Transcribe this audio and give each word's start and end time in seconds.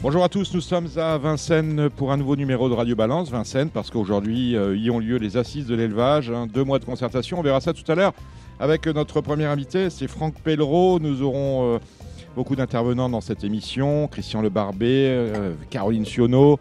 Bonjour 0.00 0.22
à 0.22 0.28
tous, 0.28 0.54
nous 0.54 0.60
sommes 0.60 0.86
à 0.96 1.18
Vincennes 1.18 1.90
pour 1.90 2.12
un 2.12 2.16
nouveau 2.16 2.36
numéro 2.36 2.68
de 2.68 2.74
Radio 2.74 2.94
Balance. 2.94 3.30
Vincennes, 3.30 3.68
parce 3.68 3.90
qu'aujourd'hui 3.90 4.54
euh, 4.54 4.76
y 4.76 4.90
ont 4.90 5.00
lieu 5.00 5.16
les 5.16 5.36
assises 5.36 5.66
de 5.66 5.74
l'élevage, 5.74 6.30
hein, 6.30 6.46
deux 6.46 6.62
mois 6.62 6.78
de 6.78 6.84
concertation. 6.84 7.40
On 7.40 7.42
verra 7.42 7.60
ça 7.60 7.72
tout 7.72 7.90
à 7.90 7.96
l'heure 7.96 8.12
avec 8.60 8.86
notre 8.86 9.20
premier 9.20 9.46
invité, 9.46 9.90
c'est 9.90 10.06
Franck 10.06 10.34
Pellereau. 10.36 11.00
Nous 11.00 11.22
aurons 11.22 11.74
euh, 11.74 11.78
beaucoup 12.36 12.54
d'intervenants 12.54 13.08
dans 13.08 13.20
cette 13.20 13.42
émission 13.42 14.06
Christian 14.06 14.40
Le 14.40 14.50
Barbet, 14.50 14.86
euh, 14.86 15.54
Caroline 15.68 16.06
Sionneau, 16.06 16.60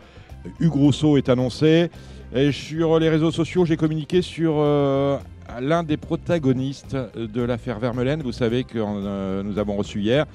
Hugues 0.59 0.73
Rousseau 0.73 1.15
est 1.17 1.29
annoncé. 1.29 1.91
Et 2.33 2.51
sur 2.51 2.97
les 2.97 3.07
réseaux 3.07 3.31
sociaux, 3.31 3.65
j'ai 3.65 3.77
communiqué 3.77 4.23
sur 4.23 4.55
l'un 5.61 5.83
des 5.83 5.95
protagonistes 5.95 6.97
de 7.15 7.41
l'affaire 7.41 7.79
Vermelaine. 7.79 8.21
Vous 8.21 8.33
savez 8.33 8.65
que 8.65 9.43
nous 9.43 9.57
avons 9.57 9.77
reçu 9.77 10.01
hier 10.01 10.25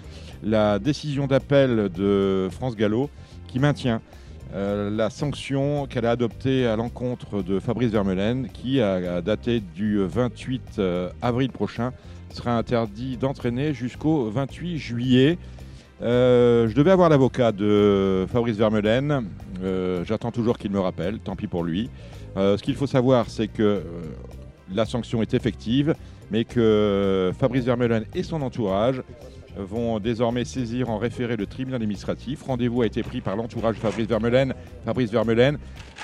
la 0.42 0.78
décision 0.78 1.26
d'appel 1.26 1.88
de 1.90 2.48
France 2.50 2.76
Gallo 2.76 3.10
qui 3.48 3.58
maintient 3.58 4.00
euh, 4.54 4.90
la 4.90 5.08
sanction 5.08 5.86
qu'elle 5.86 6.04
a 6.04 6.10
adoptée 6.10 6.66
à 6.66 6.76
l'encontre 6.76 7.42
de 7.42 7.58
Fabrice 7.58 7.90
Vermelaine, 7.90 8.48
qui 8.52 8.80
a, 8.80 9.22
daté 9.22 9.60
du 9.60 10.04
28 10.04 10.62
euh, 10.78 11.10
avril 11.22 11.50
prochain, 11.50 11.92
sera 12.30 12.56
interdit 12.58 13.16
d'entraîner 13.16 13.72
jusqu'au 13.72 14.28
28 14.30 14.76
juillet. 14.76 15.38
Euh, 16.02 16.68
je 16.68 16.74
devais 16.74 16.90
avoir 16.90 17.08
l'avocat 17.08 17.52
de 17.52 18.26
Fabrice. 18.30 18.58
Euh, 18.60 20.04
J'attends 20.04 20.32
toujours 20.32 20.58
qu'il 20.58 20.70
me 20.70 20.80
rappelle, 20.80 21.18
tant 21.20 21.36
pis 21.36 21.46
pour 21.46 21.64
lui. 21.64 21.88
Ce 22.36 22.62
qu'il 22.62 22.74
faut 22.74 22.86
savoir, 22.86 23.28
c'est 23.28 23.48
que 23.48 23.82
la 24.74 24.86
sanction 24.86 25.20
est 25.20 25.34
effective, 25.34 25.94
mais 26.30 26.44
que 26.44 27.30
Fabrice 27.38 27.64
Vermelaine 27.64 28.04
et 28.14 28.22
son 28.22 28.40
entourage 28.40 29.02
vont 29.56 29.98
désormais 29.98 30.44
saisir 30.44 30.90
en 30.90 30.98
référé 30.98 31.36
le 31.36 31.46
tribunal 31.46 31.82
administratif. 31.82 32.42
Rendez-vous 32.42 32.82
a 32.82 32.86
été 32.86 33.02
pris 33.02 33.20
par 33.20 33.36
l'entourage 33.36 33.76
Fabrice 33.76 34.06
Vermelaine, 34.06 34.54
Fabrice 34.84 35.10
Vermelaine 35.10 35.58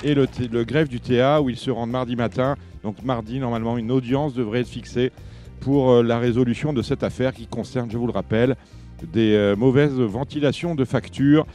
et 0.04 0.14
le, 0.14 0.26
le 0.50 0.64
greffe 0.64 0.88
du 0.88 1.00
TA 1.00 1.40
où 1.40 1.50
ils 1.50 1.56
se 1.56 1.70
rendent 1.70 1.90
mardi 1.90 2.16
matin. 2.16 2.56
Donc 2.82 3.02
mardi, 3.02 3.38
normalement, 3.40 3.78
une 3.78 3.90
audience 3.90 4.34
devrait 4.34 4.60
être 4.60 4.68
fixée 4.68 5.12
pour 5.60 5.90
euh, 5.90 6.02
la 6.02 6.18
résolution 6.18 6.72
de 6.72 6.82
cette 6.82 7.02
affaire 7.02 7.32
qui 7.32 7.46
concerne, 7.46 7.90
je 7.90 7.98
vous 7.98 8.06
le 8.06 8.12
rappelle, 8.12 8.56
des 9.02 9.34
euh, 9.34 9.56
mauvaises 9.56 9.92
ventilations 9.92 10.74
de 10.74 10.84
factures. 10.84 11.46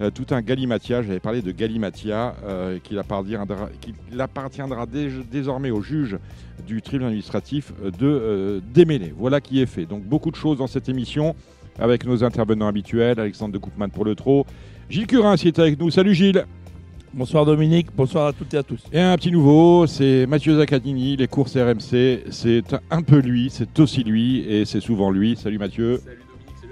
Euh, 0.00 0.10
tout 0.10 0.26
un 0.34 0.40
galimatia, 0.40 1.02
j'avais 1.02 1.20
parlé 1.20 1.42
de 1.42 1.52
galimatia, 1.52 2.34
euh, 2.44 2.78
qu'il 2.82 2.98
appartiendra, 2.98 3.68
qu'il 3.80 4.20
appartiendra 4.20 4.86
dé- 4.86 5.10
désormais 5.30 5.70
au 5.70 5.82
juge 5.82 6.18
du 6.66 6.80
tribunal 6.82 7.08
administratif 7.08 7.72
euh, 7.84 7.90
de 7.90 8.06
euh, 8.06 8.60
démêler. 8.74 9.12
Voilà 9.16 9.40
qui 9.40 9.60
est 9.60 9.66
fait. 9.66 9.84
Donc 9.86 10.02
beaucoup 10.04 10.30
de 10.30 10.36
choses 10.36 10.58
dans 10.58 10.66
cette 10.66 10.88
émission 10.88 11.34
avec 11.78 12.04
nos 12.06 12.24
intervenants 12.24 12.66
habituels, 12.68 13.20
Alexandre 13.20 13.52
de 13.54 13.58
Coupman 13.58 13.88
pour 13.90 14.04
le 14.04 14.14
trot, 14.14 14.44
Gilles 14.90 15.06
Curin 15.06 15.36
qui 15.36 15.48
est 15.48 15.58
avec 15.58 15.78
nous. 15.78 15.90
Salut 15.90 16.14
Gilles 16.14 16.44
Bonsoir 17.14 17.44
Dominique, 17.44 17.88
bonsoir 17.94 18.28
à 18.28 18.32
toutes 18.32 18.54
et 18.54 18.56
à 18.56 18.62
tous. 18.62 18.80
Et 18.90 18.98
un 18.98 19.14
petit 19.16 19.30
nouveau, 19.30 19.86
c'est 19.86 20.24
Mathieu 20.26 20.56
Zaccadini, 20.56 21.14
les 21.18 21.28
courses 21.28 21.54
RMC. 21.58 22.24
C'est 22.30 22.62
un 22.90 23.02
peu 23.02 23.18
lui, 23.18 23.50
c'est 23.50 23.78
aussi 23.80 24.02
lui 24.02 24.38
et 24.48 24.64
c'est 24.64 24.80
souvent 24.80 25.10
lui. 25.10 25.36
Salut 25.36 25.58
Mathieu. 25.58 26.00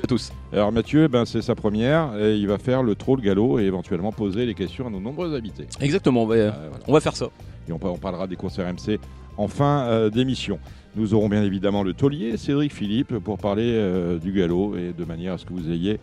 À 0.02 0.06
tous. 0.06 0.32
Alors 0.52 0.72
Mathieu, 0.72 1.08
ben, 1.08 1.24
c'est 1.24 1.42
sa 1.42 1.54
première 1.54 2.16
et 2.18 2.36
il 2.36 2.46
va 2.46 2.58
faire 2.58 2.82
le 2.82 2.94
trot, 2.94 3.16
le 3.16 3.22
galop 3.22 3.58
et 3.58 3.64
éventuellement 3.64 4.12
poser 4.12 4.46
les 4.46 4.54
questions 4.54 4.86
à 4.86 4.90
nos 4.90 5.00
nombreux 5.00 5.34
invités. 5.34 5.66
Exactement, 5.80 6.22
on 6.24 6.26
va, 6.26 6.34
Euh, 6.36 6.50
voilà. 6.70 6.84
on 6.88 6.92
va 6.92 7.00
faire 7.00 7.16
ça. 7.16 7.26
Et 7.68 7.72
on, 7.72 7.78
par- 7.78 7.92
on 7.92 7.98
parlera 7.98 8.26
des 8.26 8.36
courses 8.36 8.58
RMC 8.58 8.98
en 9.36 9.48
fin 9.48 9.82
euh, 9.84 10.10
d'émission. 10.10 10.58
Nous 10.96 11.14
aurons 11.14 11.28
bien 11.28 11.42
évidemment 11.44 11.82
le 11.82 11.92
taulier, 11.94 12.36
Cédric 12.36 12.72
Philippe, 12.72 13.18
pour 13.18 13.38
parler 13.38 13.72
euh, 13.74 14.18
du 14.18 14.32
galop 14.32 14.76
et 14.76 14.92
de 14.96 15.04
manière 15.04 15.34
à 15.34 15.38
ce 15.38 15.44
que 15.46 15.52
vous 15.52 15.70
ayez 15.70 16.00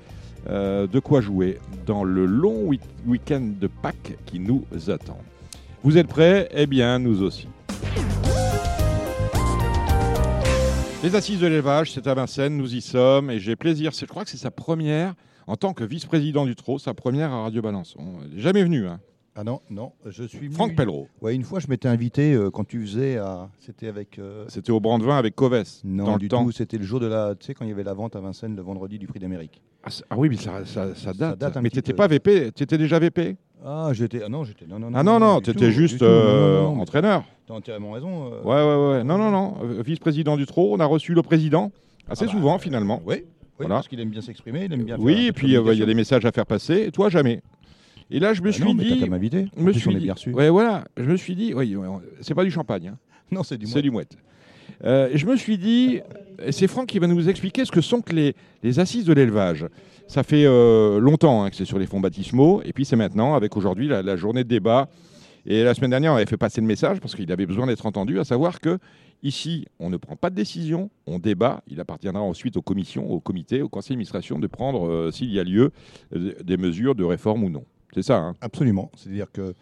euh, 0.50 0.88
de 0.88 1.00
quoi 1.00 1.20
jouer 1.20 1.58
dans 1.86 2.04
le 2.06 2.26
long 2.26 2.64
week- 2.68 2.82
week-end 3.06 3.50
de 3.60 3.68
Pâques 3.68 4.16
qui 4.26 4.40
nous 4.40 4.64
attend. 4.88 5.18
Vous 5.84 5.98
êtes 5.98 6.08
prêts? 6.08 6.48
Eh 6.54 6.68
bien, 6.68 7.00
nous 7.00 7.22
aussi. 7.22 7.48
Les 11.04 11.16
assises 11.16 11.40
de 11.40 11.48
l'élevage, 11.48 11.92
c'est 11.94 12.08
à 12.08 12.14
Vincennes, 12.14 12.58
nous 12.58 12.74
y 12.76 12.82
sommes 12.82 13.30
et 13.30 13.40
j'ai 13.40 13.56
plaisir. 13.56 13.92
Je 13.98 14.06
crois 14.06 14.24
que 14.24 14.30
c'est 14.30 14.38
sa 14.38 14.52
première 14.52 15.14
en 15.46 15.56
tant 15.56 15.74
que 15.74 15.84
vice-président 15.84 16.46
du 16.46 16.56
trot, 16.56 16.80
sa 16.80 16.94
première 16.94 17.32
à 17.32 17.44
Radio 17.44 17.62
Balance. 17.62 17.96
On 17.98 18.26
n'est 18.28 18.40
jamais 18.42 18.64
venu, 18.64 18.88
hein. 18.88 19.00
Ah 19.40 19.44
non, 19.44 19.62
non, 19.70 19.92
je 20.08 20.24
suis 20.24 20.50
Franck 20.50 20.76
Pellereau. 20.76 21.08
Ouais, 21.22 21.36
une 21.36 21.44
fois, 21.44 21.60
je 21.60 21.68
m'étais 21.68 21.88
invité 21.88 22.34
euh, 22.34 22.50
quand 22.50 22.64
tu 22.68 22.82
faisais 22.82 23.18
à. 23.18 23.48
C'était 23.60 23.88
avec. 23.88 24.18
euh, 24.18 24.46
C'était 24.48 24.72
au 24.72 24.80
Brand 24.80 25.00
de 25.00 25.06
Vin 25.06 25.16
avec 25.16 25.36
Coves. 25.36 25.64
Non, 25.84 26.06
dans 26.06 26.18
du 26.18 26.26
le 26.26 26.30
temps. 26.30 26.44
tout. 26.44 26.52
C'était 26.52 26.80
le 26.80 26.84
jour 26.84 27.00
de 27.00 27.06
la. 27.06 27.36
Tu 27.36 27.46
sais, 27.46 27.54
quand 27.54 27.64
il 27.64 27.68
y 27.70 27.72
avait 27.72 27.84
la 27.84 27.94
vente 27.94 28.16
à 28.16 28.20
Vincennes 28.20 28.56
le 28.56 28.64
vendredi 28.64 28.98
du 28.98 29.06
Prix 29.06 29.20
d'Amérique. 29.20 29.62
Ah, 29.84 29.90
ah 30.10 30.16
oui, 30.18 30.30
mais 30.30 30.38
ça, 30.38 30.66
ça- 30.66 30.96
ça 30.96 31.14
date. 31.14 31.38
date 31.38 31.56
un 31.56 31.62
mais 31.62 31.70
t'étais 31.70 31.94
pas 31.94 32.08
VP, 32.08 32.52
t'étais 32.52 32.80
déjà 32.80 32.98
VP 32.98 33.38
Ah, 33.66 33.90
j'étais. 33.94 34.22
Ah 34.24 34.30
non, 34.30 34.44
j'étais. 34.44 34.66
Non, 34.68 34.80
non, 34.80 34.92
Ah 34.94 35.04
non, 35.04 35.20
non, 35.20 35.42
t'étais 35.42 35.72
juste 35.72 36.02
non, 36.02 36.08
non, 36.08 36.14
euh, 36.14 36.62
non, 36.62 36.76
non, 36.76 36.82
entraîneur. 36.82 37.24
T'as 37.48 37.54
entièrement 37.56 37.92
raison. 37.92 38.32
euh. 38.32 38.42
Ouais, 38.44 38.56
ouais, 38.92 38.98
ouais. 38.98 39.04
Non, 39.04 39.18
non, 39.18 39.32
non. 39.32 39.58
euh, 39.64 39.82
Vice-président 39.84 40.38
du 40.38 40.46
trot, 40.46 40.74
on 40.74 40.80
a 40.80 40.86
reçu 40.86 41.14
le 41.14 41.22
président 41.24 41.72
assez 42.10 42.24
Ah 42.24 42.28
bah, 42.28 42.32
souvent 42.32 42.60
finalement. 42.60 43.02
Oui, 43.06 43.16
oui 43.18 43.24
Voilà. 43.60 43.76
parce 43.76 43.88
qu'il 43.88 44.00
aime 44.00 44.10
bien 44.10 44.22
s'exprimer, 44.22 44.66
il 44.66 44.74
aime 44.74 44.84
bien. 44.84 44.96
faire 44.96 45.04
un 45.04 45.06
Oui, 45.08 45.26
et 45.26 45.28
de 45.28 45.32
puis 45.32 45.48
euh, 45.48 45.50
il 45.50 45.54
y 45.54 45.56
a 45.56 45.60
communication. 45.60 45.86
des 45.88 45.94
messages 45.96 46.26
à 46.26 46.32
faire 46.32 46.46
passer, 46.46 46.84
et 46.88 46.92
toi 46.92 47.10
jamais. 47.10 47.42
Et 48.10 48.20
là, 48.20 48.34
je 48.34 48.42
me 48.42 48.50
Ah 48.50 48.52
suis 48.54 48.64
non, 48.64 48.74
mais 48.74 48.84
t'as 48.86 48.94
dit. 48.96 49.00
qu'à 49.02 49.08
m'inviter. 49.08 49.48
Je 49.56 49.60
En 49.62 49.66
me 49.66 49.72
plus, 49.72 49.80
suis 49.82 49.90
on 49.90 49.92
est 49.92 49.96
dit. 49.96 50.04
bien 50.06 50.14
reçu. 50.14 50.32
Ouais, 50.34 50.50
voilà. 50.50 50.86
Je 50.96 51.04
me 51.10 51.18
suis 51.18 51.36
dit. 51.36 51.54
Oui, 51.54 51.76
ouais, 51.76 51.88
c'est 52.22 52.36
pas 52.36 52.44
du 52.44 52.52
champagne. 52.52 52.90
hein. 52.94 52.98
Non, 53.32 53.44
c'est 53.44 53.58
du 53.58 53.66
C'est 53.66 53.74
moins. 53.76 53.82
du 53.82 53.92
mouette. 53.92 54.18
Euh, 54.86 55.10
je 55.14 55.26
me 55.26 55.36
suis 55.36 55.58
dit, 55.58 56.00
et 56.46 56.52
c'est 56.54 56.68
Franck 56.68 56.88
qui 56.88 57.00
va 57.00 57.08
nous 57.08 57.28
expliquer 57.28 57.66
ce 57.66 57.72
que 57.72 57.82
sont 57.82 58.00
que 58.02 58.14
les, 58.14 58.36
les 58.64 58.80
assises 58.80 59.04
de 59.06 59.12
l'élevage. 59.14 59.66
Ça 60.08 60.24
fait 60.24 60.46
euh, 60.46 61.00
longtemps 61.00 61.44
hein, 61.44 61.50
que 61.50 61.56
c'est 61.56 61.66
sur 61.66 61.80
les 61.80 61.86
fonds 61.86 62.00
baptismaux, 62.00 62.62
et 62.64 62.72
puis 62.72 62.86
c'est 62.86 62.96
maintenant, 62.96 63.36
avec 63.36 63.58
aujourd'hui 63.58 63.88
la, 63.88 64.16
journée 64.16 64.44
de 64.44 64.50
débat. 64.50 64.88
Et 65.46 65.64
la 65.64 65.74
semaine 65.74 65.92
dernière, 65.92 66.14
on 66.14 66.16
avait 66.16 66.26
fait 66.26 66.38
passer 66.38 66.62
le 66.62 66.68
message 66.68 67.00
parce 67.00 67.16
qu'il 67.16 67.32
avait 67.32 67.46
besoin 67.46 67.68
d'être 67.68 67.86
entendu, 67.86 68.20
à 68.20 68.24
savoir 68.24 68.60
que 68.60 68.80
ici, 69.22 69.66
on 69.80 69.90
ne 69.90 69.98
prend 69.98 70.16
pas 70.16 70.30
de 70.30 70.36
décision, 70.36 70.90
on 71.08 71.20
débat. 71.20 71.62
Il 71.68 71.80
appartiendra 71.80 72.22
ensuite 72.22 72.58
aux 72.58 72.62
commissions, 72.62 73.10
au 73.10 73.20
comité, 73.20 73.62
au 73.62 73.70
conseil 73.70 73.96
d'administration 73.96 74.40
de 74.40 74.48
prendre, 74.48 74.88
euh, 74.88 75.12
s'il 75.12 75.32
y 75.32 75.40
a 75.40 75.44
lieu, 75.44 75.72
euh, 76.16 76.34
des 76.44 76.58
mesures 76.58 76.96
de 76.96 77.04
réforme 77.04 77.44
ou 77.44 77.50
non. 77.50 77.66
C'est 77.94 78.04
ça, 78.04 78.18
hein? 78.18 78.34
Absolument. 78.42 78.92
C'est-à-dire 78.96 79.32
que 79.32 79.56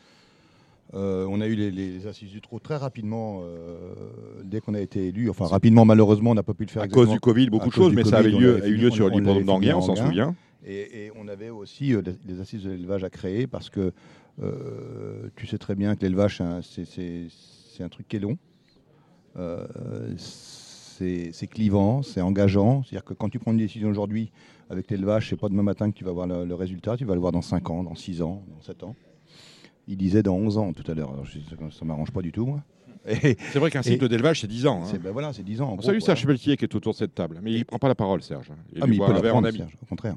euh, 0.94 1.26
on 1.30 1.42
a 1.42 1.48
eu 1.48 1.56
les, 1.56 1.72
les 1.72 2.08
assises 2.08 2.30
du 2.32 2.42
trot 2.42 2.60
très 2.60 2.78
rapidement 2.78 3.42
euh, 3.44 3.94
dès 4.44 4.62
qu'on 4.62 4.74
a 4.76 4.80
été 4.80 5.08
élu. 5.08 5.30
Enfin, 5.30 5.46
rapidement, 5.46 5.84
malheureusement, 5.86 6.32
on 6.32 6.36
n'a 6.36 6.44
pas 6.44 6.54
pu 6.54 6.66
le 6.66 6.70
faire 6.70 6.84
À 6.84 6.88
cause 6.88 7.10
du. 7.10 7.20
Covid, 7.20 7.50
beaucoup 7.50 7.70
de 7.70 7.74
choses, 7.74 7.94
mais 7.94 8.04
ça 8.04 8.18
avait 8.20 8.30
lieu, 8.30 8.64
a 8.64 8.68
eu 8.68 8.76
lieu 8.76 8.92
sur 8.92 9.10
l'hippodrome 9.10 9.44
d'Anguin, 9.46 9.76
on 9.78 9.82
s'en 9.82 9.94
en 9.94 9.96
souvient. 9.96 10.36
Et, 10.68 11.06
et 11.06 11.12
on 11.16 11.28
avait 11.28 11.50
aussi 11.50 11.94
euh, 11.94 12.02
les, 12.06 12.34
les 12.34 12.40
assises 12.42 12.64
de 12.64 12.70
l'élevage 12.72 13.04
à 13.04 13.10
créer 13.10 13.46
parce 13.48 13.70
que 13.70 13.92
euh, 14.42 15.30
tu 15.36 15.48
sais 15.48 15.58
très 15.58 15.76
bien 15.76 15.96
que 15.96 16.02
l'élevage, 16.04 16.42
c'est 16.62 17.84
un- 17.84 17.90
truc 17.90 18.08
qui 18.08 18.16
est 18.16 18.20
long. 18.20 18.38
Euh, 19.38 19.66
c'est 20.18 21.32
c'est 21.34 21.48
clivant, 21.48 22.02
c'est 22.04 22.22
engageant. 22.22 22.84
C'est-à-dire 22.84 23.04
que 23.04 23.14
quand 23.14 23.30
tu 23.30 23.38
prends 23.40 23.52
une 23.52 23.58
décision 23.58 23.90
aujourd'hui 23.90 24.32
avec 24.70 24.90
l'élevage, 24.90 25.30
c'est 25.30 25.36
pas 25.36 25.50
demain 25.50 25.62
matin 25.64 25.92
que 25.92 25.96
tu 25.98 26.04
vas 26.06 26.12
voir 26.14 26.26
le, 26.26 26.46
le 26.46 26.56
résultat, 26.56 26.96
tu 26.96 27.06
vas 27.06 27.14
le 27.16 27.20
voir 27.20 27.32
dans 27.34 27.42
5 27.42 27.70
ans, 27.70 27.84
dans 27.84 27.96
6 27.96 28.22
ans, 28.22 28.44
dans 28.50 28.62
7 28.62 28.84
ans. 28.84 28.96
Il 29.88 29.98
disait 29.98 30.24
dans 30.24 30.36
11 30.36 30.58
ans 30.58 30.74
tout 30.74 30.90
à 30.92 30.96
l'heure. 30.96 31.12
Alors, 31.12 31.26
je- 31.26 31.40
ça 31.78 31.86
m'arrange 31.86 32.12
pas 32.12 32.22
du 32.22 32.32
tout, 32.32 32.46
moi. 32.46 32.62
Et, 33.08 33.38
C'est 33.52 33.60
vrai 33.60 33.70
qu'un 33.70 33.82
Et- 33.82 33.84
cycle 33.84 34.08
d'élevage, 34.10 34.42
c'est 34.42 34.48
10 34.48 34.66
ans. 34.66 34.82
hein. 34.82 34.88
c'est 34.90 34.98
ben 35.00 35.12
voilà, 35.12 35.32
c'est 35.32 35.44
10 35.44 35.62
ans. 35.62 35.68
en 35.70 35.74
On 35.74 35.76
gros, 35.76 35.86
salue 35.86 36.00
quoi. 36.00 36.06
Serge 36.08 36.26
Pelletier 36.26 36.58
qui 36.58 36.66
est 36.66 36.74
autour 36.76 36.94
de 36.94 36.98
cette 36.98 37.14
table, 37.14 37.40
mais 37.44 37.52
il 37.54 37.60
ne 37.60 37.64
prend 37.64 37.78
pas 37.78 37.88
la 37.88 37.94
parole, 37.96 38.22
Serge. 38.24 38.48
Il 38.74 38.80
Ah, 38.82 38.86
lui 38.86 38.92
mais 38.92 38.96
il 38.96 38.98
boit 38.98 39.08
peut 39.08 39.12
un 39.12 39.16
la 39.16 39.22
verre 39.22 39.32
en 39.36 39.42
prendre, 39.42 39.48
ami. 39.50 39.58
Serge, 39.60 39.78
au 39.82 39.86
contraire. 39.86 40.16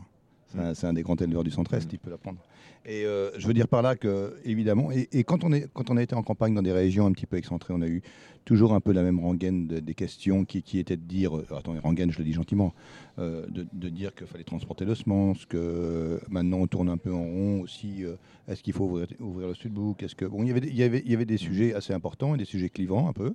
C'est 0.49 0.59
Mm. 0.59 0.61
un, 0.61 0.75
c'est 0.75 0.87
un 0.87 0.93
des 0.95 1.03
grands 1.03 1.17
éleveurs 1.17 1.45
du 1.45 1.51
centre-est, 1.51 1.93
il 1.93 1.99
peut 1.99 2.11
la 2.11 2.19
prendre. 2.19 2.39
Et 2.87 3.05
euh, 3.05 3.31
je 3.39 3.47
veux 3.47 3.53
dire 3.55 3.69
par 3.69 3.83
là 3.83 3.97
que, 3.97 4.35
évidemment, 4.45 4.91
et, 4.91 5.09
et 5.13 5.23
quand, 5.25 5.45
on 5.45 5.53
est, 5.53 5.69
quand 5.75 5.91
on 5.91 5.97
a 5.99 6.03
été 6.03 6.15
en 6.15 6.23
campagne 6.23 6.55
dans 6.55 6.63
des 6.63 6.73
régions 6.73 7.05
un 7.07 7.13
petit 7.13 7.27
peu 7.27 7.37
excentrées, 7.37 7.75
on 7.75 7.83
a 7.83 7.87
eu 7.87 8.01
toujours 8.47 8.73
un 8.73 8.81
peu 8.81 8.93
la 8.93 9.03
même 9.03 9.21
rengaine 9.21 9.67
de- 9.67 9.79
des 9.81 9.93
questions 9.95 10.47
qui, 10.47 10.63
qui 10.63 10.79
étaient 10.79 10.97
de 10.97 11.03
dire, 11.03 11.37
euh, 11.37 11.45
attendez, 11.55 11.81
rengaine, 11.81 12.11
je 12.11 12.17
le 12.19 12.25
dis 12.25 12.33
gentiment, 12.33 12.73
euh, 13.19 13.47
de, 13.49 13.67
de 13.73 13.89
dire 13.91 14.15
qu'il 14.15 14.27
fallait 14.27 14.45
transporter 14.45 14.87
le 14.87 14.95
semence, 14.95 15.45
que 15.45 16.19
maintenant 16.31 16.59
on 16.59 16.67
tourne 16.67 16.89
un 16.89 16.97
peu 16.97 17.13
en 17.13 17.25
rond 17.25 17.61
aussi, 17.61 18.05
euh, 18.05 18.15
est-ce 18.47 18.63
qu'il 18.63 18.73
faut 18.73 18.85
ouvrir, 18.85 19.07
ouvrir 19.21 19.49
le 19.49 19.55
est-ce 20.05 20.15
que... 20.15 20.25
Bon, 20.25 20.43
il 20.45 20.49
y 20.49 20.51
avait, 20.51 20.61
des- 20.61 20.69
il 20.69 20.77
y 20.77 20.83
avait, 20.83 21.03
il 21.05 21.11
y 21.11 21.15
avait 21.15 21.27
des 21.27 21.37
sujets 21.37 21.75
assez 21.75 21.93
importants 21.93 22.35
et 22.35 22.39
des 22.39 22.47
sujets 22.47 22.71
clivants 22.71 23.07
un 23.09 23.13
peu. 23.13 23.35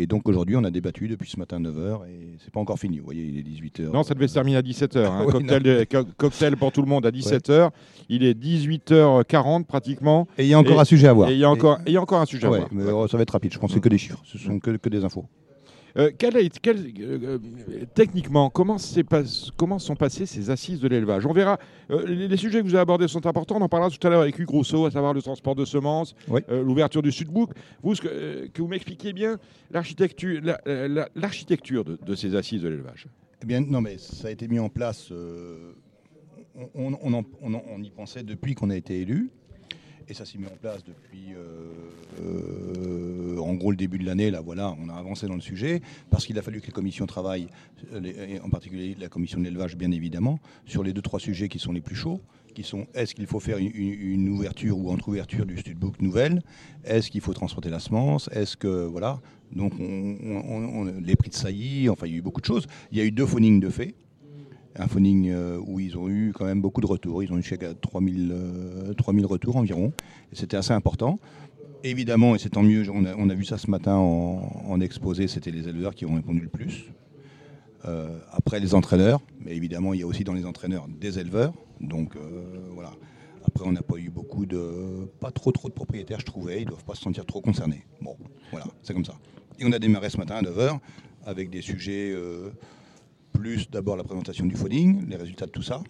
Et 0.00 0.06
donc 0.06 0.28
aujourd'hui, 0.28 0.54
on 0.56 0.62
a 0.62 0.70
débattu 0.70 1.08
depuis 1.08 1.28
ce 1.28 1.38
matin 1.40 1.58
9h 1.60 2.06
et 2.08 2.36
c'est 2.38 2.52
pas 2.52 2.60
encore 2.60 2.78
fini. 2.78 2.98
Vous 3.00 3.04
voyez, 3.04 3.24
il 3.24 3.36
est 3.38 3.42
18h. 3.42 3.90
Non, 3.92 4.04
ça 4.04 4.14
devait 4.14 4.28
se 4.28 4.34
terminer 4.34 4.56
à 4.58 4.62
17h. 4.62 5.24
Ouais, 5.26 5.32
cocktail, 5.32 5.62
de- 5.62 5.86
co- 5.90 6.04
cocktail 6.16 6.56
pour 6.56 6.70
tout 6.70 6.82
le 6.82 6.88
monde 6.88 7.04
à 7.04 7.10
17h. 7.10 7.70
Il 8.08 8.22
est 8.22 8.38
18h40 8.40 9.64
pratiquement. 9.64 10.28
Et 10.38 10.44
il 10.44 10.48
y 10.48 10.54
a 10.54 10.58
encore 10.58 10.76
Et- 10.76 10.80
un 10.80 10.84
sujet 10.84 11.08
à 11.08 11.12
voir. 11.12 11.28
Et 11.30 11.32
il 11.34 11.38
y, 11.40 11.44
a 11.44 11.50
encore, 11.50 11.78
et 11.80 11.90
il 11.90 11.92
y 11.92 11.96
a 11.96 12.00
encore 12.00 12.20
un 12.20 12.26
sujet 12.26 12.46
à 12.46 12.50
Ouais, 12.50 12.58
voir. 12.58 12.68
mais 12.72 12.84
euh, 12.84 13.08
ça 13.08 13.16
va 13.16 13.24
être 13.24 13.30
rapide. 13.32 13.52
Je 13.52 13.58
pense 13.58 13.70
que 13.70 13.74
c'est 13.74 13.80
que 13.80 13.88
des 13.88 13.98
chiffres. 13.98 14.20
Ce 14.24 14.38
sont 14.38 14.60
que, 14.60 14.70
que 14.76 14.88
des 14.88 15.02
infos. 15.04 15.24
Euh, 15.96 16.10
quel 16.18 16.34
quel, 16.62 16.76
euh, 17.00 17.18
euh, 17.22 17.84
techniquement, 17.94 18.50
comment, 18.50 18.76
pas- 19.08 19.22
comment 19.56 19.78
sont 19.78 19.96
passées 19.96 20.26
ces 20.26 20.50
assises 20.50 20.80
de 20.80 20.88
l'élevage? 20.88 21.24
On 21.26 21.32
verra. 21.32 21.58
euh, 21.90 22.04
les, 22.06 22.28
les 22.28 22.36
sujets 22.36 22.58
que 22.60 22.64
vous 22.64 22.74
avez 22.74 22.82
abordés 22.82 23.08
sont 23.08 23.24
importants. 23.26 23.56
On 23.56 23.62
en 23.62 23.68
parlera 23.68 23.90
tout 23.90 24.06
à 24.06 24.10
l'heure 24.10 24.20
avec 24.22 24.38
Hugues 24.38 24.50
Rousseau, 24.50 24.86
à 24.86 24.90
savoir 24.90 25.14
le 25.14 25.22
transport 25.22 25.54
de 25.54 25.64
semences, 25.64 26.14
Oui. 26.28 26.40
l'ouverture 26.50 27.02
du 27.02 27.10
Sudbook. 27.12 27.52
Vous, 27.82 27.94
ce 27.94 28.02
que, 28.02 28.46
que 28.48 28.60
vous 28.62 28.68
m'expliquiez 28.68 29.12
bien 29.12 29.38
l'architecture, 29.70 30.40
la- 30.42 30.60
la- 30.88 31.08
l'architecture 31.14 31.84
de, 31.84 31.98
de 32.04 32.14
ces 32.14 32.34
assises 32.34 32.62
de 32.62 32.68
l'élevage. 32.68 33.06
Eh 33.42 33.46
bien, 33.46 33.60
non, 33.60 33.80
mais 33.80 33.98
ça 33.98 34.28
a 34.28 34.30
été 34.30 34.46
mis 34.48 34.58
en 34.58 34.68
place. 34.68 35.10
on, 36.74 36.92
on 37.04 37.82
y 37.82 37.90
pensait 37.90 38.22
depuis 38.22 38.54
qu'on 38.54 38.70
a 38.70 38.76
été 38.76 39.00
élu. 39.00 39.30
Et 40.10 40.14
ça 40.14 40.24
s'est 40.24 40.38
mis 40.38 40.46
en 40.46 40.56
place 40.60 40.82
depuis, 40.84 41.34
euh, 41.36 43.36
en 43.38 43.54
gros, 43.54 43.70
le 43.70 43.76
début 43.76 43.98
de 43.98 44.06
l'année. 44.06 44.30
Là, 44.30 44.40
voilà, 44.40 44.74
on 44.82 44.88
a 44.88 44.94
avancé 44.94 45.26
dans 45.26 45.34
le 45.34 45.40
sujet. 45.42 45.82
Parce 46.10 46.24
qu'il 46.24 46.38
a 46.38 46.42
fallu 46.42 46.60
que 46.62 46.66
les 46.66 46.72
commissions 46.72 47.04
travaillent, 47.06 47.48
euh, 47.92 48.00
et 48.04 48.40
en 48.40 48.48
particulier 48.48 48.96
la 48.98 49.08
commission 49.08 49.38
de 49.38 49.44
l'élevage, 49.44 49.76
bien 49.76 49.90
évidemment, 49.90 50.38
sur 50.64 50.82
les 50.82 50.94
deux 50.94 51.02
trois 51.02 51.20
sujets 51.20 51.48
qui 51.48 51.58
sont 51.58 51.72
les 51.72 51.82
plus 51.82 51.94
chauds, 51.94 52.22
qui 52.54 52.62
sont 52.62 52.86
est-ce 52.94 53.14
qu'il 53.14 53.26
faut 53.26 53.40
faire 53.40 53.58
une, 53.58 54.28
ouverture 54.30 54.78
ou 54.78 54.90
entre-ouverture 54.90 55.44
du 55.44 55.58
studbook 55.58 56.00
nouvelle? 56.00 56.42
Est-ce 56.84 57.10
qu'il 57.10 57.20
faut 57.20 57.34
transporter 57.34 57.68
la 57.68 57.78
semence? 57.78 58.30
Est-ce 58.32 58.56
que 58.56 58.86
voilà. 58.86 59.20
Donc, 59.52 59.74
on- 59.78 60.16
on- 60.22 60.80
on- 60.80 60.84
les 61.00 61.16
prix 61.16 61.28
de 61.28 61.34
saillie, 61.34 61.90
enfin, 61.90 62.06
il 62.06 62.12
y 62.12 62.14
a 62.14 62.18
eu 62.18 62.22
beaucoup 62.22 62.40
de 62.40 62.46
choses. 62.46 62.66
Il 62.92 62.98
y 62.98 63.00
a 63.00 63.04
eu 63.04 63.10
deux 63.10 63.26
phonings 63.26 63.60
de 63.60 63.68
fait 63.68 63.94
un 64.78 64.88
phoning 64.88 65.28
euh, 65.30 65.58
où 65.66 65.80
ils 65.80 65.96
ont 65.98 66.08
eu 66.08 66.32
quand 66.34 66.44
même 66.44 66.60
beaucoup 66.60 66.80
de 66.80 66.86
retours. 66.86 67.22
Ils 67.22 67.32
ont 67.32 67.38
eu 67.38 67.44
3000, 67.80 68.30
euh, 68.32 68.94
3000 68.94 69.26
retours 69.26 69.56
environ. 69.56 69.92
C'était 70.32 70.56
assez 70.56 70.72
important. 70.72 71.18
Évidemment, 71.84 72.34
et 72.34 72.38
c'est 72.38 72.50
tant 72.50 72.62
mieux, 72.62 72.84
on 72.90 73.30
a, 73.30 73.34
vu 73.34 73.44
ça 73.44 73.56
ce 73.56 73.70
matin 73.70 73.94
en, 73.94 74.80
exposé, 74.80 75.28
c'était 75.28 75.52
les 75.52 75.68
éleveurs 75.68 75.94
qui 75.94 76.06
ont 76.06 76.14
répondu 76.14 76.40
le 76.40 76.48
plus. 76.48 76.86
Euh, 77.84 78.18
après 78.32 78.58
les 78.58 78.74
entraîneurs, 78.74 79.20
mais 79.40 79.54
évidemment, 79.54 79.94
il 79.94 80.00
y 80.00 80.02
a 80.02 80.06
aussi 80.06 80.24
dans 80.24 80.32
les 80.32 80.44
entraîneurs 80.44 80.88
des 80.88 81.20
éleveurs. 81.20 81.54
Donc 81.80 82.16
euh, 82.16 82.20
voilà. 82.74 82.90
Après, 83.46 83.64
on 83.64 83.70
n'a 83.70 83.82
pas 83.82 83.96
eu 83.96 84.10
beaucoup 84.10 84.44
de. 84.44 85.08
Pas 85.20 85.30
trop 85.30 85.52
trop 85.52 85.68
de 85.68 85.74
propriétaires, 85.74 86.18
je 86.18 86.26
trouvais. 86.26 86.60
Ils 86.62 86.64
ne 86.64 86.70
doivent 86.70 86.84
pas 86.84 86.96
se 86.96 87.02
sentir 87.02 87.24
trop 87.24 87.40
concernés. 87.40 87.86
Bon, 88.02 88.16
voilà, 88.50 88.66
c'est 88.82 88.92
comme 88.92 89.04
ça. 89.04 89.14
Et 89.60 89.64
on 89.64 89.70
a 89.70 89.78
démarré 89.78 90.10
ce 90.10 90.16
matin 90.16 90.34
à 90.34 90.42
9h 90.42 90.80
avec 91.24 91.48
des 91.48 91.62
sujets. 91.62 92.12
Plus 93.32 93.70
d'abord 93.70 93.96
la 93.96 94.04
présentation 94.04 94.46
du 94.46 94.54
phoning, 94.56 95.08
les 95.08 95.16
résultats 95.16 95.46
de 95.46 95.50
tout 95.50 95.62
ça. 95.62 95.82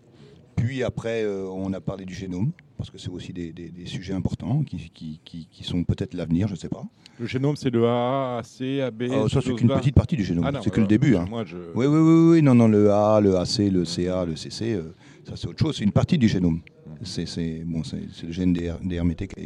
Puis 0.57 0.83
après, 0.83 1.23
euh, 1.23 1.47
on 1.53 1.73
a 1.73 1.81
parlé 1.81 2.05
du 2.05 2.15
génome, 2.15 2.51
parce 2.77 2.91
que 2.91 2.99
c'est 2.99 3.11
aussi 3.11 3.33
des, 3.33 3.53
des- 3.53 3.69
des 3.71 3.87
sujets 3.87 4.13
importants 4.13 4.63
qui, 4.65 4.91
qui- 4.93 5.21
qui- 5.25 5.47
qui 5.51 5.65
sont 5.65 5.85
peut-être 5.85 6.15
l'avenir, 6.15 6.49
je 6.49 6.55
ne 6.55 6.59
sais 6.59 6.69
pas. 6.69 6.85
Le 7.21 7.27
génome, 7.27 7.57
c'est 7.57 7.71
de 7.71 7.81
A, 7.83 8.39
AC, 8.39 8.81
AB. 8.81 9.05
Ah, 9.11 9.29
ça, 9.29 9.41
c'est 9.41 9.55
qu'une 9.55 9.69
petite 9.69 9.95
partie 9.95 10.17
du 10.17 10.25
génome, 10.25 10.45
Ah 10.47 10.61
c'est 10.63 10.71
que 10.71 10.81
le 10.81 10.87
début. 10.87 11.15
hein. 11.17 11.27
Moi, 11.29 11.45
je... 11.45 11.57
Oui, 11.75 11.87
oui, 11.87 11.99
oui, 11.99 12.31
oui, 12.33 12.43
non, 12.43 12.55
non, 12.55 12.67
le 12.69 12.91
A, 12.91 13.21
le 13.21 13.37
AC, 13.37 13.59
le 13.71 13.85
CA, 13.85 14.25
le 14.25 14.35
CC, 14.37 14.75
euh, 14.75 14.95
ça 15.29 15.35
c'est 15.37 15.47
autre 15.49 15.59
chose, 15.59 15.77
c'est 15.77 15.85
une 15.85 15.93
partie 15.93 16.19
du 16.19 16.29
génome. 16.29 16.61
C'est 17.05 17.27
bon, 17.65 17.83
le 18.25 18.33
gène 18.33 18.53
des, 18.53 18.69
a, 18.69 18.79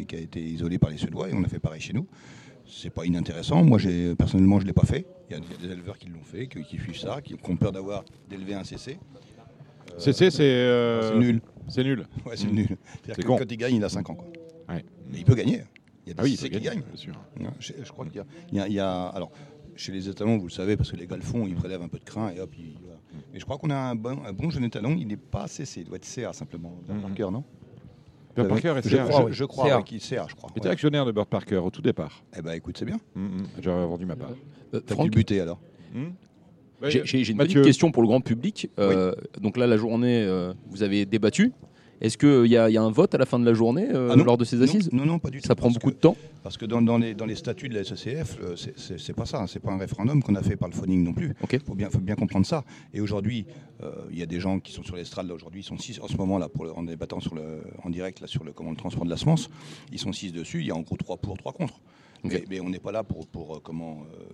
qui 0.06 0.16
a 0.16 0.18
été 0.18 0.40
isolé 0.42 0.78
par 0.78 0.88
les 0.88 0.96
Suédois 0.96 1.28
et 1.28 1.34
on 1.34 1.44
a 1.44 1.48
fait 1.48 1.58
pareil 1.58 1.80
chez 1.82 1.92
nous. 1.92 2.06
C'est 2.74 2.88
pas 2.90 3.04
inintéressant. 3.04 3.62
Moi, 3.64 3.78
j'ai 3.78 4.14
personnellement, 4.16 4.58
je 4.58 4.64
l'ai 4.66 4.72
pas 4.72 4.86
fait. 4.86 5.04
Il 5.28 5.36
y, 5.36 5.38
a, 5.38 5.42
il 5.42 5.52
y 5.52 5.54
a 5.54 5.66
des 5.68 5.72
éleveurs 5.74 5.98
qui 5.98 6.08
l'ont 6.08 6.22
fait, 6.24 6.46
qui, 6.46 6.62
qui 6.64 6.78
suivent 6.78 6.98
ça, 6.98 7.20
qui, 7.20 7.34
qui 7.36 7.50
ont 7.50 7.56
peur 7.56 7.70
d'avoir 7.70 8.02
d'élever 8.30 8.54
un 8.54 8.64
CC. 8.64 8.98
CC, 9.98 10.30
c'est. 10.30 10.42
euh, 10.42 11.12
C'est 11.12 11.18
nul. 11.18 11.40
C'est 11.68 11.84
nul. 11.84 12.06
Ouais, 12.26 12.36
c'est 12.36 12.50
nul. 12.50 12.66
C'est 12.68 12.76
C'est-à-dire 13.04 13.16
que 13.16 13.22
con. 13.28 13.36
quand 13.36 13.52
il 13.52 13.56
gagne, 13.58 13.74
il 13.76 13.84
a 13.84 13.88
5 13.90 14.08
ans. 14.10 14.14
Quoi. 14.14 14.28
Ouais. 14.74 14.84
Mais 15.10 15.18
il 15.18 15.24
peut 15.24 15.34
gagner. 15.34 15.62
Il 16.06 16.08
y 16.08 16.12
a 16.12 16.14
des 16.14 16.20
Ah 16.20 16.22
oui, 16.24 16.36
CC 16.36 16.48
qui 16.50 16.60
gagnent. 16.60 16.80
bien 16.82 16.96
sûr. 16.96 17.14
Ouais, 17.38 17.46
Je, 17.60 17.72
je 17.84 17.92
crois 17.92 18.06
qu'il 18.06 18.16
y 18.52 18.58
a, 18.60 18.68
y 18.68 18.72
y 18.72 18.78
Alors, 18.80 19.30
chez 19.76 19.92
les 19.92 20.08
étalons, 20.08 20.38
vous 20.38 20.46
le 20.46 20.52
savez, 20.52 20.76
parce 20.76 20.90
que 20.90 20.96
les 20.96 21.06
gars 21.06 21.16
le 21.16 21.22
font, 21.22 21.46
ils 21.46 21.54
prélèvent 21.54 21.82
un 21.82 21.88
peu 21.88 21.98
de 21.98 22.04
crin 22.04 22.30
et 22.30 22.40
hop, 22.40 22.52
ils- 22.58 22.76
voilà. 22.82 22.98
Mais 23.32 23.38
je 23.38 23.44
crois 23.44 23.58
qu'on 23.58 23.70
a 23.70 23.76
un 23.76 23.94
bon, 23.94 24.18
un 24.24 24.32
bon 24.32 24.48
jeune 24.50 24.64
étalon, 24.64 24.96
il 24.98 25.06
n'est 25.06 25.16
pas 25.16 25.46
CC, 25.46 25.80
il 25.82 25.86
doit 25.86 25.96
être 25.96 26.04
CA 26.06 26.32
simplement. 26.32 26.74
Mhm. 26.88 27.00
Parker, 27.02 27.28
non? 27.30 27.44
Bird 28.36 28.48
Parker 28.48 28.74
est 28.78 28.88
je 28.88 28.96
CA. 28.96 29.04
crois, 29.04 29.20
Je- 29.20 29.26
oui, 29.26 29.32
je 29.32 29.44
crois, 29.44 29.64
CA. 29.68 30.26
je 30.28 30.34
crois. 30.34 30.50
J'étais 30.54 30.66
ouais. 30.66 30.72
actionnaire 30.72 31.04
de 31.04 31.12
Bird 31.12 31.28
Parker 31.28 31.56
au 31.56 31.70
tout 31.70 31.82
départ. 31.82 32.22
Eh 32.36 32.42
ben, 32.42 32.52
écoute, 32.52 32.76
c'est 32.78 32.84
bien. 32.84 32.98
Mm, 33.14 33.20
mm. 33.24 33.42
J'aurais 33.60 33.86
vendu 33.86 34.06
ma 34.06 34.16
part. 34.16 34.30
Euh, 34.74 34.80
T'as 34.80 34.94
Franck, 34.94 35.10
qui 35.10 35.16
buté 35.16 35.40
alors 35.40 35.60
Mm. 35.94 36.04
j'ai 36.84 37.00
Ouais, 37.00 37.06
j'ai- 37.06 37.24
j'ai 37.24 37.30
une 37.32 37.36
Mathieu. 37.38 37.60
petite 37.60 37.66
question 37.66 37.90
pour 37.92 38.02
le 38.02 38.08
grand 38.08 38.20
public. 38.20 38.70
Euh, 38.78 39.14
Donc 39.40 39.56
là, 39.56 39.66
la 39.66 39.76
journée, 39.76 40.24
euh, 40.24 40.52
vous 40.70 40.82
avez 40.82 41.04
débattu. 41.06 41.52
Est-ce 42.02 42.18
qu'il 42.18 42.50
y, 42.50 42.56
a- 42.56 42.68
il 42.68 42.72
y 42.72 42.76
a 42.76 42.82
un 42.82 42.90
vote 42.90 43.14
à 43.14 43.18
la 43.18 43.24
fin 43.26 43.38
de 43.38 43.44
la 43.46 43.54
journée 43.54 43.86
euh, 43.94 44.10
Ah 44.12 44.16
non. 44.16 44.24
lors 44.24 44.36
de 44.36 44.44
ces 44.44 44.60
assises 44.60 44.90
non, 44.92 45.04
non, 45.06 45.12
non, 45.12 45.18
pas 45.20 45.30
du 45.30 45.40
tout. 45.40 45.46
Ça 45.46 45.54
prend 45.54 45.70
beaucoup 45.70 45.88
que- 45.88 45.94
de 45.94 45.98
temps 46.00 46.16
Parce 46.42 46.56
que 46.58 46.66
dans, 46.66 46.82
dans 46.82 46.98
les, 46.98 47.14
dans 47.14 47.24
les 47.26 47.36
statuts 47.36 47.68
de 47.68 47.74
la 47.74 47.84
SACF, 47.84 48.38
euh, 48.42 48.56
c'est- 48.56 49.12
pas 49.14 49.24
ça, 49.24 49.38
hein, 49.40 49.46
c'est 49.46 49.60
pas 49.60 49.70
un 49.70 49.78
référendum 49.78 50.20
qu'on 50.22 50.34
a 50.34 50.42
fait 50.42 50.56
par 50.56 50.68
le 50.68 50.74
phoning 50.74 51.04
non 51.04 51.12
plus. 51.12 51.32
Ok. 51.42 51.58
faut 51.64 51.74
bien, 51.74 51.88
faut 51.88 52.00
bien 52.00 52.16
comprendre 52.16 52.44
ça. 52.44 52.64
Et 52.92 53.00
aujourd'hui, 53.00 53.46
euh, 53.84 53.92
il 54.10 54.18
y 54.18 54.22
a 54.22 54.26
des 54.26 54.40
gens 54.40 54.58
qui 54.58 54.72
sont 54.72 54.82
sur 54.82 54.96
l'estrade 54.96 55.28
là 55.28 55.34
aujourd'hui, 55.34 55.60
ils 55.60 55.64
sont 55.64 55.78
six 55.78 56.00
en 56.00 56.08
ce 56.08 56.16
moment 56.16 56.38
là 56.38 56.48
pour 56.48 56.64
le, 56.64 56.72
en 56.72 56.82
débattant 56.82 57.20
sur 57.20 57.34
le, 57.36 57.62
en 57.84 57.88
direct 57.90 58.20
là 58.20 58.26
sur 58.26 58.42
le 58.44 58.52
comment 58.52 58.70
le 58.70 58.76
transport 58.76 59.04
de 59.04 59.10
la 59.10 59.16
semence, 59.16 59.48
ils 59.92 59.98
sont 60.00 60.12
six 60.12 60.32
dessus. 60.32 60.60
Il 60.60 60.66
y 60.66 60.70
a 60.72 60.74
en 60.74 60.80
gros 60.80 60.96
trois 60.96 61.16
pour, 61.18 61.38
trois 61.38 61.52
contre. 61.52 61.80
Mais, 62.24 62.44
mais 62.48 62.60
on 62.60 62.68
n'est 62.70 62.78
pas 62.78 62.92
là 62.92 63.02
pour, 63.02 63.26
pour 63.26 63.56
euh, 63.56 63.58
comment 63.62 64.04
euh, 64.14 64.24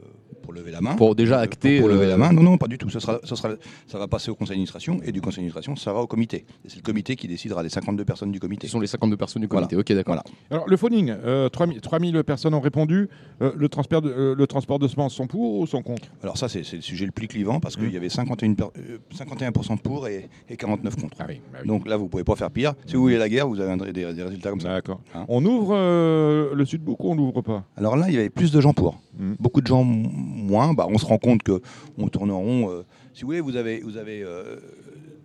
pour 0.42 0.52
lever 0.52 0.70
la 0.70 0.80
main. 0.80 0.94
Pour 0.94 1.14
déjà 1.14 1.38
Euh, 1.40 1.42
acter, 1.42 1.80
Pour, 1.80 1.88
lever 1.88 2.06
euh, 2.06 2.08
la 2.10 2.16
main. 2.16 2.32
Non, 2.32 2.42
non, 2.42 2.56
pas 2.58 2.66
du 2.68 2.78
tout. 2.78 2.88
Ça, 2.90 3.00
sera, 3.00 3.18
ça, 3.24 3.36
sera, 3.36 3.50
ça 3.86 3.98
va 3.98 4.08
passer 4.08 4.30
au 4.30 4.34
conseil 4.34 4.50
d'administration 4.54 5.00
et 5.04 5.12
du 5.12 5.20
conseil 5.20 5.36
d'administration, 5.38 5.76
ça 5.76 5.92
va 5.92 6.00
au 6.00 6.06
comité. 6.06 6.44
C'est 6.66 6.76
le 6.76 6.82
comité 6.82 7.16
qui 7.16 7.28
décidera 7.28 7.62
les 7.62 7.68
52 7.68 8.04
personnes 8.04 8.30
du 8.32 8.40
comité. 8.40 8.66
Ce 8.66 8.72
sont 8.72 8.80
les 8.80 8.86
52 8.86 9.16
personnes 9.16 9.42
du 9.42 9.48
comité. 9.48 9.76
Ok, 9.76 9.92
d'accord. 9.92 10.14
Voilà. 10.14 10.24
Alors, 10.50 10.68
le 10.68 10.76
phoning, 10.76 11.10
euh, 11.10 11.48
3000 11.48 11.80
3000 11.80 12.22
personnes 12.24 12.54
ont 12.54 12.60
répondu. 12.60 13.08
Euh, 13.42 13.52
le, 13.56 13.68
transport 13.68 14.02
de, 14.02 14.10
euh, 14.10 14.34
le 14.34 14.46
transport 14.46 14.78
de 14.78 14.88
semences 14.88 15.14
sont 15.14 15.26
pour 15.26 15.58
ou 15.58 15.66
sont 15.66 15.82
contre? 15.82 16.08
Alors 16.22 16.36
ça, 16.36 16.48
c'est 16.48 16.62
c'est 16.64 16.76
le 16.76 16.82
sujet 16.82 17.04
le 17.06 17.12
plus 17.12 17.28
clivant 17.28 17.60
parce 17.60 17.76
qu'il 17.76 17.86
Mm. 17.88 17.92
y 17.92 17.96
avait 17.96 18.08
51, 18.08 18.54
per- 18.54 18.64
euh, 18.78 18.98
51% 19.14 19.76
pour 19.78 20.08
et, 20.08 20.28
et 20.48 20.56
49 20.56 20.96
contre. 20.96 21.16
Ah 21.20 21.24
oui, 21.28 21.40
bah 21.52 21.58
oui. 21.62 21.68
Donc 21.68 21.86
là, 21.88 21.96
vous 21.96 22.08
pouvez 22.08 22.24
pas 22.24 22.36
faire 22.36 22.50
pire. 22.50 22.74
Si 22.86 22.96
vous 22.96 23.02
voulez 23.02 23.18
la 23.18 23.28
guerre, 23.28 23.46
vous 23.48 23.60
avez 23.60 23.92
des, 23.92 24.12
des 24.14 24.22
résultats 24.22 24.50
comme 24.50 24.60
ça. 24.60 24.68
D'accord. 24.68 25.00
Hein? 25.14 25.24
On 25.28 25.44
ouvre 25.44 25.74
euh, 25.76 26.54
le 26.54 26.64
Sudbook 26.64 27.02
ou 27.04 27.10
on 27.10 27.14
l'ouvre 27.14 27.40
pas? 27.42 27.64
Alors 27.78 27.96
là, 27.96 28.06
il 28.08 28.14
y 28.14 28.18
avait 28.18 28.30
plus 28.30 28.50
de 28.52 28.60
gens 28.60 28.72
pour. 28.72 29.00
Mm. 29.18 29.34
Beaucoup 29.40 29.60
de 29.60 29.66
gens 29.66 29.82
moins. 29.84 30.74
Bah, 30.74 30.86
on 30.88 30.98
se 30.98 31.06
rend 31.06 31.18
compte 31.18 31.42
que 31.42 31.60
on 31.96 32.08
tourne 32.08 32.30
en 32.30 32.38
rond. 32.40 32.70
euh, 32.70 32.84
si 33.14 33.22
vous 33.22 33.28
voulez, 33.28 33.40
vous 33.40 33.56
avez, 33.56 33.80
vous 33.80 33.96
avez 33.96 34.22
euh, 34.22 34.56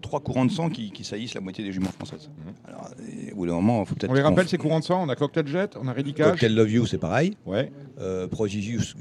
trois 0.01 0.19
courants 0.19 0.45
de 0.45 0.51
sang 0.51 0.69
qui, 0.69 0.91
qui 0.91 1.03
saillissent 1.03 1.33
la 1.35 1.41
moitié 1.41 1.63
des 1.63 1.71
juments 1.71 1.91
françaises. 1.91 2.29
Alors, 2.67 2.89
et 3.27 3.31
au 3.31 3.35
bout 3.35 3.45
d'un 3.47 3.53
moment, 3.53 3.81
il 3.83 3.85
faut 3.87 3.95
peut-être. 3.95 4.09
Mm. 4.09 4.13
On 4.13 4.15
les 4.15 4.21
rappelle, 4.21 4.43
qu'on- 4.45 4.49
c'est 4.49 4.57
courant 4.57 4.79
de 4.79 4.83
sang. 4.85 5.03
On 5.05 5.09
a 5.09 5.15
Cocktail 5.15 5.47
Jet, 5.47 5.77
on 5.81 5.87
a 5.87 5.93
Ready 5.93 6.13
Cash. 6.13 6.31
Cocktail 6.31 6.55
Love 6.55 6.71
You, 6.71 6.85
c'est 6.85 6.97
pareil. 6.97 7.35
Ouais, 7.45 7.71
Euh, 7.99 8.27
Prodigious 8.27 8.95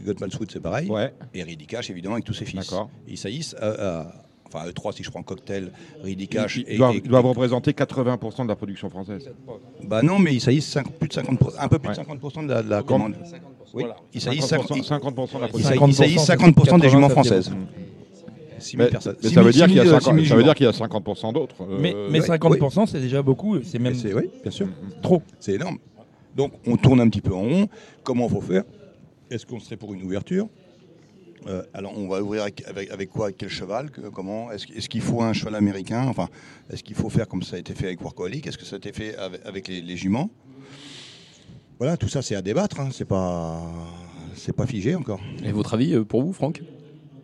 c'est 0.51 0.61
pareil. 0.61 0.89
ouais, 0.91 1.13
Et 1.35 1.43
Reedy 1.43 1.67
Cash, 1.67 1.91
évidemment, 1.91 2.15
avec 2.17 2.25
tous 2.25 2.35
ses 2.35 2.45
fils. 2.45 2.61
D'accord. 2.61 2.91
Ils 3.09 3.17
saillissent. 3.19 3.55
à- 3.61 4.01
à- 4.01 4.15
Enfin, 4.55 4.67
eux 4.69 4.73
trois, 4.73 4.93
si 4.93 5.03
je 5.03 5.11
prends 5.11 5.23
Cocktail, 5.23 5.71
Reedy 6.05 6.29
Cash 6.29 6.61
Ils, 6.69 6.77
doivent, 6.77 6.95
et- 6.95 6.99
ils 7.05 7.09
doivent 7.09 7.25
représenter 7.27 7.73
80% 7.73 8.43
de 8.45 8.49
la 8.49 8.57
production 8.57 8.91
française. 8.91 9.31
Bah 9.85 10.03
non, 10.03 10.19
mais 10.19 10.35
ils 10.35 10.41
saillissent 10.41 10.77
plus 10.99 11.09
de 11.09 11.15
50%, 11.15 11.55
un 11.59 11.69
peu 11.69 11.79
plus 11.79 11.89
Ouais. 11.89 11.95
de 11.95 12.01
50% 12.01 12.43
de 12.47 12.49
la, 12.53 12.63
de 12.63 12.69
la 12.71 12.83
commande. 12.83 13.15
Oui, 13.75 13.85
ils 14.13 14.21
saillissent 14.21 14.45
50%, 14.53 14.83
50%, 14.83 15.01
50% 15.01 15.37
de 15.37 15.41
la 15.41 15.49
production. 15.49 15.87
ils 15.87 15.95
saillissent 15.95 16.29
50% 16.29 16.79
des 16.81 16.89
juments 16.91 17.09
françaises. 17.09 17.51
6 18.59 18.77
000 18.77 18.85
Mais, 18.85 18.91
personnes. 18.91 19.17
mais 19.23 19.29
6 19.29 19.35
ça 19.35 19.41
000, 19.41 19.47
veut 19.47 19.53
dire 19.53 19.67
qu'il 19.67 19.77
y 19.77 19.81
a 19.81 19.83
6 19.85 19.89
000, 19.89 20.01
50 20.01 20.27
ça 20.27 20.37
veut 20.37 20.43
dire 20.45 20.55
qu'il 20.55 20.67
y 20.67 20.69
a 20.69 20.73
50% 20.73 21.33
d'autres. 21.33 21.57
euh, 21.63 21.79
Mais, 21.81 21.95
mais 22.11 22.21
ouais, 22.21 22.27
50%, 22.39 22.87
c'est 22.87 23.01
déjà 23.01 23.21
beaucoup. 23.23 23.61
C'est 23.63 23.79
même 23.81 23.95
Oui, 24.15 24.31
bien 24.43 24.51
sûr. 24.53 24.69
trop. 25.03 25.21
C'est 25.41 25.55
énorme. 25.55 25.79
Donc 26.37 26.53
on 26.67 26.77
tourne 26.77 27.01
un 27.01 27.09
petit 27.09 27.21
peu 27.21 27.35
en 27.35 27.41
rond. 27.43 27.67
Comment 28.05 28.29
faut 28.29 28.41
faire? 28.41 28.63
Est-ce 29.31 29.47
qu'on 29.47 29.59
serait 29.59 29.77
pour 29.77 29.93
une 29.95 30.03
ouverture? 30.03 30.47
Euh, 31.49 31.63
alors 31.75 31.97
on 31.99 32.07
va 32.09 32.23
ouvrir 32.23 32.43
avec, 32.43 32.63
avec, 32.69 32.91
avec 32.91 33.11
quoi 33.11 33.27
Avec 33.27 33.37
quel 33.39 33.49
cheval 33.49 33.91
que- 33.91 34.01
Comment 34.03 34.51
Est-ce 34.53 34.89
qu'il 34.89 35.01
faut 35.01 35.23
un 35.23 35.33
cheval 35.33 35.55
américain 35.57 36.05
Enfin, 36.09 36.29
est-ce 36.73 36.83
qu'il 36.85 36.95
faut 36.97 37.09
faire 37.09 37.27
comme 37.29 37.43
ça 37.43 37.57
a 37.57 37.59
été 37.59 37.75
fait 37.75 37.87
avec 37.87 38.01
Workaholic 38.01 38.47
Est-ce 38.47 38.59
que 38.59 38.65
ça 38.65 38.77
a 38.77 38.79
été 38.79 38.93
fait 38.93 39.17
avec, 39.17 39.41
avec 39.45 39.69
les, 39.69 39.81
les 39.83 39.97
juments? 39.97 40.31
Voilà, 41.79 41.97
tout 41.97 42.09
ça 42.09 42.23
c'est 42.23 42.37
à 42.37 42.43
débattre. 42.43 42.81
hein. 42.81 42.89
C'est 42.93 43.05
pas 43.05 43.61
c'est 44.35 44.55
pas 44.55 44.67
figé 44.67 44.95
encore. 44.95 45.21
Et 45.45 45.53
votre 45.53 45.75
avis 45.75 45.95
euh, 45.95 46.05
pour 46.05 46.23
vous, 46.23 46.33
Franck? 46.33 46.63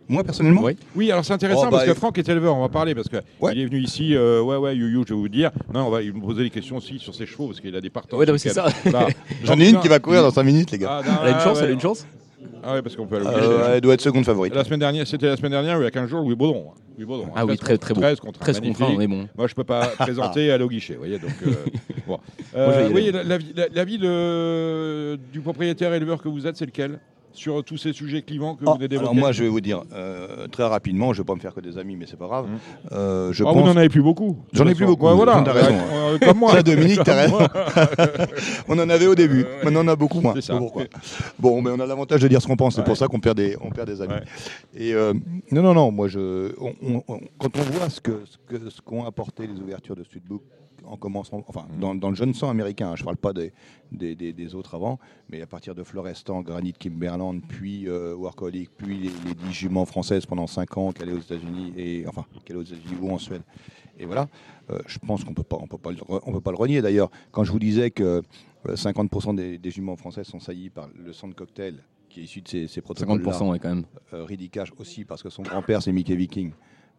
Moi 0.09 0.23
personnellement, 0.23 0.63
Oui. 0.63 0.75
Oui, 0.95 1.11
alors 1.11 1.23
c'est 1.23 1.33
intéressant 1.33 1.65
Oh, 1.67 1.69
parce 1.69 1.85
bah, 1.85 1.93
que 1.93 1.97
Franck 1.97 2.17
est 2.17 2.27
éleveur, 2.27 2.55
on 2.55 2.61
va 2.61 2.69
parler 2.69 2.95
parce 2.95 3.07
qu'il 3.07 3.21
Ouais. 3.41 3.55
est 3.57 3.65
venu 3.65 3.79
ici, 3.79 4.15
euh, 4.15 4.41
ouais, 4.41 4.57
ouais, 4.57 4.75
you, 4.75 4.87
you, 4.87 5.03
je 5.07 5.13
vais 5.13 5.19
vous 5.19 5.29
dire. 5.29 5.51
Non, 5.71 5.85
on 5.85 5.89
va 5.91 6.01
il 6.01 6.13
me 6.13 6.19
poser 6.19 6.43
des 6.43 6.49
questions 6.49 6.77
aussi 6.77 6.97
sur 6.97 7.13
ses 7.13 7.27
chevaux 7.27 7.45
parce 7.47 7.61
qu'il 7.61 7.75
a 7.75 7.79
des 7.81 7.91
partants. 7.91 8.17
Mais 8.17 8.37
c'est 8.39 8.49
ça. 8.49 8.67
j'en 9.43 9.59
ai 9.59 9.69
une 9.69 9.79
qui 9.79 9.87
va 9.87 9.99
courir 9.99 10.23
dans 10.23 10.31
5 10.31 10.41
minutes, 10.43 10.71
les 10.71 10.79
gars. 10.79 11.01
Ah, 11.03 11.07
non, 11.07 11.17
Elle 11.21 11.33
a 11.33 11.37
une 11.37 11.43
chance, 11.43 11.57
ouais. 11.59 11.63
elle 11.65 11.69
a 11.69 11.73
une 11.73 11.79
chance 11.79 12.05
Ah 12.63 12.73
ouais, 12.73 12.81
parce 12.81 12.95
qu'on 12.95 13.05
peut 13.07 13.17
aller 13.17 13.25
au 13.25 13.29
Euh, 13.29 13.57
guichet. 13.57 13.71
elle 13.75 13.81
doit 13.81 13.93
être 13.93 14.01
seconde 14.01 14.25
favorite. 14.25 14.53
La 14.55 14.63
semaine 14.63 14.79
dernière, 14.79 15.05
c'était 15.07 15.27
la 15.27 15.37
semaine 15.37 15.51
dernière, 15.51 15.77
il 15.79 15.83
y 15.83 15.87
a 15.87 15.91
15 15.91 16.09
jours, 16.09 16.21
Louis 16.21 16.35
Baudron. 16.35 16.71
Louis 16.97 17.05
Baudron. 17.05 17.29
Ah 17.35 17.45
oui, 17.45 17.55
13 17.55 17.59
très, 17.59 17.77
très 17.77 17.93
beau. 17.93 18.01
13 18.01 18.19
contre 18.19 18.39
un, 18.41 18.43
13 18.43 18.59
contre 18.61 18.81
1, 18.81 18.85
magnifique. 18.85 18.99
mais 18.99 19.07
bon. 19.07 19.27
Moi, 19.37 19.47
je 19.47 19.55
peux 19.55 19.63
pas 19.63 19.87
présenter, 19.99 20.51
aller 20.51 20.63
au 20.63 20.69
guichet, 20.69 20.93
vous 20.93 20.99
voyez. 20.99 21.19
Donc, 21.19 21.31
euh, 21.45 21.51
bon. 22.07 22.17
Moi, 22.17 22.19
Euh, 22.55 22.89
oui, 22.93 23.11
la- 23.11 23.23
l'avis 23.73 23.97
la, 23.97 25.17
du 25.31 25.39
propriétaire 25.41 25.93
éleveur 25.93 26.21
que 26.21 26.27
vous 26.29 26.45
êtes, 26.47 26.57
c'est 26.57 26.65
lequel? 26.65 26.99
Sur 27.31 27.63
tous 27.63 27.77
ces 27.77 27.93
sujets 27.93 28.21
clivants 28.21 28.55
que 28.55 28.63
Ah, 28.65 28.71
vous 28.71 28.77
venez 28.77 28.87
d'évoquer 28.87 29.09
alors 29.09 29.15
moi, 29.19 29.31
je 29.31 29.43
vais 29.43 29.49
vous 29.49 29.61
dire 29.61 29.83
euh, 29.93 30.47
très 30.47 30.63
rapidement, 30.67 31.13
je 31.13 31.21
vais 31.21 31.25
pas 31.25 31.35
me 31.35 31.39
faire 31.39 31.53
que 31.53 31.61
des 31.61 31.77
amis, 31.77 31.95
mais 31.95 32.05
c'est 32.07 32.17
pas 32.17 32.25
grave. 32.27 32.47
Mhm. 32.47 32.57
Euh, 32.91 33.31
je 33.33 33.43
Ah, 33.43 33.47
pense 33.47 33.55
Vous 33.61 33.67
n'en 33.67 33.77
avez 33.77 33.89
plus 33.89 34.01
beaucoup. 34.01 34.37
J'en 34.53 34.67
ai 34.67 34.75
plus 34.75 34.85
beaucoup, 34.85 35.05
Ouais, 35.07 35.13
voilà. 35.15 35.41
t'as 35.45 35.53
raison. 35.53 35.77
Euh, 35.91 36.17
comme 36.19 36.37
moi. 36.39 36.51
Ça, 36.59 36.63
Dominique, 36.63 37.03
t'as 37.03 37.15
raison. 37.15 37.37
On 38.67 38.77
en 38.79 38.89
avait 38.89 39.07
au 39.07 39.15
début, 39.15 39.45
maintenant 39.63 39.79
on 39.81 39.83
en 39.83 39.87
a 39.89 39.95
beaucoup 39.95 40.21
moins. 40.21 40.33
C'est 40.35 40.41
ça. 40.41 40.57
Pourquoi? 40.57 40.83
Bon, 41.39 41.61
mais 41.61 41.69
on 41.71 41.79
a 41.79 41.85
l'avantage 41.85 42.21
de 42.21 42.27
dire 42.27 42.41
ce 42.41 42.47
qu'on 42.47 42.55
pense, 42.55 42.75
c'est 42.75 42.81
Ouais. 42.81 42.85
pour 42.85 42.97
ça 42.97 43.07
qu'on 43.07 43.19
perd 43.19 43.37
des, 43.37 43.55
on 43.61 43.69
perd 43.69 43.87
des 43.89 44.01
amis. 44.01 44.13
Ouais. 44.13 44.23
Et 44.75 44.93
euh, 44.93 45.13
non, 45.51 45.61
non, 45.61 45.73
non, 45.73 45.91
moi, 45.91 46.07
je, 46.07 46.53
on- 46.59 46.73
on- 46.83 47.03
on- 47.07 47.19
quand 47.39 47.57
on 47.57 47.61
voit 47.71 47.89
ce 47.89 48.01
que 48.01 48.21
ce 48.25 48.37
que- 48.47 48.69
ce 48.69 48.81
qu'ont 48.81 49.05
apporté 49.05 49.47
les 49.47 49.59
ouvertures 49.59 49.95
de 49.95 50.03
Studbook 50.03 50.41
en 50.89 50.97
commençant, 50.97 51.43
enfin, 51.47 51.67
Mm. 51.75 51.79
dans, 51.79 51.95
dans 51.95 52.09
le 52.09 52.15
jeune 52.15 52.33
sang 52.33 52.49
américain, 52.49 52.89
hein, 52.89 52.95
je 52.95 53.03
ne 53.03 53.05
parle 53.05 53.17
pas 53.17 53.31
des, 53.33 53.53
des, 53.91 54.15
des- 54.15 54.33
des 54.33 54.55
autres 54.55 54.75
avant, 54.75 54.99
mais 55.29 55.41
à 55.41 55.45
partir 55.47 55.75
de 55.75 55.83
Florestan, 55.83 56.41
Granit, 56.41 56.73
Kimberland, 56.73 57.41
puis 57.47 57.87
euh, 57.87 58.15
Workaholic, 58.15 58.69
puis 58.75 58.97
les, 58.97 59.09
les 59.27 59.33
10 59.35 59.51
juments 59.53 59.85
françaises 59.85 60.25
pendant 60.25 60.47
5 60.47 60.77
ans 60.77 60.91
qu'elle 60.91 61.09
est 61.09 61.13
aux 61.13 61.19
États-Unis, 61.19 61.73
et 61.77 62.05
enfin, 62.07 62.25
qu'elle 62.43 62.55
est 62.57 62.59
aux 62.59 62.63
États-Unis 62.63 62.97
ou 63.01 63.11
en 63.11 63.17
Suède. 63.19 63.43
Et 63.99 64.05
voilà, 64.05 64.27
euh, 64.71 64.79
je 64.87 64.97
pense 64.99 65.23
qu'on 65.23 65.33
peut 65.33 65.43
pas, 65.43 65.57
on 65.61 65.67
peut 65.67 65.77
pas, 65.77 65.91
le 65.91 65.97
re- 65.97 66.21
on 66.25 66.31
peut 66.31 66.41
pas 66.41 66.51
le 66.51 66.57
renier. 66.57 66.81
D'ailleurs, 66.81 67.11
quand 67.31 67.43
je 67.43 67.51
vous 67.51 67.59
disais 67.59 67.91
que 67.91 68.21
euh, 68.67 68.75
50% 68.75 69.35
des, 69.35 69.57
des 69.57 69.71
juments 69.71 69.95
françaises 69.95 70.27
sont 70.27 70.39
saillies 70.39 70.69
par 70.69 70.89
le 70.97 71.13
sang 71.13 71.27
de 71.27 71.33
cocktail 71.33 71.75
qui 72.09 72.21
est 72.21 72.23
issu 72.23 72.41
de 72.41 72.47
ces, 72.47 72.67
ces 72.67 72.81
protocoles 72.81 73.21
50% 73.21 73.49
ouais, 73.51 73.59
quand 73.59 73.69
même. 73.69 73.85
euh, 74.13 74.23
Riddick 74.25 74.51
Cash 74.51 74.69
aussi 74.79 75.05
parce 75.05 75.21
que 75.21 75.29
son 75.29 75.43
grand-père 75.43 75.83
c'est 75.83 75.91
Mickey 75.91 76.15
Viking 76.15 76.51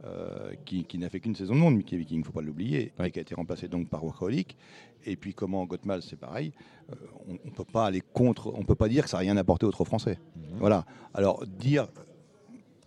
euh, 0.04 0.54
qui, 0.64 0.84
qui 0.84 0.96
n'a 0.98 1.10
fait 1.10 1.20
qu'une 1.20 1.36
saison 1.36 1.54
de 1.54 1.60
monde 1.60 1.76
Mickey 1.76 1.96
Viking 1.96 2.24
faut 2.24 2.32
pas 2.32 2.40
l'oublier 2.40 2.92
et 3.04 3.10
qui 3.10 3.18
a 3.18 3.22
été 3.22 3.34
remplacé 3.34 3.68
donc 3.68 3.88
par 3.88 4.02
Workaholic. 4.02 4.56
Et 5.04 5.16
puis 5.16 5.34
comment 5.34 5.64
Gottmal 5.66 6.02
c'est 6.02 6.16
pareil 6.16 6.52
euh, 6.90 6.94
on, 7.28 7.38
on 7.44 7.50
peut 7.50 7.64
pas 7.64 7.86
aller 7.86 8.02
contre 8.12 8.52
on 8.56 8.64
peut 8.64 8.74
pas 8.74 8.88
dire 8.88 9.04
que 9.04 9.10
ça 9.10 9.18
n'a 9.18 9.22
rien 9.22 9.36
apporté 9.36 9.66
aux 9.66 9.72
trop 9.72 9.84
français 9.84 10.18
voilà. 10.58 10.86
Alors 11.12 11.46
dire 11.46 11.88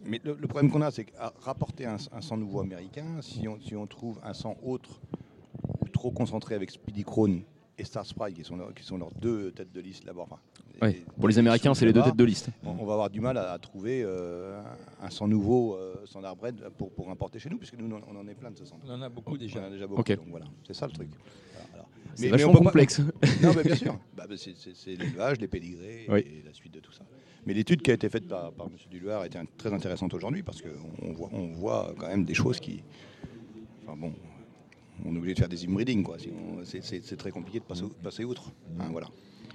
mais 0.05 0.19
le, 0.23 0.37
le 0.39 0.47
problème 0.47 0.71
qu'on 0.71 0.81
a 0.81 0.91
c'est 0.91 1.05
qu'à 1.05 1.33
rapporter 1.41 1.85
un, 1.85 1.97
un 2.11 2.21
sang 2.21 2.37
nouveau 2.37 2.61
américain 2.61 3.21
si 3.21 3.47
on, 3.47 3.59
si 3.61 3.75
on 3.75 3.85
trouve 3.85 4.19
un 4.23 4.33
sang 4.33 4.57
autre 4.63 4.99
trop 5.91 6.11
concentré 6.11 6.55
avec 6.55 6.71
Speedy 6.71 7.03
Crone 7.03 7.43
et 7.77 7.83
Star 7.83 8.05
Sprite 8.05 8.35
qui 8.35 8.43
sont, 8.43 8.55
leurs- 8.55 8.73
qui 8.73 8.83
sont 8.83 8.97
leurs 8.97 9.11
deux 9.15 9.51
têtes 9.51 9.71
de 9.71 9.81
liste 9.81 10.05
là-bas 10.05 10.21
enfin, 10.23 10.37
et- 10.87 11.03
Pour 11.19 11.27
les 11.27 11.39
Américains, 11.39 11.73
c'est 11.73 11.85
les 11.85 11.93
deux 11.93 12.03
têtes 12.03 12.15
de 12.15 12.23
liste. 12.23 12.49
on, 12.63 12.69
on 12.71 12.85
va 12.85 12.93
avoir 12.93 13.09
du 13.09 13.19
mal 13.21 13.37
à, 13.37 13.51
à 13.53 13.59
trouver 13.59 14.03
euh, 14.03 14.61
un 15.01 15.09
sang 15.09 15.27
nouveau, 15.27 15.75
euh, 15.75 15.95
standard 16.05 16.35
bread, 16.35 16.61
pour, 16.77 16.91
pour 16.91 17.09
importer 17.09 17.39
chez 17.39 17.49
nous, 17.49 17.57
puisque 17.57 17.75
nous, 17.77 17.89
on 17.95 18.15
en 18.15 18.27
est 18.27 18.35
plein 18.35 18.51
de 18.51 18.57
ce 18.57 18.65
sang. 18.65 18.79
On 18.85 18.91
en 18.91 19.01
a 19.01 19.09
beaucoup 19.09 19.37
déjà. 19.37 19.59
On 19.59 19.63
en 19.63 19.67
a 19.67 19.69
déjà 19.71 19.87
beaucoup. 19.87 20.03
Donc 20.03 20.27
voilà, 20.29 20.45
c'est 20.67 20.73
ça 20.75 20.85
le 20.87 20.93
truc. 20.93 21.09
Voilà. 21.71 21.85
C'est 22.15 22.29
vachement 22.29 22.51
pas- 22.53 22.59
complexe. 22.59 22.99
non, 23.41 23.53
mais 23.55 23.63
bien 23.63 23.75
sûr. 23.75 23.97
Bah, 24.15 24.25
bah, 24.29 24.35
c'est- 24.37 24.95
l'élevage, 24.95 25.39
les 25.39 25.47
pédigrés 25.47 26.05
Oui. 26.09 26.19
et 26.19 26.43
la 26.45 26.53
suite 26.53 26.73
de 26.75 26.79
tout 26.79 26.91
ça. 26.91 27.03
Mais 27.45 27.53
l'étude 27.53 27.81
qui 27.81 27.91
a 27.91 27.95
été 27.95 28.07
faite 28.07 28.27
par, 28.27 28.51
par 28.53 28.67
M. 28.67 28.73
Duloir 28.89 29.25
était 29.25 29.39
un- 29.39 29.45
très 29.57 29.73
intéressante 29.73 30.13
aujourd'hui 30.13 30.43
parce 30.43 30.61
qu'on 30.61 31.13
voit, 31.13 31.29
on 31.33 31.47
voit 31.53 31.93
quand 31.97 32.07
même 32.07 32.23
des 32.23 32.33
choses 32.35 32.59
qui. 32.59 32.83
Enfin 33.85 33.97
bon, 33.97 34.13
on 35.05 35.13
est 35.15 35.17
obligé 35.17 35.33
de 35.35 35.39
faire 35.39 35.49
des 35.49 35.65
inbreeding, 35.65 36.05
C'est 36.63 37.17
très 37.17 37.31
compliqué 37.31 37.59
de 37.59 37.63
passer, 37.65 37.83
passer 38.03 38.23
outre. 38.23 38.51
Hein, 38.79 38.85
voilà. 38.91 39.07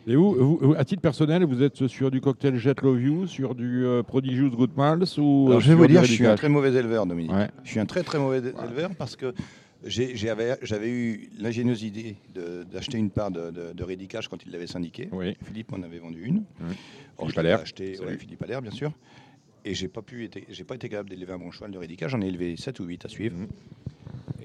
Et 0.07 0.17
vous, 0.17 0.75
à 0.79 0.85
titre 0.85 1.03
personnel, 1.03 1.45
vous 1.45 1.63
êtes 1.63 1.87
sur 1.87 2.11
du 2.11 2.21
cocktail 2.21 2.57
Jet 2.57 2.81
Love 2.81 3.03
You, 3.03 3.27
sur 3.27 3.55
du 3.55 3.85
euh, 3.85 4.03
Prodigious 4.03 4.49
Good 4.51 4.71
Malts 4.77 5.19
ou 5.19 5.47
Alors, 5.49 5.59
euh, 5.59 5.61
je 5.61 5.69
vais 5.69 5.75
vous 5.75 5.87
dire, 5.87 6.03
je 6.05 6.13
suis 6.13 6.27
un 6.27 6.35
très 6.37 6.49
mauvais 6.49 6.73
éleveur, 6.73 7.05
Dominique. 7.05 7.33
Ouais. 7.33 7.49
Je 7.65 7.71
suis 7.71 7.81
un 7.81 7.85
très 7.87 8.03
très 8.03 8.19
mauvais 8.19 8.39
éleveur 8.39 8.91
parce 8.97 9.17
que 9.17 9.35
j'avais 9.85 10.89
eu 10.91 11.29
l'ingénieuse 11.39 11.83
idée 11.83 12.17
d'acheter 12.73 12.99
une 12.99 13.11
part 13.11 13.31
de, 13.31 13.51
de, 13.51 13.73
de 13.75 13.85
Redicash 13.85 14.29
quand 14.29 14.45
il 14.47 14.53
l'avait 14.53 14.67
syndiqué. 14.67 15.09
Oui. 15.13 15.37
Philippe 15.45 15.73
m'en 15.73 15.83
avait 15.83 15.99
vendu 15.99 16.25
une. 16.25 16.45
Or, 17.19 17.27
Philippe 17.27 17.31
je 17.31 17.37
l'avais 17.37 17.49
Allaire. 17.49 17.61
acheté, 17.61 17.99
ouais, 18.01 18.17
Philippe 18.17 18.43
Allaire, 18.43 18.63
bien 18.63 18.71
sûr. 18.71 18.93
Et 19.65 19.75
j'ai 19.75 19.89
pas 19.89 20.03
pu, 20.03 20.25
été- 20.25 20.47
j'ai 20.49 20.65
pas 20.65 20.77
été 20.77 20.89
capable 20.89 21.11
d'élever 21.11 21.33
un 21.33 21.39
bon 21.39 21.51
cheval 21.51 21.71
de 21.71 21.79
Redicash. 21.79 22.11
J'en 22.13 22.23
ai 22.23 22.29
élevé 22.29 22.57
7 22.57 22.81
ou 22.81 22.85
8 22.85 23.05
à 23.05 23.09
suivre. 23.09 23.37
J'ai- 23.39 23.47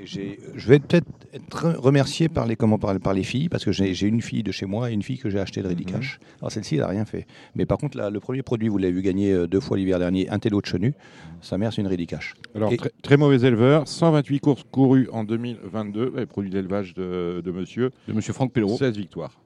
je 0.06 0.68
vais 0.68 0.80
peut-être 0.80 1.08
être 1.34 1.76
remercié 1.78 2.30
par 2.30 2.46
les, 2.46 2.56
comment, 2.56 2.78
par, 2.78 3.00
par 3.00 3.14
les 3.14 3.24
filles, 3.24 3.50
parce 3.50 3.64
que 3.66 3.72
j'ai 3.72 4.08
une 4.08 4.22
fille 4.22 4.44
de 4.44 4.52
chez 4.52 4.66
moi 4.66 4.90
et 4.90 4.94
une 4.94 5.02
fille 5.04 5.18
que 5.18 5.30
j'ai 5.30 5.40
achetée 5.40 5.62
de 5.62 5.68
Redicash. 5.68 6.20
Mhm. 6.20 6.28
Alors 6.42 6.52
celle-ci, 6.52 6.76
elle 6.76 6.82
n'a 6.82 6.88
rien 6.88 7.06
fait. 7.06 7.26
Mais 7.56 7.66
par 7.66 7.78
contre, 7.78 7.98
là, 7.98 8.10
le 8.10 8.20
premier 8.20 8.42
produit, 8.44 8.68
vous 8.70 8.78
l'avez 8.78 8.94
vu 8.94 9.02
gagner 9.02 9.32
euh, 9.34 9.48
deux 9.48 9.60
fois 9.60 9.78
l'hiver 9.78 10.00
dernier, 10.00 10.30
un 10.30 10.40
télo 10.40 10.62
de 10.62 10.66
chenu. 10.66 10.94
Sa 11.42 11.58
mère, 11.58 11.74
c'est 11.74 11.82
une 11.82 11.88
Redicash. 11.88 12.34
Alors, 12.56 12.72
Et- 12.72 12.78
très, 12.78 12.92
très 13.02 13.18
mauvais 13.18 13.38
éleveur, 13.48 13.88
128 13.88 14.40
courses 14.40 14.64
courues 14.72 15.08
en 15.12 15.24
2022, 15.24 16.10
ouais, 16.10 16.26
produit 16.26 16.50
d'élevage 16.52 16.94
de, 16.94 17.42
de 17.44 17.52
monsieur, 17.52 17.92
De 18.08 18.14
Monsieur 18.14 18.34
Franck 18.34 18.52
Pellereau. 18.54 18.78
16 18.78 18.98
victoires. 18.98 19.40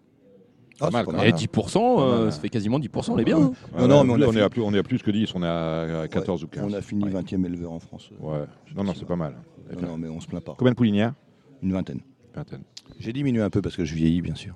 Ah, 0.79 0.91
Pas 0.91 1.03
mal. 1.03 1.25
Et 1.25 1.31
hein. 1.31 1.35
10%, 1.35 1.77
euh, 1.99 2.23
mal. 2.25 2.31
ça 2.31 2.39
fait 2.39 2.49
quasiment 2.49 2.77
10%, 2.79 3.11
on 3.13 3.17
est 3.17 3.23
bien. 3.23 3.37
hein. 3.41 3.51
Non, 3.79 3.87
non, 3.87 4.03
mais 4.03 4.25
on 4.25 4.33
est 4.33 4.41
à 4.41 4.49
plus, 4.49 4.61
on 4.61 4.71
est 4.75 4.77
à 4.77 4.83
plus 4.83 5.01
que 5.01 5.09
10, 5.09 5.33
on 5.33 5.41
est 5.41 5.47
à 5.47 6.01
à 6.01 6.07
14 6.07 6.43
ou 6.43 6.47
15. 6.47 6.63
On 6.63 6.73
a 6.73 6.81
fini 6.81 7.03
20e 7.09 7.43
éleveur 7.45 7.71
en 7.71 7.79
France. 7.79 8.11
Ouais. 8.19 8.43
Non, 8.75 8.83
non, 8.83 8.93
c'est 8.93 9.07
pas 9.07 9.15
mal. 9.15 9.35
Non, 9.75 9.87
non, 9.89 9.97
mais 9.97 10.07
on 10.07 10.19
se 10.19 10.27
plaint 10.27 10.43
pas. 10.43 10.55
Combien 10.57 10.71
de 10.71 10.77
poulinières 10.77 11.13
Une 11.61 11.73
vingtaine. 11.73 12.01
Vingtaine. 12.35 12.63
J'ai 12.99 13.13
diminué 13.13 13.41
un 13.41 13.49
peu 13.49 13.61
parce 13.61 13.75
que 13.75 13.85
je 13.85 13.93
vieillis, 13.95 14.21
bien 14.21 14.35
sûr. 14.35 14.55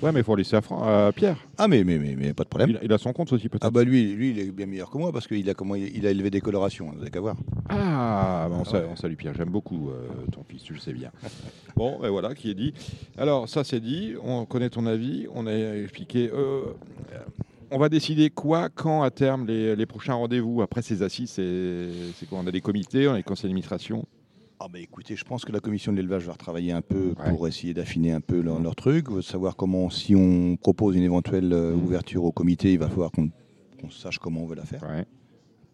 Ouais, 0.00 0.12
mais 0.12 0.20
il 0.20 0.24
faut 0.24 0.36
laisser 0.36 0.54
à, 0.54 0.60
Fran- 0.60 0.82
à 0.84 1.10
Pierre. 1.12 1.36
Ah, 1.56 1.66
mais, 1.66 1.82
mais, 1.82 1.98
mais, 1.98 2.14
mais 2.16 2.32
pas 2.32 2.44
de 2.44 2.48
problème. 2.48 2.70
Il, 2.70 2.76
a- 2.76 2.84
il 2.84 2.92
a 2.92 2.98
son 2.98 3.12
compte 3.12 3.32
aussi, 3.32 3.48
peut-être. 3.48 3.64
Ah, 3.64 3.70
bah 3.70 3.82
lui, 3.82 4.14
lui, 4.14 4.30
il 4.30 4.38
est 4.38 4.50
bien 4.52 4.66
meilleur 4.66 4.90
que 4.90 4.96
moi 4.98 5.10
parce 5.12 5.26
qu'il 5.26 5.48
a, 5.50 5.54
comment, 5.54 5.74
il 5.74 6.06
a 6.06 6.10
élevé 6.12 6.30
des 6.30 6.40
colorations, 6.40 6.86
hein, 6.88 6.92
vous 6.92 6.98
n'avez 7.00 7.10
qu'à 7.10 7.20
voir. 7.20 7.36
Ah, 7.68 8.46
bah, 8.48 8.56
on, 8.60 8.64
sa- 8.64 8.78
ouais. 8.78 8.86
on 8.92 8.94
salue 8.96 9.14
Pierre, 9.16 9.34
j'aime 9.36 9.50
beaucoup 9.50 9.90
euh, 9.90 10.06
ton 10.30 10.44
fils, 10.44 10.62
tu 10.62 10.72
le 10.74 10.78
sais 10.80 10.92
bien. 10.92 11.10
Bon, 11.76 12.02
et 12.04 12.08
voilà, 12.08 12.34
qui 12.34 12.50
est 12.50 12.54
dit. 12.54 12.74
Alors, 13.16 13.48
ça 13.48 13.62
c'est 13.62 13.78
dit, 13.80 14.14
on 14.24 14.46
connaît 14.46 14.68
ton 14.70 14.84
avis, 14.86 15.26
on 15.32 15.46
a 15.46 15.52
expliqué. 15.76 16.28
euh, 16.32 16.62
on 17.70 17.78
va 17.78 17.88
décider 17.88 18.30
quoi, 18.30 18.68
quand, 18.68 19.02
à 19.02 19.10
terme, 19.10 19.46
les, 19.46 19.76
les 19.76 19.86
prochains 19.86 20.14
rendez-vous 20.14 20.62
Après 20.62 20.82
ces 20.82 21.02
assises, 21.02 21.30
c'est 21.30 21.88
c'est 22.16 22.28
quoi? 22.28 22.38
On 22.42 22.46
a 22.46 22.50
des 22.50 22.60
comités, 22.60 23.06
on 23.06 23.12
a 23.12 23.16
des 23.18 23.22
conseils 23.22 23.44
d'administration 23.44 24.06
Ah 24.60 24.66
bah 24.68 24.80
écoutez, 24.80 25.14
je 25.14 25.24
pense 25.24 25.44
que 25.44 25.52
la 25.52 25.60
commission 25.60 25.92
de 25.92 25.98
l'élevage 25.98 26.24
va 26.24 26.32
retravailler 26.32 26.72
un 26.72 26.82
peu 26.82 27.14
Ouais. 27.18 27.30
pour 27.30 27.46
essayer 27.46 27.74
d'affiner 27.74 28.10
un 28.12 28.20
peu 28.20 28.40
leur, 28.40 28.60
leur 28.60 28.74
truc, 28.74 29.06
savoir 29.22 29.54
comment, 29.54 29.88
si 29.88 30.16
on 30.16 30.56
propose 30.56 30.96
une 30.96 31.04
éventuelle 31.04 31.52
euh, 31.52 31.76
Mhm. 31.76 31.84
ouverture 31.84 32.24
au 32.24 32.32
comité, 32.32 32.72
il 32.72 32.78
va 32.78 32.88
falloir 32.88 33.12
qu'on 33.12 33.30
sache 33.90 34.18
comment 34.18 34.42
on 34.42 34.46
veut 34.46 34.56
la 34.56 34.64
faire. 34.64 34.82
Ouais. 34.82 35.06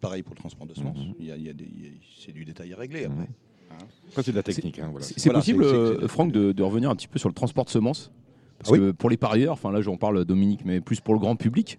Pareil 0.01 0.21
pour 0.21 0.35
le 0.35 0.39
transport 0.39 0.67
de 0.67 0.75
semences, 0.75 0.99
y 1.19 1.31
a- 1.31 1.35
c'est 2.19 2.31
du 2.31 2.45
détail 2.45 2.73
à 2.73 2.77
régler 2.77 3.05
après. 3.05 3.27
Ça, 4.11 4.21
c'est 4.21 4.31
de 4.31 4.37
la 4.37 4.43
technique. 4.43 4.77
hein, 4.77 4.89
voilà. 4.91 5.05
C'est 5.05 5.23
Voilà, 5.25 5.39
possible, 5.39 5.63
euh, 5.63 6.07
Franck, 6.07 6.31
de, 6.31 6.51
de 6.51 6.63
revenir 6.63 6.91
un 6.91 6.95
petit 6.95 7.07
peu 7.07 7.17
sur 7.17 7.27
le 7.27 7.33
transport 7.33 7.65
de 7.65 7.71
semences? 7.71 8.11
Parce 8.59 8.71
oui. 8.71 8.79
que 8.79 8.91
pour 8.91 9.09
les 9.09 9.17
parieurs, 9.17 9.53
enfin 9.53 9.71
là 9.71 9.81
j'en 9.81 9.97
parle 9.97 10.23
Dominique, 10.25 10.61
mais 10.65 10.79
plus 10.81 10.99
pour 11.01 11.13
le 11.13 11.19
grand 11.19 11.35
public. 11.35 11.77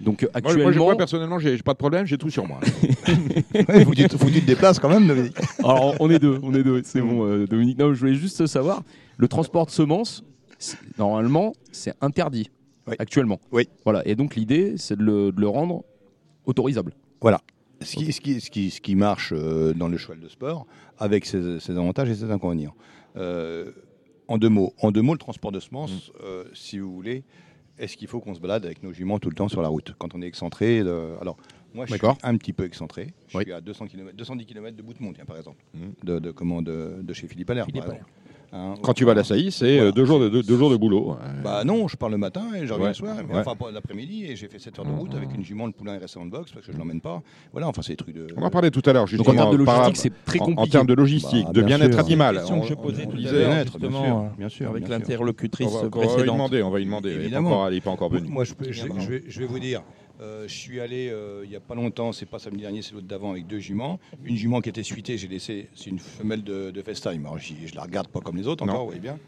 Donc 0.00 0.22
Moi, 0.22 0.30
actuellement, 0.34 0.62
moi, 0.64 0.72
je- 0.72 0.78
moi, 0.78 0.96
personnellement, 0.96 1.38
j'ai 1.38 1.56
pas 1.58 1.72
de 1.72 1.78
problème, 1.78 2.06
j'ai 2.06 2.18
tout 2.18 2.30
sur 2.30 2.46
moi. 2.46 2.60
Te- 2.62 3.84
faut 3.84 3.90
que 3.90 4.32
tu 4.32 4.40
te 4.40 4.46
déplaces 4.46 4.78
quand 4.78 4.88
même, 4.88 5.06
Dominique. 5.06 5.36
Alors, 5.60 5.94
on 6.00 6.10
est 6.10 6.18
deux, 6.18 6.38
on 6.42 6.54
est 6.54 6.62
deux, 6.62 6.82
c'est 6.84 7.00
bon, 7.00 7.24
euh, 7.26 7.46
Dominique. 7.46 7.78
Non, 7.78 7.92
je 7.94 7.98
voulais 8.00 8.14
juste 8.14 8.46
savoir, 8.46 8.82
le 9.16 9.26
transport 9.28 9.66
de 9.66 9.70
semences, 9.70 10.22
normalement, 10.98 11.54
c'est 11.72 11.94
interdit 12.00 12.50
Oui. 12.86 12.94
actuellement. 12.98 13.40
Oui. 13.52 13.68
Voilà. 13.84 14.06
Et 14.06 14.14
donc 14.14 14.36
l'idée, 14.36 14.74
c'est 14.76 14.96
de 14.96 15.02
le, 15.02 15.32
de 15.32 15.40
le 15.40 15.48
rendre 15.48 15.84
autorisable. 16.46 16.92
Ce 17.80 17.94
qui, 17.96 18.12
ce 18.12 18.20
qui- 18.20 18.40
ce 18.40 18.50
qui- 18.50 18.70
ce 18.70 18.80
qui 18.80 18.96
marche 18.96 19.32
euh, 19.36 19.72
dans 19.72 19.86
le 19.88 19.96
cheval 19.96 20.18
de 20.20 20.28
sport, 20.28 20.66
avec 20.98 21.24
ses, 21.24 21.60
ses 21.60 21.72
avantages 21.72 22.10
et 22.10 22.14
ses 22.14 22.30
inconvénients. 22.30 22.74
Euh, 23.16 23.70
en 24.28 24.38
deux 24.38 24.48
mots, 24.48 24.72
en 24.80 24.90
deux 24.92 25.02
mots, 25.02 25.14
le 25.14 25.18
transport 25.18 25.52
de 25.52 25.60
semences, 25.60 26.12
euh, 26.22 26.44
si 26.54 26.78
vous 26.78 26.92
voulez, 26.94 27.22
est-ce 27.78 27.96
qu'il 27.96 28.08
faut 28.08 28.20
qu'on 28.20 28.34
se 28.34 28.40
balade 28.40 28.64
avec 28.64 28.82
nos 28.82 28.92
juments 28.92 29.18
tout 29.18 29.30
le 29.30 29.34
temps 29.34 29.48
sur 29.48 29.62
la 29.62 29.68
route 29.68 29.94
quand 29.98 30.14
on 30.14 30.22
est 30.22 30.26
excentré 30.26 30.80
Alors, 30.80 31.36
moi, 31.74 31.86
je 31.86 31.94
suis 31.94 32.06
un 32.22 32.36
petit 32.36 32.52
peu 32.52 32.64
excentré. 32.64 33.08
Je 33.28 33.36
Oui. 33.38 33.44
suis 33.44 33.52
à 33.52 33.60
200 33.60 33.86
km, 33.86 34.16
210 34.16 34.46
km 34.46 34.76
de 34.76 34.82
Boutmont, 34.82 35.12
tiens, 35.12 35.24
par 35.24 35.36
exemple, 35.36 35.62
Mhm. 35.74 35.92
de, 36.04 36.18
de, 36.18 36.30
comment, 36.30 36.60
de, 36.62 36.98
de 37.02 37.12
chez 37.12 37.26
Philippe 37.28 37.50
Allaire. 37.50 37.66
Philippe 37.66 37.84
par 37.84 37.94
exemple. 37.94 38.12
Hein, 38.50 38.74
Quand 38.82 38.94
tu 38.94 39.04
vas 39.04 39.12
à 39.12 39.14
la 39.14 39.24
saillie, 39.24 39.52
c'est 39.52 39.74
Voilà. 39.76 39.88
euh, 39.90 39.92
deux, 39.92 40.06
jours 40.06 40.20
de, 40.20 40.30
deux, 40.30 40.42
deux 40.42 40.56
jours 40.56 40.70
de 40.70 40.76
boulot. 40.76 41.18
Euh, 41.22 41.42
Bah 41.44 41.64
non, 41.64 41.86
je 41.86 41.96
pars 41.96 42.08
le 42.08 42.16
matin 42.16 42.44
et 42.56 42.66
je 42.66 42.72
reviens 42.72 42.84
Ouais, 42.86 42.88
le 42.88 42.94
soir, 42.94 43.14
mais 43.28 43.34
ouais. 43.34 43.40
enfin 43.40 43.54
pas 43.56 43.70
l'après-midi 43.70 44.24
et 44.24 44.36
j'ai 44.36 44.48
fait 44.48 44.58
7 44.58 44.78
heures 44.78 44.86
de 44.86 44.90
route 44.92 45.14
avec 45.14 45.34
une 45.34 45.44
jument, 45.44 45.66
le 45.66 45.72
poulain 45.72 45.94
est 45.94 45.98
resté 45.98 46.18
le 46.18 46.30
box 46.30 46.50
parce 46.52 46.64
que 46.66 46.72
je 46.72 46.78
l'emmène 46.78 47.02
pas. 47.02 47.20
Voilà, 47.52 47.68
enfin 47.68 47.82
c'est 47.82 47.92
des 47.92 47.96
trucs 47.96 48.14
de. 48.14 48.26
On 48.38 48.42
en 48.42 48.48
parlait 48.50 48.70
tout 48.70 48.80
à 48.86 48.92
l'heure, 48.94 49.02
Donc 49.02 49.08
justement. 49.10 49.30
en 49.32 49.36
termes 49.36 49.52
de 49.52 49.56
logistique, 49.64 49.96
c'est 49.96 50.24
très 50.24 50.40
en- 50.40 50.44
compliqué. 50.46 50.62
En, 50.62 50.66
termes 50.72 50.86
de 50.86 50.94
logistique, 50.94 51.44
Bah, 51.46 51.52
de 51.52 51.60
bien 51.62 51.76
bien-être 51.76 51.92
sûr. 51.94 52.04
animal. 52.06 52.34
C'est 52.36 52.40
une 52.54 52.60
question 52.60 52.60
que 52.62 52.66
je 52.68 52.74
On- 52.74 52.82
posais 52.82 53.04
tout 53.04 53.12
à 53.12 53.16
disait- 53.16 53.32
l'heure, 53.32 53.48
Bien-être, 53.50 53.78
bien 53.78 53.88
justement, 53.90 54.04
sûr, 54.06 54.16
euh, 54.16 54.28
bien 54.38 54.48
sûr, 54.48 54.70
avec 54.70 54.84
bien 54.84 54.98
l'interlocutrice 54.98 55.66
On 55.66 55.70
va, 55.70 55.76
on 55.78 55.80
va 55.82 55.86
y 55.86 55.90
précédente. 55.90 56.34
demander, 56.34 56.62
on 56.62 56.70
va 56.70 56.80
y 56.80 56.84
demander. 56.86 57.08
Il 57.10 57.12
n'est 57.12 57.18
pas, 57.18 57.24
Évidemment. 57.24 57.50
encore- 57.50 57.70
il 57.70 57.76
est 57.76 57.80
pas 57.82 57.90
encore 57.90 58.08
venu. 58.10 58.28
Moi, 58.30 58.44
je, 58.44 58.54
peux- 58.54 58.64
je- 58.72 58.80
Évidemment. 58.80 59.00
je 59.00 59.08
vais, 59.10 59.24
je 59.28 59.40
vais 59.40 59.46
vous 59.46 59.58
dire, 59.58 59.82
euh, 60.20 60.48
je 60.48 60.54
suis 60.54 60.80
allé 60.80 61.08
euh, 61.10 61.42
il 61.44 61.50
n'y 61.50 61.56
a 61.56 61.60
pas 61.60 61.74
longtemps, 61.74 62.12
c'est 62.12 62.26
pas 62.26 62.38
samedi 62.38 62.62
dernier, 62.62 62.82
c'est 62.82 62.92
l'autre 62.92 63.06
d'avant, 63.06 63.32
avec 63.32 63.46
deux 63.46 63.60
juments. 63.60 64.00
Une 64.24 64.36
jument 64.36 64.60
qui 64.60 64.68
était 64.68 64.82
suitée, 64.82 65.16
j'ai 65.16 65.28
laissé, 65.28 65.68
c'est 65.74 65.90
une 65.90 65.98
femelle 65.98 66.42
de, 66.42 66.70
de 66.70 66.82
FaceTime. 66.82 67.24
Alors, 67.26 67.38
je 67.38 67.74
la 67.74 67.82
regarde 67.82 68.08
pas 68.08 68.20
comme 68.20 68.36
les 68.36 68.46
autres 68.46 68.64
encore, 68.64 68.80
vous 68.80 68.86
voyez 68.86 69.00
bien. 69.00 69.18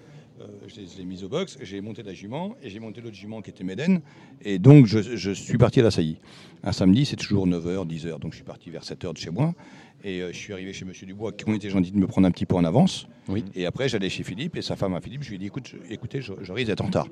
Euh, 0.40 0.47
je 0.66 0.99
l'ai 0.99 1.04
mise 1.04 1.23
au 1.23 1.28
box, 1.28 1.59
j'ai 1.61 1.80
monté 1.80 2.02
la 2.02 2.14
jument 2.14 2.56
et 2.62 2.70
j'ai 2.70 2.80
monté 2.80 3.00
l'autre 3.00 3.14
jument 3.14 3.42
qui 3.42 3.50
était 3.50 3.62
Méden. 3.62 4.00
Et 4.42 4.59
donc, 4.59 4.87
je, 4.87 5.00
je 5.00 5.30
suis 5.32 5.59
parti 5.59 5.80
à 5.80 5.82
la 5.82 5.90
saillie. 5.90 6.16
Un 6.62 6.73
samedi, 6.73 7.04
c'est 7.04 7.16
toujours 7.16 7.47
9h, 7.47 7.87
10h. 7.87 8.18
Donc, 8.18 8.32
je 8.32 8.37
suis 8.37 8.44
parti 8.44 8.70
vers 8.70 8.82
7h 8.82 9.12
de 9.12 9.18
chez 9.18 9.30
moi. 9.30 9.54
Et 10.02 10.23
euh, 10.23 10.30
je 10.33 10.37
suis 10.38 10.52
arrivé 10.52 10.73
chez 10.73 10.85
Monsieur 10.85 11.07
Dubois, 11.07 11.33
qui 11.33 11.49
ont 11.49 11.52
été 11.54 11.69
gentils 11.69 11.90
de 11.92 11.99
me 11.99 12.07
prendre 12.07 12.26
un 12.26 12.30
petit 12.30 12.47
peu 12.47 12.54
en 12.57 12.64
avance. 12.64 13.07
Oui. 13.28 13.45
Et 13.54 13.66
après, 13.66 13.88
j'allais 13.88 14.09
chez 14.09 14.23
Philippe 14.23 14.57
et 14.57 14.62
sa 14.62 14.75
femme 14.76 14.95
à 14.95 15.00
Philippe. 15.00 15.23
Je 15.23 15.28
lui 15.28 15.37
ai 15.37 15.38
dit 15.38 15.47
écoute, 15.47 15.69
je- 15.69 15.92
écoutez, 15.92 16.21
je, 16.23 16.33
je 16.40 16.52
risque 16.52 16.69
d'être 16.69 16.80
en 16.80 16.87
retard. 16.87 17.07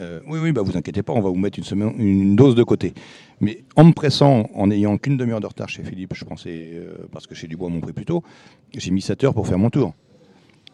Euh, 0.00 0.20
oui, 0.26 0.38
oui, 0.42 0.52
bah, 0.52 0.62
vous 0.62 0.76
inquiétez 0.76 1.02
pas, 1.02 1.12
on 1.12 1.20
va 1.20 1.30
vous 1.30 1.36
mettre 1.36 1.58
une, 1.58 1.64
semaine, 1.64 1.94
une 1.98 2.34
dose 2.36 2.54
de 2.54 2.62
côté. 2.64 2.94
Mais 3.40 3.62
en 3.76 3.84
me 3.84 3.92
pressant, 3.92 4.48
en 4.54 4.66
n'ayant 4.66 4.98
qu'une 4.98 5.16
demi-heure 5.16 5.40
de 5.40 5.46
retard 5.46 5.68
chez 5.68 5.82
Philippe, 5.84 6.14
je 6.14 6.24
pensais, 6.24 6.70
euh, 6.74 7.06
parce 7.12 7.26
que 7.26 7.34
chez 7.34 7.46
Dubois 7.46 7.68
m'ont 7.68 7.80
pris 7.80 7.92
plus 7.92 8.04
tôt, 8.06 8.22
j'ai 8.76 8.90
mis 8.90 9.00
7 9.02 9.22
heures 9.24 9.34
pour 9.34 9.46
faire 9.46 9.58
mon 9.58 9.70
tour. 9.70 9.94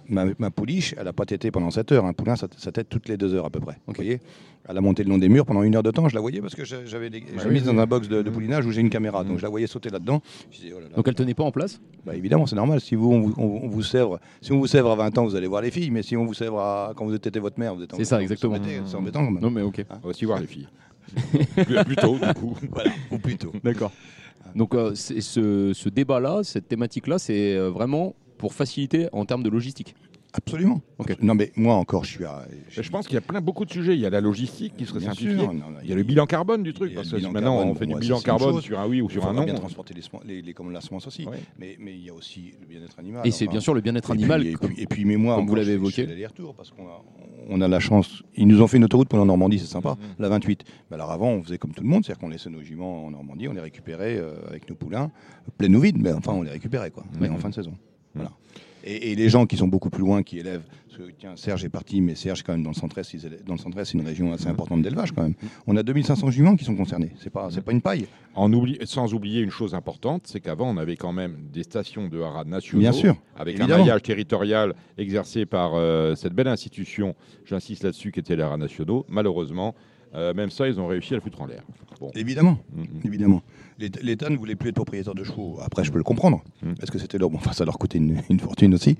Ma, 0.08 0.24
ma 0.38 0.50
pouliche, 0.50 0.94
elle 0.98 1.04
n'a 1.04 1.12
pas 1.12 1.24
tété 1.24 1.50
pendant 1.50 1.70
7 1.70 1.92
heures. 1.92 2.04
Un 2.04 2.12
poulain, 2.12 2.36
ça, 2.36 2.48
ça 2.56 2.72
tète 2.72 2.88
toutes 2.88 3.08
les 3.08 3.16
2 3.16 3.34
heures 3.34 3.46
à 3.46 3.50
peu 3.50 3.60
près. 3.60 3.78
Vous 3.86 3.94
voyez 3.94 4.20
Elle 4.68 4.76
a 4.76 4.80
monté 4.80 5.04
le 5.04 5.10
long 5.10 5.18
des 5.18 5.28
murs 5.28 5.46
pendant 5.46 5.62
une 5.62 5.74
heure 5.76 5.82
de 5.82 5.90
temps. 5.90 6.08
Je 6.08 6.14
la 6.14 6.20
voyais 6.20 6.40
parce 6.40 6.54
que 6.54 6.64
j'a- 6.64 6.84
j'avais 6.84 7.08
des- 7.10 7.22
oui, 7.46 7.50
mis 7.52 7.60
dans 7.62 7.76
un 7.78 7.86
box 7.86 8.08
de, 8.08 8.20
de 8.22 8.30
poulinage 8.30 8.66
où 8.66 8.72
j'ai 8.72 8.80
une 8.80 8.90
caméra. 8.90 9.24
Donc 9.24 9.38
je 9.38 9.42
la 9.42 9.48
voyais 9.48 9.66
sauter 9.66 9.90
là-dedans. 9.90 10.20
Oh 10.22 10.78
là 10.80 10.88
là. 10.88 10.96
Donc 10.96 11.06
elle 11.08 11.14
tenait 11.14 11.34
pas 11.34 11.44
en 11.44 11.50
place? 11.52 11.80
Bah, 12.04 12.14
évidemment, 12.16 12.46
c'est 12.46 12.56
normal. 12.56 12.80
Si 12.80 12.94
vous, 12.94 13.10
on 13.12 13.20
vous, 13.20 13.34
on- 13.38 13.60
on 13.64 13.68
vous 13.68 13.82
sèvre, 13.82 14.18
si 14.40 14.52
on 14.52 14.58
vous 14.58 14.66
sèvre 14.66 14.90
à 14.90 14.96
20 14.96 15.16
ans, 15.18 15.24
vous 15.24 15.36
allez 15.36 15.46
voir 15.46 15.62
les 15.62 15.70
filles. 15.70 15.90
Mais 15.90 16.02
si 16.02 16.16
on 16.16 16.24
vous 16.24 16.34
sèvre 16.34 16.58
à- 16.60 16.92
quand 16.96 17.04
vous 17.06 17.14
êtes 17.14 17.36
votre 17.38 17.58
mère, 17.58 17.74
vous 17.74 17.82
êtes 17.82 17.94
C'est 17.96 18.04
ça, 18.04 18.20
exactement. 18.20 18.56
C'est 18.86 18.96
embêtant 18.96 19.24
quand 19.24 19.30
même. 19.30 19.42
Non 19.42 19.50
mais 19.50 19.62
ok. 19.62 19.84
On 19.90 19.94
va 19.98 20.08
aussi 20.10 20.24
voir 20.24 20.40
les 20.40 20.46
filles. 20.46 20.68
Plus- 21.64 21.84
Plutôt, 21.84 22.16
du 22.18 22.34
coup. 22.34 22.56
Voilà, 22.70 22.90
ou 23.10 23.18
plutôt. 23.18 23.52
D'accord. 23.62 23.92
Donc 24.54 24.74
euh, 24.74 24.94
c'est- 24.94 25.20
ce, 25.20 25.72
ce 25.74 25.88
débat-là, 25.88 26.40
cette 26.42 26.68
thématique-là, 26.68 27.18
c'est 27.18 27.54
euh, 27.56 27.70
vraiment 27.70 28.14
pour 28.42 28.54
faciliter 28.54 29.06
en 29.12 29.24
termes 29.24 29.44
de 29.44 29.48
logistique. 29.48 29.94
Absolument. 30.34 30.80
Ok. 30.98 31.16
Non, 31.22 31.34
mais 31.36 31.52
moi 31.56 31.74
encore, 31.76 32.02
je 32.04 32.10
suis 32.10 32.24
à. 32.24 32.44
Je 32.70 32.90
pense 32.90 33.06
qu'il 33.06 33.14
y 33.14 33.18
a 33.18 33.20
plein 33.20 33.40
beaucoup 33.40 33.64
de 33.66 33.70
sujets. 33.70 33.94
Il 33.94 34.00
y 34.00 34.06
a 34.06 34.10
la 34.10 34.20
logistique 34.20 34.74
qui 34.76 34.84
serait 34.86 34.98
Bien 34.98 35.10
simplifiée. 35.10 35.36
sûr, 35.38 35.52
non, 35.52 35.70
non, 35.70 35.76
Il 35.84 35.90
y 35.90 35.92
a 35.92 35.94
le 35.94 36.02
bilan 36.02 36.24
carbone 36.26 36.62
du 36.64 36.72
truc. 36.72 36.92
Parce 36.94 37.10
que 37.10 37.16
maintenant, 37.16 37.58
carbone, 37.58 37.68
on 37.68 37.74
fait 37.76 37.86
bon, 37.86 37.94
du 37.94 38.00
bilan 38.00 38.18
carbone 38.20 38.60
sur 38.60 38.80
un 38.80 38.88
oui 38.88 39.00
ou 39.00 39.08
sur 39.10 39.24
un 39.28 39.32
non. 39.34 39.44
bien 39.44 39.54
transporter 39.54 39.94
les, 39.94 40.00
les, 40.26 40.42
les, 40.42 40.54
comme 40.54 40.72
la 40.72 40.80
semence 40.80 41.06
aussi. 41.06 41.24
Ouais. 41.26 41.36
Mais 41.58 41.76
mais 41.78 41.92
il 41.94 42.02
y 42.04 42.08
a 42.10 42.14
aussi 42.14 42.54
le 42.60 42.66
bien-être 42.66 42.98
animal. 42.98 43.24
Et 43.26 43.30
c'est 43.30 43.44
enfin. 43.44 43.52
bien 43.52 43.60
sûr 43.60 43.74
le 43.74 43.80
bien-être 43.82 44.10
puis- 44.10 44.18
animal. 44.18 44.44
Et 44.46 44.56
puis, 44.56 44.74
et 44.80 44.86
puis, 44.86 45.04
mais 45.04 45.16
moi, 45.16 45.36
comme 45.36 45.46
vous 45.46 45.54
l'avez 45.54 45.74
évoqué. 45.74 46.08
parce 46.56 46.70
qu'on 46.70 46.86
a, 46.88 47.04
on 47.50 47.60
a 47.60 47.68
la 47.68 47.78
chance. 47.78 48.22
Ils 48.34 48.48
nous 48.48 48.60
ont 48.62 48.66
fait 48.66 48.78
une 48.78 48.84
autoroute 48.84 49.08
pour 49.10 49.18
la 49.20 49.26
Normandie, 49.26 49.58
c'est 49.60 49.66
sympa, 49.66 49.90
Mhm. 50.00 50.14
la 50.18 50.28
28. 50.30 50.64
Mais 50.90 50.94
alors 50.96 51.10
avant, 51.12 51.28
on 51.28 51.42
faisait 51.44 51.58
comme 51.58 51.72
tout 51.74 51.82
le 51.84 51.90
monde, 51.90 52.04
c'est-à-dire 52.06 52.20
qu'on 52.20 52.28
laissait 52.30 52.50
nos 52.50 52.62
juments 52.62 53.04
en 53.04 53.10
Normandie, 53.10 53.48
on 53.48 53.52
les 53.52 53.60
récupérait 53.60 54.16
euh, 54.16 54.32
avec 54.48 54.66
nos 54.70 54.76
poulains, 54.76 55.10
pleins 55.58 55.72
ou 55.74 55.80
vides, 55.80 55.98
mais 56.00 56.12
enfin, 56.14 56.32
on 56.32 56.42
les 56.42 56.50
récupérait, 56.52 56.90
quoi, 56.90 57.04
mais 57.20 57.28
en 57.28 57.36
fin 57.36 57.50
de 57.50 57.54
saison. 57.54 57.74
Voilà. 58.14 58.30
Et, 58.84 59.12
et 59.12 59.14
les 59.14 59.28
gens 59.28 59.46
qui 59.46 59.56
sont 59.56 59.68
beaucoup 59.68 59.90
plus 59.90 60.00
loin, 60.00 60.24
qui 60.24 60.38
élèvent, 60.40 60.64
parce 60.88 60.98
que 60.98 61.12
tiens, 61.16 61.36
Serge 61.36 61.64
est 61.64 61.68
parti, 61.68 62.00
mais 62.00 62.16
Serge, 62.16 62.42
quand 62.42 62.52
même, 62.52 62.64
dans 62.64 62.70
le 62.70 62.74
centre-est, 62.74 63.14
dans 63.46 63.52
le 63.54 63.58
centre-est, 63.58 63.92
c'est 63.92 63.98
une 63.98 64.04
région 64.04 64.32
assez 64.32 64.48
importante 64.48 64.82
d'élevage, 64.82 65.12
quand 65.12 65.22
même. 65.22 65.34
On 65.68 65.76
a 65.76 65.84
2500 65.84 66.30
juments 66.32 66.56
qui 66.56 66.64
sont 66.64 66.74
concernés. 66.74 67.12
C'est 67.22 67.30
pas, 67.30 67.48
c'est 67.52 67.60
pas 67.62 67.70
une 67.70 67.80
paille. 67.80 68.06
En 68.34 68.50
oubli- 68.52 68.84
sans 68.84 69.14
oublier 69.14 69.40
une 69.40 69.50
chose 69.52 69.74
importante, 69.74 70.22
c'est 70.26 70.40
qu'avant, 70.40 70.68
on 70.68 70.76
avait 70.78 70.96
quand 70.96 71.12
même 71.12 71.36
des 71.52 71.62
stations 71.62 72.08
de 72.08 72.20
haras 72.20 72.42
nationaux. 72.44 72.80
Bien 72.80 72.90
sûr, 72.92 73.14
Avec 73.36 73.54
évidemment. 73.54 73.74
un 73.74 73.84
maillage 73.86 74.02
territorial 74.02 74.74
exercé 74.98 75.46
par 75.46 75.74
euh, 75.76 76.16
cette 76.16 76.32
belle 76.34 76.48
institution, 76.48 77.14
j'insiste 77.44 77.84
là-dessus, 77.84 78.10
qui 78.10 78.18
était 78.18 78.34
les 78.34 78.42
haras 78.42 78.56
nationaux. 78.56 79.06
Malheureusement, 79.08 79.76
euh, 80.14 80.34
même 80.34 80.50
ça, 80.50 80.66
ils 80.68 80.80
ont 80.80 80.88
réussi 80.88 81.14
à 81.14 81.16
le 81.18 81.22
foutre 81.22 81.40
en 81.40 81.46
l'air. 81.46 81.62
Bon. 82.00 82.10
Évidemment, 82.16 82.58
évidemment. 83.04 83.42
L'État 84.02 84.28
ne 84.30 84.36
voulait 84.36 84.54
plus 84.56 84.68
être 84.70 84.74
propriétaire 84.76 85.14
de 85.14 85.24
chevaux. 85.24 85.58
Après, 85.62 85.84
je 85.84 85.90
peux 85.92 85.98
le 85.98 86.04
comprendre, 86.04 86.42
Mm. 86.62 86.74
parce 86.78 86.90
que 86.90 86.98
c'était 86.98 87.18
leur, 87.18 87.30
bon, 87.30 87.36
enfin, 87.38 87.52
ça 87.52 87.64
leur 87.64 87.78
coûtait 87.78 87.98
une, 87.98 88.20
une 88.30 88.40
fortune 88.40 88.74
aussi. 88.74 88.96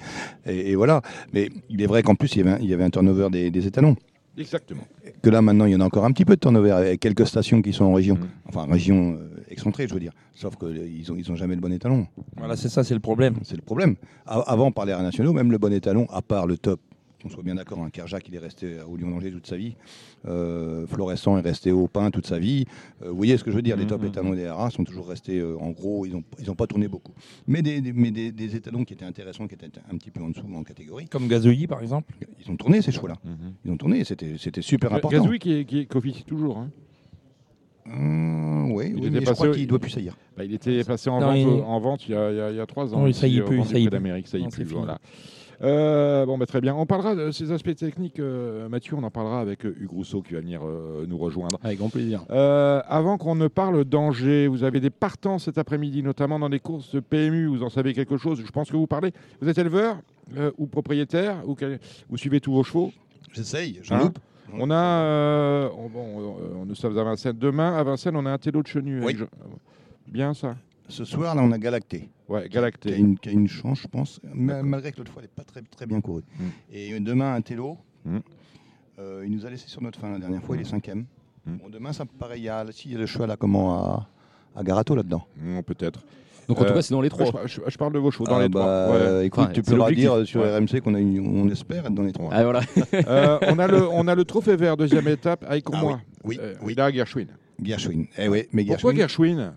Et, 0.47 0.71
et 0.71 0.75
voilà. 0.77 1.03
Mais 1.33 1.51
il 1.69 1.81
est 1.83 1.87
vrai 1.87 2.03
qu'en 2.03 2.15
plus, 2.15 2.35
il 2.35 2.39
y 2.39 2.41
avait 2.43 2.51
un, 2.53 2.59
il 2.59 2.69
y 2.69 2.75
avait 2.75 2.85
un 2.85 2.91
turnover 2.91 3.29
des, 3.31 3.51
des 3.51 3.67
étalons. 3.67 3.97
Exactement. 4.39 4.83
Que 5.21 5.29
là, 5.29 5.43
maintenant, 5.43 5.67
il 5.67 5.73
y 5.73 5.77
en 5.77 5.81
a 5.81 5.85
encore 5.85 6.07
un 6.07 6.11
petit 6.12 6.25
peu 6.25 6.37
de 6.37 6.41
turnover, 6.41 6.71
avec 6.71 7.01
quelques 7.01 7.27
stations 7.27 7.61
qui 7.61 7.73
sont 7.75 7.85
en 7.85 7.93
région. 7.93 8.15
Mm. 8.17 8.29
Enfin, 8.49 8.67
région 8.71 9.19
euh, 9.21 9.29
excentrée, 9.51 9.87
je 9.87 9.93
veux 9.95 10.01
dire. 10.01 10.12
Sauf 10.35 10.57
qu'ils 10.57 11.05
n'ont 11.09 11.17
ils 11.19 11.31
ont 11.31 11.37
jamais 11.37 11.55
le 11.55 11.61
bon 11.61 11.71
étalon. 11.73 12.07
Voilà, 12.39 12.57
c'est 12.57 12.71
ça, 12.71 12.83
c'est 12.83 12.95
le 12.95 13.01
problème. 13.01 13.35
C'est 13.45 13.57
le 13.57 13.62
problème. 13.62 13.97
A- 14.27 14.41
avant, 14.41 14.73
par 14.73 14.87
les 14.87 14.93
nationaux, 14.93 15.33
même 15.35 15.51
le 15.53 15.59
bon 15.59 15.73
étalon, 15.73 16.07
à 16.11 16.23
part 16.23 16.47
le 16.47 16.57
top, 16.57 16.81
qu'on 17.23 17.29
soit 17.31 17.43
bien 17.43 17.55
d'accord, 17.55 17.81
un 17.83 17.91
Kerjac, 17.91 18.29
il 18.29 18.35
est 18.35 18.38
resté 18.38 18.76
au 18.88 18.97
Lyon 18.97 19.11
d'Angers 19.11 19.31
toute 19.31 19.47
sa 19.47 19.57
vie. 19.57 19.75
Euh, 20.26 20.87
Florescent 20.87 21.37
est 21.38 21.41
resté 21.43 21.73
au 21.73 21.87
Pin 21.88 22.11
toute 22.11 22.26
sa 22.26 22.38
vie. 22.38 22.64
Euh, 23.02 23.11
vous 23.11 23.17
voyez 23.17 23.37
ce 23.38 23.45
que 23.45 23.50
je 23.50 23.57
veux 23.57 23.62
dire 23.62 23.76
Les 23.76 23.87
top 23.87 24.02
Mhm. 24.02 24.09
étalons 24.09 24.35
des 24.35 24.49
RA 24.49 24.71
sont 24.71 24.85
toujours 24.85 25.09
restés, 25.09 25.38
euh, 25.38 25.57
en 25.59 25.71
gros, 25.71 26.05
ils 26.07 26.12
n'ont 26.12 26.25
ils 26.41 26.50
ont 26.50 26.55
pas 26.55 26.67
tourné 26.67 26.88
beaucoup. 26.88 27.12
Mais, 27.47 27.62
des, 27.62 27.81
des- 27.81 27.93
mais 27.93 28.11
des, 28.11 28.33
des 28.33 28.57
étalons 28.57 28.85
qui 28.85 28.95
étaient 28.95 29.05
intéressants, 29.05 29.47
qui 29.49 29.55
étaient 29.55 29.71
un 29.91 29.97
petit 29.97 30.11
peu 30.11 30.23
en 30.23 30.29
dessous 30.31 30.45
en 30.55 30.62
catégorie, 30.62 31.07
Comme 31.09 31.29
Gazouillis, 31.29 31.67
par 31.67 31.81
exemple. 31.81 32.12
ils 32.45 32.50
ont 32.50 32.57
tourné 32.57 32.83
ces 32.83 32.93
chevaux-là. 32.93 33.17
Mhm. 33.25 33.52
Ils 33.64 33.71
ont 33.71 33.76
tourné, 33.76 34.05
c'était 34.05 34.37
c'était 34.38 34.62
super 34.62 34.93
important. 34.93 35.17
Gazoui 35.23 35.38
qui, 35.38 35.64
qui, 35.64 35.87
qui 35.87 35.97
officie 35.97 36.25
toujours. 36.25 36.59
hein. 36.59 36.71
Hum, 37.85 38.71
oui, 38.73 38.95
mais 38.97 39.07
je 39.21 39.25
passé 39.25 39.33
crois 39.35 39.49
au- 39.49 39.52
qu'il 39.52 39.67
doit 39.67 39.79
plus 39.81 39.91
saillir. 39.91 40.17
Bah, 40.37 40.45
il 40.45 40.55
était 40.55 40.85
passé 40.85 41.11
en, 41.11 41.19
Non, 41.21 41.26
vente, 41.26 41.37
il- 41.38 41.47
en 41.49 41.81
vente 41.81 42.09
il 42.09 42.12
y 42.12 42.14
a, 42.14 42.31
il 42.31 42.37
y 42.37 42.41
a- 42.41 42.50
il 42.50 42.57
y 42.57 42.61
a 42.61 42.67
trois 42.67 42.95
ans. 42.95 43.00
Non, 43.00 43.07
il 43.09 43.14
saillit 43.14 43.41
plus, 43.41 43.59
il 43.59 43.64
saillit 43.64 43.87
plus. 43.87 43.91
d'Amérique, 43.91 44.29
ça 44.29 44.38
y 44.38 44.43
Non, 44.43 44.49
plus. 44.50 44.59
c'est 44.62 44.69
fini. 44.69 44.79
Voilà. 44.79 44.99
Euh, 45.62 46.27
bon, 46.27 46.38
bah, 46.38 46.46
très 46.46 46.61
bien. 46.61 46.75
On 46.75 46.87
parlera 46.87 47.14
de 47.14 47.31
ces 47.31 47.53
aspects 47.53 47.75
techniques, 47.75 48.18
euh, 48.18 48.68
Mathieu. 48.68 48.96
On 48.96 49.03
en 49.05 49.11
parlera 49.11 49.40
avec 49.40 49.64
euh, 49.64 49.75
Hugues 49.81 49.92
Rousseau 49.92 50.20
qui 50.22 50.35
va 50.35 50.40
venir 50.40 50.61
euh, 50.64 51.05
nous 51.09 51.18
rejoindre. 51.18 51.59
Avec 51.62 51.79
grand 51.79 51.88
plaisir. 51.88 52.25
Euh, 52.31 52.81
avant 52.88 53.16
qu'on 53.16 53.35
ne 53.37 53.46
parle 53.48 53.85
d'Angers, 53.85 54.48
vous 54.48 54.64
avez 54.64 54.81
des 54.81 54.90
partants 54.90 55.38
cet 55.38 55.59
après-midi, 55.59 56.03
notamment 56.03 56.38
dans 56.40 56.48
les 56.48 56.59
courses 56.61 56.92
de 56.94 57.01
PMU. 57.01 57.46
Vous 57.46 57.62
en 57.62 57.70
savez 57.70 57.92
quelque 57.94 58.16
chose? 58.16 58.42
Je 58.44 58.51
pense 58.51 58.70
que 58.70 58.77
vous 58.77 58.88
parlez. 58.88 59.12
Vous 59.40 59.48
êtes 59.48 59.59
éleveur 59.59 59.98
euh, 60.37 60.51
ou 60.59 60.66
propriétaire 60.66 61.37
ou 61.46 61.57
Vous 62.09 62.16
suivez 62.16 62.40
tous 62.40 62.53
vos 62.53 62.64
chevaux? 62.64 62.92
J'essaye, 63.33 63.79
j'en 63.83 63.94
Hein? 63.96 63.98
loupe. 64.05 64.18
On 64.59 64.70
a. 64.70 64.75
euh, 64.75 65.68
on- 65.79 65.88
bon, 65.88 66.37
euh, 66.40 66.64
nous 66.66 66.75
sommes 66.75 66.98
à 66.98 67.05
Vincennes. 67.05 67.38
Demain, 67.38 67.75
à 67.77 67.83
Vincennes, 67.85 68.16
on 68.16 68.27
a 68.27 68.31
un 68.33 68.38
télo 68.38 68.62
de 68.62 68.66
chenu. 68.66 69.03
Oui. 69.03 69.16
Bien 70.09 70.35
ça 70.35 70.57
Ce 70.88 71.05
soir, 71.05 71.35
là, 71.35 71.42
on 71.42 71.53
a 71.53 71.59
Galacté. 71.59 72.11
Ouais, 72.33 72.40
qui 72.42 72.47
a 72.47 72.61
Galacté. 72.61 72.97
une, 72.97 73.18
qui 73.18 73.29
a 73.29 73.33
une 73.33 73.49
chance, 73.49 73.81
je 73.83 73.88
pense, 73.88 74.21
malgré 74.35 74.92
que 74.92 74.99
l'autre 74.99 75.12
fois, 75.12 75.23
elle 75.23 75.29
n'est 75.29 75.35
pas 75.37 75.45
très, 75.45 75.62
très 75.62 75.87
bien 75.87 76.01
courue. 76.01 76.23
Mm. 76.38 76.45
Et 76.73 77.01
demain, 77.01 77.35
un 77.35 77.40
télo, 77.42 77.77
Mm. 78.05 78.18
euh, 78.99 79.23
il 79.25 79.31
nous 79.31 79.47
a 79.47 79.51
laissé 79.51 79.68
sur 79.68 79.83
notre 79.83 79.99
fin 80.01 80.11
la 80.11 80.18
dernière 80.18 80.42
fois, 80.42 80.57
il 80.57 80.62
est 80.62 80.64
cinquième. 80.64 81.05
Mm. 81.47 81.57
Bon, 81.57 81.68
demain, 81.71 81.92
ça 81.92 82.05
me 82.05 82.09
paraît, 82.18 82.38
il 82.38 82.45
y 82.45 82.49
a, 82.49 82.64
si, 82.73 82.88
il 82.88 82.92
y 82.92 82.97
a 82.97 82.99
le 82.99 83.07
cheval 83.07 83.31
à, 83.31 83.37
comment, 83.37 83.75
à, 83.75 84.09
à 84.57 84.62
Garato 84.64 84.95
là-dedans. 84.95 85.27
Non, 85.42 85.62
peut-être. 85.62 86.01
Donc 86.49 86.59
en 86.59 86.64
tout 86.64 86.71
Euh, 86.71 86.75
cas, 86.75 86.83
c'est 86.83 86.92
dans 86.92 87.01
les 87.01 87.09
trois. 87.09 87.27
je- 87.47 87.61
je 87.66 87.79
parle 87.79 87.92
de 87.92 88.01
vos 88.01 88.11
chevaux 88.11 88.25
dans 88.25 88.37
Ah, 88.37 88.42
les 88.42 88.49
bah, 88.49 88.61
trois. 88.61 88.97
Ouais. 88.97 89.03
euh, 89.03 89.25
écoute, 89.25 89.45
Enfin, 89.45 89.53
tu 89.53 89.62
peux 89.62 89.77
leur 89.77 89.90
dire 89.92 90.12
euh, 90.12 90.25
sur 90.25 90.40
Ouais. 90.40 90.57
RMC 90.59 90.81
qu'on 90.81 90.92
on 90.95 91.49
espère 91.49 91.87
être 91.87 91.95
dans 91.95 92.03
les 92.03 92.12
trois. 92.12 92.31
Ah 92.33 92.42
voilà. 92.42 92.61
Euh, 92.95 93.38
on, 93.47 93.59
a 93.61 93.66
le, 93.68 93.88
on 93.88 94.09
a 94.09 94.14
le 94.16 94.25
trophée 94.25 94.57
vert, 94.57 94.77
deuxième 94.77 95.07
étape, 95.09 95.45
avec 95.49 95.64
Ah 95.73 95.81
moi. 95.81 96.01
Oui, 96.25 96.38
Euh, 96.40 96.55
oui. 96.62 96.75
A 96.79 96.90
Gershwin. 96.90 97.27
Gershwin. 97.62 98.07
Eh 98.18 98.27
oui, 98.29 98.49
mais 98.53 98.64
Pourquoi 98.64 98.92
Gershwin? 98.92 99.55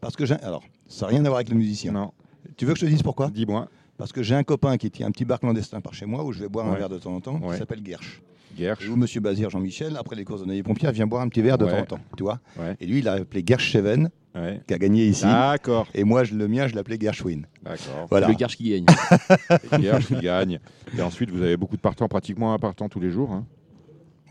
Parce 0.00 0.16
que 0.16 0.26
j'ai. 0.26 0.34
Alors, 0.36 0.62
ça 0.88 1.06
n'a 1.06 1.10
rien 1.12 1.20
à 1.24 1.28
voir 1.28 1.36
avec 1.36 1.48
le 1.48 1.56
musicien. 1.56 1.92
Non, 1.92 2.12
Tu 2.56 2.64
veux 2.64 2.72
que 2.74 2.78
je 2.78 2.84
te 2.86 2.90
dise 2.90 3.02
pourquoi? 3.02 3.28
Dis-moi. 3.30 3.68
Parce 3.98 4.12
que 4.12 4.22
j'ai 4.22 4.34
un 4.34 4.42
copain 4.44 4.76
qui 4.76 4.90
tient 4.90 5.06
un 5.06 5.10
petit 5.10 5.24
bar 5.24 5.40
clandestin 5.40 5.80
par 5.80 5.94
chez 5.94 6.04
moi 6.06 6.22
où 6.24 6.32
je 6.32 6.40
vais 6.40 6.48
boire 6.48 6.66
un 6.66 6.72
Ouais. 6.72 6.78
verre 6.78 6.88
de 6.90 6.98
temps 6.98 7.14
en 7.14 7.20
temps, 7.20 7.38
Ouais. 7.40 7.52
qui 7.54 7.58
s'appelle 7.58 7.80
Gersh. 7.84 8.20
Et 8.58 8.62
Gersh. 8.62 8.88
où 8.88 8.96
Monsieur 8.96 9.20
Bazir 9.20 9.48
Jean-Michel, 9.50 9.96
après 9.98 10.16
les 10.16 10.24
courses 10.24 10.42
de 10.42 10.46
Neuilly 10.46 10.62
Pompier, 10.62 10.90
vient 10.92 11.06
boire 11.06 11.22
un 11.22 11.28
petit 11.28 11.40
verre 11.42 11.56
de 11.58 11.64
Ouais. 11.64 11.70
temps 11.72 11.78
en 11.80 11.84
temps. 11.96 12.00
Tu 12.16 12.22
vois? 12.22 12.38
Ouais. 12.58 12.76
Et 12.80 12.86
lui, 12.86 12.98
il 12.98 13.08
a 13.08 13.12
appelé 13.14 13.42
Gershcheven, 13.46 14.10
Ouais. 14.34 14.60
qui 14.66 14.74
a 14.74 14.78
gagné 14.78 15.06
ici. 15.06 15.24
D'accord, 15.24 15.86
Et 15.94 16.04
moi, 16.04 16.24
je, 16.24 16.34
le 16.34 16.46
mien, 16.46 16.68
je 16.68 16.74
l'appelais 16.74 16.98
Gershwin. 17.00 17.42
d'accord. 17.62 18.06
Voilà. 18.10 18.28
Le 18.28 18.34
Garche 18.34 18.56
qui 18.58 18.68
gagne. 18.70 18.84
Gersh 19.82 20.06
qui 20.08 20.16
gagne. 20.20 20.60
Et 20.96 21.00
ensuite, 21.02 21.30
vous 21.30 21.40
avez 21.42 21.56
beaucoup 21.56 21.76
de 21.76 21.80
partants, 21.80 22.06
pratiquement 22.08 22.52
un 22.52 22.58
partant 22.58 22.88
tous 22.90 23.00
les 23.00 23.10
jours. 23.10 23.32
hein. 23.32 23.46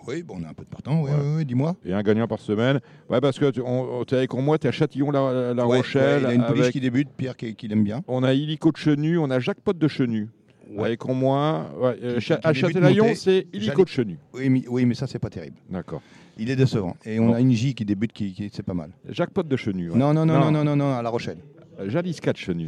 Oui, 0.07 0.23
bon, 0.23 0.37
on 0.39 0.43
a 0.45 0.49
un 0.49 0.53
peu 0.53 0.63
de 0.63 0.69
partant, 0.69 1.01
oui, 1.01 1.11
Ouais. 1.11 1.17
oui, 1.19 1.33
oui, 1.37 1.45
dis-moi. 1.45 1.75
Et 1.85 1.93
un 1.93 2.01
gagnant 2.03 2.27
par 2.27 2.39
semaine. 2.39 2.79
Ouais, 3.09 3.19
parce 3.21 3.39
que 3.39 3.49
tu 3.51 3.61
es 3.61 4.17
avec 4.17 4.33
moi, 4.33 4.57
tu 4.57 4.67
es 4.67 4.69
à 4.69 4.71
Châtillon-La 4.71 5.53
La 5.53 5.67
Ouais, 5.67 5.77
Rochelle. 5.77 6.23
ouais, 6.25 6.29
il 6.29 6.31
a 6.31 6.33
une 6.33 6.41
avec- 6.41 6.71
qui 6.71 6.79
débute, 6.79 7.09
Pierre 7.17 7.35
qui, 7.35 7.55
qui 7.55 7.67
l'aime 7.67 7.83
bien. 7.83 8.01
On 8.07 8.23
a 8.23 8.33
Illico 8.33 8.71
de 8.71 8.77
Chenu, 8.77 9.17
on 9.17 9.29
a 9.31 9.39
Jackpot 9.39 9.73
de 9.73 9.87
Chenu. 9.87 10.29
Ouais. 10.71 10.85
Avec 10.87 11.05
en 11.07 11.13
moi, 11.13 11.69
ouais, 11.79 11.95
euh, 12.03 12.15
Qui- 12.15 12.21
Cha- 12.21 12.37
qui 12.37 12.47
à 12.47 12.53
Châtelaillon, 12.53 13.13
c'est 13.15 13.47
Illico 13.53 13.83
de 13.83 13.89
Chenu. 13.89 14.17
Oui, 14.33 14.49
mais, 14.49 14.63
oui, 14.67 14.85
mais 14.85 14.95
ça, 14.95 15.05
c'est 15.07 15.19
pas 15.19 15.29
terrible. 15.29 15.57
D'accord. 15.69 16.01
Il 16.37 16.49
est 16.49 16.55
décevant. 16.55 16.97
Et 17.05 17.19
on 17.19 17.27
Bon. 17.27 17.33
a 17.33 17.39
une 17.39 17.51
J 17.51 17.73
qui 17.75 17.85
débute, 17.85 18.11
qui, 18.11 18.33
qui- 18.33 18.49
c'est 18.51 18.63
pas 18.63 18.73
mal. 18.73 18.89
Jackpot 19.09 19.43
de 19.43 19.55
Chenu. 19.55 19.91
ouais. 19.91 19.97
Non, 19.97 20.13
non, 20.13 20.25
non, 20.25 20.33
Non. 20.39 20.51
non, 20.51 20.51
non, 20.51 20.63
non, 20.63 20.75
non, 20.75 20.93
à 20.95 21.01
La 21.01 21.09
Rochelle. 21.09 21.37
Euh, 21.79 21.89
Jalisca 21.89 22.31
de 22.31 22.37
Chenu. 22.37 22.67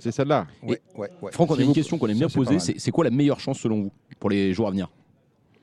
C'est 0.00 0.10
celle-là. 0.12 0.46
Ouais, 0.62 0.80
ouais, 0.96 1.10
ouais. 1.22 1.32
Franck, 1.32 1.50
on 1.50 1.54
a 1.58 1.62
une 1.62 1.72
question 1.72 1.98
qu'on 1.98 2.08
aime 2.08 2.18
bien 2.18 2.28
poser. 2.28 2.58
c'est 2.58 2.90
quoi 2.90 3.04
la 3.04 3.10
meilleure 3.10 3.40
chance 3.40 3.58
selon 3.58 3.82
vous 3.82 3.92
pour 4.18 4.30
les 4.30 4.52
jours 4.54 4.68
à 4.68 4.70
venir? 4.70 4.88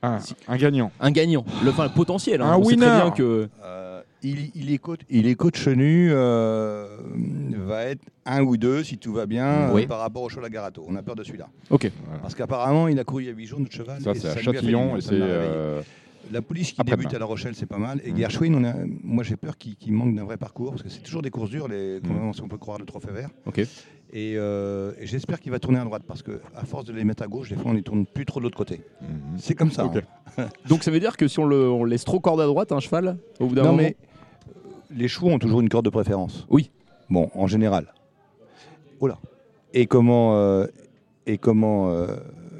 Ah, 0.04 0.18
Si- 0.20 0.34
un 0.48 0.56
gagnant. 0.56 0.90
Un 1.00 1.10
gagnant, 1.12 1.44
le, 1.64 1.70
enfin, 1.70 1.84
le 1.84 1.90
potentiel. 1.90 2.42
hein. 2.42 2.46
Un 2.50 2.56
On 2.56 2.64
sait 2.64 2.76
très 2.76 2.86
winner. 2.86 3.02
bien 3.02 3.10
que 3.12 3.48
Euh, 3.64 4.02
il, 4.24 4.50
il 4.56 4.72
est 4.72 4.78
coach, 4.78 5.00
il 5.08 5.26
est 5.28 5.34
coach 5.36 5.68
nu, 5.68 6.10
euh, 6.12 6.86
va 7.66 7.84
être 7.84 8.02
un 8.26 8.42
ou 8.42 8.56
deux 8.56 8.82
si 8.82 8.98
tout 8.98 9.12
va 9.12 9.26
bien 9.26 9.70
Oui. 9.72 9.84
euh, 9.84 9.86
par 9.86 10.00
rapport 10.00 10.22
au 10.22 10.28
cheval 10.28 10.46
à 10.46 10.50
Garato. 10.50 10.84
On 10.88 10.96
a 10.96 11.02
peur 11.02 11.14
de 11.14 11.22
celui-là. 11.22 11.48
Ok. 11.70 11.90
Voilà. 12.04 12.20
Parce 12.20 12.34
qu'apparemment, 12.34 12.88
il 12.88 12.98
a 12.98 13.04
couru 13.04 13.22
il 13.22 13.26
y 13.26 13.30
a 13.30 13.32
8 13.32 13.46
jours, 13.46 13.60
notre 13.60 13.72
cheval. 13.72 14.00
Ça, 14.02 14.12
c'est 14.14 14.28
à 14.28 14.36
Châtillon 14.36 14.96
et 14.96 15.00
c'est 15.00 15.16
l'a 15.18 15.24
euh, 15.24 15.82
La 16.32 16.42
police 16.42 16.72
qui 16.72 16.82
débute 16.82 17.12
à 17.14 17.18
La 17.18 17.24
Rochelle, 17.24 17.54
c'est 17.54 17.66
pas 17.66 17.78
mal. 17.78 18.00
Et 18.04 18.10
Mhm. 18.10 18.18
Gershwin, 18.18 18.54
on 18.54 18.64
a, 18.64 18.74
moi 19.04 19.22
j'ai 19.22 19.36
peur 19.36 19.56
qu'il 19.56 19.92
manque 19.92 20.14
d'un 20.16 20.24
vrai 20.24 20.36
parcours, 20.36 20.70
parce 20.70 20.82
que 20.82 20.88
c'est 20.88 21.00
toujours 21.02 21.22
des 21.22 21.30
courses 21.30 21.50
dures, 21.50 21.68
les, 21.68 21.96
à 21.98 22.32
ce 22.32 22.40
qu'on 22.40 22.48
peut 22.48 22.58
croire, 22.58 22.78
le 22.78 22.86
trophée 22.86 23.10
vert. 23.12 23.28
Ok. 23.46 23.60
Et, 24.14 24.34
euh, 24.36 24.92
et 24.98 25.06
j'espère 25.06 25.40
qu'il 25.40 25.52
va 25.52 25.58
tourner 25.58 25.78
à 25.78 25.84
droite, 25.84 26.02
parce 26.06 26.22
que 26.22 26.40
à 26.54 26.64
force 26.66 26.84
de 26.84 26.92
les 26.92 27.02
mettre 27.04 27.22
à 27.22 27.26
gauche, 27.26 27.48
des 27.48 27.54
fois 27.56 27.70
on 27.70 27.74
les 27.74 27.82
tourne 27.82 28.04
plus 28.04 28.26
trop 28.26 28.40
de 28.40 28.44
l'autre 28.44 28.58
côté. 28.58 28.82
Mhm. 29.00 29.08
C'est 29.38 29.54
comme 29.54 29.70
ça. 29.70 29.90
Hein. 30.36 30.48
Donc 30.68 30.82
ça 30.84 30.90
veut 30.90 31.00
dire 31.00 31.16
que 31.16 31.28
si 31.28 31.38
on 31.38 31.46
le 31.46 31.70
on 31.70 31.84
laisse 31.84 32.04
trop 32.04 32.20
corde 32.20 32.40
à 32.40 32.46
droite, 32.46 32.72
un 32.72 32.80
cheval, 32.80 33.16
au 33.40 33.46
bout 33.46 33.54
d'un 33.54 33.62
Non 33.62 33.68
moment. 33.70 33.82
mais 33.82 33.96
euh, 34.48 34.60
les 34.94 35.08
chevaux 35.08 35.28
ont 35.30 35.38
toujours 35.38 35.60
une 35.62 35.68
corde 35.70 35.86
de 35.86 35.90
préférence. 35.90 36.46
Oui. 36.50 36.70
Bon, 37.08 37.30
en 37.34 37.46
général. 37.46 37.92
Oh 39.00 39.06
là. 39.06 39.18
Et 39.72 39.86
comment, 39.86 40.36
euh, 40.36 40.66
et 41.26 41.38
comment 41.38 41.90
euh, 41.90 42.16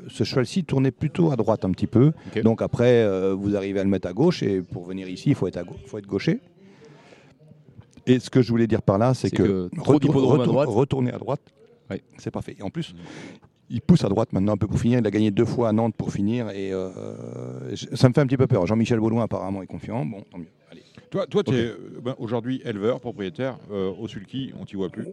ce 0.08 0.24
cheval-ci 0.24 0.64
tournait 0.64 0.90
plutôt 0.90 1.30
à 1.32 1.36
droite 1.36 1.64
un 1.66 1.70
petit 1.70 1.86
peu. 1.86 2.12
Donc 2.42 2.62
après, 2.62 3.02
euh, 3.02 3.34
vous 3.34 3.56
arrivez 3.56 3.80
à 3.80 3.84
le 3.84 3.90
mettre 3.90 4.08
à 4.08 4.12
gauche 4.14 4.42
et 4.42 4.62
pour 4.62 4.84
venir 4.84 5.08
ici, 5.08 5.28
il 5.30 5.34
faut 5.34 5.46
être, 5.46 5.58
à 5.58 5.62
gau- 5.64 5.76
faut 5.86 5.98
être 5.98 6.06
gaucher. 6.06 6.40
Et 8.06 8.18
ce 8.18 8.30
que 8.30 8.42
je 8.42 8.50
voulais 8.50 8.66
dire 8.66 8.82
par 8.82 8.98
là, 8.98 9.14
c'est 9.14 9.30
que, 9.30 9.68
que 9.68 9.76
trop 9.80 9.98
d'hippodromes 9.98 10.40
à 10.40 10.46
droite. 10.46 10.68
retourner 10.68 11.12
à 11.12 11.18
droite, 11.18 11.40
Ouais. 11.90 12.02
c'est 12.18 12.30
parfait. 12.30 12.56
Et 12.58 12.62
en 12.62 12.70
plus, 12.70 12.94
il 13.70 13.80
pousse 13.80 14.04
à 14.04 14.08
droite 14.08 14.32
maintenant 14.32 14.52
un 14.54 14.56
peu 14.56 14.66
pour 14.66 14.78
finir. 14.78 14.98
Il 14.98 15.06
a 15.06 15.10
gagné 15.10 15.30
deux 15.30 15.44
fois 15.44 15.68
à 15.68 15.72
Nantes 15.72 15.94
pour 15.96 16.12
finir 16.12 16.50
et 16.50 16.72
euh, 16.72 16.90
ça 17.94 18.08
me 18.08 18.14
fait 18.14 18.20
un 18.20 18.26
petit 18.26 18.36
peu 18.36 18.46
peur. 18.46 18.66
Jean-Michel 18.66 18.98
Baudouin 19.00 19.22
apparemment 19.22 19.62
est 19.62 19.66
confiant. 19.66 20.04
Bon, 20.04 20.22
tant 20.30 20.38
mieux. 20.38 20.46
Allez. 20.70 20.82
Toi, 21.10 21.26
toi 21.26 21.42
tu 21.44 21.54
es 21.54 21.66
euh, 21.66 22.00
ben, 22.02 22.14
aujourd'hui 22.18 22.60
éleveur, 22.64 23.00
propriétaire. 23.00 23.58
euh, 23.70 23.92
au 23.98 24.08
Sulky, 24.08 24.52
on 24.60 24.64
t'y 24.64 24.76
voit 24.76 24.88
plus. 24.90 25.06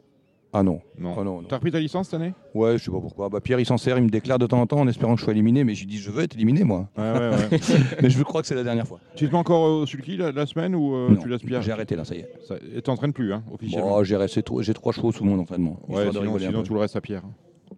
Ah 0.52 0.64
non. 0.64 0.82
Non. 0.98 1.14
Oh 1.16 1.24
non, 1.24 1.42
non. 1.42 1.48
T'as 1.48 1.58
repris 1.58 1.72
ta 1.72 1.80
licence 1.80 2.08
cette 2.10 2.20
année? 2.20 2.34
Ouais, 2.56 2.78
je 2.80 2.84
sais 2.84 2.90
pas 2.92 3.00
pourquoi. 3.00 3.30
Bah, 3.30 3.40
Pierre, 3.40 3.60
il 3.60 3.66
s'en 3.68 3.78
sert, 3.78 3.98
il 4.00 4.04
me 4.04 4.10
déclare 4.10 4.40
de 4.40 4.48
temps 4.48 4.60
en 4.60 4.66
temps 4.66 4.80
en 4.80 4.88
espérant 4.88 5.14
que 5.14 5.20
je 5.20 5.26
sois 5.26 5.34
éliminé, 5.34 5.64
mais 5.64 5.76
j'ai 5.76 5.86
dit 5.86 5.98
je 6.00 6.10
veux 6.10 6.24
être 6.24 6.34
éliminé 6.36 6.64
moi. 6.64 6.90
Ouais, 6.98 7.04
ouais, 7.12 7.30
ouais. 7.30 7.60
mais 8.02 8.10
je 8.10 8.24
crois 8.24 8.42
que 8.42 8.48
c'est 8.48 8.56
la 8.56 8.64
dernière 8.64 8.88
fois. 8.88 9.00
tu 9.16 9.28
te 9.28 9.32
mets 9.32 9.38
encore 9.38 9.62
au 9.82 9.86
Sulky 9.86 10.18
la, 10.18 10.32
la 10.32 10.46
semaine 10.48 10.74
ou 10.74 10.96
euh, 10.96 11.10
Non, 11.12 11.18
tu 11.18 11.30
l'aspires 11.30 11.62
J'ai 11.62 11.72
arrêté 11.72 11.96
là, 11.96 12.04
ça 12.04 12.16
y 12.16 12.20
est. 12.20 12.32
Ça- 12.48 12.56
Et 12.76 12.82
t'entraînes 12.82 13.14
plus, 13.14 13.32
hein, 13.32 13.44
officiellement 13.52 13.90
Bon, 13.90 14.04
j'ai 14.04 14.42
trop- 14.44 14.62
j'ai 14.64 14.74
trois 14.74 14.92
chevaux 14.92 15.12
sous 15.12 15.24
mon 15.24 15.38
entraînement. 15.40 15.80
Ouais, 15.88 16.06
de 16.08 16.12
sinon, 16.40 16.64
tout 16.64 16.74
le 16.74 16.80
reste 16.80 16.96
à 16.96 17.02
Pierre. 17.02 17.22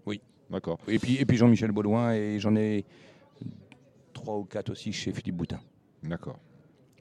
Oui. 0.05 0.21
D'accord. 0.49 0.77
Et 0.87 0.97
puis, 0.99 1.17
et 1.17 1.25
puis 1.25 1.35
Jean-Michel 1.37 1.71
Baudouin, 1.71 2.13
et 2.13 2.37
j'en 2.39 2.55
ai 2.55 2.85
trois 4.13 4.37
ou 4.37 4.43
quatre 4.45 4.69
aussi 4.69 4.91
chez 4.93 5.11
Philippe 5.11 5.35
Boutin. 5.35 5.59
D'accord. 6.03 6.37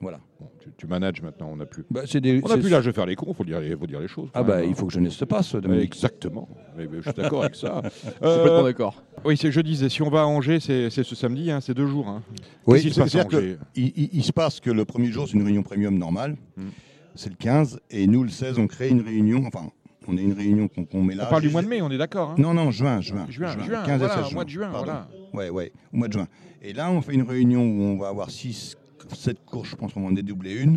Voilà. 0.00 0.18
Bon, 0.40 0.48
tu, 0.58 0.70
tu 0.78 0.86
manages 0.86 1.20
maintenant, 1.20 1.50
on 1.52 1.56
n'a 1.56 1.66
plus. 1.66 1.84
Bah, 1.90 2.02
c'est 2.06 2.20
des, 2.22 2.40
On 2.42 2.48
n'a 2.48 2.56
plus 2.56 2.70
l'âge 2.70 2.86
de 2.86 2.92
faire 2.92 3.04
les 3.04 3.16
cons, 3.16 3.34
faut 3.34 3.44
dire, 3.44 3.60
les- 3.60 3.76
faut 3.76 3.86
dire 3.86 4.00
les 4.00 4.08
choses. 4.08 4.30
Ah 4.32 4.42
bah 4.42 4.56
même, 4.56 4.64
il 4.66 4.70
hein. 4.70 4.74
faut 4.74 4.86
que 4.86 4.92
jeunesse 4.94 5.12
se 5.12 5.24
passe. 5.26 5.54
Exactement. 5.82 6.48
Mais- 6.76 6.86
mais 6.90 6.98
je 6.98 7.10
suis 7.10 7.12
d'accord 7.12 7.42
avec 7.42 7.54
ça. 7.54 7.82
Complètement 8.20 8.24
Euh, 8.60 8.62
d'accord. 8.62 9.02
oui, 9.26 9.36
c'est 9.36 9.52
je 9.52 9.60
disais, 9.60 9.88
si 9.90 10.00
on 10.02 10.08
va 10.08 10.22
à 10.22 10.24
Angers, 10.24 10.58
c'est 10.60 10.88
ce 10.90 11.14
samedi, 11.14 11.50
hein, 11.50 11.60
c'est 11.60 11.74
deux 11.74 11.86
jours. 11.86 12.08
Hein. 12.08 12.22
Oui, 12.66 12.80
qui 12.80 12.90
se 12.90 12.98
passe 13.00 13.14
à 13.14 13.26
Angers? 13.26 13.58
il, 13.76 13.92
il- 13.96 14.08
il 14.14 14.24
se 14.24 14.32
passe 14.32 14.58
que 14.60 14.70
le 14.70 14.84
premier 14.86 15.08
jour, 15.12 15.26
c'est 15.28 15.34
une 15.34 15.42
réunion 15.44 15.62
premium 15.62 15.96
normale. 15.98 16.36
Hmm. 16.56 16.68
C'est 17.14 17.28
le 17.30 17.36
15. 17.36 17.80
Et 17.90 18.06
nous, 18.06 18.22
le 18.22 18.30
16, 18.30 18.58
on 18.58 18.66
crée 18.66 18.88
une 18.88 19.02
réunion. 19.02 19.42
Enfin, 19.46 19.70
on 20.08 20.16
a 20.16 20.20
une 20.20 20.32
réunion 20.32 20.68
qu'on 20.68 21.02
met 21.02 21.14
là. 21.14 21.24
On 21.26 21.30
parle 21.30 21.42
du 21.42 21.50
mois 21.50 21.60
de 21.60 21.68
mai, 21.68 21.82
on 21.82 21.90
est 21.90 21.98
d'accord. 21.98 22.30
hein 22.30 22.34
Non, 22.38 22.54
non, 22.54 22.70
juin, 22.70 23.02
juin. 23.02 23.26
Juin, 23.28 23.48
juin, 23.58 23.82
15 23.84 23.96
et 23.96 23.98
voilà, 23.98 24.14
16 24.14 24.22
au 24.22 24.26
juin. 24.28 24.34
mois 24.34 24.44
de 24.44 24.48
juin, 24.50 24.70
Pardon. 24.70 24.84
voilà. 24.86 25.08
Ouais, 25.34 25.50
ouais, 25.50 25.72
au 25.92 25.96
mois 25.98 26.08
de 26.08 26.12
juin. 26.14 26.26
Et 26.62 26.72
là, 26.72 26.90
on 26.90 27.02
fait 27.02 27.12
une 27.14 27.22
réunion 27.22 27.62
où 27.62 27.82
on 27.82 27.98
va 27.98 28.08
avoir 28.08 28.30
6, 28.30 28.76
7 29.16 29.44
courses, 29.44 29.68
je 29.70 29.76
pense 29.76 29.92
qu'on 29.94 30.06
en 30.06 30.12
dédoubler 30.12 30.54
une. 30.54 30.76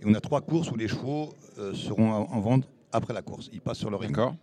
Et 0.00 0.04
on 0.06 0.14
a 0.14 0.20
trois 0.20 0.40
courses 0.40 0.70
où 0.70 0.76
les 0.76 0.88
chevaux 0.88 1.32
euh, 1.58 1.74
seront 1.74 2.10
en 2.10 2.30
en 2.32 2.40
vente 2.40 2.68
après 2.92 3.14
la 3.14 3.22
course. 3.22 3.48
Ils 3.52 3.60
passent 3.60 3.78
sur 3.78 3.90
le 3.90 3.96
ring. 3.96 4.10
D'accord. 4.10 4.34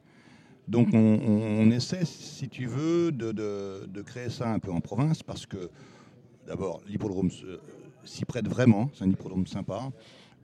Donc 0.68 0.88
on, 0.94 0.98
on- 0.98 1.60
on 1.62 1.72
essaie, 1.72 2.06
si 2.06 2.50
tu 2.50 2.66
veux, 2.66 3.12
de, 3.12 3.32
de- 3.32 3.86
de 3.88 4.02
créer 4.02 4.30
ça 4.30 4.50
un 4.52 4.60
peu 4.60 4.72
en 4.72 4.82
province 4.82 5.22
parce 5.24 5.46
que 5.46 5.70
d'abord 6.48 6.82
l'hippodrome 6.88 7.30
se- 7.32 7.60
s'y 8.04 8.26
prête 8.26 8.48
vraiment, 8.48 8.90
c'est 8.94 9.04
un 9.04 9.10
hippodrome 9.10 9.46
sympa. 9.48 9.92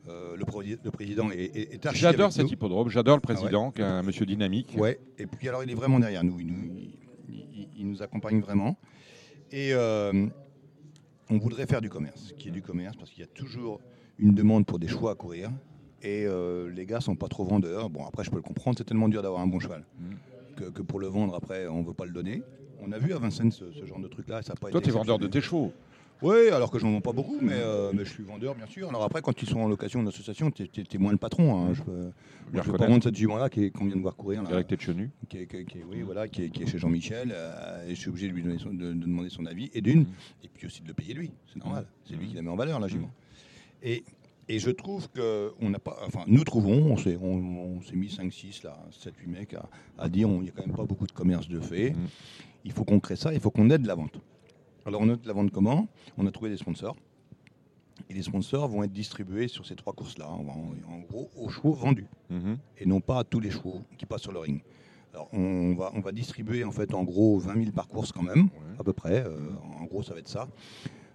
Euh, 0.09 0.35
le, 0.35 0.45
pro- 0.45 0.61
le 0.63 0.91
président 0.91 1.29
est, 1.29 1.55
est, 1.55 1.73
est 1.75 1.85
archi 1.85 1.99
J'adore 2.01 2.31
cet 2.33 2.45
nous. 2.45 2.51
hippodrome, 2.53 2.89
j'adore 2.89 3.17
le 3.17 3.21
président, 3.21 3.69
qui 3.71 3.81
est 3.81 3.85
un 3.85 4.01
monsieur 4.01 4.25
dynamique. 4.25 4.73
Ouais, 4.77 4.99
et 5.19 5.27
puis 5.27 5.47
alors 5.47 5.63
il 5.63 5.69
est 5.69 5.75
vraiment 5.75 5.99
derrière 5.99 6.23
nous, 6.23 6.39
il 6.39 6.47
nous, 6.47 6.63
il- 6.65 6.95
il- 7.29 7.67
il 7.77 7.87
nous 7.87 8.01
accompagne 8.01 8.41
vraiment. 8.41 8.77
Et 9.51 9.73
euh, 9.73 10.27
on 11.31 11.37
voudrait 11.37 11.65
faire 11.65 11.81
du 11.81 11.89
commerce, 11.89 12.33
qui 12.37 12.49
est 12.49 12.51
du 12.51 12.61
commerce, 12.61 12.95
parce 12.97 13.09
qu'il 13.09 13.21
y 13.21 13.23
a 13.23 13.29
toujours 13.33 13.79
une 14.19 14.33
demande 14.33 14.65
pour 14.65 14.79
des 14.79 14.87
choix 14.87 15.11
à 15.11 15.15
courir. 15.15 15.49
Et 16.03 16.25
euh, 16.25 16.69
les 16.69 16.85
gars 16.85 16.99
sont 16.99 17.15
pas 17.15 17.27
trop 17.27 17.45
vendeurs. 17.45 17.89
Bon, 17.89 18.05
après, 18.05 18.23
je 18.23 18.29
peux 18.29 18.35
le 18.35 18.41
comprendre, 18.41 18.77
c'est 18.77 18.83
tellement 18.83 19.07
dur 19.07 19.21
d'avoir 19.21 19.41
un 19.41 19.47
bon 19.47 19.59
cheval 19.59 19.83
que, 20.55 20.65
que 20.65 20.81
pour 20.81 20.99
le 20.99 21.07
vendre, 21.07 21.33
après, 21.35 21.67
on 21.67 21.83
veut 21.83 21.93
pas 21.93 22.05
le 22.05 22.11
donner. 22.11 22.43
On 22.79 22.91
a 22.91 22.97
vu 22.97 23.13
à 23.13 23.19
Vincennes 23.19 23.51
ce, 23.51 23.71
ce 23.71 23.85
genre 23.85 23.99
de 23.99 24.07
truc-là, 24.07 24.41
ça 24.41 24.55
pas 24.55 24.69
Toi, 24.69 24.79
été 24.79 24.89
tu 24.89 24.95
es 24.95 24.97
vendeur 24.97 25.19
de 25.19 25.27
tes 25.27 25.41
chevaux. 25.41 25.71
Oui, 26.21 26.49
alors 26.49 26.69
que 26.69 26.77
j'en 26.77 26.91
vends 26.91 27.01
pas 27.01 27.13
beaucoup, 27.13 27.37
mais, 27.41 27.53
euh, 27.55 27.91
mais 27.93 28.05
je 28.05 28.11
suis 28.11 28.23
vendeur, 28.23 28.53
bien 28.53 28.67
sûr. 28.67 28.87
Alors 28.89 29.03
après, 29.03 29.21
quand 29.23 29.41
ils 29.41 29.49
sont 29.49 29.59
en 29.59 29.67
location 29.67 30.03
d'association, 30.03 30.51
tu 30.51 30.63
es, 30.63 30.97
moins 30.99 31.11
le 31.11 31.17
patron. 31.17 31.55
Hein. 31.65 31.73
Je 31.73 31.81
je 32.53 32.61
peux 32.71 32.77
pas 32.77 32.85
vendre 32.87 33.03
cette 33.03 33.15
jument-là 33.15 33.49
qu'on 33.49 33.85
vient 33.85 33.95
de 33.95 34.01
voir 34.01 34.15
courir. 34.15 34.43
Là 34.43 34.49
chenus. 34.81 35.09
qui 35.29 35.37
est, 35.39 35.47
qui 35.47 35.55
est- 35.57 35.65
qui 35.65 35.77
est- 35.79 35.83
oui, 35.83 36.01
voilà, 36.03 36.27
qui 36.27 36.43
est, 36.43 36.49
qui 36.49 36.67
chez 36.67 36.77
Jean-Michel, 36.77 37.31
euh, 37.33 37.87
et 37.87 37.95
je 37.95 37.99
suis 37.99 38.09
obligé 38.09 38.27
de 38.27 38.33
lui 38.33 38.43
donner 38.43 38.59
son- 38.59 38.73
de, 38.73 38.93
de 38.93 38.93
demander 38.93 39.29
son 39.29 39.45
avis, 39.47 39.71
et 39.73 39.81
d'une, 39.81 40.05
et 40.43 40.47
puis 40.53 40.67
aussi 40.67 40.81
de 40.83 40.87
le 40.87 40.93
payer 40.93 41.13
lui, 41.15 41.31
c'est 41.51 41.59
normal, 41.63 41.85
c'est 42.05 42.15
lui 42.15 42.27
qui 42.27 42.35
la 42.35 42.41
met 42.43 42.49
en 42.49 42.55
valeur, 42.55 42.79
la 42.79 42.87
jument. 42.87 43.09
Et, 43.81 44.03
et 44.47 44.59
je 44.59 44.69
trouve 44.69 45.09
que 45.09 45.53
on 45.59 45.69
n'a 45.71 45.79
pas, 45.79 45.97
enfin, 46.05 46.23
nous 46.27 46.43
trouvons, 46.43 46.91
on 46.91 46.97
s'est, 46.97 47.17
on, 47.21 47.77
on 47.77 47.81
s'est 47.81 47.95
mis 47.95 48.09
5, 48.09 48.31
6, 48.31 48.63
là, 48.63 48.77
7, 48.91 49.15
8 49.17 49.27
mecs 49.27 49.53
à, 49.55 49.67
à 49.97 50.07
dire, 50.09 50.27
il 50.29 50.39
n'y 50.41 50.49
a 50.49 50.51
quand 50.51 50.65
même 50.67 50.75
pas 50.75 50.85
beaucoup 50.85 51.07
de 51.07 51.11
commerce 51.13 51.47
de 51.47 51.59
fait, 51.59 51.95
il 52.63 52.71
faut 52.73 52.83
qu'on 52.83 52.99
crée 52.99 53.15
ça, 53.15 53.33
il 53.33 53.39
faut 53.39 53.49
qu'on 53.51 53.69
aide 53.71 53.85
la 53.85 53.95
vente. 53.95 54.19
Alors 54.85 55.01
on 55.01 55.09
aide 55.09 55.25
la 55.25 55.33
vente 55.33 55.51
comment 55.51 55.87
On 56.17 56.25
a 56.27 56.31
trouvé 56.31 56.49
des 56.49 56.57
sponsors. 56.57 56.95
Et 58.09 58.13
les 58.13 58.23
sponsors 58.23 58.67
vont 58.67 58.83
être 58.83 58.91
distribués 58.91 59.47
sur 59.47 59.65
ces 59.65 59.75
trois 59.75 59.93
courses-là, 59.93 60.27
en, 60.29 60.39
en 60.89 60.99
gros, 61.07 61.29
aux 61.37 61.49
chevaux 61.49 61.73
vendus 61.73 62.07
Mhm. 62.29 62.57
et 62.79 62.85
non 62.85 62.99
pas 62.99 63.19
à 63.19 63.23
tous 63.23 63.39
les 63.39 63.51
chevaux 63.51 63.81
qui 63.97 64.05
passent 64.05 64.21
sur 64.23 64.31
le 64.31 64.39
ring. 64.39 64.61
Alors 65.13 65.27
on 65.33 65.75
va, 65.75 65.91
on 65.93 65.99
va 65.99 66.11
distribuer 66.11 66.63
en 66.63 66.71
fait 66.71 66.93
en 66.93 67.03
gros 67.03 67.37
20 67.37 67.55
000 67.55 67.71
par 67.73 67.87
course 67.87 68.11
quand 68.11 68.23
même, 68.23 68.49
à 68.79 68.83
peu 68.83 68.93
près. 68.93 69.23
euh, 69.25 69.49
en 69.79 69.83
gros 69.85 70.01
ça 70.03 70.13
va 70.13 70.19
être 70.19 70.29
ça. 70.29 70.47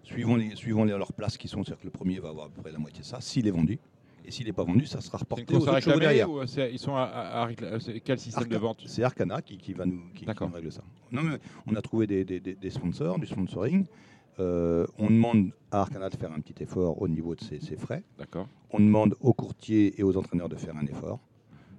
Suivant, 0.04 0.36
les, 0.36 0.54
suivant 0.54 0.84
les, 0.84 0.92
leurs 0.96 1.12
places 1.12 1.36
qui 1.36 1.48
sont, 1.48 1.64
c'est-à-dire 1.64 1.80
que 1.80 1.86
le 1.86 1.90
premier 1.90 2.20
va 2.20 2.28
avoir 2.28 2.46
à 2.46 2.48
peu 2.50 2.62
près 2.62 2.70
la 2.70 2.78
moitié 2.78 3.00
de 3.00 3.06
ça, 3.06 3.20
s'il 3.20 3.48
est 3.48 3.50
vendu. 3.50 3.78
Et 4.24 4.30
s'il 4.30 4.46
n'est 4.46 4.52
pas 4.52 4.64
vendu, 4.64 4.86
ça 4.86 5.00
sera 5.00 5.18
reporté 5.18 5.52
aux 5.54 5.58
autres 5.68 5.98
derrière. 5.98 6.30
ou 6.30 6.42
ils 6.42 6.78
sont 6.78 6.94
à, 6.94 7.02
à- 7.04 7.46
à 7.46 7.52
Quel 8.04 8.18
système 8.18 8.48
de 8.48 8.56
vente? 8.56 8.82
C'est 8.86 9.02
Arcana 9.02 9.40
qui, 9.42 9.56
qui 9.56 9.72
va 9.72 9.84
nous, 9.86 10.02
qui, 10.12 10.20
qui 10.20 10.24
D'accord. 10.26 10.48
nous 10.48 10.54
règle 10.54 10.70
ça. 10.72 10.82
Non, 11.12 11.22
mais 11.22 11.38
on 11.66 11.74
a 11.76 11.82
trouvé 11.82 12.06
des, 12.06 12.24
des- 12.24 12.40
des- 12.40 12.54
des 12.54 12.70
sponsors, 12.70 13.18
du 13.18 13.26
sponsoring. 13.26 13.86
Euh, 14.38 14.86
on 14.98 15.06
demande 15.08 15.50
à 15.70 15.80
Arcana 15.82 16.10
de 16.10 16.16
faire 16.16 16.30
un 16.32 16.40
petit 16.40 16.62
effort 16.62 17.00
au 17.00 17.08
niveau 17.08 17.34
de 17.34 17.40
ses, 17.42 17.58
ses 17.60 17.76
frais. 17.76 18.02
D'accord. 18.18 18.48
On 18.70 18.78
demande 18.80 19.14
aux 19.20 19.32
courtiers 19.32 19.98
et 19.98 20.02
aux 20.02 20.16
entraîneurs 20.16 20.48
de 20.50 20.56
faire 20.56 20.76
un 20.76 20.84
effort 20.86 21.20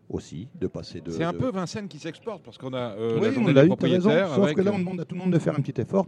aussi, 0.09 0.47
de 0.59 0.65
passer 0.67 1.01
de. 1.01 1.11
C'est 1.11 1.23
un 1.23 1.33
de- 1.33 1.37
peu 1.37 1.51
Vincennes 1.51 1.87
qui 1.87 1.99
s'exporte 1.99 2.41
parce 2.43 2.57
qu'on 2.57 2.73
a 2.73 2.93
euh, 2.97 3.19
Oui, 3.19 3.27
la 3.35 3.39
on 3.41 3.75
des 3.75 3.87
eu, 3.87 3.91
raison. 3.93 4.09
Sauf 4.09 4.43
avec, 4.43 4.55
que 4.57 4.61
là, 4.61 4.71
euh, 4.71 4.75
on 4.75 4.79
demande 4.79 4.99
à 5.01 5.05
tout 5.05 5.13
le 5.15 5.21
monde 5.21 5.33
de 5.33 5.39
faire 5.39 5.53
un 5.55 5.61
petit 5.61 5.79
effort 5.79 6.07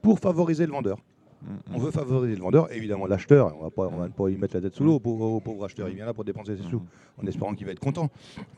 pour 0.00 0.18
favoriser 0.18 0.64
le 0.64 0.72
vendeur. 0.72 0.98
Mhm. 1.42 1.74
On 1.74 1.78
veut 1.78 1.90
favoriser 1.90 2.34
le 2.36 2.40
vendeur, 2.42 2.70
évidemment 2.72 3.06
l'acheteur. 3.06 3.54
On 3.58 3.64
va 3.64 3.70
pas, 3.70 3.88
on 3.92 3.96
va 3.98 4.08
pas 4.08 4.28
lui 4.28 4.36
mettre 4.36 4.54
la 4.54 4.60
tête 4.62 4.74
sous 4.74 4.84
l'eau 4.84 4.94
au 4.96 5.00
pauvre, 5.00 5.24
au 5.26 5.40
pauvre 5.40 5.64
acheteur. 5.64 5.88
Il 5.88 5.96
vient 5.96 6.04
là 6.06 6.14
pour 6.14 6.24
dépenser 6.24 6.56
ses 6.56 6.62
sous, 6.62 6.82
en 7.22 7.26
espérant 7.26 7.54
qu'il 7.54 7.66
va 7.66 7.72
être 7.72 7.80
content. 7.80 8.08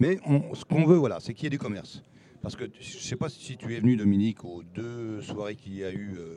Mais 0.00 0.18
on- 0.26 0.54
ce 0.54 0.64
qu'on 0.64 0.84
veut, 0.84 0.96
voilà, 0.96 1.18
c'est 1.20 1.32
qu'il 1.32 1.44
y 1.44 1.46
ait 1.46 1.50
du 1.50 1.58
commerce. 1.58 2.02
Parce 2.42 2.56
que 2.56 2.64
je 2.80 2.98
sais 2.98 3.16
pas 3.16 3.28
si 3.28 3.56
tu 3.56 3.72
es 3.74 3.80
venu, 3.80 3.96
Dominique, 3.96 4.44
aux 4.44 4.62
deux 4.74 5.20
soirées 5.22 5.54
qu'il 5.54 5.76
y 5.76 5.84
a 5.84 5.92
eu 5.92 6.16
euh, 6.18 6.36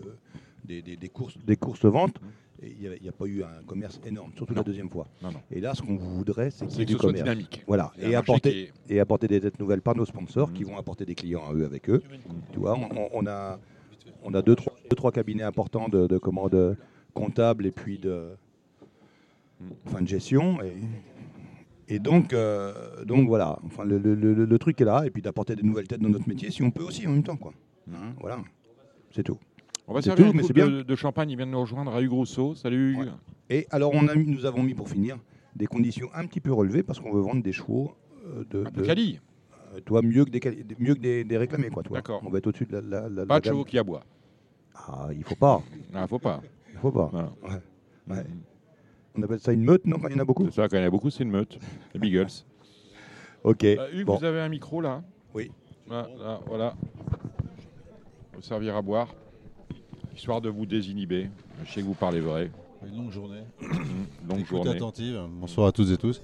des, 0.63 0.81
des- 0.81 0.97
des 0.97 1.09
courses, 1.09 1.37
des 1.43 1.55
courses 1.55 1.85
ventes. 1.85 2.17
Et 2.61 2.71
Il 2.79 2.97
n'y 3.01 3.09
a, 3.09 3.11
pas 3.11 3.25
eu 3.25 3.43
un 3.43 3.63
commerce 3.67 3.99
énorme, 4.05 4.31
surtout 4.33 4.53
Non. 4.53 4.59
la 4.61 4.63
deuxième 4.63 4.89
fois. 4.89 5.07
Non, 5.21 5.29
non. 5.31 5.41
Et 5.51 5.59
là, 5.59 5.73
ce 5.75 5.81
qu'on 5.81 5.97
voudrait, 5.97 6.51
c'est 6.51 6.65
qu'il 6.67 6.79
y 6.79 6.81
ait 6.83 6.85
que 6.85 6.91
du 6.91 6.97
commerce. 6.97 7.21
dynamique. 7.23 7.63
Voilà, 7.67 7.91
et 7.99 8.15
apporter, 8.15 8.51
qui 8.51 8.59
est- 8.59 8.95
et 8.95 8.99
apporter 9.01 9.27
des 9.27 9.45
aides 9.45 9.59
nouvelles 9.59 9.81
par 9.81 9.93
nos 9.95 10.05
sponsors 10.05 10.53
qui 10.53 10.63
Mhm. 10.63 10.69
vont 10.69 10.77
apporter 10.77 11.05
des 11.05 11.15
clients 11.15 11.43
à 11.49 11.53
eux 11.53 11.65
avec 11.65 11.89
eux. 11.89 12.01
Tu 12.53 12.59
vois, 12.59 12.77
on, 13.13 13.25
a, 13.27 13.59
on 14.23 14.33
a 14.33 14.41
deux, 14.41 14.55
trois, 14.55 14.73
deux, 14.89 14.95
trois 14.95 15.11
cabinets 15.11 15.43
importants 15.43 15.89
de, 15.89 16.07
de 16.07 16.17
commandes 16.17 16.77
comptables 17.13 17.65
et 17.65 17.71
puis 17.71 17.99
de, 17.99 18.29
Mhm. 19.59 19.69
enfin, 19.87 20.01
de 20.01 20.07
gestion. 20.07 20.61
Et, 20.61 20.73
et 21.87 21.99
donc, 21.99 22.33
euh, 22.33 23.03
donc 23.05 23.27
voilà, 23.27 23.59
enfin, 23.65 23.83
le, 23.83 23.97
le- 23.97 24.15
le- 24.15 24.45
le 24.45 24.59
truc 24.59 24.79
est 24.81 24.85
là, 24.85 25.05
et 25.05 25.09
puis 25.11 25.21
d'apporter 25.21 25.55
des 25.55 25.63
nouvelles 25.63 25.87
têtes 25.87 26.01
dans 26.01 26.09
notre 26.09 26.27
métier, 26.27 26.49
si 26.51 26.63
on 26.63 26.71
peut 26.71 26.83
aussi 26.83 27.05
en 27.07 27.11
même 27.11 27.23
temps. 27.23 27.37
Quoi. 27.37 27.53
Hein, 27.91 28.13
voilà, 28.19 28.39
c'est 29.11 29.23
tout. 29.23 29.37
On 29.87 29.93
va 29.93 30.01
servir 30.01 30.25
tout, 30.25 30.31
une 30.31 30.37
mais 30.37 30.43
coupe 30.43 30.55
de, 30.55 30.81
de 30.81 30.95
champagne. 30.95 31.29
Il 31.29 31.37
vient 31.37 31.45
de 31.45 31.51
nous 31.51 31.59
rejoindre 31.61 31.93
à 31.93 32.01
Hugues 32.01 32.11
Rousseau. 32.11 32.55
Salut 32.55 32.93
Hugues. 32.93 32.99
Ouais. 32.99 33.05
Et 33.51 33.67
alors, 33.69 33.91
on 33.93 34.07
a 34.07 34.15
nous 34.15 34.45
avons 34.47 34.63
mis 34.63 34.73
pour 34.73 34.89
finir 34.89 35.17
des 35.55 35.67
conditions 35.67 36.09
un 36.15 36.25
petit 36.25 36.39
peu 36.41 36.51
relevées 36.51 36.81
parce 36.81 36.99
qu'on 36.99 37.13
veut 37.13 37.21
vendre 37.21 37.43
des 37.43 37.51
chevaux 37.51 37.93
euh, 38.25 38.43
de, 38.49 38.61
Un 38.65 38.71
peu 38.71 38.81
de- 38.81 38.85
quali. 38.87 39.19
euh, 39.75 39.79
toi 39.81 40.01
mieux 40.01 40.25
que 40.25 40.31
des, 40.31 40.41
mieux 40.79 40.95
que 40.95 40.99
des, 40.99 41.23
des 41.23 41.37
réclamés 41.37 41.69
quoi 41.69 41.83
toi. 41.83 41.97
D'accord. 41.97 42.21
On 42.25 42.29
va 42.31 42.39
être 42.39 42.47
au-dessus 42.47 42.65
de 42.65 42.73
la, 42.77 42.81
la, 42.81 43.09
la- 43.09 43.25
Pas 43.27 43.35
la 43.35 43.39
de 43.41 43.45
chevaux 43.45 43.63
qui 43.63 43.77
aboient. 43.77 44.03
Ah, 44.73 45.09
il 45.15 45.23
faut 45.23 45.35
pas, 45.35 45.61
Ah, 45.93 46.07
faut 46.07 46.17
pas. 46.19 46.41
il 46.73 46.79
faut 46.79 46.91
pas. 46.91 47.09
Voilà. 47.11 47.31
Ouais. 47.43 48.15
Ouais. 48.15 48.23
On 49.17 49.23
appelle 49.23 49.39
ça 49.39 49.53
une 49.53 49.63
meute, 49.63 49.85
non 49.85 49.97
Quand 49.99 50.07
il 50.09 50.13
y 50.13 50.15
en 50.15 50.19
a 50.19 50.25
beaucoup. 50.25 50.45
C'est 50.45 50.55
ça, 50.55 50.67
quand 50.67 50.77
il 50.77 50.81
y 50.81 50.83
en 50.83 50.87
a 50.87 50.91
beaucoup, 50.91 51.09
c'est 51.09 51.23
une 51.23 51.31
meute. 51.31 51.57
Les 51.93 51.99
Beagles. 51.99 52.27
Ok. 53.43 53.63
Euh, 53.63 53.87
Hugues, 53.93 54.05
bon. 54.05 54.17
vous 54.17 54.25
avez 54.25 54.41
un 54.41 54.49
micro 54.49 54.81
là 54.81 55.03
Oui. 55.33 55.51
Là, 55.89 56.07
là, 56.19 56.39
voilà. 56.47 56.75
Vous 58.33 58.41
servir 58.41 58.75
à 58.75 58.81
boire, 58.81 59.13
histoire 60.15 60.41
de 60.41 60.49
vous 60.49 60.65
désinhiber. 60.65 61.29
Je 61.65 61.71
sais 61.71 61.81
que 61.81 61.85
vous 61.85 61.93
parlez 61.93 62.19
vrai. 62.19 62.51
Une 62.87 62.97
longue 62.97 63.11
journée. 63.11 63.41
Longue 63.61 64.39
Écoute 64.39 64.47
journée. 64.47 64.71
attentive. 64.71 65.19
Bonsoir 65.29 65.67
à 65.67 65.71
toutes 65.71 65.89
et 65.89 65.97
tous. 65.97 66.21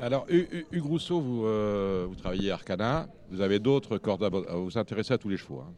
Alors, 0.00 0.26
Hu- 0.28 0.46
Hu- 0.52 0.66
Hugues 0.72 0.84
Rousseau, 0.84 1.20
vous, 1.20 1.44
euh, 1.46 2.06
vous 2.08 2.14
travaillez 2.14 2.50
à 2.50 2.54
Arcana. 2.54 3.08
Vous 3.30 3.40
avez 3.40 3.58
d'autres 3.58 3.98
cordes 3.98 4.22
à 4.24 4.26
à 4.26 4.56
vous 4.56 4.76
intéressez 4.78 5.14
à 5.14 5.18
tous 5.18 5.28
les 5.28 5.36
chevaux. 5.36 5.60
hein. 5.60 5.72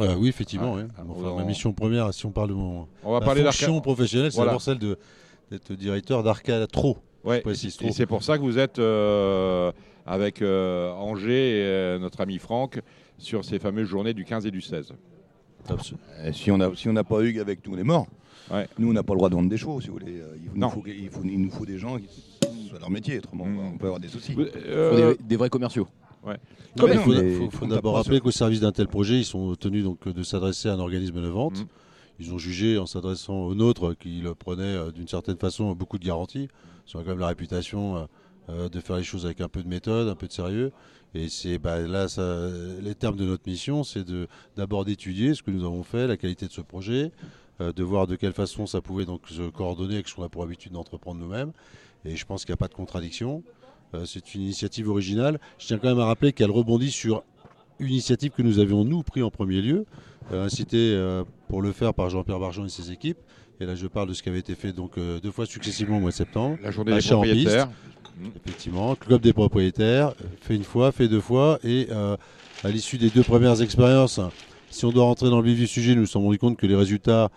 Euh, 0.00 0.14
oui, 0.16 0.28
effectivement. 0.28 0.74
Ouais. 0.74 0.82
oui. 0.82 0.88
Alors, 0.98 1.16
Enfin, 1.18 1.28
on- 1.30 1.36
ma 1.38 1.44
mission 1.44 1.72
première, 1.72 2.12
si 2.12 2.26
on 2.26 2.30
parle 2.30 2.48
de 2.50 2.54
mon 2.54 2.86
On 3.04 3.12
va 3.12 3.20
ma 3.20 3.24
parler 3.26 3.42
fonction 3.44 3.80
professionnelle, 3.80 4.30
c'est 4.30 4.36
Voilà. 4.36 4.50
d'abord 4.50 4.62
celle 4.62 4.78
d'être 4.78 5.72
directeur 5.72 6.22
d'Arcade 6.22 6.68
Trop. 6.70 6.98
Ouais, 7.24 7.42
et 7.44 7.90
c'est 7.92 8.06
pour 8.06 8.22
ça 8.22 8.36
que 8.38 8.42
vous 8.42 8.58
êtes 8.58 8.78
euh, 8.78 9.72
avec 10.06 10.42
euh, 10.42 10.92
Angers 10.92 11.58
et 11.58 11.64
euh, 11.64 11.98
notre 11.98 12.20
ami 12.20 12.38
Franck 12.38 12.80
sur 13.18 13.44
ces 13.44 13.58
fameuses 13.58 13.88
journées 13.88 14.14
du 14.14 14.24
15 14.24 14.46
et 14.46 14.50
du 14.52 14.60
16. 14.60 14.92
Et 16.24 16.32
si 16.32 16.50
on 16.52 16.58
n'a 16.58 16.70
si 16.76 16.88
on 16.88 16.92
n'a 16.92 17.02
pas 17.02 17.20
Hugues 17.22 17.40
avec 17.40 17.66
nous, 17.66 17.74
on 17.74 17.78
est 17.78 17.82
mort. 17.84 18.06
Ouais. 18.52 18.68
Nous, 18.78 18.88
on 18.88 18.92
n'a 18.92 19.02
pas 19.02 19.12
le 19.14 19.18
droit 19.18 19.28
de 19.28 19.34
vendre 19.34 19.48
des 19.50 19.56
chevaux, 19.56 19.80
si 19.80 19.88
vous 19.88 19.94
voulez. 19.94 20.20
Il, 20.54 20.56
Non. 20.60 20.68
nous 20.68 20.72
faut, 20.72 20.82
il, 20.86 21.10
faut- 21.10 21.22
il 21.24 21.40
nous 21.40 21.50
faut 21.50 21.66
des 21.66 21.78
gens 21.78 21.98
qui 21.98 22.68
soient 22.68 22.78
leur 22.78 22.90
métier, 22.90 23.18
autrement 23.18 23.44
Mm. 23.46 23.58
on 23.74 23.76
peut 23.78 23.86
avoir 23.86 23.98
des 23.98 24.06
soucis. 24.06 24.36
Euh, 24.38 25.14
des, 25.16 25.24
des 25.24 25.36
vrais 25.36 25.50
commerciaux. 25.50 25.88
Non, 26.76 26.86
mais 26.86 26.88
mais 26.88 26.92
il 26.92 26.96
non, 26.96 27.02
faut, 27.02 27.10
mais 27.10 27.16
faut- 27.34 27.44
il 27.44 27.50
faut 27.50 27.58
faut 27.58 27.66
d'abord 27.66 27.94
rappeler 27.94 28.20
qu'au 28.20 28.30
service 28.30 28.60
d'un 28.60 28.72
tel 28.72 28.88
projet, 28.88 29.18
ils 29.18 29.24
sont 29.24 29.54
tenus 29.56 29.84
donc 29.84 30.06
de 30.08 30.22
s'adresser 30.22 30.68
à 30.68 30.74
un 30.74 30.78
organisme 30.78 31.22
de 31.22 31.28
vente. 31.28 31.60
Mhm. 31.60 31.66
Ils 32.18 32.32
ont 32.32 32.38
jugé 32.38 32.78
en 32.78 32.86
s'adressant 32.86 33.34
au 33.40 33.54
nôtre 33.54 33.94
qu'ils 33.94 34.24
prenaient 34.38 34.62
euh, 34.62 34.90
d'une 34.90 35.08
certaine 35.08 35.36
façon 35.36 35.72
beaucoup 35.72 35.98
de 35.98 36.04
garanties. 36.04 36.48
Ils 36.88 36.96
ont 36.96 37.00
quand 37.02 37.08
même 37.10 37.18
la 37.18 37.26
réputation 37.28 37.96
euh, 37.96 38.04
euh, 38.48 38.68
de 38.68 38.80
faire 38.80 38.96
les 38.96 39.02
choses 39.04 39.26
avec 39.26 39.40
un 39.40 39.48
peu 39.48 39.62
de 39.62 39.68
méthode, 39.68 40.08
un 40.08 40.14
peu 40.14 40.26
de 40.26 40.32
sérieux. 40.32 40.72
Et 41.14 41.28
c'est 41.28 41.58
bah, 41.58 41.80
là, 41.80 42.08
ça, 42.08 42.48
les 42.80 42.94
termes 42.94 43.16
de 43.16 43.24
notre 43.24 43.42
mission, 43.48 43.84
c'est 43.84 44.04
de 44.04 44.28
d'abord 44.56 44.84
d'étudier 44.84 45.34
ce 45.34 45.42
que 45.42 45.50
nous 45.50 45.64
avons 45.64 45.82
fait, 45.82 46.06
la 46.06 46.16
qualité 46.16 46.46
de 46.46 46.52
ce 46.52 46.60
projet, 46.60 47.10
euh, 47.60 47.72
de 47.72 47.82
voir 47.82 48.06
de 48.06 48.16
quelle 48.16 48.32
façon 48.34 48.66
ça 48.66 48.80
pouvait 48.80 49.04
donc 49.06 49.22
se 49.28 49.48
coordonner 49.50 49.94
avec 49.94 50.08
ce 50.08 50.14
qu'on 50.14 50.22
a 50.24 50.28
pour 50.28 50.42
habitude 50.42 50.72
d'entreprendre 50.72 51.20
nous-mêmes. 51.20 51.52
Et 52.04 52.16
je 52.16 52.24
pense 52.26 52.44
qu'il 52.44 52.52
n'y 52.52 52.54
a 52.54 52.58
pas 52.58 52.68
de 52.68 52.74
contradiction. 52.74 53.42
Euh, 53.94 54.04
c'est 54.04 54.34
une 54.34 54.42
initiative 54.42 54.88
originale. 54.88 55.38
Je 55.58 55.66
tiens 55.66 55.78
quand 55.78 55.88
même 55.88 56.00
à 56.00 56.06
rappeler 56.06 56.32
qu'elle 56.32 56.50
rebondit 56.50 56.90
sur 56.90 57.22
une 57.78 57.88
initiative 57.88 58.30
que 58.30 58.42
nous 58.42 58.58
avions 58.58 58.84
nous 58.84 59.02
pris 59.02 59.22
en 59.22 59.30
premier 59.30 59.60
lieu, 59.60 59.84
euh, 60.32 60.46
incité 60.46 60.92
euh, 60.94 61.24
pour 61.48 61.62
le 61.62 61.72
faire 61.72 61.94
par 61.94 62.08
Jean-Pierre 62.08 62.38
Bargeon 62.38 62.64
et 62.64 62.70
ses 62.70 62.90
équipes. 62.90 63.18
Et 63.60 63.66
là, 63.66 63.74
je 63.74 63.86
parle 63.86 64.08
de 64.08 64.14
ce 64.14 64.22
qui 64.22 64.28
avait 64.28 64.38
été 64.38 64.54
fait 64.54 64.72
donc 64.72 64.98
deux 64.98 65.30
fois 65.30 65.46
successivement 65.46 65.96
au 65.96 66.00
mois 66.00 66.10
de 66.10 66.14
septembre. 66.14 66.58
la 66.62 66.70
journée 66.70 66.92
des 66.92 66.98
Achat 66.98 67.16
en 67.16 67.22
propriétaires. 67.22 67.68
Effectivement, 68.44 68.94
club 68.94 69.20
des 69.20 69.34
propriétaires, 69.34 70.14
fait 70.40 70.54
une 70.54 70.64
fois, 70.64 70.90
fait 70.90 71.06
deux 71.06 71.20
fois, 71.20 71.58
et 71.62 71.88
euh, 71.90 72.16
à 72.64 72.70
l'issue 72.70 72.96
des 72.96 73.10
deux 73.10 73.22
premières 73.22 73.60
expériences, 73.60 74.20
si 74.70 74.86
on 74.86 74.90
doit 74.90 75.04
rentrer 75.04 75.28
dans 75.28 75.40
le 75.40 75.46
vif 75.46 75.58
du 75.58 75.66
sujet, 75.66 75.94
nous 75.94 76.00
nous 76.02 76.06
sommes 76.06 76.24
rendus 76.24 76.38
compte 76.38 76.56
que 76.56 76.66
les 76.66 76.74
résultats, 76.74 77.30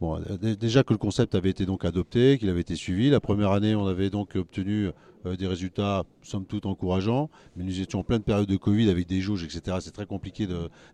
bon, 0.00 0.20
déjà 0.40 0.84
que 0.84 0.92
le 0.92 0.98
concept 0.98 1.34
avait 1.34 1.50
été 1.50 1.66
donc 1.66 1.84
adopté, 1.84 2.38
qu'il 2.38 2.48
avait 2.48 2.60
été 2.60 2.76
suivi. 2.76 3.10
La 3.10 3.18
première 3.18 3.50
année, 3.50 3.74
on 3.74 3.86
avait 3.88 4.10
donc 4.10 4.36
obtenu 4.36 4.90
des 5.34 5.46
résultats 5.46 6.04
somme 6.22 6.46
toute 6.46 6.66
encourageants, 6.66 7.30
mais 7.56 7.64
nous 7.64 7.80
étions 7.80 8.00
en 8.00 8.04
pleine 8.04 8.22
période 8.22 8.48
de 8.48 8.56
Covid 8.56 8.90
avec 8.90 9.06
des 9.06 9.20
jauges, 9.20 9.44
etc. 9.44 9.78
C'est 9.80 9.92
très 9.92 10.06
compliqué 10.06 10.46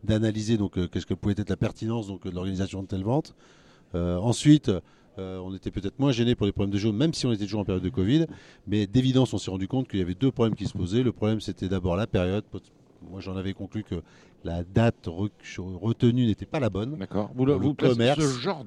d'analyser 0.04 0.56
donc 0.56 0.78
euh, 0.78 0.88
qu'est-ce 0.88 1.06
que 1.06 1.14
pouvait 1.14 1.34
être 1.36 1.50
la 1.50 1.56
pertinence 1.56 2.06
donc 2.06 2.24
de 2.24 2.30
l'organisation 2.30 2.82
de 2.82 2.86
telle 2.86 3.02
vente. 3.02 3.34
Euh, 3.94 4.16
ensuite, 4.18 4.70
euh, 5.18 5.38
on 5.38 5.54
était 5.54 5.70
peut-être 5.70 5.98
moins 5.98 6.12
gêné 6.12 6.34
pour 6.34 6.46
les 6.46 6.52
problèmes 6.52 6.72
de 6.72 6.78
jeu, 6.78 6.92
même 6.92 7.12
si 7.12 7.26
on 7.26 7.32
était 7.32 7.44
toujours 7.44 7.60
en 7.60 7.64
période 7.64 7.84
de 7.84 7.90
Covid. 7.90 8.26
Mais 8.66 8.86
d'évidence, 8.86 9.34
on 9.34 9.38
s'est 9.38 9.50
rendu 9.50 9.68
compte 9.68 9.88
qu'il 9.88 9.98
y 9.98 10.02
avait 10.02 10.14
deux 10.14 10.30
problèmes 10.30 10.54
qui 10.54 10.66
se 10.66 10.72
posaient. 10.72 11.02
Le 11.02 11.12
problème, 11.12 11.40
c'était 11.40 11.68
d'abord 11.68 11.96
la 11.96 12.06
période. 12.06 12.44
Moi, 13.10 13.20
j'en 13.20 13.36
avais 13.36 13.52
conclu 13.52 13.82
que 13.84 13.96
la 14.44 14.64
date 14.64 15.06
re- 15.06 15.30
retenue 15.58 16.26
n'était 16.26 16.46
pas 16.46 16.60
la 16.60 16.70
bonne. 16.70 16.96
D'accord. 16.96 17.30
Vous, 17.34 17.44
le, 17.46 17.54
vous 17.54 17.74
commerce. 17.74 18.20
ce 18.20 18.40
genre 18.40 18.64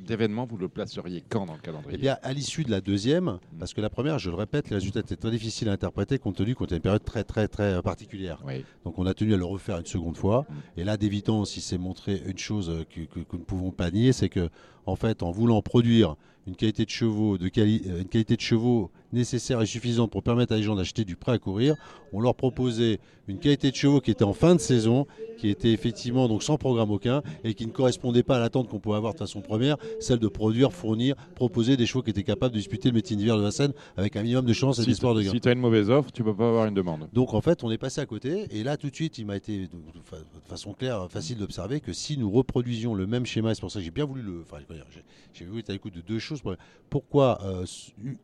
d'événement, 0.00 0.46
vous 0.46 0.56
le 0.56 0.68
placeriez 0.68 1.22
quand 1.28 1.46
dans 1.46 1.54
le 1.54 1.60
calendrier? 1.60 1.96
Eh 1.98 2.00
bien, 2.00 2.16
à 2.22 2.32
l'issue 2.32 2.64
de 2.64 2.70
la 2.70 2.80
deuxième, 2.80 3.38
parce 3.58 3.74
que 3.74 3.80
la 3.80 3.90
première, 3.90 4.18
je 4.18 4.30
le 4.30 4.36
répète, 4.36 4.70
les 4.70 4.76
résultats 4.76 5.00
étaient 5.00 5.16
très 5.16 5.30
difficiles 5.30 5.68
à 5.68 5.72
interpréter 5.72 6.18
compte 6.18 6.36
tenu 6.36 6.54
qu'on 6.54 6.64
était 6.64 6.76
une 6.76 6.82
période 6.82 7.04
très, 7.04 7.24
très, 7.24 7.48
très 7.48 7.74
euh, 7.74 7.82
particulière. 7.82 8.42
Oui. 8.46 8.64
Donc, 8.84 8.98
on 8.98 9.06
a 9.06 9.14
tenu 9.14 9.34
à 9.34 9.36
le 9.36 9.44
refaire 9.44 9.78
une 9.78 9.86
seconde 9.86 10.16
fois. 10.16 10.46
Et 10.76 10.84
là, 10.84 10.96
d'évidence, 10.96 11.56
il 11.56 11.60
s'est 11.60 11.78
montré 11.78 12.22
une 12.26 12.38
chose 12.38 12.70
euh, 12.70 12.84
que, 12.84 13.00
que- 13.02 13.20
que 13.20 13.32
nous 13.34 13.38
ne 13.40 13.44
pouvons 13.44 13.70
pas 13.70 13.90
nier, 13.90 14.12
c'est 14.12 14.28
que, 14.28 14.48
en 14.86 14.96
fait, 14.96 15.22
en 15.22 15.30
voulant 15.30 15.60
produire 15.62 16.16
une 16.46 16.56
qualité 16.56 16.84
de 16.84 16.90
chevaux, 16.90 17.36
de 17.38 17.48
quali- 17.48 17.82
euh, 17.86 18.00
une 18.00 18.08
qualité 18.08 18.36
de 18.36 18.40
chevaux 18.40 18.90
nécessaire 19.12 19.60
et 19.62 19.66
suffisante 19.66 20.10
pour 20.10 20.22
permettre 20.22 20.52
à 20.52 20.56
les 20.56 20.62
gens 20.62 20.74
d'acheter 20.76 21.04
du 21.04 21.16
prêt 21.16 21.32
à 21.32 21.38
courir, 21.38 21.74
on 22.12 22.20
leur 22.20 22.34
proposait 22.34 22.98
une 23.26 23.38
qualité 23.38 23.70
de 23.70 23.76
chevaux 23.76 24.00
qui 24.00 24.10
était 24.10 24.24
en 24.24 24.34
fin 24.34 24.54
de 24.54 24.60
saison, 24.60 25.06
qui 25.38 25.48
était 25.48 25.70
effectivement 25.72 26.28
donc 26.28 26.42
sans 26.42 26.58
programme 26.58 26.90
aucun 26.90 27.22
et 27.44 27.54
qui 27.54 27.66
ne 27.66 27.72
correspondait 27.72 28.22
pas 28.22 28.36
à 28.36 28.38
l'attente 28.38 28.68
qu'on 28.68 28.80
pouvait 28.80 28.96
avoir 28.96 29.14
de 29.14 29.18
façon 29.18 29.40
première, 29.40 29.76
celle 30.00 30.18
de 30.18 30.28
produire, 30.28 30.72
fournir, 30.72 31.14
proposer 31.34 31.76
des 31.78 31.86
chevaux 31.86 32.02
qui 32.02 32.10
étaient 32.10 32.22
capables 32.22 32.52
de 32.52 32.58
disputer 32.58 32.88
le 32.90 32.94
métier 32.94 33.16
d'hiver 33.16 33.36
de 33.38 33.42
Vincennes 33.42 33.72
avec 33.96 34.16
un 34.16 34.22
minimum 34.22 34.44
de 34.44 34.52
chance 34.52 34.78
et 34.78 34.82
Si, 34.82 34.88
d'espoir 34.88 35.14
de 35.14 35.22
gain. 35.22 35.30
si 35.30 35.40
tu 35.40 35.48
as 35.48 35.52
une 35.52 35.60
mauvaise 35.60 35.88
offre, 35.90 36.12
tu 36.12 36.22
peux 36.22 36.34
pas 36.34 36.48
avoir 36.48 36.66
une 36.66 36.74
demande. 36.74 37.08
Donc 37.14 37.32
en 37.34 37.40
fait, 37.40 37.64
on 37.64 37.70
est 37.70 37.78
passé 37.78 38.00
à 38.02 38.06
côté. 38.06 38.46
Et 38.50 38.62
là, 38.62 38.76
tout 38.76 38.90
de 38.90 38.94
suite, 38.94 39.16
il 39.18 39.24
m'a 39.26 39.36
été 39.36 39.58
de, 39.60 39.64
de 39.66 40.00
fa- 40.04 40.16
de 40.16 40.48
façon 40.48 40.72
claire, 40.74 41.06
facile 41.10 41.38
d'observer 41.38 41.80
que 41.80 41.92
si 41.94 42.16
nous 42.18 42.30
reproduisions 42.30 42.94
le 42.94 43.06
même 43.06 43.24
schéma, 43.26 43.52
et 43.52 43.54
c'est 43.54 43.60
pour 43.60 43.70
ça 43.70 43.78
que 43.78 43.84
j'ai 43.86 43.90
bien 43.90 44.04
voulu 44.06 44.20
le. 44.22 44.40
Enfin, 44.42 44.58
j'ai- 44.90 45.02
j'ai 45.32 45.44
voulu 45.46 45.60
être 45.60 45.70
à 45.70 45.72
l'écoute 45.74 45.94
de 45.94 46.00
deux 46.02 46.18
choses. 46.28 46.42
Pourquoi 46.90 47.38
euh, 47.42 47.64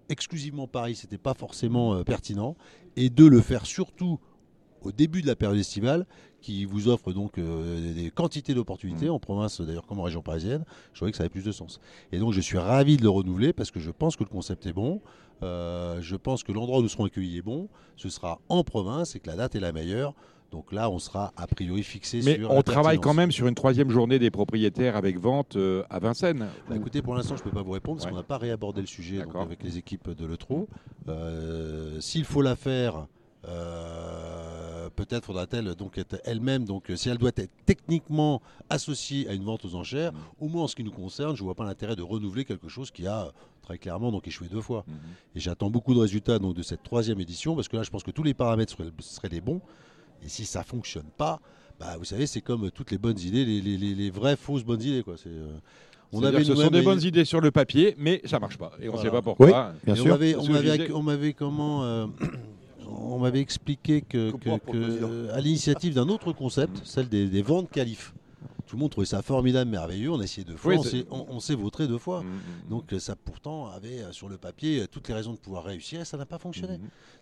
exclusivement 0.08 0.66
Paris, 0.66 0.96
c'était 0.96 1.18
pas 1.18 1.34
forcément 1.34 1.94
euh, 1.94 2.04
pertinent. 2.04 2.56
Et 2.96 3.10
de 3.10 3.24
le 3.26 3.40
faire 3.40 3.66
surtout 3.66 4.20
au 4.82 4.92
début 4.92 5.22
de 5.22 5.26
la 5.26 5.34
période 5.34 5.58
estivale, 5.58 6.06
qui 6.44 6.66
vous 6.66 6.88
offre 6.88 7.12
donc 7.12 7.38
euh, 7.38 7.94
des, 7.94 8.10
quantités 8.10 8.52
d'opportunités 8.52 9.08
en 9.08 9.18
province, 9.18 9.62
d'ailleurs 9.62 9.86
comme 9.86 9.98
en 9.98 10.02
région 10.02 10.20
parisienne, 10.20 10.64
je 10.92 10.98
trouvais 10.98 11.10
que 11.10 11.16
ça 11.16 11.22
avait 11.22 11.30
plus 11.30 11.44
de 11.44 11.52
sens. 11.52 11.80
Et 12.12 12.18
donc 12.18 12.34
je 12.34 12.40
suis 12.42 12.58
ravi 12.58 12.98
de 12.98 13.02
le 13.02 13.08
renouveler 13.08 13.54
parce 13.54 13.70
que 13.70 13.80
je 13.80 13.90
pense 13.90 14.14
que 14.16 14.24
le 14.24 14.28
concept 14.28 14.66
est 14.66 14.74
bon. 14.74 15.00
Euh, 15.42 16.02
je 16.02 16.16
pense 16.16 16.44
que 16.44 16.52
l'endroit 16.52 16.80
où 16.80 16.82
nous 16.82 16.88
serons 16.88 17.06
accueillis 17.06 17.38
est 17.38 17.42
bon. 17.42 17.68
Ce 17.96 18.10
sera 18.10 18.40
en 18.50 18.62
province 18.62 19.16
et 19.16 19.20
que 19.20 19.26
la 19.28 19.36
date 19.36 19.54
est 19.54 19.60
la 19.60 19.72
meilleure. 19.72 20.14
Donc 20.54 20.70
là, 20.70 20.88
on 20.88 21.00
sera 21.00 21.32
a 21.36 21.48
priori 21.48 21.82
fixé 21.82 22.20
Mais 22.24 22.36
sur. 22.36 22.48
on 22.52 22.56
la 22.58 22.62
travaille 22.62 23.00
quand 23.00 23.12
même 23.12 23.32
sur 23.32 23.48
une 23.48 23.56
troisième 23.56 23.90
journée 23.90 24.20
des 24.20 24.30
propriétaires 24.30 24.94
avec 24.94 25.18
vente 25.18 25.56
euh, 25.56 25.82
à 25.90 25.98
Vincennes. 25.98 26.46
Bah, 26.68 26.76
écoutez, 26.76 27.02
pour 27.02 27.16
l'instant, 27.16 27.34
je 27.36 27.40
ne 27.42 27.48
peux 27.48 27.50
pas 27.50 27.62
vous 27.62 27.72
répondre 27.72 27.96
parce 27.96 28.04
Ouais. 28.06 28.12
qu'on 28.12 28.18
n'a 28.18 28.22
pas 28.22 28.38
réabordé 28.38 28.80
le 28.80 28.86
sujet 28.86 29.24
donc, 29.24 29.34
avec 29.34 29.64
les 29.64 29.78
équipes 29.78 30.10
de 30.10 30.24
l'Eutro. 30.24 30.68
Euh, 31.08 31.98
S'il 32.00 32.24
faut 32.24 32.40
la 32.40 32.54
faire, 32.54 33.08
euh, 33.48 34.88
peut-être 34.94 35.24
faudra-t-elle 35.24 35.74
donc 35.74 35.98
être 35.98 36.20
elle-même, 36.24 36.64
donc 36.64 36.88
euh, 36.88 36.94
si 36.94 37.08
elle 37.08 37.18
doit 37.18 37.32
être 37.36 37.50
techniquement 37.66 38.40
associée 38.70 39.28
à 39.28 39.32
une 39.34 39.42
vente 39.42 39.64
aux 39.64 39.74
enchères, 39.74 40.12
Mm. 40.12 40.16
au 40.44 40.48
moins 40.48 40.62
en 40.62 40.68
ce 40.68 40.76
qui 40.76 40.84
nous 40.84 40.92
concerne, 40.92 41.34
je 41.34 41.42
ne 41.42 41.46
vois 41.46 41.56
pas 41.56 41.64
l'intérêt 41.64 41.96
de 41.96 42.02
renouveler 42.02 42.44
quelque 42.44 42.68
chose 42.68 42.92
qui 42.92 43.08
a 43.08 43.32
très 43.62 43.78
clairement 43.78 44.12
donc 44.12 44.28
échoué 44.28 44.46
deux 44.48 44.60
fois. 44.60 44.84
Mhm. 44.86 44.94
Et 45.36 45.40
j'attends 45.40 45.70
beaucoup 45.70 45.94
de 45.94 45.98
résultats 46.00 46.38
donc 46.38 46.54
de 46.54 46.62
cette 46.62 46.82
troisième 46.82 47.18
édition 47.18 47.54
parce 47.56 47.66
que 47.66 47.76
là, 47.76 47.82
je 47.82 47.90
pense 47.90 48.02
que 48.04 48.10
tous 48.10 48.22
les 48.22 48.34
paramètres 48.34 48.76
seraient, 48.76 48.90
seraient 49.00 49.30
les 49.30 49.40
bons. 49.40 49.60
Et 50.24 50.28
si 50.28 50.44
ça 50.44 50.62
fonctionne 50.62 51.08
pas, 51.16 51.40
bah, 51.78 51.96
vous 51.98 52.04
savez, 52.04 52.26
c'est 52.26 52.40
comme 52.40 52.70
toutes 52.70 52.90
les 52.90 52.98
bonnes 52.98 53.18
idées, 53.18 53.44
les, 53.44 53.60
les- 53.60 53.76
les- 53.76 53.94
les 53.94 54.10
vraies 54.10 54.36
fausses 54.36 54.64
bonnes 54.64 54.82
idées. 54.82 55.02
Quoi. 55.02 55.16
C'est, 55.16 55.28
euh, 55.28 55.48
on 56.12 56.20
ce 56.20 56.54
sont 56.54 56.70
des 56.70 56.82
bonnes 56.82 57.02
idées 57.02 57.24
sur 57.24 57.40
le 57.40 57.50
papier, 57.50 57.94
mais 57.98 58.20
ça 58.24 58.38
marche 58.38 58.56
pas. 58.56 58.72
Et 58.80 58.88
on 58.88 58.96
ne 58.96 59.02
sait 59.02 59.10
pas 59.10 59.22
pourquoi. 59.22 59.72
Bien 59.84 59.94
et 59.94 59.96
sûr. 59.96 60.06
On 60.06 60.08
m'avait, 60.10 60.30
C'est 60.30 60.36
on 60.36 60.42
ce 60.42 60.46
que 60.48 60.52
je 60.54 60.58
m'avait, 60.62 60.78
disais. 60.78 60.92
on 60.92 61.02
m'avait 61.02 61.32
comment 61.32 61.82
euh, 61.84 62.06
On 62.86 63.18
m'avait 63.18 63.40
expliqué 63.40 64.02
que, 64.02 64.32
à 65.32 65.40
l'initiative 65.40 65.94
d'un 65.94 66.08
autre 66.08 66.32
concept, 66.32 66.80
celle 66.84 67.08
des, 67.08 67.26
des 67.26 67.42
ventes 67.42 67.70
qualifs. 67.70 68.14
Tout 68.74 68.78
le 68.78 68.82
monde 68.82 68.90
trouvait 68.90 69.06
ça 69.06 69.22
formidable, 69.22 69.70
merveilleux. 69.70 70.10
On 70.10 70.18
a 70.18 70.24
essayé 70.24 70.44
deux 70.44 70.56
fois, 70.56 70.72
Oui, 70.72 70.78
on, 70.80 70.82
s'est, 70.82 71.06
on, 71.08 71.26
on 71.28 71.38
s'est 71.38 71.54
vautré 71.54 71.86
deux 71.86 71.96
fois. 71.98 72.22
Mhm, 72.24 72.28
mhm. 72.30 72.40
Donc 72.70 72.92
euh, 72.92 72.98
ça 72.98 73.14
pourtant 73.14 73.68
avait 73.68 74.00
euh, 74.00 74.10
sur 74.10 74.28
le 74.28 74.36
papier 74.36 74.80
euh, 74.82 74.86
toutes 74.88 75.06
les 75.06 75.14
raisons 75.14 75.32
de 75.32 75.38
pouvoir 75.38 75.62
réussir 75.62 76.00
et 76.00 76.04
ça 76.04 76.16
n'a 76.16 76.26
pas 76.26 76.38
fonctionné. 76.38 76.78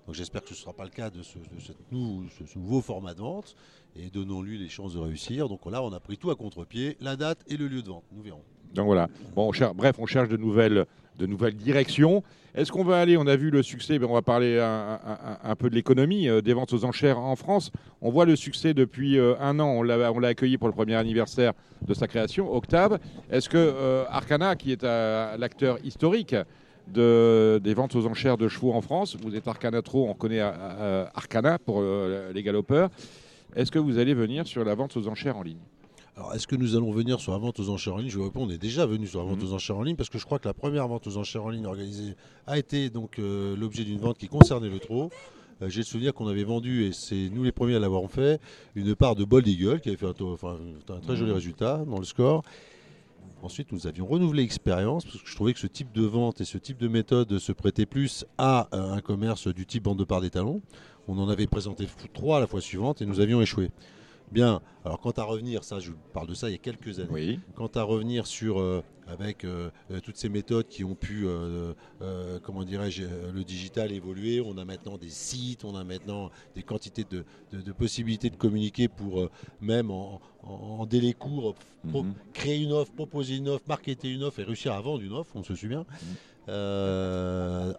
Donc 0.07 0.15
j'espère 0.15 0.41
que 0.41 0.49
ce 0.49 0.55
ne 0.55 0.59
sera 0.61 0.73
pas 0.73 0.85
le 0.85 0.89
cas 0.91 1.11
de 1.11 1.23
ce, 1.23 1.37
de 1.37 1.61
cette 1.61 1.93
nou- 1.93 2.25
ce- 2.39 2.47
ce 2.47 2.59
nouveau 2.59 2.81
format 2.81 3.13
de 3.13 3.21
vente 3.21 3.55
et 3.97 4.09
donnons-lui 4.09 4.57
les 4.57 4.71
chances 4.71 4.95
de 4.95 4.99
réussir. 4.99 5.51
Donc 5.51 5.71
là 5.71 5.83
on 5.83 5.93
a 5.93 6.01
pris 6.01 6.17
tout 6.17 6.31
à 6.31 6.37
contre-pied, 6.37 6.97
la 7.03 7.17
date 7.17 7.41
et 7.49 7.59
le 7.59 7.69
lieu 7.69 7.83
de 7.83 7.89
vente. 7.91 8.05
Nous 8.13 8.23
verrons. 8.23 8.41
Donc 8.73 8.87
voilà. 8.87 9.11
Bon, 9.37 9.47
on 9.51 9.53
cher- 9.53 9.75
bref, 9.75 9.97
on 9.99 10.07
cherche 10.07 10.31
de 10.31 10.39
nouvelles, 10.39 10.87
de 11.19 11.27
nouvelles 11.27 11.57
directions. 11.57 12.23
Est-ce 12.55 12.71
qu'on 12.71 12.85
va 12.85 13.01
aller 13.01 13.17
On 13.17 13.27
a 13.27 13.37
vu 13.37 13.51
le 13.51 13.63
succès. 13.63 13.99
ben, 13.99 14.07
on 14.11 14.13
va 14.13 14.21
parler 14.21 14.59
un, 14.61 15.57
peu 15.57 15.71
de 15.71 15.75
l'économie 15.75 16.29
euh, 16.29 16.43
des 16.43 16.53
ventes 16.53 16.73
aux 16.75 16.85
enchères 16.85 17.19
en 17.19 17.35
France. 17.35 17.71
On 18.03 18.11
voit 18.11 18.27
le 18.27 18.37
succès 18.37 18.75
depuis 18.75 19.19
euh, 19.19 19.35
un 19.41 19.59
an. 19.59 19.69
On 19.69 19.83
l'a 19.83 20.29
accueilli 20.29 20.59
pour 20.59 20.69
le 20.69 20.75
premier 20.75 20.95
anniversaire 20.95 21.55
de 21.87 21.95
sa 21.95 22.07
création, 22.07 22.55
Octave. 22.55 22.99
Est-ce 23.31 23.49
que 23.49 23.57
euh, 23.57 24.05
Arcana, 24.11 24.55
qui 24.55 24.73
est 24.73 24.83
l'acteur 24.83 25.79
historique 25.83 26.37
de, 26.89 27.59
des 27.63 27.73
ventes 27.73 27.95
aux 27.95 28.07
enchères 28.07 28.37
de 28.37 28.49
chevaux 28.49 28.75
en 28.75 28.83
France, 28.83 29.17
vous 29.23 29.35
êtes 29.35 29.49
Arcana 29.49 29.81
Trop, 29.81 30.09
on 30.09 30.15
connaît 30.15 30.41
Arcana 30.41 31.59
pour 31.59 31.83
les 32.35 32.43
galopeurs. 32.43 32.91
Est-ce 33.55 33.71
que 33.71 33.79
vous 33.79 33.99
allez 33.99 34.15
venir 34.15 34.47
sur 34.47 34.65
la 34.65 34.75
vente 34.75 34.97
aux 34.97 35.09
enchères 35.09 35.37
en 35.37 35.43
ligne? 35.43 35.61
Alors, 36.17 36.35
est-ce 36.35 36.47
que 36.47 36.57
nous 36.57 36.77
allons 36.77 36.93
venir 36.93 37.21
sur 37.21 37.33
la 37.33 37.39
vente 37.39 37.59
aux 37.59 37.71
enchères 37.71 37.95
en 37.95 37.99
ligne? 37.99 38.11
Je 38.11 38.19
vous 38.19 38.25
réponds, 38.25 38.45
on 38.45 38.51
est 38.51 38.59
déjà 38.59 38.85
venu 38.85 39.07
sur 39.07 39.21
la 39.21 39.25
vente 39.25 39.39
Mhm. 39.43 39.49
aux 39.49 39.53
enchères 39.55 39.79
en 39.79 39.83
ligne 39.83 39.97
parce 39.97 40.11
que 40.11 40.19
je 40.19 40.25
crois 40.27 40.39
que 40.39 40.47
la 40.47 40.53
première 40.53 40.87
vente 40.87 41.07
aux 41.07 41.17
enchères 41.17 41.45
en 41.45 41.49
ligne 41.49 41.65
organisée 41.65 42.15
a 42.47 42.59
été 42.59 42.91
donc 42.91 43.19
euh, 43.19 43.57
l'objet 43.57 43.85
d'une 43.85 43.99
vente 43.99 44.19
qui 44.19 44.29
concernait 44.29 44.69
le 44.69 44.79
trot. 44.79 45.11
Euh, 45.63 45.71
J'ai 45.71 45.81
le 45.81 45.85
souvenir 45.87 46.13
qu'on 46.13 46.27
avait 46.27 46.45
vendu, 46.45 46.85
et 46.85 46.93
c'est 46.93 47.31
nous 47.31 47.45
les 47.45 47.53
premiers 47.53 47.77
à 47.77 47.79
l'avoir 47.79 48.11
fait, 48.11 48.41
une 48.75 48.95
part 48.95 49.15
de 49.15 49.25
Bold 49.25 49.47
Eagle 49.47 49.81
qui 49.81 49.89
avait 49.89 49.97
fait 49.97 50.07
un, 50.07 50.13
taux- 50.13 50.33
enfin, 50.33 50.59
un 50.91 51.01
très 51.01 51.17
joli 51.17 51.33
résultat 51.33 51.83
dans 51.87 51.99
le 51.99 52.05
score. 52.05 52.43
Ensuite, 53.43 53.73
nous 53.73 53.87
avions 53.87 54.07
renouvelé 54.07 54.43
l'expérience 54.43 55.05
parce 55.05 55.17
que 55.17 55.27
je 55.29 55.35
trouvais 55.35 55.53
que 55.55 55.59
ce 55.61 55.67
type 55.67 55.93
de 55.93 56.05
vente 56.05 56.41
et 56.41 56.45
ce 56.45 56.59
type 56.59 56.79
de 56.79 56.89
méthode 56.89 57.39
se 57.39 57.53
prêtait 57.53 57.87
plus 57.87 58.25
à 58.39 58.69
euh, 58.75 58.93
un 58.93 59.01
commerce 59.01 59.49
du 59.49 59.65
type 59.67 59.85
bande 59.85 59.99
de 59.99 60.05
part 60.05 60.21
des 60.21 60.31
talons. 60.31 60.61
On 61.09 61.19
en 61.19 61.29
avait 61.29 61.47
présenté 61.47 61.87
trois 62.13 62.39
la 62.39 62.47
fois 62.47 62.61
suivante 62.61 63.01
et 63.01 63.07
nous 63.07 63.19
avions 63.19 63.41
échoué. 63.41 63.71
Bien, 64.33 64.61
alors 64.85 64.99
quant 65.01 65.11
à 65.11 65.25
revenir, 65.25 65.63
ça 65.63 65.79
je 65.79 65.91
vous 65.91 65.99
parle 66.13 66.27
de 66.27 66.35
ça 66.35 66.49
il 66.49 66.53
y 66.53 66.55
a 66.55 66.59
quelques 66.59 66.99
années. 67.01 67.11
Oui. 67.11 67.41
Quant 67.55 67.67
à 67.75 67.83
revenir 67.83 68.27
sur 68.27 68.59
euh, 68.61 68.83
avec 69.07 69.45
euh, 69.45 69.71
toutes 70.03 70.17
ces 70.17 70.29
méthodes 70.31 70.67
qui 70.69 70.85
ont 70.85 70.95
pu, 70.95 71.25
euh, 71.27 71.75
comment 72.43 72.65
dirais-je, 72.65 73.03
le 73.31 73.45
digital 73.45 73.93
évoluer, 73.93 74.41
on 74.41 74.57
a 74.57 74.65
maintenant 74.65 74.97
des 74.97 75.11
sites, 75.11 75.65
on 75.65 75.75
a 75.77 75.85
maintenant 75.85 76.31
des 76.55 76.63
quantités 76.63 77.05
de, 77.05 77.25
de- 77.53 77.61
de 77.61 77.73
possibilités 77.73 78.31
de 78.31 78.37
communiquer 78.37 78.89
pour 78.89 79.29
même 79.61 79.91
en, 79.91 80.21
en- 80.43 80.51
en 80.81 80.87
délai 80.87 81.13
court 81.13 81.55
Mhm. 81.85 82.15
créer 82.33 82.63
une 82.63 82.73
offre, 82.73 82.93
proposer 82.93 83.37
une 83.37 83.49
offre, 83.49 83.65
marketer 83.67 84.09
une 84.09 84.23
offre 84.23 84.39
et 84.39 84.45
réussir 84.45 84.73
à 84.73 84.81
vendre 84.81 85.03
une 85.03 85.13
offre, 85.13 85.33
on 85.35 85.43
se 85.43 85.57
souvient. 85.57 85.85
Euh, 86.49 87.73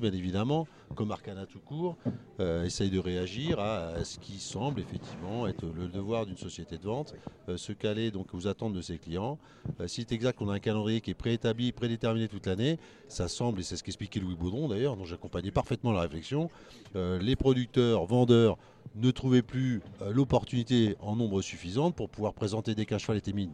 bien 0.00 0.12
évidemment, 0.12 0.66
comme 0.94 1.10
Arcana 1.10 1.46
tout 1.46 1.60
court, 1.60 1.96
euh, 2.40 2.64
essaye 2.64 2.90
de 2.90 2.98
réagir 2.98 3.60
à, 3.60 4.04
ce 4.04 4.18
qui 4.18 4.38
semble 4.38 4.80
effectivement 4.80 5.46
être 5.46 5.66
le 5.66 5.86
devoir 5.86 6.26
d'une 6.26 6.36
société 6.36 6.78
de 6.78 6.84
vente, 6.84 7.14
euh, 7.48 7.56
se 7.56 7.72
caler 7.72 8.10
donc 8.10 8.34
aux 8.34 8.46
attentes 8.46 8.72
de 8.72 8.80
ses 8.80 8.98
clients. 8.98 9.38
Euh, 9.80 9.86
si 9.86 10.02
c'est 10.02 10.12
exact 10.12 10.38
qu'on 10.38 10.48
a 10.48 10.54
un 10.54 10.58
calendrier 10.58 11.00
qui 11.00 11.10
est 11.10 11.14
préétabli, 11.14 11.72
prédéterminé 11.72 12.28
toute 12.28 12.46
l'année, 12.46 12.78
ça 13.08 13.28
semble, 13.28 13.60
et 13.60 13.62
c'est 13.62 13.76
ce 13.76 13.82
qu'expliquait 13.82 14.20
Louis 14.20 14.34
Baudron 14.34 14.68
d'ailleurs, 14.68 14.96
dont 14.96 15.04
j'accompagnais 15.04 15.50
parfaitement 15.50 15.92
la 15.92 16.00
réflexion, 16.00 16.50
les 16.94 17.36
producteurs, 17.36 18.04
vendeurs 18.04 18.58
ne 18.96 19.10
trouvaient 19.10 19.42
plus 19.42 19.80
l'opportunité 20.10 20.96
en 21.00 21.16
nombre 21.16 21.40
suffisant 21.42 21.90
pour 21.90 22.08
pouvoir 22.08 22.34
présenter 22.34 22.74
qu'un 22.84 22.98
cheval 22.98 23.16
était 23.16 23.32
mis 23.32 23.48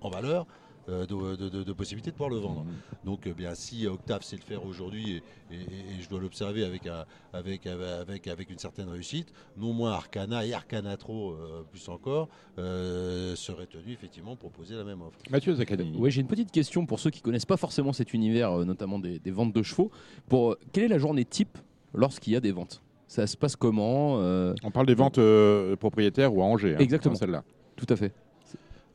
en 0.00 0.10
valeur. 0.10 0.46
Euh, 0.88 1.06
de, 1.06 1.36
de- 1.36 1.48
de- 1.48 1.62
de 1.62 1.72
possibilités 1.72 2.10
de 2.10 2.16
pouvoir 2.16 2.30
le 2.30 2.36
vendre. 2.38 2.64
Donc, 3.04 3.26
euh, 3.26 3.32
bien, 3.34 3.54
si 3.54 3.86
Octave 3.86 4.22
sait 4.22 4.36
le 4.36 4.42
faire 4.42 4.64
aujourd'hui, 4.66 5.22
et, 5.50 5.54
et- 5.54 5.56
et 5.58 6.00
je 6.02 6.08
dois 6.08 6.20
l'observer 6.20 6.64
avec, 6.64 6.86
un- 6.86 7.04
avec, 7.32 7.66
avec, 7.66 8.26
avec 8.26 8.50
une 8.50 8.58
certaine 8.58 8.88
réussite, 8.88 9.32
non 9.56 9.72
moins 9.72 9.92
Arcana 9.92 10.44
et 10.44 10.52
Arcana 10.52 10.96
Trop, 10.96 11.32
euh, 11.32 11.62
plus 11.70 11.88
encore, 11.88 12.28
euh, 12.58 13.34
seraient 13.36 13.66
tenus 13.66 13.92
effectivement 13.94 14.36
proposer 14.36 14.74
la 14.74 14.84
même 14.84 15.02
offre. 15.02 15.18
Mathieu 15.30 15.54
Zaccani. 15.54 15.94
Oui, 15.98 16.10
j'ai 16.10 16.20
une 16.20 16.26
petite 16.26 16.50
question 16.50 16.86
pour 16.86 17.00
ceux 17.00 17.10
qui 17.10 17.20
connaissent 17.20 17.46
pas 17.46 17.56
forcément 17.56 17.92
cet 17.92 18.12
univers, 18.14 18.52
euh, 18.52 18.64
notamment 18.64 18.98
des, 18.98 19.18
des 19.18 19.30
ventes 19.30 19.52
de 19.52 19.62
chevaux. 19.62 19.90
Pour 20.28 20.52
euh, 20.52 20.58
quelle 20.72 20.84
est 20.84 20.88
la 20.88 20.98
journée 20.98 21.24
type 21.24 21.58
lorsqu'il 21.94 22.32
y 22.32 22.36
a 22.36 22.40
des 22.40 22.52
ventes? 22.52 22.82
Ça 23.08 23.26
se 23.26 23.36
passe 23.36 23.56
comment 23.56 24.16
euh, 24.20 24.54
On 24.62 24.70
parle 24.70 24.86
des 24.86 24.94
ventes 24.94 25.18
euh, 25.18 25.76
propriétaires 25.76 26.34
ou 26.34 26.40
à 26.40 26.46
Angers. 26.46 26.74
hein, 26.76 26.78
Exactement. 26.78 27.12
dans 27.12 27.18
Celle-là. 27.18 27.44
Tout 27.76 27.86
à 27.90 27.96
fait. 27.96 28.12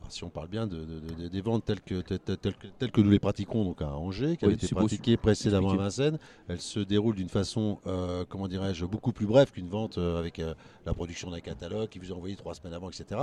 Si 0.08 0.24
on 0.24 0.30
parle 0.30 0.48
bien 0.48 0.66
de, 0.66 0.76
de- 0.84 1.00
de- 1.22 1.28
des 1.28 1.40
ventes 1.40 1.64
telles 1.64 1.80
que, 1.80 2.00
telles, 2.00 2.18
telles- 2.20 2.38
telles 2.38 2.54
que, 2.54 2.66
telles 2.78 2.90
que 2.90 3.00
nous 3.00 3.10
les 3.10 3.18
pratiquons 3.18 3.64
donc 3.64 3.82
à 3.82 3.90
Angers, 3.92 4.36
qui 4.36 4.44
Oui, 4.46 4.52
avaient 4.52 4.54
été 4.54 4.66
pratiquées 4.74 5.16
précédemment 5.16 5.70
à. 5.72 5.76
Vincennes, 5.76 6.18
elles 6.48 6.60
se 6.60 6.80
déroulent 6.80 7.14
d'une 7.16 7.28
façon, 7.28 7.78
euh, 7.86 8.24
comment 8.28 8.48
dirais-je, 8.48 8.86
beaucoup 8.86 9.12
plus 9.12 9.26
brève 9.26 9.50
qu'une 9.52 9.68
vente 9.68 9.98
euh, 9.98 10.18
avec 10.18 10.38
euh, 10.38 10.54
la 10.86 10.94
production 10.94 11.30
d'un 11.30 11.40
catalogue 11.40 11.88
qui 11.90 11.98
vous 11.98 12.08
est 12.08 12.14
envoyé 12.14 12.36
trois 12.36 12.54
semaines 12.54 12.72
avant, 12.74 12.88
etc. 12.90 13.20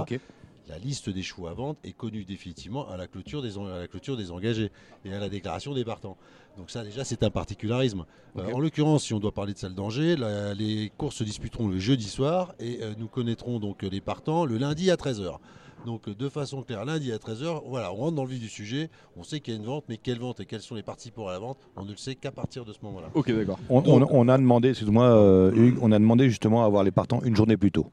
La 0.67 0.77
liste 0.79 1.09
des 1.09 1.21
chevaux 1.21 1.47
à 1.47 1.53
vendre 1.53 1.77
est 1.83 1.91
connue 1.93 2.23
définitivement 2.23 2.87
à 2.89 2.97
la 2.97 3.07
clôture 3.07 3.41
des, 3.41 3.57
en- 3.57 3.65
à 3.67 3.79
la 3.79 3.87
clôture 3.87 4.15
des 4.17 4.31
engagés 4.31 4.71
et 5.05 5.13
à 5.13 5.19
la 5.19 5.29
déclaration 5.29 5.73
des 5.73 5.85
partants. 5.85 6.17
Donc 6.57 6.69
ça 6.71 6.83
déjà 6.83 7.03
c'est 7.03 7.23
un 7.23 7.29
particularisme. 7.29 8.05
Euh, 8.37 8.51
en 8.53 8.59
l'occurrence, 8.59 9.03
si 9.03 9.13
on 9.13 9.19
doit 9.19 9.31
parler 9.33 9.53
de 9.53 9.57
celle 9.59 9.73
d'Angers, 9.75 10.15
les 10.55 10.91
courses 10.97 11.15
se 11.17 11.23
disputeront 11.23 11.67
le 11.67 11.79
jeudi 11.79 12.05
soir 12.07 12.53
et 12.59 12.79
nous 12.97 13.07
connaîtrons 13.07 13.59
donc 13.59 13.81
les 13.83 14.01
partants 14.01 14.45
le 14.45 14.57
lundi 14.57 14.89
à 14.91 14.95
13h. 14.95 15.37
Donc 15.85 16.07
euh, 16.07 16.15
de 16.15 16.29
façon 16.29 16.63
claire, 16.63 16.83
lundi 16.83 17.11
à 17.11 17.17
13h, 17.17 17.61
voilà, 17.67 17.93
on 17.93 17.95
rentre 17.97 18.15
dans 18.15 18.23
le 18.23 18.29
vif 18.29 18.39
du 18.39 18.49
sujet, 18.49 18.89
on 19.15 19.23
sait 19.23 19.39
qu'il 19.39 19.53
y 19.53 19.57
a 19.57 19.59
une 19.59 19.65
vente, 19.65 19.85
mais 19.87 19.97
quelle 19.97 20.19
vente 20.19 20.39
et 20.39 20.45
quels 20.45 20.61
sont 20.61 20.75
les 20.75 20.83
participants 20.83 21.27
à 21.27 21.31
la 21.33 21.39
vente, 21.39 21.59
on 21.77 21.83
ne 21.85 21.91
le 21.91 21.97
sait 21.97 22.15
qu'à 22.15 22.31
partir 22.31 22.65
de 22.65 22.73
ce 22.73 22.79
moment-là. 22.83 23.09
Ok, 23.13 23.31
d'accord. 23.31 23.59
On, 23.69 23.83
on- 23.85 24.07
on 24.09 24.27
a 24.27 24.37
demandé, 24.37 24.69
excuse-moi, 24.69 25.05
euh, 25.05 25.51
Hugues, 25.53 25.77
on 25.81 25.91
a 25.91 25.99
demandé 25.99 26.27
justement 26.29 26.63
à 26.63 26.65
avoir 26.65 26.83
les 26.83 26.91
partants 26.91 27.21
une 27.23 27.35
journée 27.35 27.55
plus 27.55 27.71
tôt. 27.71 27.85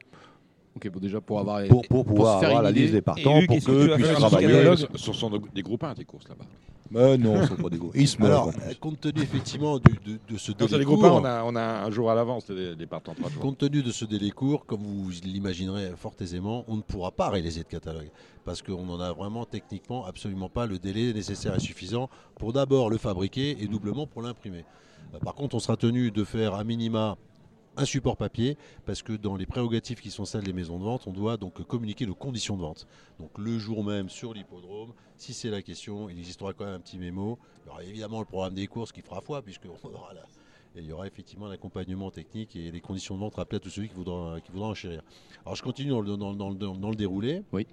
Ok, 0.74 0.88
bon, 0.88 1.00
déjà 1.00 1.20
pour 1.20 1.38
avoir. 1.40 1.62
Pour, 1.68 1.86
pouvoir 2.06 2.42
avoir 2.42 2.62
la 2.62 2.70
liste 2.70 2.94
des 2.94 3.02
partants, 3.02 3.38
Hugues, 3.40 3.46
pour 3.46 3.56
que 3.58 3.64
qu'eux 3.64 3.96
tu 3.96 4.04
un 4.06 4.14
travailler. 4.14 4.46
catalogue 4.48 4.78
Ce 4.94 5.12
sont 5.12 5.30
des 5.54 5.62
groupes 5.62 5.84
1, 5.84 5.94
tes 5.94 6.04
courses 6.06 6.28
là-bas. 6.28 6.46
Mais 6.92 7.16
non, 7.18 7.42
ce 7.42 7.48
sont 7.48 7.56
pas 7.56 7.68
des 7.70 7.78
gros. 7.78 7.90
Ils 7.94 8.06
se 8.08 8.20
meurent. 8.20 8.42
Alors, 8.48 8.54
euh, 8.68 8.74
compte 8.80 9.00
tenu 9.00 9.22
effectivement 9.22 9.78
du- 9.78 9.98
de, 10.04 10.18
de 10.28 10.38
ce 10.38 10.52
délai 10.52 10.78
des 10.78 10.84
groupes 10.84 11.00
court, 11.00 11.16
1, 11.18 11.20
on 11.20 11.24
a, 11.24 11.42
on 11.44 11.56
a 11.56 11.62
un 11.84 11.90
jour 11.90 12.10
à 12.10 12.14
l'avance, 12.14 12.48
les, 12.50 12.74
les 12.74 12.86
partants 12.86 13.14
trois 13.14 13.30
jours. 13.30 13.40
Compte 13.42 13.58
tenu 13.58 13.82
de 13.82 13.90
ce 13.90 14.04
délai 14.04 14.30
court, 14.30 14.66
comme 14.66 14.82
vous 14.82 15.10
l'imaginerez 15.24 15.92
fort 15.96 16.14
aisément, 16.20 16.64
on 16.68 16.76
ne 16.76 16.82
pourra 16.82 17.10
pas 17.10 17.28
réaliser 17.30 17.60
de 17.62 17.68
catalogue. 17.68 18.10
Parce 18.44 18.60
qu'on 18.62 18.84
n'en 18.84 19.00
a 19.00 19.12
vraiment 19.12 19.44
techniquement 19.44 20.04
absolument 20.04 20.48
pas 20.48 20.66
le 20.66 20.78
délai 20.78 21.12
nécessaire 21.12 21.54
et 21.56 21.60
suffisant 21.60 22.10
pour 22.38 22.52
d'abord 22.52 22.90
le 22.90 22.98
fabriquer 22.98 23.56
et 23.62 23.66
doublement 23.66 24.06
pour 24.06 24.22
l'imprimer. 24.22 24.64
Euh, 25.14 25.18
Par 25.18 25.34
contre, 25.34 25.54
on 25.54 25.60
sera 25.60 25.76
tenu 25.76 26.10
de 26.10 26.24
faire 26.24 26.54
à 26.54 26.64
minima 26.64 27.16
un 27.76 27.84
support 27.84 28.16
papier 28.16 28.56
parce 28.84 29.02
que 29.02 29.14
dans 29.14 29.36
les 29.36 29.46
prérogatives 29.46 30.00
qui 30.00 30.10
sont 30.10 30.24
celles 30.24 30.44
des 30.44 30.52
maisons 30.52 30.78
de 30.78 30.84
vente, 30.84 31.06
on 31.06 31.12
doit 31.12 31.36
donc 31.36 31.62
communiquer 31.66 32.06
nos 32.06 32.14
conditions 32.14 32.56
de 32.56 32.62
vente. 32.62 32.86
Donc 33.18 33.30
le 33.38 33.58
jour 33.58 33.82
même 33.82 34.08
sur 34.10 34.34
l'hippodrome, 34.34 34.92
si 35.16 35.32
c'est 35.32 35.50
la 35.50 35.62
question, 35.62 36.08
il 36.10 36.18
existera 36.18 36.52
quand 36.52 36.64
même 36.66 36.74
un 36.74 36.80
petit 36.80 36.98
mémo. 36.98 37.38
Il 37.64 37.68
y 37.68 37.70
aura 37.70 37.84
évidemment 37.84 38.20
le 38.20 38.26
programme 38.26 38.54
des 38.54 38.66
courses 38.66 38.92
qui 38.92 39.00
fera 39.00 39.20
foi 39.20 39.40
puisqu'on 39.42 39.70
aura 39.94 40.12
la, 40.12 40.20
et 40.74 40.80
il 40.80 40.86
y 40.86 40.92
aura 40.92 41.06
effectivement 41.06 41.48
l'accompagnement 41.48 42.10
technique 42.10 42.56
et 42.56 42.70
les 42.70 42.80
conditions 42.80 43.14
de 43.14 43.20
vente 43.20 43.34
rappelées 43.36 43.56
à 43.56 43.60
tous 43.60 43.70
ceux 43.70 43.84
qui 43.86 43.94
voudront, 43.94 44.38
qui 44.40 44.50
voudront 44.52 44.70
enchérir. 44.70 45.02
Alors 45.44 45.56
je 45.56 45.62
continue 45.62 45.90
dans 45.90 46.00
le, 46.00 46.16
dans, 46.16 46.34
dans- 46.34 46.52
dans- 46.52 46.76
dans 46.76 46.90
le 46.90 46.96
déroulé. 46.96 47.42
Oui. 47.52 47.66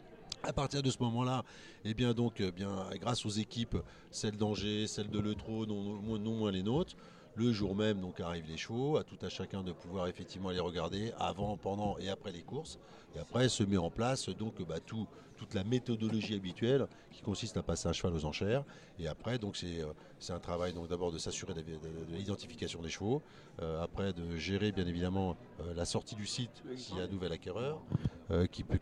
À 0.44 0.54
partir 0.54 0.82
de 0.82 0.90
ce 0.90 0.98
moment-là, 1.00 1.44
eh 1.84 1.94
bien 1.94 2.14
donc, 2.14 2.36
eh 2.40 2.52
bien, 2.54 2.70
grâce 3.02 3.26
aux 3.26 3.30
équipes, 3.30 3.76
celles 4.10 4.38
d'Angers, 4.38 4.88
celles 4.88 5.10
de 5.10 5.20
Letro, 5.20 5.66
non 5.66 6.00
moins 6.38 6.52
les 6.52 6.64
nôtres, 6.64 6.96
le 7.40 7.54
jour 7.54 7.74
même 7.74 8.02
donc 8.02 8.20
arrivent 8.20 8.48
les 8.50 8.58
chevaux, 8.58 8.98
à 8.98 9.04
tout 9.06 9.18
à 9.22 9.30
chacun 9.30 9.64
de 9.64 9.72
pouvoir 9.72 10.08
effectivement 10.08 10.50
les 10.50 10.60
regarder 10.60 11.14
avant, 11.18 11.56
pendant 11.56 11.98
et 11.98 12.10
après 12.10 12.34
les 12.34 12.42
courses. 12.42 12.78
Et 13.16 13.20
après 13.20 13.48
se 13.48 13.64
met 13.64 13.78
en 13.78 13.90
place 13.90 14.28
donc 14.30 14.62
bah, 14.62 14.80
tout- 14.86 15.08
toute 15.38 15.54
la 15.54 15.64
méthodologie 15.64 16.36
habituelle 16.36 16.86
qui 17.12 17.22
consiste 17.22 17.56
à 17.56 17.64
passer 17.64 17.88
un 17.88 17.94
cheval 17.94 18.14
aux 18.14 18.26
enchères. 18.26 18.66
Et 19.00 19.08
après 19.08 19.40
donc 19.40 19.56
c'est 19.56 19.80
euh, 19.82 19.94
un 20.36 20.40
travail 20.40 20.74
donc 20.74 20.90
d'abord 20.90 21.14
de 21.14 21.18
s'assurer 21.18 21.54
de, 21.54 21.62
de- 21.62 21.78
de 22.12 22.16
l'identification 22.16 22.82
des 22.82 22.90
chevaux, 22.90 23.22
euh, 23.62 23.82
après 23.82 24.12
de 24.12 24.36
gérer 24.36 24.74
bien 24.74 24.86
évidemment 24.86 25.38
euh, 25.62 25.74
la 25.74 25.86
sortie 25.86 26.16
du 26.16 26.26
site 26.28 26.62
s'il 26.76 26.98
y 26.98 27.00
a 27.00 27.04
un 27.04 27.08
nouvel 27.08 27.32
acquéreur, 27.32 27.82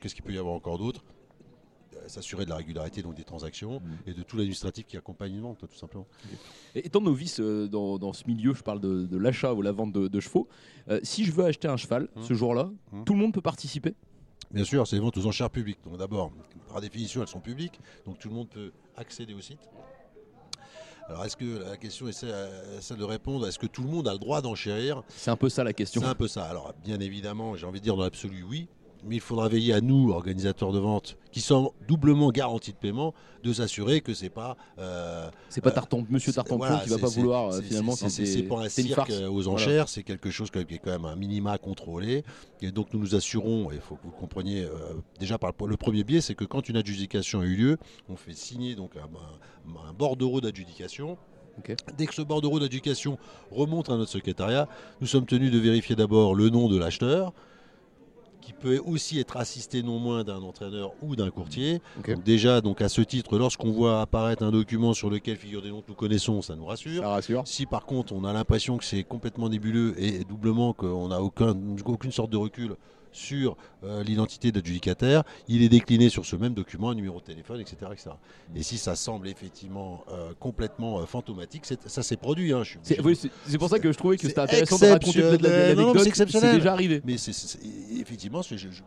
qu'est-ce 0.02 0.16
qu'il 0.16 0.24
peut 0.24 0.34
y 0.34 0.40
avoir 0.40 0.56
encore 0.56 0.80
d'autre 0.80 1.04
s'assurer 2.08 2.46
de 2.46 2.50
la 2.52 2.56
régularité 2.58 3.02
donc 3.02 3.16
des 3.16 3.24
transactions 3.24 3.82
et 4.06 4.14
de 4.14 4.22
tout 4.24 4.38
l'administratif 4.38 4.86
qui 4.86 4.98
accompagne 4.98 5.34
une 5.36 5.42
vente 5.42 5.60
tout 5.60 5.76
simplement. 5.78 6.06
Et 6.76 6.86
étant 6.86 7.02
novice 7.02 7.40
euh, 7.40 7.68
dans, 7.68 7.98
dans 7.98 8.14
ce 8.14 8.24
milieu, 8.28 8.54
je 8.54 8.62
parle 8.64 8.80
de, 8.80 9.06
de 9.06 9.18
l'achat 9.18 9.54
ou 9.54 9.62
la 9.62 9.72
vente 9.72 9.92
de, 9.94 10.08
de 10.08 10.20
chevaux. 10.20 10.48
euh, 10.90 11.00
si 11.04 11.26
je 11.26 11.32
veux 11.32 11.46
acheter 11.46 11.68
un 11.68 11.78
cheval 11.78 12.08
Hum. 12.16 12.24
ce 12.24 12.34
jour-là, 12.34 12.70
Hum. 12.94 13.04
tout 13.06 13.14
le 13.14 13.20
monde 13.20 13.34
peut 13.34 13.42
participer? 13.42 13.96
Bien 14.52 14.64
sûr, 14.64 14.88
c'est 14.88 14.96
les 14.96 15.02
ventes 15.02 15.18
aux 15.18 15.26
enchères 15.26 15.50
publiques. 15.50 15.80
Donc 15.84 15.98
d'abord, 15.98 16.32
par 16.70 16.80
définition, 16.80 17.22
elles 17.22 17.28
sont 17.28 17.42
publiques, 17.42 17.80
donc 18.06 18.18
tout 18.20 18.30
le 18.30 18.36
monde 18.36 18.48
peut 18.50 18.72
accéder 18.96 19.34
au 19.34 19.42
site. 19.42 19.60
Alors 21.10 21.24
est-ce 21.24 21.38
que 21.38 21.64
la 21.64 21.78
question 21.78 22.08
est 22.10 22.12
celle, 22.12 22.30
euh, 22.32 22.82
celle 22.82 22.98
de 22.98 23.04
répondre, 23.06 23.48
est-ce 23.48 23.58
que 23.60 23.66
tout 23.68 23.82
le 23.82 23.90
monde 23.90 24.08
a 24.10 24.14
le 24.14 24.20
droit 24.20 24.42
d'enchérir? 24.42 25.04
C'est 25.08 25.32
un 25.32 25.38
peu 25.38 25.48
ça 25.48 25.64
la 25.64 25.72
question. 25.72 26.02
C'est 26.02 26.08
un 26.08 26.16
peu 26.16 26.28
ça. 26.28 26.44
Alors 26.46 26.74
bien 26.84 27.00
évidemment, 27.00 27.56
j'ai 27.56 27.66
envie 27.66 27.80
de 27.80 27.84
dire 27.86 27.96
dans 27.96 28.04
l'absolu 28.04 28.44
oui, 28.44 28.68
mais 29.08 29.16
il 29.16 29.22
faudra 29.22 29.48
veiller 29.48 29.74
à 29.74 29.82
nous, 29.82 30.12
organisateurs 30.12 30.72
de 30.72 30.80
vente, 30.80 31.18
qui 31.32 31.42
sommes 31.42 31.70
doublement 31.88 32.30
garantis 32.32 32.72
de 32.72 32.78
paiement, 32.78 33.14
de 33.44 33.54
s'assurer 33.54 34.02
que 34.02 34.14
c'est 34.14 34.30
pas 34.30 34.58
euh, 34.80 35.30
C'est 35.50 35.62
pas 35.62 35.70
Euh, 35.70 35.74
Tartan, 35.74 36.04
Monsieur 36.10 36.34
Tartan 36.34 36.58
voilà, 36.58 36.80
qui 36.80 36.90
va 36.90 36.98
pas 36.98 37.08
vouloir 37.08 37.54
euh, 37.54 37.62
finalement. 37.62 37.96
c'est- 37.96 38.44
pas 38.44 38.60
un 38.62 38.70
cirque 38.70 39.10
aux 39.10 39.32
Voilà. 39.42 39.50
enchères, 39.50 39.90
c'est 39.90 40.04
quelque 40.04 40.30
chose 40.30 40.52
qui 40.52 40.60
est 40.60 40.80
quand 40.80 40.92
même 40.92 41.06
un 41.06 41.16
minima 41.16 41.58
contrôlé. 41.58 42.24
Et 42.62 42.72
donc 42.72 42.94
nous 42.94 43.00
nous 43.00 43.16
assurons, 43.16 43.72
et 43.72 43.76
il 43.76 43.82
faut 43.82 43.96
que 43.96 44.04
vous 44.04 44.12
le 44.12 44.20
compreniez 44.20 44.64
euh, 44.64 44.70
déjà 45.20 45.38
par 45.38 45.52
le, 45.60 45.68
le 45.68 45.78
premier 45.78 46.04
biais, 46.04 46.22
c'est 46.22 46.36
que 46.36 46.46
quand 46.46 46.68
une 46.70 46.78
adjudication 46.78 47.42
a 47.42 47.46
eu 47.46 47.56
lieu, 47.56 47.78
on 48.10 48.16
fait 48.16 48.34
signer 48.34 48.76
donc 48.76 48.92
un, 48.98 49.02
un- 49.02 49.90
un 49.90 49.94
bordereau 49.94 50.42
d'adjudication. 50.42 51.18
Dès 51.98 52.06
que 52.06 52.14
ce 52.14 52.22
bordereau 52.22 52.60
d'adjudication 52.60 53.18
remonte 53.52 53.90
à 53.90 53.98
notre 53.98 54.12
secrétariat, 54.12 54.68
nous 55.02 55.08
sommes 55.08 55.26
tenus 55.26 55.52
de 55.52 55.58
vérifier 55.58 55.96
d'abord 55.96 56.36
le 56.36 56.50
nom 56.50 56.68
de 56.70 56.78
l'acheteur, 56.78 57.34
qui 58.48 58.54
peut 58.54 58.82
aussi 58.86 59.20
être 59.20 59.36
assisté 59.36 59.84
non 59.84 60.00
moins 60.00 60.24
d'un 60.24 60.42
entraîneur 60.42 60.94
ou 61.02 61.18
d'un 61.18 61.30
courtier. 61.32 61.82
Donc 61.98 62.24
déjà, 62.24 62.62
donc 62.62 62.82
à 62.82 62.88
ce 62.88 63.02
titre, 63.02 63.38
lorsqu'on 63.38 63.72
voit 63.72 64.00
apparaître 64.00 64.42
un 64.42 64.52
document 64.52 64.94
sur 64.94 65.10
lequel 65.10 65.36
figurent 65.36 65.62
des 65.62 65.70
noms 65.70 65.82
que 65.82 65.90
nous 65.90 65.96
connaissons, 65.96 66.42
ça 66.42 66.56
nous 66.56 66.66
rassure. 66.66 67.02
Ça 67.02 67.10
rassure. 67.10 67.44
Si 67.46 67.66
par 67.66 67.86
contre 67.86 68.14
on 68.14 68.24
a 68.24 68.32
l'impression 68.32 68.78
que 68.78 68.86
c'est 68.86 69.04
complètement 69.04 69.50
nébuleux 69.50 70.02
et 70.02 70.24
doublement 70.24 70.72
qu'on 70.72 71.10
n'a 71.10 71.22
aucun, 71.22 71.58
aucune 71.84 72.14
sorte 72.14 72.30
de 72.30 72.38
recul 72.38 72.78
sur 73.12 73.58
euh, 73.84 74.04
l'identité 74.04 74.52
d'adjudicataire, 74.52 75.24
il 75.48 75.64
est 75.64 75.70
décliné 75.70 76.10
sur 76.10 76.26
ce 76.26 76.36
même 76.36 76.54
document, 76.54 76.90
un 76.92 76.96
numéro 76.96 77.20
de 77.20 77.26
téléphone, 77.26 77.60
etc. 77.62 77.78
etc. 77.92 78.10
Et 78.56 78.64
si 78.64 78.78
ça 78.78 78.96
semble 78.96 79.28
effectivement 79.28 80.04
euh, 80.12 80.32
complètement 80.40 81.00
euh, 81.00 81.06
fantomatique, 81.06 81.64
ça 81.86 82.04
s'est 82.04 82.18
produit. 82.18 82.54
hein, 82.54 82.64
C'est 82.84 83.00
oui, 83.04 83.18
pour 83.58 83.70
ça 83.70 83.80
que 83.80 83.92
je 83.92 83.98
trouvais 83.98 84.18
que 84.18 84.28
c'était 84.28 84.40
intéressant 84.42 84.78
de 84.78 84.86
raconter 84.92 85.22
peut-être 85.22 86.00
c'est 86.00 86.08
exceptionnel. 86.08 86.52
C'est 86.52 86.58
déjà 86.58 86.74
arrivé. 86.74 87.02
mais 87.06 87.16
effectivement, 88.00 88.44
c'est- 88.44 88.58
je, 88.58 88.70
je- 88.70 88.84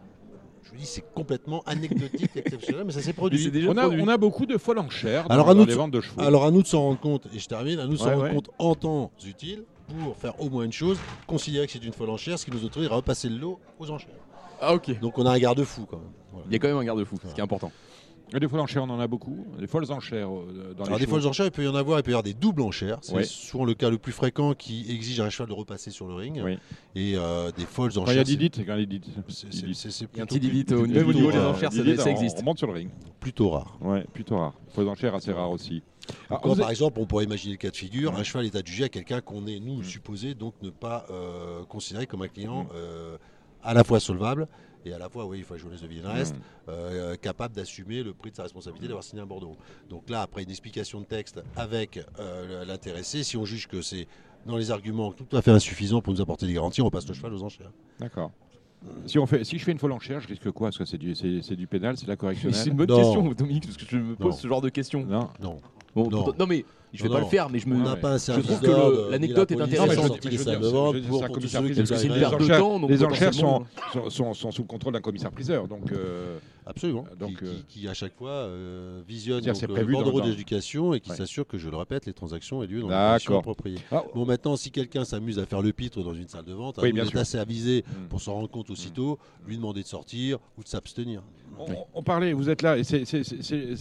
je 0.62 0.70
vous 0.70 0.76
dis, 0.76 0.87
c'est 0.87 1.04
complètement 1.14 1.62
anecdotique, 1.66 2.30
exceptionnel, 2.37 2.85
mais 2.87 2.92
ça 2.92 3.02
s'est 3.02 3.12
produit. 3.12 3.50
déjà 3.50 3.68
On 3.70 3.76
a, 3.76 3.83
produit. 3.87 4.02
on 4.02 4.09
a 4.09 4.16
beaucoup 4.16 4.46
de 4.46 4.56
folles 4.56 4.78
enchères 4.78 5.24
dans, 5.26 5.35
Alors, 5.35 5.49
à 5.49 5.55
dans 5.55 5.61
nous 5.61 5.66
les 5.66 5.72
de- 5.72 5.76
ventes 5.76 5.90
de 5.90 6.01
chevaux. 6.01 6.20
Alors 6.20 6.45
à 6.45 6.51
nous 6.53 6.62
de 6.62 6.66
s'en 6.68 6.82
rendre 6.82 7.01
compte, 7.01 7.26
et 7.34 7.38
je 7.40 7.47
termine, 7.49 7.80
à 7.80 7.86
nous 7.86 7.95
de 7.95 7.97
s'en 7.99 8.07
Ouais, 8.11 8.14
rendre 8.14 8.30
compte 8.34 8.51
en 8.59 8.74
temps 8.76 9.11
utile 9.26 9.64
pour 9.95 10.16
faire 10.16 10.41
au 10.41 10.49
moins 10.51 10.64
une 10.64 10.72
chose, 10.72 10.99
considérer 11.26 11.66
que 11.66 11.72
c'est 11.72 11.84
une 11.84 11.93
folle 11.93 12.11
enchère, 12.11 12.38
ce 12.38 12.45
qui 12.45 12.51
nous 12.51 12.64
autorise 12.64 12.88
à 12.91 12.95
repasser 12.95 13.28
le 13.28 13.36
lot 13.38 13.59
aux 13.78 13.91
enchères. 13.91 14.11
Ah 14.61 14.74
ok. 14.74 14.99
Donc 15.01 15.18
on 15.18 15.26
a 15.26 15.30
un 15.32 15.38
garde-fou 15.38 15.86
quand 15.86 15.99
même. 15.99 16.11
Voilà. 16.32 16.47
Il 16.49 16.53
y 16.53 16.57
a 16.57 16.59
quand 16.59 16.68
même 16.68 16.76
un 16.76 16.84
garde-fou, 16.84 17.16
ce 17.26 17.34
qui 17.34 17.41
est 17.41 17.45
important. 17.45 17.72
Et 18.32 18.38
des 18.38 18.47
folles 18.47 18.61
enchères, 18.61 18.84
on 18.84 18.91
en 18.91 19.01
a 19.01 19.09
beaucoup. 19.09 19.45
Des 19.59 19.66
folles 19.66 19.91
enchères 19.91 20.30
euh, 20.32 20.72
dans 20.78 20.84
Alors 20.84 20.99
les 21.01 21.05
des 21.05 21.11
folles 21.11 21.26
enchères, 21.26 21.47
il 21.47 21.51
peut 21.51 21.64
y 21.64 21.66
en 21.68 21.74
avoir, 21.74 21.99
il 21.99 22.05
peut 22.05 22.12
y 22.12 22.14
avoir 22.14 22.22
des 22.22 22.32
doubles 22.34 22.62
enchères. 22.62 22.99
C'est 23.03 23.12
Ouais. 23.14 23.24
souvent 23.24 23.64
le 23.64 23.74
cas 23.74 23.91
le 23.91 23.99
plus 23.99 24.12
fréquent 24.12 24.55
qui 24.55 24.86
exige 24.88 25.18
à 25.18 25.24
un 25.24 25.30
cheval 25.30 25.49
de 25.49 25.53
repasser 25.55 25.91
sur 25.91 26.07
le 26.07 26.14
ring. 26.14 26.41
Oui. 26.45 26.57
Et 26.95 27.14
euh, 27.16 27.51
des 27.51 27.64
folles 27.64 27.91
Quand 27.93 28.03
il 28.03 28.07
y 28.07 28.11
enchères. 28.11 28.22
a 28.22 28.24
c'est- 28.24 28.36
Didit, 28.36 28.51
c'est 28.55 28.64
quand 28.64 28.74
il 28.76 28.80
y 28.80 28.82
a 28.84 28.86
Didit. 28.86 29.03
Il 29.09 29.16
y 29.16 30.20
a 30.20 30.22
un 30.22 30.26
petit 30.26 30.38
Didit 30.38 30.74
au 30.74 30.86
niveau 30.86 31.12
des 31.12 31.18
plutôt, 31.22 31.38
enchères, 31.38 31.72
ça, 31.72 32.11
existe. 32.11 32.38
On 32.41 32.45
monte 32.45 32.59
sur 32.59 32.68
le 32.68 32.74
ring. 32.74 32.91
Plutôt 33.18 33.51
rare. 33.51 33.76
Ouais, 33.80 34.05
plutôt 34.12 34.36
rare. 34.38 34.55
Folles 34.68 34.88
enchères 34.88 35.14
assez 35.16 35.32
rares 35.32 35.51
aussi. 35.51 35.82
Alors, 36.28 36.40
Quand, 36.42 36.48
vous 36.50 36.56
par 36.61 36.70
exemple, 36.70 36.98
on 37.00 37.06
pourrait 37.06 37.24
imaginer 37.24 37.52
le 37.52 37.58
cas 37.58 37.70
de 37.70 37.76
figure, 37.76 38.14
un 38.16 38.22
cheval 38.22 38.46
est 38.46 38.56
adjugé 38.56 38.84
à 38.84 38.88
quelqu'un 38.88 39.20
qu'on 39.20 39.46
est, 39.46 39.61
nous, 39.61 39.82
supposé 39.82 40.34
donc 40.34 40.54
ne 40.62 40.70
pas 40.70 41.06
euh, 41.11 41.64
considérer 41.64 42.06
comme 42.06 42.22
un 42.22 42.28
client 42.28 42.68
euh, 42.74 43.16
à 43.62 43.74
la 43.74 43.84
fois 43.84 44.00
solvable 44.00 44.48
et 44.84 44.92
à 44.92 44.98
la 44.98 45.08
fois, 45.08 45.26
oui, 45.26 45.38
il 45.38 45.44
faut 45.44 45.56
jouer 45.58 45.72
les 45.72 45.78
devis 45.80 46.00
reste, 46.00 46.34
euh, 46.68 47.14
capable 47.16 47.54
d'assumer 47.54 48.02
le 48.02 48.14
prix 48.14 48.30
de 48.30 48.36
sa 48.36 48.44
responsabilité 48.44 48.88
d'avoir 48.88 49.04
signé 49.04 49.20
un 49.20 49.26
bordereau. 49.26 49.56
Donc 49.88 50.08
là, 50.08 50.22
après 50.22 50.42
une 50.42 50.50
explication 50.50 51.00
de 51.00 51.04
texte 51.04 51.42
avec 51.56 52.00
euh, 52.18 52.64
l'intéressé, 52.64 53.22
si 53.22 53.36
on 53.36 53.44
juge 53.44 53.66
que 53.68 53.82
c'est 53.82 54.06
dans 54.46 54.56
les 54.56 54.70
arguments 54.70 55.12
tout 55.12 55.36
à 55.36 55.42
fait 55.42 55.50
insuffisants 55.50 56.00
pour 56.00 56.14
nous 56.14 56.20
apporter 56.22 56.46
des 56.46 56.54
garanties, 56.54 56.80
on 56.80 56.86
repasse 56.86 57.06
le 57.06 57.14
cheval 57.14 57.34
aux 57.34 57.42
enchères. 57.42 57.72
D'accord. 57.98 58.30
Si, 59.04 59.18
on 59.18 59.26
fait, 59.26 59.44
si 59.44 59.58
je 59.58 59.64
fais 59.64 59.72
une 59.72 59.78
folle 59.78 59.92
enchère, 59.92 60.22
je 60.22 60.28
risque 60.28 60.50
quoi? 60.52 60.70
Est-ce 60.70 60.78
que 60.78 60.86
c'est 60.86 60.96
du, 60.96 61.14
c'est, 61.14 61.54
du 61.54 61.66
pénal, 61.66 61.98
c'est 61.98 62.06
de 62.06 62.11
la 62.11 62.16
correctionnelle? 62.16 62.58
C'est 62.58 62.70
une 62.70 62.76
bonne 62.76 62.88
Non. 62.88 62.96
question, 62.96 63.30
Dominique, 63.32 63.66
parce 63.66 63.76
que 63.76 63.84
je 63.86 63.98
me 63.98 64.16
pose 64.16 64.32
Non. 64.32 64.40
ce 64.40 64.48
genre 64.48 64.62
de 64.62 64.70
questions. 64.70 65.04
Non. 65.04 65.28
Non. 65.42 65.58
Bon, 65.95 66.05
Non. 66.09 66.22
pourtant- 66.22 66.38
non 66.38 66.47
mais 66.47 66.64
je 66.93 67.03
vais 67.03 67.09
Non, 67.09 67.14
pas 67.16 67.20
non. 67.20 67.26
le 67.26 67.30
faire, 67.30 67.51
mais 67.51 67.59
je 67.59 67.68
me. 67.68 67.76
On 67.76 67.97
pas 67.97 68.12
un 68.12 68.18
service 68.18 68.47
trouve 68.47 68.61
que 68.61 69.11
l'anecdote 69.11 69.51
la 69.51 69.57
est 69.59 69.61
intéressante. 69.62 70.20
je. 70.20 71.76
Parce 71.76 71.91
que 71.91 71.97
c'est 71.97 72.07
une 72.07 72.14
perte 72.14 72.41
de 72.41 72.47
temps. 72.59 72.86
les 72.88 73.05
enchères 73.05 73.34
sont, 73.34 73.64
sous 74.09 74.62
le 74.62 74.66
contrôle 74.68 74.93
d'un 74.93 75.01
commissaire 75.01 75.30
priseur. 75.30 75.66
Donc, 75.68 75.93
euh, 75.93 76.38
Absolument. 76.71 77.05
Donc, 77.18 77.39
qui, 77.39 77.45
euh, 77.45 77.53
qui- 77.68 77.81
qui, 77.81 77.89
à 77.89 77.95
chaque 77.95 78.14
fois 78.16 78.31
euh, 78.31 79.01
visionne 79.07 79.41
donc, 79.45 79.62
le 79.62 79.93
dans- 80.21 80.21
d'éducation 80.27 80.95
et 80.95 81.01
qui 81.01 81.11
Ouais. 81.11 81.16
s'assure 81.16 81.47
que, 81.47 81.59
je 81.59 81.68
le 81.68 81.77
répète, 81.77 82.07
les 82.07 82.12
transactions 82.12 82.62
aient 82.62 82.66
lieu 82.66 82.81
dans 82.81 82.89
les 82.89 82.95
conditions 83.12 83.39
appropriées. 83.39 83.79
ah, 83.93 84.05
Bon, 84.14 84.25
maintenant, 84.25 84.57
si 84.57 84.71
quelqu'un 84.71 85.05
s'amuse 85.05 85.39
à 85.39 85.47
faire 85.47 85.62
le 85.62 85.73
pitre 85.73 86.03
dans 86.03 86.14
une 86.14 86.29
salle 86.29 86.45
de 86.45 86.53
vente, 86.53 86.79
Oui, 86.83 86.93
bien 86.93 87.03
d'être 87.03 87.11
sûr. 87.12 87.21
assez 87.21 87.39
avisé 87.39 87.85
Mm. 87.87 88.09
pour 88.09 88.21
s'en 88.21 88.35
rendre 88.35 88.49
compte 88.51 88.71
aussitôt, 88.71 89.18
lui 89.47 89.57
demander 89.57 89.83
de 89.83 89.87
sortir 89.89 90.39
ou 90.59 90.62
de 90.62 90.68
s'abstenir. 90.68 91.23
on, 91.59 91.66
on 91.95 92.03
parlait, 92.03 92.33
vous 92.33 92.49
êtes 92.49 92.62
là, 92.62 92.79
et 92.79 92.85
c'est, 92.85 93.05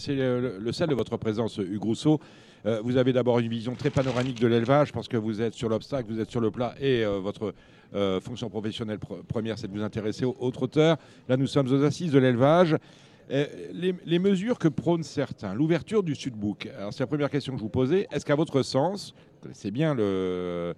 le, 0.08 0.58
le 0.58 0.72
sel 0.72 0.88
de 0.88 0.94
votre 0.94 1.16
présence, 1.16 1.56
Hugues 1.58 1.82
Rousseau. 1.82 2.20
Euh, 2.66 2.80
vous 2.84 2.98
avez 2.98 3.12
d'abord 3.14 3.38
une 3.38 3.48
vision 3.48 3.74
très 3.74 3.88
panoramique 3.88 4.38
de 4.38 4.46
l'élevage 4.46 4.92
parce 4.92 5.08
que 5.08 5.16
vous 5.16 5.40
êtes 5.40 5.54
sur 5.54 5.68
l'obstacle, 5.70 6.12
vous 6.12 6.20
êtes 6.20 6.30
sur 6.30 6.40
le 6.42 6.50
plat 6.50 6.74
et 6.78 7.04
euh, 7.04 7.18
votre 7.18 7.54
euh, 7.94 8.20
fonction 8.20 8.48
professionnelle 8.48 8.98
pr- 8.98 9.22
première, 9.24 9.58
c'est 9.58 9.68
de 9.68 9.76
vous 9.76 9.82
intéresser 9.82 10.24
au, 10.24 10.36
au 10.38 10.50
trotteur. 10.50 10.96
Là, 11.28 11.36
nous 11.36 11.46
sommes 11.46 11.66
aux 11.72 11.84
assises 11.84 12.12
de 12.12 12.18
l'élevage. 12.18 12.76
Euh, 13.30 13.46
les, 13.72 14.18
mesures 14.18 14.58
que 14.58 14.66
prônent 14.66 15.04
certains, 15.04 15.54
l'ouverture 15.54 16.02
du 16.02 16.16
Sudbook. 16.16 16.68
Alors, 16.76 16.92
c'est 16.92 17.00
la 17.00 17.06
première 17.06 17.30
question 17.30 17.52
que 17.52 17.58
je 17.58 17.62
vous 17.62 17.68
posais. 17.68 18.08
Est-ce 18.10 18.26
qu'à 18.26 18.34
votre 18.34 18.62
sens, 18.62 19.14
connaissez 19.40 19.70
bien 19.70 19.96
euh, 19.98 20.74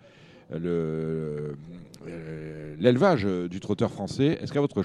l'élevage 2.79 3.25
du 3.25 3.59
trotteur 3.61 3.91
français, 3.91 4.39
est-ce 4.43 4.53
qu'à 4.53 4.61
votre, 4.61 4.83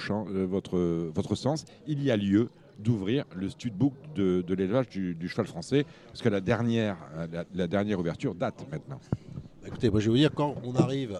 sens, 1.35 1.65
il 1.87 2.01
y 2.03 2.09
a 2.09 2.15
lieu 2.15 2.47
d'ouvrir 2.79 3.25
le 3.35 3.49
studbook 3.49 3.93
de, 4.15 4.53
l'élevage 4.53 4.87
du, 4.87 5.27
cheval 5.27 5.47
français? 5.47 5.85
Parce 6.07 6.21
que 6.21 6.29
la 6.29 6.39
dernière, 6.39 6.95
la, 7.53 7.67
dernière 7.67 7.99
ouverture 7.99 8.33
date 8.33 8.65
maintenant. 8.71 8.99
Écoutez, 9.65 9.89
moi 9.89 9.99
je 9.99 10.05
vais 10.05 10.11
vous 10.11 10.17
dire, 10.17 10.31
quand 10.33 10.55
on 10.63 10.73
arrive, 10.75 11.19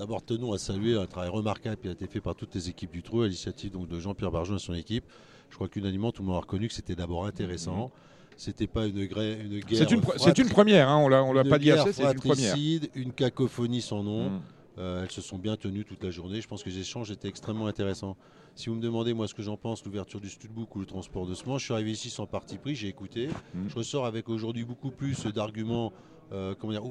d'abord 0.00 0.24
tenons 0.24 0.54
à 0.54 0.58
saluer 0.58 0.96
un 0.96 1.04
travail 1.04 1.28
remarquable 1.28 1.76
qui 1.76 1.88
a 1.88 1.90
été 1.90 2.06
fait 2.06 2.22
par 2.22 2.34
toutes 2.34 2.54
les 2.54 2.70
équipes 2.70 2.90
du 2.90 3.02
Trou, 3.02 3.20
à 3.20 3.24
l'initiative 3.24 3.70
donc, 3.70 3.86
de 3.86 4.00
Jean-Pierre 4.00 4.30
Barjon 4.30 4.56
et 4.56 4.58
son 4.58 4.72
équipe. 4.72 5.04
Je 5.50 5.56
crois 5.56 5.68
qu'unanimement, 5.68 6.10
tout 6.10 6.22
le 6.22 6.28
monde 6.28 6.38
a 6.38 6.40
reconnu 6.40 6.68
que 6.68 6.74
c'était 6.74 6.94
d'abord 6.94 7.26
intéressant. 7.26 7.90
C'était 8.38 8.66
pas 8.66 8.86
une, 8.86 8.96
une 8.96 9.06
guerre. 9.08 9.36
Mhm. 9.44 9.62
C'est 9.70 9.90
une, 9.90 10.02
c'est 10.16 10.48
première, 10.48 10.88
hein, 10.88 10.96
on 10.96 11.08
l'a, 11.08 11.22
on 11.22 11.34
l'a 11.34 11.44
pas 11.44 11.58
dit 11.58 11.70
assez, 11.70 11.92
c'est 11.92 12.02
une 12.04 12.14
première. 12.14 12.56
une 12.94 13.12
cacophonie 13.12 13.82
sans 13.82 14.02
nom. 14.02 14.30
Mm. 14.30 14.40
Euh, 14.78 15.02
elles 15.02 15.10
se 15.10 15.20
sont 15.20 15.36
bien 15.36 15.56
tenues 15.56 15.84
toute 15.84 16.02
la 16.02 16.10
journée. 16.10 16.40
Je 16.40 16.48
pense 16.48 16.62
que 16.62 16.70
les 16.70 16.78
échanges 16.78 17.10
étaient 17.10 17.28
extrêmement 17.28 17.66
intéressants. 17.66 18.16
Si 18.54 18.70
vous 18.70 18.76
me 18.76 18.80
demandez 18.80 19.12
moi 19.12 19.28
ce 19.28 19.34
que 19.34 19.42
j'en 19.42 19.58
pense, 19.58 19.84
l'ouverture 19.84 20.20
du 20.20 20.30
studbook 20.30 20.74
ou 20.76 20.80
le 20.80 20.86
transport 20.86 21.26
de 21.26 21.34
semences, 21.34 21.60
je 21.60 21.64
suis 21.66 21.74
arrivé 21.74 21.90
ici 21.90 22.08
sans 22.08 22.24
parti 22.24 22.56
pris, 22.56 22.74
j'ai 22.74 22.88
écouté. 22.88 23.28
Mm. 23.52 23.68
Je 23.68 23.74
ressors 23.74 24.06
avec 24.06 24.30
aujourd'hui 24.30 24.64
beaucoup 24.64 24.90
plus 24.90 25.26
d'arguments, 25.26 25.92
euh, 26.32 26.54
comment 26.58 26.72
dire, 26.72 26.84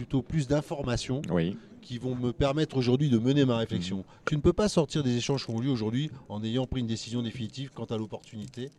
plutôt 0.00 0.22
plus 0.22 0.48
d'informations 0.48 1.20
Oui. 1.30 1.58
qui 1.82 1.98
vont 1.98 2.14
me 2.14 2.32
permettre 2.32 2.78
aujourd'hui 2.78 3.10
de 3.10 3.18
mener 3.18 3.44
ma 3.44 3.58
réflexion. 3.58 3.98
Mm. 3.98 4.04
Tu 4.30 4.36
ne 4.36 4.40
peux 4.40 4.54
pas 4.54 4.66
sortir 4.70 5.02
des 5.02 5.14
échanges 5.14 5.44
qui 5.44 5.50
ont 5.50 5.60
lieu 5.60 5.68
aujourd'hui 5.70 6.10
en 6.30 6.42
ayant 6.42 6.66
pris 6.66 6.80
une 6.80 6.86
décision 6.86 7.20
définitive 7.20 7.70
quant 7.74 7.84
à 7.84 7.98
l'opportunité 7.98 8.70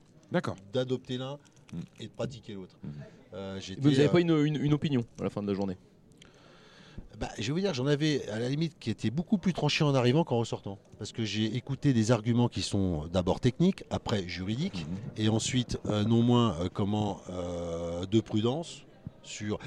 d'adopter 0.73 1.17
l'un 1.19 1.37
Mm. 1.73 1.77
et 1.99 2.05
de 2.07 2.11
pratiquer 2.11 2.53
l'autre. 2.55 2.75
Mm. 2.83 2.87
Euh, 3.35 3.59
Vous 3.79 3.91
n'avez 3.91 4.05
euh, 4.05 4.09
pas 4.09 4.19
une, 4.19 4.31
une- 4.45 4.61
une 4.61 4.73
opinion 4.73 5.05
à 5.19 5.23
la 5.25 5.29
fin 5.29 5.41
de 5.43 5.47
la 5.47 5.53
journée? 5.53 5.77
Bah, 7.19 7.29
je 7.37 7.47
vais 7.47 7.53
vous 7.53 7.59
dire, 7.59 7.73
j'en 7.75 7.85
avais 7.87 8.27
à 8.29 8.39
la 8.39 8.49
limite 8.49 8.77
qui 8.79 8.89
était 8.89 9.11
beaucoup 9.11 9.37
plus 9.37 9.53
tranché 9.53 9.83
en 9.83 9.93
arrivant 9.93 10.23
qu'en 10.23 10.37
ressortant. 10.39 10.79
Parce 10.97 11.11
que 11.11 11.23
j'ai 11.23 11.55
écouté 11.55 11.93
des 11.93 12.11
arguments 12.11 12.49
qui 12.49 12.61
sont 12.63 13.05
d'abord 13.13 13.39
techniques, 13.39 13.83
après 13.91 14.27
juridiques, 14.27 14.85
et 15.17 15.29
ensuite 15.29 15.77
euh, 15.85 16.03
non 16.03 16.23
moins 16.23 16.55
euh, 16.59 16.67
comment 16.73 17.21
euh, 17.29 18.05
de 18.07 18.19
prudence 18.21 18.81
sur. 19.23 19.59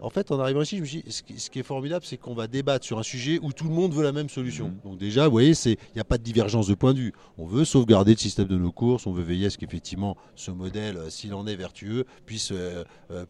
En 0.00 0.10
fait, 0.10 0.30
en 0.30 0.40
arrivant 0.40 0.62
ici, 0.62 0.76
je 0.76 0.82
me 0.82 0.86
suis 0.86 1.02
dit, 1.02 1.12
ce 1.12 1.50
qui, 1.50 1.58
est 1.58 1.62
formidable, 1.62 2.04
c'est 2.04 2.16
qu'on 2.16 2.34
va 2.34 2.46
débattre 2.46 2.84
sur 2.84 2.98
un 2.98 3.02
sujet 3.02 3.38
où 3.42 3.52
tout 3.52 3.64
le 3.64 3.74
monde 3.74 3.92
veut 3.92 4.02
la 4.02 4.12
même 4.12 4.28
solution. 4.28 4.68
Mhm. 4.68 4.80
Donc 4.84 4.98
déjà, 4.98 5.26
vous 5.26 5.32
voyez, 5.32 5.52
il 5.66 5.76
n'y 5.94 6.00
a 6.00 6.04
pas 6.04 6.18
de 6.18 6.22
divergence 6.22 6.66
de 6.66 6.74
point 6.74 6.94
de 6.94 6.98
vue. 6.98 7.12
On 7.38 7.46
veut 7.46 7.64
sauvegarder 7.64 8.12
le 8.12 8.18
système 8.18 8.46
de 8.46 8.56
nos 8.56 8.72
courses, 8.72 9.06
on 9.06 9.12
veut 9.12 9.22
veiller 9.22 9.46
à 9.46 9.50
ce 9.50 9.58
qu'effectivement 9.58 10.16
ce 10.34 10.50
modèle, 10.50 10.96
euh, 10.96 11.10
s'il 11.10 11.34
en 11.34 11.46
est 11.46 11.56
vertueux, 11.56 12.06
puisse 12.26 12.52
euh, 12.52 12.84
euh, 13.10 13.24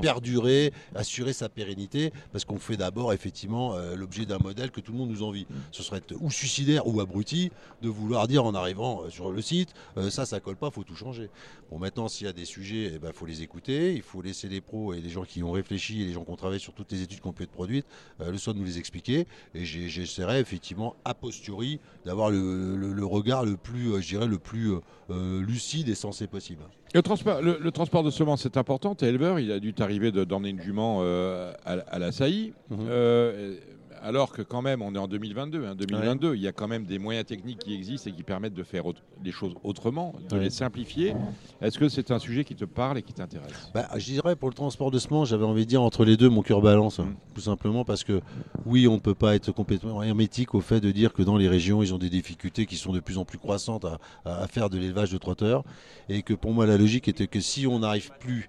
Perdurer 0.00 0.70
dire, 0.70 0.78
assurer 0.94 1.32
sa 1.32 1.48
pérennité, 1.48 2.12
parce 2.32 2.44
qu'on 2.44 2.58
fait 2.58 2.76
d'abord 2.76 3.12
effectivement 3.12 3.74
euh, 3.74 3.94
l'objet 3.94 4.26
d'un 4.26 4.38
modèle 4.38 4.70
que 4.70 4.80
tout 4.80 4.92
le 4.92 4.98
monde 4.98 5.10
nous 5.10 5.22
envie. 5.22 5.46
Ce 5.70 5.82
serait 5.82 6.00
ou 6.20 6.30
suicidaire 6.30 6.86
ou 6.86 7.00
abruti 7.00 7.50
de 7.82 7.88
vouloir 7.88 8.26
dire 8.28 8.44
en 8.44 8.54
arrivant 8.54 9.08
sur 9.10 9.30
le 9.30 9.42
site, 9.42 9.74
ça, 10.08 10.26
ça 10.26 10.40
colle 10.40 10.56
pas, 10.56 10.70
faut 10.70 10.82
tout 10.82 10.96
changer. 10.96 11.30
Bon, 11.70 11.78
maintenant, 11.78 12.08
s'il 12.08 12.26
y 12.26 12.30
a 12.30 12.32
des 12.32 12.44
sujets, 12.44 12.90
il 12.94 12.98
ben, 12.98 13.12
faut 13.12 13.26
les 13.26 13.42
écouter, 13.42 13.94
il 13.94 14.02
faut 14.02 14.22
laisser 14.22 14.48
les 14.48 14.60
pros 14.60 14.92
et 14.94 15.00
les 15.00 15.10
gens 15.10 15.24
qui 15.24 15.42
ont 15.42 15.52
réfléchi 15.52 15.99
et 16.02 16.06
les 16.06 16.12
gens 16.12 16.24
qui 16.24 16.30
ont 16.30 16.36
travaillé 16.36 16.58
sur 16.58 16.72
toutes 16.72 16.90
les 16.92 17.02
études 17.02 17.20
qui 17.20 17.26
ont 17.26 17.32
pu 17.32 17.42
être 17.44 17.50
produites 17.50 17.86
euh, 18.20 18.30
le 18.30 18.38
soin 18.38 18.54
de 18.54 18.58
nous 18.58 18.64
les 18.64 18.78
expliquer. 18.78 19.26
Et 19.54 19.64
j'essaierai 19.64 20.38
effectivement, 20.40 20.96
a 21.04 21.14
posteriori, 21.14 21.80
d'avoir 22.04 22.30
le, 22.30 22.76
le- 22.76 22.92
le 22.92 23.04
regard 23.04 23.44
le 23.44 23.56
plus, 23.56 23.92
euh, 23.92 24.00
je 24.00 24.08
dirais, 24.08 24.26
le 24.26 24.38
plus 24.38 24.72
euh, 25.10 25.40
lucide 25.42 25.88
et 25.88 25.94
sensé 25.94 26.26
possible. 26.26 26.62
Le 26.92 27.02
transport, 27.02 27.40
le, 27.40 27.58
le 27.60 27.70
transport 27.70 28.02
de 28.02 28.10
semences 28.10 28.46
est 28.46 28.56
important. 28.56 28.94
T'es 28.94 29.06
éleveur, 29.08 29.38
il 29.38 29.52
a 29.52 29.60
dû 29.60 29.72
t'arriver 29.74 30.10
de- 30.10 30.24
d'emmener 30.24 30.50
une 30.50 30.60
jument 30.60 30.98
euh, 31.02 31.52
à, 31.64 31.72
à 31.74 31.98
la 31.98 32.10
saillie. 32.12 32.52
Mhm. 32.70 32.78
Euh, 32.88 33.56
alors 34.02 34.32
que 34.32 34.42
quand 34.42 34.62
même, 34.62 34.82
on 34.82 34.94
est 34.94 34.98
en 34.98 35.08
2022. 35.08 35.64
hein, 35.66 35.74
2022, 35.74 36.34
il 36.34 36.40
y 36.42 36.48
a 36.48 36.52
quand 36.52 36.68
même 36.68 36.84
des 36.84 36.98
moyens 36.98 37.26
techniques 37.26 37.58
qui 37.58 37.74
existent 37.74 38.10
et 38.10 38.12
qui 38.12 38.22
permettent 38.22 38.54
de 38.54 38.62
faire 38.62 38.84
les 39.22 39.32
choses 39.32 39.54
autrement, 39.62 40.14
de 40.30 40.36
Ouais. 40.36 40.44
les 40.44 40.50
simplifier. 40.50 41.14
Est-ce 41.60 41.78
que 41.78 41.88
c'est 41.88 42.10
un 42.10 42.18
sujet 42.18 42.44
qui 42.44 42.54
te 42.54 42.64
parle 42.64 42.98
et 42.98 43.02
qui 43.02 43.12
t'intéresse? 43.12 43.70
Bah, 43.74 43.88
je 43.96 44.04
dirais 44.04 44.36
pour 44.36 44.48
le 44.48 44.54
transport 44.54 44.90
de 44.90 44.98
semences, 44.98 45.28
j'avais 45.28 45.44
envie 45.44 45.64
de 45.64 45.68
dire 45.68 45.82
entre 45.82 46.04
les 46.04 46.16
deux, 46.16 46.28
mon 46.28 46.42
cœur 46.42 46.60
balance. 46.62 46.98
Mm. 46.98 47.14
Tout 47.34 47.40
simplement 47.42 47.84
parce 47.84 48.04
que 48.04 48.20
oui, 48.66 48.88
on 48.88 48.94
ne 48.94 49.00
peut 49.00 49.14
pas 49.14 49.34
être 49.34 49.52
complètement 49.52 50.02
hermétique 50.02 50.54
au 50.54 50.60
fait 50.60 50.80
de 50.80 50.90
dire 50.90 51.12
que 51.12 51.22
dans 51.22 51.36
les 51.36 51.48
régions, 51.48 51.82
ils 51.82 51.92
ont 51.94 51.98
des 51.98 52.10
difficultés 52.10 52.66
qui 52.66 52.76
sont 52.76 52.92
de 52.92 53.00
plus 53.00 53.18
en 53.18 53.24
plus 53.24 53.38
croissantes 53.38 53.84
à, 53.84 53.98
à- 54.24 54.42
à 54.42 54.46
faire 54.46 54.70
de 54.70 54.78
l'élevage 54.78 55.10
de 55.12 55.18
trotteurs. 55.18 55.64
Et 56.08 56.22
que 56.22 56.34
pour 56.34 56.52
moi, 56.52 56.66
la 56.66 56.76
logique 56.76 57.08
était 57.08 57.26
que 57.26 57.40
si 57.40 57.66
on 57.66 57.80
n'arrive 57.80 58.10
plus, 58.20 58.48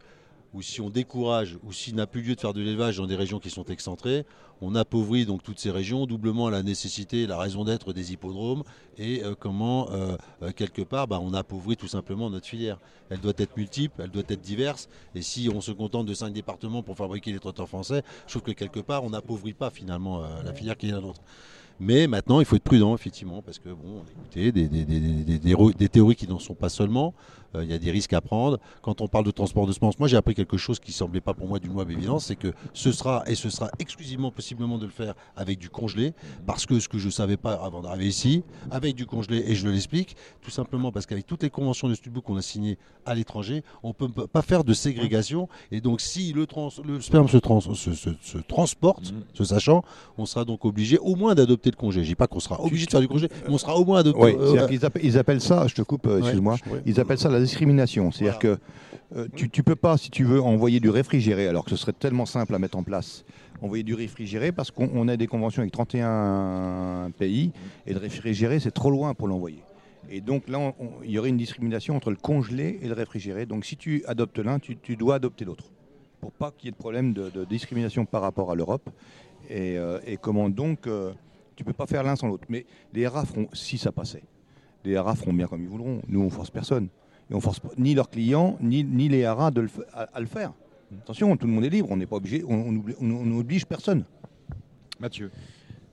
ou 0.53 0.61
si 0.61 0.81
on 0.81 0.89
décourage, 0.89 1.57
ou 1.63 1.71
s'il 1.71 1.95
n'a 1.95 2.07
plus 2.07 2.21
lieu 2.21 2.35
de 2.35 2.39
faire 2.39 2.53
de 2.53 2.61
l'élevage 2.61 2.97
dans 2.97 3.07
des 3.07 3.15
régions 3.15 3.39
qui 3.39 3.49
sont 3.49 3.63
excentrées, 3.65 4.25
on 4.61 4.75
appauvrit 4.75 5.25
donc 5.25 5.41
toutes 5.43 5.59
ces 5.59 5.71
régions, 5.71 6.05
doublement 6.05 6.49
la 6.49 6.61
nécessité, 6.61 7.25
la 7.25 7.37
raison 7.37 7.63
d'être 7.63 7.93
des 7.93 8.13
hippodromes, 8.13 8.63
et 8.97 9.23
euh, 9.23 9.33
comment, 9.37 9.89
euh, 9.91 10.15
euh, 10.43 10.51
quelque 10.51 10.81
part, 10.83 11.07
bah, 11.07 11.19
on 11.21 11.33
appauvrit 11.33 11.77
tout 11.77 11.87
simplement 11.87 12.29
notre 12.29 12.45
filière. 12.45 12.77
Elle 13.09 13.19
doit 13.19 13.33
être 13.37 13.57
multiple, 13.57 14.01
elle 14.03 14.11
doit 14.11 14.23
être 14.27 14.41
diverse, 14.41 14.87
et 15.15 15.21
si 15.21 15.49
on 15.53 15.61
se 15.61 15.71
contente 15.71 16.05
de 16.05 16.13
cinq 16.13 16.31
départements 16.33 16.83
pour 16.83 16.95
fabriquer 16.95 17.31
les 17.31 17.39
trotteurs 17.39 17.67
français, 17.67 18.03
je 18.27 18.31
trouve 18.31 18.43
que 18.43 18.51
quelque 18.51 18.79
part, 18.79 19.03
on 19.03 19.09
n'appauvrit 19.09 19.53
pas 19.53 19.69
finalement 19.69 20.21
la 20.43 20.53
filière 20.53 20.77
qui 20.77 20.89
est 20.89 20.91
la 20.91 21.01
nôtre. 21.01 21.21
Mais 21.83 22.05
maintenant, 22.05 22.39
il 22.39 22.45
faut 22.45 22.55
être 22.55 22.63
prudent, 22.63 22.93
effectivement, 22.93 23.41
parce 23.41 23.57
que, 23.57 23.69
bon, 23.69 24.03
écoutez, 24.11 24.51
des, 24.51 24.67
des, 24.67 25.89
théories 25.89 26.15
qui 26.15 26.27
n'en 26.27 26.37
sont 26.37 26.53
pas 26.53 26.69
seulement, 26.69 27.15
il 27.55 27.69
y 27.69 27.73
a 27.73 27.77
des 27.77 27.91
risques 27.91 28.13
à 28.13 28.21
prendre. 28.21 28.59
Quand 28.81 29.01
on 29.01 29.07
parle 29.07 29.25
de 29.25 29.31
transport 29.31 29.67
de 29.67 29.71
semences, 29.73 29.99
moi 29.99 30.07
j'ai 30.07 30.17
appris 30.17 30.35
quelque 30.35 30.57
chose 30.57 30.79
qui 30.79 30.91
semblait 30.91 31.21
pas 31.21 31.33
pour 31.33 31.47
moi 31.47 31.59
du 31.59 31.69
moins 31.69 31.85
évident, 31.85 32.19
c'est 32.19 32.35
que 32.35 32.53
ce 32.73 32.91
sera, 32.91 33.23
et 33.27 33.35
ce 33.35 33.49
sera 33.49 33.69
exclusivement 33.79 34.31
possiblement 34.31 34.77
de 34.77 34.85
le 34.85 34.91
faire 34.91 35.13
avec 35.35 35.59
du 35.59 35.69
congelé, 35.69 36.13
parce 36.45 36.65
que 36.65 36.79
ce 36.79 36.87
que 36.87 36.97
je 36.97 37.07
ne 37.07 37.11
savais 37.11 37.37
pas 37.37 37.53
avant 37.53 37.81
d'arriver 37.81 38.07
ici, 38.07 38.43
avec 38.69 38.95
du 38.95 39.05
congelé, 39.05 39.43
et 39.47 39.55
je 39.55 39.67
l'explique, 39.67 40.15
tout 40.41 40.51
simplement 40.51 40.91
parce 40.91 41.05
qu'avec 41.05 41.27
toutes 41.27 41.43
les 41.43 41.49
conventions 41.49 41.89
de 41.89 41.95
Studbook 41.95 42.23
qu'on 42.23 42.37
a 42.37 42.41
signées 42.41 42.77
à 43.05 43.15
l'étranger, 43.15 43.63
on 43.83 43.89
ne 43.89 43.93
peut 43.93 44.27
pas 44.27 44.41
faire 44.41 44.63
de 44.63 44.73
ségrégation, 44.73 45.49
et 45.71 45.81
donc 45.81 46.01
si 46.01 46.33
le, 46.33 46.45
trans, 46.47 46.69
le 46.85 47.01
sperme 47.01 47.27
se, 47.27 47.37
trans, 47.37 47.61
se, 47.61 47.93
se, 47.93 48.37
transporte, 48.47 49.13
sachant, 49.43 49.83
on 50.17 50.25
sera 50.25 50.45
donc 50.45 50.65
obligé 50.65 50.97
au 50.97 51.15
moins 51.15 51.35
d'adopter 51.35 51.71
le 51.71 51.75
congé. 51.75 52.03
Je 52.03 52.09
dis 52.09 52.15
pas 52.15 52.27
qu'on 52.27 52.39
sera 52.39 52.61
obligé 52.61 52.85
de 52.85 52.91
faire 52.91 53.01
du 53.01 53.07
congé, 53.07 53.27
mais 53.45 53.53
on 53.53 53.57
sera 53.57 53.75
au 53.75 53.85
moins 53.85 53.99
adopté. 53.99 54.21
Oui, 54.21 54.35
euh, 54.39 54.79
appellent, 54.81 55.05
ils 55.05 55.17
appellent 55.17 55.41
ça, 55.41 55.67
je 55.67 55.75
te 55.75 55.81
coupe, 55.81 56.07
euh, 56.07 56.19
excuse-moi, 56.19 56.55
ouais. 56.71 56.81
ils 56.85 56.99
appellent 56.99 57.17
ça 57.17 57.29
la 57.29 57.40
discrimination. 57.41 58.11
C'est-à-dire 58.11 58.39
que 58.39 58.57
euh, 59.15 59.27
tu, 59.35 59.49
tu 59.49 59.63
peux 59.63 59.75
pas, 59.75 59.97
si 59.97 60.09
tu 60.09 60.23
veux, 60.23 60.41
envoyer 60.41 60.79
du 60.79 60.89
réfrigéré, 60.89 61.47
alors 61.47 61.65
que 61.65 61.71
ce 61.71 61.75
serait 61.75 61.93
tellement 61.93 62.25
simple 62.25 62.55
à 62.55 62.59
mettre 62.59 62.77
en 62.77 62.83
place, 62.83 63.25
envoyer 63.61 63.83
du 63.83 63.93
réfrigéré 63.93 64.51
parce 64.51 64.71
qu'on 64.71 64.89
on 64.93 65.07
a 65.07 65.17
des 65.17 65.27
conventions 65.27 65.61
avec 65.61 65.71
31 65.71 67.11
pays 67.17 67.51
et 67.85 67.93
le 67.93 67.99
réfrigéré, 67.99 68.59
c'est 68.59 68.71
trop 68.71 68.89
loin 68.89 69.13
pour 69.13 69.27
l'envoyer. 69.27 69.63
Et 70.09 70.21
donc 70.21 70.49
là, 70.49 70.73
il 71.03 71.11
y 71.11 71.19
aurait 71.19 71.29
une 71.29 71.37
discrimination 71.37 71.95
entre 71.95 72.09
le 72.09 72.15
congelé 72.15 72.79
et 72.81 72.87
le 72.87 72.93
réfrigéré. 72.93 73.45
Donc 73.45 73.65
si 73.65 73.77
tu 73.77 74.03
adoptes 74.07 74.39
l'un, 74.39 74.59
tu, 74.59 74.77
tu 74.77 74.95
dois 74.95 75.15
adopter 75.15 75.45
l'autre. 75.45 75.65
Pour 76.19 76.31
pas 76.31 76.51
qu'il 76.51 76.65
y 76.65 76.69
ait 76.69 76.71
de 76.71 76.77
problème 76.77 77.13
de, 77.13 77.29
de 77.29 77.45
discrimination 77.45 78.05
par 78.05 78.21
rapport 78.21 78.51
à 78.51 78.55
l'Europe. 78.55 78.89
Et, 79.49 79.77
euh, 79.77 79.99
et 80.05 80.17
comment 80.17 80.49
donc, 80.49 80.87
euh, 80.87 81.11
tu 81.55 81.63
peux 81.63 81.73
pas 81.73 81.87
faire 81.87 82.03
l'un 82.03 82.15
sans 82.15 82.27
l'autre. 82.27 82.45
Mais 82.49 82.65
les 82.93 83.07
RA 83.07 83.25
feront, 83.25 83.47
si 83.53 83.77
ça 83.77 83.91
passait, 83.91 84.23
les 84.83 84.97
RA 84.97 85.15
feront 85.15 85.33
bien 85.33 85.47
comme 85.47 85.61
ils 85.61 85.69
voudront. 85.69 86.01
Nous, 86.07 86.21
on 86.21 86.29
force 86.29 86.49
personne. 86.49 86.89
Et 87.31 87.33
on 87.33 87.39
force 87.39 87.61
ni 87.77 87.93
leurs 87.93 88.09
clients, 88.09 88.57
ni, 88.61 88.83
ni 88.83 89.07
les 89.07 89.25
RA 89.27 89.51
de 89.51 89.61
le 89.61 89.69
à, 89.93 90.01
à 90.13 90.19
le 90.19 90.25
faire. 90.25 90.51
Attention, 91.03 91.35
tout 91.37 91.47
le 91.47 91.53
monde 91.53 91.63
est 91.63 91.69
libre, 91.69 91.87
on 91.89 91.95
n'est 91.95 92.05
pas 92.05 92.17
obligé, 92.17 92.43
on, 92.45 92.53
on 92.55 92.71
obli- 92.73 92.95
on- 92.99 93.09
on 93.09 93.25
n'oblige 93.25 93.65
personne. 93.65 94.03
Mathieu. 94.99 95.31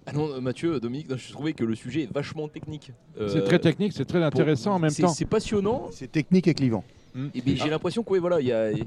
Ah 0.06 0.12
non, 0.12 0.28
euh, 0.32 0.40
Mathieu, 0.40 0.80
Dominique, 0.80 1.08
non, 1.08 1.16
je 1.16 1.30
trouvais 1.30 1.52
que 1.52 1.64
le 1.64 1.74
sujet 1.76 2.02
est 2.04 2.12
vachement 2.12 2.48
technique. 2.48 2.92
Euh, 3.20 3.28
C'est 3.28 3.44
très 3.44 3.58
technique, 3.60 3.92
c'est 3.92 4.04
très 4.06 4.22
intéressant 4.22 4.74
en 4.74 4.78
même 4.80 4.92
temps. 4.92 5.08
C'est 5.08 5.26
passionnant. 5.26 5.88
C'est 5.92 6.10
technique 6.10 6.48
et 6.48 6.54
clivant. 6.54 6.82
Et 7.34 7.40
ben, 7.40 7.56
j'ai 7.56 7.70
l'impression 7.70 8.02
que 8.02 8.10
ouais, 8.10 8.18
voilà, 8.18 8.40
il 8.40 8.46
y 8.48 8.52
a, 8.52 8.70
il 8.72 8.78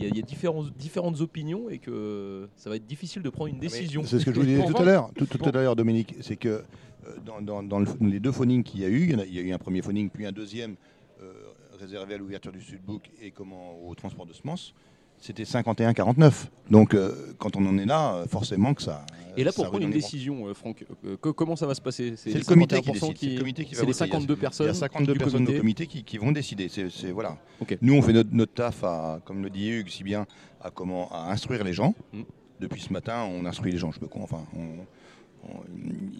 y 0.00 0.06
a- 0.06 0.08
y 0.08 0.18
a 0.18 0.22
différents- 0.22 0.64
différentes 0.78 1.20
opinions 1.20 1.68
et 1.70 1.78
que 1.78 2.48
ça 2.56 2.68
va 2.70 2.76
être 2.76 2.86
difficile 2.86 3.22
de 3.22 3.30
prendre 3.30 3.50
une 3.50 3.58
décision. 3.60 4.02
C'est 4.04 4.18
ce 4.18 4.24
que 4.24 4.32
je 4.34 4.40
vous 4.40 4.46
disais 4.46 4.64
tout 4.66 4.76
à 4.76 4.84
l'heure, 4.84 5.10
tout, 5.16 5.26
tout 5.26 5.38
pour- 5.38 5.48
à 5.48 5.52
l'heure, 5.52 5.76
Dominique, 5.76 6.14
c'est 6.20 6.36
que 6.36 6.48
euh, 6.48 6.62
dans, 7.26 7.40
dans- 7.42 7.62
dans 7.62 7.80
le- 7.80 7.86
les 8.00 8.20
deux 8.20 8.30
phonings 8.32 8.62
qu'il 8.62 8.80
y 8.80 8.84
a 8.84 8.88
eu, 8.88 9.02
il 9.10 9.18
y, 9.18 9.20
a, 9.20 9.24
il 9.26 9.34
y 9.34 9.38
a 9.38 9.42
eu 9.42 9.52
un 9.52 9.58
premier 9.58 9.82
phoning, 9.82 10.08
puis 10.10 10.24
un 10.26 10.30
deuxième 10.32 10.72
euh, 10.72 10.74
réservé 11.82 12.14
à 12.14 12.18
l'ouverture 12.18 12.52
du 12.52 12.60
Sudbook 12.62 13.10
et 13.20 13.30
comment 13.30 13.74
au 13.86 13.94
transport 13.94 14.26
de 14.26 14.32
semences. 14.32 14.74
C'était 15.18 15.44
51-49. 15.44 16.46
Donc, 16.68 16.94
euh, 16.94 17.14
quand 17.38 17.54
on 17.56 17.64
en 17.66 17.78
est 17.78 17.84
là, 17.84 18.14
euh, 18.16 18.26
forcément 18.26 18.74
que 18.74 18.82
ça. 18.82 19.06
Et 19.36 19.44
là, 19.44 19.52
pour 19.52 19.66
prendre 19.68 19.84
une 19.84 19.92
décision, 19.92 20.48
euh, 20.48 20.54
Franck, 20.54 20.84
euh, 21.04 21.16
que- 21.16 21.28
comment 21.28 21.54
ça 21.54 21.64
va 21.66 21.74
se 21.76 21.80
passer? 21.80 22.14
C'est 22.16 22.32
le 22.34 22.42
comité 22.44 22.80
qui 22.80 22.90
51% 22.90 23.08
décide. 23.12 23.18
C'est 23.28 23.34
le 23.34 23.38
comité 23.38 23.64
qui 23.64 23.74
va 23.74 23.80
c'est 23.82 23.86
les 23.86 23.92
voter. 23.92 24.04
Il 24.04 24.08
y 24.08 24.10
a- 24.10 24.16
52 24.16 24.34
Il 24.34 24.36
y 24.36 24.40
personnes. 24.40 24.68
a 24.70 24.74
52 24.74 25.12
du 25.12 25.18
personnes 25.20 25.44
comité. 25.44 25.56
au 25.58 25.60
comité 25.60 25.86
qui, 25.86 26.02
qui 26.02 26.18
vont 26.18 26.32
décider. 26.32 26.68
C'est, 26.68 27.12
voilà. 27.12 27.38
Nous, 27.80 27.94
on 27.94 28.02
fait 28.02 28.12
notre, 28.12 28.30
notre 28.32 28.52
taf, 28.54 28.82
à, 28.82 29.20
comme 29.24 29.42
le 29.44 29.50
dit 29.50 29.68
Hugues 29.70 29.90
si 29.90 30.02
bien, 30.02 30.26
à, 30.60 30.70
comment, 30.70 31.08
à 31.12 31.30
instruire 31.30 31.62
les 31.62 31.72
gens. 31.72 31.94
Mm. 32.12 32.22
Depuis 32.58 32.80
ce 32.80 32.92
matin, 32.92 33.22
on 33.30 33.44
instruit 33.46 33.70
les 33.70 33.78
gens. 33.78 33.92
Je 33.92 34.00
con- 34.00 34.22
enfin, 34.22 34.44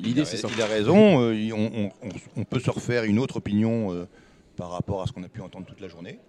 L'idée, 0.01 0.25
c'est 0.25 0.37
ça. 0.37 0.49
Il 0.55 0.63
a 0.63 0.67
raison. 0.67 0.97
on, 0.97 1.33
on- 1.53 1.91
on- 2.03 2.11
on 2.37 2.45
peut 2.45 2.61
se 2.61 2.71
refaire 2.71 3.05
une 3.05 3.19
autre 3.19 3.37
opinion 3.37 4.07
par 4.63 4.71
rapport 4.71 5.03
à 5.03 5.07
ce 5.09 5.13
qu'on 5.13 5.25
a 5.25 5.29
pu 5.29 5.41
entendre 5.41 5.67
toute 5.67 5.81
la 5.81 5.89
journée. 5.89 6.21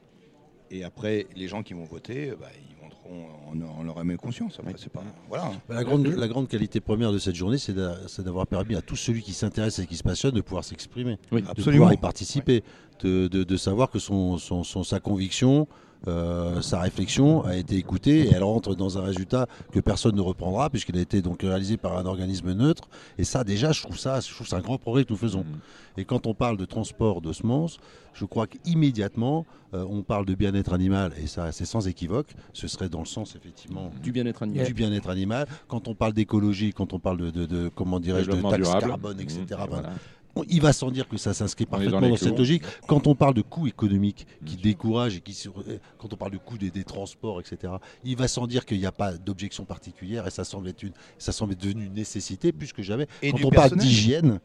Et 0.72 0.84
après, 0.84 1.28
les 1.36 1.48
gens 1.48 1.62
qui 1.62 1.76
vont 1.76 1.84
voter, 1.84 2.32
euh, 2.32 2.36
bah, 2.36 2.48
ils 2.68 2.76
voteront 2.84 3.28
en, 3.52 3.80
en 3.80 3.84
leur 3.84 4.00
âme 4.00 4.10
et 4.10 4.16
conscience. 4.16 4.58
Après, 4.60 4.74
c'est 4.78 4.92
pas. 4.92 5.04
Voilà. 5.30 5.52
Bah, 5.70 5.76
La 5.76 5.84
grande, 5.84 6.08
la 6.08 6.28
grande 6.28 6.48
qualité 6.48 6.80
première 6.80 7.12
de 7.12 7.20
cette 7.20 7.36
journée, 7.36 7.60
c'est 7.60 7.74
d'a- 7.74 7.96
c'est 8.08 8.24
d'avoir 8.24 8.48
permis 8.48 8.74
à 8.76 8.82
tout 8.82 8.96
celui 8.96 9.22
qui 9.22 9.34
s'intéresse 9.34 9.78
et 9.78 9.86
qui 9.86 9.96
se 9.96 10.02
passionne 10.02 10.32
de 10.34 10.42
pouvoir 10.42 10.64
s'exprimer, 10.64 11.20
Oui, 11.32 11.44
de 11.44 11.48
absolument. 11.48 11.84
pouvoir 11.84 11.94
y 11.94 11.98
participer, 11.98 12.64
de, 13.02 13.28
de- 13.28 13.44
de 13.44 13.58
savoir 13.58 13.92
que 13.92 14.00
son, 14.00 14.40
son- 14.40 14.64
son- 14.64 14.84
sa 14.84 15.00
conviction, 15.00 15.68
euh, 16.08 16.62
sa 16.62 16.82
réflexion 16.82 17.44
a 17.46 17.56
été 17.56 17.76
écoutée 17.76 18.28
et 18.28 18.32
elle 18.34 18.44
rentre 18.44 18.76
dans 18.76 18.98
un 18.98 19.02
résultat 19.04 19.48
que 19.72 19.80
personne 19.80 20.16
ne 20.16 20.22
reprendra 20.22 20.70
puisqu'il 20.70 20.98
a 20.98 21.02
été 21.02 21.22
donc 21.22 21.42
réalisé 21.42 21.78
par 21.78 21.98
un 21.98 22.06
organisme 22.06 22.54
neutre. 22.54 22.90
Et 23.18 23.24
ça, 23.24 23.44
déjà, 23.44 23.72
je 23.72 23.82
trouve 23.82 23.98
ça, 23.98 24.20
je 24.20 24.34
trouve 24.34 24.48
c'est 24.48 24.56
un 24.56 24.60
grand 24.62 24.78
progrès 24.78 25.06
que 25.06 25.12
nous 25.12 25.18
faisons. 25.18 25.46
Et 25.98 26.06
quand 26.06 26.28
on 26.28 26.34
parle 26.34 26.58
de 26.58 26.66
transport 26.66 27.22
de 27.22 27.32
semences, 27.34 27.78
je 28.14 28.26
crois 28.26 28.48
qu'immédiatement, 28.48 29.46
euh, 29.74 29.86
on 29.90 30.04
parle 30.04 30.26
de 30.26 30.36
bien-être 30.36 30.74
animal, 30.74 31.14
et 31.22 31.26
ça, 31.28 31.52
c'est 31.52 31.66
sans 31.66 31.88
équivoque. 31.88 32.34
Ce 32.54 32.68
serait 32.68 32.90
dans 32.90 33.00
le 33.00 33.06
sens, 33.06 33.36
effectivement, 33.36 33.92
Du 34.04 34.12
bien-être 34.12 34.44
animal. 34.44 34.66
du 34.68 34.74
bien-être 34.74 35.10
animal. 35.10 35.48
Quand 35.68 35.88
on 35.88 35.96
parle 35.96 36.14
d'écologie, 36.14 36.74
quand 36.74 36.94
on 36.94 37.00
parle 37.00 37.18
de, 37.18 37.30
de- 37.32 37.46
de- 37.46 37.70
comment 37.74 38.00
dirais-je, 38.00 38.30
de 38.30 38.36
durable. 38.36 38.64
carbone, 38.88 39.20
etc. 39.20 39.40
Mmh, 39.42 39.46
ben, 39.50 39.66
voilà. 39.70 39.90
On- 40.36 40.44
il 40.50 40.62
va 40.62 40.74
sans 40.74 40.92
dire 40.92 41.08
que 41.08 41.18
ça 41.18 41.34
s'inscrit 41.34 41.66
dans 41.66 41.72
parfaitement 41.72 42.00
dans, 42.10 42.16
cette 42.18 42.38
logique. 42.38 42.64
Quand 42.88 43.08
on 43.08 43.16
parle 43.16 43.34
de 43.34 43.42
coûts 43.42 43.68
économiques 43.68 44.26
qui 44.46 44.56
découragent 44.58 45.18
et 45.18 45.22
qui, 45.22 45.34
sur- 45.34 45.54
quand 45.98 46.12
on 46.14 46.18
parle 46.18 46.32
de 46.32 46.38
coûts 46.38 46.58
des, 46.58 46.72
des 46.72 46.84
transports, 46.84 47.40
etc. 47.40 47.74
Il 48.04 48.18
va 48.18 48.28
sans 48.28 48.48
dire 48.48 48.66
qu'il 48.66 48.80
n'y 48.80 48.86
a 48.86 48.92
pas 48.92 49.14
d'objection 49.14 49.66
particulière 49.66 50.26
et 50.28 50.32
ça 50.32 50.44
semble 50.44 50.68
être 50.70 50.84
une, 50.84 50.94
ça 51.18 51.32
semble 51.32 51.54
être 51.54 51.62
devenu 51.62 51.86
une 51.86 51.94
nécessité 51.94 52.52
plus 52.52 52.74
que 52.74 52.82
jamais. 52.82 53.08
Et 53.22 53.32
quand 53.32 53.38
on 53.48 53.50
parle 53.56 53.70
d'hygiène, 53.84 54.40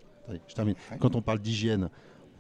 je 0.49 0.55
termine. 0.55 0.75
Quand 1.01 1.15
on 1.17 1.23
parle 1.23 1.39
d'hygiène. 1.39 1.89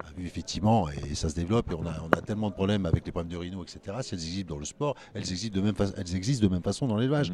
On 0.00 0.06
a 0.08 0.12
vu 0.16 0.26
effectivement, 0.26 0.88
et 0.90 1.16
ça 1.16 1.28
se 1.28 1.34
développe, 1.34 1.72
et 1.72 1.74
on 1.74 1.84
a, 1.84 2.00
on 2.04 2.16
a 2.16 2.20
tellement 2.20 2.50
de 2.50 2.54
problèmes 2.54 2.86
avec 2.86 3.04
les 3.04 3.10
problèmes 3.10 3.32
de 3.32 3.36
rhino, 3.36 3.64
etc. 3.64 3.80
Si 4.02 4.14
elles 4.14 4.20
existent 4.20 4.54
dans 4.54 4.60
le 4.60 4.64
sport, 4.64 4.94
elles 5.12 5.28
existent 5.28 5.56
de 5.58 5.60
même, 5.60 5.74
fa- 5.74 5.90
elles 5.96 6.14
existent 6.14 6.46
de 6.46 6.52
même 6.52 6.62
façon 6.62 6.86
dans 6.86 6.96
l'élevage. 6.96 7.32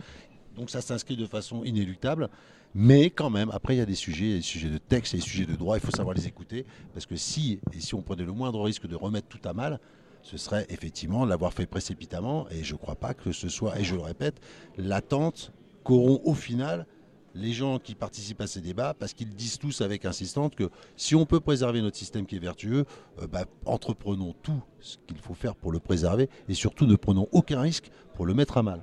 Donc 0.57 0.70
ça 0.70 0.80
s'inscrit 0.80 1.16
de 1.16 1.26
façon 1.26 1.64
inéluctable. 1.64 2.28
Mais 2.74 3.11
quand 3.11 3.30
même, 3.30 3.50
après, 3.52 3.76
il 3.76 3.78
y 3.78 3.82
a 3.82 3.86
des 3.86 3.94
sujets, 3.94 4.34
des 4.34 4.42
sujets 4.42 4.68
de 4.68 4.78
texte, 4.78 5.14
des 5.14 5.20
sujets 5.20 5.46
de 5.46 5.55
droit, 5.55 5.76
il 5.76 5.80
faut 5.80 5.92
savoir 5.92 6.14
les 6.14 6.26
écouter. 6.26 6.66
Parce 6.92 7.07
que 7.07 7.14
si, 7.14 7.61
et 7.72 7.80
si 7.80 7.94
on 7.94 8.02
prenait 8.02 8.24
le 8.24 8.32
moindre 8.32 8.61
risque 8.62 8.86
de 8.86 8.96
remettre 8.96 9.28
tout 9.28 9.48
à 9.48 9.52
mal, 9.52 9.78
ce 10.22 10.36
serait 10.36 10.66
effectivement 10.70 11.24
l'avoir 11.24 11.52
fait 11.52 11.66
précipitamment. 11.66 12.48
Et 12.50 12.64
je 12.64 12.72
ne 12.72 12.78
crois 12.78 12.96
pas 12.96 13.14
que 13.14 13.30
ce 13.30 13.48
soit, 13.48 13.78
et 13.78 13.84
je 13.84 13.94
le 13.94 14.00
répète, 14.00 14.40
l'attente 14.76 15.52
qu'auront 15.84 16.20
au 16.24 16.34
final 16.34 16.86
les 17.34 17.52
gens 17.52 17.78
qui 17.78 17.94
participent 17.94 18.40
à 18.40 18.46
ces 18.46 18.61
débats, 18.61 18.94
parce 18.94 19.12
qu'ils 19.12 19.34
disent 19.34 19.59
tous 19.59 19.80
avec 19.80 20.05
insistance 20.05 20.52
que 20.57 20.70
si 20.96 21.14
on 21.14 21.26
peut 21.26 21.40
préserver 21.40 21.82
notre 21.82 21.96
système 21.96 22.26
qui 22.26 22.36
est 22.36 22.40
vertueux, 22.40 22.84
euh, 23.20 23.26
bah, 23.26 23.44
entreprenons 23.66 24.34
tout 24.42 24.62
ce 24.80 24.98
qu'il 25.07 25.18
faut 25.18 25.34
faire 25.34 25.57
pour 25.57 25.72
le 25.72 25.80
préserver, 25.80 26.28
et 26.48 26.55
surtout 26.55 26.86
ne 26.86 26.94
prenons 26.94 27.28
aucun 27.32 27.61
risque 27.61 27.90
pour 28.14 28.24
le 28.24 28.34
mettre 28.34 28.57
à 28.57 28.62
mal. 28.62 28.82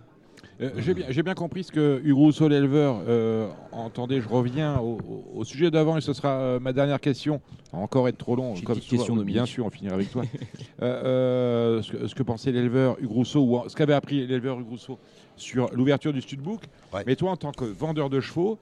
Euh, 0.59 0.69
J'ai 1.09 1.23
bien, 1.23 1.33
compris 1.33 1.63
ce 1.63 1.71
que 1.71 2.01
Hugo 2.03 2.19
Rousseau, 2.19 2.47
l'éleveur, 2.47 3.01
euh, 3.07 3.49
entendait. 3.71 4.21
Je 4.21 4.27
reviens 4.27 4.79
au, 4.79 5.43
sujet 5.43 5.71
d'avant 5.71 5.97
et 5.97 6.01
ce 6.01 6.13
sera 6.13 6.29
euh, 6.29 6.59
ma 6.59 6.73
dernière 6.73 6.99
question. 6.99 7.41
Encore 7.71 8.07
être 8.07 8.17
trop 8.17 8.35
long. 8.35 8.53
Comme 8.63 8.79
souvent. 8.79 9.03
question, 9.03 9.15
bien 9.17 9.45
sûr, 9.45 9.65
on 9.65 9.69
finira 9.69 9.95
avec 9.95 10.11
toi. 10.11 10.23
Ce, 10.81 11.91
que, 11.91 12.07
ce 12.07 12.15
que 12.15 12.23
pensait 12.23 12.51
l'éleveur 12.51 12.97
Hugo 12.99 13.13
Rousseau, 13.13 13.41
ou 13.41 13.69
ce 13.69 13.75
qu'avait 13.75 13.93
appris 13.93 14.25
l'éleveur 14.27 14.59
Hugo 14.59 14.71
Rousseau 14.71 14.99
sur 15.35 15.69
l'ouverture 15.73 16.13
du 16.13 16.21
Studbook. 16.21 16.61
Ouais. 16.93 17.03
Mais 17.05 17.15
toi, 17.15 17.31
en 17.31 17.37
tant 17.37 17.51
que 17.51 17.65
vendeur 17.65 18.09
de 18.09 18.19
chevaux, 18.19 18.57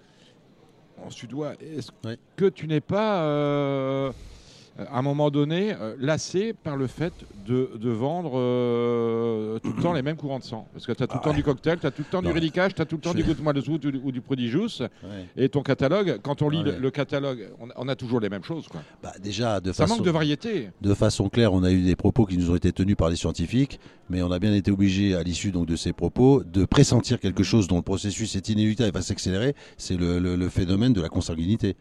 en 1.04 1.10
sudois, 1.10 1.54
est-ce 1.62 1.92
Ouais. 2.06 2.18
que 2.36 2.46
tu 2.46 2.68
n'es 2.68 2.82
pas, 2.82 4.12
à 4.92 5.00
un 5.00 5.02
moment 5.02 5.30
donné, 5.32 5.74
euh, 5.74 5.96
lassé 6.00 6.54
par 6.54 6.78
le 6.78 6.88
fait 6.88 7.14
de, 7.46 7.72
de 7.80 7.90
vendre 7.90 8.34
euh, 8.36 9.60
tout 9.60 9.74
le 9.76 9.82
temps 9.82 9.94
les 9.94 10.02
mêmes 10.02 10.16
courants 10.16 10.40
de 10.40 10.44
sang 10.44 10.68
Parce 10.74 10.86
que 10.86 10.92
tu 10.92 11.04
as 11.04 11.08
tout 11.08 11.18
le 11.18 11.24
temps 11.24 11.34
du 11.34 11.44
cocktail, 11.44 11.80
tu 11.80 11.86
as 11.88 11.92
tout 11.92 12.04
le 12.06 12.12
temps 12.12 12.22
du 12.22 12.28
Non. 12.28 12.34
rédicage, 12.34 12.76
tu 12.76 12.82
as 12.82 12.86
tout 12.86 12.96
le 12.96 13.02
temps 13.02 13.12
Je- 13.12 13.18
du 13.18 13.24
goûte-moi 13.24 13.54
le 13.54 13.70
ou, 13.70 13.78
du- 13.78 14.00
ou 14.04 14.12
du 14.12 14.22
Prodigious. 14.22 14.82
Ouais. 14.82 15.26
Et 15.38 15.50
ton 15.50 15.62
catalogue, 15.64 16.20
quand 16.24 16.42
on 16.42 16.50
lit 16.50 16.64
Ah 16.66 16.72
le, 16.80 16.92
catalogue, 16.92 17.50
on, 17.60 17.68
on 17.76 17.88
a 17.88 17.96
toujours 17.96 18.20
les 18.20 18.30
mêmes 18.30 18.44
choses. 18.44 18.68
Quoi. 18.68 18.82
Bah, 19.04 19.14
déjà, 19.22 19.60
de 19.60 19.72
Ça 19.72 19.84
façon, 19.86 19.98
manque 19.98 20.06
de 20.06 20.12
variété. 20.12 20.70
de 20.82 20.94
façon 20.94 21.30
claire, 21.30 21.54
on 21.54 21.64
a 21.64 21.72
eu 21.72 21.82
des 21.82 21.96
propos 21.96 22.26
qui 22.26 22.38
nous 22.38 22.52
ont 22.52 22.56
été 22.56 22.72
tenus 22.72 22.96
par 22.96 23.10
les 23.10 23.16
scientifiques, 23.16 23.80
mais 24.10 24.22
on 24.22 24.32
a 24.32 24.40
bien 24.40 24.54
été 24.54 24.72
obligé, 24.72 25.16
à 25.16 25.24
l'issue 25.24 25.52
donc 25.52 25.66
de 25.68 25.76
ces 25.76 25.94
propos, 25.94 26.44
de 26.44 26.66
pressentir 26.66 27.20
quelque 27.20 27.44
chose 27.44 27.68
dont 27.68 27.78
le 27.78 27.82
processus 27.82 28.36
est 28.36 28.50
inéluctable 28.50 28.90
et 28.90 28.92
va 28.92 29.02
s'accélérer. 29.02 29.56
C'est 29.78 29.98
le, 29.98 30.20
le- 30.20 30.36
le 30.36 30.50
phénomène 30.50 30.94
de 30.94 31.02
la 31.02 31.10
consanguinité. 31.10 31.76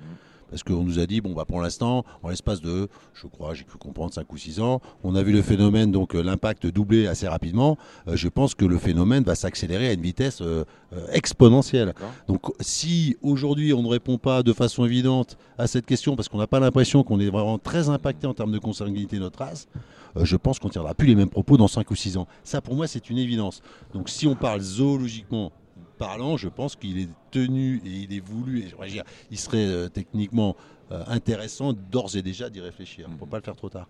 Parce 0.51 0.63
qu'on 0.63 0.83
nous 0.83 0.99
a 0.99 1.07
dit, 1.07 1.21
bon, 1.21 1.35
bah, 1.35 1.45
pour 1.45 1.61
l'instant, 1.61 2.05
en 2.23 2.29
l'espace 2.29 2.61
de, 2.61 2.89
je 3.15 3.27
crois, 3.27 3.55
j'ai 3.55 3.65
cru 3.65 3.79
comprendre, 3.79 4.13
5 4.13 4.33
ou 4.33 4.37
6 4.37 4.61
ans, 4.61 4.81
on 5.05 5.15
a 5.15 5.23
vu 5.23 5.33
le 5.33 5.43
phénomène, 5.43 5.93
donc 5.93 6.15
euh, 6.15 6.23
l'impact 6.23 6.67
doubler 6.67 7.07
assez 7.07 7.29
rapidement. 7.29 7.77
Euh, 8.07 8.17
je 8.17 8.29
pense 8.29 8.55
que 8.55 8.65
le 8.65 8.79
phénomène 8.79 9.25
va 9.25 9.35
s'accélérer 9.35 9.89
à 9.89 9.93
une 9.93 10.01
vitesse 10.01 10.41
euh, 10.41 11.07
exponentielle. 11.13 11.95
Donc 12.29 12.47
si 12.61 13.17
aujourd'hui 13.23 13.75
on 13.75 13.83
ne 13.83 13.89
répond 13.89 14.17
pas 14.17 14.43
de 14.43 14.53
façon 14.53 14.87
évidente 14.87 15.37
à 15.59 15.67
cette 15.67 15.85
question, 15.85 16.17
parce 16.17 16.29
qu'on 16.29 16.39
n'a 16.39 16.47
pas 16.47 16.61
l'impression 16.61 17.03
qu'on 17.03 17.21
est 17.21 17.29
vraiment 17.29 17.59
très 17.59 17.91
impacté 17.91 18.27
en 18.27 18.33
termes 18.33 18.53
de 18.53 18.59
consanguinité 18.59 19.17
de 19.17 19.23
notre 19.23 19.39
race, 19.41 19.69
euh, 20.17 20.25
je 20.25 20.37
pense 20.37 20.59
qu'on 20.59 20.69
ne 20.69 20.73
tiendra 20.73 20.95
plus 20.95 21.07
les 21.07 21.15
mêmes 21.15 21.29
propos 21.29 21.57
dans 21.57 21.69
5 21.69 21.91
ou 21.91 21.95
6 21.95 22.17
ans. 22.17 22.27
Ça 22.43 22.61
pour 22.61 22.75
moi 22.75 22.87
c'est 22.87 23.11
une 23.11 23.19
évidence. 23.19 23.61
Donc 23.93 24.09
si 24.09 24.27
on 24.27 24.35
parle 24.35 24.61
zoologiquement, 24.61 25.53
parlant, 25.99 26.37
je 26.37 26.49
pense 26.49 26.77
qu'il 26.77 26.99
est 26.99 27.09
tenu 27.31 27.83
et 27.85 27.91
il 27.91 28.13
est 28.13 28.21
voulu. 28.21 28.61
Et, 28.61 28.69
je 28.69 28.77
veux 28.77 28.87
dire, 28.89 29.05
il 29.31 29.39
serait 29.39 29.67
euh, 29.67 29.89
techniquement 29.89 30.57
euh, 30.93 31.03
intéressant 31.07 31.73
d'ores 31.73 32.17
et 32.17 32.23
déjà 32.23 32.49
d'y 32.49 32.61
réfléchir. 32.61 33.07
Il 33.09 33.15
ne 33.15 33.19
faut 33.19 33.27
pas 33.27 33.37
le 33.37 33.43
faire 33.43 33.57
trop 33.57 33.69
tard. 33.69 33.89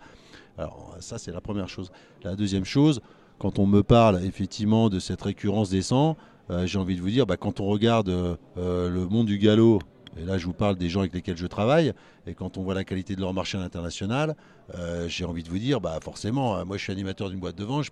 Alors 0.57 0.97
ça, 1.01 1.19
c'est 1.19 1.31
la 1.31 1.41
première 1.41 1.69
chose. 1.69 1.93
La 2.25 2.35
deuxième 2.35 2.65
chose, 2.65 3.01
quand 3.39 3.59
on 3.59 3.67
me 3.67 3.83
parle 3.83 4.25
effectivement 4.25 4.89
de 4.89 4.99
cette 4.99 5.23
récurrence 5.23 5.71
des 5.71 5.83
sangs, 5.83 6.17
euh, 6.51 6.67
j'ai 6.67 6.79
envie 6.79 6.97
de 6.97 7.01
vous 7.01 7.11
dire, 7.11 7.27
bah, 7.27 7.37
quand 7.37 7.61
on 7.61 7.67
regarde 7.67 8.09
le 8.57 9.07
monde 9.09 9.27
du 9.27 9.39
galop, 9.39 9.81
et 10.17 10.25
là 10.25 10.39
je 10.39 10.47
vous 10.47 10.53
parle 10.53 10.77
des 10.77 10.89
gens 10.89 11.01
avec 11.01 11.13
lesquels 11.15 11.37
je 11.37 11.47
travaille, 11.47 11.93
et 12.27 12.35
quand 12.35 12.57
on 12.59 12.63
voit 12.63 12.75
la 12.75 12.85
qualité 12.85 13.15
de 13.17 13.21
leur 13.21 13.35
marché 13.35 13.59
à 13.59 13.61
l'international, 13.61 14.37
euh, 14.75 15.09
j'ai 15.09 15.25
envie 15.25 15.43
de 15.43 15.49
vous 15.49 15.59
dire, 15.59 15.81
bah, 15.81 15.99
forcément, 16.03 16.57
euh, 16.57 16.65
moi 16.65 16.77
je 16.77 16.83
suis 16.83 16.93
animateur 16.93 17.31
d'une 17.31 17.41
boîte 17.41 17.57
de 17.57 17.65
vente, 17.65 17.87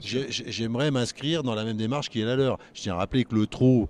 j'aimerais 0.00 0.90
m'inscrire 0.90 1.42
dans 1.42 1.54
la 1.54 1.64
même 1.64 1.76
démarche 1.76 2.08
qui 2.08 2.20
est 2.20 2.24
la 2.24 2.36
leur. 2.36 2.58
Je 2.74 2.82
tiens 2.82 2.94
à 2.94 2.96
rappeler 2.98 3.24
que 3.24 3.34
le 3.34 3.46
trot, 3.46 3.88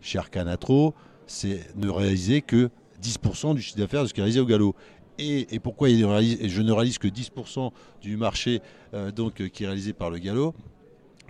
chez 0.00 0.18
Arcanatro, 0.18 0.94
c'est 1.26 1.60
ne 1.76 1.88
réaliser 1.88 2.42
que 2.42 2.70
10% 3.02 3.54
du 3.54 3.62
chiffre 3.62 3.78
d'affaires 3.78 4.02
de 4.02 4.08
ce 4.08 4.14
qui 4.14 4.20
est 4.20 4.22
réalisé 4.22 4.40
au 4.40 4.46
galop. 4.46 4.74
Et, 5.18 5.54
et 5.54 5.58
pourquoi 5.58 5.90
il 5.90 6.04
réalise- 6.04 6.38
et 6.40 6.48
je 6.48 6.62
ne 6.62 6.72
réalise 6.72 6.98
que 6.98 7.08
10% 7.08 7.70
du 8.00 8.16
marché 8.16 8.60
euh, 8.94 9.10
donc, 9.12 9.40
euh, 9.40 9.48
qui 9.48 9.64
est 9.64 9.66
réalisé 9.66 9.92
par 9.92 10.10
le 10.10 10.18
galop 10.18 10.54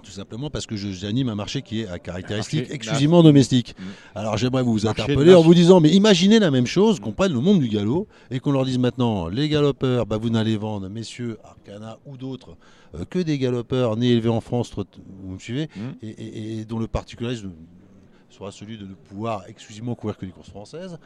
tout 0.02 0.10
simplement 0.10 0.50
parce 0.50 0.66
que 0.66 0.76
je- 0.76 0.90
j'anime 0.90 1.28
un 1.28 1.34
marché 1.34 1.62
qui 1.62 1.80
est 1.82 1.88
à 1.88 1.98
caractéristiques 1.98 2.60
marché 2.60 2.74
exclusivement 2.74 3.22
domestiques. 3.22 3.74
Mm. 3.78 3.82
Alors 4.18 4.36
j'aimerais 4.36 4.62
vous 4.62 4.84
Marché 4.84 4.88
interpeller 5.02 5.34
en 5.34 5.42
vous 5.42 5.54
disant, 5.54 5.80
mais 5.80 5.90
imaginez 5.90 6.38
la 6.38 6.50
même 6.50 6.66
chose, 6.66 7.00
qu'on 7.00 7.12
prenne 7.12 7.32
le 7.32 7.40
monde 7.40 7.60
du 7.60 7.68
galop 7.68 8.06
et 8.30 8.40
qu'on 8.40 8.52
leur 8.52 8.64
dise 8.64 8.78
maintenant, 8.78 9.28
les 9.28 9.48
galopeurs, 9.48 10.06
bah, 10.06 10.16
vous 10.18 10.30
n'allez 10.30 10.56
vendre, 10.56 10.88
messieurs, 10.88 11.38
Arcana 11.44 11.98
ou 12.06 12.16
d'autres, 12.16 12.56
euh, 12.94 13.04
que 13.08 13.18
des 13.18 13.38
galopeurs 13.38 13.96
nés 13.96 14.08
et 14.08 14.12
élevés 14.12 14.28
en 14.28 14.40
France, 14.40 14.72
vous 14.74 15.32
me 15.34 15.38
suivez, 15.38 15.68
Mm. 15.76 15.80
et, 16.02 16.08
et- 16.08 16.58
et 16.60 16.64
dont 16.64 16.78
le 16.78 16.88
particularisme 16.88 17.50
sera 18.30 18.50
celui 18.50 18.78
de 18.78 18.84
ne 18.86 18.94
pouvoir 18.94 19.44
exclusivement 19.48 19.94
couvrir 19.94 20.16
que 20.18 20.24
les 20.26 20.32
courses 20.32 20.50
françaises. 20.50 20.98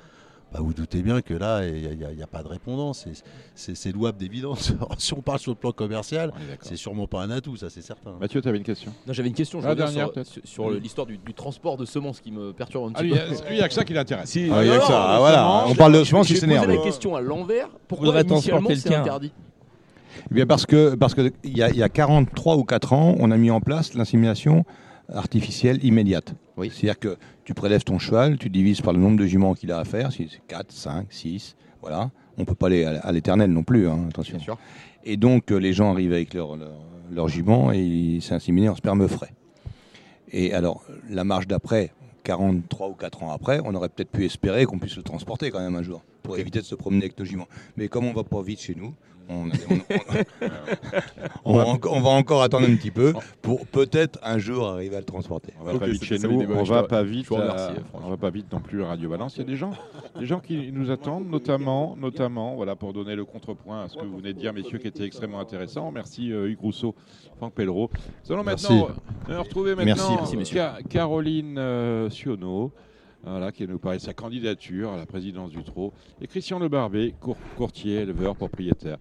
Bah, 0.53 0.61
vous 0.63 0.73
doutez 0.73 1.03
bien 1.03 1.23
que 1.23 1.35
là, 1.35 1.67
il 1.67 1.97
n'y 1.99 2.23
a, 2.23 2.27
pas 2.27 2.43
de 2.43 2.49
répondant. 2.49 2.93
C'est- 2.93 3.93
louable 3.93 4.19
d'évidence. 4.19 4.73
si 4.99 5.13
on 5.13 5.21
parle 5.21 5.39
sur 5.39 5.51
le 5.51 5.57
plan 5.57 5.73
commercial, 5.73 6.33
c'est 6.61 6.77
sûrement 6.77 7.07
pas 7.07 7.23
un 7.23 7.31
atout, 7.31 7.57
ça 7.57 7.69
c'est 7.69 7.83
certain. 7.83 8.13
Mathieu, 8.21 8.41
tu 8.41 8.49
avais 8.49 8.59
une 8.59 8.65
question? 8.65 8.93
Non, 9.07 9.13
J'avais 9.13 9.29
une 9.29 9.35
question 9.35 9.61
je 9.61 9.69
dernière, 9.73 10.11
sur, 10.45 10.71
l'histoire 10.71 11.07
du, 11.07 11.19
du 11.19 11.35
transport 11.35 11.77
de 11.77 11.85
semences 11.85 12.21
qui 12.21 12.31
me 12.31 12.53
perturbe 12.53 12.87
un 12.89 12.93
Ah, 12.95 12.99
petit 13.01 13.05
lui, 13.05 13.11
peu. 13.11 13.17
il 13.17 13.19
y 13.19 13.21
a- 13.21 13.49
lui, 13.49 13.55
il 13.55 13.57
n'y 13.57 13.63
a 13.63 13.69
que 13.69 13.75
ça 13.75 13.85
qui 13.85 13.93
l'intéresse. 13.93 14.31
Si, 14.31 14.49
Ah, 14.53 14.63
il 14.63 14.69
y 14.69 14.71
a 14.71 14.75
non, 14.75 14.81
que 14.81 14.87
ça. 14.87 15.05
Ah, 15.15 15.19
voilà, 15.19 15.65
on 15.69 15.75
parle 15.75 15.93
de 15.95 15.99
je- 15.99 16.05
semences 16.05 16.29
poser 16.29 16.41
s'énerve. 16.41 16.69
la 16.69 16.77
question 16.79 17.17
à 17.17 17.21
l'envers. 17.21 17.69
Pourquoi 17.89 18.21
initialement 18.21 18.71
c'est 18.75 18.95
interdit? 18.95 19.33
Eh 20.31 20.35
bien 20.35 20.47
parce 20.47 20.65
que 20.67 20.95
parce 20.95 21.15
que 21.15 21.33
il 21.45 21.57
y, 21.57 21.63
a, 21.63 21.69
il 21.71 21.77
y 21.77 21.83
a 21.83 21.89
43 21.89 22.57
ou 22.57 22.65
4 22.65 22.93
ans, 22.93 23.15
on 23.19 23.31
a 23.31 23.37
mis 23.37 23.51
en 23.51 23.61
place 23.61 23.95
l'insémination 23.95 24.65
artificielle 25.13 25.85
immédiate. 25.85 26.35
Oui. 26.57 26.71
C'est-à-dire 26.73 26.99
que 26.99 27.17
tu 27.45 27.55
prélèves 27.55 27.85
ton 27.85 27.99
cheval, 27.99 28.39
tu 28.39 28.51
divises 28.51 28.81
par 28.81 28.93
le 28.93 28.99
nombre 28.99 29.19
de 29.19 29.27
juments 29.27 29.55
qu'il 29.55 29.73
a 29.73 29.79
à 29.79 29.85
faire, 29.85 30.13
si 30.13 30.29
c'est 30.31 30.41
4, 30.49 30.73
5, 30.73 31.07
6, 31.11 31.57
voilà. 31.81 32.11
On 32.39 32.45
peut 32.45 32.55
pas 32.55 32.67
aller 32.67 32.85
à 32.85 33.13
l'éternel 33.13 33.51
non 33.51 33.63
plus, 33.63 33.89
hein, 33.89 34.07
attention. 34.09 34.37
Bien 34.37 34.45
sûr. 34.45 34.59
Et 35.05 35.17
donc 35.17 35.53
euh, 35.53 35.57
les 35.57 35.73
gens 35.73 35.93
arrivent 35.93 36.13
avec 36.13 36.35
leurs 36.35 36.57
leur, 36.57 36.81
leur 37.11 37.29
juments 37.29 37.73
et 37.73 37.79
ils 37.79 38.23
s'inséminent 38.23 38.73
en 38.73 38.77
sperme 38.77 39.07
frais. 39.09 39.33
Et 40.33 40.53
alors 40.53 40.83
la 41.09 41.25
marche 41.25 41.47
d'après, 41.47 41.93
43 42.25 42.89
ou 42.89 42.95
4 42.95 43.23
ans 43.23 43.33
après, 43.33 43.61
on 43.65 43.75
aurait 43.75 43.89
peut-être 43.89 44.11
pu 44.11 44.25
espérer 44.25 44.67
qu'on 44.67 44.79
puisse 44.79 44.97
le 44.97 45.03
transporter 45.03 45.51
quand 45.51 45.61
même 45.61 45.77
un 45.77 45.83
jour, 45.83 46.03
pour 46.27 46.39
éviter 46.39 46.59
de 46.61 46.64
se 46.64 46.74
promener 46.74 47.05
avec 47.05 47.18
nos 47.18 47.24
juments. 47.24 47.49
Mais 47.77 47.89
comme 47.89 48.05
on 48.07 48.12
va 48.12 48.24
pas 48.24 48.43
vite 48.43 48.61
chez 48.61 48.74
nous, 48.74 48.95
on, 49.29 49.47
on- 49.49 49.49
on- 49.49 49.81
on 51.45 51.57
va, 51.57 51.64
enco- 51.66 51.89
on 51.93 52.01
va 52.01 52.11
encore 52.11 52.43
attendre 52.43 52.68
un 52.68 52.77
petit 52.77 52.93
peu 52.93 53.12
pour 53.43 53.66
peut-être 53.66 54.18
un 54.22 54.39
jour 54.39 54.68
arriver 54.68 54.95
à 54.95 55.01
le 55.01 55.05
transporter. 55.05 55.53
On 55.61 55.64
va 55.64 55.79
pas 55.79 55.87
vite 55.87 56.05
chez 56.05 56.18
nous, 56.18 56.31
les 56.31 56.37
débats. 56.47 56.55
on 56.59 56.62
va 56.62 56.85
pas 56.85 57.03
vite. 57.03 57.29
remercie, 57.29 57.72
à- 57.72 57.74
on 58.05 58.09
va 58.11 58.16
pas 58.16 58.31
vite 58.31 58.53
non 58.53 58.61
plus 58.61 58.85
à 58.85 58.87
Radio 58.89 59.09
Balance. 59.11 59.35
Il 59.37 59.41
y 59.41 59.43
a 59.43 59.47
des 59.47 59.57
gens, 59.57 59.72
des 60.18 60.27
gens 60.27 60.39
qui 60.41 60.70
nous 60.72 60.91
attendent, 60.93 61.29
notamment, 61.29 61.97
notamment, 61.97 62.55
voilà, 62.55 62.77
pour 62.77 62.93
donner 62.93 63.16
le 63.16 63.24
contrepoint 63.24 63.83
à 63.85 63.89
ce 63.89 63.97
que 63.97 64.05
vous 64.05 64.18
venez 64.18 64.33
de 64.33 64.39
dire, 64.39 64.53
messieurs, 64.53 64.79
qui 64.79 64.87
était 64.89 65.05
extrêmement 65.05 65.41
intéressant. 65.41 65.91
Merci 65.91 66.31
euh, 66.33 66.49
Hugues 66.49 66.61
Rousseau, 66.61 66.95
Franck 67.39 67.53
Pellereau. 67.55 67.91
Nous 68.27 68.33
allons 68.33 68.45
Merci. 68.45 68.72
maintenant 68.72 68.89
euh, 69.31 69.41
retrouver 69.41 69.74
maintenant 69.74 70.16
Merci. 70.18 70.37
Merci. 70.37 70.53
Ca- 70.55 70.79
Caroline 70.89 71.59
euh, 71.59 72.11
Sionneau. 72.11 72.70
Voilà, 73.29 73.51
qui 73.51 73.66
nous 73.66 73.79
de 73.79 73.99
sa 73.99 74.14
candidature 74.14 74.93
à 74.93 74.97
la 74.97 75.05
présidence 75.05 75.51
du 75.51 75.64
Trot. 75.64 75.93
Et 76.20 76.29
Christian 76.29 76.61
Le 76.61 76.68
Barbet, 76.68 77.12
cour- 77.20 77.37
courtier, 77.57 77.97
éleveur, 78.03 78.37
propriétaire. 78.37 78.99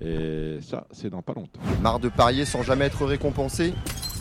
Et 0.00 0.58
ça, 0.62 0.86
c'est 0.92 1.10
dans 1.10 1.22
pas 1.22 1.34
longtemps. 1.34 1.60
Marre 1.82 1.98
de 1.98 2.08
parier 2.08 2.44
sans 2.44 2.62
jamais 2.62 2.84
être 2.84 3.04
récompensé? 3.04 3.74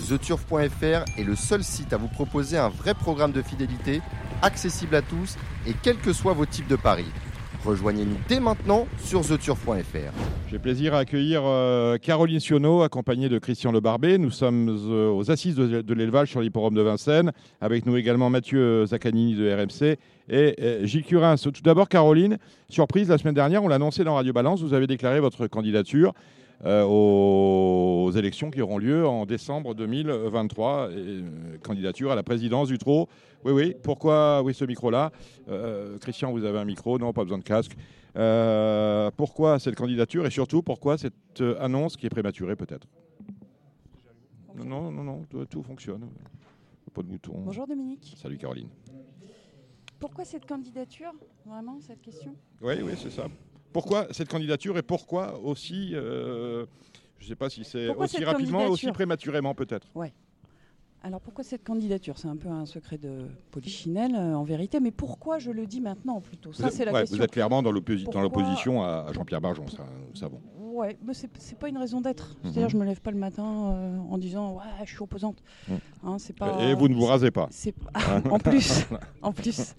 TheTurf.fr 0.09 1.19
est 1.19 1.23
le 1.23 1.35
seul 1.35 1.63
site 1.63 1.93
à 1.93 1.97
vous 1.97 2.07
proposer 2.07 2.57
un 2.57 2.69
vrai 2.69 2.95
programme 2.95 3.31
de 3.31 3.43
fidélité, 3.43 4.01
accessible 4.41 4.95
à 4.95 5.03
tous 5.03 5.37
et 5.67 5.73
quels 5.83 5.97
que 5.97 6.13
soient 6.13 6.33
vos 6.33 6.47
types 6.47 6.67
de 6.67 6.75
paris. 6.75 7.05
Rejoignez-nous 7.67 8.15
dès 8.29 8.39
maintenant 8.39 8.87
sur 8.97 9.27
TheTurf.fr. 9.27 10.13
J'ai 10.49 10.57
plaisir 10.57 10.93
à 10.93 10.99
accueillir 10.99 11.41
euh, 11.43 11.97
Caroline 11.97 12.39
Sionneau, 12.39 12.81
accompagnée 12.81 13.27
de 13.27 13.39
Christian 13.39 13.73
Le 13.73 13.81
Barbet. 13.81 14.17
Nous 14.17 14.31
sommes 14.31 14.69
euh, 14.69 15.09
aux 15.11 15.29
assises 15.31 15.57
de, 15.57 15.93
l'élevage 15.93 16.29
sur 16.29 16.39
l'hipporome 16.39 16.75
de 16.75 16.81
Vincennes. 16.81 17.33
Avec 17.59 17.85
nous 17.85 17.97
également 17.97 18.29
Mathieu 18.29 18.85
Zaccanini 18.85 19.35
de 19.35 19.53
RMC 19.53 19.97
et 20.29 20.55
Gilles 20.83 21.03
Curins. 21.03 21.35
Tout 21.35 21.51
d'abord, 21.61 21.89
Caroline, 21.89 22.37
surprise, 22.69 23.09
la 23.09 23.17
semaine 23.17 23.35
dernière, 23.35 23.61
on 23.61 23.67
l'a 23.67 23.75
annoncé 23.75 24.05
dans 24.05 24.15
Radio 24.15 24.31
Balance, 24.31 24.61
vous 24.61 24.73
avez 24.73 24.87
déclaré 24.87 25.19
votre 25.19 25.47
candidature 25.47 26.13
aux, 26.65 28.05
aux 28.07 28.11
élections 28.11 28.49
qui 28.49 28.61
auront 28.61 28.77
lieu 28.77 29.07
en 29.07 29.25
décembre 29.25 29.75
2023. 29.75 30.91
Et, 30.91 30.95
euh, 30.95 31.57
candidature 31.63 32.11
à 32.11 32.15
la 32.15 32.23
présidence 32.23 32.67
du 32.67 32.77
TRO. 32.77 33.07
Oui, 33.43 33.51
oui. 33.51 33.75
Pourquoi 33.83 34.41
oui, 34.43 34.53
ce 34.53 34.65
micro-là? 34.65 35.11
Euh, 35.49 35.97
Christian, 35.99 36.31
vous 36.31 36.43
avez 36.43 36.59
un 36.59 36.65
micro 36.65 36.97
Non, 36.97 37.13
pas 37.13 37.23
besoin 37.23 37.37
de 37.37 37.43
casque. 37.43 37.75
Euh, 38.15 39.11
pourquoi 39.15 39.59
cette 39.59 39.75
candidature 39.75 40.25
et 40.25 40.31
surtout 40.31 40.63
pourquoi 40.63 40.97
cette 40.97 41.41
euh, 41.41 41.55
annonce 41.59 41.97
qui 41.97 42.07
est 42.07 42.09
prématurée 42.09 42.55
peut-être? 42.55 42.87
Non, 44.55 44.65
non, 44.65 44.91
non, 44.91 45.03
non, 45.03 45.23
tout, 45.29 45.45
tout 45.45 45.61
fonctionne. 45.61 46.07
Pas 46.93 47.03
de 47.03 47.07
bouton. 47.07 47.33
Bonjour 47.45 47.67
Dominique. 47.67 48.15
Salut 48.17 48.37
Caroline. 48.37 48.69
Pourquoi 49.99 50.25
cette 50.25 50.47
candidature? 50.47 51.11
Vraiment, 51.45 51.79
cette 51.79 52.01
question? 52.01 52.35
Oui, 52.61 52.75
oui, 52.83 52.93
c'est 52.97 53.11
ça. 53.11 53.27
Pourquoi 53.73 54.07
cette 54.11 54.29
candidature 54.29 54.77
et 54.77 54.81
pourquoi 54.81 55.39
aussi, 55.39 55.91
euh, 55.93 56.65
je 57.19 57.25
ne 57.25 57.29
sais 57.29 57.35
pas 57.35 57.49
si 57.49 57.63
c'est 57.63 57.89
aussi 57.89 58.23
rapidement, 58.23 58.65
aussi 58.65 58.91
prématurément 58.91 59.53
peut-être? 59.53 59.87
Alors 61.03 61.21
pourquoi 61.21 61.43
cette 61.43 61.63
candidature? 61.63 62.17
C'est 62.17 62.27
un 62.27 62.35
peu 62.35 62.49
un 62.49 62.65
secret 62.65 62.97
de 62.97 63.27
polichinelle 63.51 64.15
euh, 64.15 64.35
en 64.35 64.43
vérité, 64.43 64.79
mais 64.79 64.91
pourquoi 64.91 65.37
je 65.37 65.51
le 65.51 65.65
dis 65.67 65.79
maintenant 65.79 66.19
plutôt? 66.21 66.51
Ça 66.53 66.63
Vous 66.63 66.69
êtes- 66.69 66.73
c'est 66.73 66.85
la 66.85 66.91
ouais, 66.91 67.01
question. 67.01 67.17
Vous 67.17 67.23
êtes 67.23 67.31
clairement 67.31 67.61
dans 67.61 67.71
l'opposition 67.71 68.83
à, 68.83 69.05
Jean-Pierre 69.13 69.39
Barjon, 69.39 69.67
ça, 69.67 69.85
nous 70.09 70.15
savons. 70.15 70.41
Ouais, 70.77 70.95
mais 71.03 71.13
c'est 71.15 71.29
c'est 71.39 71.57
pas 71.57 71.69
une 71.69 71.77
raison 71.77 72.01
d'être. 72.01 72.29
Mhm. 72.43 72.51
C'est-à-dire 72.51 72.69
je 72.69 72.77
me 72.77 72.85
lève 72.85 73.01
pas 73.01 73.09
le 73.11 73.17
matin 73.17 73.71
euh, 73.71 73.97
en 74.11 74.17
disant 74.19 74.53
ouais 74.57 74.85
je 74.85 74.91
suis 74.91 75.01
opposante. 75.01 75.37
Mhm. 75.67 75.77
Hein, 76.03 76.15
c'est 76.19 76.35
pas. 76.35 76.61
Et 76.63 76.75
vous 76.75 76.87
ne 76.87 76.93
vous 76.93 77.05
rasez 77.05 77.31
pas. 77.31 77.47
C'est 77.49 77.73
en 78.29 78.37
plus, 78.39 78.85
en 79.21 79.31
plus. 79.33 79.73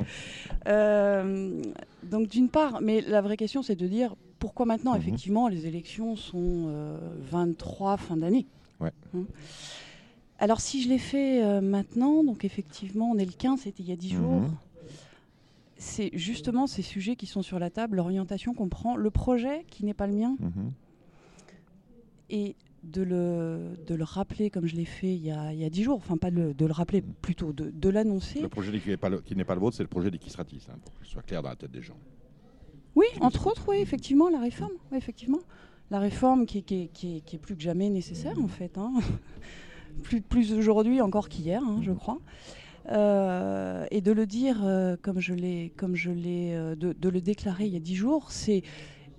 Euh, 0.67 1.63
donc 2.03 2.29
d'une 2.29 2.49
part, 2.49 2.81
mais 2.83 3.01
la 3.01 3.21
vraie 3.21 3.37
question 3.37 3.63
c'est 3.63 3.77
de 3.77 3.87
dire 3.87 4.17
pourquoi 4.39 4.67
maintenant 4.67 4.95
Mhm. 4.95 5.01
effectivement 5.01 5.49
les 5.49 5.67
élections 5.67 6.17
sont 6.17 6.65
euh, 6.69 6.99
23 7.31 7.97
fin 7.97 8.17
d'année. 8.17 8.47
Ouais. 8.81 8.93
Hein. 9.17 9.23
Alors 10.41 10.61
si 10.61 10.83
je 10.83 10.89
l'ai 10.89 10.99
fait 10.99 11.43
euh, 11.45 11.61
maintenant, 11.61 12.25
donc 12.25 12.45
effectivement 12.45 13.11
on 13.11 13.19
est 13.19 13.25
le 13.25 13.33
15, 13.33 13.61
c'était 13.61 13.83
il 13.83 13.89
y 13.89 13.93
a 13.93 13.97
10 13.97 14.11
jours. 14.11 14.43
C'est 15.81 16.11
justement 16.13 16.67
ces 16.67 16.83
sujets 16.83 17.15
qui 17.15 17.27
sont 17.27 17.43
sur 17.43 17.61
la 17.61 17.71
table, 17.71 17.97
l'orientation 17.99 18.53
qu'on 18.53 18.69
prend, 18.69 18.97
le 18.97 19.11
projet 19.11 19.65
qui 19.71 19.85
n'est 19.85 19.95
pas 19.95 20.09
le 20.09 20.15
mien. 20.15 20.37
Et 22.31 22.57
de 22.85 23.03
le, 23.03 23.77
de 23.87 23.95
le 23.95 24.05
rappeler 24.05 24.51
comme 24.51 24.67
je 24.67 24.77
l'ai 24.77 24.85
fait 24.85 25.13
il 25.15 25.25
y, 25.25 25.31
a, 25.33 25.53
il 25.53 25.59
y 25.59 25.65
a 25.65 25.71
10 25.71 25.83
jours, 25.83 25.97
enfin 25.97 26.17
pas 26.17 26.31
de 26.31 26.37
le, 26.37 26.55
de 26.55 26.65
le 26.67 26.73
rappeler, 26.73 27.03
plutôt 27.03 27.53
de, 27.53 27.71
de 27.71 27.89
l'annoncer. 27.89 28.41
Le 28.41 28.49
projet 28.49 28.79
qui 28.79 28.89
n'est 28.91 28.97
pas, 28.97 29.09
le- 29.09 29.21
qui 29.21 29.35
n'est 29.35 29.45
pas 29.45 29.55
le 29.55 29.61
vôtre, 29.61 29.77
c'est 29.77 29.83
le 29.83 29.89
projet 29.89 30.11
d'Equistratis, 30.11 30.63
hein, 30.71 30.77
pour 30.85 30.95
que 30.99 31.05
ce 31.07 31.13
soit 31.13 31.23
clair 31.23 31.43
dans 31.43 31.49
la 31.49 31.57
tête 31.57 31.73
des 31.73 31.83
gens. 31.83 31.97
Oui, 32.95 33.07
entre 33.21 33.47
autres, 33.49 33.65
oui, 33.69 33.77
effectivement, 33.79 34.29
la 34.29 34.39
réforme. 34.41 34.73
Oui, 34.93 34.99
effectivement. 34.99 35.39
La 35.91 35.99
réforme 36.01 36.47
qui, 36.47 36.63
qui, 36.63 36.83
est- 36.83 36.89
qui 36.93 37.17
est- 37.17 37.21
qui 37.21 37.37
est 37.37 37.39
plus 37.39 37.57
que 37.57 37.63
jamais 37.63 37.91
nécessaire, 37.91 38.39
en 38.43 38.49
fait. 38.49 38.77
hein. 38.79 38.93
plus, 40.03 40.21
plus 40.21 40.53
aujourd'hui 40.53 41.01
encore 41.01 41.29
qu'hier, 41.29 41.63
hein, 41.65 41.81
je 41.83 41.93
crois. 41.93 42.21
Euh, 42.91 43.87
et 43.91 44.01
de 44.01 44.13
le 44.13 44.25
dire 44.27 44.61
euh, 44.65 44.97
comme 45.01 45.21
je 45.21 45.35
l'ai, 45.35 45.73
comme 45.77 45.95
je 45.95 46.11
l'ai, 46.11 46.55
euh, 46.55 46.75
de, 46.75 46.93
de 46.95 47.09
le 47.09 47.21
déclarer 47.21 47.67
il 47.67 47.73
y 47.73 47.77
a 47.77 47.81
dix 47.81 47.97
jours, 47.97 48.31
c'est 48.31 48.63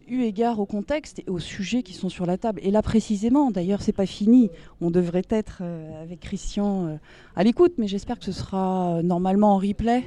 eu 0.10 0.24
égard 0.24 0.60
au 0.60 0.66
contexte 0.66 1.20
et 1.20 1.30
aux 1.30 1.40
sujets 1.40 1.84
qui 1.84 1.94
sont 1.94 2.10
sur 2.10 2.26
la 2.26 2.38
table. 2.38 2.60
Et 2.64 2.72
là 2.72 2.82
précisément, 2.82 3.52
d'ailleurs, 3.52 3.82
c'est 3.82 3.94
pas 3.94 4.06
fini. 4.06 4.50
On 4.82 4.92
devrait 4.92 5.26
être 5.30 5.60
euh, 5.62 6.04
avec 6.04 6.20
Christian 6.20 6.88
euh, 6.88 6.96
à 7.36 7.44
l'écoute, 7.44 7.74
mais 7.78 7.88
j'espère 7.88 8.20
que 8.20 8.26
ce 8.26 8.32
sera 8.32 8.98
euh, 8.98 9.02
normalement 9.02 9.56
en 9.56 9.58
replay 9.58 10.04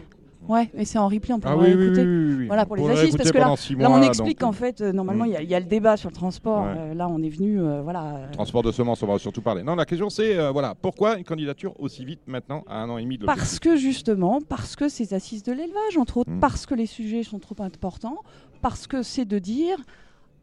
Ouais, 0.48 0.68
mais 0.74 0.84
c'est 0.84 0.98
en 0.98 1.06
replay, 1.08 1.32
on 1.32 1.38
peut 1.40 1.48
Ah 1.50 1.56
oui, 1.56 1.66
oui, 1.68 1.74
oui, 1.76 1.84
écouter. 1.86 2.02
oui, 2.04 2.34
oui. 2.38 2.46
Voilà, 2.48 2.66
pour 2.66 2.76
les 2.76 2.88
assises, 2.90 3.16
parce 3.16 3.30
que 3.30 3.38
là- 3.38 3.54
Là, 3.78 3.90
on 3.90 4.02
explique 4.02 4.40
donc, 4.40 4.48
qu'en 4.48 4.52
fait, 4.52 4.80
euh, 4.80 4.92
normalement, 4.92 5.24
Mm. 5.24 5.28
il 5.28 5.32
y 5.32 5.36
a- 5.36 5.42
il 5.42 5.48
y, 5.48 5.54
a 5.54 5.60
le 5.60 5.66
débat 5.66 5.96
sur 5.96 6.08
le 6.10 6.14
transport. 6.14 6.64
Ouais. 6.64 6.74
Euh, 6.76 6.94
là, 6.94 7.08
on 7.08 7.22
est 7.22 7.28
venu, 7.28 7.60
euh, 7.60 7.80
voilà. 7.82 8.22
Transport 8.32 8.62
de 8.64 8.72
semences, 8.72 9.02
on 9.02 9.06
va 9.06 9.18
surtout 9.18 9.40
parler. 9.42 9.62
Non, 9.62 9.76
la 9.76 9.84
question 9.84 10.10
c'est 10.10 10.50
voilà, 10.50 10.74
pourquoi 10.74 11.16
une 11.16 11.24
candidature 11.24 11.74
aussi 11.80 12.04
vite 12.04 12.20
maintenant, 12.26 12.64
à 12.68 12.82
un 12.82 12.90
an 12.90 12.98
et 12.98 13.02
demi 13.02 13.18
de 13.18 13.24
Parce 13.26 13.58
que 13.60 13.76
justement, 13.76 14.40
parce 14.48 14.74
que 14.74 14.88
ces 14.88 15.14
assises 15.14 15.42
de 15.44 15.52
l'élevage, 15.52 15.96
entre 15.96 16.18
autres, 16.18 16.30
Mm. 16.30 16.40
parce 16.40 16.66
que 16.66 16.74
les 16.74 16.86
sujets 16.86 17.22
sont 17.22 17.38
trop 17.38 17.56
importants, 17.60 18.18
parce 18.62 18.86
que 18.88 19.02
c'est 19.02 19.24
de 19.24 19.38
dire, 19.38 19.76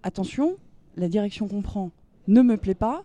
attention, 0.03 0.55
la 0.95 1.07
direction 1.09 1.47
qu'on 1.47 1.61
prend 1.61 1.91
ne 2.27 2.41
me 2.41 2.57
plaît 2.57 2.73
pas, 2.75 3.03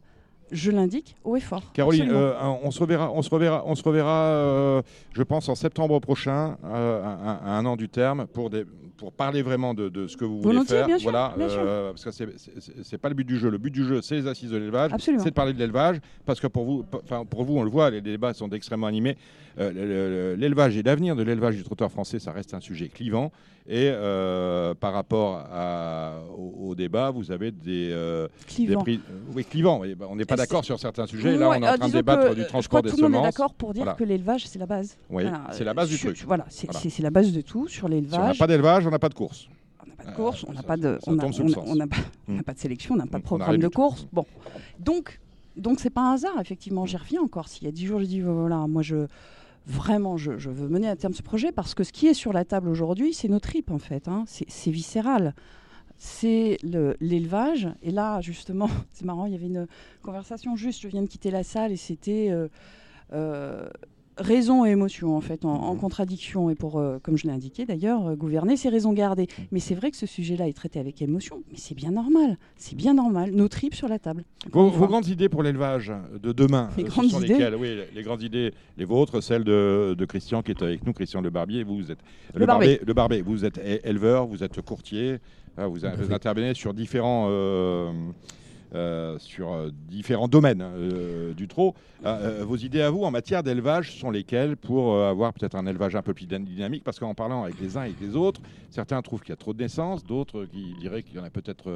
je 0.55 0.71
l'indique 0.71 1.17
haut 1.25 1.37
et 1.37 1.41
fort. 1.41 1.63
Caroline, 1.73 2.11
euh, 2.11 2.35
on 2.63 2.71
se 2.71 2.81
reverra, 2.81 3.11
on 3.13 3.23
se 3.23 3.31
reverra, 3.31 3.63
on 3.67 3.75
se 3.75 3.83
reverra, 3.83 4.27
euh, 4.27 4.83
je 5.13 5.23
pense 5.23 5.49
en 5.49 5.55
septembre 5.55 6.01
prochain, 6.01 6.57
euh, 6.65 7.03
à, 7.05 7.55
à 7.55 7.59
un 7.59 7.67
an 7.67 7.77
du 7.77 7.89
terme, 7.89 8.27
pour 8.27 8.51
des, 8.51 8.65
pour 8.97 9.13
parler 9.13 9.43
vraiment 9.43 9.75
de, 9.75 9.89
de 9.89 10.07
ce 10.07 10.17
que 10.17 10.25
vous 10.25 10.37
voulez 10.41 10.55
Volontiers, 10.55 10.77
faire. 10.77 10.87
bien 10.87 10.99
sûr, 10.99 11.11
voilà, 11.11 11.35
bien 11.37 11.49
euh, 11.49 11.91
parce 11.93 12.05
que 12.05 12.11
c'est- 12.11 12.99
pas 12.99 13.09
le 13.09 13.15
but 13.15 13.27
du 13.27 13.39
jeu. 13.39 13.51
Le 13.51 13.59
but 13.59 13.71
du 13.71 13.85
jeu, 13.85 14.01
c'est 14.03 14.15
les 14.17 14.27
assises 14.27 14.51
de 14.51 14.57
l'élevage, 14.57 14.93
c'est 14.99 15.13
de 15.25 15.31
parler 15.31 15.53
de 15.53 15.59
l'élevage, 15.59 15.99
parce 16.25 16.41
que 16.41 16.47
pour 16.47 16.65
vous, 16.65 16.85
pour 17.31 17.45
vous, 17.45 17.57
on 17.59 17.63
le 17.65 17.71
voit, 17.71 17.91
les 17.91 18.01
débats 18.01 18.35
sont 18.35 18.49
extrêmement 18.51 18.87
animés. 18.87 19.17
Euh, 19.59 19.71
le- 19.73 19.85
le- 20.35 20.35
l'élevage 20.41 20.77
et 20.77 20.83
l'avenir 20.83 21.15
de 21.15 21.23
l'élevage 21.23 21.55
du 21.57 21.63
trottoir 21.63 21.89
français, 21.91 22.19
ça 22.19 22.33
reste 22.33 22.55
un 22.55 22.61
sujet 22.61 22.89
clivant. 22.89 23.31
Et 23.67 23.89
euh, 23.91 24.75
par 24.75 24.93
rapport 24.93 25.43
à- 25.51 26.17
au, 26.37 26.69
au 26.71 26.75
débat, 26.75 27.11
vous 27.11 27.31
avez 27.31 27.51
des, 27.51 27.89
euh, 27.93 28.27
des 28.27 28.55
Clivant. 28.55 28.83
prix- 28.83 29.01
oui, 29.35 29.43
clivant. 29.45 29.81
bah, 29.97 30.07
on 30.11 30.17
n'est 30.17 30.27
pas 30.27 30.37
d'accord 30.37 30.65
sur 30.65 30.79
certains 30.79 31.07
sujets. 31.07 31.37
Là, 31.39 31.49
on 31.51 31.55
est 31.55 31.69
en 31.69 31.77
train 31.79 31.89
de 31.89 31.93
débattre 31.93 32.35
du 32.35 32.45
transport 32.47 32.83
des 32.83 32.91
que 32.91 32.95
tout 32.97 33.01
le 33.01 33.09
monde 33.09 33.13
est 33.15 33.23
semences. 33.23 33.35
d'accord 33.35 33.55
pour 33.55 33.73
dire 33.73 33.85
Voilà. 33.85 33.97
que 33.97 34.05
l'élevage, 34.05 34.47
c'est 34.47 34.59
la 34.59 34.67
base. 34.67 34.99
Oui, 35.09 35.23
c'est 35.53 35.65
la 35.65 35.73
base 35.73 35.89
du 35.89 35.99
truc. 35.99 36.23
Voilà, 36.27 36.45
c'est 36.51 36.67
Voilà. 36.67 36.81
c'est- 36.81 36.91
c'est 36.91 37.03
la 37.03 37.11
base 37.11 37.33
de 37.33 37.41
tout 37.41 37.67
sur 37.69 37.73
Si 37.79 37.85
on 37.85 37.89
n'a 37.89 37.95
l'élevage. 37.95 38.39
pas 38.39 38.47
d'élevage, 38.47 38.84
on 38.87 38.91
n'a 38.91 38.99
pas 38.99 39.09
de 39.09 39.15
course. 39.15 39.49
On 39.83 39.87
n'a 39.89 39.95
pas 39.97 40.05
de 40.11 40.17
course, 40.17 40.45
on 40.49 40.53
n'a 40.53 40.63
pas 40.63 40.77
de, 40.77 40.99
on 41.07 41.13
n'a 41.15 41.23
pas, 41.87 41.97
sélection, 42.59 42.95
on 42.95 42.97
n'a 42.97 43.07
pas 43.07 43.19
de 43.19 43.23
n'a 43.23 43.27
programme 43.27 43.57
de 43.59 43.69
course. 43.69 44.07
Bon, 44.13 44.25
donc, 44.79 45.21
donc 45.57 45.81
c'est 45.81 45.91
pas 45.91 46.03
un 46.03 46.15
hasard 46.15 46.41
effectivement. 46.41 46.85
J'y 46.87 46.97
reviens 46.97 47.23
encore. 47.23 47.49
S'il 47.49 47.65
y 47.65 47.69
a 47.69 47.73
dix 47.73 47.87
jours, 47.87 48.01
j'ai 48.01 48.07
dit 48.07 48.21
voilà, 48.21 48.67
moi 48.67 48.83
je 48.83 49.07
vraiment 49.67 50.17
je, 50.19 50.37
je 50.39 50.51
veux 50.51 50.69
mener 50.69 50.89
à 50.89 50.97
terme 50.97 51.15
ce 51.15 51.23
projet 51.23 51.51
parce 51.53 51.75
que 51.75 51.85
ce 51.85 51.93
qui 51.93 52.07
est 52.07 52.15
sur 52.15 52.33
la 52.33 52.45
table 52.45 52.69
aujourd'hui, 52.69 53.15
c'est 53.15 53.29
nos 53.29 53.41
tripes 53.41 53.71
en 53.71 53.79
fait. 53.79 54.09
hein. 54.09 54.25
C'est 54.27 54.71
viscéral. 54.71 55.35
C'est 55.97 56.59
le- 56.63 56.97
l'élevage. 57.01 57.69
Et 57.83 57.91
là, 57.91 58.21
justement, 58.21 58.69
c'est 58.93 59.05
marrant, 59.05 59.27
il 59.27 59.33
y 59.33 59.37
avait 59.37 59.47
une 59.47 59.67
conversation 60.03 60.57
juste, 60.57 60.83
je 60.83 60.89
viens 60.89 61.03
de 61.03 61.07
quitter 61.09 61.31
la 61.31 61.45
salle 61.45 61.73
et 61.73 61.77
c'était 61.77 62.29
euh, 62.31 62.49
euh, 63.13 63.69
raison 64.17 64.65
et 64.65 64.71
émotion 64.71 65.17
en 65.17 65.21
fait, 65.21 65.45
en, 65.45 65.51
en 65.53 65.75
contradiction. 65.77 66.51
Et 66.51 66.55
pour, 66.55 66.79
euh, 66.79 66.99
comme 67.03 67.17
je 67.17 67.27
l'ai 67.27 67.33
indiqué 67.33 67.65
d'ailleurs, 67.67 68.07
euh, 68.09 68.15
gouverner, 68.15 68.57
c'est 68.57 68.69
raison 68.69 68.93
garder. 68.93 69.27
Mais 69.53 69.61
c'est 69.61 69.75
vrai 69.75 69.91
que 69.91 69.97
ce 69.97 70.07
sujet-là 70.07 70.49
est 70.49 70.53
traité 70.53 70.79
avec 70.79 71.01
émotion, 71.03 71.43
mais 71.51 71.57
c'est 71.59 71.75
bien 71.75 71.91
normal. 71.91 72.39
C'est 72.57 72.77
bien 72.77 72.95
normal. 72.95 73.31
Nos 73.33 73.49
tripes 73.49 73.75
sur 73.75 73.89
la 73.89 73.99
table. 73.99 74.25
Vos, 74.53 74.71
grandes 74.87 75.09
idées 75.09 75.29
pour 75.29 75.43
l'élevage 75.43 75.93
de 76.23 76.33
demain, 76.33 76.69
Les 76.77 76.85
euh, 76.85 76.87
ce 76.87 76.93
grandes 76.93 77.11
sont 77.11 77.21
idées 77.23 77.35
lesquelles? 77.35 77.57
Oui, 77.57 77.69
les, 77.75 77.87
les 77.95 78.03
grandes 78.03 78.23
idées, 78.23 78.53
les 78.77 78.85
vôtres, 78.85 79.21
celles 79.23 79.45
de, 79.45 79.95
de 79.99 80.05
Christian 80.05 80.43
qui 80.43 80.53
est 80.53 80.63
avec 80.63 80.87
nous, 80.87 80.93
Christian 80.93 81.21
Le 81.21 81.31
Barbier. 81.31 81.65
Vous, 81.65 81.77
vous 81.77 81.91
êtes 81.91 82.01
Le 82.35 82.47
Barbet. 82.95 83.23
Vous 83.23 83.45
êtes 83.45 83.59
éleveur, 83.85 84.27
vous 84.27 84.43
êtes 84.45 84.61
courtier, 84.63 85.19
vous, 85.57 85.85
a- 85.85 85.95
vous 85.97 86.13
intervenez 86.13 86.55
sur 86.55 86.73
différents. 86.75 87.29
Euh, 88.75 89.19
sur 89.19 89.53
euh, 89.53 89.71
différents 89.89 90.29
domaines 90.29 90.63
euh, 90.63 91.33
du 91.35 91.49
trot. 91.49 91.75
Euh, 92.05 92.41
euh, 92.41 92.45
vos 92.45 92.57
idées 92.57 92.83
à 92.83 92.91
vous 92.91 93.03
en 93.05 93.11
matière 93.11 93.43
d'élevage 93.43 93.99
sont 93.99 94.11
lesquelles 94.11 94.57
pour 94.57 94.97
avoir 95.01 95.33
peut-être 95.33 95.55
un 95.55 95.67
élevage 95.67 95.95
un 95.97 96.03
peu 96.03 96.15
plus 96.15 96.27
dyn- 96.27 96.45
dynamique? 96.45 96.85
Parce 96.85 96.99
qu'en 96.99 97.15
parlant 97.15 97.45
avec 97.45 97.61
les 97.61 97.77
uns 97.77 97.83
et 97.83 97.87
avec 97.87 98.01
les 98.01 98.17
autres, 98.17 98.41
certains 98.71 99.01
trouvent 99.03 99.21
qu'il 99.21 99.31
y 99.31 99.33
a 99.33 99.37
trop 99.37 99.53
de 99.55 99.63
naissances, 99.63 100.05
d'autres 100.05 100.45
qui 100.47 100.75
diraient 100.81 101.03
qu'il 101.03 101.17
y 101.17 101.19
en 101.21 101.25
a 101.25 101.31
peut-être 101.31 101.71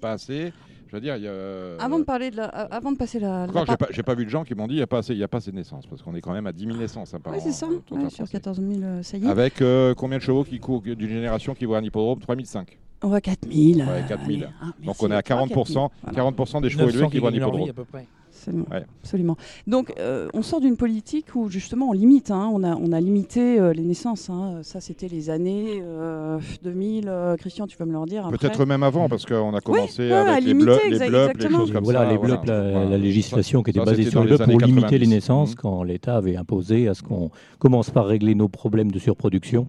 pas 0.00 0.12
assez. 0.12 0.52
Je 0.90 0.96
veux 0.96 1.02
dire, 1.02 1.16
il 1.16 1.24
y 1.24 1.28
a. 1.28 1.76
Avant 1.80 1.98
de 1.98 2.04
parler 2.04 2.30
de 2.30 2.36
la, 2.38 2.46
avant 2.46 2.92
de 2.92 2.96
passer 2.96 3.18
la, 3.20 3.44
la 3.46 3.50
Encore, 3.50 3.66
j'ai 3.90 4.02
pas, 4.02 4.14
vu 4.14 4.24
de 4.24 4.30
gens 4.30 4.42
qui 4.44 4.54
m'ont 4.54 4.66
dit 4.66 4.72
il 4.74 4.78
n'y 4.78 4.82
a, 4.82 4.86
pas 4.86 4.98
assez- 4.98 5.12
il 5.12 5.18
y 5.18 5.22
a 5.22 5.28
pas 5.28 5.36
assez 5.36 5.50
de 5.50 5.56
naissances, 5.56 5.86
parce 5.86 6.00
qu'on 6.00 6.14
est 6.14 6.22
quand 6.22 6.32
même 6.32 6.46
à 6.46 6.52
10 6.52 6.64
000 6.64 6.78
naissances 6.78 7.12
hein, 7.12 7.20
par 7.20 7.34
Oui, 7.34 7.38
an, 7.40 7.42
c'est 7.44 7.52
ça. 7.52 7.66
ouais, 7.66 7.74
sur 8.08 8.10
français. 8.10 8.32
14 8.32 8.58
000, 8.58 8.82
euh, 8.82 9.02
ça 9.02 9.18
y 9.18 9.24
est. 9.24 9.28
Avec 9.28 9.62
combien 9.98 10.16
de 10.16 10.22
chevaux 10.22 10.44
qui 10.44 10.58
courent 10.58 10.80
d'une 10.80 10.98
génération 11.08 11.52
qui 11.54 11.66
voit 11.66 11.76
un 11.78 11.84
hippodrome? 11.84 12.20
3005. 12.20 12.78
On 13.02 13.08
va 13.08 13.20
4000. 13.20 13.78
Ouais, 13.78 13.84
euh, 13.88 14.08
4000. 14.08 14.36
allez, 14.44 14.52
hein, 14.62 14.72
Donc 14.84 14.96
on 15.02 15.10
est 15.10 15.14
à 15.14 15.18
Ah, 15.18 15.20
40%, 15.22 15.48
4000, 15.52 15.90
voilà. 16.02 16.16
40 16.16 16.62
des 16.62 16.70
chevaux 16.70 16.84
900 16.84 16.96
élevés 16.98 17.08
qui 17.10 17.16
hippodrome. 17.18 17.70
à 17.70 17.72
peu 17.72 17.84
près. 17.84 18.06
Absolument. 18.30 18.66
Ouais. 18.70 18.84
Absolument. 19.02 19.36
Donc, 19.66 19.92
euh, 19.98 20.28
on 20.32 20.42
sort 20.42 20.60
d'une 20.60 20.76
politique 20.76 21.34
où 21.34 21.48
justement 21.48 21.88
on 21.88 21.92
limite. 21.92 22.30
hein, 22.30 22.48
on, 22.52 22.62
a, 22.62 22.76
on 22.76 22.92
a 22.92 23.00
limité 23.00 23.58
euh, 23.58 23.72
les 23.72 23.82
naissances. 23.82 24.30
hein. 24.30 24.60
Ça, 24.62 24.80
c'était 24.80 25.08
les 25.08 25.28
années 25.28 25.80
euh, 25.82 26.38
2000. 26.62 27.08
euh, 27.08 27.36
Christian, 27.36 27.66
tu 27.66 27.76
vas 27.76 27.84
me 27.84 27.90
le 27.92 27.98
redire. 27.98 28.28
Peut-être 28.30 28.64
même 28.64 28.82
avant, 28.84 29.08
parce 29.08 29.26
qu'on 29.26 29.54
a 29.54 29.60
commencé 29.60 30.02
ouais, 30.08 30.12
à 30.12 30.20
avec 30.32 30.44
les, 30.44 30.48
limiter, 30.52 30.64
bleus, 30.66 30.78
les 30.98 31.08
bleus, 31.08 31.28
les 31.38 31.48
choses 31.50 31.72
comme 31.72 31.84
voilà, 31.84 32.00
ça. 32.04 32.10
les 32.12 32.18
blocs, 32.18 32.46
la, 32.46 32.70
Voilà. 32.70 32.90
la 32.90 32.98
législation 32.98 33.62
qui 33.64 33.70
était 33.70 33.80
Ça, 33.80 33.84
basée 33.86 33.96
c'était 34.04 34.10
sur 34.10 34.20
le 34.22 34.30
les 34.30 34.36
bloc 34.36 34.46
pour 34.48 34.54
années 34.62 34.66
limiter 34.72 34.98
les 34.98 35.06
90. 35.06 35.08
naissances 35.08 35.50
Mhm. 35.50 35.56
quand 35.56 35.82
l'État 35.82 36.16
avait 36.16 36.36
imposé 36.36 36.86
à 36.88 36.94
ce 36.94 37.02
qu'on 37.02 37.30
commence 37.58 37.90
par 37.90 38.06
régler 38.06 38.34
nos 38.36 38.48
problèmes 38.48 38.92
de 38.92 38.98
surproduction 39.00 39.66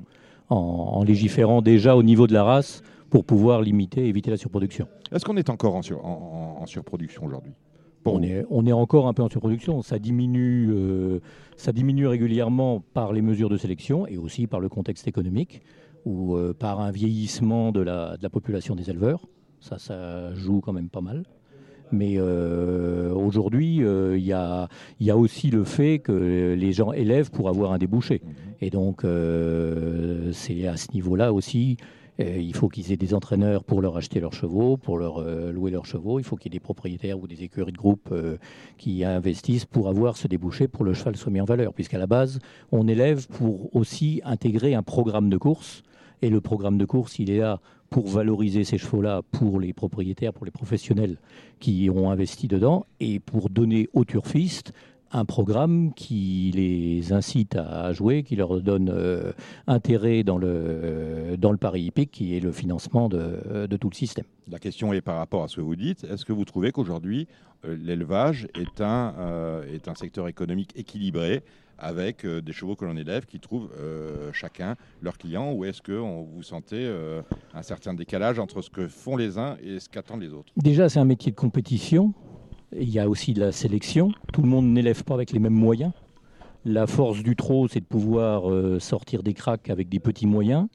en, 0.49 0.55
en 0.57 1.03
légiférant 1.03 1.61
déjà 1.63 1.95
au 1.95 2.03
niveau 2.03 2.27
de 2.27 2.33
la 2.33 2.43
race 2.43 2.81
pour 3.09 3.25
pouvoir 3.25 3.61
limiter 3.61 4.05
et 4.05 4.07
éviter 4.09 4.31
la 4.31 4.37
surproduction. 4.37 4.87
Est-ce 5.11 5.25
qu'on 5.25 5.37
est 5.37 5.49
encore 5.49 5.75
en, 5.75 5.81
sur- 5.81 6.05
en- 6.05 6.55
en- 6.59 6.63
en 6.63 6.65
surproduction 6.65 7.25
aujourd'hui? 7.25 7.53
On 8.05 8.23
est, 8.23 8.45
on 8.49 8.65
est 8.65 8.71
encore 8.71 9.07
un 9.07 9.13
peu 9.13 9.21
en 9.21 9.29
surproduction. 9.29 9.81
Ça 9.81 9.99
diminue, 9.99 10.69
euh, 10.71 11.19
ça 11.57 11.71
diminue 11.73 12.07
régulièrement 12.07 12.81
par 12.93 13.11
les 13.13 13.21
mesures 13.21 13.49
de 13.49 13.57
sélection 13.57 14.07
et 14.07 14.17
aussi 14.17 14.47
par 14.47 14.61
le 14.61 14.69
contexte 14.69 15.07
économique 15.07 15.61
ou 16.05 16.35
euh, 16.35 16.53
par 16.57 16.79
un 16.79 16.91
vieillissement 16.91 17.71
de 17.71 17.81
la, 17.81 18.17
de 18.17 18.23
la 18.23 18.29
population 18.29 18.73
des 18.73 18.89
éleveurs. 18.89 19.27
Ça, 19.59 19.77
ça 19.77 20.33
joue 20.33 20.61
quand 20.61 20.73
même 20.73 20.89
pas 20.89 21.01
mal. 21.01 21.23
Mais 21.91 22.15
euh, 22.17 23.13
aujourd'hui, 23.13 23.83
euh, 23.83 24.17
il 24.17 24.23
y, 24.23 24.31
a, 24.33 24.69
il 24.99 25.07
y 25.07 25.11
a 25.11 25.17
aussi 25.17 25.49
le 25.49 25.63
fait 25.63 25.99
que 25.99 26.55
les 26.57 26.71
gens 26.71 26.93
élèvent 26.93 27.31
pour 27.31 27.49
avoir 27.49 27.73
un 27.73 27.79
débouché. 27.79 28.21
Et 28.61 28.69
donc, 28.69 29.03
euh, 29.03 30.31
c'est 30.31 30.67
à 30.67 30.77
ce 30.77 30.91
niveau-là 30.93 31.33
aussi 31.33 31.77
il 32.19 32.55
faut 32.55 32.67
qu'ils 32.67 32.91
aient 32.91 32.97
des 32.97 33.13
entraîneurs 33.13 33.63
pour 33.63 33.81
leur 33.81 33.95
acheter 33.95 34.19
leurs 34.19 34.33
chevaux, 34.33 34.75
pour 34.77 34.97
leur 34.97 35.19
euh, 35.19 35.51
louer 35.51 35.71
leurs 35.71 35.85
chevaux. 35.85 36.19
Il 36.19 36.25
faut 36.25 36.35
qu'il 36.35 36.51
y 36.51 36.55
ait 36.55 36.59
des 36.59 36.63
propriétaires 36.63 37.19
ou 37.19 37.27
des 37.27 37.43
écuries 37.43 37.71
de 37.71 37.77
groupe 37.77 38.09
euh, 38.11 38.37
qui 38.77 39.05
investissent 39.05 39.65
pour 39.65 39.87
avoir 39.87 40.17
ce 40.17 40.27
débouché 40.27 40.67
pour 40.67 40.83
le 40.83 40.93
cheval 40.93 41.15
soit 41.15 41.31
mis 41.31 41.39
en 41.39 41.45
valeur. 41.45 41.73
Puisqu'à 41.73 41.97
la 41.97 42.07
base, 42.07 42.39
on 42.71 42.87
élève 42.87 43.27
pour 43.27 43.73
aussi 43.75 44.21
intégrer 44.25 44.75
un 44.75 44.83
programme 44.83 45.29
de 45.29 45.37
course. 45.37 45.83
Et 46.21 46.29
le 46.29 46.41
programme 46.41 46.77
de 46.77 46.83
course, 46.83 47.19
il 47.19 47.29
est 47.29 47.37
là 47.37 47.61
pour 47.89 48.07
valoriser 48.07 48.63
ces 48.63 48.77
chevaux-là 48.77 49.21
pour 49.31 49.59
les 49.59 49.73
propriétaires, 49.73 50.33
pour 50.33 50.45
les 50.45 50.51
professionnels 50.51 51.17
qui 51.59 51.89
ont 51.89 52.11
investi 52.11 52.47
dedans 52.47 52.85
et 52.99 53.19
pour 53.19 53.49
donner 53.49 53.87
aux 53.93 54.05
turfistes 54.05 54.73
un 55.11 55.25
programme 55.25 55.93
qui 55.93 56.51
les 56.53 57.13
incite 57.13 57.55
à 57.55 57.91
jouer, 57.93 58.23
qui 58.23 58.35
leur 58.35 58.61
donne 58.61 58.89
euh, 58.93 59.31
intérêt 59.67 60.23
dans 60.23 60.37
le, 60.37 61.35
dans 61.37 61.51
le 61.51 61.57
pari 61.57 61.83
hippique, 61.83 62.11
qui 62.11 62.35
est 62.35 62.39
le 62.39 62.51
financement 62.51 63.09
de, 63.09 63.67
de 63.67 63.77
tout 63.77 63.89
le 63.89 63.95
système. 63.95 64.25
La 64.49 64.59
question 64.59 64.93
est 64.93 65.01
par 65.01 65.17
rapport 65.17 65.43
à 65.43 65.47
ce 65.47 65.57
que 65.57 65.61
vous 65.61 65.75
dites. 65.75 66.03
Est-ce 66.03 66.25
que 66.25 66.33
vous 66.33 66.45
trouvez 66.45 66.71
qu'aujourd'hui, 66.71 67.27
euh, 67.65 67.75
l'élevage 67.79 68.47
est, 68.55 68.81
un, 68.81 69.13
euh, 69.19 69.73
est 69.73 69.87
un 69.87 69.95
secteur 69.95 70.27
économique 70.27 70.71
équilibré 70.75 71.43
avec 71.79 72.25
euh, 72.25 72.41
des 72.41 72.51
chevaux 72.51 72.75
que 72.75 72.85
l'on 72.85 72.97
élève 72.97 73.25
qui 73.25 73.39
trouvent 73.39 73.69
euh, 73.79 74.31
chacun 74.33 74.75
leurs 75.01 75.17
clients 75.17 75.53
Ou 75.53 75.65
est-ce 75.65 75.81
que 75.81 75.97
on, 75.97 76.23
vous 76.23 76.43
sentez 76.43 76.75
euh, 76.77 77.21
un 77.53 77.61
certain 77.61 77.93
décalage 77.93 78.39
entre 78.39 78.61
ce 78.61 78.69
que 78.69 78.87
font 78.87 79.15
les 79.15 79.37
uns 79.37 79.55
et 79.63 79.79
ce 79.79 79.89
qu'attendent 79.89 80.21
les 80.21 80.33
autres? 80.33 80.51
Déjà, 80.57 80.89
c'est 80.89 80.99
un 80.99 81.05
métier 81.05 81.31
de 81.31 81.37
compétition. 81.37 82.13
Il 82.75 82.89
y 82.89 82.99
a 82.99 83.09
aussi 83.09 83.33
de 83.33 83.39
la 83.39 83.51
sélection. 83.51 84.11
Tout 84.31 84.41
le 84.41 84.47
monde 84.47 84.67
n'élève 84.67 85.03
pas 85.03 85.15
avec 85.15 85.31
les 85.31 85.39
mêmes 85.39 85.53
moyens. 85.53 85.91
La 86.65 86.87
force 86.87 87.23
du 87.23 87.35
trot, 87.35 87.67
c'est 87.67 87.79
de 87.79 87.85
pouvoir 87.85 88.49
euh, 88.51 88.79
sortir 88.79 89.23
des 89.23 89.33
cracks 89.33 89.69
avec 89.69 89.89
des 89.89 89.99
petits 89.99 90.27
moyens. 90.27 90.67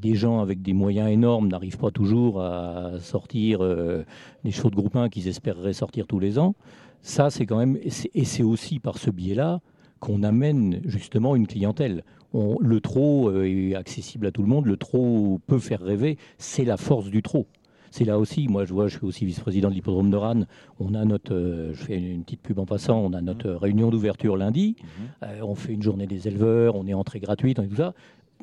Des 0.00 0.14
gens 0.14 0.40
avec 0.40 0.62
des 0.62 0.72
moyens 0.72 1.10
énormes 1.10 1.48
n'arrivent 1.48 1.78
pas 1.78 1.90
toujours 1.90 2.40
à 2.40 2.92
sortir 3.00 3.58
euh, 3.62 4.04
des 4.44 4.50
chevaux 4.50 4.70
de 4.70 4.76
groupe 4.76 4.96
1 4.96 5.08
qu'ils 5.08 5.28
espéreraient 5.28 5.72
sortir 5.72 6.06
tous 6.06 6.18
les 6.18 6.38
ans. 6.38 6.54
Ça, 7.02 7.30
c'est 7.30 7.44
quand 7.46 7.58
même. 7.58 7.78
et 7.82 8.24
c'est- 8.24 8.42
aussi 8.42 8.78
par 8.78 8.98
ce 8.98 9.10
biais-là 9.10 9.60
qu'on 10.00 10.22
amène 10.22 10.80
justement 10.84 11.34
une 11.36 11.46
clientèle. 11.46 12.04
Le 12.34 12.80
trot 12.80 13.30
euh, 13.30 13.44
est 13.44 13.74
accessible 13.74 14.26
à 14.26 14.30
tout 14.30 14.42
le 14.42 14.48
monde. 14.48 14.66
Le 14.66 14.76
trot 14.76 15.40
peut 15.46 15.58
faire 15.58 15.80
rêver. 15.80 16.18
C'est 16.38 16.64
la 16.64 16.76
force 16.76 17.08
du 17.10 17.22
trot. 17.22 17.46
C'est 17.90 18.04
là 18.04 18.18
aussi, 18.18 18.48
moi 18.48 18.64
je 18.64 18.72
vois, 18.72 18.88
je 18.88 18.96
suis 18.96 19.06
aussi 19.06 19.24
vice-président 19.24 19.68
de 19.68 19.74
l'hippodrome 19.74 20.10
de 20.10 20.16
Rannes. 20.16 20.46
On 20.80 20.94
a 20.94 21.04
notre, 21.04 21.34
euh, 21.34 21.72
je 21.74 21.84
fais 21.84 21.96
une 21.98 22.24
petite 22.24 22.42
pub 22.42 22.58
en 22.58 22.66
passant, 22.66 22.98
on 22.98 23.12
a 23.12 23.20
notre 23.20 23.48
euh, 23.48 23.56
réunion 23.56 23.90
d'ouverture 23.90 24.36
lundi. 24.36 24.76
Euh, 25.22 25.40
on 25.42 25.54
fait 25.54 25.72
une 25.72 25.82
journée 25.82 26.06
des 26.06 26.28
éleveurs, 26.28 26.76
on 26.76 26.86
est 26.86 26.94
entrée 26.94 27.20
gratuite, 27.20 27.58
on 27.58 27.62
est 27.62 27.68
tout 27.68 27.76
ça. 27.76 27.94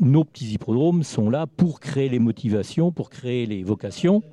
Nos 0.02 0.24
petits 0.24 0.54
hippodromes 0.54 1.04
sont 1.04 1.30
là 1.30 1.46
pour 1.46 1.80
créer 1.80 2.10
les 2.10 2.20
motivations, 2.20 2.92
pour 2.92 3.10
créer 3.10 3.46
les 3.46 3.64
vocations. 3.64 4.24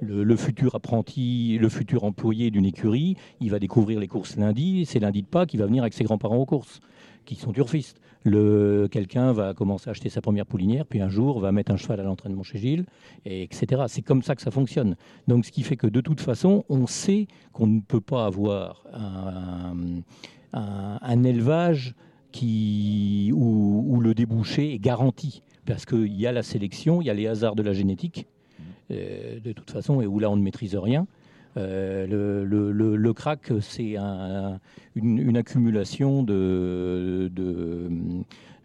Le, 0.00 0.24
le 0.24 0.36
futur 0.36 0.74
apprenti, 0.74 1.56
le 1.58 1.68
futur 1.68 2.04
employé 2.04 2.50
d'une 2.50 2.66
écurie, 2.66 3.16
il 3.40 3.50
va 3.50 3.58
découvrir 3.58 3.98
les 4.00 4.08
courses 4.08 4.36
lundi. 4.36 4.84
C'est 4.84 4.98
lundi 4.98 5.22
de 5.22 5.26
Pâques, 5.26 5.54
il 5.54 5.60
va 5.60 5.66
venir 5.66 5.82
avec 5.82 5.94
ses 5.94 6.04
grands-parents 6.04 6.36
aux 6.36 6.44
courses. 6.44 6.80
qui 7.26 7.34
sont 7.34 7.52
turfistes. 7.52 8.00
Le, 8.26 8.88
quelqu'un 8.90 9.32
va 9.32 9.54
commencer 9.54 9.88
à 9.88 9.92
acheter 9.92 10.08
sa 10.08 10.20
première 10.20 10.46
poulinière, 10.46 10.84
puis 10.84 11.00
un 11.00 11.08
jour 11.08 11.38
va 11.38 11.52
mettre 11.52 11.70
un 11.70 11.76
cheval 11.76 12.00
à 12.00 12.02
l'entraînement 12.02 12.42
chez 12.42 12.58
Gilles, 12.58 12.84
et 13.24 13.44
etc. 13.44 13.84
C'est 13.86 14.02
comme 14.02 14.24
ça 14.24 14.34
que 14.34 14.42
ça 14.42 14.50
fonctionne. 14.50 14.96
Donc, 15.28 15.44
ce 15.44 15.52
qui 15.52 15.62
fait 15.62 15.76
que 15.76 15.86
de 15.86 16.00
toute 16.00 16.20
façon, 16.20 16.64
on 16.68 16.88
sait 16.88 17.28
qu'on 17.52 17.68
ne 17.68 17.80
peut 17.80 18.00
pas 18.00 18.26
avoir 18.26 18.84
un, 18.92 20.02
élevage 21.22 21.94
qui, 22.32 23.30
où, 23.32 23.84
où 23.86 24.00
le 24.00 24.12
débouché 24.12 24.74
est 24.74 24.80
garanti, 24.80 25.44
parce 25.64 25.86
qu'il 25.86 26.16
y 26.16 26.26
a 26.26 26.32
la 26.32 26.42
sélection, 26.42 27.00
il 27.00 27.06
y 27.06 27.10
a 27.10 27.14
les 27.14 27.28
hasards 27.28 27.54
de 27.54 27.62
la 27.62 27.74
génétique, 27.74 28.26
euh, 28.90 29.38
de 29.38 29.52
toute 29.52 29.70
façon, 29.70 30.00
et 30.00 30.06
où 30.06 30.18
là 30.18 30.30
on 30.30 30.36
ne 30.36 30.42
maîtrise 30.42 30.74
rien. 30.74 31.06
Euh, 31.56 32.06
le, 32.44 32.44
le, 32.72 33.12
crack, 33.14 33.50
c'est 33.60 33.96
un- 33.96 34.60
une, 34.94 35.36
accumulation 35.36 36.22
de, 36.22 37.30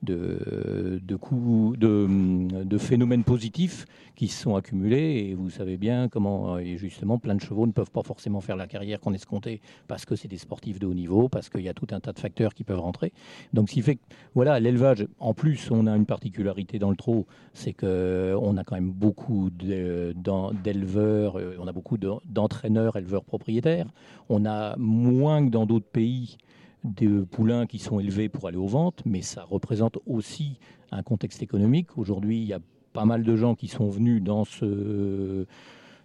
de, 0.03 1.15
coups- 1.15 1.77
de, 1.77 2.77
phénomènes 2.77 3.23
positifs 3.23 3.85
qui 4.15 4.27
se 4.27 4.41
sont 4.41 4.55
accumulés. 4.55 5.27
Et 5.29 5.35
vous 5.35 5.49
savez 5.49 5.77
bien 5.77 6.09
comment, 6.09 6.55
euh, 6.55 6.59
et 6.59 6.77
justement, 6.77 7.17
plein 7.19 7.35
de 7.35 7.41
chevaux 7.41 7.67
ne 7.67 7.71
peuvent 7.71 7.91
pas 7.91 8.03
forcément 8.03 8.41
faire 8.41 8.55
la 8.55 8.67
carrière 8.67 8.99
qu'on 8.99 9.13
escomptait 9.13 9.61
parce 9.87 10.05
que 10.05 10.15
c'est 10.15 10.27
des 10.27 10.37
sportifs 10.37 10.79
de 10.79 10.87
haut 10.87 10.93
niveau, 10.93 11.29
parce 11.29 11.49
qu'il 11.49 11.61
y 11.61 11.69
a 11.69 11.73
tout 11.73 11.87
un 11.91 11.99
tas 11.99 12.13
de 12.13 12.19
facteurs 12.19 12.53
qui 12.53 12.63
peuvent 12.63 12.79
rentrer. 12.79 13.13
Donc, 13.53 13.69
ce 13.69 13.73
qui 13.75 13.81
fait 13.81 13.95
que, 13.95 14.01
voilà, 14.33 14.59
l'élevage, 14.59 15.07
en 15.19 15.33
plus, 15.33 15.69
on 15.71 15.87
a 15.87 15.95
une 15.95 16.05
particularité 16.05 16.79
dans 16.79 16.89
le 16.89 16.95
trot, 16.95 17.25
c'est 17.53 17.73
qu'on 17.73 18.57
a 18.57 18.63
quand 18.63 18.75
même 18.75 18.91
beaucoup 18.91 19.49
d'éleveurs, 19.51 21.37
euh, 21.37 21.55
on 21.59 21.67
a 21.67 21.71
beaucoup 21.71 21.97
de- 21.97 22.11
d'entraîneurs, 22.25 22.95
éleveurs 22.97 23.23
propriétaires. 23.23 23.87
On 24.29 24.45
a 24.45 24.75
moins 24.77 25.45
que 25.45 25.51
dans 25.51 25.65
d'autres 25.65 25.89
pays 25.91 26.37
de 26.83 27.21
poulains 27.21 27.65
qui 27.65 27.79
sont 27.79 27.99
élevés 27.99 28.29
pour 28.29 28.47
aller 28.47 28.57
aux 28.57 28.67
ventes, 28.67 29.01
mais 29.05 29.21
ça 29.21 29.43
représente 29.43 29.97
aussi 30.05 30.59
un 30.91 31.03
contexte 31.03 31.41
économique. 31.43 31.97
Aujourd'hui, 31.97 32.37
il 32.37 32.47
y 32.47 32.53
a 32.53 32.59
pas 32.93 33.05
mal 33.05 33.23
de 33.23 33.35
gens 33.35 33.55
qui 33.55 33.67
sont 33.67 33.89
venus 33.89 34.21
dans 34.21 34.43
ce, 34.43 35.45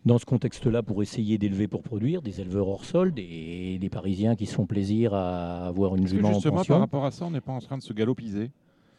dans 0.04 0.18
ce 0.18 0.24
contexte-là 0.24 0.82
pour 0.82 1.02
essayer 1.02 1.38
d'élever 1.38 1.66
pour 1.66 1.82
produire, 1.82 2.22
des 2.22 2.40
éleveurs 2.40 2.68
hors 2.68 2.84
sol, 2.84 3.12
des, 3.12 3.78
des 3.78 3.88
Parisiens 3.88 4.36
qui 4.36 4.46
se 4.46 4.54
font 4.54 4.66
plaisir 4.66 5.14
à 5.14 5.66
avoir 5.66 5.96
une 5.96 6.06
jument 6.06 6.28
en 6.28 6.34
justement, 6.34 6.56
pension. 6.56 6.74
par 6.74 6.80
rapport 6.80 7.04
à 7.04 7.10
ça, 7.10 7.24
on 7.24 7.30
n'est 7.30 7.40
pas 7.40 7.52
en 7.52 7.60
train 7.60 7.78
de 7.78 7.82
se 7.82 7.92
galopiser. 7.92 8.50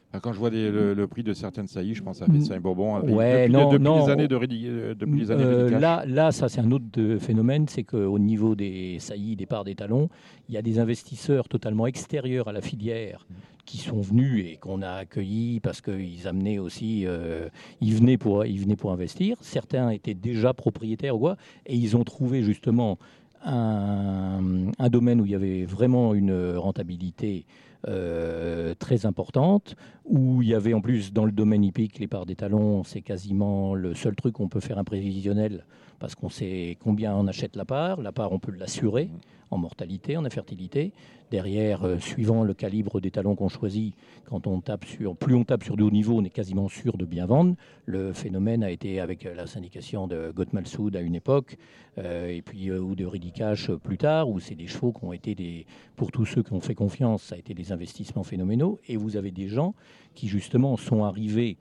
Enfin, 0.10 0.20
Quand 0.22 0.32
je 0.34 0.40
vois 0.40 0.50
des- 0.50 0.72
le, 0.72 0.94
le 0.94 1.08
prix 1.08 1.22
de 1.24 1.34
certaines 1.34 1.68
saillies, 1.68 1.94
je 1.94 2.02
pense 2.02 2.22
à 2.22 2.28
Fessin 2.28 2.56
et 2.56 2.60
Bourbon. 2.60 3.02
Ouais, 3.02 3.42
depuis, 3.48 3.54
non, 3.54 3.72
depuis 3.72 3.84
non. 3.84 4.06
les 4.06 4.12
années 4.12 4.28
de 4.30 4.36
euh, 4.38 4.96
depuis 4.96 5.20
les 5.20 5.32
années 5.32 5.44
de 5.44 5.50
Euh, 5.50 5.80
là, 5.80 6.06
là, 6.08 6.32
ça 6.32 6.48
c'est 6.48 6.62
un 6.62 6.72
autre 6.72 6.86
euh, 6.98 7.20
phénomène, 7.20 7.68
c'est 7.68 7.84
qu'au 7.84 8.18
niveau 8.18 8.56
des 8.56 9.00
saillies, 9.00 9.36
des 9.36 9.46
parts 9.46 9.66
des 9.66 9.76
talons, 9.76 10.08
il 10.48 10.56
y 10.56 10.58
a 10.58 10.62
des 10.62 10.80
investisseurs 10.80 11.50
totalement 11.50 11.88
extérieurs 11.88 12.48
à 12.48 12.54
la 12.54 12.62
filière 12.62 13.28
qui 13.66 13.80
sont 13.80 14.00
venus 14.00 14.46
et 14.48 14.56
qu'on 14.56 14.82
a 14.82 14.92
accueillis 14.92 15.60
parce 15.60 15.82
qu'ils 15.82 16.26
amenaient 16.26 16.58
aussi, 16.58 17.04
euh, 17.06 17.50
ils, 17.82 17.94
venaient 17.96 18.18
pour, 18.18 18.46
ils 18.46 18.62
venaient 18.62 18.78
pour 18.78 18.94
investir. 18.94 19.36
Certains 19.42 19.90
étaient 19.90 20.14
déjà 20.14 20.54
propriétaires 20.54 21.18
ou 21.18 21.20
quoi, 21.20 21.38
et 21.66 21.76
ils 21.76 21.98
ont 21.98 22.06
trouvé 22.06 22.44
justement 22.44 22.98
un, 23.46 24.40
un 24.80 24.90
domaine 24.90 25.20
où 25.20 25.26
il 25.26 25.32
y 25.32 25.36
avait 25.36 25.66
vraiment 25.66 26.14
une 26.14 26.56
rentabilité 26.56 27.46
euh, 27.88 28.74
très 28.80 29.06
importante, 29.06 29.76
où 30.06 30.42
il 30.42 30.50
y 30.50 30.54
avait 30.54 30.74
en 30.74 30.82
plus 30.82 31.14
dans 31.14 31.26
le 31.26 31.32
domaine 31.32 31.64
hippique, 31.64 32.00
les 32.00 32.08
parts 32.08 32.26
des 32.26 32.36
talons, 32.36 32.84
c'est 32.84 33.02
quasiment 33.02 33.76
le 33.76 33.94
seul 33.94 34.16
truc 34.16 34.36
qu'on 34.36 34.48
peut 34.48 34.60
faire 34.60 34.78
un 34.78 34.84
prévisionnel 34.84 35.66
parce 36.00 36.16
qu'on 36.16 36.30
sait 36.30 36.78
combien 36.84 37.16
on 37.16 37.28
achète 37.28 37.56
la 37.56 37.66
part. 37.66 38.02
La 38.02 38.12
part, 38.12 38.32
on 38.32 38.40
peut 38.40 38.52
l'assurer 38.52 39.10
en 39.50 39.58
mortalité, 39.58 40.18
en 40.18 40.26
infertilité. 40.26 40.94
Derrière, 41.30 41.84
euh, 41.84 42.00
suivant 42.00 42.44
le 42.44 42.54
calibre 42.54 43.02
des 43.02 43.12
talons 43.12 43.36
qu'on 43.36 43.50
choisit, 43.50 43.94
quand 44.26 44.48
on 44.48 44.62
tape 44.62 44.86
sur, 44.86 45.16
plus 45.16 45.36
on 45.36 45.44
tape 45.44 45.64
sur 45.64 45.76
de 45.76 45.84
haut 45.84 45.92
niveau, 45.92 46.16
on 46.18 46.24
est 46.24 46.30
quasiment 46.30 46.70
sûr 46.70 46.98
de 46.98 47.06
bien 47.06 47.26
vendre. 47.26 47.56
Le 47.86 48.14
phénomène 48.14 48.64
a 48.64 48.72
été 48.72 49.02
avec 49.02 49.26
euh, 49.26 49.36
la 49.36 49.46
syndication 49.46 50.08
de 50.08 50.32
Gottmalsoud 50.34 50.96
à 50.96 51.02
une 51.02 51.16
époque, 51.16 51.58
euh, 51.98 52.30
et 52.30 52.42
puis 52.42 52.72
ou 52.72 52.96
de 52.96 53.06
Ridicache 53.06 53.72
plus 53.72 53.98
tard, 53.98 54.30
où 54.30 54.40
c'est 54.40 54.56
des 54.56 54.68
chevaux 54.68 54.94
qui 54.94 55.04
ont 55.04 55.14
été 55.14 55.36
des, 55.36 55.66
pour 55.98 56.12
tous 56.12 56.26
ceux 56.26 56.44
qui 56.44 56.54
ont 56.54 56.62
fait 56.62 56.76
confiance, 56.76 57.24
ça 57.24 57.36
a 57.36 57.38
été 57.38 57.54
des 57.54 57.72
investissements 57.72 58.24
phénoménaux. 58.24 58.80
Et 58.88 58.96
vous 58.96 59.18
avez 59.18 59.32
des 59.32 59.50
gens 59.50 59.76
qui 60.16 60.30
justement 60.30 60.78
sont 60.78 61.04
arrivés, 61.04 61.58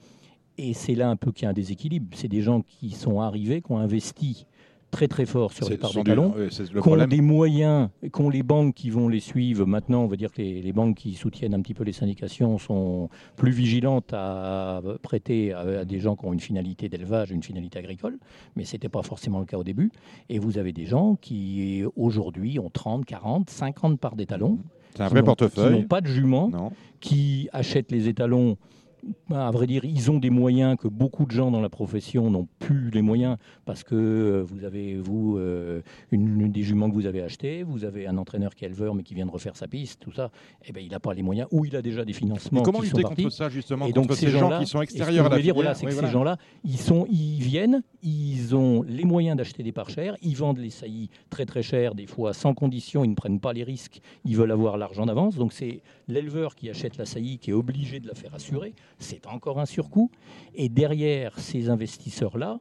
et 0.59 0.75
c'est 0.75 0.95
là 0.95 1.11
un 1.11 1.17
peu 1.17 1.33
qu'il 1.33 1.45
y 1.45 1.47
a 1.47 1.51
un 1.51 1.55
déséquilibre. 1.55 2.07
C'est 2.15 2.29
des 2.29 2.41
gens 2.43 2.63
qui 2.63 2.91
sont 2.91 3.21
arrivés, 3.21 3.61
qui 3.61 3.73
ont 3.73 3.79
investi 3.79 4.47
très 4.91 5.09
très 5.09 5.27
fort 5.27 5.53
sur 5.53 5.69
les 5.69 5.77
parts 5.77 5.93
des 5.93 6.03
talons, 6.05 6.33
ont 6.35 6.81
problème. 6.81 7.09
des 7.11 7.21
moyens, 7.21 7.89
qui 8.03 8.21
ont 8.21 8.31
les 8.31 8.43
banques 8.43 8.75
qui 8.75 8.89
vont 8.91 9.09
les 9.09 9.21
suivre. 9.21 9.67
Maintenant, 9.67 10.03
on 10.05 10.07
va 10.07 10.17
dire 10.17 10.33
que 10.33 10.41
les, 10.41 10.63
les 10.63 10.73
banques 10.73 10.97
qui 10.97 11.15
soutiennent 11.15 11.55
un 11.55 11.61
petit 11.61 11.75
peu 11.75 11.85
les 11.85 11.93
syndications 11.93 12.57
sont 12.59 13.09
plus 13.37 13.51
vigilantes 13.51 14.13
à 14.15 14.81
prêter 15.03 15.53
à, 15.53 15.61
à 15.81 15.85
des 15.85 15.99
gens 16.01 16.17
qui 16.17 16.25
ont 16.25 16.33
une 16.33 16.41
finalité 16.41 16.89
d'élevage, 16.89 17.31
une 17.31 17.43
finalité 17.43 17.79
agricole, 17.79 18.19
mais 18.55 18.65
ce 18.65 18.73
n'était 18.75 18.89
pas 18.89 19.03
forcément 19.03 19.41
le 19.41 19.45
cas 19.47 19.59
au 19.59 19.65
début. 19.65 19.91
Et 20.29 20.39
vous 20.39 20.57
avez 20.59 20.73
des 20.73 20.87
gens 20.87 21.17
qui 21.21 21.83
aujourd'hui 21.97 22.59
ont 22.59 22.71
30, 22.71 23.05
40, 23.05 23.51
50 23.51 24.01
parts 24.01 24.17
d'étalons. 24.17 24.59
C'est 24.95 25.03
un 25.03 25.07
qui 25.09 25.11
vrai 25.11 25.21
n'ont- 25.21 25.27
portefeuille. 25.27 25.75
Qui 25.75 25.81
n'ont 25.83 25.87
pas 25.89 26.01
de 26.01 26.07
jument, 26.07 26.49
Non. 26.49 26.71
qui 27.01 27.49
achètent 27.53 27.93
les 27.93 28.09
étalons. 28.09 28.57
À 29.31 29.51
vrai 29.51 29.67
dire, 29.67 29.85
ils 29.85 30.11
ont 30.11 30.19
des 30.19 30.31
moyens 30.31 30.77
que 30.77 30.89
beaucoup 30.89 31.27
de 31.27 31.31
gens 31.31 31.51
dans 31.51 31.61
la 31.61 31.69
profession 31.69 32.31
n'ont 32.31 32.49
plus 32.59 32.91
les 32.91 33.03
moyens 33.03 33.37
parce 33.65 33.85
que 33.85 33.95
euh, 33.95 34.43
vous 34.47 34.65
avez, 34.65 34.97
vous, 34.97 35.37
euh, 35.39 35.83
une, 36.11 36.41
une 36.41 36.53
des 36.53 36.63
juments 36.63 36.89
que 36.89 36.95
vous 36.95 37.07
avez 37.07 37.23
achetées, 37.23 37.63
vous 37.63 37.85
avez 37.85 38.07
un 38.07 38.17
entraîneur 38.19 38.55
qui 38.55 38.65
est 38.65 38.69
éleveur 38.69 38.95
mais 38.95 39.03
qui 39.03 39.15
vient 39.15 39.27
de 39.27 39.31
refaire 39.31 39.57
sa 39.57 39.69
piste, 39.69 40.01
tout 40.01 40.13
ça, 40.13 40.31
et 40.65 40.73
ben, 40.73 40.83
il 40.85 40.91
n'a 40.91 41.01
pas 41.01 41.15
les 41.15 41.23
moyens 41.23 41.49
ou 41.53 41.65
il 41.65 41.75
a 41.77 41.83
déjà 41.83 42.05
des 42.05 42.13
financements 42.13 42.61
Mais 42.61 42.65
comment 42.65 42.81
qui 42.81 42.87
lutter 42.87 43.03
sont 43.03 43.09
contre 43.09 43.31
ça, 43.33 43.49
justement, 43.49 43.87
Et 43.87 43.93
contre 43.93 44.09
donc, 44.09 44.17
ces 44.17 44.29
gens 44.29 44.41
gens-là- 44.41 44.59
qui 44.61 44.67
sont 44.67 44.83
et 44.83 44.87
ce 44.87 44.93
que 44.93 44.97
extérieurs 44.99 45.27
à 45.27 45.29
la 45.29 45.39
dire, 45.41 45.55
voilà, 45.55 45.75
c'est 45.75 45.87
que 45.87 45.93
ces 45.93 46.07
gens-là, 46.09 46.37
ils, 46.65 46.79
sont, 46.79 47.07
ils 47.11 47.41
viennent, 47.43 47.83
ils 48.03 48.55
ont 48.57 48.83
les 48.83 49.05
moyens 49.05 49.37
d'acheter 49.37 49.63
des 49.63 49.73
parts 49.73 49.91
chères, 49.91 50.17
ils 50.23 50.37
vendent 50.37 50.59
les 50.59 50.71
saillies 50.71 51.11
très 51.31 51.47
très 51.47 51.63
chères, 51.63 51.95
des 51.95 52.07
fois 52.07 52.33
sans 52.33 52.55
condition, 52.55 53.05
ils 53.05 53.11
ne 53.11 53.15
prennent 53.15 53.41
pas 53.41 53.53
les 53.53 53.65
risques, 53.65 54.01
ils 54.25 54.37
veulent 54.37 54.53
avoir 54.53 54.77
l'argent 54.79 55.07
d'avance. 55.07 55.37
Donc 55.37 55.53
c'est 55.53 55.81
l'éleveur 56.09 56.55
qui 56.55 56.71
achète 56.71 56.97
la 56.97 57.07
saillie 57.07 57.39
qui 57.39 57.51
est 57.51 57.55
obligé 57.55 58.01
de 58.01 58.07
la 58.09 58.15
faire 58.15 58.35
assurer, 58.35 58.75
c'est 58.99 59.27
encore 59.27 59.61
un 59.61 59.67
surcoût. 59.67 60.11
Et 60.55 60.69
derrière 60.69 61.39
ces 61.39 61.71
investisseurs-là, 61.71 62.59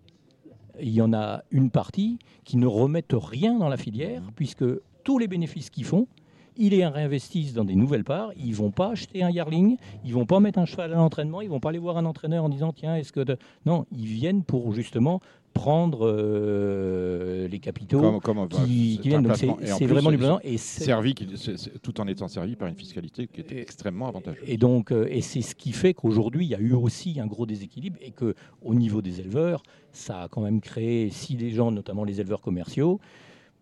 il 0.80 0.90
y 0.90 1.02
en 1.02 1.14
a 1.14 1.44
une 1.52 1.70
partie 1.70 2.20
qui 2.44 2.58
ne 2.58 2.68
remettent 2.68 3.16
rien 3.16 3.58
dans 3.58 3.70
la 3.70 3.78
filière, 3.78 4.22
puisque 4.36 4.66
tous 5.04 5.20
les 5.20 5.28
bénéfices 5.28 5.70
qu'ils 5.70 5.86
font, 5.86 6.08
ils 6.58 6.72
les 6.72 6.86
réinvestissent 6.86 7.54
dans 7.54 7.66
des 7.66 7.76
nouvelles 7.76 8.04
parts. 8.04 8.32
Ils 8.38 8.56
vont 8.56 8.72
pas 8.72 8.92
acheter 8.92 9.24
un 9.24 9.30
yearling, 9.30 9.78
ils 10.04 10.14
vont 10.14 10.26
pas 10.26 10.40
mettre 10.40 10.60
un 10.60 10.66
cheval 10.66 10.94
à 10.94 10.96
l'entraînement, 10.96 11.42
ils 11.42 11.50
vont 11.50 11.60
pas 11.60 11.70
aller 11.70 11.80
voir 11.80 11.98
un 11.98 12.06
entraîneur 12.06 12.44
en 12.44 12.50
disant 12.50 12.74
tiens 12.74 12.96
est-ce 12.96 13.12
que 13.12 13.38
non, 13.66 13.86
ils 13.92 14.06
viennent 14.06 14.44
pour 14.44 14.74
justement 14.74 15.22
prendre 15.56 16.06
euh, 16.06 17.47
les 17.47 17.60
capitaux 17.60 18.01
Comme- 18.01 18.20
comme- 18.20 18.47
qui, 18.49 18.99
qui 19.01 19.08
viennent. 19.10 19.24
Donc 19.24 19.38
c'est 19.38 19.86
vraiment 19.86 20.12
du 20.12 20.18
placement. 20.18 20.39
Et 20.43 20.58
servi, 20.58 21.16
tout 21.82 21.99
en 22.01 22.08
étant 22.08 22.28
servi 22.28 22.56
par 22.56 22.68
une 22.68 22.76
fiscalité 22.76 23.26
qui 23.28 23.41
est 23.41 23.51
extrêmement 23.62 24.08
avantageuse. 24.08 24.43
Et 24.45 24.58
donc, 24.58 24.91
euh, 24.91 25.08
et 25.10 25.22
c'est 25.22 25.41
ce 25.41 25.56
qui 25.56 25.72
fait 25.72 25.93
qu'aujourd'hui, 25.93 26.45
il 26.45 26.49
y 26.49 26.56
a 26.56 26.60
eu 26.60 26.74
aussi 26.74 27.20
un 27.20 27.26
gros 27.26 27.45
déséquilibre 27.45 27.97
et 28.01 28.12
que, 28.12 28.36
au 28.62 28.76
niveau 28.76 29.01
des 29.01 29.22
éleveurs, 29.22 29.64
ça 29.93 30.24
a 30.24 30.28
quand 30.28 30.41
même 30.41 30.60
créé, 30.60 31.10
si 31.10 31.36
les 31.38 31.51
gens, 31.51 31.72
notamment 31.72 32.03
les 32.03 32.20
éleveurs 32.20 32.41
commerciaux, 32.41 32.99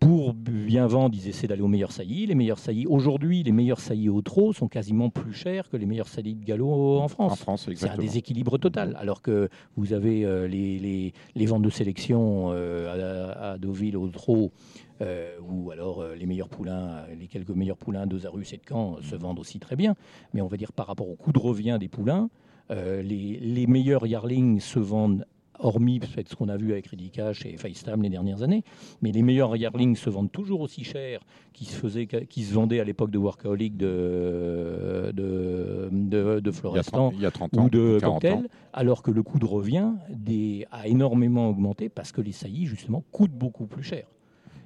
pour 0.04 0.34
bien 0.34 0.86
vendre, 0.86 1.16
ils 1.16 1.28
essaient 1.28 1.46
d'aller 1.46 1.62
aux 1.62 1.68
meilleurs 1.68 1.92
saillies. 1.92 2.26
Les 2.26 2.34
meilleurs 2.34 2.58
saillies, 2.58 2.86
aujourd'hui, 2.86 3.42
les 3.42 3.52
meilleurs 3.52 3.80
saillies 3.80 4.08
au 4.08 4.20
trot 4.22 4.52
sont 4.52 4.68
quasiment 4.68 5.08
plus 5.10 5.32
chers 5.32 5.68
que 5.70 5.76
les 5.76 5.86
meilleurs 5.86 6.08
saillies 6.08 6.34
de 6.34 6.44
galop 6.44 6.98
en 6.98 7.08
France. 7.08 7.32
En 7.32 7.36
France, 7.36 7.68
C'est 7.76 7.86
un 7.86 7.96
déséquilibre 8.02 8.58
total. 8.58 8.96
Alors 9.00 9.22
que 9.22 9.48
vous 9.76 9.92
avez 9.92 10.24
euh, 10.24 10.46
les, 10.46 10.78
les- 10.78 11.12
les 11.34 11.46
ventes 11.46 11.62
de 11.62 11.70
sélection 11.70 12.50
euh, 12.52 13.32
à, 13.34 13.52
à 13.52 13.58
Deauville 13.58 13.96
au 13.96 14.08
trot, 14.08 14.52
euh, 15.00 15.36
ou 15.48 15.70
alors 15.70 16.04
les 16.18 16.26
meilleurs 16.26 16.48
poulains, 16.48 17.04
les 17.18 17.26
quelques 17.26 17.50
meilleurs 17.50 17.76
poulains 17.78 18.06
d'Osarus 18.06 18.52
et 18.52 18.58
de 18.58 18.62
Caen 18.68 18.98
se 19.02 19.16
vendent 19.16 19.38
aussi 19.38 19.58
très 19.58 19.76
bien. 19.76 19.94
Mais 20.34 20.40
on 20.42 20.46
va 20.48 20.56
dire 20.56 20.72
par 20.72 20.86
rapport 20.86 21.08
au 21.08 21.16
coût 21.16 21.32
de 21.32 21.38
revient 21.38 21.78
des 21.80 21.88
poulains, 21.88 22.28
euh, 22.70 23.02
les, 23.02 23.38
les 23.40 23.66
meilleurs 23.66 24.06
yearlings 24.06 24.60
se 24.60 24.78
vendent 24.78 25.26
hormis 25.58 26.00
peut-être 26.00 26.28
ce 26.28 26.36
qu'on 26.36 26.48
a 26.48 26.56
vu 26.56 26.72
avec 26.72 26.86
Ridicache 26.86 27.46
et 27.46 27.56
FaceTime 27.56 28.02
les 28.02 28.10
dernières 28.10 28.42
années, 28.42 28.64
mais 29.02 29.12
les 29.12 29.22
meilleurs 29.22 29.56
yearlings 29.56 29.96
se 29.96 30.10
vendent 30.10 30.32
toujours 30.32 30.60
aussi 30.60 30.84
cher 30.84 31.20
qui 31.52 31.64
se, 31.64 31.76
faisaient, 31.76 32.06
qui 32.06 32.42
se 32.42 32.54
vendaient 32.54 32.80
à 32.80 32.84
l'époque 32.84 33.10
de 33.10 33.18
Workaholic 33.18 33.76
de, 33.76 35.12
de, 35.14 35.88
de, 35.92 36.40
de 36.40 36.50
Florestan 36.50 37.12
il 37.14 37.22
y 37.22 37.26
a 37.26 37.30
30 37.30 37.56
ans, 37.56 37.64
ou 37.64 37.70
de 37.70 37.98
40 38.00 38.14
Cocktail, 38.14 38.34
ans. 38.34 38.48
alors 38.72 39.02
que 39.02 39.10
le 39.10 39.22
coût 39.22 39.38
de 39.38 39.46
revient 39.46 39.92
des, 40.10 40.66
a 40.70 40.88
énormément 40.88 41.48
augmenté 41.48 41.88
parce 41.88 42.12
que 42.12 42.20
les 42.20 42.32
saillies, 42.32 42.66
justement, 42.66 43.04
coûtent 43.12 43.32
beaucoup 43.32 43.66
plus 43.66 43.82
cher. 43.82 44.06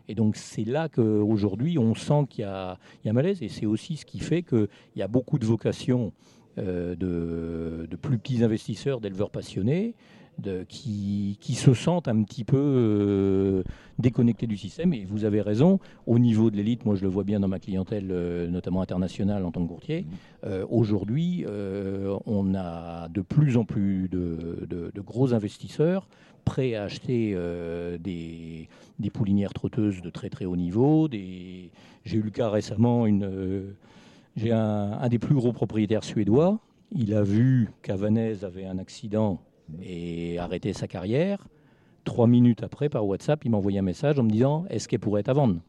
Et 0.09 0.15
donc 0.15 0.37
c'est 0.37 0.65
là 0.65 0.89
qu'aujourd'hui, 0.89 1.79
on 1.79 1.95
sent 1.95 2.25
qu'il 2.31 2.43
y 2.43 2.45
a, 2.45 2.79
il 3.05 3.09
y 3.09 3.11
a 3.11 3.13
malaise, 3.13 3.43
et 3.43 3.49
c'est 3.49 3.67
aussi 3.67 3.97
ce 3.97 4.07
qui 4.07 4.21
fait 4.21 4.43
qu'il 4.43 4.69
y 4.97 5.03
a 5.03 5.09
beaucoup 5.09 5.39
de 5.39 5.45
vocations 5.45 6.13
euh, 6.57 6.97
de, 6.97 7.87
de 7.87 7.97
plus 7.97 8.19
petits 8.19 8.43
investisseurs, 8.43 9.01
d'éleveurs 9.01 9.31
passionnés, 9.31 9.95
de, 10.39 10.65
qui, 10.69 11.37
qui 11.41 11.55
se 11.55 11.75
sentent 11.75 12.09
un 12.09 12.23
petit 12.23 12.45
peu 12.45 12.57
euh, 12.57 13.63
déconnectés 13.99 14.47
du 14.47 14.57
système. 14.57 14.95
Et 14.95 15.05
vous 15.05 15.25
avez 15.25 15.41
raison, 15.41 15.81
au 16.07 16.19
niveau 16.19 16.51
de 16.51 16.57
l'élite, 16.57 16.85
moi 16.85 16.95
je 16.95 17.03
le 17.03 17.09
vois 17.09 17.25
bien 17.25 17.41
dans 17.41 17.49
ma 17.49 17.59
clientèle, 17.59 18.09
euh, 18.11 18.49
notamment 18.49 18.83
internationale 18.83 19.45
en 19.45 19.51
tant 19.51 19.63
que 19.63 19.69
courtier, 19.69 20.07
euh, 20.45 20.65
aujourd'hui 20.71 21.45
on 22.27 22.55
a 22.55 23.09
de 23.09 23.21
plus 23.21 23.57
en 23.57 23.65
plus 23.65 24.09
de, 24.09 24.67
de- 24.69 24.91
de 24.95 25.01
gros 25.01 25.35
investisseurs 25.35 26.09
prêts 26.45 26.75
à 26.75 26.85
acheter 26.85 27.37
des, 28.01 28.69
des 28.99 29.11
poulinières 29.11 29.53
trotteuses 29.53 30.01
de 30.01 30.11
très 30.11 30.31
très 30.31 30.45
haut 30.45 30.57
niveau. 30.57 31.09
Des... 31.09 31.71
J'ai 32.05 32.17
eu 32.19 32.23
le 32.23 32.31
cas 32.31 32.49
récemment, 32.49 33.07
une, 33.07 33.75
j'ai 34.37 34.53
un, 34.53 34.93
un 34.93 35.09
des 35.09 35.19
plus 35.19 35.35
gros 35.35 35.53
propriétaires 35.53 36.05
suédois. 36.05 36.59
Il 36.93 37.13
a 37.13 37.23
vu 37.23 37.71
qu'Avanès 37.83 38.45
avait 38.45 38.65
un 38.65 38.79
accident 38.79 39.41
et 39.83 40.39
arrêté 40.39 40.73
sa 40.73 40.87
carrière. 40.87 41.47
Trois 42.05 42.27
minutes 42.27 42.63
après, 42.63 42.89
par 42.89 43.07
WhatsApp, 43.07 43.45
il 43.45 43.51
m'a 43.51 43.59
envoyé 43.59 43.79
un 43.79 43.83
message 43.83 44.19
en 44.19 44.23
me 44.23 44.31
disant 44.31 44.65
Est-ce 44.71 44.89
qu'elle 44.89 45.01
pourrait 45.01 45.21
être 45.21 45.29
à 45.29 45.35
vendre 45.35 45.61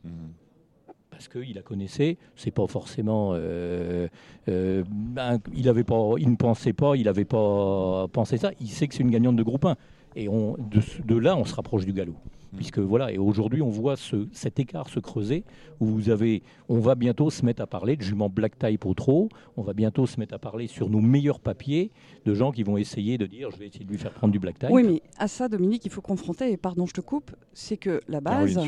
parce 1.19 1.27
qu'il 1.27 1.53
la 1.53 1.61
connaissait, 1.61 2.17
c'est 2.37 2.49
pas 2.49 2.65
forcément. 2.65 3.31
euh, 3.33 4.07
euh, 4.47 4.85
ben, 4.89 5.39
il, 5.53 5.67
avait 5.67 5.83
pas, 5.83 6.13
il 6.17 6.29
ne 6.29 6.37
pensait 6.37 6.71
pas, 6.71 6.95
il 6.95 7.03
n'avait 7.03 7.25
pas 7.25 8.07
pensé 8.07 8.37
ça. 8.37 8.51
Il 8.61 8.69
sait 8.69 8.87
que 8.87 8.95
c'est 8.95 9.03
une 9.03 9.11
gagnante 9.11 9.35
de 9.35 9.43
groupe 9.43 9.65
1. 9.65 9.75
Et 10.15 10.27
on, 10.27 10.57
de, 11.05 11.15
là, 11.15 11.35
on 11.35 11.45
se 11.45 11.55
rapproche 11.55 11.85
du 11.85 11.93
galop. 11.93 12.15
Puisque 12.55 12.79
voilà, 12.79 13.11
et 13.11 13.19
aujourd'hui, 13.19 13.61
on 13.61 13.69
voit 13.69 13.95
ce, 13.95 14.27
cet 14.31 14.59
écart 14.59 14.89
se 14.89 14.99
creuser 14.99 15.43
où 15.79 15.85
vous 15.85 16.09
avez, 16.09 16.41
on 16.67 16.79
va 16.79 16.95
bientôt 16.95 17.29
se 17.29 17.45
mettre 17.45 17.61
à 17.61 17.67
parler 17.67 17.95
de 17.95 18.01
jument 18.01 18.27
black 18.27 18.57
type 18.57 18.87
au 18.87 18.95
trop, 18.95 19.29
on 19.55 19.61
va 19.61 19.73
bientôt 19.73 20.07
se 20.07 20.19
mettre 20.19 20.33
à 20.33 20.39
parler 20.39 20.65
sur 20.65 20.89
nos 20.89 20.99
meilleurs 20.99 21.39
papiers 21.39 21.91
de 22.25 22.33
gens 22.33 22.51
qui 22.51 22.63
vont 22.63 22.77
essayer 22.77 23.19
de 23.19 23.27
dire 23.27 23.51
je 23.51 23.57
vais 23.57 23.67
essayer 23.67 23.85
de 23.85 23.91
lui 23.91 23.99
faire 23.99 24.13
prendre 24.13 24.31
du 24.31 24.39
black 24.39 24.57
type. 24.57 24.69
Oui, 24.71 24.83
mais 24.83 25.03
à 25.19 25.27
ça, 25.27 25.47
Dominique, 25.47 25.85
il 25.85 25.91
faut 25.91 26.01
confronter, 26.01 26.51
et 26.51 26.57
pardon, 26.57 26.87
je 26.87 26.93
te 26.93 27.01
coupe, 27.01 27.35
c'est 27.53 27.77
que 27.77 28.01
la 28.07 28.19
base, 28.19 28.59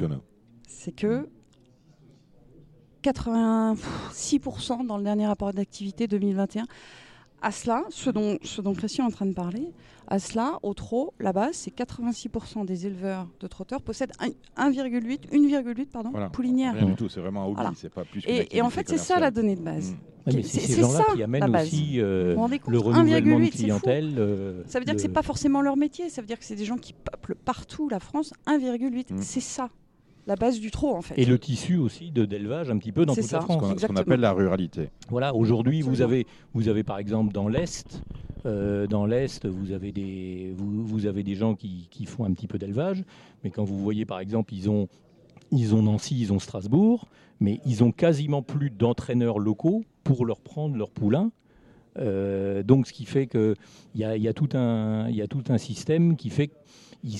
c'est 0.67 0.91
que 0.91 1.27
86% 3.01 4.85
dans 4.85 4.97
le 4.97 5.03
dernier 5.03 5.25
rapport 5.25 5.53
d'activité 5.53 6.07
2021. 6.07 6.65
À 7.41 7.51
cela, 7.51 7.83
ce 7.89 8.09
dont, 8.09 8.37
ce 8.43 8.61
dont 8.61 8.73
Christian 8.73 9.05
est 9.05 9.07
en 9.07 9.11
train 9.11 9.25
de 9.25 9.33
parler, 9.33 9.71
à 10.07 10.19
cela, 10.19 10.59
au 10.61 10.73
trot, 10.73 11.13
la 11.19 11.33
base, 11.33 11.53
c'est 11.55 11.73
86% 11.73 12.65
des 12.65 12.85
éleveurs 12.85 13.27
de 13.39 13.47
trotteurs 13.47 13.81
possèdent 13.81 14.11
un- 14.19 14.29
1,8 14.69 15.27
1,8 15.31 15.85
pardon, 15.91 16.09
Voilà. 16.11 16.29
poulinières. 16.29 16.75
Rien 16.75 16.85
du 16.85 16.95
tout, 16.95 17.09
c'est 17.09 17.19
vraiment 17.21 17.43
un 17.43 17.45
hobby, 17.45 17.55
Voilà. 17.55 17.71
c'est 17.75 17.89
pas 17.93 18.03
plus 18.03 18.21
Et, 18.27 18.57
et 18.57 18.61
en 18.61 18.69
fait, 18.69 18.87
c'est 18.89 18.97
ça 18.97 19.19
la 19.19 19.31
donnée 19.31 19.55
de 19.55 19.61
base. 19.61 19.91
Mm. 19.91 19.95
Oui, 20.27 20.33
mais 20.35 20.43
c'est 20.43 20.59
ces 20.59 20.81
gens-là 20.81 20.97
ça, 20.99 21.05
qui 21.13 21.17
la 21.19 21.23
amènent 21.25 21.51
base. 21.51 21.65
aussi 21.67 21.99
euh, 21.99 22.29
Vous 22.29 22.35
vous 22.35 22.41
rendez 22.41 22.59
compte 22.59 22.71
le 22.73 22.79
renouvellement 22.79 23.39
de 23.39 23.43
1,8, 23.43 23.45
c'est 23.45 23.57
fou. 23.57 23.57
clientèle. 23.63 24.15
euh, 24.19 24.63
Ça 24.67 24.77
veut 24.77 24.85
dire 24.85 24.93
que 24.93 24.99
le- 24.99 25.01
c'est 25.01 25.09
pas 25.09 25.23
forcément 25.23 25.61
leur 25.61 25.77
métier, 25.77 26.09
ça 26.09 26.21
veut 26.21 26.27
dire 26.27 26.37
que 26.37 26.45
c'est 26.45 26.55
des 26.55 26.65
gens 26.65 26.77
qui 26.77 26.93
peuplent 26.93 27.33
partout 27.43 27.89
la 27.89 27.99
France, 27.99 28.31
1,8. 28.45 29.09
Mm. 29.13 29.17
C'est 29.21 29.39
ça, 29.39 29.69
la 30.27 30.35
base 30.35 30.59
du 30.59 30.71
trot 30.71 30.95
en 30.95 31.01
fait. 31.01 31.15
Et 31.19 31.25
le 31.25 31.37
tissu 31.39 31.77
aussi 31.77 32.11
de 32.11 32.25
d'élevage 32.25 32.69
un 32.69 32.77
petit 32.77 32.91
peu 32.91 33.05
dans 33.05 33.15
toute 33.15 33.23
ça. 33.23 33.37
la 33.37 33.41
Ce 33.41 33.45
France. 33.45 33.61
qu'on 33.61 33.77
ce 33.77 33.85
qu'on 33.87 33.95
appelle 33.95 34.19
la 34.19 34.33
ruralité. 34.33 34.89
Voilà, 35.09 35.33
aujourd'hui, 35.35 35.81
vous 35.81 36.01
avez, 36.01 36.25
vous 36.53 36.67
avez 36.69 36.83
par 36.83 36.97
exemple 36.99 37.33
dans 37.33 37.47
l'Est, 37.47 38.01
euh, 38.45 38.87
dans 38.87 39.05
l'Est, 39.05 39.45
vous 39.47 39.71
avez 39.71 39.91
des, 39.91 40.53
vous, 40.55 40.85
vous 40.85 41.05
avez 41.05 41.23
des 41.23 41.35
gens 41.35 41.55
qui, 41.55 41.87
qui 41.91 42.05
font 42.05 42.23
un 42.25 42.31
petit 42.33 42.47
peu 42.47 42.57
d'élevage, 42.57 43.03
mais 43.43 43.49
quand 43.49 43.63
vous 43.63 43.79
voyez 43.79 44.05
par 44.05 44.19
exemple, 44.19 44.53
ils 44.53 44.69
ont, 44.69 44.87
ils 45.51 45.73
ont 45.75 45.81
Nancy, 45.83 46.19
ils 46.19 46.31
ont 46.33 46.39
Strasbourg, 46.39 47.07
mais 47.39 47.59
ils 47.65 47.83
ont 47.83 47.91
quasiment 47.91 48.41
plus 48.41 48.69
d'entraîneurs 48.69 49.39
locaux 49.39 49.83
pour 50.03 50.25
leur 50.25 50.39
prendre 50.41 50.75
leur 50.77 50.91
poulain. 50.91 51.31
Euh, 51.97 52.63
donc, 52.63 52.87
ce 52.87 52.93
qui 52.93 53.03
fait 53.05 53.27
qu'il 53.27 53.55
y 53.95 54.03
a, 54.05 54.15
il 54.15 54.23
y, 54.23 54.27
a 54.29 54.33
tout 54.33 54.47
un- 54.53 55.09
il 55.09 55.15
y 55.15 55.21
a 55.21 55.27
tout 55.27 55.43
un 55.49 55.57
système 55.57 56.15
qui 56.15 56.29
fait 56.29 56.49
qu'ils 57.03 57.19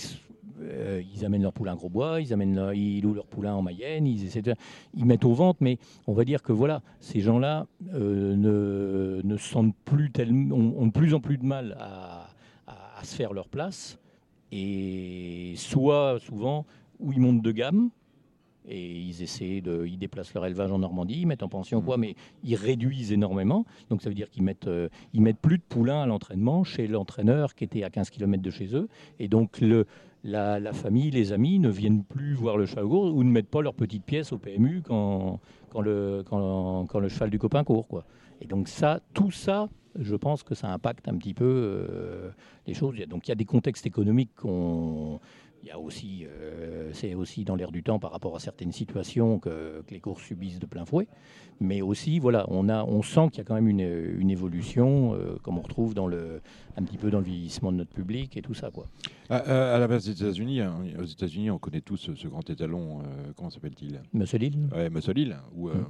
euh, 0.62 1.02
ils 1.14 1.26
amènent 1.26 1.42
leur 1.42 1.54
poulain 1.54 1.74
à 1.74 1.76
Grosbois, 1.76 2.22
ils, 2.22 2.34
amènent 2.34 2.56
leur- 2.56 2.74
ils 2.74 3.02
louent 3.02 3.14
leur 3.14 3.26
poulain 3.28 3.54
en 3.56 3.62
Mayenne, 3.62 4.06
ils, 4.08 4.26
essaient 4.26 4.42
de- 4.42 4.56
ils 4.96 5.06
mettent 5.06 5.26
aux 5.26 5.34
ventes, 5.34 5.58
mais 5.62 5.78
on 6.08 6.14
va 6.14 6.24
dire 6.26 6.42
que 6.44 6.52
voilà, 6.54 6.82
ces 7.00 7.20
gens-là 7.22 7.68
euh, 7.94 8.36
ne, 8.36 9.22
ne 9.24 9.38
se 9.38 9.50
sentent 9.50 9.76
plus 9.86 10.12
tellement, 10.12 10.56
ont, 10.56 10.76
ont 10.78 10.88
de 10.88 10.92
plus 10.92 11.14
en 11.14 11.20
plus 11.20 11.38
de 11.38 11.46
mal 11.46 11.76
à, 11.80 12.30
à- 12.68 13.00
à 13.00 13.04
se 13.04 13.16
faire 13.16 13.34
leur 13.34 13.48
place, 13.48 13.98
et 14.52 15.54
soit 15.58 16.18
souvent 16.20 16.66
où 17.00 17.12
ils 17.14 17.20
montent 17.20 17.42
de 17.42 17.52
gamme. 17.52 17.90
Et 18.68 18.92
ils 19.00 19.24
essaient 19.24 19.60
de, 19.60 19.88
ils 19.88 19.98
déplacent 19.98 20.36
leur 20.36 20.46
élevage 20.46 20.72
en 20.72 20.78
Normandie, 20.78 21.22
ils 21.22 21.26
mettent 21.26 21.42
en 21.42 21.50
pension 21.50 21.82
quoi, 21.82 21.98
mais 21.98 22.14
ils 22.44 22.54
réduisent 22.56 23.12
énormément. 23.12 23.66
Donc 23.90 24.04
ça 24.04 24.10
veut 24.10 24.14
dire 24.14 24.30
qu'ils 24.30 24.44
mettent, 24.44 24.68
euh, 24.68 24.88
ils 25.14 25.22
mettent 25.22 25.40
plus 25.40 25.58
de 25.58 25.64
poulains 25.68 26.04
à 26.04 26.06
l'entraînement 26.06 26.64
chez 26.64 26.86
l'entraîneur 26.88 27.56
qui 27.56 27.64
était 27.64 27.82
à 27.84 27.90
15 27.90 28.12
km 28.12 28.44
de 28.44 28.52
chez 28.52 28.76
eux. 28.76 28.88
Et 29.18 29.28
donc 29.28 29.60
le, 29.62 29.88
la, 30.24 30.74
famille, 30.74 31.12
les 31.12 31.34
amis 31.34 31.60
ne 31.60 31.70
viennent 31.70 32.04
plus 32.04 32.34
voir 32.34 32.58
le 32.58 32.66
cheval 32.66 32.86
court 32.86 33.14
ou 33.14 33.24
ne 33.24 33.32
mettent 33.32 33.50
pas 33.50 33.62
leurs 33.62 33.74
petites 33.74 34.04
pièces 34.04 34.32
au 34.32 34.38
PMU 34.38 34.82
quand, 34.82 35.40
le, 35.76 36.24
cheval 37.10 37.30
du 37.30 37.40
copain 37.40 37.64
court. 37.64 37.88
Quoi. 37.88 38.06
Et 38.42 38.46
donc 38.46 38.68
ça, 38.68 39.02
tout 39.14 39.32
ça, 39.32 39.70
je 40.00 40.16
pense 40.16 40.44
que 40.44 40.56
ça 40.56 40.72
impacte 40.72 41.08
un 41.08 41.18
petit 41.18 41.34
peu 41.34 41.46
euh, 41.46 42.32
les 42.68 42.74
choses. 42.74 42.96
Donc 43.08 43.28
il 43.28 43.30
y 43.30 43.34
a 43.34 43.36
des 43.36 43.46
contextes 43.46 43.86
économiques 43.86 44.32
qu'on... 44.36 45.20
Il 45.64 45.68
y 45.68 45.72
a 45.72 45.78
aussi, 45.78 46.26
euh, 46.26 46.90
c'est 46.92 47.14
aussi 47.14 47.46
dans 47.46 47.56
l'air 47.56 47.72
du 47.72 47.84
temps 47.84 48.00
par 48.00 48.12
rapport 48.12 48.36
à 48.36 48.40
certaines 48.40 48.72
situations 48.72 49.38
que, 49.38 49.84
que 49.86 49.94
les 49.94 50.00
courses 50.00 50.24
subissent 50.24 50.58
de 50.58 50.66
plein 50.66 50.86
fouet. 50.86 51.08
Mais 51.64 51.82
aussi, 51.84 52.18
voilà, 52.18 52.46
on, 52.50 52.68
a, 52.70 52.84
on 52.84 53.04
sent 53.04 53.28
qu'il 53.32 53.38
y 53.38 53.42
a 53.42 53.44
quand 53.44 53.54
même 53.54 53.68
une, 53.68 53.80
une 54.20 54.32
évolution, 54.32 55.14
euh, 55.14 55.38
comme 55.44 55.60
on 55.60 55.62
retrouve 55.62 55.94
dans 55.94 56.08
le, 56.08 56.42
un 56.76 56.84
petit 56.84 56.98
peu 56.98 57.12
dans 57.12 57.20
le 57.20 57.24
vieillissement 57.26 57.72
de 57.72 57.78
notre 57.78 57.92
public 57.94 58.36
et 58.36 58.42
tout 58.42 58.56
ça. 58.56 58.72
Quoi. 58.72 58.88
À, 59.30 59.36
à- 59.38 59.76
à 59.76 59.80
la 59.80 59.88
base 59.88 60.06
des 60.06 60.12
États-Unis, 60.24 60.60
hein, 60.62 60.74
aux 61.00 61.04
États-Unis, 61.06 61.52
on 61.52 61.60
connaît 61.60 61.82
tous 61.82 61.98
ce, 61.98 62.16
ce 62.16 62.28
grand 62.28 62.50
étalon. 62.50 63.00
euh, 63.02 63.32
comment 63.36 63.50
s'appelle-t-il? 63.52 64.02
Monsieur 64.14 64.40
Lille 64.40 64.58
Ouais, 64.76 64.90
Muscle 64.90 65.18
Hill, 65.18 65.38
où 65.56 65.70
euh, 65.70 65.74
Mm. 65.76 65.86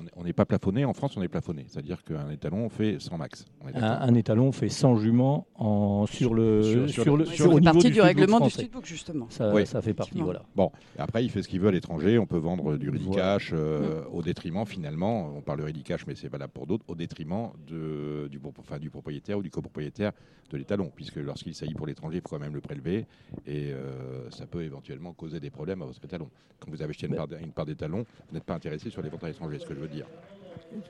on 0.00 0.04
est- 0.06 0.10
on 0.18 0.24
n'est 0.24 0.32
pas 0.32 0.44
plafonné. 0.44 0.84
En 0.84 0.94
France, 0.94 1.16
on 1.16 1.22
est 1.22 1.28
plafonné. 1.28 1.64
C'est-à-dire 1.68 2.04
qu'un 2.04 2.30
étalon 2.30 2.68
fait 2.68 2.98
100 3.00 3.18
max. 3.18 3.44
On 3.64 3.68
est 3.68 3.76
un, 3.76 4.14
étalon 4.14 4.52
fait 4.52 4.68
100 4.68 4.96
juments 4.96 5.46
en, 5.56 6.06
sur 6.06 6.34
le, 6.34 6.62
Sur- 6.62 6.88
sur, 6.90 7.02
sur 7.02 7.16
le, 7.16 7.24
sur- 7.26 7.60
partie 7.60 7.88
du, 7.88 7.94
du, 7.94 8.00
règlement 8.00 8.36
du 8.38 8.42
français. 8.50 8.62
studbook 8.62 8.86
justement. 8.86 9.26
Ça, 9.30 9.52
Oui. 9.52 9.66
ça 9.66 9.82
fait 9.82 9.92
partie, 9.94 10.20
voilà. 10.20 10.42
Bon, 10.54 10.70
après, 10.98 11.24
il 11.24 11.30
fait 11.30 11.42
ce 11.42 11.48
qu'il 11.48 11.60
veut 11.60 11.68
à 11.68 11.72
l'étranger. 11.72 12.18
On 12.18 12.26
peut 12.26 12.38
vendre 12.38 12.76
du 12.76 12.90
Voilà. 12.90 13.22
cash 13.38 13.50
euh, 13.52 14.02
au 14.12 14.22
détriment, 14.22 14.64
finalement, 14.64 15.15
on 15.16 15.42
parle 15.42 15.58
de 15.60 15.64
ready 15.64 15.82
cash, 15.82 16.06
mais 16.06 16.14
c'est 16.14 16.28
valable 16.28 16.52
pour 16.52 16.66
d'autres, 16.66 16.84
au 16.88 16.94
détriment 16.94 17.50
de, 17.66 18.28
du, 18.30 18.38
pro- 18.38 18.52
enfin, 18.58 18.78
du 18.78 18.90
propriétaire 18.90 19.38
ou 19.38 19.42
du 19.42 19.50
copropriétaire 19.50 20.12
de 20.50 20.56
l'étalon, 20.56 20.90
puisque 20.94 21.16
lorsqu'il 21.16 21.54
s'agit 21.54 21.74
pour 21.74 21.86
l'étranger, 21.86 22.18
il 22.18 22.20
faut 22.22 22.28
quand 22.28 22.38
même 22.38 22.54
le 22.54 22.60
prélever, 22.60 23.06
et 23.46 23.72
euh, 23.72 24.30
ça 24.30 24.46
peut 24.46 24.62
éventuellement 24.62 25.12
causer 25.14 25.40
des 25.40 25.50
problèmes 25.50 25.82
à 25.82 25.86
votre 25.86 26.04
étalon. 26.04 26.30
Quand 26.58 26.70
vous 26.70 26.82
avez 26.82 26.90
acheté 26.90 27.06
une 27.06 27.52
part 27.52 27.66
d'étalon, 27.66 28.04
vous 28.28 28.34
n'êtes 28.34 28.44
pas 28.44 28.54
intéressé 28.54 28.90
sur 28.90 29.02
les 29.02 29.08
ventes 29.08 29.24
à 29.24 29.28
l'étranger, 29.28 29.58
ce 29.58 29.66
que 29.66 29.74
je 29.74 29.80
veux 29.80 29.88
dire. 29.88 30.08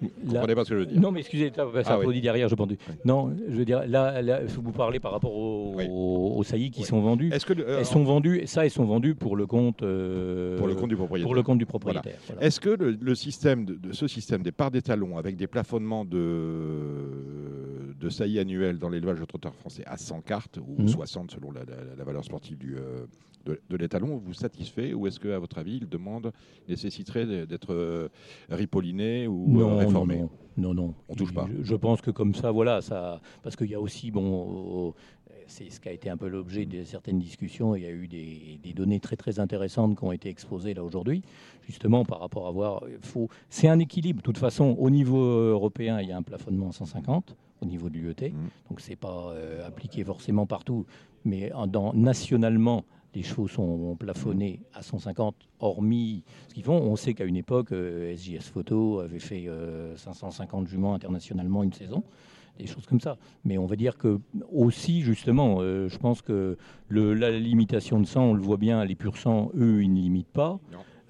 Vous 0.00 0.32
comprenez 0.32 0.54
pas 0.54 0.64
ce 0.64 0.70
que 0.70 0.74
je 0.76 0.80
veux 0.80 0.86
dire 0.86 1.00
Non, 1.00 1.10
mais 1.10 1.20
excusez, 1.20 1.52
ça 1.54 1.66
Ah 1.86 1.92
applaudit 1.94 2.20
derrière, 2.20 2.48
je 2.48 2.54
pense. 2.54 2.68
Non, 3.04 3.34
je 3.48 3.54
veux 3.56 3.64
dire, 3.64 3.86
là, 3.86 4.20
là 4.22 4.40
vous 4.44 4.72
parlez 4.72 5.00
par 5.00 5.12
rapport 5.12 5.34
aux, 5.36 5.74
Oui. 5.76 6.44
saillies 6.44 6.70
qui 6.70 6.80
Oui. 6.80 6.86
sont 6.86 7.00
vendues. 7.00 7.30
Est-ce 7.32 7.46
que 7.46 7.52
le- 7.52 7.68
euh, 7.68 7.78
elles 7.78 7.86
sont 7.86 8.04
vendues, 8.04 8.42
ça, 8.46 8.64
elles 8.64 8.70
sont 8.70 8.84
vendues 8.84 9.14
pour 9.14 9.36
le 9.36 9.46
compte, 9.46 9.82
euh, 9.82 10.56
pour 10.58 10.66
le 10.66 10.74
compte 10.74 10.88
du 10.88 10.96
propriétaire 10.96 11.26
pour 11.26 11.34
le 11.34 11.42
compte 11.42 11.58
du 11.58 11.66
propriétaire. 11.66 12.18
voilà. 12.26 12.42
Est-ce 12.42 12.60
que 12.60 12.70
le, 12.70 12.90
le 13.00 13.14
système 13.14 13.64
de, 13.64 13.74
de 13.74 13.92
ce 13.92 14.06
système 14.06 14.42
des 14.42 14.52
parts 14.52 14.70
d'étalons 14.70 15.16
avec 15.18 15.36
des 15.36 15.46
plafonnements 15.46 16.04
de, 16.04 17.94
de 17.98 18.08
saillies 18.08 18.38
annuelles 18.38 18.78
dans 18.78 18.88
l'élevage 18.88 19.20
de 19.20 19.24
trotteurs 19.24 19.54
français 19.54 19.82
à 19.86 19.96
100 19.96 20.20
cartes 20.20 20.58
ou 20.58 20.82
Mhm. 20.82 20.88
60 20.88 21.30
selon 21.30 21.50
la, 21.52 21.60
la- 21.60 21.94
la 21.96 22.04
valeur 22.04 22.24
sportive 22.24 22.58
du, 22.58 22.76
euh, 22.76 23.06
de, 23.46 23.60
de 23.70 23.76
l'étalon 23.76 24.20
vous 24.22 24.34
satisfait 24.34 24.92
ou 24.92 25.06
est-ce 25.06 25.18
que 25.20 25.28
à 25.28 25.38
votre 25.38 25.58
avis 25.58 25.78
il 25.80 25.88
demande 25.88 26.32
nécessiterait 26.68 27.46
d'être 27.46 27.72
euh, 27.72 28.08
ripolliné 28.50 29.26
ou 29.26 29.44
euh, 29.56 29.60
non, 29.60 29.76
réformé? 29.76 30.16
non, 30.16 30.30
non, 30.56 30.74
non, 30.74 30.74
non. 30.74 30.94
On 31.08 31.14
touche 31.14 31.32
pas. 31.32 31.46
Je, 31.58 31.62
je 31.62 31.74
pense 31.76 32.00
que 32.00 32.10
comme 32.10 32.34
ça, 32.34 32.50
voilà, 32.50 32.80
ça, 32.82 33.20
parce 33.42 33.56
qu'il 33.56 33.70
y 33.70 33.74
a 33.74 33.80
aussi, 33.80 34.10
bon, 34.10 34.88
euh, 34.88 34.90
c'est 35.46 35.70
ce 35.70 35.80
qui 35.80 35.88
a 35.88 35.92
été 35.92 36.08
un 36.10 36.16
peu 36.16 36.28
l'objet 36.28 36.64
de 36.66 36.82
certaines 36.84 37.18
discussions. 37.18 37.76
Il 37.76 37.82
y 37.82 37.86
a 37.86 37.90
eu 37.90 38.08
des, 38.08 38.58
des 38.62 38.72
données 38.72 38.98
très 39.00 39.16
très 39.16 39.38
intéressantes 39.38 39.96
qui 39.98 40.04
ont 40.04 40.12
été 40.12 40.28
exposées 40.28 40.74
là 40.74 40.82
aujourd'hui, 40.82 41.22
justement 41.68 42.04
par 42.04 42.20
rapport 42.20 42.46
à 42.46 42.50
voir. 42.50 42.82
Faut, 43.02 43.28
c'est 43.48 43.68
un 43.68 43.78
équilibre. 43.78 44.18
De 44.20 44.24
toute 44.24 44.38
façon, 44.38 44.74
au 44.78 44.90
niveau 44.90 45.20
européen, 45.22 46.00
il 46.00 46.08
y 46.08 46.12
a 46.12 46.16
un 46.16 46.22
plafonnement 46.22 46.70
à 46.70 46.72
150 46.72 47.36
au 47.62 47.66
niveau 47.66 47.88
de 47.88 47.94
l'UET, 47.96 48.14
Mhm. 48.32 48.48
donc 48.68 48.80
c'est 48.80 48.96
pas 48.96 49.30
euh, 49.32 49.66
appliqué 49.66 50.04
forcément 50.04 50.46
partout, 50.46 50.84
mais 51.24 51.50
dans, 51.68 51.92
nationalement. 51.94 52.84
Les 53.16 53.22
chevaux 53.22 53.48
sont 53.48 53.96
plafonnés 53.98 54.60
à 54.74 54.82
150, 54.82 55.34
hormis 55.60 56.22
ce 56.48 56.54
qu'ils 56.54 56.64
font. 56.64 56.76
On 56.76 56.96
sait 56.96 57.14
qu'à 57.14 57.24
une 57.24 57.38
époque, 57.38 57.72
euh, 57.72 58.14
SJS 58.14 58.50
Photo 58.52 59.00
avait 59.00 59.20
fait 59.20 59.48
euh, 59.48 59.96
550 59.96 60.68
juments 60.68 60.92
internationalement 60.92 61.62
une 61.62 61.72
saison, 61.72 62.04
des 62.58 62.66
choses 62.66 62.84
comme 62.84 63.00
ça. 63.00 63.16
Mais 63.46 63.56
on 63.56 63.64
va 63.64 63.76
dire 63.76 63.96
que 63.96 64.20
aussi, 64.52 65.00
justement, 65.00 65.60
euh, 65.60 65.88
je 65.88 65.96
pense 65.96 66.20
que 66.20 66.58
la 66.90 67.30
limitation 67.30 68.00
de 68.00 68.06
sang, 68.06 68.24
on 68.24 68.34
le 68.34 68.42
voit 68.42 68.58
bien, 68.58 68.84
les 68.84 68.94
purs 68.94 69.16
sang, 69.16 69.50
eux, 69.56 69.82
ils 69.82 69.94
ne 69.94 69.98
limitent 69.98 70.26
pas. 70.28 70.60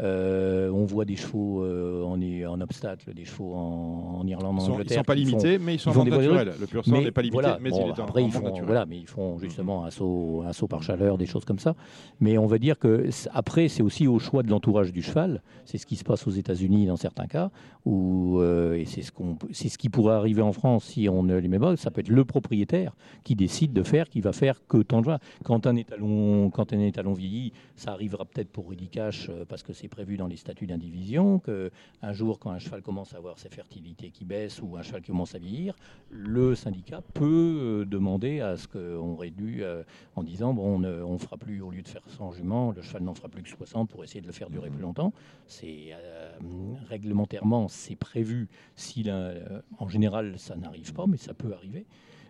Euh, 0.02 0.68
on 0.70 0.84
voit 0.84 1.06
des 1.06 1.16
chevaux 1.16 1.62
euh, 1.64 2.02
en, 2.04 2.20
en 2.52 2.60
obstacle, 2.60 3.14
des 3.14 3.24
chevaux 3.24 3.54
en, 3.54 4.18
en 4.20 4.26
Irlande, 4.26 4.56
Ils 4.58 4.60
en 4.62 4.64
sont, 4.66 4.70
ils 4.72 4.74
Angleterre. 4.74 4.98
sont 4.98 5.04
pas 5.04 5.14
font- 5.14 5.18
limités, 5.20 5.58
mais 5.58 5.74
ils 5.74 5.78
sont 5.78 5.98
en 5.98 6.04
naturelle. 6.04 6.52
Le 6.60 6.66
pur 6.66 6.84
sang 6.84 7.00
n'est 7.00 7.10
pas 7.10 7.22
limité, 7.22 7.32
voilà, 7.40 7.58
mais 7.62 7.70
bon, 7.70 7.86
il 7.86 7.88
est 7.88 8.00
en, 8.00 8.04
après, 8.04 8.22
en 8.22 8.26
ils 8.26 8.32
font, 8.32 8.52
voilà, 8.62 8.84
mais 8.84 8.98
ils 8.98 9.06
font 9.06 9.38
justement 9.38 9.84
un 9.86 9.90
saut, 9.90 10.42
un 10.46 10.52
saut 10.52 10.68
par 10.68 10.82
chaleur, 10.82 11.16
des 11.16 11.24
choses 11.24 11.46
comme 11.46 11.58
ça. 11.58 11.74
Mais 12.20 12.36
on 12.36 12.46
va 12.46 12.58
dire 12.58 12.78
que 12.78 13.08
après, 13.32 13.68
c'est 13.68 13.82
aussi 13.82 14.06
au 14.06 14.18
choix 14.18 14.42
de 14.42 14.50
l'entourage 14.50 14.92
du 14.92 15.00
cheval. 15.02 15.42
C'est 15.64 15.78
ce 15.78 15.86
qui 15.86 15.96
se 15.96 16.04
passe 16.04 16.26
aux 16.26 16.30
États-Unis 16.30 16.86
dans 16.86 16.96
certains 16.96 17.26
cas, 17.26 17.50
où, 17.86 18.38
euh, 18.40 18.74
et 18.74 18.84
c'est 18.84 19.00
ce, 19.02 19.12
qu'on, 19.12 19.38
c'est 19.50 19.70
ce 19.70 19.78
qui 19.78 19.88
pourrait 19.88 20.14
arriver 20.14 20.42
en 20.42 20.52
France 20.52 20.84
si 20.84 21.08
on 21.08 21.22
ne 21.22 21.36
les 21.38 21.48
met 21.48 21.58
pas. 21.58 21.74
Ça 21.78 21.90
peut 21.90 22.02
être 22.02 22.08
le 22.10 22.24
propriétaire 22.26 22.94
qui 23.24 23.34
décide 23.34 23.72
de 23.72 23.82
faire, 23.82 24.10
qui 24.10 24.20
va 24.20 24.32
faire 24.32 24.60
que 24.66 24.78
tant 24.82 25.00
de. 25.00 25.06
Quand 25.44 25.66
un 25.66 25.76
étalon, 25.76 26.50
quand 26.50 26.72
un 26.74 26.80
étalon 26.80 27.12
vieillit, 27.14 27.52
ça 27.76 27.92
arrivera 27.92 28.24
peut-être 28.26 28.50
pour 28.50 28.68
Rudy 28.68 28.88
Cash 28.88 29.30
parce 29.48 29.62
que 29.62 29.72
c'est 29.72 29.85
prévu 29.88 30.16
dans 30.16 30.26
les 30.26 30.36
statuts 30.36 30.66
d'indivision 30.66 31.38
que 31.38 31.70
un 32.02 32.12
jour, 32.12 32.38
quand 32.38 32.50
un 32.50 32.58
cheval 32.58 32.82
commence 32.82 33.14
à 33.14 33.18
avoir 33.18 33.38
sa 33.38 33.48
fertilité 33.48 34.10
qui 34.10 34.24
baisse 34.24 34.60
ou 34.62 34.76
un 34.76 34.82
cheval 34.82 35.02
qui 35.02 35.10
commence 35.10 35.34
à 35.34 35.38
vieillir, 35.38 35.74
le 36.10 36.54
syndicat 36.54 37.02
peut 37.14 37.24
euh, 37.24 37.84
demander 37.84 38.40
à 38.40 38.56
ce 38.56 38.68
qu'on 38.68 39.16
réduise 39.16 39.60
euh, 39.62 39.82
en 40.14 40.22
disant 40.22 40.54
bon, 40.54 40.76
on 40.76 40.78
ne 40.78 41.02
on 41.02 41.18
fera 41.18 41.36
plus 41.36 41.60
au 41.60 41.70
lieu 41.70 41.82
de 41.82 41.88
faire 41.88 42.02
100 42.08 42.32
juments, 42.32 42.72
le 42.72 42.82
cheval 42.82 43.02
n'en 43.02 43.14
fera 43.14 43.28
plus 43.28 43.42
que 43.42 43.48
60 43.48 43.88
pour 43.90 44.04
essayer 44.04 44.20
de 44.20 44.26
le 44.26 44.32
faire 44.32 44.50
durer 44.50 44.70
plus 44.70 44.82
longtemps. 44.82 45.12
C'est 45.46 45.88
euh, 45.92 46.30
réglementairement 46.88 47.68
c'est 47.68 47.96
prévu. 47.96 48.48
Si 48.74 49.06
en 49.78 49.88
général 49.88 50.38
ça 50.38 50.56
n'arrive 50.56 50.92
pas, 50.92 51.06
mais 51.06 51.16
ça 51.16 51.34
peut 51.34 51.52
arriver. 51.52 51.86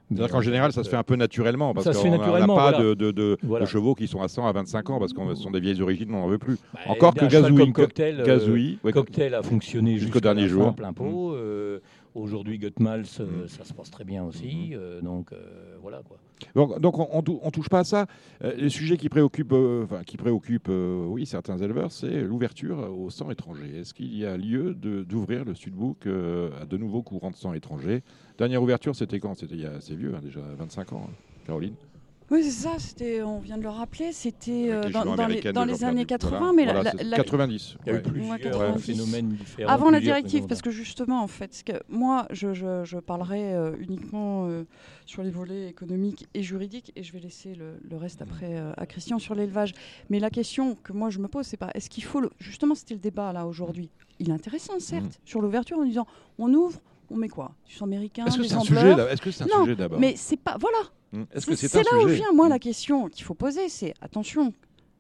C'est-à-dire 0.08 0.30
qu'en 0.30 0.40
général, 0.40 0.72
ça 0.72 0.84
se 0.84 0.88
fait 0.88 0.96
un 0.96 1.02
peu 1.02 1.16
naturellement, 1.16 1.74
parce 1.74 1.84
Ça 1.84 1.92
se 1.92 1.98
fait 1.98 2.08
qu'on 2.08 2.14
a- 2.20 2.28
on 2.30 2.38
n'a 2.38 2.46
pas 2.46 2.70
voilà. 2.70 2.78
de, 2.78 2.94
de- 2.94 3.10
de- 3.10 3.36
Voilà. 3.42 3.64
de 3.64 3.70
chevaux 3.70 3.94
qui 3.94 4.06
sont 4.06 4.22
à 4.22 4.28
100 4.28 4.46
à 4.46 4.52
25 4.52 4.90
ans, 4.90 4.98
parce 5.00 5.12
ce 5.12 5.42
sont 5.42 5.50
des 5.50 5.60
vieilles 5.60 5.82
origines, 5.82 6.14
on 6.14 6.20
n'en 6.20 6.28
veut 6.28 6.38
plus. 6.38 6.58
Bah, 6.74 6.80
Encore 6.88 7.14
que 7.14 7.24
Gazouille, 7.26 7.72
cocktail, 7.72 8.20
euh, 8.20 8.24
Gazouille, 8.24 8.78
ouais, 8.84 8.92
cocktail 8.92 9.34
a 9.34 9.42
fonctionné 9.42 9.98
jusqu'au 9.98 10.20
dernier 10.20 10.46
jour. 10.48 10.74
plein 10.74 10.92
pot. 10.92 11.32
euh, 11.34 11.80
Aujourd'hui, 12.14 12.58
Gutmals, 12.58 13.04
euh, 13.20 13.44
Mm. 13.44 13.48
ça 13.48 13.64
se 13.64 13.74
passe 13.74 13.90
très 13.90 14.04
bien 14.04 14.24
aussi. 14.24 14.70
euh, 14.74 15.02
donc 15.02 15.32
euh, 15.32 15.36
voilà 15.82 16.00
quoi. 16.08 16.16
Donc, 16.54 16.98
on, 16.98 17.22
on 17.42 17.50
touche 17.50 17.68
pas 17.68 17.80
à 17.80 17.84
ça. 17.84 18.06
Euh, 18.44 18.54
le 18.56 18.68
sujet 18.68 18.96
qui 18.96 19.08
préoccupe, 19.08 19.52
euh, 19.52 19.86
qui 20.06 20.16
préoccupe, 20.16 20.68
euh, 20.68 21.06
oui, 21.06 21.26
certains 21.26 21.56
éleveurs, 21.58 21.92
c'est 21.92 22.22
l'ouverture 22.22 22.78
au 22.96 23.10
sang 23.10 23.30
étranger. 23.30 23.78
Est-ce 23.78 23.94
qu'il 23.94 24.16
y 24.16 24.26
a 24.26 24.36
lieu 24.36 24.74
d'ouvrir 24.74 25.44
le 25.44 25.54
Sudbook 25.54 26.06
à 26.06 26.64
de 26.66 26.76
nouveaux 26.76 27.02
courants 27.02 27.30
de 27.30 27.36
sang 27.36 27.52
étrangers? 27.54 28.02
Dernière 28.38 28.62
ouverture, 28.62 28.94
c'était 28.94 29.20
quand? 29.20 29.34
C'était 29.34 29.54
il 29.54 29.62
y 29.62 29.66
a 29.66 29.72
assez 29.72 29.94
vieux, 29.94 30.14
hein, 30.14 30.20
déjà 30.22 30.40
25 30.58 30.92
ans. 30.92 31.06
hein. 31.08 31.14
Caroline? 31.46 31.74
Oui, 32.28 32.42
c'est 32.42 32.50
ça, 32.50 32.70
c'était, 32.78 33.22
on 33.22 33.38
vient 33.38 33.56
de 33.56 33.62
le 33.62 33.68
rappeler, 33.68 34.10
c'était 34.12 34.66
euh, 34.68 34.90
dans, 34.90 35.04
les, 35.28 35.40
dans 35.52 35.62
années 35.84 36.00
Duc, 36.00 36.08
80, 36.08 36.38
voilà. 36.38 36.52
mais 36.52 36.64
Voilà, 36.64 36.82
la- 36.82 37.02
la- 37.04 37.16
90. 37.18 37.76
Il 37.86 37.92
y 37.92 37.94
a 37.94 37.98
eu 37.98 38.02
plusieurs 38.02 38.30
Ouais, 38.32 38.40
90. 38.40 38.82
phénomènes 38.82 39.28
différents. 39.28 39.72
Avant 39.72 39.90
la 39.90 40.00
directive, 40.00 40.46
parce 40.48 40.60
que 40.60 40.70
justement, 40.72 41.22
en 41.22 41.28
fait, 41.28 41.62
que 41.64 41.74
moi, 41.88 42.26
je, 42.32 42.52
je, 42.52 42.82
je 42.84 42.98
parlerai 42.98 43.54
euh, 43.54 43.76
uniquement 43.78 44.48
euh, 44.48 44.64
sur 45.04 45.22
les 45.22 45.30
volets 45.30 45.68
économiques 45.68 46.26
et 46.34 46.42
juridiques, 46.42 46.90
et 46.96 47.04
je 47.04 47.12
vais 47.12 47.20
laisser 47.20 47.54
le, 47.54 47.74
le 47.88 47.96
reste 47.96 48.20
après 48.22 48.56
euh, 48.58 48.72
à 48.76 48.86
Christian 48.86 49.20
sur 49.20 49.36
l'élevage. 49.36 49.72
Mais 50.10 50.18
la 50.18 50.30
question 50.30 50.74
que 50.74 50.92
moi 50.92 51.10
je 51.10 51.20
me 51.20 51.28
pose, 51.28 51.46
c'est 51.46 51.56
pas 51.56 51.70
est-ce 51.74 51.88
qu'il 51.88 52.02
faut 52.02 52.18
le... 52.18 52.30
justement, 52.40 52.74
c'était 52.74 52.94
le 52.94 53.00
débat 53.00 53.32
là 53.32 53.46
aujourd'hui. 53.46 53.88
Il 54.18 54.30
est 54.30 54.34
intéressant, 54.34 54.80
certes, 54.80 55.20
sur 55.24 55.40
l'ouverture 55.40 55.78
en 55.78 55.84
disant 55.84 56.06
on 56.38 56.52
ouvre, 56.52 56.80
on 57.08 57.16
met 57.16 57.28
quoi? 57.28 57.52
Du 57.66 57.72
sang 57.74 57.84
américain, 57.84 58.24
Est-ce 58.26 58.36
que 58.38 58.42
c'est 58.42 58.54
un 58.54 58.60
sujet 58.62 58.96
là? 58.96 59.08
Est-ce 59.12 59.22
que 59.22 59.30
c'est 59.30 59.44
un 59.44 59.46
Non, 59.46 59.62
sujet 59.62 59.76
d'abord? 59.76 60.00
Mais 60.00 60.14
c'est 60.16 60.36
pas 60.38 60.56
voilà. 60.58 60.78
Hmm. 61.12 61.22
Est-ce 61.32 61.46
que 61.46 61.54
C'est 61.54 61.72
là 61.82 61.98
où 62.02 62.06
vient 62.08 62.32
moi 62.32 62.48
la 62.48 62.58
question 62.58 63.08
qu'il 63.08 63.24
faut 63.24 63.34
poser, 63.34 63.68
c'est 63.68 63.94
attention. 64.00 64.52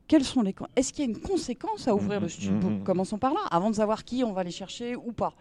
Quelles 0.08 0.24
sont 0.24 0.42
les 0.42 0.54
Est-ce 0.76 0.92
qu'il 0.92 1.04
y 1.04 1.08
a 1.08 1.10
une 1.10 1.20
conséquence 1.20 1.88
à 1.88 1.94
ouvrir 1.94 2.20
Mhm, 2.20 2.28
le 2.60 2.68
mhm. 2.76 2.84
Commençons 2.84 3.18
par 3.18 3.34
là, 3.34 3.40
avant 3.50 3.70
de 3.70 3.74
savoir 3.74 4.04
qui 4.04 4.22
on 4.22 4.32
va 4.32 4.42
aller 4.42 4.52
chercher 4.52 4.94
ou 4.94 5.12
pas. 5.12 5.34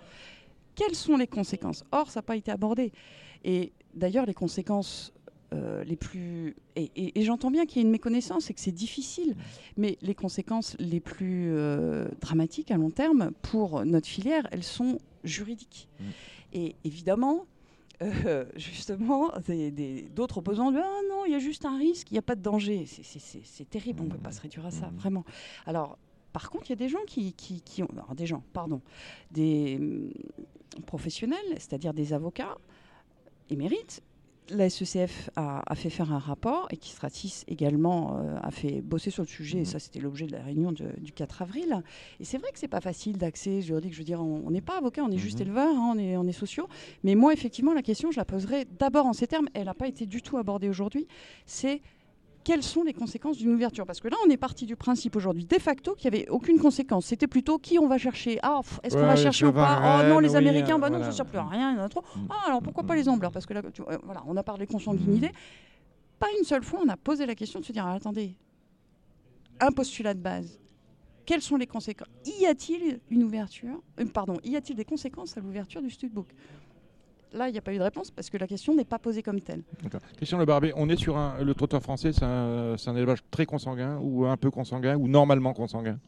Quelles 0.74 0.96
sont 0.96 1.18
les 1.18 1.28
conséquences? 1.28 1.84
Or, 1.92 2.10
ça 2.10 2.20
n'a 2.20 2.24
pas 2.24 2.36
été 2.36 2.52
abordé. 2.52 2.92
Et 3.44 3.72
d'ailleurs, 3.94 4.26
les 4.26 4.34
conséquences 4.34 5.14
euh, 5.54 5.84
les 5.84 5.96
plus. 5.96 6.56
Et, 6.76 6.90
et- 6.96 7.20
et 7.20 7.24
j'entends 7.24 7.52
bien 7.52 7.66
qu'il 7.68 7.78
y 7.82 7.86
a 7.86 7.86
une 7.86 7.92
méconnaissance 7.92 8.50
et 8.50 8.54
que 8.56 8.60
c'est 8.60 8.72
difficile, 8.72 9.36
mais 9.78 9.98
les 10.02 10.16
conséquences 10.16 10.76
les 10.80 11.00
plus 11.00 11.52
euh, 11.54 12.08
dramatiques 12.20 12.72
à 12.72 12.78
long 12.78 12.90
terme 12.90 13.32
pour 13.44 13.86
notre 13.86 14.08
filière, 14.08 14.48
elles 14.52 14.64
sont 14.64 14.98
juridiques. 15.24 15.88
Mm. 16.00 16.04
Et 16.54 16.76
évidemment, 16.84 17.46
euh, 18.02 18.46
justement, 18.56 19.32
d'autres 20.16 20.38
opposants 20.40 20.72
disent 20.72 20.82
Ah 20.84 21.02
non, 21.10 21.26
il 21.26 21.32
y 21.32 21.36
a 21.36 21.40
juste 21.40 21.66
un 21.66 21.78
risque, 21.78 22.12
il 22.12 22.16
n'y 22.16 22.20
a 22.20 22.24
pas 22.24 22.36
de 22.36 22.42
danger. 22.42 22.86
C'est- 22.86 23.70
terrible, 23.70 24.02
on 24.02 24.06
ne 24.06 24.10
peut 24.12 24.18
pas 24.18 24.32
se 24.32 24.42
réduire 24.42 24.66
à 24.66 24.72
ça, 24.72 24.88
Mhm. 24.88 24.96
vraiment. 24.98 25.26
Alors, 25.66 25.98
par 26.34 26.50
contre, 26.50 26.66
il 26.68 26.70
y 26.72 26.74
a 26.74 26.76
des 26.78 26.90
gens 26.90 27.04
qui, 27.08 27.34
qui, 27.34 27.62
qui 27.62 27.82
ont. 27.84 27.90
alors, 27.94 28.14
des 28.16 28.26
gens, 28.26 28.44
pardon. 28.54 28.82
Des 29.32 29.78
hum, 29.80 30.12
professionnels, 30.86 31.40
c'est-à-dire 31.54 31.94
des 31.94 32.12
avocats 32.14 32.58
émérites. 33.50 34.02
La 34.52 34.70
SECF 34.70 35.32
a, 35.36 35.64
a 35.66 35.76
fait 35.76 35.90
faire 35.90 36.12
un 36.14 36.20
rapport 36.20 36.68
et 36.70 36.78
qui 36.78 36.92
Stratis 36.92 37.44
également 37.48 38.20
euh, 38.20 38.38
a 38.44 38.52
fait 38.52 38.82
bosser 38.82 39.10
sur 39.10 39.24
le 39.24 39.28
sujet. 39.28 39.60
Et 39.60 39.66
ça, 39.66 39.80
c'était 39.80 40.00
l'objet 40.00 40.28
de 40.28 40.34
la 40.34 40.44
réunion 40.44 40.72
de- 40.72 40.92
du 41.00 41.12
4 41.12 41.42
avril. 41.42 41.82
Et 42.20 42.26
c'est 42.26 42.38
vrai 42.38 42.52
que 42.52 42.60
c'est 42.60 42.68
pas 42.68 42.82
facile 42.82 43.18
d'accès 43.18 43.62
juridique. 43.62 43.94
Je 43.94 43.98
veux 43.98 44.04
dire, 44.04 44.22
on 44.22 44.44
on 44.46 44.52
n'est 44.52 44.62
pas 44.62 44.78
avocat, 44.78 45.02
on 45.04 45.10
est 45.12 45.18
juste 45.18 45.40
Mhm. 45.40 45.48
éleveur, 45.48 45.76
hein, 45.76 45.94
on, 45.96 45.98
est, 45.98 46.16
on 46.18 46.28
est 46.28 46.32
sociaux. 46.32 46.68
Mais 47.04 47.16
moi, 47.16 47.34
effectivement, 47.34 47.74
la 47.74 47.82
question, 47.82 48.12
je 48.12 48.18
la 48.18 48.26
poserai 48.26 48.66
d'abord 48.78 49.08
en 49.08 49.14
ces 49.14 49.26
termes. 49.26 49.48
Elle 49.56 49.66
n'a 49.66 49.74
pas 49.74 49.88
été 49.88 50.06
du 50.06 50.22
tout 50.22 50.38
abordée 50.38 50.70
aujourd'hui. 50.70 51.08
C'est 51.48 51.82
quelles 52.46 52.64
sont 52.64 52.84
les 52.84 52.94
conséquences 52.94 53.38
d'une 53.38 53.50
ouverture? 53.54 53.86
Parce 53.86 54.00
que 54.00 54.08
là, 54.08 54.16
on 54.26 54.30
est 54.30 54.38
parti 54.38 54.66
du 54.66 54.76
principe 54.78 55.16
aujourd'hui, 55.18 55.44
de 55.46 55.58
facto, 55.58 55.96
qu'il 55.96 56.10
n'y 56.12 56.18
avait 56.20 56.30
aucune 56.30 56.60
conséquence. 56.60 57.08
C'était 57.08 57.28
plutôt 57.28 57.58
qui 57.58 57.78
on 57.80 57.88
va 57.88 57.98
chercher? 57.98 58.38
Ah, 58.44 58.62
est-ce 58.84 58.96
qu'on 58.96 59.02
Ouais, 59.02 59.08
va 59.08 59.16
chercher 59.18 59.48
ou 59.48 59.52
pas? 59.52 60.00
Oh 60.04 60.08
non, 60.08 60.20
les 60.20 60.30
oui, 60.30 60.36
Américains, 60.38 60.76
euh, 60.76 60.80
bah 60.80 60.90
non, 60.90 60.98
voilà. 61.00 61.06
ça 61.06 61.12
ne 61.12 61.16
sert 61.16 61.26
plus 61.26 61.40
à 61.40 61.44
rien, 61.48 61.72
il 61.74 61.78
y 61.78 61.82
en 61.82 61.84
a 61.84 61.90
trop. 61.90 62.04
Mm. 62.16 62.28
Ah, 62.30 62.36
alors 62.48 62.62
pourquoi 62.62 62.84
pas 62.84 62.96
les 62.96 63.10
ambleurs 63.10 63.32
Parce 63.32 63.46
que 63.48 63.54
là, 63.56 63.62
tu- 63.74 63.82
euh, 63.82 63.98
voilà, 64.04 64.24
on 64.28 64.38
a 64.38 64.44
parlé 64.44 64.68
consanguinité. 64.68 65.32
Pas 66.20 66.28
une 66.38 66.46
seule 66.46 66.64
fois, 66.64 66.80
on 66.86 66.88
a 66.88 66.96
posé 66.96 67.26
la 67.26 67.36
question 67.36 67.60
de 67.60 67.66
se 67.66 67.74
dire 67.74 67.86
attendez, 67.88 68.36
un 69.60 69.72
postulat 69.72 70.14
de 70.14 70.20
base. 70.22 70.60
Quelles 71.26 71.42
sont 71.42 71.56
les 71.58 71.66
conséquences? 71.66 72.08
Y 72.40 72.46
a-t-il 72.46 73.00
une 73.10 73.24
ouverture? 73.24 73.82
Euh, 74.00 74.06
Pardon, 74.06 74.38
y 74.44 74.56
a-t-il 74.56 74.76
des 74.76 74.86
conséquences 74.86 75.36
à 75.36 75.42
l'ouverture 75.42 75.82
du 75.82 75.90
studbook 75.90 76.28
Là, 77.36 77.50
il 77.50 77.52
n'y 77.52 77.58
a 77.58 77.62
pas 77.62 77.74
eu 77.74 77.78
de 77.78 77.84
réponse 77.84 78.12
parce 78.12 78.30
que 78.30 78.38
la 78.38 78.48
question 78.48 78.74
n'est 78.76 78.86
pas 78.86 78.98
posée 78.98 79.22
comme 79.22 79.42
telle. 79.42 79.62
Christian 80.16 80.38
Le 80.38 80.46
Barbet, 80.46 80.72
on 80.78 80.88
est 80.88 80.96
sur 80.96 81.18
un, 81.18 81.44
le 81.44 81.54
trotteur 81.54 81.82
français, 81.82 82.14
c'est 82.14 82.24
un, 82.24 82.76
c'est 82.78 82.90
un 82.90 82.96
élevage 82.96 83.20
très 83.30 83.46
consanguin 83.46 83.98
ou 84.02 84.26
un 84.26 84.38
peu 84.38 84.50
consanguin 84.52 84.96
ou 84.96 85.10
normalement 85.10 85.54
consanguin? 85.54 86.00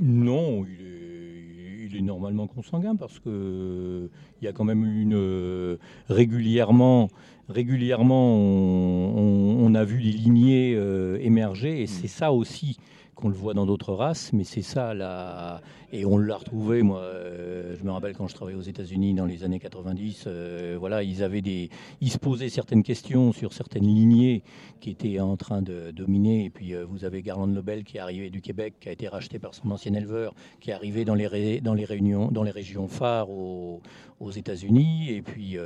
Non, 0.00 0.64
il 0.64 0.80
est, 0.86 1.86
il 1.90 1.96
est 1.98 2.00
normalement 2.00 2.46
consanguin 2.46 2.96
parce 2.96 3.18
que 3.20 4.08
il 4.40 4.44
y 4.44 4.48
a 4.48 4.52
quand 4.52 4.64
même 4.64 4.84
une 4.86 5.76
régulièrement, 6.08 7.08
régulièrement, 7.50 8.34
on, 8.34 9.14
on- 9.16 9.66
on 9.66 9.74
a 9.74 9.84
vu 9.84 10.02
des 10.02 10.12
lignées 10.12 10.74
euh, 10.76 11.18
émerger 11.20 11.82
et 11.82 11.86
c'est 11.86 12.08
ça 12.08 12.32
aussi 12.32 12.78
qu'on 13.24 13.30
le 13.30 13.34
voit 13.36 13.54
dans 13.54 13.64
d'autres 13.64 13.94
races, 13.94 14.34
mais 14.34 14.44
c'est 14.44 14.60
ça 14.60 14.92
là, 14.92 15.62
et 15.94 16.04
on 16.04 16.18
l'a 16.18 16.36
retrouvé. 16.36 16.82
Moi, 16.82 16.98
euh, 17.00 17.74
je 17.78 17.82
me 17.82 17.90
rappelle 17.90 18.14
quand 18.14 18.28
je 18.28 18.34
travaillais 18.34 18.58
aux 18.58 18.60
États-Unis 18.60 19.14
dans 19.14 19.24
les 19.24 19.44
années 19.44 19.58
90, 19.60 20.24
euh, 20.26 20.76
voilà, 20.78 21.02
ils 21.02 21.22
avaient 21.22 21.40
des, 21.40 21.70
ils 22.02 22.10
se 22.10 22.18
posaient 22.18 22.50
certaines 22.50 22.82
questions 22.82 23.32
sur 23.32 23.54
certaines 23.54 23.86
lignées 23.86 24.42
qui 24.80 24.90
étaient 24.90 25.20
en 25.20 25.38
train 25.38 25.62
de 25.62 25.90
dominer. 25.90 26.44
Et 26.44 26.50
puis 26.50 26.74
euh, 26.74 26.84
vous 26.86 27.06
avez 27.06 27.22
Garland 27.22 27.46
Nobel 27.46 27.84
qui 27.84 27.96
est 27.96 28.00
arrivé 28.00 28.28
du 28.28 28.42
Québec, 28.42 28.74
qui 28.78 28.90
a 28.90 28.92
été 28.92 29.08
racheté 29.08 29.38
par 29.38 29.54
son 29.54 29.70
ancien 29.70 29.94
éleveur, 29.94 30.34
qui 30.60 30.68
est 30.68 30.74
arrivé 30.74 31.06
dans 31.06 31.14
les, 31.14 31.26
ré- 31.26 31.62
dans 31.62 31.72
les 31.72 31.86
réunions, 31.86 32.28
dans 32.30 32.42
les 32.42 32.50
régions 32.50 32.88
phares 32.88 33.30
aux, 33.30 33.80
aux 34.20 34.30
États-Unis. 34.32 35.08
Et 35.08 35.22
puis 35.22 35.56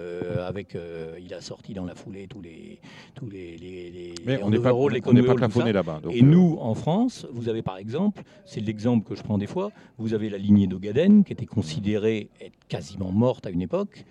avec, 0.46 0.76
il 1.20 1.34
a 1.34 1.40
sorti 1.40 1.74
dans 1.74 1.84
la 1.84 1.96
foulée 1.96 2.28
tous 2.28 2.40
les, 2.40 2.78
tous 3.16 3.28
les, 3.28 3.56
les, 3.56 3.90
les- 3.90 4.14
Mais 4.24 4.40
on 4.44 4.50
n'est 4.50 4.58
pas, 4.60 4.70
on 5.10 5.12
n'est 5.14 5.22
pas 5.26 5.34
plafonné 5.34 5.72
là-bas. 5.72 6.00
Et 6.12 6.22
nous, 6.22 6.56
en 6.60 6.74
France, 6.74 7.26
vous 7.32 7.47
avez 7.48 7.62
par 7.62 7.76
exemple, 7.78 8.22
c'est 8.44 8.60
l'exemple 8.60 9.06
que 9.08 9.14
je 9.14 9.22
prends 9.22 9.38
des 9.38 9.46
fois, 9.46 9.70
vous 9.98 10.14
avez 10.14 10.30
la 10.30 10.38
lignée 10.38 10.66
d'Ogaden 10.66 11.24
qui 11.24 11.32
était 11.32 11.46
considérée 11.46 12.30
être 12.40 12.58
quasiment 12.68 13.12
morte 13.12 13.46
à 13.46 13.50
une 13.50 13.62
époque. 13.62 14.04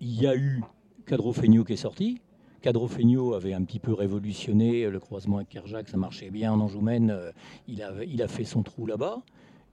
Il 0.00 0.20
y 0.20 0.26
a 0.26 0.36
eu 0.36 0.62
Cadrofegno 1.06 1.64
qui 1.64 1.74
est 1.74 1.76
sorti. 1.76 2.20
Cadrofegno 2.62 3.34
avait 3.34 3.54
un 3.54 3.62
petit 3.64 3.78
peu 3.78 3.92
révolutionné 3.92 4.88
le 4.90 4.98
croisement 4.98 5.36
avec 5.36 5.50
Kerjak, 5.50 5.88
ça 5.88 5.96
marchait 5.96 6.30
bien 6.30 6.52
en 6.52 6.60
Anjoumen. 6.60 7.10
euh, 7.10 7.30
Il 7.68 7.86
il 8.08 8.22
a 8.22 8.28
fait 8.28 8.44
son 8.44 8.62
trou 8.62 8.86
là-bas. 8.86 9.22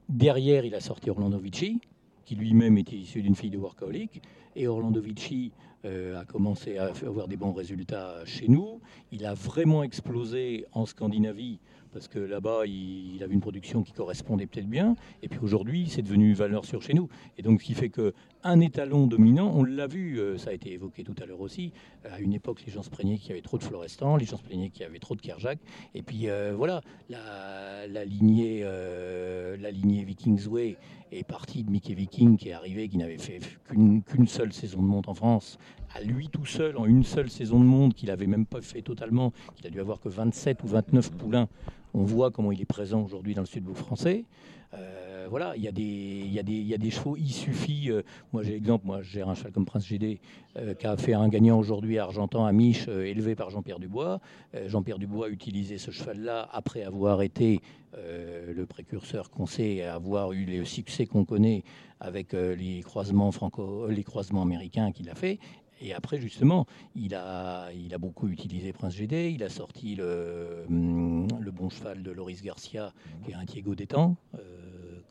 Derrière, 0.09 0.65
il 0.65 0.75
a 0.75 0.79
sorti 0.79 1.09
Orlando 1.09 1.39
Vici, 1.39 1.79
qui 2.25 2.35
lui-même 2.35 2.77
était 2.77 2.95
issu 2.95 3.21
d'une 3.21 3.35
fille 3.35 3.49
de 3.49 3.57
workaholic. 3.57 4.21
et 4.55 4.67
Orlando 4.67 5.01
Vici 5.01 5.51
euh, 5.86 6.19
a 6.19 6.25
commencé 6.25 6.77
à 6.77 6.91
avoir 7.05 7.27
des 7.27 7.38
bons 7.38 7.53
résultats 7.53 8.23
chez 8.25 8.47
nous. 8.47 8.79
Il 9.11 9.25
a 9.25 9.34
vraiment 9.34 9.84
explosé 9.84 10.65
en 10.71 10.86
Scandinavie 10.86 11.59
parce 11.91 12.07
que 12.07 12.19
là-bas, 12.19 12.65
il, 12.65 13.15
il 13.15 13.23
avait 13.23 13.34
une 13.34 13.41
production 13.41 13.84
qui 13.84 13.93
correspondait 13.93 14.47
peut-être 14.47 14.69
bien. 14.69 14.95
Et 15.21 15.27
puis 15.27 15.39
aujourd'hui, 15.41 15.88
c'est 15.89 16.01
devenu 16.01 16.34
valeur 16.34 16.65
sûre 16.65 16.81
chez 16.81 16.93
nous. 16.93 17.07
Et 17.38 17.43
donc, 17.43 17.61
ce 17.61 17.65
qui 17.65 17.73
fait 17.73 17.89
que 17.89 18.13
un 18.43 18.59
étalon 18.59 19.07
dominant, 19.07 19.51
on 19.55 19.63
l'a 19.63 19.88
vu, 19.88 20.19
euh, 20.19 20.38
ça 20.38 20.49
a 20.49 20.53
été 20.53 20.73
évoqué 20.73 21.03
tout 21.03 21.15
à 21.21 21.25
l'heure 21.25 21.39
aussi. 21.39 21.71
À 22.03 22.19
une 22.19 22.34
époque, 22.34 22.61
les 22.65 22.73
gens 22.73 22.84
se 22.84 22.89
plaignaient 22.89 23.17
qu'il 23.17 23.29
y 23.29 23.31
avait 23.31 23.41
trop 23.41 23.57
de 23.57 23.63
Florestan, 23.63 24.17
les 24.17 24.25
gens 24.25 24.38
se 24.38 24.43
plaignaient 24.43 24.69
qu'il 24.69 24.81
y 24.81 24.86
avait 24.86 24.99
trop 24.99 25.15
de 25.15 25.21
Kerjak. 25.21 25.59
Et 25.95 26.01
puis 26.01 26.27
euh, 26.27 26.53
voilà, 26.55 26.81
la, 27.09 28.05
lignée, 28.05 28.61
euh, 28.63 29.55
la 29.57 29.71
lignée 29.71 30.03
Vikings 30.03 30.47
Way 30.47 30.77
est 31.13 31.23
partie 31.23 31.63
de 31.63 31.71
Mickey 31.71 31.93
Viking 31.93 32.38
qui 32.38 32.49
est 32.49 32.53
arrivé, 32.53 32.89
qui 32.89 32.97
n'avait 32.97 33.17
fait 33.17 33.39
qu'une 33.69 34.03
qu'une 34.03 34.27
seule 34.27 34.51
saison 34.51 34.81
de 34.81 34.88
monte 34.88 35.07
en 35.07 35.13
France. 35.13 35.57
À 35.95 36.01
lui 36.01 36.28
tout 36.28 36.45
seul, 36.45 36.76
en 36.78 36.86
une 36.86 37.03
seule 37.03 37.30
saison 37.30 37.59
de 37.59 37.65
monte, 37.65 37.93
qu'il 37.93 38.09
n'avait 38.09 38.26
même 38.28 38.45
pas 38.47 38.61
fait 38.61 38.82
totalement, 38.82 39.32
qu'il 39.55 39.67
a 39.67 39.69
dû 39.69 39.80
avoir 39.80 39.99
que 39.99 40.09
27 40.09 40.63
ou 40.63 40.67
29 40.67 41.11
poulains. 41.11 41.47
On 41.93 42.03
voit 42.03 42.32
comment 42.32 42.51
il 42.51 42.59
est 42.61 42.65
présent 42.65 43.01
aujourd'hui 43.03 43.35
dans 43.35 43.41
le 43.41 43.47
sud 43.47 43.72
français. 43.76 44.26
Euh, 44.73 45.27
voilà, 45.30 45.53
il 45.56 45.61
y, 45.61 45.68
a 45.68 45.72
des- 45.72 45.84
y, 45.84 46.34
y 46.34 46.73
a 46.73 46.77
des 46.80 46.89
chevaux, 46.89 47.15
il 47.15 47.30
suffit. 47.31 47.91
euh, 47.91 48.02
moi, 48.34 48.41
j'ai 48.41 48.53
l'exemple, 48.53 48.88
moi, 48.88 49.03
je 49.03 49.11
gère 49.11 49.30
un 49.30 49.35
cheval 49.35 49.52
comme 49.52 49.65
Prince 49.65 49.85
GD 49.88 50.19
euh, 50.57 50.73
qui 50.73 50.88
a 50.88 50.97
fait 50.97 51.14
un 51.14 51.27
gagnant 51.30 51.60
aujourd'hui 51.60 51.99
à 51.99 52.06
Argentan 52.06 52.43
à 52.47 52.52
Mich, 52.52 52.88
euh, 52.88 53.06
élevé 53.06 53.35
par 53.35 53.52
Jean-Pierre 53.52 53.77
Dubois. 53.77 54.19
Jean-Pierre 54.65 54.97
Dubois 54.97 55.27
a 55.27 55.30
utilisé 55.30 55.77
ce 55.77 55.91
cheval-là 55.91 56.49
après 56.52 56.81
avoir 56.84 57.22
été 57.22 57.61
le 57.95 58.65
précurseur 58.65 59.30
qu'on 59.30 59.45
sait, 59.45 59.84
avoir 59.84 60.31
eu 60.34 60.45
le 60.45 60.65
succès 60.65 61.06
qu'on 61.06 61.26
connaît 61.26 61.64
avec 61.99 62.34
les 62.34 62.81
croisements 62.81 63.31
franco, 63.31 63.88
les 63.88 64.03
croisements 64.03 64.41
américains 64.41 64.91
qu'il 64.91 65.11
a 65.11 65.15
fait. 65.15 65.38
Et 65.84 65.93
après, 65.93 66.18
justement, 66.18 66.65
il 66.95 67.14
a, 67.14 67.69
il 67.73 67.93
a 67.93 67.97
beaucoup 67.97 68.27
utilisé 68.30 68.72
Prince 68.73 68.95
GD. 68.95 69.31
Il 69.34 69.43
a 69.43 69.49
sorti 69.49 69.95
le, 69.95 70.64
hum, 70.69 71.27
le 71.39 71.51
bon 71.51 71.69
cheval 71.69 72.01
de 72.03 72.11
Loris 72.11 72.41
Garcia, 72.41 72.93
qui 73.26 73.31
est 73.31 73.35
un 73.35 73.43
Diego 73.43 73.76
d'étang, 73.76 74.15
euh, 74.35 74.39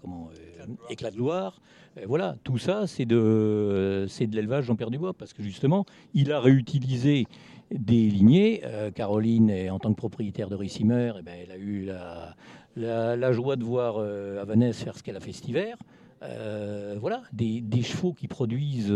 comment, 0.01 0.31
euh, 0.61 0.65
éclat 0.89 1.11
de 1.11 1.16
gloire. 1.16 1.61
Voilà, 2.07 2.36
tout 2.43 2.57
ça, 2.57 2.86
c'est 2.86 3.05
de, 3.05 4.07
c'est 4.09 4.27
de 4.27 4.35
l'élevage 4.35 4.65
Jean-Pierre 4.65 4.90
Dubois, 4.90 5.12
parce 5.12 5.35
que 5.35 5.43
justement, 5.43 5.85
il 6.15 6.32
a 6.32 6.40
réutilisé 6.40 7.27
des 7.70 8.09
lignées. 8.09 8.62
Euh, 8.65 8.90
Caroline, 8.90 9.51
est- 9.51 9.69
en 9.69 9.78
tant 9.78 9.90
que 9.90 9.97
propriétaire 9.99 10.49
de 10.49 10.55
Rissimer, 10.55 11.12
eh 11.19 11.23
ben, 11.23 11.35
elle 11.44 11.51
a 11.53 11.59
eu 11.59 11.85
la, 11.85 12.35
la, 12.77 13.15
la 13.16 13.32
joie 13.32 13.57
de 13.57 13.65
voir 13.65 13.97
euh, 13.99 14.40
Havanès 14.40 14.73
faire 14.82 14.97
ce 14.97 15.03
qu'elle 15.03 15.16
a 15.16 15.20
fait 15.20 15.32
cet 15.32 15.49
hiver. 15.49 15.77
Euh, 16.23 16.97
voilà, 17.01 17.23
des, 17.32 17.61
des 17.61 17.82
chevaux 17.82 18.12
qui 18.15 18.28
produisent 18.28 18.93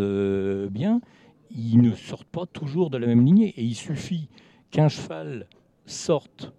bien, 0.70 1.00
ils 1.56 1.80
ne 1.80 1.94
sortent 1.94 2.28
pas 2.28 2.46
toujours 2.46 2.90
de 2.90 2.98
la 2.98 3.06
même 3.06 3.24
lignée. 3.24 3.54
Et 3.56 3.64
il 3.64 3.74
suffit 3.74 4.28
qu'un 4.70 4.88
cheval 4.88 5.48
sorte 5.86 6.52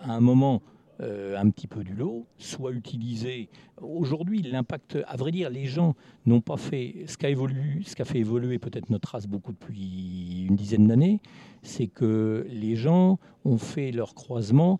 à 0.00 0.12
un 0.12 0.20
moment 0.20 0.62
euh, 1.00 1.36
un 1.36 1.50
petit 1.50 1.66
peu 1.66 1.82
du 1.82 1.94
lot, 1.94 2.26
soit 2.38 2.70
utilisé. 2.70 3.48
Aujourd'hui, 3.80 4.42
l'impact, 4.42 4.98
à 5.06 5.16
vrai 5.16 5.32
dire, 5.32 5.50
les 5.50 5.66
gens 5.66 5.96
n'ont 6.26 6.40
pas 6.40 6.56
fait 6.56 7.04
ce 7.06 7.16
qu'a 7.16 7.30
évolué, 7.30 7.80
fait 7.82 8.18
évoluer 8.18 8.58
peut-être 8.58 8.90
notre 8.90 9.08
race 9.08 9.26
beaucoup 9.26 9.52
depuis 9.52 10.44
une 10.46 10.54
dizaine 10.54 10.86
d'années, 10.86 11.20
c'est 11.62 11.88
que 11.88 12.46
les 12.50 12.76
gens 12.76 13.18
ont 13.44 13.58
fait 13.58 13.90
leur 13.90 14.14
croisement 14.14 14.78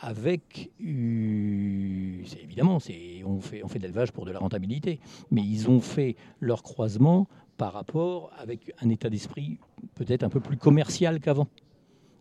avec, 0.00 0.70
évidemment, 0.80 2.76
on 2.76 2.80
fait 2.80 3.22
on 3.24 3.40
fait 3.40 3.78
de 3.78 3.82
l'élevage 3.84 4.12
pour 4.12 4.26
de 4.26 4.32
la 4.32 4.38
rentabilité, 4.38 5.00
mais 5.30 5.42
ils 5.42 5.70
ont 5.70 5.80
fait 5.80 6.16
leur 6.40 6.62
croisement 6.62 7.26
par 7.56 7.72
rapport 7.72 8.30
avec 8.36 8.72
un 8.82 8.88
état 8.88 9.10
d'esprit 9.10 9.58
peut-être 9.94 10.22
un 10.22 10.28
peu 10.28 10.40
plus 10.40 10.56
commercial 10.56 11.20
qu'avant 11.20 11.48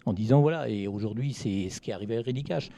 en 0.05 0.13
disant 0.13 0.41
voilà, 0.41 0.69
et 0.69 0.87
aujourd'hui 0.87 1.33
c'est 1.33 1.69
ce 1.69 1.79
qui 1.81 1.91
est 1.91 1.93
arrivé 1.93 2.17
à 2.17 2.21
Ridicache. 2.21 2.69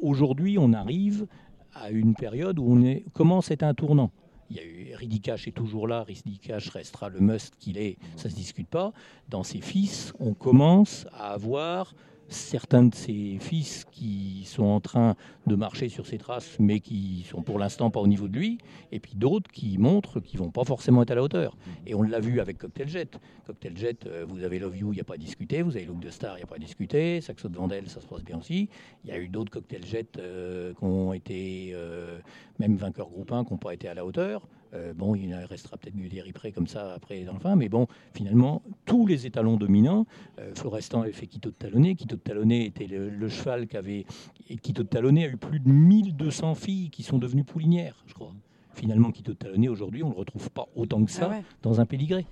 Aujourd'hui 0.00 0.58
on 0.58 0.72
arrive 0.72 1.26
à 1.74 1.90
une 1.90 2.14
période 2.14 2.58
où 2.58 2.76
on 2.76 3.10
commence 3.12 3.50
à 3.50 3.54
être 3.54 3.62
un 3.62 3.74
tournant. 3.74 4.10
Il 4.50 4.56
y 4.56 4.60
a 4.60 4.64
eu 4.64 4.94
Ridicache 4.94 5.48
est 5.48 5.52
toujours 5.52 5.88
là, 5.88 6.04
Ridicache 6.04 6.68
restera 6.68 7.08
le 7.08 7.20
must 7.20 7.54
qu'il 7.58 7.78
est, 7.78 7.98
ça 8.16 8.30
se 8.30 8.34
discute 8.34 8.68
pas. 8.68 8.92
Dans 9.28 9.42
ses 9.42 9.60
fils, 9.60 10.12
on 10.20 10.34
commence 10.34 11.06
à 11.12 11.32
avoir 11.32 11.94
certains 12.28 12.84
de 12.84 12.94
ses 12.94 13.38
fils 13.40 13.84
qui 13.90 14.44
sont 14.46 14.64
en 14.64 14.80
train 14.80 15.16
de 15.46 15.54
marcher 15.54 15.88
sur 15.88 16.06
ses 16.06 16.18
traces, 16.18 16.56
mais 16.58 16.80
qui 16.80 17.24
sont 17.28 17.42
pour 17.42 17.58
l'instant 17.58 17.90
pas 17.90 18.00
au 18.00 18.06
niveau 18.06 18.28
de 18.28 18.36
lui, 18.36 18.58
et 18.92 19.00
puis 19.00 19.12
d'autres 19.14 19.50
qui 19.50 19.78
montrent 19.78 20.20
qu'ils 20.20 20.38
vont 20.38 20.50
pas 20.50 20.64
forcément 20.64 21.02
être 21.02 21.10
à 21.10 21.14
la 21.14 21.22
hauteur. 21.22 21.56
Et 21.86 21.94
on 21.94 22.02
l'a 22.02 22.20
vu 22.20 22.40
avec 22.40 22.58
Cocktail 22.58 22.88
Jet. 22.88 23.18
Cocktail 23.46 23.76
Jet, 23.76 24.06
euh, 24.06 24.24
vous 24.28 24.42
avez 24.42 24.58
Love 24.58 24.76
You, 24.76 24.92
il 24.92 24.96
n'y 24.96 25.00
a 25.00 25.04
pas 25.04 25.14
à 25.14 25.18
discuter, 25.18 25.62
vous 25.62 25.76
avez 25.76 25.86
Look 25.86 26.00
de 26.00 26.10
Star, 26.10 26.34
il 26.34 26.38
n'y 26.38 26.44
a 26.44 26.46
pas 26.46 26.56
à 26.56 26.58
discuter, 26.58 27.20
Saxo 27.20 27.48
de 27.48 27.56
Vandel, 27.56 27.88
ça 27.88 28.00
se 28.00 28.06
passe 28.06 28.24
bien 28.24 28.38
aussi. 28.38 28.68
Il 29.04 29.10
y 29.10 29.12
a 29.12 29.18
eu 29.18 29.28
d'autres 29.28 29.50
Cocktail 29.50 29.84
Jet 29.84 30.18
euh, 30.18 30.74
qui 30.74 30.84
ont 30.84 31.12
été, 31.12 31.70
euh, 31.74 32.18
même 32.58 32.76
vainqueurs 32.76 33.08
groupe 33.08 33.32
1, 33.32 33.44
qui 33.44 33.52
n'ont 33.52 33.58
pas 33.58 33.74
été 33.74 33.88
à 33.88 33.94
la 33.94 34.04
hauteur. 34.04 34.48
Euh, 34.76 34.92
bon, 34.94 35.14
il 35.14 35.34
restera 35.34 35.76
peut-être 35.76 35.96
Guderi 35.96 36.32
près 36.32 36.52
comme 36.52 36.66
ça 36.66 36.92
après 36.94 37.24
dans 37.24 37.32
le 37.32 37.40
fin, 37.40 37.56
mais 37.56 37.68
bon, 37.68 37.86
finalement, 38.14 38.62
tous 38.84 39.06
les 39.06 39.26
étalons 39.26 39.56
dominants, 39.56 40.06
euh, 40.38 40.52
Florestan 40.54 41.02
avait 41.02 41.12
fait 41.12 41.26
Quito 41.26 41.50
de 41.50 41.54
Talonnet. 41.54 41.94
Quito 41.94 42.16
de 42.16 42.20
Talonnet 42.20 42.64
était 42.66 42.86
le, 42.86 43.08
le 43.08 43.28
cheval 43.28 43.66
qui 43.66 43.76
avait. 43.76 44.04
Et 44.50 44.56
Quito 44.56 44.82
de 44.82 44.88
Talonnet 44.88 45.24
a 45.24 45.28
eu 45.28 45.36
plus 45.36 45.60
de 45.60 45.68
1200 45.68 46.54
filles 46.54 46.90
qui 46.90 47.02
sont 47.02 47.18
devenues 47.18 47.44
poulinières, 47.44 47.96
je 48.06 48.14
crois. 48.14 48.32
Finalement, 48.74 49.10
Quito 49.10 49.32
de 49.32 49.38
Talonnet, 49.38 49.68
aujourd'hui, 49.68 50.02
on 50.02 50.08
ne 50.08 50.12
le 50.12 50.18
retrouve 50.18 50.50
pas 50.50 50.68
autant 50.76 51.02
que 51.04 51.10
ça 51.10 51.28
Ah 51.30 51.36
ouais. 51.36 51.42
dans 51.62 51.80
un 51.80 51.86
pédigré. 51.86 52.26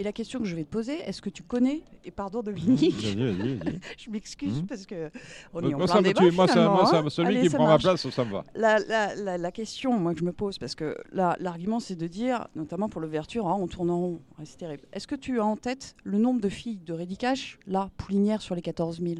Et 0.00 0.04
la 0.04 0.12
question 0.12 0.38
que 0.38 0.44
je 0.44 0.54
vais 0.54 0.62
te 0.62 0.70
poser, 0.70 0.94
est-ce 1.06 1.20
que 1.20 1.28
tu 1.28 1.42
connais, 1.42 1.82
et 2.04 2.12
pardon 2.12 2.40
Dominique, 2.40 2.94
je 3.98 4.10
m'excuse 4.10 4.60
Mhm. 4.62 4.66
parce 4.68 4.86
que 4.86 5.10
on 5.52 5.60
est 5.60 5.66
en 5.74 5.78
Moi, 5.78 5.86
plein 5.86 5.86
ça 5.88 5.98
me 6.00 6.02
débat 6.06 6.20
tue. 6.20 6.30
Moi, 6.30 6.46
hein. 6.48 7.10
celui 7.10 7.28
Allez, 7.36 7.48
qui 7.48 7.54
prend 7.54 7.66
ma 7.66 7.78
place, 7.78 8.08
ça 8.08 8.24
me 8.24 8.30
va. 8.30 8.44
La, 8.54 8.78
la- 8.78 9.16
la- 9.16 9.38
la 9.38 9.50
question, 9.50 9.98
moi, 9.98 10.12
que 10.14 10.20
je 10.20 10.24
me 10.24 10.32
pose, 10.32 10.56
parce 10.58 10.76
que 10.76 10.96
là, 11.12 11.36
l'argument, 11.40 11.80
c'est 11.80 11.96
de 11.96 12.06
dire, 12.06 12.46
notamment 12.54 12.88
pour 12.88 13.00
l'ouverture, 13.00 13.48
hein, 13.48 13.56
on 13.58 13.66
tourne 13.66 13.90
en 13.90 13.98
rond, 13.98 14.20
c'est 14.44 14.58
terrible. 14.58 14.84
Est-ce 14.92 15.08
que 15.08 15.16
tu 15.16 15.40
as 15.40 15.44
en 15.44 15.56
tête 15.56 15.96
le 16.04 16.18
nombre 16.18 16.40
de 16.40 16.48
filles 16.48 16.78
de 16.86 16.92
Rédicache, 16.92 17.58
là, 17.66 17.90
poulinières 17.96 18.40
sur 18.40 18.54
les 18.54 18.62
14 18.62 19.00
000 19.02 19.14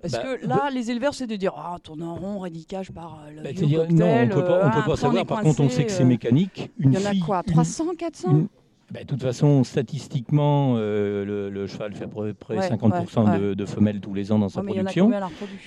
Parce 0.00 0.14
Bah, 0.14 0.22
que 0.38 0.46
là, 0.46 0.70
les 0.72 0.90
éleveurs, 0.90 1.12
c'est 1.14 1.26
de 1.26 1.36
dire, 1.36 1.52
ah, 1.58 1.76
tourne 1.82 2.02
en 2.02 2.14
rond, 2.14 2.38
Rédicache 2.38 2.90
par 2.92 3.20
euh, 3.26 3.30
le 3.30 3.42
Bah, 3.42 3.50
vieux 3.52 3.78
cocktail, 3.80 3.96
non, 3.98 4.36
on 4.36 4.40
peut 4.40 4.44
pas, 4.46 4.52
euh, 4.52 4.62
on 4.64 4.68
ah, 4.72 4.80
peut 4.82 4.90
pas 4.90 4.96
savoir. 4.96 5.26
Par 5.26 5.42
contre, 5.42 5.60
on 5.60 5.68
sait 5.68 5.84
que 5.84 5.92
c'est 5.92 6.02
euh, 6.02 6.06
mécanique. 6.06 6.70
Une 6.78 6.94
Il 6.94 6.98
y 6.98 7.02
en 7.02 7.06
a 7.06 7.10
fille, 7.10 7.20
quoi 7.20 7.42
une- 7.46 7.52
300, 7.52 7.94
400 7.98 8.30
une- 8.30 8.48
Bah, 8.90 9.00
De 9.00 9.06
toute 9.06 9.22
façon, 9.22 9.64
statistiquement, 9.64 10.74
euh, 10.76 11.24
le, 11.24 11.50
le 11.50 11.66
cheval 11.66 11.94
fait 11.94 12.04
à 12.04 12.08
peu 12.08 12.34
près 12.34 12.56
Ouais, 12.58 12.68
50% 12.68 13.30
ouais, 13.32 13.38
de, 13.38 13.54
de 13.54 13.64
femelles 13.66 14.00
tous 14.00 14.14
les 14.14 14.30
ans 14.30 14.38
dans 14.38 14.48
sa 14.48 14.60
Ouais, 14.62 14.72
production. 14.72 15.10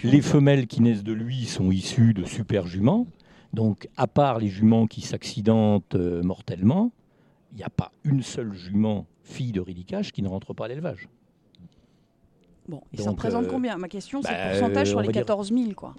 Les 0.03 0.21
femelles 0.21 0.67
qui 0.67 0.81
naissent 0.81 1.03
de 1.03 1.13
lui 1.13 1.45
sont 1.45 1.71
issues 1.71 2.13
de 2.13 2.23
super 2.25 2.67
juments. 2.67 3.07
Donc, 3.53 3.87
à 3.97 4.07
part 4.07 4.39
les 4.39 4.49
juments 4.49 4.87
qui 4.87 5.01
s'accidentent 5.01 5.95
euh, 5.95 6.21
mortellement, 6.21 6.91
il 7.53 7.57
n'y 7.57 7.63
a 7.63 7.69
pas 7.69 7.91
une 8.03 8.21
seule 8.21 8.53
jument 8.53 9.07
fille 9.23 9.51
de 9.51 9.61
Ridicache 9.61 10.11
qui 10.11 10.21
ne 10.21 10.27
rentre 10.27 10.53
pas 10.53 10.65
à 10.65 10.67
l'élevage. 10.67 11.07
Bon, 12.67 12.81
et 12.93 12.97
ça 12.97 13.03
Donc, 13.05 13.11
représente 13.13 13.45
euh, 13.45 13.49
combien? 13.49 13.77
Ma 13.77 13.87
question, 13.87 14.21
c'est 14.21 14.29
bah, 14.29 14.45
le 14.45 14.59
pourcentage 14.59 14.87
euh, 14.87 14.91
sur 14.91 14.99
les 15.01 15.07
va 15.07 15.13
dire- 15.13 15.21
14 15.25 15.51
000, 15.53 15.71
quoi. 15.75 15.95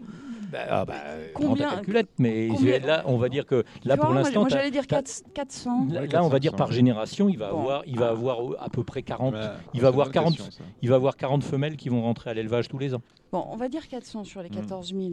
Bah, 0.52 0.58
ah, 0.70 0.84
bah, 0.84 0.94
Combien- 1.34 1.70
calculette, 1.70 2.08
mais 2.18 2.48
combien- 2.48 2.78
là, 2.80 3.02
on 3.06 3.16
va 3.18 3.28
dire 3.28 3.44
que 3.46 3.64
là, 3.84 3.94
Tu 3.96 4.00
pour 4.00 4.14
l'instant, 4.14 4.40
moi, 4.40 4.48
j'allais 4.48 4.70
dire 4.70 4.86
t'as- 4.86 4.96
4 5.02 5.22
400. 5.34 5.86
Là, 5.90 6.00
on 6.24 6.28
va 6.28 6.38
dire 6.38 6.52
400, 6.52 6.56
par 6.56 6.72
génération, 6.72 7.28
il 7.28 7.38
va 7.38 7.50
Bon. 7.50 7.60
avoir, 7.60 7.82
il 7.86 7.98
va 7.98 8.08
avoir 8.08 8.38
à 8.62 8.68
peu 8.70 8.82
près 8.82 9.02
40, 9.02 9.34
Mais, 9.34 9.40
il 9.74 9.80
va 9.82 9.88
avoir 9.88 10.06
une 10.06 10.12
bonne 10.12 10.22
40 10.22 10.36
question, 10.36 10.50
ça. 10.50 10.64
il 10.82 10.88
va 10.88 10.96
avoir 10.96 11.16
40 11.16 11.44
femelles 11.44 11.76
qui 11.76 11.88
vont 11.90 12.02
rentrer 12.02 12.30
à 12.30 12.34
l'élevage 12.34 12.68
tous 12.68 12.78
les 12.78 12.94
ans. 12.94 13.02
Bon, 13.32 13.44
on 13.50 13.56
va 13.56 13.68
dire 13.68 13.86
400 13.88 14.24
sur 14.24 14.42
les 14.42 14.48
Mm. 14.48 14.52
14 14.54 14.88
000. 14.94 15.10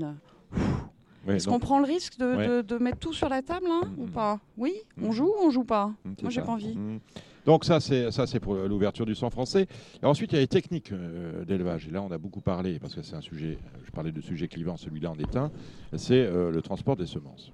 Ouais, 1.28 1.36
Est-ce 1.36 1.46
donc, 1.48 1.54
qu'on 1.56 1.60
prend 1.60 1.80
le 1.80 1.86
risque 1.86 2.18
de, 2.20 2.36
Ouais. 2.36 2.48
de- 2.48 2.62
de 2.62 2.78
mettre 2.78 3.00
tout 3.00 3.12
sur 3.14 3.28
la 3.30 3.42
table, 3.42 3.66
hein, 3.70 3.82
Mm. 3.98 4.02
ou 4.04 4.06
pas? 4.08 4.40
Oui? 4.58 4.74
On 5.02 5.10
Mm. 5.10 5.12
joue 5.12 5.26
ou 5.28 5.46
on 5.48 5.50
joue 5.50 5.64
pas? 5.66 5.88
Mm, 6.06 6.12
Moi, 6.22 6.30
j'ai 6.32 6.42
pas 6.42 6.52
envie. 6.52 6.76
Mm. 6.78 7.00
Donc 7.46 7.64
ça 7.64 7.80
c'est 7.80 8.12
ça 8.12 8.26
c'est 8.28 8.40
pour 8.40 8.56
l'ouverture 8.56 9.06
du 9.06 9.16
sang 9.16 9.30
français. 9.30 9.68
Et 10.02 10.06
ensuite 10.06 10.32
il 10.32 10.36
y 10.36 10.38
a 10.38 10.42
les 10.42 10.48
techniques 10.48 10.92
euh, 10.92 11.46
d'élevage. 11.46 11.88
Et 11.88 11.92
là 11.92 12.02
on 12.02 12.12
a 12.12 12.18
beaucoup 12.18 12.42
parlé 12.42 12.80
parce 12.80 12.96
que 12.96 13.02
c'est 13.02 13.16
un 13.16 13.22
sujet. 13.22 13.58
Je 13.86 13.92
parlais 13.92 14.12
de 14.12 14.22
sujet 14.22 14.48
clivant, 14.48 14.78
celui-là 14.78 15.12
en 15.12 15.18
est 15.18 15.36
un. 15.36 15.52
C'est 15.96 16.26
euh, 16.26 16.52
le 16.52 16.62
transport 16.62 16.96
des 16.96 17.06
semences. 17.06 17.52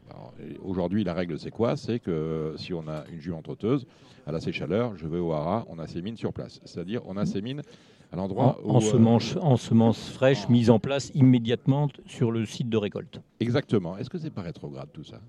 Aujourd'hui 0.64 1.04
la 1.04 1.14
règle 1.14 1.38
c'est 1.40 1.52
quoi? 1.52 1.76
C'est 1.76 2.00
que 2.00 2.12
euh, 2.12 2.58
si 2.58 2.74
on 2.74 2.88
a 2.88 3.04
une 3.12 3.20
jument 3.20 3.42
trotteuse, 3.42 3.86
elle 4.26 4.36
a 4.36 4.40
ses 4.40 4.52
chaleurs, 4.52 4.98
je 4.98 5.08
vais 5.08 5.20
au 5.20 5.34
haras, 5.34 5.66
on 5.68 5.80
insémine 5.80 6.16
sur 6.16 6.32
place. 6.34 6.60
C'est-à-dire 6.66 7.02
on 7.06 7.18
insémine 7.18 7.62
à 8.12 8.16
En, 8.16 8.18
l'endroit 8.18 8.60
où 8.64 8.72
en 8.72 8.78
euh, 8.78 8.82
semences, 8.82 9.38
en 9.42 9.58
semences 9.58 10.10
fraîches 10.10 10.48
mises 10.50 10.70
en 10.70 10.80
place 10.80 11.12
immédiatement 11.16 11.90
sur 12.06 12.32
le 12.32 12.46
site 12.46 12.70
de 12.70 12.78
récolte. 12.78 13.22
exactement. 13.40 13.98
Est-ce 13.98 14.10
que 14.10 14.18
c'est 14.18 14.30
pas 14.30 14.42
rétrograde 14.42 14.90
tout 14.94 15.04
ça? 15.04 15.20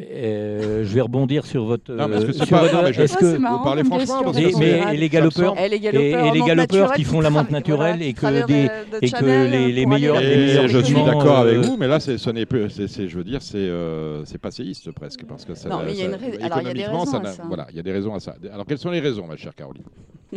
Euh, 0.00 0.84
je 0.84 0.94
vais 0.94 1.00
rebondir 1.00 1.44
sur 1.44 1.64
votre. 1.64 1.92
Non, 1.92 2.08
parce 2.08 2.24
que 2.24 2.32
c'est 2.32 2.46
sur 2.46 2.56
pas- 2.56 2.62
votre- 2.62 2.74
non, 2.76 2.82
mais 2.84 2.92
je- 2.92 3.02
est-ce 3.02 3.14
Ah, 3.16 3.20
que 3.20 3.36
vous 3.36 3.62
parlez 3.64 3.84
franchement, 3.84 4.22
parce 4.22 4.36
question. 4.36 4.58
que 4.60 4.64
mais, 4.64 4.96
les 4.96 5.08
galopeurs, 5.08 5.58
Et 5.58 5.68
les 5.68 5.80
galopeurs, 5.80 6.92
et 6.92 6.96
qui 6.96 7.04
font 7.04 7.20
la 7.20 7.30
montre 7.30 7.50
naturelle 7.50 7.96
voilà, 7.96 8.04
et 8.04 8.12
que 8.12 8.20
traversent 8.20 8.46
des 8.46 8.62
de- 8.64 8.68
de 8.68 8.96
et 8.98 9.00
que 9.00 9.06
Channel 9.08 9.50
les, 9.50 9.56
aller 9.56 9.86
meilleurs, 9.86 10.20
les 10.20 10.68
je 10.68 10.78
suis 10.78 10.94
d'accord 10.94 11.38
avec 11.38 11.56
euh, 11.56 11.62
vous, 11.62 11.76
mais 11.76 11.88
là, 11.88 11.98
ce 11.98 12.30
n'est 12.30 12.46
plus, 12.46 12.70
c'est, 12.70 13.08
je 13.08 13.16
veux 13.16 13.24
dire, 13.24 13.42
c'est, 13.42 13.56
euh, 13.58 14.24
c'est 14.26 14.38
passéiste 14.38 14.92
presque, 14.92 15.24
parce 15.24 15.44
que 15.44 15.54
ça, 15.54 15.68
Non, 15.68 15.80
mais 15.84 15.92
il 15.92 15.98
y 15.98 16.02
a 16.02 16.04
une 16.06 16.14
alors, 16.44 16.60
il 16.60 16.66
y 16.68 16.70
a 16.70 16.74
des 16.74 16.84
raisons 16.84 17.04
ça 17.06 17.18
à 17.18 17.24
ça. 17.26 17.42
Voilà, 17.46 17.66
il 17.70 17.76
y 17.76 17.80
a 17.80 17.82
des 17.82 17.92
raisons 17.92 18.14
à 18.14 18.20
ça. 18.20 18.36
Alors, 18.52 18.66
quelles 18.66 18.78
sont 18.78 18.90
les 18.90 19.00
raisons, 19.00 19.26
ma 19.26 19.36
chère 19.36 19.54
Caroline? 19.54 19.84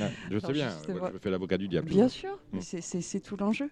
Non, 0.00 0.06
Je 0.30 0.38
sais 0.38 0.52
bien, 0.52 0.68
je 0.88 1.18
fais 1.20 1.30
l'avocat 1.30 1.58
du 1.58 1.66
diable. 1.66 1.88
Bien 1.88 2.08
sûr, 2.08 2.38
Mm. 2.52 2.58
c'est 2.60 3.20
tout 3.20 3.36
l'enjeu. 3.36 3.68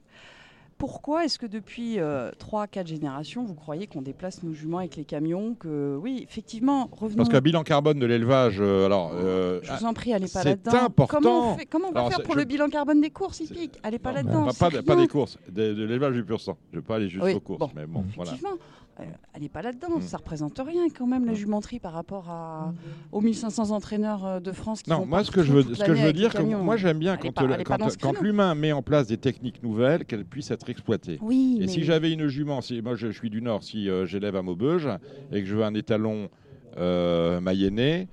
Pourquoi 0.80 1.24
est-ce 1.26 1.38
que 1.38 1.44
depuis 1.46 1.98
3-4 1.98 2.86
générations, 2.86 3.44
vous 3.44 3.54
croyez 3.54 3.86
qu'on 3.86 4.00
déplace 4.02 4.42
nos 4.42 4.52
juments 4.54 4.78
avec 4.78 4.96
les 4.96 5.04
camions 5.04 5.54
que 5.54 5.96
Oui, 6.02 6.24
effectivement, 6.28 6.88
revenons. 6.90 7.18
Parce 7.18 7.28
qu'un 7.28 7.40
bilan 7.42 7.62
carbone 7.64 7.98
de 7.98 8.06
l'élevage, 8.06 8.56
euh, 8.60 8.86
alors. 8.86 9.12
euh, 9.14 9.60
Je 9.62 9.72
vous 9.74 9.84
en 9.84 9.92
prie, 9.92 10.12
allez 10.14 10.24
pas 10.26 10.40
c'est 10.42 10.48
là-dedans. 10.48 10.84
important. 10.86 11.18
Comment 11.20 11.52
on, 11.52 11.56
fait- 11.58 11.66
comment 11.66 11.88
on 11.88 11.92
va 11.92 12.00
Alors, 12.00 12.08
faire 12.08 12.16
c'est- 12.18 12.24
pour 12.24 12.34
je- 12.34 12.38
le 12.40 12.44
bilan 12.46 12.68
carbone 12.70 13.00
des 13.02 13.10
courses 13.10 13.40
hippiques 13.40 13.78
Allez 13.82 13.98
pas 13.98 14.12
là-dedans. 14.12 14.46
pas, 14.46 14.52
c'est 14.52 14.58
pas, 14.58 14.82
pas 14.82 14.94
rien. 14.94 15.02
des 15.02 15.08
courses, 15.08 15.38
de, 15.50 15.74
de 15.74 15.84
l'élevage 15.84 16.14
du 16.14 16.24
pur 16.24 16.40
sang. 16.40 16.56
Je 16.72 16.76
ne 16.76 16.80
vais 16.80 16.86
pas 16.86 16.96
aller 16.96 17.08
juste 17.10 17.24
Oui, 17.24 17.34
aux 17.34 17.40
courses, 17.40 17.58
bon, 17.60 17.70
mais 17.76 17.86
bon, 17.86 18.02
voilà. 18.16 18.32
Euh, 19.00 19.04
allez 19.34 19.48
pas 19.48 19.62
là-dedans. 19.62 19.98
Mm. 19.98 20.02
Ça 20.02 20.16
représente 20.18 20.58
rien 20.58 20.88
quand 20.96 21.06
même 21.06 21.24
la 21.26 21.32
Mm. 21.32 21.36
jumenterie 21.36 21.78
par 21.80 21.92
rapport 21.92 22.28
à, 22.30 22.72
aux 23.12 23.20
1500 23.20 23.70
entraîneurs 23.70 24.24
euh, 24.26 24.40
de 24.40 24.52
France 24.52 24.82
qui 24.82 24.90
Non, 24.90 25.06
moi 25.06 25.24
ce 25.24 25.30
que 25.30 25.42
je 25.42 25.52
veux, 25.52 25.62
ce 25.74 25.82
que 25.84 25.94
je 25.94 26.02
veux 26.04 26.12
dire, 26.12 26.32
que 26.32 26.42
moi 26.42 26.76
j'aime 26.76 26.98
bien 26.98 27.16
quand, 27.16 27.32
créneau. 27.32 28.22
l'humain 28.22 28.54
met 28.54 28.72
en 28.72 28.82
place 28.82 29.06
des 29.06 29.16
techniques 29.18 29.62
nouvelles, 29.62 30.04
qu'elles 30.04 30.24
puissent 30.24 30.50
être 30.50 30.68
exploitées. 30.68 31.18
Oui, 31.22 31.56
Et 31.58 31.60
mais 31.62 31.68
si 31.68 31.82
j'avais 31.84 32.12
une 32.12 32.26
jument, 32.28 32.60
si 32.60 32.80
moi 32.82 32.94
je, 32.94 33.08
je 33.10 33.16
suis 33.18 33.30
du 33.30 33.42
Nord, 33.42 33.62
si 33.62 33.88
euh, 33.88 34.06
j'élève 34.06 34.36
à 34.36 34.42
Maubeuge 34.42 34.88
et 35.32 35.40
que 35.42 35.46
je 35.46 35.54
veux 35.56 35.64
un 35.64 35.74
étalon 35.74 36.28
euh, 36.78 37.40
mayennais, 37.40 38.08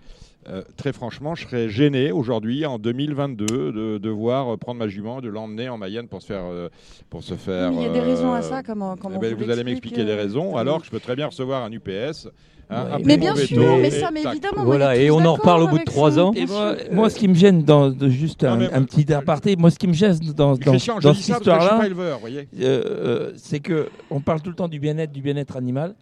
euh, 0.50 0.62
très 0.78 0.94
franchement, 0.94 1.36
je 1.36 1.46
serais 1.48 1.70
gêné 1.70 2.12
aujourd'hui, 2.12 2.66
en 2.66 2.80
2022, 2.80 3.46
de 3.72 3.98
devoir 3.98 4.58
prendre 4.58 4.80
ma 4.80 4.88
jument, 4.88 5.22
de 5.22 5.30
l'emmener 5.30 5.70
en 5.70 5.78
Mayenne 5.78 6.08
pour 6.08 6.22
se 6.22 6.28
faire. 6.28 6.44
euh, 6.46 6.70
pour 7.10 7.24
se 7.24 7.36
faire 7.36 7.72
Mais 7.72 7.78
il 7.78 7.82
y 7.84 7.86
a 7.86 7.90
des 7.94 8.00
raisons 8.00 8.34
à 8.34 8.40
euh, 8.40 8.42
ça, 8.42 8.64
comment, 8.64 8.96
comment 8.96 9.16
eh 9.18 9.20
ben, 9.20 9.34
vous 9.36 9.46
vous 9.46 9.52
allez 9.52 9.64
m'expliquer 9.64 10.04
les 10.04 10.16
raisons, 10.16 10.56
alors 10.58 10.80
que 10.80 10.86
je 10.86 10.92
peux 10.92 11.00
très 11.00 11.16
bien 11.16 11.28
recevoir 11.28 11.64
un 11.64 11.72
UPS. 11.72 12.28
hein, 12.70 12.86
Ouais, 12.98 13.02
Mais 13.06 13.18
bien 13.18 13.36
sûr, 13.36 13.78
mais 13.78 13.88
et 13.88 13.92
ça, 13.92 14.10
mais 14.12 14.24
évidemment. 14.24 14.66
Voilà, 14.66 14.90
on 14.90 14.92
et 14.94 15.12
on 15.12 15.20
en 15.26 15.36
reparle 15.36 15.64
au 15.64 15.68
bout 15.68 15.80
de 15.80 15.84
trois 15.86 16.20
ans. 16.20 16.34
Et 16.34 16.46
moi, 16.92 17.10
ce 17.10 17.18
qui 17.18 17.28
me 17.28 17.34
gêne 17.34 17.64
dans 17.64 17.90
de- 17.90 18.10
juste 18.10 18.44
Non, 18.44 18.52
un, 18.52 18.58
mais- 18.58 18.74
un 18.74 18.84
petit 18.84 19.12
aparté, 19.14 19.56
moi, 19.56 19.72
ce 19.72 19.80
qui 19.80 19.88
me 19.88 19.94
gêne 19.94 20.18
dans, 20.36 20.56
dans, 20.56 20.72
Christian, 20.72 21.00
cette 21.02 21.20
histoire-là, 21.20 21.80
euh, 21.82 22.18
euh, 22.62 23.32
c'est 23.38 23.60
que 23.60 23.88
on 24.10 24.20
parle 24.20 24.42
tout 24.42 24.50
le 24.50 24.56
temps 24.56 24.68
du 24.68 24.80
bien-être, 24.80 25.12
du 25.12 25.22
bien-être 25.22 25.56
animal. 25.56 25.96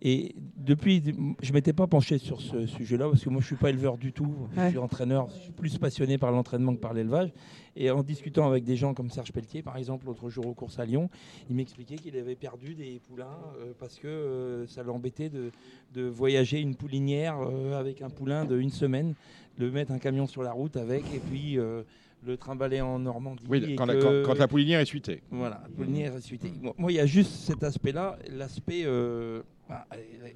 Et 0.00 0.36
depuis, 0.56 1.02
je 1.42 1.52
m'étais 1.52 1.72
pas 1.72 1.88
penché 1.88 2.18
sur 2.18 2.40
ce 2.40 2.66
sujet-là 2.66 3.08
parce 3.08 3.24
que 3.24 3.30
moi, 3.30 3.40
je 3.40 3.46
suis 3.46 3.56
pas 3.56 3.70
éleveur 3.70 3.98
du 3.98 4.12
tout. 4.12 4.32
Je 4.56 4.68
suis 4.68 4.78
entraîneur. 4.78 5.28
Je 5.30 5.40
suis 5.42 5.50
plus 5.52 5.76
passionné 5.78 6.18
par 6.18 6.30
l'entraînement 6.30 6.72
que 6.74 6.80
par 6.80 6.94
l'élevage. 6.94 7.32
Et 7.74 7.90
en 7.90 8.02
discutant 8.04 8.46
avec 8.46 8.62
des 8.64 8.76
gens 8.76 8.94
comme 8.94 9.10
Serge 9.10 9.32
Pelletier, 9.32 9.62
par 9.62 9.76
exemple, 9.76 10.06
l'autre 10.06 10.30
jour 10.30 10.46
aux 10.46 10.54
courses 10.54 10.78
à 10.78 10.84
Lyon, 10.84 11.10
il 11.50 11.56
m'expliquait 11.56 11.96
qu'il 11.96 12.16
avait 12.16 12.36
perdu 12.36 12.74
des 12.76 13.00
poulains 13.08 13.38
euh, 13.60 13.72
parce 13.80 13.98
que 13.98 14.06
euh, 14.06 14.66
ça 14.68 14.84
l'embêtait 14.84 15.30
de, 15.30 15.50
de 15.94 16.02
voyager 16.02 16.60
une 16.60 16.76
poulinière 16.76 17.36
euh, 17.40 17.78
avec 17.78 18.00
un 18.02 18.10
poulain 18.10 18.44
de 18.44 18.56
une 18.58 18.70
semaine, 18.70 19.14
de 19.58 19.68
mettre 19.68 19.90
un 19.90 19.98
camion 19.98 20.26
sur 20.28 20.42
la 20.44 20.52
route 20.52 20.76
avec 20.76 21.02
et 21.12 21.18
puis 21.18 21.58
euh, 21.58 21.82
le 22.24 22.36
trimballer 22.36 22.80
en 22.80 23.00
Normandie. 23.00 23.44
Oui, 23.48 23.64
et 23.64 23.74
quand, 23.74 23.86
la, 23.86 23.94
que- 23.94 24.22
quand- 24.22 24.32
quand 24.32 24.38
la 24.38 24.48
poulinière 24.48 24.78
est 24.80 24.84
suitée. 24.84 25.22
voilà, 25.30 25.62
poulinière 25.76 26.16
et 26.16 26.20
suité. 26.20 26.52
Moi, 26.60 26.74
moi, 26.78 26.92
il 26.92 26.96
y 26.96 27.00
a 27.00 27.06
juste 27.06 27.32
cet 27.32 27.64
aspect-là, 27.64 28.16
l'aspect. 28.30 28.82
euh, 28.84 29.42
bah, 29.68 29.86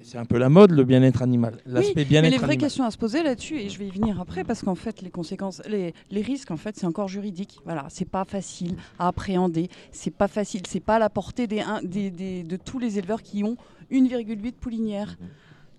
c'est 0.03 0.17
un 0.17 0.25
peu 0.25 0.37
la 0.37 0.49
mode, 0.49 0.71
le 0.71 0.83
bien-être 0.83 1.21
animal. 1.21 1.57
L'aspect 1.65 2.01
Oui, 2.01 2.05
bien-être 2.05 2.23
mais 2.25 2.29
les 2.29 2.37
vraies 2.37 2.45
animal. 2.51 2.57
questions 2.57 2.83
à 2.83 2.91
se 2.91 2.97
poser 2.97 3.23
là-dessus, 3.23 3.57
et 3.59 3.69
je 3.69 3.79
vais 3.79 3.87
y 3.87 3.89
venir 3.89 4.19
après, 4.21 4.43
parce 4.43 4.61
qu'en 4.61 4.75
fait, 4.75 5.01
les 5.01 5.09
conséquences, 5.09 5.61
les, 5.67 5.93
les 6.11 6.21
risques, 6.21 6.51
en 6.51 6.57
fait, 6.57 6.75
c'est 6.77 6.85
encore 6.85 7.07
juridique. 7.07 7.59
Voilà, 7.65 7.85
c'est 7.89 8.07
pas 8.09 8.25
facile 8.25 8.75
à 8.99 9.07
appréhender, 9.07 9.69
c'est 9.91 10.13
pas 10.15 10.27
facile, 10.27 10.61
c'est 10.67 10.79
pas 10.79 10.95
à 10.95 10.99
la 10.99 11.09
portée 11.09 11.47
des, 11.47 11.61
un- 11.61 11.81
des- 11.83 12.11
des- 12.11 12.43
de 12.43 12.57
tous 12.57 12.77
les 12.79 12.99
éleveurs 12.99 13.21
qui 13.23 13.43
ont 13.43 13.57
1,8 13.91 14.51
poulinières. 14.53 15.17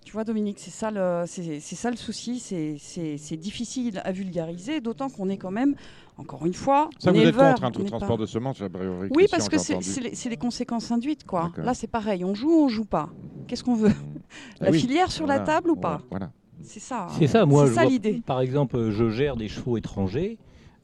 Tu 0.05 0.11
vois, 0.11 0.23
Dominique, 0.23 0.59
c'est 0.59 0.69
ça 0.71 0.91
le, 0.91 1.23
c'est, 1.25 1.59
c'est 1.59 1.75
ça 1.75 1.89
le 1.89 1.97
souci, 1.97 2.39
c'est, 2.39 3.37
difficile 3.37 4.01
à 4.05 4.11
vulgariser, 4.11 4.79
d'autant 4.79 5.09
qu'on 5.09 5.29
est 5.29 5.37
quand 5.37 5.49
même, 5.49 5.75
encore 6.17 6.45
une 6.45 6.53
fois, 6.53 6.91
Ça, 6.99 7.09
on 7.09 7.13
vous 7.13 7.21
êtes 7.21 7.35
contre 7.35 7.63
un 7.63 7.71
n'est 7.71 7.85
transport 7.85 8.15
pas- 8.17 8.21
de 8.21 8.25
semences, 8.27 8.61
a 8.61 8.69
priori. 8.69 9.09
Oui, 9.15 9.25
parce 9.31 9.49
que 9.49 9.57
c'est, 9.57 9.79
les, 9.99 10.13
c'est 10.13 10.29
les 10.29 10.37
conséquences 10.37 10.91
induites, 10.91 11.25
quoi. 11.25 11.51
Là, 11.57 11.73
c'est 11.73 11.87
pareil, 11.87 12.23
on 12.23 12.35
joue 12.35 12.51
ou 12.51 12.63
on 12.65 12.69
joue 12.69 12.85
pas? 12.85 13.09
Qu'est-ce 13.47 13.63
qu'on 13.63 13.75
veut? 13.75 13.91
Ah 14.59 14.65
La 14.65 14.71
oui, 14.71 14.79
filière 14.79 15.11
sur 15.11 15.25
la 15.27 15.39
table 15.39 15.69
ou 15.71 15.75
pas? 15.75 16.01
Voilà. 16.09 16.31
C'est 16.61 16.79
ça. 16.79 17.07
C'est 17.17 17.27
ça, 17.27 17.45
moi, 17.45 17.63
C'est 17.63 17.69
je 17.71 17.75
ça 17.75 17.81
vois- 17.81 17.89
l'idée. 17.89 18.21
Par 18.25 18.41
exemple, 18.41 18.91
je 18.91 19.09
gère 19.09 19.35
des 19.37 19.47
chevaux 19.47 19.77
étrangers 19.77 20.37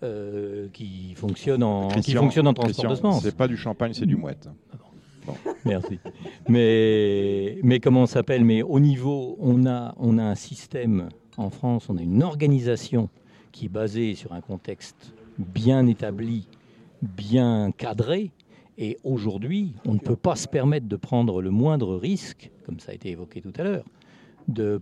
euh, 0.03 0.67
qui 0.73 1.13
fonctionnent 1.15 1.63
en, 1.63 1.87
qui 1.89 1.93
Christian, 1.95 2.21
fonctionnent 2.23 2.47
en 2.47 2.53
transport 2.53 2.85
Christian, 2.85 2.89
de 2.91 2.95
semences. 2.95 3.23
C'est 3.23 3.35
pas 3.35 3.47
du 3.47 3.57
champagne, 3.57 3.93
c'est 3.93 4.05
du 4.05 4.15
mouette. 4.15 4.49
Merci. 5.65 5.99
Mais, 6.47 7.59
mais 7.63 7.79
comment 7.79 8.03
on 8.03 8.07
s'appelle? 8.07 8.43
Mais 8.43 8.61
au 8.61 8.79
niveau, 8.79 9.37
on 9.39 9.65
a, 9.65 9.93
on 9.97 10.17
a 10.17 10.23
un 10.23 10.35
système 10.35 11.09
en 11.37 11.49
France, 11.49 11.87
on 11.89 11.97
a 11.97 12.01
une 12.01 12.23
organisation 12.23 13.09
qui 13.51 13.65
est 13.65 13.69
basée 13.69 14.15
sur 14.15 14.33
un 14.33 14.41
contexte 14.41 15.13
bien 15.37 15.87
établi, 15.87 16.47
bien 17.01 17.71
cadré. 17.71 18.31
Et 18.77 18.97
aujourd'hui, 19.03 19.73
on 19.85 19.93
ne 19.93 19.99
peut 19.99 20.15
pas 20.15 20.35
se 20.35 20.47
permettre 20.47 20.87
de 20.87 20.95
prendre 20.95 21.41
le 21.41 21.51
moindre 21.51 21.95
risque, 21.95 22.49
comme 22.65 22.79
ça 22.79 22.91
a 22.91 22.95
été 22.95 23.09
évoqué 23.09 23.41
tout 23.41 23.53
à 23.57 23.63
l'heure, 23.63 23.85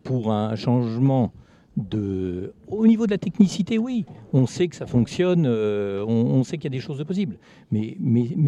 pour 0.04 0.32
un 0.32 0.56
changement 0.56 1.32
Au 2.68 2.88
niveau 2.88 3.06
de 3.06 3.12
la 3.12 3.18
technicité, 3.18 3.78
oui, 3.78 4.06
on 4.34 4.46
sait 4.46 4.68
que 4.68 4.76
ça 4.76 4.86
fonctionne, 4.86 5.46
euh, 5.46 6.04
on, 6.06 6.44
sait 6.44 6.58
qu'il 6.58 6.66
y 6.66 6.76
a 6.76 6.78
des 6.78 6.84
choses 6.84 6.98
de 6.98 7.04
possibles. 7.04 7.38
Mais, 7.72 7.96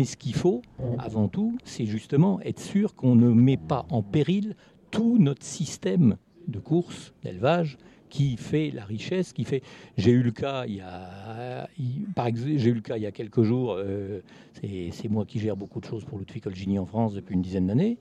ce 0.06 0.18
qu'il 0.18 0.36
faut, 0.36 0.62
avant 0.98 1.28
tout, 1.28 1.58
c'est 1.64 1.86
justement 1.86 2.40
être 2.42 2.60
sûr 2.60 2.96
qu'on 2.96 3.16
ne 3.16 3.30
met 3.30 3.58
pas 3.58 3.86
en 3.90 4.02
péril 4.02 4.56
tout 4.90 5.18
notre 5.20 5.44
système 5.44 6.18
de 6.48 6.60
course, 6.60 7.14
d'élevage, 7.24 7.78
qui 8.10 8.36
fait 8.36 8.72
la 8.72 8.84
richesse, 8.84 9.32
qui 9.32 9.46
fait. 9.46 9.64
J'ai 9.98 10.12
eu 10.12 10.22
le 10.22 10.32
cas 10.32 10.66
il 10.68 10.76
y 10.76 10.82
a, 10.82 11.68
par 12.14 12.28
exemple, 12.28 12.50
y 12.98 13.06
a 13.06 13.12
quelques 13.12 13.44
jours. 13.44 13.76
euh, 13.78 14.20
c'est 14.60 14.90
c'est 14.92 15.08
moi 15.08 15.26
qui 15.26 15.40
gère 15.40 15.56
beaucoup 15.56 15.80
de 15.80 15.86
choses 15.86 16.04
pour 16.04 16.20
Ludwig 16.20 16.44
Colgini 16.44 16.78
en 16.78 16.86
France 16.86 17.14
depuis 17.14 17.36
une 17.36 17.42
dizaine 17.42 17.68
d'années. 17.68 17.98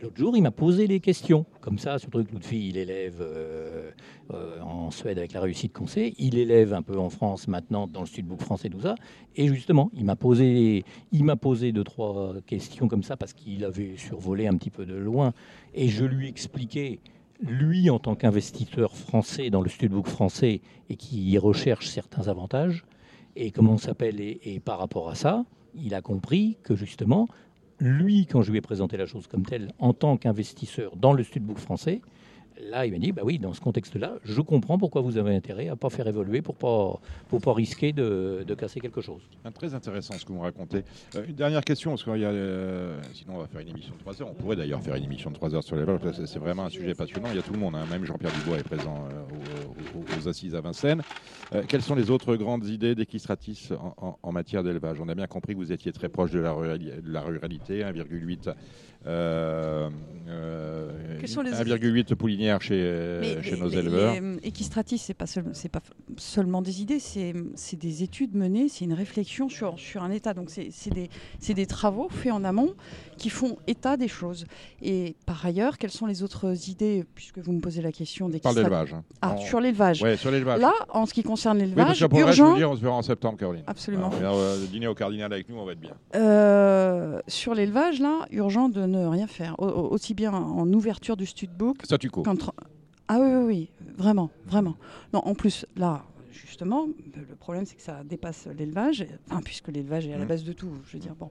L'autre 0.00 0.16
jour, 0.16 0.36
il 0.36 0.42
m'a 0.42 0.52
posé 0.52 0.86
les 0.86 1.00
questions, 1.00 1.44
comme 1.60 1.78
ça, 1.78 1.98
sur 1.98 2.08
le 2.14 2.22
truc. 2.22 2.30
Ludwig, 2.30 2.66
il 2.66 2.76
élève 2.76 3.16
euh, 3.20 3.90
euh, 4.32 4.60
en 4.60 4.92
Suède 4.92 5.18
avec 5.18 5.32
la 5.32 5.40
réussite 5.40 5.72
qu'on 5.72 5.88
sait. 5.88 6.14
Il 6.18 6.38
élève 6.38 6.72
un 6.72 6.82
peu 6.82 6.96
en 6.96 7.10
France 7.10 7.48
maintenant, 7.48 7.88
dans 7.88 8.02
le 8.02 8.06
studbook 8.06 8.40
français, 8.40 8.68
tout 8.68 8.80
ça. 8.80 8.94
Et 9.34 9.48
justement, 9.48 9.90
il 9.94 10.04
m'a 10.04 10.14
posé, 10.14 10.84
posé 11.40 11.72
deux, 11.72 11.82
trois 11.82 12.34
questions 12.46 12.86
comme 12.86 13.02
ça, 13.02 13.16
parce 13.16 13.32
qu'il 13.32 13.64
avait 13.64 13.96
survolé 13.96 14.46
un 14.46 14.56
petit 14.56 14.70
peu 14.70 14.86
de 14.86 14.94
loin. 14.94 15.32
Et 15.74 15.88
je 15.88 16.04
lui 16.04 16.28
expliquais, 16.28 17.00
lui, 17.40 17.90
en 17.90 17.98
tant 17.98 18.14
qu'investisseur 18.14 18.96
français 18.96 19.50
dans 19.50 19.62
le 19.62 19.68
studbook 19.68 20.06
français, 20.06 20.60
et 20.90 20.94
qui 20.94 21.36
recherche 21.38 21.88
certains 21.88 22.28
avantages, 22.28 22.84
et 23.34 23.50
comment 23.50 23.72
on 23.72 23.78
s'appelle, 23.78 24.20
et 24.20 24.60
par 24.64 24.78
rapport 24.78 25.08
à 25.08 25.16
ça, 25.16 25.44
il 25.74 25.94
a 25.94 26.02
compris 26.02 26.56
que 26.62 26.74
justement, 26.76 27.28
lui, 27.80 28.26
quand 28.26 28.42
je 28.42 28.50
lui 28.50 28.58
ai 28.58 28.62
présenté 28.62 28.96
la 28.96 29.06
chose 29.06 29.26
comme 29.26 29.44
telle, 29.44 29.72
en 29.78 29.92
tant 29.92 30.16
qu'investisseur 30.16 30.96
dans 30.96 31.12
le 31.12 31.22
studbook 31.22 31.58
français, 31.58 32.00
là, 32.70 32.86
il 32.86 32.92
m'a 32.92 32.98
dit, 32.98 33.12
bah 33.12 33.22
oui, 33.24 33.38
dans 33.38 33.52
ce 33.52 33.60
contexte-là, 33.60 34.14
je 34.24 34.40
comprends 34.40 34.78
pourquoi 34.78 35.02
vous 35.02 35.16
avez 35.18 35.34
intérêt 35.34 35.68
à 35.68 35.76
pas 35.76 35.90
faire 35.90 36.06
évoluer 36.06 36.42
pour 36.42 36.54
pas, 36.56 37.00
pour 37.28 37.40
pas 37.40 37.52
risquer 37.54 37.92
de, 37.92 38.44
de 38.46 38.54
casser 38.54 38.80
quelque 38.80 39.00
chose. 39.00 39.22
Très 39.54 39.74
intéressant 39.74 40.14
ce 40.18 40.24
que 40.24 40.32
vous 40.32 40.40
racontez. 40.40 40.84
Euh, 41.16 41.24
une 41.26 41.34
dernière 41.34 41.62
question, 41.62 41.90
parce 41.92 42.06
a, 42.06 42.10
euh, 42.10 43.00
sinon 43.12 43.36
on 43.36 43.38
va 43.38 43.46
faire 43.46 43.60
une 43.60 43.68
émission 43.68 43.94
de 43.94 44.00
3 44.00 44.22
heures. 44.22 44.30
On 44.30 44.34
pourrait 44.34 44.56
d'ailleurs 44.56 44.82
faire 44.82 44.94
une 44.94 45.04
émission 45.04 45.30
de 45.30 45.36
3 45.36 45.54
heures 45.54 45.64
sur 45.64 45.76
les 45.76 45.84
valeurs, 45.84 46.00
parce 46.00 46.18
que 46.18 46.26
c'est 46.26 46.38
vraiment 46.38 46.64
un 46.64 46.70
sujet 46.70 46.94
passionnant. 46.94 47.28
Il 47.30 47.36
y 47.36 47.38
a 47.38 47.42
tout 47.42 47.52
le 47.52 47.58
monde, 47.58 47.74
hein. 47.74 47.84
même 47.90 48.04
Jean-Pierre 48.04 48.32
Dubois 48.32 48.58
est 48.58 48.62
présent 48.62 49.06
euh, 49.10 50.20
aux, 50.20 50.28
assises 50.28 50.54
à 50.54 50.60
Vincennes. 50.60 51.02
Quelles 51.68 51.82
sont 51.82 51.94
les 51.94 52.10
autres 52.10 52.36
grandes 52.36 52.66
idées 52.66 52.94
d'Equistratis 52.94 53.70
en, 53.72 54.18
en- 54.22 54.32
matière 54.32 54.62
d'élevage? 54.62 55.00
On 55.00 55.08
a 55.08 55.14
bien 55.14 55.26
compris 55.26 55.54
que 55.54 55.58
vous 55.58 55.72
étiez 55.72 55.92
très 55.92 56.08
proche 56.08 56.30
de 56.30 56.40
la 56.40 56.52
ruralité, 56.52 57.82
1,8 57.82 58.50
euh, 59.06 59.88
euh, 60.28 60.90
Quelles 61.20 61.28
sont 61.28 61.40
les- 61.42 61.52
1,8 61.52 62.14
poulinières 62.14 62.48
manière 62.48 62.62
chez, 62.62 62.80
euh, 62.80 63.20
Mais 63.20 63.42
chez 63.42 63.54
les- 63.56 63.60
nos 63.60 63.68
éleveurs. 63.68 64.12
les, 64.14 64.20
euh, 64.20 64.36
Equistratis, 64.42 64.98
c'est 64.98 65.14
pas, 65.14 65.26
seul- 65.26 65.52
pas 65.72 65.80
seulement 66.16 66.62
des 66.62 66.80
idées, 66.82 66.98
c'est 67.00 67.76
des 67.76 68.02
études 68.02 68.34
menées, 68.34 68.68
c'est 68.68 68.84
une 68.84 68.92
réflexion 68.92 69.48
sur, 69.48 69.78
sur 69.78 70.02
un 70.02 70.10
état. 70.10 70.34
Donc 70.34 70.50
c'est 70.50 70.90
des, 70.90 71.08
des 71.54 71.66
travaux 71.66 72.08
faits 72.10 72.32
en 72.32 72.44
amont 72.44 72.74
qui 73.16 73.30
font 73.30 73.56
état 73.66 73.96
des 73.96 74.08
choses. 74.08 74.46
Et 74.82 75.16
par 75.26 75.44
ailleurs, 75.44 75.78
quelles 75.78 75.90
sont 75.90 76.06
les 76.06 76.22
autres 76.22 76.68
idées, 76.70 77.04
puisque 77.14 77.38
vous 77.38 77.52
me 77.52 77.60
posez 77.60 77.82
la 77.82 77.92
question 77.92 78.28
d'Equistrat- 78.28 78.54
d'élevage. 78.54 78.94
hein. 78.94 79.04
Ah, 79.22 79.34
On- 79.36 79.40
sur 79.40 79.60
l'élevage. 79.60 80.02
Ouais, 80.02 80.16
sur 80.16 80.30
l'élevage. 80.30 80.60
Là, 80.60 80.72
en 80.90 81.06
ce 81.06 81.14
qui 81.14 81.22
concerne 81.22 81.58
Oui, 81.58 81.64
l'élevage, 81.64 81.98
je 81.98 82.06
urgent. 82.28 82.56
dire, 82.56 82.70
on 82.70 82.76
se 82.76 82.80
verra 82.80 82.94
en 82.94 83.02
septembre, 83.02 83.38
Caroline. 83.38 83.64
Absolument. 83.66 84.10
Alors, 84.18 84.36
euh, 84.38 84.56
dîner 84.70 84.86
au 84.86 84.94
cardinal 84.94 85.32
avec 85.32 85.48
nous, 85.48 85.56
on 85.56 85.64
va 85.64 85.72
être 85.72 85.80
bien. 85.80 85.94
Euh, 86.14 87.20
sur 87.26 87.54
l'élevage, 87.54 88.00
là, 88.00 88.26
urgent 88.30 88.68
de 88.68 88.86
ne 88.88 89.04
rien 89.06 89.26
faire. 89.26 89.54
Au- 89.60 89.66
au- 89.68 89.88
aussi 89.92 90.14
bien 90.14 90.32
en 90.32 90.70
ouverture 90.72 91.16
du 91.16 91.26
studbook. 91.26 91.84
Statu 91.84 92.10
quo. 92.10 92.22
qu'entre- 92.22 92.54
Ah 93.08 93.18
oui, 93.20 93.28
oui, 93.30 93.44
oui, 93.46 93.70
vraiment, 93.96 94.30
vraiment. 94.46 94.74
Non, 95.14 95.20
en 95.24 95.34
plus, 95.34 95.64
là, 95.76 96.04
justement, 96.30 96.86
le 97.14 97.36
problème, 97.36 97.64
c'est 97.64 97.74
que 97.76 97.82
ça 97.82 98.04
dépasse 98.04 98.46
l'élevage, 98.56 99.06
enfin, 99.30 99.40
puisque 99.42 99.68
l'élevage 99.68 100.06
est 100.06 100.12
à 100.12 100.18
la 100.18 100.26
base 100.26 100.44
de 100.44 100.52
tout. 100.52 100.70
Je 100.86 100.92
veux 100.92 100.98
dire, 100.98 101.14
bon, 101.14 101.30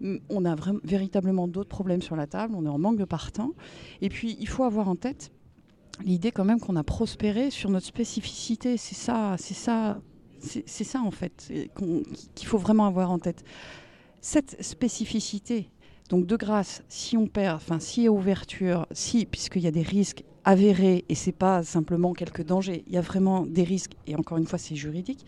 Mm, 0.00 0.16
on 0.30 0.44
a 0.46 0.54
vraiment, 0.54 0.80
véritablement 0.82 1.46
d'autres 1.46 1.68
problèmes 1.68 2.00
sur 2.02 2.16
la 2.16 2.26
table, 2.26 2.54
on 2.56 2.64
est 2.64 2.68
en 2.70 2.78
manque 2.78 2.96
de 2.98 3.04
partants. 3.04 3.50
Et 4.00 4.08
puis, 4.08 4.36
il 4.40 4.48
faut 4.48 4.64
avoir 4.64 4.88
en 4.88 4.96
tête 4.96 5.30
l'idée 6.04 6.30
quand 6.32 6.44
même 6.46 6.58
qu'on 6.60 6.76
a 6.76 6.82
prospéré 6.84 7.50
sur 7.50 7.68
notre 7.68 7.84
spécificité. 7.86 8.78
C'est 8.78 8.94
ça, 8.94 9.36
c'est 9.38 9.52
ça, 9.54 10.00
c'est 10.40 10.84
ça 10.84 11.02
en 11.02 11.10
fait, 11.10 11.52
qu'il 12.34 12.48
faut 12.48 12.56
vraiment 12.56 12.86
avoir 12.86 13.10
en 13.10 13.18
tête. 13.18 13.44
Cette 14.22 14.62
spécificité, 14.62 15.68
donc 16.10 16.26
de 16.26 16.36
grâce, 16.36 16.82
si 16.88 17.16
on 17.16 17.26
perd, 17.26 17.56
enfin 17.56 17.78
a 17.78 18.08
ouverture, 18.08 18.86
si, 18.90 19.24
puisqu'il 19.24 19.62
y 19.62 19.66
a 19.68 19.70
des 19.70 19.82
risques 19.82 20.24
avérés, 20.44 21.04
et 21.08 21.14
c'est 21.14 21.32
pas 21.32 21.62
simplement 21.62 22.12
quelques 22.12 22.44
dangers, 22.44 22.82
il 22.88 22.92
y 22.92 22.98
a 22.98 23.00
vraiment 23.00 23.46
des 23.46 23.62
risques, 23.62 23.92
et 24.06 24.16
encore 24.16 24.36
une 24.36 24.46
fois 24.46 24.58
c'est 24.58 24.74
juridique, 24.74 25.24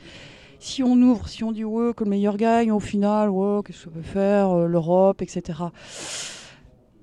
si 0.58 0.82
on 0.82 0.94
ouvre, 0.96 1.28
si 1.28 1.44
on 1.44 1.52
dit 1.52 1.64
ouais, 1.64 1.92
que 1.94 2.04
le 2.04 2.10
meilleur 2.10 2.36
gagne, 2.36 2.72
au 2.72 2.80
final, 2.80 3.30
ouais, 3.30 3.60
qu'est-ce 3.64 3.84
qu'on 3.84 3.90
peut 3.90 4.02
faire, 4.02 4.50
euh, 4.50 4.66
l'Europe, 4.66 5.22
etc. 5.22 5.58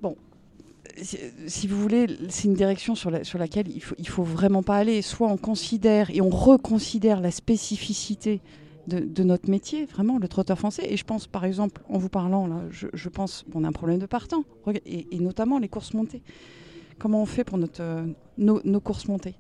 Bon, 0.02 0.16
si, 1.02 1.18
si 1.48 1.68
vous 1.68 1.80
voulez, 1.82 2.08
c'est 2.30 2.48
une 2.48 2.54
direction 2.54 2.96
sur, 2.96 3.12
la- 3.12 3.24
sur 3.24 3.38
laquelle 3.40 3.68
il 3.68 3.82
faut, 3.82 3.96
il 3.98 4.08
faut 4.08 4.24
vraiment 4.24 4.64
pas 4.64 4.78
aller. 4.78 5.02
Soit 5.02 5.28
on 5.28 5.38
considère 5.38 6.10
et 6.10 6.22
on 6.22 6.30
reconsidère 6.30 7.20
la 7.20 7.32
spécificité 7.32 8.42
de, 8.88 9.24
notre 9.24 9.50
métier, 9.50 9.86
vraiment, 9.86 10.18
le 10.18 10.28
trotteur 10.28 10.58
français. 10.58 10.86
Et 10.90 10.98
je 10.98 11.06
pense, 11.06 11.28
par 11.28 11.46
exemple, 11.46 11.82
en 11.90 11.98
vous 11.98 12.10
parlant, 12.10 12.48
là, 12.48 12.62
je, 12.72 13.10
pense 13.10 13.46
qu'on 13.52 13.64
a 13.64 13.68
un 13.68 13.72
problème 13.72 14.00
de 14.00 14.06
partant, 14.06 14.44
et, 14.86 15.06
notamment 15.20 15.60
les 15.60 15.68
courses 15.68 15.94
montées. 15.94 16.22
Comment 16.98 17.22
on 17.22 17.26
fait 17.26 17.44
pour 17.44 17.58
notre, 17.58 17.82
euh, 17.82 18.06
nos, 18.38 18.80
courses 18.80 19.08
montées? 19.08 19.36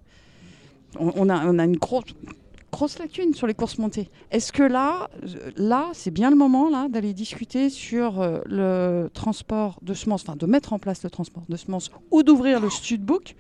On, 0.97 1.29
a, 1.29 1.45
on 1.45 1.59
a 1.59 1.65
une 1.65 1.77
grosse, 1.77 2.99
lacune 2.99 3.33
sur 3.33 3.47
les 3.47 3.53
courses 3.53 3.77
montées. 3.77 4.09
Est-ce 4.31 4.51
que 4.51 4.63
là, 4.63 5.09
euh, 5.23 5.51
là, 5.57 5.89
c'est 5.93 6.11
bien 6.11 6.29
le 6.29 6.35
moment 6.35 6.69
là 6.69 6.87
d'aller 6.87 7.13
discuter 7.13 7.69
sur 7.69 8.21
euh, 8.21 8.39
le 8.45 9.09
transport 9.13 9.79
de 9.81 9.93
semences, 9.93 10.21
enfin 10.21 10.35
de 10.35 10.45
mettre 10.45 10.73
en 10.73 10.79
place 10.79 11.03
le 11.03 11.09
transport 11.09 11.43
de 11.49 11.57
semences 11.57 11.91
ou 12.11 12.23
d'ouvrir 12.23 12.59
le 12.59 12.69
studbook 12.69 13.35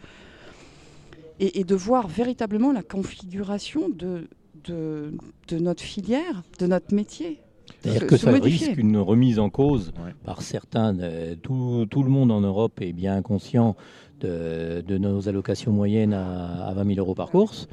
et 1.41 1.63
de 1.63 1.73
voir 1.73 2.09
véritablement 2.09 2.73
la 2.73 2.83
configuration 2.83 3.87
de, 3.87 4.27
de, 4.65 5.13
de 5.47 5.57
notre 5.59 5.83
filière, 5.83 6.43
de 6.59 6.67
notre 6.67 6.93
métier. 6.93 7.39
C'est-à-dire 7.81 8.07
que 8.07 8.17
ça 8.17 8.31
modifier. 8.31 8.67
risque 8.67 8.79
une 8.79 8.97
remise 8.97 9.39
en 9.39 9.49
cause 9.49 9.91
Ouais. 10.03 10.13
par 10.25 10.41
certains. 10.41 10.97
euh, 10.99 11.35
tout, 11.41 11.85
tout 11.89 12.03
le 12.03 12.09
monde 12.09 12.31
en 12.31 12.41
Europe 12.41 12.81
est 12.81 12.93
bien 12.93 13.21
conscient 13.21 13.75
de, 14.21 14.81
de 14.85 14.97
nos 14.97 15.29
allocations 15.29 15.71
moyennes 15.71 16.13
à, 16.13 16.67
à 16.67 16.73
20 16.73 16.95
000 16.95 16.99
euros 16.99 17.15
par 17.15 17.29
course. 17.29 17.67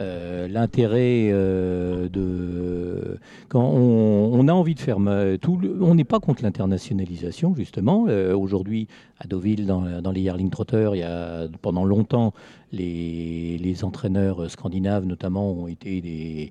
Euh, 0.00 0.48
L'intérêt 0.48 1.28
euh, 1.30 2.08
de 2.08 3.18
quand 3.48 3.62
on, 3.62 4.48
a 4.48 4.52
envie 4.52 4.74
de 4.74 4.80
faire 4.80 4.96
tout, 5.40 5.60
on 5.80 5.94
n'est 5.94 6.04
pas 6.04 6.20
contre 6.20 6.42
l'internationalisation 6.42 7.54
justement. 7.54 8.06
Euh, 8.08 8.34
Aujourd'hui, 8.34 8.88
à 9.18 9.26
Deauville, 9.26 9.66
dans, 9.66 10.00
dans 10.00 10.10
les 10.12 10.22
Yarling 10.22 10.50
Trotters, 10.50 10.94
il 10.94 11.00
y 11.00 11.02
a 11.02 11.48
pendant 11.60 11.84
longtemps 11.84 12.32
les, 12.72 13.58
les 13.58 13.84
entraîneurs 13.84 14.50
scandinaves 14.50 15.04
notamment 15.04 15.52
ont 15.52 15.66
été 15.68 16.00
des- 16.00 16.50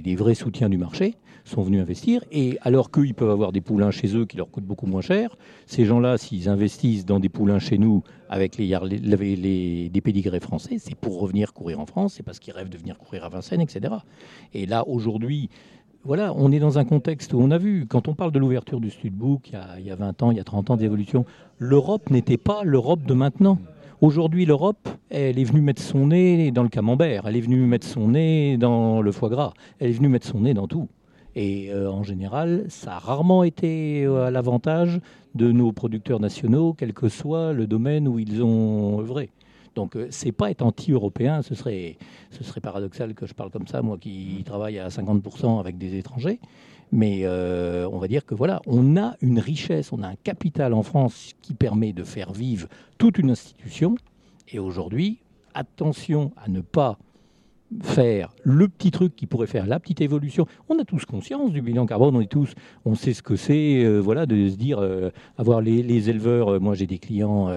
des 0.00 0.16
vrais 0.16 0.34
soutiens 0.34 0.68
du 0.68 0.78
marché, 0.78 1.14
sont 1.44 1.62
venus 1.62 1.80
investir. 1.80 2.24
Et 2.32 2.58
alors 2.62 2.90
qu'eux, 2.90 3.06
ils 3.06 3.14
peuvent 3.14 3.30
avoir 3.30 3.52
des 3.52 3.60
poulains 3.60 3.90
chez 3.90 4.16
eux 4.16 4.24
qui 4.26 4.36
leur 4.36 4.50
coûtent 4.50 4.64
beaucoup 4.64 4.86
moins 4.86 5.02
cher, 5.02 5.36
ces 5.66 5.84
gens-là, 5.84 6.18
s'ils 6.18 6.48
investissent 6.48 7.04
dans 7.06 7.20
des 7.20 7.28
poulains 7.28 7.58
chez 7.58 7.78
nous 7.78 8.02
avec 8.28 8.56
les- 8.56 9.88
des 9.90 10.00
pédigrés 10.00 10.40
français, 10.40 10.78
c'est 10.78 10.94
pour 10.94 11.20
revenir 11.20 11.52
courir 11.52 11.80
en 11.80 11.86
France, 11.86 12.14
c'est 12.14 12.22
parce 12.22 12.38
qu'ils 12.38 12.54
rêvent 12.54 12.70
de 12.70 12.78
venir 12.78 12.98
courir 12.98 13.24
à 13.24 13.28
Vincennes, 13.28 13.60
etc. 13.60 13.94
Et 14.54 14.66
là, 14.66 14.88
aujourd'hui, 14.88 15.50
voilà, 16.04 16.34
on 16.36 16.50
est 16.52 16.58
dans 16.58 16.78
un 16.78 16.84
contexte 16.84 17.32
où 17.32 17.40
on 17.40 17.50
a 17.50 17.58
vu, 17.58 17.86
quand 17.86 18.08
on 18.08 18.14
parle 18.14 18.32
de 18.32 18.38
l'ouverture 18.38 18.80
du 18.80 18.90
Studbook, 18.90 19.48
il 19.50 19.52
y, 19.52 19.56
a, 19.56 19.78
il 19.78 19.86
y 19.86 19.90
a 19.90 19.96
20 19.96 20.22
ans, 20.22 20.30
il 20.30 20.36
y 20.36 20.40
a 20.40 20.44
30 20.44 20.70
ans 20.70 20.76
d'évolution, 20.76 21.24
l'Europe 21.58 22.10
n'était 22.10 22.36
pas 22.36 22.62
l'Europe 22.64 23.04
de 23.06 23.14
maintenant. 23.14 23.58
Aujourd'hui, 24.00 24.44
l'Europe, 24.44 24.88
elle 25.08 25.38
est 25.38 25.44
venue 25.44 25.62
mettre 25.62 25.80
son 25.80 26.08
nez 26.08 26.50
dans 26.50 26.62
le 26.62 26.68
camembert, 26.68 27.26
elle 27.26 27.36
est 27.36 27.40
venue 27.40 27.64
mettre 27.64 27.86
son 27.86 28.08
nez 28.08 28.56
dans 28.58 29.00
le 29.00 29.12
foie 29.12 29.30
gras, 29.30 29.54
elle 29.78 29.90
est 29.90 29.94
venue 29.94 30.08
mettre 30.08 30.26
son 30.26 30.40
nez 30.40 30.52
dans 30.52 30.66
tout. 30.66 30.88
Et 31.36 31.70
euh, 31.70 31.90
en 31.90 32.02
général, 32.02 32.64
ça 32.68 32.94
a 32.94 32.98
rarement 32.98 33.42
été 33.42 34.04
euh, 34.04 34.26
à 34.26 34.30
l'avantage 34.30 35.00
de 35.34 35.50
nos 35.50 35.72
producteurs 35.72 36.20
nationaux, 36.20 36.74
quel 36.74 36.92
que 36.92 37.08
soit 37.08 37.52
le 37.52 37.66
domaine 37.66 38.06
où 38.06 38.18
ils 38.18 38.42
ont 38.42 39.00
œuvré. 39.00 39.30
Donc, 39.74 39.96
euh, 39.96 40.06
c'est 40.10 40.30
pas 40.30 40.52
être 40.52 40.62
anti-européen, 40.62 41.42
ce 41.42 41.56
serait, 41.56 41.98
ce 42.30 42.44
serait 42.44 42.60
paradoxal 42.60 43.14
que 43.14 43.26
je 43.26 43.34
parle 43.34 43.50
comme 43.50 43.66
ça, 43.66 43.82
moi 43.82 43.98
qui 43.98 44.42
travaille 44.44 44.78
à 44.78 44.88
50% 44.88 45.58
avec 45.58 45.76
des 45.76 45.96
étrangers. 45.96 46.38
Mais 46.92 47.26
on 47.26 47.98
va 47.98 48.06
dire 48.06 48.24
que 48.24 48.36
voilà, 48.36 48.62
on 48.66 48.96
a 48.96 49.16
une 49.20 49.40
richesse, 49.40 49.92
on 49.92 50.04
a 50.04 50.06
un 50.06 50.14
capital 50.14 50.72
en 50.72 50.84
France 50.84 51.32
qui 51.42 51.52
permet 51.52 51.92
de 51.92 52.04
faire 52.04 52.32
vivre 52.32 52.68
toute 52.98 53.18
une 53.18 53.30
institution. 53.30 53.96
Et 54.52 54.60
aujourd'hui, 54.60 55.18
attention 55.54 56.30
à 56.36 56.48
ne 56.48 56.60
pas 56.60 56.98
faire 57.82 58.34
le 58.42 58.68
petit 58.68 58.90
truc 58.90 59.16
qui 59.16 59.26
pourrait 59.26 59.46
faire 59.46 59.66
la 59.66 59.80
petite 59.80 60.00
évolution. 60.00 60.46
On 60.68 60.78
a 60.78 60.84
tous 60.84 61.04
conscience 61.04 61.52
du 61.52 61.62
bilan 61.62 61.86
carbone, 61.86 62.16
on 62.16 62.20
est 62.20 62.30
tous, 62.30 62.54
on 62.84 62.94
sait 62.94 63.14
ce 63.14 63.22
que 63.22 63.36
c'est, 63.36 63.84
euh, 63.84 63.98
voilà, 63.98 64.26
de 64.26 64.48
se 64.48 64.56
dire, 64.56 64.78
euh, 64.78 65.10
avoir 65.38 65.60
les, 65.60 65.82
les 65.82 66.10
éleveurs. 66.10 66.54
euh, 66.54 66.58
moi, 66.60 66.74
j'ai 66.74 66.86
des 66.86 66.98
clients 66.98 67.48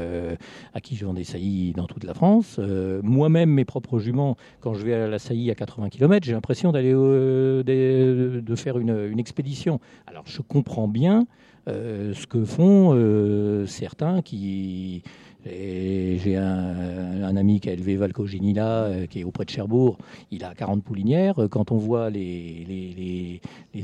à 0.74 0.82
qui 0.82 0.96
je 0.96 1.06
vends 1.06 1.14
des 1.14 1.24
saillies 1.24 1.74
dans 1.74 1.86
toute 1.86 2.04
la 2.04 2.14
France. 2.14 2.60
Moi-même, 3.04 3.50
mes 3.50 3.66
propres 3.66 4.00
juments, 4.00 4.38
quand 4.60 4.74
je 4.74 4.86
vais 4.86 4.94
à 4.94 5.08
la 5.08 5.20
saillie 5.20 5.52
à 5.52 5.56
80 5.56 5.90
km, 5.90 6.26
j'ai 6.26 6.34
l'impression 6.34 6.72
d'aller 6.72 6.94
de 6.94 8.56
faire 8.56 8.78
une, 8.80 9.08
une 9.12 9.20
expédition. 9.20 9.80
Alors, 10.08 10.24
je 10.26 10.42
comprends 10.42 10.88
bien 10.88 11.28
ce 11.68 12.26
que 12.28 12.44
font 12.46 13.66
certains 13.66 14.22
qui 14.22 15.04
J'ai 15.46 16.36
un, 16.36 17.36
ami 17.36 17.60
qui 17.60 17.70
a 17.70 17.74
élevé 17.74 17.96
Valcoginilla, 17.96 18.84
euh, 18.84 19.06
qui 19.06 19.20
est 19.20 19.24
auprès 19.24 19.46
de 19.46 19.50
Cherbourg. 19.50 19.98
Il 20.32 20.44
a 20.44 20.54
40 20.54 20.84
poulinières. 20.84 21.36
Quand 21.50 21.72
on 21.72 21.78
voit 21.78 22.10
les, 22.10 23.40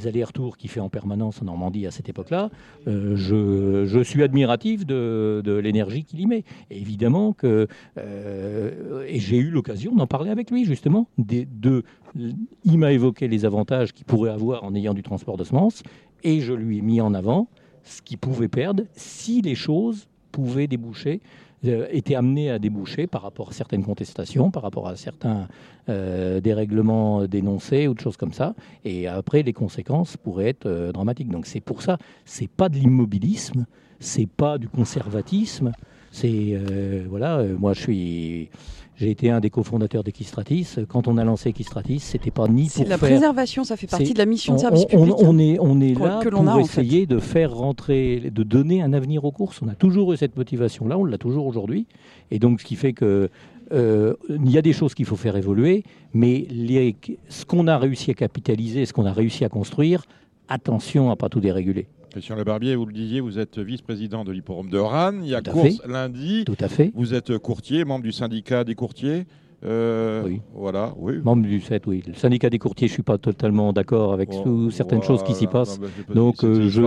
allers-retours 0.05 0.57
qu'il 0.57 0.69
fait 0.69 0.79
en 0.79 0.89
permanence 0.89 1.41
en 1.41 1.45
Normandie 1.45 1.85
à 1.85 1.91
cette 1.91 2.09
époque-là, 2.09 2.49
euh, 2.87 3.15
je, 3.15 4.03
suis 4.03 4.23
admiratif 4.23 4.85
de, 4.85 5.59
l'énergie 5.63 6.03
qu'il 6.03 6.19
y 6.21 6.25
met. 6.25 6.43
Et 6.69 6.79
évidemment 6.79 7.33
que. 7.33 7.67
euh, 7.97 9.05
j'ai 9.13 9.37
eu 9.37 9.49
l'occasion 9.49 9.95
d'en 9.95 10.07
parler 10.07 10.31
avec 10.31 10.51
lui, 10.51 10.65
justement. 10.65 11.07
Il 11.17 12.77
m'a 12.77 12.91
évoqué 12.91 13.27
les 13.27 13.45
avantages 13.45 13.93
qu'il 13.93 14.05
pourrait 14.05 14.31
avoir 14.31 14.63
en 14.63 14.73
ayant 14.75 14.93
du 14.93 15.03
transport 15.03 15.37
de 15.37 15.43
semences. 15.43 15.83
Et 16.23 16.41
je 16.41 16.53
lui 16.53 16.79
ai 16.79 16.81
mis 16.81 17.01
en 17.01 17.13
avant 17.13 17.47
ce 17.83 18.01
qu'il 18.01 18.17
pouvait 18.17 18.47
perdre 18.47 18.83
si 18.95 19.41
les 19.41 19.55
choses 19.55 20.07
pouvaient 20.33 20.67
déboucher 20.67 21.21
euh, 21.65 21.87
étaient 21.91 22.15
amenés 22.15 22.49
à 22.49 22.59
déboucher 22.59 23.07
par 23.07 23.21
rapport 23.21 23.49
à 23.49 23.53
certaines 23.53 23.85
contestations, 23.85 24.51
par 24.51 24.63
rapport 24.63 24.85
à 24.89 24.97
certains 24.97 25.47
euh, 25.87 26.41
dérèglements 26.41 27.25
dénoncés 27.25 27.87
ou 27.87 27.93
de 27.93 28.01
choses 28.01 28.17
comme 28.17 28.33
ça. 28.33 28.53
Et 28.83 29.07
après, 29.07 29.43
les 29.43 29.53
conséquences 29.53 30.17
pourraient 30.17 30.49
être 30.49 30.65
euh, 30.65 30.91
dramatiques. 30.91 31.29
Donc 31.29 31.45
c'est 31.45 31.61
pour 31.61 31.81
ça, 31.81 31.97
c'est 32.25 32.49
pas 32.49 32.67
de 32.67 32.75
l'immobilisme, 32.75 33.65
c'est 34.01 34.27
pas 34.27 34.57
du 34.57 34.67
conservatisme. 34.67 35.71
C'est 36.11 36.49
euh, 36.51 37.05
voilà, 37.09 37.41
moi 37.57 37.73
je 37.73 37.81
suis, 37.81 38.49
j'ai 38.95 39.09
été 39.09 39.29
un 39.31 39.39
des 39.39 39.49
cofondateurs 39.49 40.03
d'Equistratis. 40.03 40.67
Quand 40.87 41.07
on 41.07 41.17
a 41.17 41.23
lancé 41.23 41.49
Equistratis, 41.49 41.99
c'était 41.99 42.31
pas 42.31 42.47
ni 42.47 42.69
C'est 42.69 42.81
pour 42.83 42.89
la 42.89 42.97
faire 42.97 43.09
préservation, 43.09 43.63
ça 43.63 43.75
fait 43.75 43.87
partie 43.87 44.07
c'est- 44.07 44.13
de 44.13 44.17
la 44.19 44.25
mission 44.25 44.53
de 44.55 44.59
service 44.59 44.85
on, 44.93 44.97
public. 45.05 45.15
On, 45.19 45.39
est, 45.39 45.57
on 45.59 45.81
est 45.81 45.99
là 45.99 46.19
que 46.23 46.29
pour 46.29 46.47
a, 46.47 46.55
en 46.55 46.57
fait. 46.57 46.81
essayer 46.81 47.05
de 47.05 47.19
faire 47.19 47.53
rentrer, 47.53 48.31
de 48.33 48.43
donner 48.43 48.81
un 48.81 48.93
avenir 48.93 49.25
aux 49.25 49.31
courses. 49.31 49.61
On 49.61 49.67
a 49.67 49.75
toujours 49.75 50.13
eu 50.13 50.17
cette 50.17 50.37
motivation-là, 50.37 50.97
on 50.97 51.05
l'a 51.05 51.17
toujours 51.17 51.47
aujourd'hui. 51.47 51.87
Et 52.31 52.39
donc, 52.39 52.61
ce 52.61 52.65
qui 52.65 52.75
fait 52.75 52.93
que 52.93 53.29
euh, 53.71 54.13
il 54.29 54.51
y 54.51 54.57
a 54.57 54.61
des 54.61 54.73
choses 54.73 54.93
qu'il 54.93 55.05
faut 55.05 55.15
faire 55.15 55.35
évoluer, 55.37 55.83
mais 56.13 56.45
les- 56.51 56.95
ce 57.29 57.45
qu'on 57.45 57.65
a 57.67 57.77
réussi 57.77 58.11
à 58.11 58.13
capitaliser, 58.13 58.85
ce 58.85 58.93
qu'on 58.93 59.05
a 59.05 59.13
réussi 59.13 59.43
à 59.45 59.49
construire, 59.49 60.03
attention 60.49 61.09
à 61.09 61.15
pas 61.15 61.29
tout 61.29 61.39
déréguler. 61.39 61.87
Christian 62.13 62.35
Le 62.35 62.43
Barbier, 62.43 62.75
vous 62.75 62.85
le 62.85 62.93
disiez, 62.93 63.21
vous 63.21 63.39
êtes 63.39 63.57
vice-président 63.57 64.23
de 64.23 64.31
l'hipporome 64.31 64.69
de 64.69 64.77
Rennes. 64.77 65.21
Il 65.23 65.29
y 65.29 65.33
a 65.33 65.41
course 65.41 65.77
fait. 65.77 65.87
lundi. 65.87 66.43
Tout 66.45 66.55
à 66.59 66.67
fait. 66.67 66.91
Vous 66.93 67.15
êtes 67.15 67.39
courtier, 67.39 67.85
membre 67.85 68.03
du 68.03 68.11
syndicat 68.11 68.63
des 68.63 68.75
courtiers. 68.75 69.25
Euh, 69.65 70.23
Oui. 70.25 70.41
Voilà, 70.53 70.93
oui. 70.97 71.13
Membre 71.23 71.43
du 71.43 71.61
7, 71.61 71.87
oui. 71.87 72.03
Le 72.07 72.13
syndicat 72.15 72.49
des 72.49 72.59
courtiers, 72.59 72.87
je 72.87 72.91
ne 72.93 72.95
suis 72.95 73.03
pas 73.03 73.17
totalement 73.17 73.71
d'accord 73.73 74.13
avec 74.13 74.29
Bon, 74.29 74.43
sous- 74.43 74.71
certaines 74.71 75.03
choses 75.03 75.23
qui 75.23 75.33
s'y 75.33 75.47
passent. 75.47 75.79
non, 75.79 75.87
j'ai 75.97 76.03
pas 76.03 76.13
Donc, 76.13 76.43
euh, 76.43 76.67
je- 76.69 76.81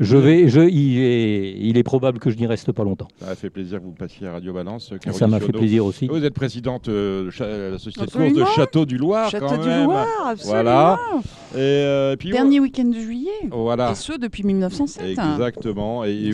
Je 0.00 0.16
vais, 0.16 0.48
je, 0.48 0.60
il, 0.60 0.98
est, 0.98 1.52
il 1.58 1.76
est 1.78 1.82
probable 1.82 2.18
que 2.18 2.30
je 2.30 2.36
n'y 2.36 2.46
reste 2.46 2.72
pas 2.72 2.82
longtemps. 2.84 3.08
Ça 3.20 3.26
m'a 3.26 3.34
fait 3.34 3.50
plaisir 3.50 3.78
que 3.80 3.84
vous 3.84 3.92
passiez 3.92 4.26
à 4.26 4.32
Radio 4.32 4.52
Balance. 4.52 4.92
euh, 4.92 5.12
Ça 5.12 5.26
m'a 5.26 5.38
fait 5.40 5.52
plaisir 5.52 5.84
aussi. 5.86 6.08
Vous 6.08 6.24
êtes 6.24 6.34
présidente 6.34 6.88
euh, 6.88 7.30
de 7.30 7.70
la 7.72 7.78
société 7.78 8.06
de 8.06 8.10
course 8.10 8.32
de. 8.32 8.44
Château 8.56 8.84
du 8.84 8.98
Loir. 8.98 9.30
Château 9.30 9.46
quand 9.46 9.58
du 9.62 9.68
même. 9.68 9.84
Loir, 9.84 10.06
absolument. 10.26 10.62
Voilà. 10.62 11.00
Et, 11.54 11.58
euh, 11.58 12.16
puis, 12.16 12.30
Dernier 12.30 12.60
week-end 12.60 12.84
de 12.84 12.94
juillet. 12.98 13.30
Voilà. 13.50 13.92
Et 13.92 13.94
ce, 13.94 14.18
depuis 14.18 14.42
1907. 14.42 15.10
Exactement. 15.10 16.04
Et, 16.04 16.30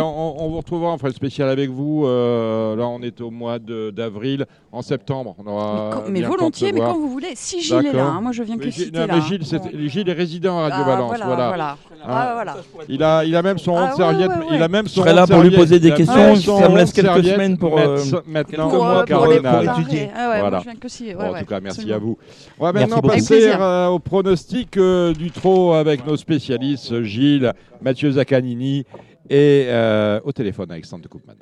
on, 0.00 0.42
on 0.44 0.48
vous 0.48 0.56
retrouvera, 0.58 0.92
on 0.92 0.98
fera 0.98 1.08
une 1.08 1.14
spéciale 1.14 1.48
avec 1.50 1.70
vous. 1.70 2.04
euh, 2.06 2.74
là, 2.76 2.86
on 2.88 3.00
est 3.02 3.20
au 3.20 3.30
mois 3.30 3.58
d'avril. 3.58 4.46
En 4.72 4.82
septembre, 4.82 5.03
on 5.10 5.46
aura. 5.46 6.02
Mais, 6.08 6.22
volontiers, 6.22 6.72
mais 6.72 6.80
quand 6.80 6.94
vous 6.94 7.08
voulez. 7.08 7.32
Si 7.34 7.60
Gilles 7.60 7.86
est 7.86 7.92
là, 7.92 8.04
hein, 8.06 8.20
moi 8.20 8.32
je 8.32 8.42
viens 8.42 8.56
que 8.56 8.64
Gilles- 8.64 8.72
citer 8.86 8.98
non, 9.00 9.06
là. 9.06 9.14
mais. 9.16 9.20
Gilles, 9.22 9.44
c'est- 9.46 9.58
Bon. 9.58 9.70
Gilles 9.88 10.08
est 10.08 10.12
résident 10.12 10.58
à 10.58 10.62
Radio 10.68 10.78
Ah, 10.82 10.84
Balance. 10.86 11.06
voilà, 11.08 11.26
Voilà. 11.26 11.48
voilà. 11.48 11.70
Hein. 11.70 12.06
Ah, 12.06 12.30
voilà. 12.34 12.56
Il 12.88 13.02
a, 13.02 13.24
il 13.24 13.34
a 13.34 13.42
même 13.42 13.58
son 13.58 13.76
Ah, 13.76 13.80
rond 13.80 13.86
de 13.86 13.90
ouais, 13.92 13.96
serviette. 13.96 14.28
ouais, 14.30 14.36
ouais. 14.36 14.56
Il 14.56 14.62
a 14.62 14.68
même 14.68 14.84
Je 14.86 14.90
son 14.92 15.00
serai 15.00 15.10
rond 15.10 15.16
là 15.16 15.26
pour 15.26 15.42
lui 15.42 15.50
poser 15.50 15.80
des 15.80 15.92
questions, 15.92 16.36
ça 16.36 16.68
me 16.68 16.76
laisse 16.76 16.92
quelques 16.92 17.24
semaines 17.24 17.56
pour, 17.58 17.78
euh, 17.78 17.96
mettre- 17.96 18.22
maintenant 18.26 18.70
Pour, 18.70 18.86
euh, 18.86 19.04
étudier. 19.04 20.10
Ah 20.14 20.36
Voilà. 20.40 20.62
je 20.64 20.70
en 20.70 21.38
tout 21.38 21.46
cas, 21.46 21.60
merci 21.60 21.92
à 21.92 21.98
vous. 21.98 22.18
On 22.58 22.64
va 22.64 22.72
maintenant 22.72 23.00
passer 23.00 23.50
euh, 23.54 23.88
au 23.88 23.98
pronostic 23.98 24.78
du 24.78 25.30
trot 25.30 25.72
avec 25.72 26.06
nos 26.06 26.16
spécialistes 26.16 27.02
Gilles, 27.02 27.52
Mathieu 27.80 28.10
Zaccanini 28.10 28.84
et 29.30 29.64
euh, 29.68 30.20
au 30.24 30.32
téléphone 30.32 30.70
Alexandre 30.70 31.04
de 31.04 31.08
Koopman. 31.08 31.34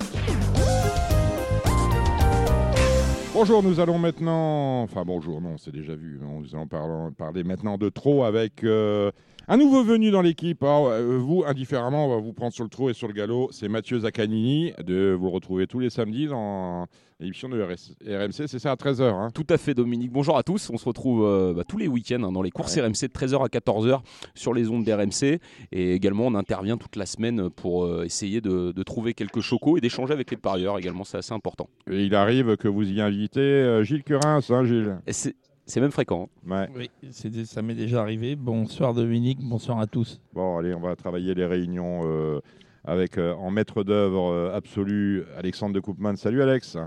Bonjour, 3.33 3.63
nous 3.63 3.79
allons 3.79 3.97
maintenant, 3.97 4.83
enfin 4.83 5.03
bonjour, 5.03 5.41
non, 5.41 5.57
c'est 5.57 5.71
déjà 5.71 5.95
vu, 5.95 6.19
nous 6.21 6.53
allons 6.53 6.67
parler, 6.67 7.43
maintenant 7.43 7.79
de 7.79 7.89
trot 7.89 8.23
avec 8.23 8.63
euh, 8.63 9.09
un 9.47 9.57
nouveau 9.57 9.83
venu 9.83 10.11
dans 10.11 10.21
l'équipe. 10.21 10.61
Euh, 10.61 11.17
vous, 11.19 11.43
indifféremment, 11.43 12.05
on 12.05 12.09
va 12.09 12.21
vous 12.21 12.31
prendre 12.31 12.53
sur 12.53 12.63
le 12.63 12.69
trot 12.69 12.91
et 12.91 12.93
sur 12.93 13.07
le 13.07 13.13
galop, 13.15 13.49
c'est 13.51 13.67
Mathieu 13.67 13.99
Zaccanini, 14.01 14.73
de 14.85 15.17
vous 15.19 15.25
le 15.25 15.31
retrouvez 15.31 15.65
tous 15.65 15.79
les 15.79 15.89
samedis 15.89 16.27
dans 16.27 16.85
l'émission 17.23 17.49
de 17.49 17.61
RMC, 17.61 18.47
c'est 18.47 18.59
ça 18.59 18.71
à 18.71 18.75
13h. 18.75 19.03
Hein 19.03 19.29
Tout 19.33 19.45
à 19.49 19.57
fait, 19.57 19.73
Dominique. 19.73 20.11
Bonjour 20.11 20.37
à 20.37 20.43
tous. 20.43 20.69
On 20.69 20.77
se 20.77 20.85
retrouve 20.85 21.23
euh, 21.25 21.53
bah, 21.53 21.63
tous 21.67 21.77
les 21.77 21.87
week-ends 21.87 22.21
hein, 22.23 22.31
dans 22.31 22.41
les 22.41 22.51
courses 22.51 22.75
Ouais. 22.75 22.81
RMC 22.83 22.91
de 23.07 23.07
13h 23.13 23.43
à 23.43 23.47
14h 23.47 24.01
sur 24.35 24.53
les 24.53 24.69
ondes 24.69 24.83
d'RMC. 24.83 25.39
Et 25.71 25.93
également, 25.93 26.27
on 26.27 26.35
intervient 26.35 26.77
toute 26.77 26.95
la 26.95 27.05
semaine 27.05 27.49
pour 27.49 27.85
euh, 27.85 28.03
essayer 28.03 28.41
de, 28.41 28.71
de 28.71 28.83
trouver 28.83 29.13
quelques 29.13 29.39
chocos 29.41 29.77
et 29.77 29.81
d'échanger 29.81 30.13
avec 30.13 30.29
les 30.31 30.37
parieurs 30.37 30.77
également. 30.77 31.03
C'est 31.03 31.17
assez 31.17 31.33
important. 31.33 31.67
Et 31.89 32.03
il 32.05 32.13
arrive 32.15 32.57
que 32.57 32.67
vous 32.67 32.89
y 32.89 33.01
invitez 33.01 33.39
euh, 33.41 33.83
Gilles 33.83 34.03
Curins, 34.03 34.41
hein, 34.49 34.63
Gilles 34.65 34.97
Et 35.07 35.13
c'est 35.13 35.79
même 35.79 35.91
fréquent. 35.91 36.29
hein. 36.49 36.67
Ouais. 36.75 36.89
Oui, 37.03 37.09
c'est- 37.11 37.45
ça 37.45 37.61
m'est 37.61 37.73
déjà 37.75 38.01
arrivé. 38.01 38.35
Bonsoir 38.35 38.93
Dominique, 38.93 39.39
bonsoir 39.41 39.79
à 39.79 39.87
tous. 39.87 40.19
Bon, 40.33 40.57
allez, 40.57 40.73
on 40.73 40.81
va 40.81 40.95
travailler 40.97 41.33
les 41.33 41.45
réunions 41.45 42.01
euh, 42.03 42.41
avec 42.83 43.17
euh, 43.17 43.33
en 43.35 43.49
maître 43.49 43.83
d'œuvre 43.83 44.31
euh, 44.33 44.53
absolu 44.53 45.23
Alexandre 45.37 45.73
de 45.73 45.79
Koopman. 45.79 46.15
Salut 46.17 46.41
Alex. 46.41 46.77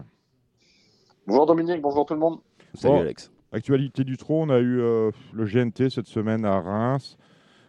Bonjour 1.27 1.47
Dominique, 1.47 1.81
bonjour 1.81 2.07
tout 2.07 2.15
le 2.15 2.21
monde. 2.21 2.39
Salut 2.75 2.95
Bon. 2.95 3.01
Alex. 3.01 3.31
Actualité 3.53 4.05
du 4.05 4.17
trône, 4.17 4.51
on 4.51 4.55
a 4.55 4.59
eu 4.59 4.81
euh, 4.81 5.11
le 5.33 5.45
GNT 5.45 5.89
cette 5.91 6.07
semaine 6.07 6.45
à 6.45 6.61
Reims. 6.61 7.17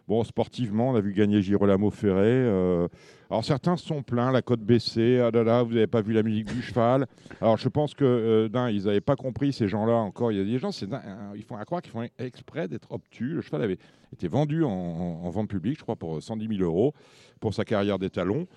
Bon, 0.08 0.24
sportivement, 0.24 0.92
on 0.92 0.96
a 0.96 1.02
vu 1.02 1.14
gagner 1.14 1.42
Girolamo 1.42 1.90
Ferré. 1.90 2.22
euh, 2.28 2.88
alors 3.30 3.44
certains 3.44 3.76
se 3.76 3.86
sont 3.86 4.04
plaints, 4.04 4.32
la 4.32 4.42
cote 4.42 4.62
baissée. 4.62 5.20
Ah 5.20 5.32
là 5.32 5.44
là, 5.44 5.64
vous 5.64 5.74
n'avez 5.74 5.88
pas 5.88 6.02
vu 6.02 6.14
la 6.14 6.24
musique 6.24 6.46
du 6.54 6.62
cheval. 6.62 7.08
Alors 7.42 7.58
je 7.58 7.68
pense 7.68 7.94
que 7.94 8.06
euh, 8.06 8.48
d'un, 8.48 8.70
ils 8.70 8.86
n'avaient 8.86 9.02
pas 9.02 9.16
compris 9.18 9.52
ces 9.52 9.68
gens-là 9.68 9.94
encore. 9.96 10.32
Il 10.32 10.38
y 10.38 10.42
a 10.42 10.46
des 10.46 10.60
gens, 10.60 10.72
c'est 10.72 10.88
dingue, 10.88 11.02
ils 11.36 11.44
font 11.44 11.58
à 11.58 11.66
croire 11.66 11.82
qu'ils 11.82 11.92
font 11.92 12.08
exprès 12.20 12.68
d'être 12.70 12.90
obtus. 12.92 13.34
Le 13.34 13.42
cheval 13.42 13.64
avait 13.64 13.78
été 14.14 14.28
vendu 14.30 14.64
en, 14.64 14.70
en- 14.70 15.26
en 15.26 15.30
vente 15.30 15.50
publique, 15.50 15.78
je 15.78 15.84
crois, 15.84 15.98
pour 15.98 16.22
110 16.24 16.48
000 16.58 16.62
euros 16.64 16.94
pour 17.42 17.54
sa 17.54 17.66
carrière 17.66 18.00
d'étalon. 18.00 18.48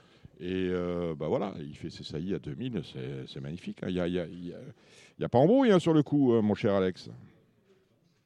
Et 0.40 0.68
euh, 0.72 1.14
bah 1.14 1.26
voilà, 1.28 1.52
il 1.60 1.76
fait 1.76 1.90
ses 1.90 2.02
saillies 2.02 2.34
à 2.34 2.38
2000, 2.38 2.82
c'est 3.26 3.40
magnifique. 3.40 3.82
hein. 3.82 3.86
Il 3.88 3.94
n'y 3.94 4.00
a, 4.00 4.08
y 4.08 4.18
a- 4.18 4.26
y 4.26 4.52
a- 4.54 4.58
y 5.18 5.24
a 5.24 5.28
pas 5.28 5.38
embrouille 5.38 5.70
hein, 5.70 5.78
sur 5.78 5.92
le 5.92 6.02
coup, 6.02 6.32
euh, 6.32 6.40
mon 6.40 6.54
cher 6.54 6.74
Alex. 6.74 7.10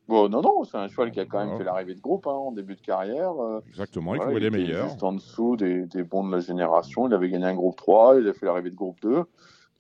Bon, 0.07 0.29
non, 0.29 0.43
non, 0.43 0.65
c'est 0.65 0.77
un 0.77 0.87
cheval 0.89 1.11
qui 1.11 1.19
a 1.21 1.25
quand 1.25 1.39
même 1.41 1.55
Ah. 1.55 1.59
fait 1.59 1.65
l'arrivée 1.65 1.95
de 1.95 2.01
groupe 2.01 2.27
hein, 2.27 2.33
en 2.33 2.53
début 2.53 2.77
de 2.77 2.81
carrière. 2.83 3.33
euh, 3.43 3.61
Exactement, 3.69 4.15
il 4.15 4.19
voilà, 4.19 4.31
trouvait 4.33 4.41
les 4.41 4.47
était 4.49 4.57
meilleurs. 4.73 4.89
Juste 4.89 5.03
en 5.03 5.13
dessous 5.15 5.57
des, 5.57 5.87
des 5.87 6.03
bons 6.03 6.27
de 6.29 6.33
la 6.33 6.41
génération. 6.41 7.09
Il 7.09 7.15
avait 7.15 7.31
gagné 7.31 7.47
un 7.47 7.55
groupe 7.55 7.77
3, 7.77 8.21
il 8.21 8.29
a 8.29 8.33
fait 8.35 8.45
l'arrivée 8.47 8.71
de 8.71 8.77
groupe 8.77 9.01
2. 9.03 9.23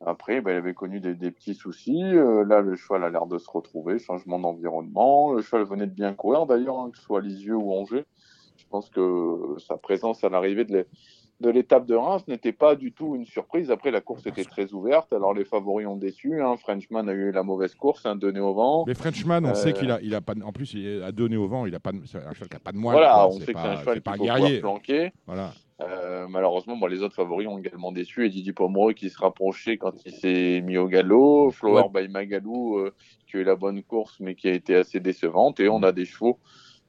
Après, 0.07 0.41
ben, 0.41 0.53
il 0.53 0.57
avait 0.57 0.75
connu 0.75 0.99
des, 1.01 1.15
des 1.15 1.31
petits 1.31 1.55
soucis. 1.55 2.03
Euh, 2.05 2.45
là, 2.45 2.63
le 2.63 2.75
cheval 2.75 3.05
a 3.05 3.11
l'air 3.11 3.27
de 3.27 3.39
se 3.39 3.49
retrouver, 3.51 3.99
changement 3.99 4.39
d'environnement. 4.39 5.33
Le 5.35 5.43
cheval 5.43 5.65
venait 5.67 5.87
de 5.87 5.93
bien 5.95 6.15
courir 6.15 6.47
d'ailleurs, 6.47 6.79
hein, 6.81 6.91
que 6.91 6.99
ce 6.99 7.05
soit 7.05 7.21
Lisieux 7.21 7.57
ou 7.57 7.73
Angers. 7.73 8.05
Je 8.57 8.65
pense 8.71 8.89
que 8.91 9.57
sa 9.59 9.77
présence 9.77 10.25
à 10.25 10.31
l'arrivée 10.31 10.65
de 10.65 10.73
l'é- 10.73 10.87
de 11.41 11.51
l'étape 11.51 11.85
de 11.87 11.95
Reims 11.95 12.23
n'était 12.29 12.53
pas 12.53 12.75
du 12.77 12.93
tout 12.93 13.17
une 13.17 13.27
surprise. 13.27 13.71
Après, 13.71 13.91
la 13.91 14.01
course 14.01 14.25
était 14.27 14.45
très 14.45 14.73
ouverte. 14.73 15.13
Alors, 15.13 15.35
les 15.35 15.45
favoris 15.45 15.87
ont 15.87 15.97
déçu. 15.97 16.41
Hein. 16.41 16.57
Frenchman 16.57 17.09
a 17.09 17.13
eu 17.13 17.33
la 17.33 17.43
mauvaise 17.43 17.75
course, 17.75 18.07
un 18.07 18.17
donné 18.17 18.41
au 18.41 18.55
vent. 18.55 18.85
Mais 18.87 18.95
Frenchman, 18.95 19.45
on 19.45 19.49
Euh, 19.51 19.55
sait 19.55 19.73
qu'il 19.73 19.91
a, 19.91 20.01
il 20.01 20.15
a 20.15 20.21
pas, 20.21 20.35
de- 20.35 20.43
en 20.43 20.53
plus, 20.53 20.73
il 20.75 21.03
a 21.03 21.11
donné 21.13 21.37
au 21.37 21.49
vent, 21.49 21.67
il 21.67 21.75
a 21.75 21.81
pas, 21.81 21.93
de- 21.93 22.01
c'est 22.07 22.19
un 22.19 22.33
cheval 22.33 22.49
qui 22.49 22.57
a 22.57 22.61
pas 22.61 22.73
de 22.73 22.79
moelle. 22.79 22.95
Voilà, 22.97 23.27
on 23.27 23.33
sait 23.33 23.39
que 23.41 23.45
c'est 23.47 23.51
un 23.59 23.63
pas- 23.63 23.77
cheval 23.81 23.95
c'est 24.05 24.09
un 24.09 24.13
faut 24.13 24.19
pouvoir 24.19 24.39
guerrier. 24.39 24.61
planquer. 24.61 25.13
Voilà. 25.27 25.53
Euh, 25.83 26.27
malheureusement, 26.29 26.77
bon, 26.77 26.87
les 26.87 27.03
autres 27.03 27.17
favoris 27.17 27.49
ont 27.49 27.59
également 27.59 27.91
déçu. 27.91 28.25
Et 28.25 28.29
Didi 28.31 28.53
Pomereux 28.53 28.93
qui 28.93 29.11
se 29.11 29.19
rapprochait 29.19 29.77
quand 29.77 29.93
il 30.07 30.13
s'est 30.13 30.61
mis 30.65 30.79
au 30.79 30.87
galop. 30.87 31.51
Flower 31.51 31.87
by 31.93 32.07
Magalou 32.09 32.79
euh, 32.79 32.95
qui 33.27 33.39
a 33.39 33.41
eu 33.41 33.45
la 33.45 33.57
bonne 33.57 33.83
course 33.83 34.19
mais 34.21 34.37
qui 34.37 34.49
a 34.49 34.53
été 34.53 34.77
assez 34.77 35.01
décevante. 35.01 35.59
Et 35.59 35.69
on 35.69 35.83
a 35.83 35.91
des 35.91 36.05
chevaux 36.05 36.39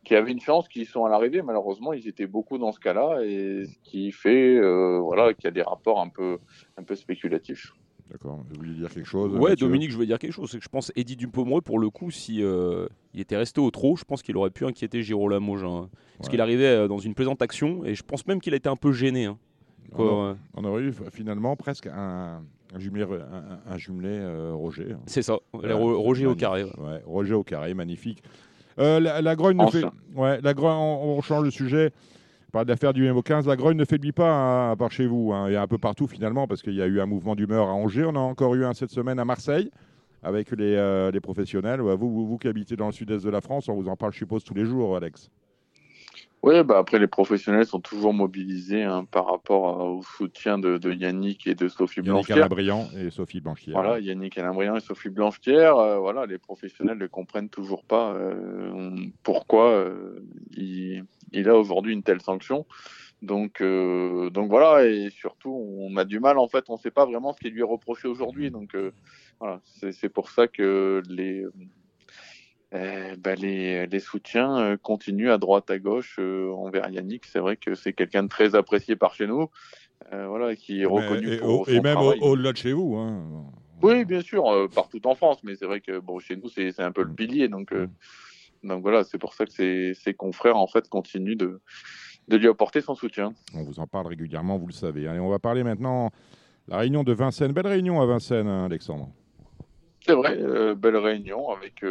qui 0.06 0.15
avaient 0.15 0.32
une 0.32 0.40
chance, 0.40 0.68
qui 0.69 0.86
sont 0.86 1.03
à 1.06 1.10
l'arrivée. 1.10 1.41
Malheureusement, 1.41 1.91
ils 1.94 2.07
étaient 2.07 2.27
beaucoup 2.27 2.57
dans 2.57 2.72
ce 2.72 2.80
cas-là. 2.80 3.19
Et 3.23 3.65
ce 3.65 3.77
qui 3.84 4.11
fait 4.11 4.56
euh, 4.57 4.99
voilà, 4.99 5.34
qu'il 5.34 5.45
y 5.45 5.48
a 5.48 5.52
des 5.52 5.61
rapports 5.64 5.99
un 5.99 6.07
peu, 6.10 6.38
un 6.77 6.84
peu 6.84 6.95
spéculatifs. 6.95 7.73
D'accord. 8.11 8.38
Vous 8.49 8.56
vouliez 8.60 8.76
dire 8.76 8.90
quelque 8.90 9.07
chose 9.07 9.34
Ouais, 9.34 9.49
Mathieu 9.49 9.65
Dominique, 9.65 9.90
je 9.91 9.98
veux 9.98 10.06
dire 10.06 10.19
quelque 10.19 10.32
chose. 10.32 10.49
C'est 10.52 10.60
que 10.60 10.64
je 10.64 10.69
pense 10.69 10.91
Eddie 10.95 11.15
Dupomereux, 11.15 11.61
pour 11.61 11.80
le 11.80 11.90
coup, 11.90 12.11
si 12.11 12.44
euh, 12.44 12.88
il 13.15 13.19
était 13.19 13.36
resté 13.36 13.60
au 13.60 13.72
trot, 13.72 13.95
je 13.98 14.03
pense 14.03 14.22
qu'il 14.22 14.38
aurait 14.38 14.52
pu 14.52 14.64
inquiéter 14.65 15.02
Girolamo. 15.02 15.57
Jean, 15.57 15.82
Parce 15.82 16.27
Ouais. 16.27 16.32
qu'il 16.32 16.41
arrivait 16.41 16.65
euh, 16.68 16.88
dans 16.88 16.99
une 16.99 17.15
plaisante 17.15 17.41
action 17.41 17.84
et 17.84 17.95
je 17.95 18.03
pense 18.03 18.26
même 18.27 18.40
qu'il 18.40 18.53
a 18.53 18.57
été 18.57 18.69
un 18.69 18.76
peu 18.76 18.91
gêné. 18.94 19.26
hein. 19.26 19.38
Quoi, 19.91 20.06
On, 20.14 20.23
a- 20.23 20.30
euh, 20.30 20.36
on 20.56 20.65
aurait 20.65 20.84
eu 20.84 20.94
finalement 21.11 21.56
presque 21.56 21.88
un, 21.88 22.44
un 22.73 22.80
jumelé, 22.80 23.06
un, 23.06 23.60
un 23.73 23.77
jumelé, 23.77 24.10
euh, 24.11 24.52
Roger. 24.53 24.91
hein. 24.94 24.99
C'est 25.07 25.22
ça, 25.23 25.38
Roger 25.53 26.27
au 26.27 26.36
carré. 26.36 26.64
ouais. 26.64 26.72
Ouais, 26.77 27.02
Roger 27.06 27.34
au 27.34 27.44
carré, 27.44 27.73
magnifique. 27.73 28.22
Euh, 28.80 28.99
la, 28.99 29.22
la 29.22 29.35
grogne 29.35 29.57
ne 29.57 29.61
fait. 29.72 29.85
Ouais, 30.15 30.39
la 30.41 30.53
grogne, 30.53 30.76
on, 30.76 31.18
on 31.18 31.22
change 31.22 31.45
de 31.45 31.49
sujet. 31.49 31.91
Parle 32.52 32.65
de 32.65 32.72
l'affaire 32.72 32.93
du 32.93 33.06
MO15. 33.10 33.47
La 33.47 33.56
grogne 33.56 33.77
ne 33.77 33.85
faiblit 33.85 34.11
pas, 34.11 34.30
hein, 34.31 34.72
à 34.72 34.76
part 34.76 34.91
chez 34.91 35.07
vous. 35.07 35.31
hein. 35.34 35.45
Il 35.49 35.53
y 35.53 35.56
a 35.56 35.61
un 35.61 35.68
peu 35.68 35.77
partout 35.77 36.07
finalement, 36.07 36.47
parce 36.47 36.61
qu'il 36.61 36.73
y 36.76 36.81
a 36.81 36.85
eu 36.88 36.99
un 37.02 37.06
mouvement 37.06 37.35
d'humeur 37.35 37.68
à 37.68 37.73
Angers. 37.73 38.06
On 38.06 38.15
a 38.15 38.19
encore 38.19 38.56
eu 38.56 38.64
un 38.65 38.73
cette 38.73 38.91
semaine 38.91 39.19
à 39.19 39.26
Marseille, 39.26 39.72
avec 40.23 40.52
les, 40.52 40.76
euh, 40.76 41.11
les 41.11 41.19
professionnels. 41.19 41.81
Vous, 41.81 41.97
vous, 41.97 42.27
vous 42.27 42.38
qui 42.38 42.47
habitez 42.47 42.76
dans 42.76 42.88
le 42.88 42.91
sud-est 42.93 43.26
de 43.26 43.30
la 43.30 43.41
France, 43.41 43.68
on 43.69 43.76
vous 43.76 43.88
en 43.89 43.95
parle, 43.95 44.14
je 44.14 44.19
suppose, 44.19 44.43
tous 44.43 44.53
les 44.53 44.65
jours, 44.65 44.95
Alex. 44.95 45.30
Oui, 46.45 46.63
bah 46.63 46.77
après, 46.77 46.99
les 46.99 47.07
professionnels 47.07 47.65
sont 47.65 47.80
toujours 47.80 48.13
mobilisés 48.13 48.84
hein, 48.84 49.03
par 49.09 49.26
rapport 49.26 49.80
au 49.80 50.03
soutien 50.03 50.59
de, 50.59 50.77
de 50.77 50.93
Yannick 50.93 51.47
et 51.47 51.55
de 51.55 51.67
Sophie 51.67 52.01
Yannick 52.01 52.27
Blanchard. 52.27 52.38
Alain-Briand 52.38 52.88
et 52.95 53.09
Sophie 53.09 53.41
Blanchière. 53.41 53.73
Voilà, 53.73 53.99
Yannick 53.99 54.38
Alain-Briand 54.38 54.76
et 54.76 54.80
Sophie 54.80 55.09
Blanchetière, 55.09 55.76
euh, 55.77 55.97
voilà, 55.97 56.27
les 56.27 56.38
professionnels 56.38 56.99
ne 56.99 57.07
comprennent 57.07 57.49
toujours 57.49 57.84
pas 57.84 58.13
euh, 58.13 58.95
pourquoi 59.23 59.72
euh, 59.72 60.19
il, 60.55 61.03
il 61.31 61.49
a 61.49 61.57
aujourd'hui 61.57 61.93
une 61.93 62.03
telle 62.03 62.22
sanction. 62.22 62.67
Donc, 63.23 63.59
euh, 63.61 64.30
donc 64.30 64.49
voilà, 64.49 64.85
et 64.85 65.09
surtout, 65.09 65.49
on 65.80 65.97
a 65.97 66.05
du 66.05 66.19
mal, 66.19 66.38
en 66.38 66.47
fait, 66.47 66.65
on 66.69 66.73
ne 66.73 66.80
sait 66.80 66.91
pas 66.91 67.07
vraiment 67.07 67.34
ce 67.34 67.39
qui 67.39 67.49
lui 67.49 67.61
est 67.61 67.63
reproché 67.63 68.07
aujourd'hui. 68.07 68.51
Donc 68.51 68.77
voilà, 69.39 69.61
c'est 69.73 70.09
pour 70.09 70.30
ça 70.30 70.47
que 70.47 71.01
les, 71.09 71.43
euh, 72.73 73.15
bah, 73.17 73.35
les, 73.35 73.85
les 73.87 73.99
soutiens 73.99 74.57
euh, 74.59 74.77
continuent 74.77 75.31
à 75.31 75.37
droite, 75.37 75.69
à 75.69 75.79
gauche 75.79 76.17
euh, 76.19 76.51
envers 76.51 76.89
Yannick. 76.89 77.25
C'est 77.25 77.39
vrai 77.39 77.57
que 77.57 77.75
c'est 77.75 77.93
quelqu'un 77.93 78.23
de 78.23 78.27
très 78.27 78.55
apprécié 78.55 78.95
par 78.95 79.13
chez 79.13 79.27
nous, 79.27 79.49
euh, 80.13 80.27
voilà, 80.27 80.55
qui 80.55 80.81
est 80.81 80.85
reconnu 80.85 81.27
Mais- 81.27 81.35
et, 81.35 81.39
pour 81.39 81.61
au- 81.61 81.65
son 81.65 81.71
et 81.71 81.79
même 81.81 81.97
au- 81.97 82.13
au-delà 82.21 82.51
de 82.51 82.57
chez 82.57 82.73
vous. 82.73 82.95
hein. 82.95 83.45
Oui, 83.81 84.03
bien 84.05 84.21
sûr, 84.21 84.45
partout 84.73 85.05
en 85.05 85.15
France, 85.15 85.39
mais 85.43 85.55
c'est 85.55 85.65
vrai 85.65 85.81
que 85.81 85.99
bon, 85.99 86.17
chez 86.19 86.35
nous, 86.37 86.49
c'est 86.49 86.71
c'est 86.71 86.81
un 86.81 86.91
peu 86.91 87.03
le 87.03 87.11
pilier. 87.13 87.49
Donc, 87.49 87.71
euh, 87.73 87.87
donc 88.63 88.81
voilà, 88.81 89.03
c'est 89.03 89.17
pour 89.17 89.33
ça 89.33 89.45
que 89.45 89.51
ses, 89.51 89.93
ses 89.93 90.13
confrères, 90.13 90.55
en 90.57 90.65
fait, 90.65 90.87
continuent 90.89 91.35
de, 91.35 91.59
de 92.29 92.37
lui 92.37 92.47
apporter 92.47 92.81
son 92.81 92.95
soutien. 92.95 93.33
On 93.53 93.63
vous 93.63 93.79
en 93.79 93.85
parle 93.85 94.07
régulièrement, 94.07 94.57
vous 94.57 94.67
le 94.67 94.73
savez. 94.73 95.07
Allez, 95.07 95.19
on 95.19 95.29
va 95.29 95.39
parler 95.39 95.63
maintenant 95.63 96.09
la 96.67 96.77
réunion 96.77 97.03
de 97.03 97.13
Vincennes. 97.13 97.51
Belle 97.51 97.67
réunion 97.67 98.01
à 98.01 98.05
Vincennes, 98.05 98.47
hein, 98.47 98.65
Alexandre. 98.65 99.09
C'est 100.01 100.13
vrai, 100.15 100.37
belle 100.75 100.97
réunion 100.97 101.49
avec 101.49 101.83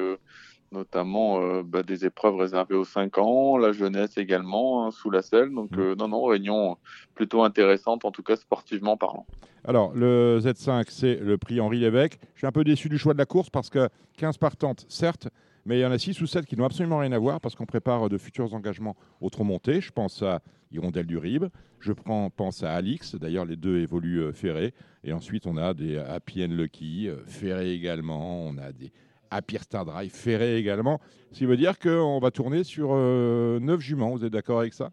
notamment 0.75 1.41
euh, 1.41 1.63
bah, 1.65 1.83
des 1.83 2.05
épreuves 2.05 2.37
réservées 2.37 2.75
aux 2.75 2.85
5 2.85 3.17
ans, 3.19 3.57
la 3.57 3.73
jeunesse 3.73 4.19
également, 4.19 4.85
hein, 4.87 4.91
sous 4.91 5.11
la 5.11 5.23
selle. 5.23 5.51
Donc, 5.55 5.71
Mm. 5.71 5.81
euh, 5.81 5.95
non, 5.95 6.09
non, 6.09 6.25
réunion 6.25 6.77
plutôt 7.15 7.43
intéressante, 7.43 8.05
en 8.05 8.11
tout 8.11 8.23
cas 8.23 8.37
sportivement 8.37 8.97
parlant. 8.99 9.27
Alors, 9.65 9.93
le 9.95 10.39
Z5, 10.41 10.87
c'est 10.91 11.17
le 11.17 11.39
prix 11.39 11.61
Henri 11.61 11.79
Lévesque. 11.79 12.19
Je 12.35 12.41
suis 12.41 12.47
un 12.47 12.53
peu 12.53 12.65
déçu 12.65 12.89
du 12.91 12.99
choix 12.99 13.15
de 13.15 13.19
la 13.19 13.25
course 13.27 13.49
parce 13.49 13.71
que 13.71 13.89
15 14.19 14.37
partantes, 14.37 14.85
certes, 14.89 15.29
mais 15.65 15.79
il 15.79 15.83
y 15.83 15.87
en 15.87 15.93
a 15.93 15.99
6 15.99 16.21
ou 16.21 16.27
7 16.27 16.45
qui 16.45 16.57
n'ont 16.57 16.67
absolument 16.67 16.99
rien 16.99 17.13
à 17.13 17.19
voir 17.19 17.41
parce 17.41 17.55
qu'on 17.55 17.65
prépare 17.65 18.11
de 18.11 18.19
futurs 18.19 18.53
engagements 18.53 18.97
au 19.23 19.31
montées. 19.43 19.81
Je 19.81 19.91
pense 19.91 20.23
à 20.23 20.41
Hirondelle 20.71 21.07
du 21.07 21.17
Rib, 21.17 21.47
je 21.81 21.93
prends, 21.93 22.29
pense 22.31 22.63
à 22.63 22.73
Alix, 22.73 23.15
d'ailleurs 23.15 23.45
les 23.45 23.57
deux 23.57 23.79
évoluent 23.79 24.23
euh, 24.25 24.33
Ferré, 24.33 24.75
et 25.05 25.13
ensuite 25.13 25.47
on 25.47 25.57
a 25.57 25.73
des 25.73 25.99
Happy 25.99 26.45
and 26.45 26.49
Lucky, 26.49 27.09
euh, 27.09 27.17
Ferré 27.27 27.73
également, 27.73 28.45
on 28.45 28.59
a 28.59 28.73
des 28.73 28.93
Happy 29.31 29.57
Star 29.59 29.85
Drive, 29.85 30.13
Ferré 30.13 30.57
également, 30.57 31.01
ce 31.33 31.39
qui 31.39 31.47
veut 31.47 31.57
dire 31.57 31.79
qu'on 31.79 32.19
va 32.21 32.31
tourner 32.31 32.65
sur 32.65 32.95
9 32.95 33.81
juments, 33.81 34.11
vous 34.11 34.25
êtes 34.25 34.33
d'accord 34.33 34.61
avec 34.61 34.75
ça? 34.75 34.91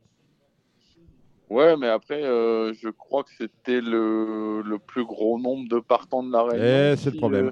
Ouais, 1.49 1.75
mais 1.75 1.87
après, 1.87 2.23
euh, 2.23 2.73
je 2.73 2.87
crois 2.87 3.23
que 3.25 3.31
c'était 3.37 3.81
le, 3.81 4.61
le 4.61 4.79
plus 4.79 5.03
gros 5.03 5.37
nombre 5.37 5.67
de 5.67 5.79
partants 5.79 6.23
de 6.23 6.31
la 6.31 6.43
Réunion. 6.43 6.93
Eh, 6.93 6.95
c'est 6.95 7.07
le 7.07 7.11
si, 7.11 7.17
problème. 7.17 7.47
euh, 7.47 7.51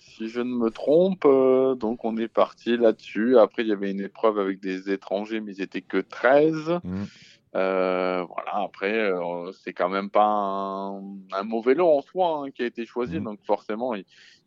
si 0.00 0.28
je 0.28 0.40
ne 0.40 0.52
me 0.52 0.68
trompe, 0.70 1.24
euh, 1.26 1.76
donc 1.76 2.04
on 2.04 2.16
est 2.16 2.26
parti 2.26 2.76
là-dessus. 2.76 3.38
Après, 3.38 3.62
il 3.62 3.68
y 3.68 3.72
avait 3.72 3.92
une 3.92 4.00
épreuve 4.00 4.40
avec 4.40 4.58
des 4.58 4.90
étrangers, 4.90 5.40
mais 5.40 5.52
ils 5.52 5.62
étaient 5.62 5.80
que 5.80 5.98
13. 5.98 6.80
Mhm. 6.82 7.06
Euh, 7.54 8.24
voilà, 8.28 8.64
après, 8.64 8.94
euh, 8.98 9.52
c'est 9.52 9.72
quand 9.72 9.88
même 9.88 10.10
pas 10.10 10.26
un, 10.26 10.98
un 11.32 11.42
mauvais 11.44 11.74
lot 11.74 11.88
en 11.88 12.02
soi 12.02 12.42
hein, 12.46 12.50
qui 12.50 12.62
a 12.62 12.66
été 12.66 12.84
choisi. 12.84 13.18
Mhm. 13.18 13.24
Donc 13.24 13.38
forcément, 13.44 13.94
il, 13.94 14.04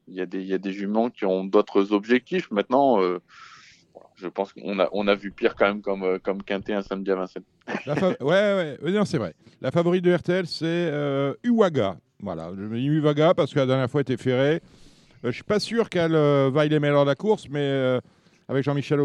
il 0.08 0.16
y, 0.16 0.22
a 0.22 0.26
des, 0.26 0.40
il 0.40 0.48
y 0.48 0.54
a 0.54 0.58
des 0.58 0.74
juments 0.74 1.10
qui 1.10 1.26
ont 1.26 1.44
d'autres 1.44 1.94
objectifs. 1.94 2.52
Maintenant, 2.52 3.02
euh, 3.02 3.20
je 4.16 4.28
pense 4.28 4.54
qu'on 4.54 4.80
a, 4.80 4.90
on 4.92 5.08
a 5.08 5.16
vu 5.16 5.32
pire 5.32 5.56
quand 5.56 5.68
même 5.68 5.82
comme, 5.82 6.04
euh, 6.04 6.20
comme 6.20 6.44
Quintet 6.44 6.74
un 6.74 6.82
samedi 6.82 7.12
à 7.12 7.16
Vincennes. 7.16 7.44
La 7.86 7.94
ouais, 7.94 8.16
ouais, 8.22 8.78
ouais, 8.82 8.92
non, 8.92 9.06
c'est 9.06 9.18
vrai. 9.18 9.34
La 9.62 9.72
favorite 9.72 10.04
de 10.04 10.14
RTL, 10.14 10.48
c'est 10.48 10.66
euh, 10.66 11.34
Uwaga. 11.44 11.98
Voilà, 12.20 12.52
je 12.56 12.62
me 12.62 12.78
dis 12.78 12.86
Uwaga 12.86 13.34
parce 13.34 13.54
que 13.54 13.60
la 13.60 13.66
dernière 13.66 13.90
fois, 13.90 14.02
elle 14.02 14.14
était 14.14 14.22
ferrée. 14.22 14.62
Euh, 15.26 15.30
je 15.30 15.32
suis 15.32 15.44
pas 15.44 15.60
sûr 15.60 15.90
qu'elle 15.90 16.16
euh, 16.16 16.50
vaille 16.54 16.70
les 16.70 16.80
meilleurs 16.80 17.06
de 17.06 17.10
la 17.10 17.16
course, 17.16 17.48
mais 17.50 17.62
euh, 17.62 18.00
avec 18.48 18.64
Jean-Michel 18.64 19.00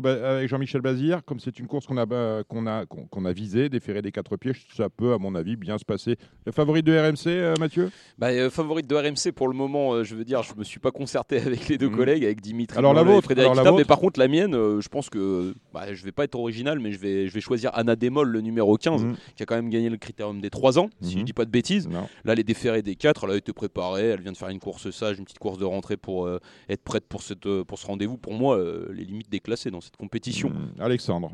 Jean-Michel 0.46 0.80
Bazir, 0.80 1.24
comme 1.24 1.40
c'est 1.40 1.58
une 1.58 1.66
course 1.66 1.86
qu'on 1.86 1.96
a, 1.96 2.06
euh, 2.12 2.42
qu'on 2.48 2.66
a, 2.66 2.86
qu'on 2.86 3.06
qu'on 3.06 3.24
a 3.24 3.32
visée, 3.32 3.68
ferrés 3.80 4.02
des 4.02 4.12
quatre 4.12 4.36
pieds, 4.36 4.52
ça 4.76 4.88
peut, 4.88 5.12
à 5.12 5.18
mon 5.18 5.34
avis, 5.34 5.56
bien 5.56 5.78
se 5.78 5.84
passer. 5.84 6.16
La 6.46 6.52
favorite 6.52 6.84
de 6.84 6.92
RMC, 6.98 7.26
euh, 7.28 7.54
Mathieu? 7.58 7.90
Bah, 8.18 8.28
euh, 8.28 8.50
favorite 8.50 8.86
de 8.86 8.94
RMC 8.96 9.32
pour 9.34 9.48
le 9.48 9.54
moment, 9.54 9.92
euh, 9.94 10.04
je 10.04 10.14
veux 10.14 10.24
dire, 10.24 10.42
je 10.42 10.54
me 10.56 10.64
suis 10.64 10.80
pas 10.80 10.90
concerté 10.90 11.36
avec 11.46 11.68
les 11.68 11.78
deux 11.78 11.88
Mhm. 11.88 11.96
collègues, 11.96 12.24
avec 12.24 12.40
Dimitri 12.40 12.76
Alors, 12.78 12.92
la 12.94 13.02
Blanc 13.02 13.12
et 13.12 13.14
vôtre, 13.14 13.24
Frédéric 13.26 13.52
alors, 13.52 13.64
la 13.64 13.70
mais 13.70 13.76
vôtre 13.78 13.86
par 13.88 13.98
contre 14.00 14.18
la 14.20 14.28
mienne, 14.28 14.54
euh, 14.54 14.80
je 14.80 14.88
pense 14.88 15.08
que 15.10 15.54
bah, 15.72 15.92
je 15.94 16.04
vais 16.04 16.12
pas 16.12 16.24
être 16.24 16.34
original, 16.34 16.78
mais 16.80 16.92
je 16.92 16.98
vais, 16.98 17.28
je 17.28 17.32
vais 17.34 17.40
choisir 17.40 17.70
Anna 17.74 17.94
Démol, 17.96 18.28
le 18.28 18.40
numéro 18.40 18.76
15, 18.76 19.04
Mhm. 19.04 19.16
qui 19.36 19.42
a 19.42 19.46
quand 19.46 19.56
même 19.56 19.70
gagné 19.70 19.88
le 19.90 19.96
critérium 19.96 20.40
des 20.40 20.50
3 20.50 20.78
ans, 20.78 20.90
si 21.00 21.18
je 21.18 21.24
dis 21.24 21.32
pas 21.32 21.44
de 21.44 21.50
bêtises. 21.50 21.88
Non. 21.88 22.08
Là, 22.24 22.32
elle 22.32 22.40
est 22.40 22.44
déférée 22.44 22.82
des 22.82 22.96
4, 22.96 23.24
elle 23.24 23.30
a 23.32 23.36
été 23.36 23.52
préparée, 23.52 24.08
elle 24.08 24.20
vient 24.20 24.32
de 24.32 24.36
faire 24.36 24.48
une 24.48 24.58
course 24.60 24.90
sage, 24.90 25.18
une 25.18 25.24
petite 25.24 25.38
course 25.38 25.58
de 25.58 25.64
rentrée 25.64 25.96
pour 25.96 26.28
être 26.68 26.82
prête 26.82 27.04
pour, 27.08 27.22
cette, 27.22 27.46
pour 27.62 27.78
ce 27.78 27.86
rendez-vous. 27.86 28.16
Pour 28.18 28.32
moi, 28.34 28.58
les 28.92 29.04
limites 29.04 29.27
déclassées 29.28 29.70
dans 29.70 29.80
cette 29.80 29.96
compétition. 29.96 30.50
Mm, 30.50 30.80
Alexandre. 30.80 31.32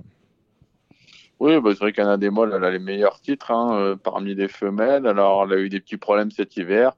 Oui, 1.40 1.60
bah, 1.60 1.70
c'est 1.72 1.80
vrai 1.80 1.92
qu'Anna 1.92 2.16
Demol, 2.16 2.52
elle 2.54 2.64
a 2.64 2.70
les 2.70 2.78
meilleurs 2.78 3.20
titres 3.20 3.50
hein, 3.50 3.76
euh, 3.76 3.96
parmi 3.96 4.34
les 4.34 4.48
femelles. 4.48 5.06
Alors, 5.06 5.44
elle 5.44 5.58
a 5.58 5.60
eu 5.60 5.68
des 5.68 5.80
petits 5.80 5.96
problèmes 5.96 6.30
cet 6.30 6.56
hiver. 6.56 6.92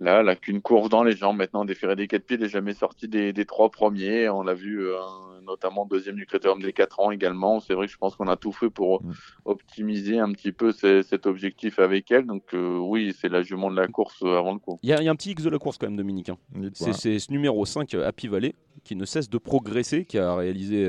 Là, 0.00 0.20
elle 0.20 0.28
a 0.28 0.36
qu'une 0.36 0.60
course 0.62 0.88
dans 0.88 1.02
les 1.02 1.16
jambes. 1.16 1.36
Maintenant, 1.38 1.64
des 1.64 1.74
ferrés 1.74 1.96
des 1.96 2.06
quatre 2.06 2.24
pieds, 2.24 2.36
elle 2.36 2.42
n'est 2.44 2.48
jamais 2.48 2.72
sortie 2.74 3.08
des, 3.08 3.32
des 3.32 3.44
trois 3.44 3.68
premiers. 3.70 4.28
On 4.28 4.42
l'a 4.42 4.54
vu 4.54 4.80
euh, 4.86 4.94
notamment 5.42 5.86
deuxième 5.86 6.14
du 6.14 6.24
critérium 6.24 6.62
des 6.62 6.72
quatre 6.72 7.00
ans 7.00 7.10
également. 7.10 7.58
C'est 7.58 7.74
vrai 7.74 7.86
que 7.86 7.92
je 7.92 7.98
pense 7.98 8.14
qu'on 8.14 8.28
a 8.28 8.36
tout 8.36 8.52
fait 8.52 8.70
pour 8.70 9.02
Mm. 9.02 9.12
optimiser 9.44 10.18
un 10.18 10.30
petit 10.32 10.52
peu 10.52 10.72
ce- 10.72 11.02
cet 11.02 11.26
objectif 11.26 11.78
avec 11.78 12.10
elle. 12.10 12.26
Donc, 12.26 12.44
euh, 12.54 12.78
oui, 12.78 13.14
c'est 13.18 13.28
la 13.28 13.42
jument 13.42 13.70
de 13.70 13.76
la 13.76 13.88
course 13.88 14.22
euh, 14.22 14.38
avant 14.38 14.52
le 14.52 14.58
coup. 14.60 14.78
Il 14.82 14.90
y, 14.90 14.92
a 14.92 15.00
il 15.00 15.04
y 15.04 15.08
a 15.08 15.10
un 15.10 15.16
petit 15.16 15.32
X 15.32 15.42
de 15.42 15.50
la 15.50 15.58
course 15.58 15.78
quand 15.78 15.86
même, 15.86 15.96
Dominique. 15.96 16.28
hein. 16.28 16.38
C'est 16.74 17.18
ce 17.18 17.32
numéro 17.32 17.64
5, 17.66 17.94
euh, 17.94 18.06
Happy 18.06 18.28
Valley, 18.28 18.54
qui 18.84 18.94
ne 18.94 19.04
cesse 19.04 19.28
de 19.28 19.38
progresser, 19.38 20.04
qui 20.04 20.18
a 20.18 20.34
réalisé 20.34 20.84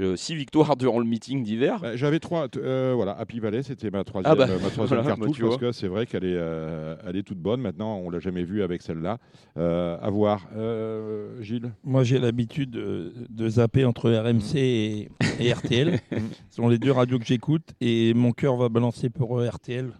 6 0.00 0.34
victoires 0.34 0.76
durant 0.76 0.98
le 0.98 1.04
meeting 1.04 1.42
d'hiver. 1.44 1.78
Bah, 1.80 1.94
J'avais 1.96 2.18
trois. 2.18 2.48
euh, 2.56 2.92
voilà, 2.96 3.12
Happy 3.12 3.38
Valley, 3.38 3.62
c'était 3.62 3.90
ma 3.90 4.02
troisième, 4.02 4.32
Ah 4.32 4.34
bah, 4.34 4.46
euh, 4.50 4.58
ma 4.60 4.68
troisième 4.70 5.00
voilà, 5.02 5.16
cartouche 5.16 5.38
bah, 5.40 5.46
parce 5.48 5.60
que 5.60 5.72
c'est 5.72 5.86
vrai 5.86 6.04
qu'elle 6.06 6.24
est, 6.24 6.34
euh, 6.36 6.96
elle 7.06 7.16
est 7.16 7.22
toute 7.22 7.38
bonne. 7.38 7.60
Maintenant, 7.60 7.98
on 8.04 8.10
l'a 8.10 8.18
jamais 8.18 8.42
vue 8.42 8.62
avec 8.64 8.82
celle-là. 8.82 9.18
Euh, 9.56 9.96
à 10.02 10.10
voir. 10.10 10.48
Euh, 10.56 11.40
Gilles? 11.42 11.70
Moi, 11.84 12.02
j'ai 12.02 12.18
l'habitude 12.18 12.70
de, 12.70 13.12
de 13.30 13.48
zapper 13.48 13.84
entre 13.84 14.10
RMC 14.10 14.56
et, 14.56 15.08
et 15.38 15.52
RTL. 15.52 16.00
Ce 16.50 16.56
sont 16.56 16.68
les 16.68 16.78
deux 16.78 16.90
radios 16.92 17.18
que 17.20 17.26
j'écoute 17.26 17.68
et 17.80 18.14
mon 18.14 18.32
cœur 18.32 18.56
va 18.56 18.68
balancer 18.68 19.10
pour 19.10 19.38
euh, 19.38 19.48
RTL 19.48 19.90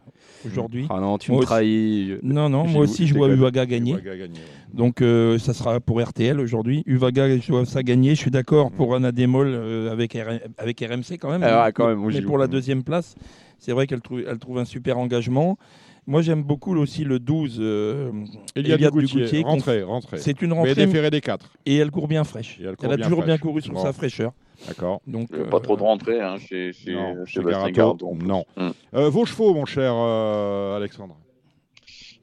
aujourd'hui. 0.47 0.87
Ah 0.91 0.99
non, 1.01 1.19
tu 1.19 1.31
Moi 1.31 1.39
me 1.39 1.43
aussi- 1.43 1.47
trahis. 1.47 2.15
Non, 2.23 2.49
non, 2.49 2.67
moi 2.67 2.83
aussi, 2.83 3.07
je 3.07 3.15
vois. 3.15 3.29
Uvaga 3.29 3.65
gagner. 3.67 3.95
Ouais. 3.95 4.29
Donc, 4.73 5.03
euh, 5.03 5.39
ça 5.39 5.53
sera 5.55 5.79
pour 5.81 6.03
RTL 6.03 6.41
aujourd'hui. 6.41 6.83
Uvaga, 6.87 7.39
je 7.39 7.53
vois 7.53 7.65
ça 7.65 7.83
gagner. 7.85 8.11
Je 8.17 8.21
suis 8.21 8.31
d'accord 8.33 8.73
pour 8.73 8.95
Anna 8.97 9.13
Demol 9.13 9.47
euh, 9.49 9.84
avec, 9.91 10.15
R- 10.15 10.41
avec 10.59 10.81
RMC 10.81 11.19
quand 11.21 11.31
même. 11.31 11.43
Ah 11.45 11.71
quand 11.73 11.87
même, 11.89 12.05
Mais 12.07 12.23
pour 12.23 12.39
la 12.39 12.47
deuxième 12.47 12.83
place, 12.85 13.15
c'est 13.59 13.73
vrai 13.73 13.87
qu'elle 13.87 14.01
trouve, 14.01 14.23
elle 14.27 14.39
trouve 14.39 14.59
un 14.59 14.65
super 14.65 14.99
engagement. 14.99 15.59
Moi, 16.07 16.21
j'aime 16.21 16.43
beaucoup 16.43 16.77
aussi 16.77 17.03
le 17.05 17.19
12. 17.19 17.57
Euh, 17.61 18.11
Eliade 18.55 18.79
Eliade 18.81 18.93
Dugoutier, 18.93 19.17
Dugoutier, 19.21 19.43
qu'on- 19.43 19.49
rentrée, 19.51 19.83
rentrée. 19.83 20.19
C'est 20.19 20.43
une 20.43 20.51
Mais 20.51 20.55
rentrée. 20.57 20.75
déférée 20.75 21.11
des 21.11 21.23
quatre. 21.23 21.51
Et 21.65 21.77
elle 21.79 21.91
court 21.91 22.09
bien 22.09 22.25
fraîche. 22.25 22.59
Elle 22.61 22.75
Elle, 22.83 22.93
a 22.93 22.97
bien 22.97 23.07
toujours 23.07 23.25
bien 23.25 23.39
couru 23.39 23.63
sur 23.63 23.73
Bon. 23.73 23.83
sa 23.83 23.95
fraîcheur. 23.95 24.33
D'accord. 24.69 25.01
Donc, 25.07 25.33
a 25.33 25.37
euh, 25.37 25.45
pas 25.49 25.61
trop 25.61 25.77
de 25.77 25.83
rentrée 25.83 26.21
hein, 26.21 26.37
chez, 26.39 26.73
chez, 26.75 26.93
Non, 26.95 27.25
chez 27.25 27.33
chez 27.35 27.41
Bastien 27.41 27.71
Garato, 27.71 28.07
Gardon. 28.07 28.15
non. 28.23 28.45
Mm. 28.57 28.71
Euh, 28.97 29.09
vos 29.09 29.25
chevaux, 29.25 29.55
mon 29.55 29.65
cher 29.65 29.93
euh, 29.97 30.77
Alexandre. 30.77 31.17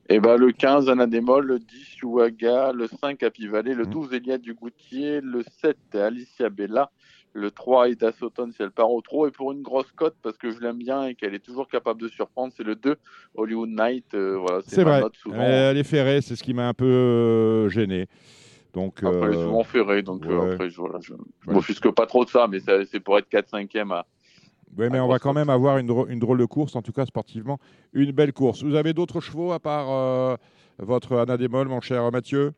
Et 0.10 0.20
ben 0.20 0.36
le 0.36 0.52
15, 0.52 0.90
Anna 0.90 1.08
Demol, 1.08 1.46
le 1.46 1.60
10, 1.60 2.02
Uwaga, 2.04 2.74
le 2.74 2.88
5, 2.88 3.24
Happy 3.24 3.48
Valley, 3.48 3.74
le 3.74 3.86
Mhm. 3.86 3.90
12, 3.92 4.14
Eliade 4.14 4.42
du 4.42 4.54
Goutier, 4.54 5.22
le 5.22 5.42
7, 5.62 5.78
Alicia 5.96 6.50
Bella, 6.50 6.92
le 7.34 7.52
3, 7.52 7.90
Ida 7.90 8.12
Sauton 8.12 8.52
si 8.52 8.62
elle 8.62 8.72
part 8.72 8.92
au 8.92 9.02
trot. 9.02 9.28
Et 9.28 9.32
pour 9.32 9.52
une 9.52 9.62
grosse 9.62 9.92
cote, 9.92 10.16
parce 10.22 10.38
que 10.38 10.52
je 10.52 10.60
l'aime 10.60 10.78
bien 10.78 11.06
et 11.06 11.16
qu'elle 11.16 11.34
est 11.34 11.40
toujours 11.46 11.68
capable 11.68 12.02
de 12.02 12.08
surprendre, 12.08 12.54
c'est 12.56 12.64
le 12.64 12.76
2, 12.76 12.98
Hollywood 13.36 13.70
Night. 13.70 14.14
Euh, 14.14 14.38
voilà, 14.38 14.60
C'est 14.68 14.84
ma 14.84 14.92
vrai. 14.92 15.02
note 15.02 15.16
souvent. 15.16 15.42
Elle 15.44 15.78
est 15.78 15.84
ferrée, 15.84 16.22
c'est 16.22 16.36
ce 16.36 16.44
qui 16.44 16.54
m'a 16.54 16.68
un 16.68 16.74
peu 16.74 16.86
euh, 16.86 17.70
gêné. 17.70 18.08
Donc, 18.74 19.04
Après, 19.04 19.28
elle 19.28 19.34
est 19.34 19.38
euh, 19.38 19.44
souvent 19.46 19.64
ferrée, 19.64 20.02
donc 20.02 20.24
euh, 20.24 20.40
ouais. 20.40 20.54
après, 20.54 20.70
je, 20.70 20.78
voilà, 20.78 21.00
je, 21.02 21.14
je 21.42 21.48
Ouais. 21.50 21.56
m'offusque 21.56 21.90
pas 21.92 22.06
trop 22.06 22.24
de 22.24 22.30
ça, 22.30 22.48
mais 22.48 22.60
c'est 22.60 23.00
pour 23.02 23.18
être 23.18 23.28
4-5e 23.30 23.92
à, 23.92 24.06
Oui, 24.78 24.88
mais 24.90 25.00
on 25.00 25.08
va 25.08 25.20
quand 25.20 25.34
même 25.34 25.50
avoir 25.50 25.78
une, 25.78 25.88
drô- 25.88 26.08
une 26.10 26.20
drôle 26.20 26.38
de 26.38 26.46
course, 26.46 26.76
en 26.76 26.82
tout 26.82 26.94
cas 26.94 27.06
sportivement, 27.06 27.60
une 27.94 28.12
belle 28.12 28.32
course. 28.32 28.64
Vous 28.64 28.76
avez 28.76 28.94
d'autres 28.94 29.20
chevaux 29.20 29.52
à 29.52 29.60
part 29.60 29.88
euh, 29.90 30.36
votre 30.80 31.18
Anna 31.18 31.36
Démol, 31.38 31.68
mon 31.68 31.82
cher 31.82 32.10
Mathieu? 32.12 32.54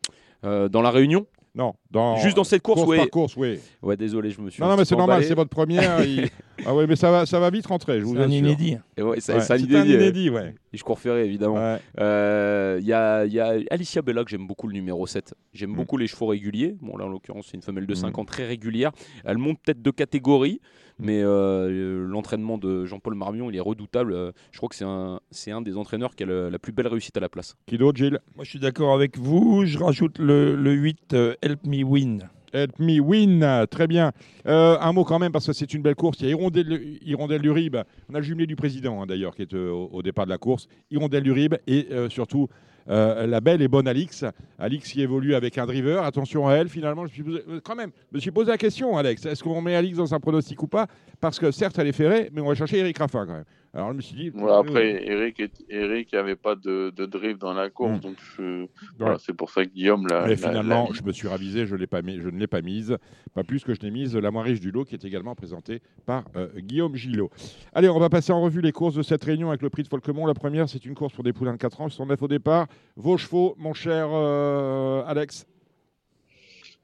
Euh, 0.46 0.70
dans 0.70 0.82
la 0.82 0.92
Réunion? 0.92 1.26
Non, 1.56 1.76
dans, 1.92 2.16
Juste 2.18 2.36
dans 2.36 2.44
cette 2.44 2.64
course, 2.64 2.80
course 2.80 2.90
oui. 2.90 2.98
par 2.98 3.10
course, 3.12 3.38
oui. 3.38 3.60
Ouais, 3.84 3.96
désolé, 3.96 4.32
je 4.32 4.42
me 4.42 4.50
suis. 4.50 4.60
Non, 4.60 4.70
non, 4.70 4.76
mais 4.76 4.86
c'est 4.86 4.96
normal, 4.96 5.24
c'est 5.24 5.36
votre 5.36 5.52
première. 5.52 6.04
il- 6.04 6.28
Ah 6.66 6.74
oui, 6.74 6.86
mais 6.88 6.96
ça 6.96 7.12
va, 7.12 7.26
ça 7.28 7.40
va 7.40 7.50
vite 7.52 7.68
rentrer, 7.68 8.00
je 8.00 8.06
vous 8.06 8.14
C'est 8.16 8.22
un 8.22 8.24
assure. 8.24 8.36
inédit. 8.38 8.78
Et 8.98 9.02
ouais, 9.04 9.20
ça- 9.20 9.36
Ouais, 9.36 9.42
c'est 9.42 9.54
un 9.54 9.58
c'est 9.58 9.64
un 9.76 9.82
inédit. 9.84 9.94
inédit, 9.94 10.30
ouais. 10.32 10.56
Et 10.74 10.78
je 10.78 10.84
cours 10.84 11.00
ferré, 11.00 11.26
évidemment. 11.26 11.56
Ouais. 11.56 11.78
Euh, 12.00 12.78
Il 12.82 12.88
y, 12.88 12.94
a, 12.94 13.26
il 13.26 13.34
y 13.34 13.40
a 13.40 13.56
Alicia 13.70 14.02
Bella 14.02 14.24
que 14.24 14.32
j'aime 14.32 14.48
beaucoup, 14.48 14.68
le 14.68 14.74
numéro 14.74 15.06
7. 15.06 15.34
J'aime 15.54 15.72
Mm. 15.72 15.76
beaucoup 15.76 15.98
les 15.98 16.08
chevaux 16.08 16.26
réguliers. 16.28 16.76
Bon, 16.82 16.98
là, 16.98 17.06
en 17.06 17.10
l'occurrence, 17.10 17.48
c'est 17.52 17.58
une 17.58 17.62
femelle 17.64 17.86
de 17.86 17.94
Mm. 17.94 17.98
5 17.98 18.18
ans 18.18 18.26
très 18.26 18.46
régulière. 18.48 18.92
Elle 19.24 19.38
monte 19.38 19.60
peut-être 19.64 19.82
de 19.82 19.92
catégorie, 19.92 20.60
mais 21.00 21.22
euh, 21.24 22.06
l'entraînement 22.08 22.58
de 22.58 22.86
Jean-Paul 22.86 23.16
Marmion, 23.16 23.50
il 23.50 23.56
est 23.56 23.60
redoutable. 23.62 24.14
Euh, 24.14 24.32
Je 24.52 24.58
crois 24.58 24.70
que 24.70 24.76
c'est 24.76 24.86
un, 24.86 25.20
c'est 25.32 25.52
un 25.52 25.62
des 25.62 25.76
entraîneurs 25.78 26.16
qui 26.16 26.24
a 26.24 26.26
le- 26.26 26.50
la 26.50 26.60
plus 26.60 26.72
belle 26.72 26.88
réussite 26.88 27.18
à 27.18 27.20
la 27.20 27.30
place. 27.30 27.56
Qui 27.66 27.78
d'autre, 27.78 27.98
Gilles? 27.98 28.20
Moi, 28.36 28.44
je 28.46 28.50
suis 28.50 28.60
d'accord 28.60 28.94
avec 28.94 29.18
vous. 29.18 29.66
Je 29.66 29.78
rajoute 29.78 30.20
le, 30.20 30.56
le 30.56 30.72
8, 30.72 31.14
euh, 31.14 31.34
Help 31.42 31.66
Me 31.66 31.84
Win. 31.84 32.30
Help 32.56 32.78
me 32.78 33.00
win, 33.00 33.66
très 33.72 33.88
bien. 33.88 34.12
Euh, 34.46 34.78
un 34.80 34.94
mot 34.94 35.04
quand 35.04 35.18
même, 35.18 35.32
parce 35.32 35.48
que 35.48 35.54
c'est 35.54 35.74
une 35.74 35.82
belle 35.82 35.96
course. 35.96 36.20
Il 36.20 36.26
y 36.26 36.28
a 36.28 36.32
Hirondelle, 36.34 37.00
Hirondelle 37.02 37.42
du 37.42 37.50
Rib. 37.50 37.76
On 38.10 38.14
a 38.14 38.20
le 38.20 38.24
jumelé 38.24 38.46
du 38.46 38.56
président, 38.56 39.02
hein, 39.02 39.08
d'ailleurs, 39.08 39.34
qui 39.36 39.42
est 39.42 39.56
euh, 39.56 39.72
au, 39.72 39.90
au 39.92 40.04
départ 40.04 40.26
de 40.26 40.30
la 40.30 40.38
course. 40.38 40.68
Hirondelle 40.92 41.24
du 41.24 41.32
Rib 41.32 41.56
et 41.66 41.88
euh, 41.92 42.10
surtout 42.10 42.50
euh, 42.90 43.28
la 43.28 43.42
belle 43.42 43.62
et 43.62 43.68
bonne 43.68 43.88
Alix. 43.88 44.26
Alix 44.60 44.92
qui 44.92 45.02
évolue 45.02 45.36
avec 45.36 45.58
un 45.58 45.66
driver. 45.66 46.04
Attention 46.04 46.48
à 46.48 46.54
elle, 46.54 46.70
finalement. 46.70 47.06
Je 47.06 47.22
euh, 47.24 47.60
quand 47.64 47.76
même, 47.76 47.92
je 48.12 48.18
me 48.18 48.22
suis 48.22 48.32
posé 48.32 48.52
la 48.52 48.58
question, 48.58 48.98
Alex. 48.98 49.26
Est-ce 49.26 49.44
qu'on 49.44 49.62
met 49.62 49.76
Alix 49.76 49.98
dans 49.98 50.14
un 50.14 50.20
pronostic 50.20 50.62
ou 50.62 50.68
pas? 50.68 50.88
Parce 51.20 51.40
que 51.40 51.52
certes, 51.52 51.78
elle 51.80 51.88
est 51.88 51.94
ferrée, 51.94 52.30
mais 52.34 52.42
on 52.42 52.48
va 52.48 52.56
chercher 52.56 52.80
Eric 52.80 52.98
Raffin 52.98 53.26
quand 53.26 53.34
même. 53.34 53.46
Alors 53.76 53.90
je 53.90 53.96
me 53.96 54.02
suis 54.02 54.16
dit. 54.16 54.30
Voilà, 54.30 54.58
après, 54.60 55.04
Eric 55.08 55.40
est- 55.40 55.66
Eric 55.68 56.14
avait 56.14 56.36
pas 56.36 56.54
de, 56.54 56.92
de 56.96 57.08
drift 57.08 57.42
dans 57.42 57.54
la 57.54 57.72
course, 57.72 57.98
Mm. 57.98 58.02
donc 58.02 58.18
je- 58.38 58.68
voilà, 59.00 59.18
c'est 59.18 59.34
pour 59.34 59.50
ça 59.50 59.66
que 59.66 59.72
Guillaume 59.72 60.06
l'a. 60.06 60.28
Mais 60.28 60.36
finalement, 60.36 60.88
l'a- 60.90 60.94
je 60.94 61.02
me 61.02 61.12
suis 61.12 61.28
ravisé, 61.28 61.66
je, 61.66 61.76
l'ai 61.76 61.88
pas 61.88 62.04
mis, 62.04 62.20
je 62.20 62.30
ne 62.30 62.38
l'ai 62.38 62.46
pas 62.46 62.62
mise. 62.62 62.96
Pas 63.34 63.44
plus 63.44 63.64
que 63.64 63.74
je 63.74 63.82
n'ai 63.82 63.90
mise 63.90 64.16
la 64.16 64.30
moins 64.30 64.44
riche 64.44 64.60
du 64.60 64.70
lot, 64.70 64.86
qui 64.86 64.94
est 64.94 65.04
également 65.06 65.34
présentée 65.34 65.82
par 66.06 66.24
euh, 66.36 66.50
Guillaume 66.60 66.96
Gillot. 66.96 67.32
Allez, 67.74 67.90
on 67.90 67.98
va 68.00 68.10
passer 68.10 68.32
en 68.32 68.42
revue 68.44 68.62
les 68.62 68.72
courses 68.72 68.94
de 68.94 69.02
cette 69.02 69.24
réunion 69.24 69.50
avec 69.50 69.64
le 69.64 69.72
prix 69.72 69.82
de 69.82 69.88
Folquemont. 69.88 70.28
La 70.28 70.36
première, 70.36 70.70
c'est 70.70 70.86
une 70.86 70.94
course 70.94 71.14
pour 71.14 71.24
des 71.24 71.34
poulains 71.34 71.54
de 71.54 71.58
4 71.58 71.82
ans. 71.82 71.88
Ils 71.88 71.92
sont 71.94 72.06
neuf 72.06 72.22
au 72.22 72.28
départ. 72.28 72.68
Vos 72.96 73.18
chevaux, 73.18 73.56
mon 73.58 73.74
cher 73.74 74.08
euh, 74.12 75.04
Alex? 75.08 75.48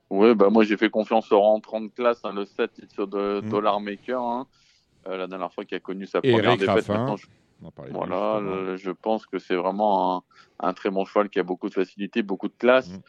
Ouais, 0.10 0.34
bah 0.34 0.50
moi 0.50 0.64
j'ai 0.64 0.76
fait 0.76 0.90
confiance 0.90 1.32
au 1.32 1.40
rentrant 1.40 1.82
de 1.82 1.90
classe, 1.90 2.20
hein, 2.24 2.32
le 2.34 2.46
7 2.46 2.74
titre 2.74 3.06
de 3.06 3.42
Mm. 3.46 3.50
Dollar 3.52 3.80
Maker, 3.80 4.20
hein, 4.20 4.48
euh, 5.08 5.18
la 5.18 5.28
dernière 5.28 5.52
fois 5.54 5.66
qu'il 5.66 5.76
a 5.78 5.80
connu 5.80 6.06
sa 6.06 6.22
première 6.22 6.46
Eric 6.52 6.60
défaite. 6.62 6.88
Raffin. 6.88 7.16
Je- 7.18 7.26
Voilà, 7.92 8.40
le- 8.40 8.78
je 8.78 8.92
pense 8.92 9.26
que 9.26 9.38
c'est 9.38 9.56
vraiment 9.56 10.18
un, 10.18 10.24
un 10.70 10.74
très 10.74 10.90
bon 10.90 11.04
cheval 11.06 11.30
qui 11.30 11.40
a 11.40 11.44
beaucoup 11.44 11.68
de 11.70 11.74
facilité, 11.74 12.22
beaucoup 12.24 12.48
de 12.48 12.54
classe 12.58 12.90
Mm. 12.90 13.00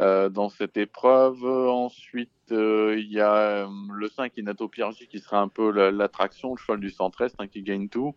euh, 0.00 0.28
dans 0.28 0.48
cette 0.48 0.76
épreuve. 0.76 1.44
Ensuite, 1.44 2.30
euh, 2.52 2.94
il 2.96 3.10
y 3.12 3.20
a 3.20 3.34
euh, 3.34 3.66
le 3.92 4.08
5 4.08 4.36
Inato 4.36 4.68
Piergi 4.68 5.08
qui 5.08 5.18
sera 5.18 5.40
un 5.40 5.48
peu 5.48 5.72
la- 5.72 5.90
l'attraction, 5.90 6.52
le 6.54 6.58
cheval 6.58 6.78
du 6.80 6.90
centre-est 6.90 7.34
hein, 7.40 7.48
qui 7.48 7.62
gagne 7.62 7.88
tout. 7.88 8.14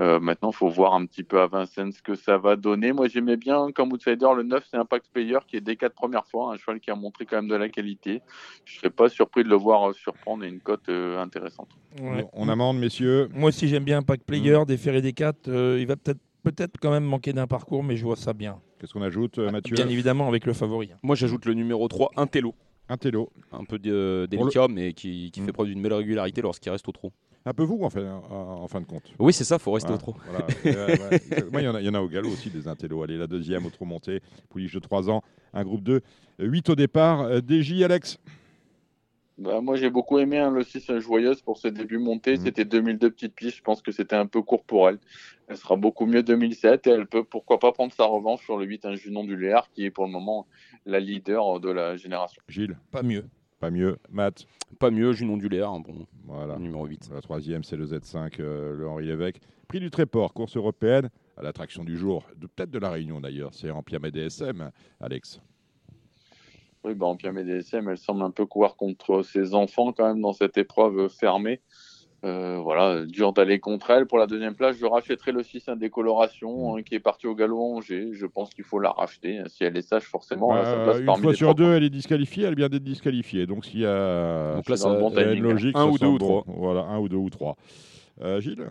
Euh, 0.00 0.18
maintenant, 0.20 0.50
il 0.50 0.56
faut 0.56 0.68
voir 0.70 0.94
un 0.94 1.04
petit 1.04 1.22
peu 1.22 1.40
à 1.40 1.46
Vincennes 1.46 1.92
ce 1.92 2.00
que 2.02 2.14
ça 2.14 2.38
va 2.38 2.56
donner. 2.56 2.92
Moi, 2.92 3.08
j'aimais 3.08 3.36
bien 3.36 3.70
comme 3.72 3.92
outsider 3.92 4.26
le 4.34 4.42
9, 4.42 4.64
c'est 4.70 4.76
Impact 4.78 5.06
Player 5.12 5.38
qui 5.46 5.56
est 5.56 5.60
des 5.60 5.76
quatre 5.76 5.94
premières 5.94 6.26
fois, 6.26 6.52
un 6.52 6.56
cheval 6.56 6.80
qui 6.80 6.90
a 6.90 6.94
montré 6.94 7.26
quand 7.26 7.36
même 7.36 7.48
de 7.48 7.54
la 7.56 7.68
qualité. 7.68 8.22
Je 8.64 8.78
serais 8.78 8.90
pas 8.90 9.08
surpris 9.10 9.44
de 9.44 9.48
le 9.50 9.56
voir 9.56 9.90
euh, 9.90 9.92
surprendre 9.92 10.44
et 10.44 10.48
une 10.48 10.60
cote 10.60 10.88
euh, 10.88 11.20
intéressante. 11.20 11.68
Ouais. 12.00 12.24
On 12.32 12.48
amende, 12.48 12.78
messieurs. 12.78 13.28
Moi 13.34 13.48
aussi, 13.50 13.68
j'aime 13.68 13.84
bien 13.84 13.98
Impact 13.98 14.24
Player, 14.24 14.58
des 14.66 14.78
Ferré 14.78 15.02
des 15.02 15.12
4. 15.12 15.48
il 15.78 15.86
va 15.86 15.96
peut-être 15.96 16.20
peut-être 16.42 16.78
quand 16.80 16.90
même 16.90 17.04
manquer 17.04 17.32
d'un 17.32 17.46
parcours, 17.46 17.84
mais 17.84 17.96
je 17.96 18.04
vois 18.04 18.16
ça 18.16 18.32
bien. 18.32 18.58
Qu'est-ce 18.80 18.92
qu'on 18.94 19.02
ajoute, 19.02 19.38
euh, 19.38 19.50
Mathieu 19.50 19.74
Bien 19.76 19.88
évidemment, 19.88 20.26
avec 20.26 20.44
le 20.46 20.52
favori. 20.54 20.90
Moi, 21.02 21.14
j'ajoute 21.14 21.44
le 21.44 21.54
numéro 21.54 21.86
3, 21.86 22.10
Intello. 22.16 22.54
Intello. 22.88 23.30
Un 23.52 23.64
peu 23.64 23.78
de- 23.78 24.26
délicat, 24.28 24.66
mais 24.68 24.92
qui, 24.92 25.30
qui 25.30 25.40
fait 25.40 25.52
preuve 25.52 25.68
d'une 25.68 25.80
belle 25.80 25.92
régularité 25.92 26.42
lorsqu'il 26.42 26.72
reste 26.72 26.88
au 26.88 26.92
trot. 26.92 27.12
Un 27.44 27.52
peu 27.54 27.64
vous, 27.64 27.80
en, 27.82 27.90
fait, 27.90 28.06
en, 28.06 28.62
en 28.62 28.68
fin 28.68 28.80
de 28.80 28.86
compte. 28.86 29.12
Oui, 29.18 29.32
c'est 29.32 29.42
ça, 29.44 29.58
faut 29.58 29.72
rester 29.72 29.92
au 29.92 29.96
trot. 29.98 30.14
voilà. 30.28 30.46
Ouais, 30.64 31.00
ouais. 31.00 31.44
Moi, 31.52 31.60
il 31.62 31.64
y, 31.64 31.68
en 31.68 31.74
a- 31.74 31.80
il 31.80 31.86
y 31.86 31.88
en 31.88 31.94
a 31.94 32.00
au 32.00 32.08
galop 32.08 32.28
aussi, 32.30 32.50
des 32.50 32.68
intellos. 32.68 33.02
Allez, 33.02 33.16
la 33.18 33.26
deuxième, 33.26 33.66
au 33.66 33.70
trot 33.70 33.84
monté, 33.84 34.20
pouliche 34.48 34.72
de 34.72 34.78
3 34.78 35.10
ans, 35.10 35.22
un 35.52 35.64
groupe 35.64 35.82
2, 35.82 36.02
8 36.38 36.68
au 36.70 36.74
départ. 36.76 37.22
Euh, 37.22 37.40
DJ, 37.40 37.82
Alex 37.82 38.18
Bah, 39.38 39.60
moi, 39.60 39.74
j'ai 39.74 39.90
beaucoup 39.90 40.18
aimé 40.20 40.38
hein, 40.38 40.50
le 40.52 40.62
6 40.62 40.98
Joyeuse 41.00 41.42
pour 41.42 41.58
ce 41.58 41.66
début 41.66 41.98
monté. 41.98 42.36
Mhm. 42.36 42.44
C'était 42.44 42.64
2002 42.64 43.10
petites 43.10 43.34
piges. 43.34 43.56
Je 43.56 43.62
pense 43.62 43.82
que 43.82 43.90
c'était 43.90 44.14
un 44.16 44.26
peu 44.26 44.42
court 44.42 44.62
pour 44.62 44.88
elle. 44.88 44.98
Elle 45.48 45.56
sera 45.56 45.74
beaucoup 45.74 46.06
mieux 46.06 46.22
2007 46.22 46.86
et 46.86 46.90
elle 46.90 47.06
peut 47.08 47.24
pourquoi 47.24 47.58
pas 47.58 47.72
prendre 47.72 47.92
sa 47.92 48.04
revanche 48.04 48.44
sur 48.44 48.56
le 48.56 48.66
8 48.66 48.84
un 48.86 48.94
Junon 48.94 49.24
du 49.24 49.36
Léard 49.36 49.68
qui 49.72 49.84
est 49.84 49.90
pour 49.90 50.04
le 50.06 50.12
moment 50.12 50.46
la 50.86 51.00
leader 51.00 51.58
de 51.58 51.70
la 51.70 51.96
génération. 51.96 52.40
Gilles 52.48 52.78
Pas 52.92 53.02
mieux. 53.02 53.24
Pas 53.62 53.70
mieux. 53.70 53.96
Matt 54.10 54.44
Pas 54.80 54.90
mieux, 54.90 55.12
Junon 55.12 55.36
du 55.36 55.48
Léard, 55.48 55.78
bon, 55.78 56.04
Voilà. 56.24 56.58
numéro 56.58 56.84
8. 56.84 57.10
La 57.14 57.20
troisième, 57.20 57.62
c'est 57.62 57.76
le 57.76 57.86
Z5, 57.86 58.40
euh, 58.40 58.74
le 58.76 58.88
Henri 58.88 59.06
Lévesque. 59.06 59.38
Prix 59.68 59.78
du 59.78 59.88
Tréport, 59.88 60.34
course 60.34 60.56
européenne, 60.56 61.10
à 61.36 61.42
l'attraction 61.44 61.84
du 61.84 61.96
jour, 61.96 62.26
peut-être 62.40 62.72
de 62.72 62.80
la 62.80 62.90
Réunion 62.90 63.20
d'ailleurs, 63.20 63.54
c'est 63.54 63.70
en 63.70 63.84
Piamé 63.84 64.10
DSM, 64.10 64.72
Alex. 65.00 65.40
Oui, 66.82 66.94
bah, 66.96 67.06
en 67.06 67.14
Piamé 67.14 67.44
DSM, 67.44 67.88
elle 67.88 67.98
semble 67.98 68.22
un 68.22 68.32
peu 68.32 68.46
courir 68.46 68.74
contre 68.74 69.22
ses 69.22 69.54
enfants 69.54 69.92
quand 69.92 70.08
même 70.08 70.20
dans 70.20 70.32
cette 70.32 70.58
épreuve 70.58 71.08
fermée. 71.08 71.60
Euh, 72.24 72.58
voilà, 72.58 73.04
dur 73.04 73.32
d'aller 73.32 73.58
contre 73.58 73.90
elle. 73.90 74.06
Pour 74.06 74.18
la 74.18 74.28
deuxième 74.28 74.54
place, 74.54 74.76
je 74.76 74.86
rachèterai 74.86 75.32
le 75.32 75.42
6 75.42 75.68
Indécoloration 75.68 76.76
hein, 76.76 76.82
qui 76.82 76.94
est 76.94 77.00
parti 77.00 77.26
au 77.26 77.34
galop 77.34 77.58
à 77.58 77.76
Angers. 77.76 78.10
Je 78.12 78.26
pense 78.26 78.50
qu'il 78.54 78.62
faut 78.64 78.78
la 78.78 78.90
racheter. 78.90 79.38
hein. 79.38 79.44
Si 79.48 79.64
elle 79.64 79.76
est 79.76 79.82
sage, 79.82 80.04
forcément, 80.04 80.50
Bah, 80.50 80.82
place 80.84 81.00
une 81.00 81.06
parmi 81.06 81.22
fois 81.22 81.32
les 81.32 81.36
sur 81.36 81.54
deux, 81.56 81.72
elle 81.74 81.82
est 81.82 81.90
disqualifiée, 81.90 82.44
elle 82.44 82.54
vient 82.54 82.68
d'être 82.68 82.84
disqualifiée. 82.84 83.46
Donc 83.46 83.64
s'il 83.64 83.80
y 83.80 83.86
a 83.86 84.54
Donc 84.54 84.68
là, 84.68 84.76
C'est 84.76 84.84
dans 84.84 84.90
le 84.90 84.94
ça- 84.96 85.00
bon 85.00 85.10
une 85.10 85.16
timing. 85.16 85.38
hein. 85.38 85.42
logique, 85.52 85.76
Un 85.76 85.84
ça 85.86 85.88
ou 85.88 85.98
deux 85.98 86.06
ou 86.06 86.18
bon. 86.18 86.42
trois. 86.42 86.44
Voilà, 86.46 86.80
un 86.82 86.98
ou 87.00 87.08
deux 87.08 87.16
ou 87.16 87.28
trois. 87.30 87.56
Euh, 88.20 88.40
Gilles? 88.40 88.66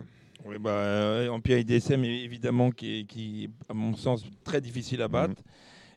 Oui, 0.46 0.56
bah, 0.58 0.70
euh, 0.70 1.28
en 1.28 1.40
PI 1.40 1.64
DSM, 1.64 2.04
évidemment, 2.04 2.70
qui 2.70 3.00
est, 3.00 3.04
qui 3.04 3.44
est, 3.44 3.50
à 3.70 3.74
mon 3.74 3.94
sens, 3.94 4.24
très 4.44 4.60
difficile 4.62 5.02
à 5.02 5.08
battre. 5.08 5.40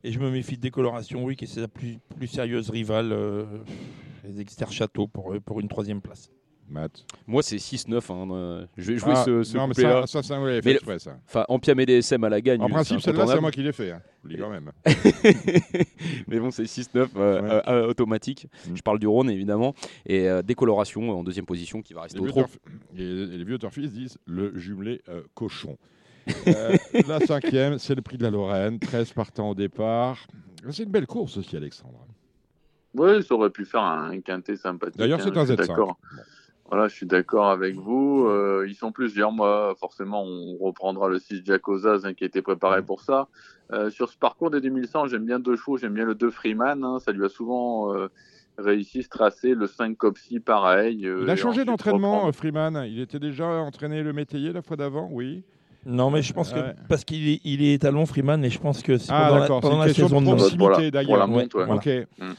Et 0.03 0.11
je 0.11 0.19
me 0.19 0.29
méfie 0.29 0.55
de 0.57 0.61
décoloration, 0.61 1.23
oui, 1.23 1.35
qui 1.35 1.45
est 1.45 1.47
sa 1.47 1.67
plus, 1.67 1.97
plus 2.17 2.27
sérieuse 2.27 2.69
rivale, 2.69 3.11
euh, 3.11 3.45
les 4.25 4.41
Exter 4.41 4.65
Château, 4.69 5.07
pour, 5.07 5.33
euh, 5.33 5.39
pour 5.39 5.61
une 5.61 5.67
troisième 5.69 6.01
place. 6.01 6.29
Matt 6.69 7.05
Moi, 7.27 7.43
c'est 7.43 7.57
6-9. 7.57 8.11
hein, 8.11 8.27
euh, 8.31 8.65
je 8.77 8.91
vais 8.91 8.97
jouer 8.97 9.13
Ah, 9.15 9.23
ce, 9.23 9.43
ce 9.43 9.55
Non, 9.55 9.67
mais 9.67 9.73
ça, 9.75 10.07
ça, 10.07 10.23
ça, 10.23 10.41
ouais, 10.41 10.61
fait 10.61 10.65
Mais 10.65 10.71
le- 10.71 10.77
exprès, 10.77 10.99
ça. 10.99 11.17
Enfin, 11.27 11.45
en 11.47 11.59
Piamé 11.59 11.85
DSM 11.85 12.23
à 12.23 12.29
la 12.29 12.41
gagne. 12.41 12.61
En 12.61 12.69
principe, 12.69 12.99
c'est 12.99 13.11
celle-là, 13.11 13.27
c'est 13.27 13.39
moi 13.41 13.51
qui 13.51 13.61
l'ai 13.61 13.71
fait. 13.71 13.91
Hein. 13.91 14.01
Je 14.23 14.29
le 14.29 14.35
dis 14.35 14.41
quand 14.41 14.49
même. 14.49 14.71
Mais 16.27 16.39
bon, 16.39 16.51
c'est 16.51 16.63
6-9 16.63 17.09
euh, 17.15 17.41
Ouais. 17.41 17.49
euh, 17.49 17.61
euh, 17.67 17.87
automatique. 17.87 18.47
Mm. 18.67 18.75
Je 18.75 18.81
parle 18.81 18.99
du 18.99 19.07
Rhône, 19.07 19.29
évidemment. 19.29 19.73
Et 20.05 20.27
euh, 20.29 20.41
décoloration 20.41 21.11
en 21.11 21.23
deuxième 21.23 21.45
position 21.45 21.81
qui 21.81 21.93
va 21.93 22.01
rester 22.01 22.17
Les 22.19 22.23
au 22.23 22.33
vieux, 22.33 22.43
trop. 22.43 22.45
et- 22.97 23.01
et 23.03 23.37
les 23.37 23.43
vieux 23.43 23.57
turfistes 23.59 23.93
disent 23.93 24.17
le 24.25 24.57
jumelé 24.57 25.01
euh, 25.09 25.21
cochon. 25.33 25.77
Euh, 26.47 26.75
la 27.07 27.19
cinquième, 27.19 27.77
c'est 27.77 27.93
le 27.93 28.01
prix 28.01 28.17
de 28.17 28.23
la 28.23 28.31
Lorraine. 28.31 28.79
13 28.79 29.13
partants 29.13 29.51
au 29.51 29.55
départ. 29.55 30.25
C'est 30.71 30.83
une 30.83 30.89
belle 30.89 31.05
course 31.05 31.37
aussi, 31.37 31.55
Alexandre. 31.55 31.99
Oui, 32.95 33.21
ça 33.23 33.35
aurait 33.35 33.49
pu 33.49 33.65
faire 33.65 33.81
un 33.83 34.19
quintet 34.21 34.55
sympathique. 34.55 34.97
D'ailleurs, 34.97 35.19
hein, 35.19 35.23
c'est 35.23 35.37
un 35.37 35.45
suis 35.45 35.53
Z5. 35.53 35.67
D'accord. 35.67 35.99
Voilà, 36.69 36.87
je 36.87 36.95
suis 36.95 37.05
d'accord 37.05 37.49
avec 37.49 37.75
vous. 37.75 38.25
Euh, 38.27 38.65
ils 38.67 38.73
sont 38.75 38.91
plusieurs. 38.91 39.31
Moi, 39.31 39.75
forcément, 39.79 40.23
on 40.23 40.57
reprendra 40.57 41.07
le 41.09 41.19
6 41.19 41.43
Jacozaz 41.45 42.05
hein, 42.05 42.13
qui 42.13 42.23
a 42.23 42.27
été 42.27 42.41
préparé 42.41 42.81
pour 42.81 43.01
ça. 43.01 43.27
Euh, 43.71 43.89
sur 43.91 44.09
ce 44.09 44.17
parcours 44.17 44.49
des 44.49 44.61
2100, 44.61 45.07
j'aime 45.07 45.25
bien 45.25 45.39
deux 45.39 45.55
chevaux. 45.55 45.77
J'aime 45.77 45.93
bien 45.93 46.05
le 46.05 46.15
2 46.15 46.31
Freeman. 46.31 46.83
hein, 46.83 46.97
ça 46.99 47.11
lui 47.11 47.23
a 47.23 47.29
souvent 47.29 47.93
euh, 47.93 48.07
réussi 48.57 49.03
ce 49.03 49.09
tracé. 49.09 49.53
Le 49.53 49.67
5 49.67 49.95
Copsy, 49.95 50.39
pareil. 50.39 51.05
euh, 51.07 51.19
Il 51.23 51.29
a 51.29 51.35
changé 51.35 51.65
d'entraînement, 51.65 52.15
reprendre- 52.15 52.35
Freeman. 52.35 52.83
Il 52.87 52.99
était 52.99 53.19
déjà 53.19 53.45
entraîné 53.45 54.01
le 54.01 54.13
métayer 54.13 54.51
la 54.51 54.63
fois 54.63 54.75
d'avant, 54.75 55.07
oui. 55.11 55.43
Non, 55.85 56.09
mais 56.09 56.23
je 56.23 56.33
pense 56.33 56.51
que 56.51 56.57
Ouais. 56.59 56.73
parce 56.89 57.03
qu'il 57.05 57.29
est, 57.29 57.41
il 57.43 57.61
est 57.61 57.73
étalon 57.75 58.07
Freeman, 58.07 58.43
et 58.43 58.49
je 58.49 58.57
pense 58.57 58.81
que 58.81 58.97
c'est 58.97 59.11
Ah, 59.13 59.25
pendant 59.27 59.35
la, 59.35 59.41
d'accord, 59.41 59.57
c'est 59.57 59.61
pendant 59.61 59.75
une 59.75 59.79
la 59.81 59.85
question 59.89 60.07
saison 60.07 60.21
de 60.21 60.25
proximité 60.35 60.57
Voilà, 60.57 60.89
d'ailleurs. 60.89 61.17
la 61.19 61.27
monte, 61.27 61.53
ouais. 61.53 61.65
voilà. 61.65 61.75
Ok. 61.75 61.85
Mm. 62.17 62.31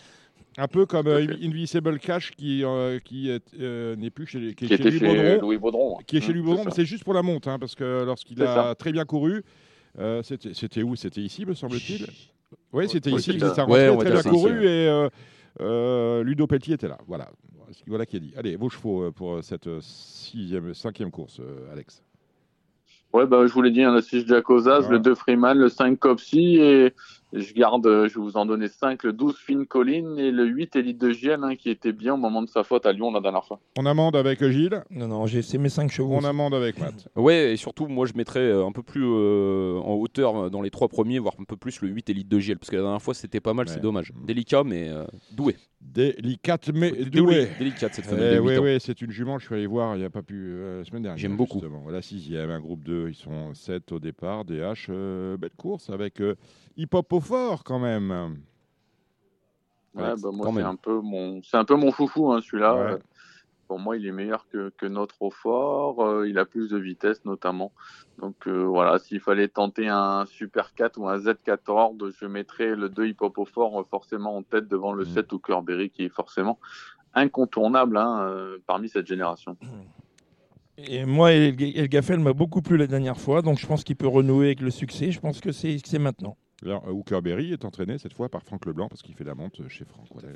Un 0.59 0.69
peu 0.69 0.87
comme 0.87 1.07
euh. 1.07 1.27
Invisible 1.43 1.99
Cash 1.99 2.31
qui, 2.33 2.65
euh, 2.65 2.99
qui 2.99 3.31
est, 3.31 3.45
euh, 3.61 3.95
n'est 3.97 4.11
plus 4.11 4.27
chez, 4.27 4.55
qui 4.55 4.65
est 4.65 4.69
Qui 4.69 4.75
était 4.75 4.91
Louis 4.91 4.99
chez 4.99 5.07
Baudron, 5.07 5.41
Louis 5.43 5.59
Baudron. 5.59 5.99
qui 6.07 6.17
est 6.17 6.21
chez 6.21 6.33
Mmh, 6.33 6.37
Louis 6.37 6.43
c'est 6.43 6.47
Baudron, 6.51 6.65
mais 6.65 6.71
c'est 6.71 6.85
juste 6.87 7.05
pour 7.05 7.15
la 7.15 7.23
monte, 7.23 7.47
hein, 7.47 7.59
parce 7.59 7.75
que 7.75 8.05
lorsqu'il 8.05 8.39
C'est 8.39 8.45
a 8.47 8.55
ça. 8.69 8.75
très 8.75 8.93
bien 8.93 9.05
couru, 9.05 9.45
euh, 9.99 10.23
c'était 10.23 10.55
c'était 10.55 10.83
où? 10.83 10.97
C'était 10.97 11.21
ici, 11.21 11.45
me 11.45 11.55
semble-t-il? 11.55 12.07
Oui, 12.73 12.89
c'était 12.89 13.11
Oui, 13.13 13.19
ici. 13.21 13.39
ça. 13.39 13.55
s'est 13.55 13.63
Ouais, 13.65 13.95
très 13.99 14.11
bien 14.13 14.23
couru 14.23 14.65
et 14.65 14.89
euh, 14.89 15.09
euh, 15.61 16.23
Ludo 16.23 16.47
Pelletier 16.47 16.75
était 16.75 16.89
là. 16.89 16.99
Voilà, 17.07 17.29
voilà 17.87 18.07
qui 18.07 18.17
a 18.17 18.21
dit. 18.21 18.33
Allez, 18.37 18.57
vos 18.57 18.71
chevaux 18.71 19.03
euh, 19.05 19.11
pour 19.11 19.43
cette 19.45 19.67
euh, 19.67 19.81
sixième, 19.83 20.73
cinquième 20.73 21.11
course, 21.11 21.39
euh, 21.41 21.71
Alex. 21.73 22.03
Ouais, 23.13 23.27
bah, 23.27 23.47
je 23.47 23.53
vous 23.53 23.63
l'ai 23.63 23.71
dit, 23.71 23.83
hein, 23.83 23.95
le 23.95 24.01
6 24.03 24.27
Jacozaz, 24.27 24.85
Ouais. 24.87 24.93
le 24.93 24.99
2 24.99 25.15
Freeman, 25.15 25.57
le 25.57 25.69
5 25.71 25.99
Copsy, 25.99 26.57
et 26.57 26.93
je 27.41 27.55
garde, 27.55 27.87
euh, 27.87 28.09
je 28.09 28.15
vais 28.19 28.21
vous 28.25 28.37
en 28.37 28.47
donner 28.47 28.69
5, 28.69 29.03
le 29.05 29.13
12 29.13 29.37
Finn 29.37 29.67
Collin 29.67 30.17
et 30.17 30.31
le 30.31 30.45
8 30.47 30.77
Elite 30.77 30.99
de 30.99 31.11
Giel, 31.11 31.41
hein, 31.43 31.57
qui 31.57 31.71
était 31.71 31.93
bien 31.93 32.15
au 32.15 32.17
moment 32.17 32.43
de 32.43 32.49
sa 32.49 32.65
faute 32.65 32.87
à 32.87 32.93
Lyon 32.93 33.13
la 33.13 33.21
dernière 33.21 33.45
fois. 33.45 33.61
On 33.79 33.87
amende 33.87 34.17
avec 34.17 34.43
Gilles, 34.45 34.83
Non, 34.91 35.09
non, 35.09 35.27
j'ai 35.27 35.43
c'est 35.43 35.59
mes 35.59 35.69
cinq 35.69 35.91
chevaux. 35.91 36.15
on 36.15 36.25
amende 36.25 36.55
avec 36.55 36.79
Matt. 36.79 37.09
Ouais, 37.17 37.53
et 37.53 37.57
surtout, 37.57 37.87
moi, 37.89 38.07
je 38.07 38.13
mettrais 38.15 38.41
euh, 38.41 38.67
un 38.67 38.73
peu 38.73 38.83
plus 38.83 39.05
euh, 39.05 39.79
en 39.85 39.95
hauteur 39.95 40.37
euh, 40.37 40.51
dans 40.51 40.63
les 40.63 40.71
trois 40.71 40.89
premiers, 40.89 41.19
voire 41.19 41.35
un 41.41 41.45
peu 41.45 41.57
plus 41.57 41.81
le 41.83 41.89
8 41.89 42.11
Elite 42.11 42.29
de 42.29 42.39
GL. 42.39 42.59
Parce 42.59 42.71
que 42.71 42.77
la 42.77 42.83
dernière 42.83 43.03
fois, 43.03 43.15
c'était 43.15 43.41
pas 43.41 43.55
mal, 43.55 43.67
Ouais. 43.67 43.73
c'est 43.75 43.81
dommage. 43.81 44.13
Délicat, 44.25 44.65
mais 44.65 44.89
euh, 44.89 45.05
doué. 45.33 45.57
Délicate 45.81 46.71
mais 46.75 46.91
Délicat, 46.91 47.11
doué. 47.21 47.49
Délicate, 47.59 47.95
cette 47.95 48.07
Eh 48.13 48.17
de 48.37 48.39
oui, 48.41 48.53
8 48.53 48.59
ans. 48.59 48.63
oui, 48.63 48.77
c'est 48.81 49.01
une 49.03 49.11
jument, 49.11 49.39
je 49.39 49.47
suis 49.47 49.55
allé 49.55 49.67
voir, 49.67 49.95
il 49.97 50.01
n'y 50.01 50.05
a 50.05 50.11
pas 50.11 50.23
pu, 50.23 50.35
euh, 50.37 50.79
la 50.79 50.85
semaine 50.85 51.03
dernière. 51.03 51.19
J'aime 51.19 51.37
beaucoup. 51.37 51.61
La 51.91 52.03
sixième, 52.03 52.51
un 52.51 52.61
groupe 52.61 52.83
2, 52.85 53.09
ils 53.09 53.15
sont 53.15 53.55
7 53.55 53.93
au 53.93 53.99
départ, 53.99 54.45
DH, 54.45 54.87
euh, 54.91 55.37
belle 55.37 55.51
course 55.57 55.91
avec 55.91 56.21
Hip 56.77 56.89
Hop 56.93 57.13
au 57.13 57.21
fort 57.21 57.65
quand 57.65 57.79
même. 57.79 58.11
Ouais, 59.95 60.15
bah, 60.23 60.31
moi, 60.33 60.51
c'est 60.55 60.63
un 60.63 60.77
peu 60.77 61.01
mon, 61.01 61.43
c'est 61.43 61.57
un 61.57 61.65
peu 61.65 61.75
mon 61.77 61.91
foufou, 61.91 62.33
hein, 62.33 62.41
celui-là. 62.43 62.75
Ouais. 62.75 62.93
Euh, 62.93 62.99
Pour 63.67 63.79
moi, 63.81 63.97
il 63.97 64.07
est 64.07 64.13
meilleur 64.13 64.47
que, 64.49 64.71
que 64.77 64.87
notre 64.87 65.23
au 65.23 65.31
fort. 65.31 66.05
Euh, 66.07 66.29
il 66.29 66.39
a 66.39 66.45
plus 66.45 66.69
de 66.71 66.77
vitesse, 66.79 67.25
notamment. 67.25 67.73
Donc, 68.21 68.47
euh, 68.47 68.65
voilà, 68.65 68.99
s'il 68.99 69.21
fallait 69.21 69.49
tenter 69.49 69.89
un 69.89 70.25
Super 70.27 70.75
4 70.75 70.99
ou 71.01 71.09
un 71.09 71.17
Z14, 71.19 72.13
je 72.21 72.27
mettrais 72.27 72.77
le 72.77 72.89
2 72.91 73.07
Hip 73.09 73.17
Hop 73.21 73.39
au 73.39 73.45
fort 73.47 73.81
euh, 73.81 73.85
forcément 73.91 74.37
en 74.37 74.43
tête 74.43 74.69
devant 74.69 74.93
le 74.93 75.05
Mhm. 75.05 75.15
7 75.15 75.33
ou 75.33 75.41
Berry, 75.63 75.91
qui 75.91 76.05
est 76.05 76.09
forcément 76.15 76.59
incontournable 77.15 77.97
hein, 77.97 78.21
euh, 78.21 78.59
parmi 78.67 78.89
cette 78.91 79.07
génération. 79.07 79.57
Et 80.79 81.07
moi, 81.07 81.33
El 81.33 81.57
El 81.61 81.89
Gaffel 81.89 82.21
m'a 82.21 82.35
beaucoup 82.35 82.61
plu 82.61 82.77
la 82.77 82.87
dernière 82.87 83.19
fois, 83.19 83.41
donc 83.41 83.59
je 83.59 83.67
pense 83.67 83.83
qu'il 83.83 83.97
peut 83.97 84.07
renouer 84.07 84.47
avec 84.49 84.61
le 84.61 84.71
succès. 84.71 85.11
Je 85.11 85.19
pense 85.21 85.41
que 85.41 85.51
c'est 85.51 85.79
c'est 85.85 85.99
maintenant. 85.99 86.37
Alors, 86.65 86.87
euh, 86.89 86.93
Hooker 86.93 87.21
Berry 87.23 87.53
est 87.53 87.65
entraîné 87.65 87.99
cette 87.99 88.15
fois 88.15 88.29
par 88.29 88.43
Franck 88.43 88.67
Leblanc 88.67 88.89
parce 88.89 89.03
qu'il 89.03 89.15
fait 89.15 89.25
la 89.25 89.35
monte 89.35 89.67
chez 89.69 89.85
Franck. 89.85 90.07
Voilà. 90.13 90.29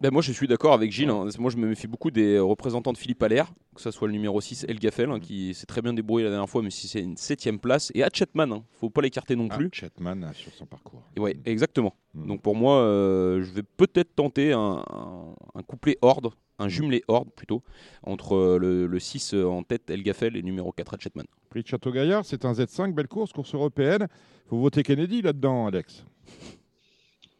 Ben, 0.00 0.10
moi, 0.12 0.20
je 0.20 0.30
suis 0.30 0.46
d'accord 0.46 0.74
avec 0.74 0.92
Gilles. 0.92 1.08
hein. 1.08 1.26
Moi, 1.38 1.50
je 1.50 1.56
me 1.56 1.66
méfie 1.68 1.86
beaucoup 1.86 2.10
des 2.10 2.38
représentants 2.38 2.92
de 2.92 2.98
Philippe 2.98 3.22
Allaire, 3.22 3.50
que 3.74 3.80
ce 3.80 3.90
soit 3.90 4.06
le 4.08 4.12
numéro 4.12 4.38
6, 4.42 4.66
El 4.68 4.78
Gaffel, 4.78 5.10
hein, 5.10 5.20
qui 5.20 5.54
s'est 5.54 5.64
très 5.64 5.80
bien 5.80 5.94
débrouillé 5.94 6.24
la 6.24 6.30
dernière 6.30 6.50
fois, 6.50 6.60
mais 6.62 6.68
si 6.70 6.86
c'est 6.86 7.00
une 7.00 7.16
septième 7.16 7.58
place. 7.58 7.90
Et 7.94 8.02
Hatchetman, 8.02 8.52
hein. 8.52 8.62
faut 8.72 8.90
pas 8.90 9.00
l'écarter 9.00 9.36
non 9.36 9.48
Ah, 9.50 9.56
plus. 9.56 9.70
Chetman 9.72 10.22
euh, 10.24 10.32
sur 10.34 10.52
son 10.52 10.66
parcours. 10.66 11.02
Et 11.16 11.20
ouais, 11.20 11.38
exactement. 11.46 11.94
Mm. 12.12 12.26
Donc 12.26 12.42
pour 12.42 12.54
moi, 12.54 12.76
euh, 12.80 13.42
je 13.42 13.50
vais 13.52 13.62
peut-être 13.62 14.14
tenter 14.14 14.52
un, 14.52 14.84
un- 14.90 15.34
un 15.54 15.62
couplet 15.62 15.96
horde, 16.02 16.28
un 16.58 16.68
jumelé 16.68 17.02
horde 17.08 17.30
plutôt, 17.34 17.62
entre 18.02 18.34
euh, 18.36 18.58
le, 18.58 18.86
le 18.86 18.98
6 18.98 19.34
en 19.34 19.62
tête 19.62 19.90
El 19.90 20.02
Gaffel 20.02 20.36
et 20.36 20.42
numéro 20.42 20.72
4 20.72 20.94
Hatchetman. 20.94 21.26
Prix 21.50 21.62
de 21.62 21.68
Château-Gaillard, 21.68 22.24
c'est 22.24 22.44
un 22.44 22.52
Z5, 22.52 22.92
belle 22.94 23.08
course, 23.08 23.32
course 23.32 23.54
européenne. 23.54 24.08
faut 24.48 24.58
voter 24.58 24.82
Kennedy 24.82 25.22
là-dedans, 25.22 25.66
Alex. 25.66 26.04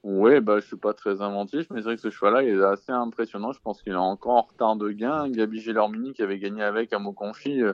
Oui, 0.02 0.40
bah, 0.40 0.60
je 0.60 0.66
suis 0.66 0.76
pas 0.76 0.94
très 0.94 1.20
inventif, 1.20 1.66
mais 1.70 1.78
c'est 1.80 1.84
vrai 1.86 1.96
que 1.96 2.00
ce 2.02 2.10
cheval-là, 2.10 2.44
il 2.44 2.50
est 2.60 2.62
assez 2.64 2.92
impressionnant. 2.92 3.50
Je 3.52 3.58
pense 3.60 3.82
qu'il 3.82 3.92
est 3.92 3.96
encore 3.96 4.34
en 4.36 4.42
retard 4.42 4.76
de 4.76 4.90
gain. 4.90 5.28
Gabi 5.28 5.60
Gelormini, 5.60 6.12
qui 6.12 6.22
avait 6.22 6.38
gagné 6.38 6.62
avec 6.62 6.92
à 6.92 7.00
Moconfi, 7.00 7.60
euh, 7.60 7.72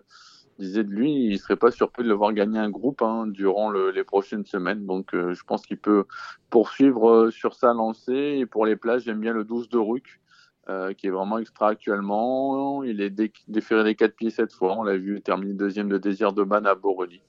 disait 0.58 0.82
de 0.84 0.88
lui, 0.90 1.12
il 1.26 1.38
serait 1.38 1.56
pas 1.56 1.70
surpris 1.70 2.04
de 2.04 2.08
le 2.08 2.14
voir 2.14 2.32
gagner 2.32 2.58
un 2.58 2.70
groupe 2.70 3.02
hein, 3.02 3.26
durant 3.26 3.68
le- 3.68 3.90
les 3.90 4.04
prochaines 4.04 4.46
semaines. 4.46 4.86
Donc, 4.86 5.14
euh, 5.14 5.34
je 5.34 5.44
pense 5.44 5.66
qu'il 5.66 5.76
peut 5.76 6.04
poursuivre 6.48 7.10
euh, 7.10 7.30
sur 7.30 7.52
sa 7.54 7.74
lancée. 7.74 8.38
Et 8.38 8.46
pour 8.46 8.64
les 8.64 8.76
places, 8.76 9.02
j'aime 9.02 9.20
bien 9.20 9.34
le 9.34 9.44
12 9.44 9.68
de 9.68 9.76
Ruc, 9.76 10.21
euh, 10.68 10.92
qui 10.94 11.06
est 11.06 11.10
vraiment 11.10 11.38
extra 11.38 11.68
actuellement. 11.70 12.82
Il 12.84 13.00
est 13.00 13.10
dé- 13.10 13.32
déféré 13.48 13.84
des 13.84 13.94
4 13.94 14.14
pieds 14.14 14.30
cette 14.30 14.52
fois. 14.52 14.76
On 14.78 14.82
l'a 14.82 14.96
vu 14.96 15.20
terminer 15.20 15.54
deuxième 15.54 15.88
de 15.88 15.98
Désir 15.98 16.32
de 16.32 16.42
Man 16.44 16.66
à 16.66 16.74
Borelli. 16.74 17.20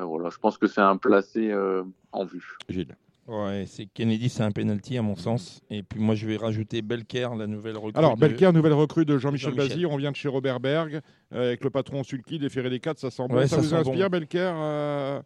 Euh, 0.00 0.04
voilà, 0.04 0.30
je 0.30 0.38
pense 0.38 0.58
que 0.58 0.66
c'est 0.66 0.80
un 0.80 0.96
placé 0.96 1.50
euh, 1.50 1.82
en 2.12 2.24
vue. 2.24 2.56
Gilles. 2.68 2.96
Ouais, 3.28 3.64
c'est 3.68 3.86
Kennedy, 3.86 4.28
c'est 4.28 4.42
un 4.42 4.50
penalty 4.50 4.98
à 4.98 5.02
mon 5.02 5.14
sens. 5.14 5.60
Et 5.70 5.84
puis 5.84 6.00
moi, 6.00 6.16
je 6.16 6.26
vais 6.26 6.36
rajouter 6.36 6.82
Belker, 6.82 7.28
la 7.38 7.46
nouvelle 7.46 7.76
recrue. 7.76 7.92
Alors, 7.94 8.16
de- 8.16 8.20
Belker, 8.20 8.50
nouvelle 8.52 8.72
recrue 8.72 9.04
de 9.04 9.16
Jean-Michel 9.16 9.50
Jean-Michel. 9.50 9.68
Bazir. 9.76 9.90
On 9.92 9.96
vient 9.96 10.10
de 10.10 10.16
chez 10.16 10.28
Robert 10.28 10.58
Berg 10.58 11.00
euh, 11.32 11.46
avec 11.48 11.62
le 11.62 11.70
patron 11.70 12.02
Sulky, 12.02 12.40
déféré 12.40 12.68
des 12.68 12.80
4. 12.80 12.98
Ça 12.98 13.10
sent 13.12 13.22
bon. 13.28 13.36
Ouais, 13.36 13.46
ça, 13.46 13.56
ça 13.56 13.62
vous 13.62 13.74
inspire, 13.74 14.10
bon. 14.10 14.16
Belker, 14.18 14.50
euh, 14.52 15.20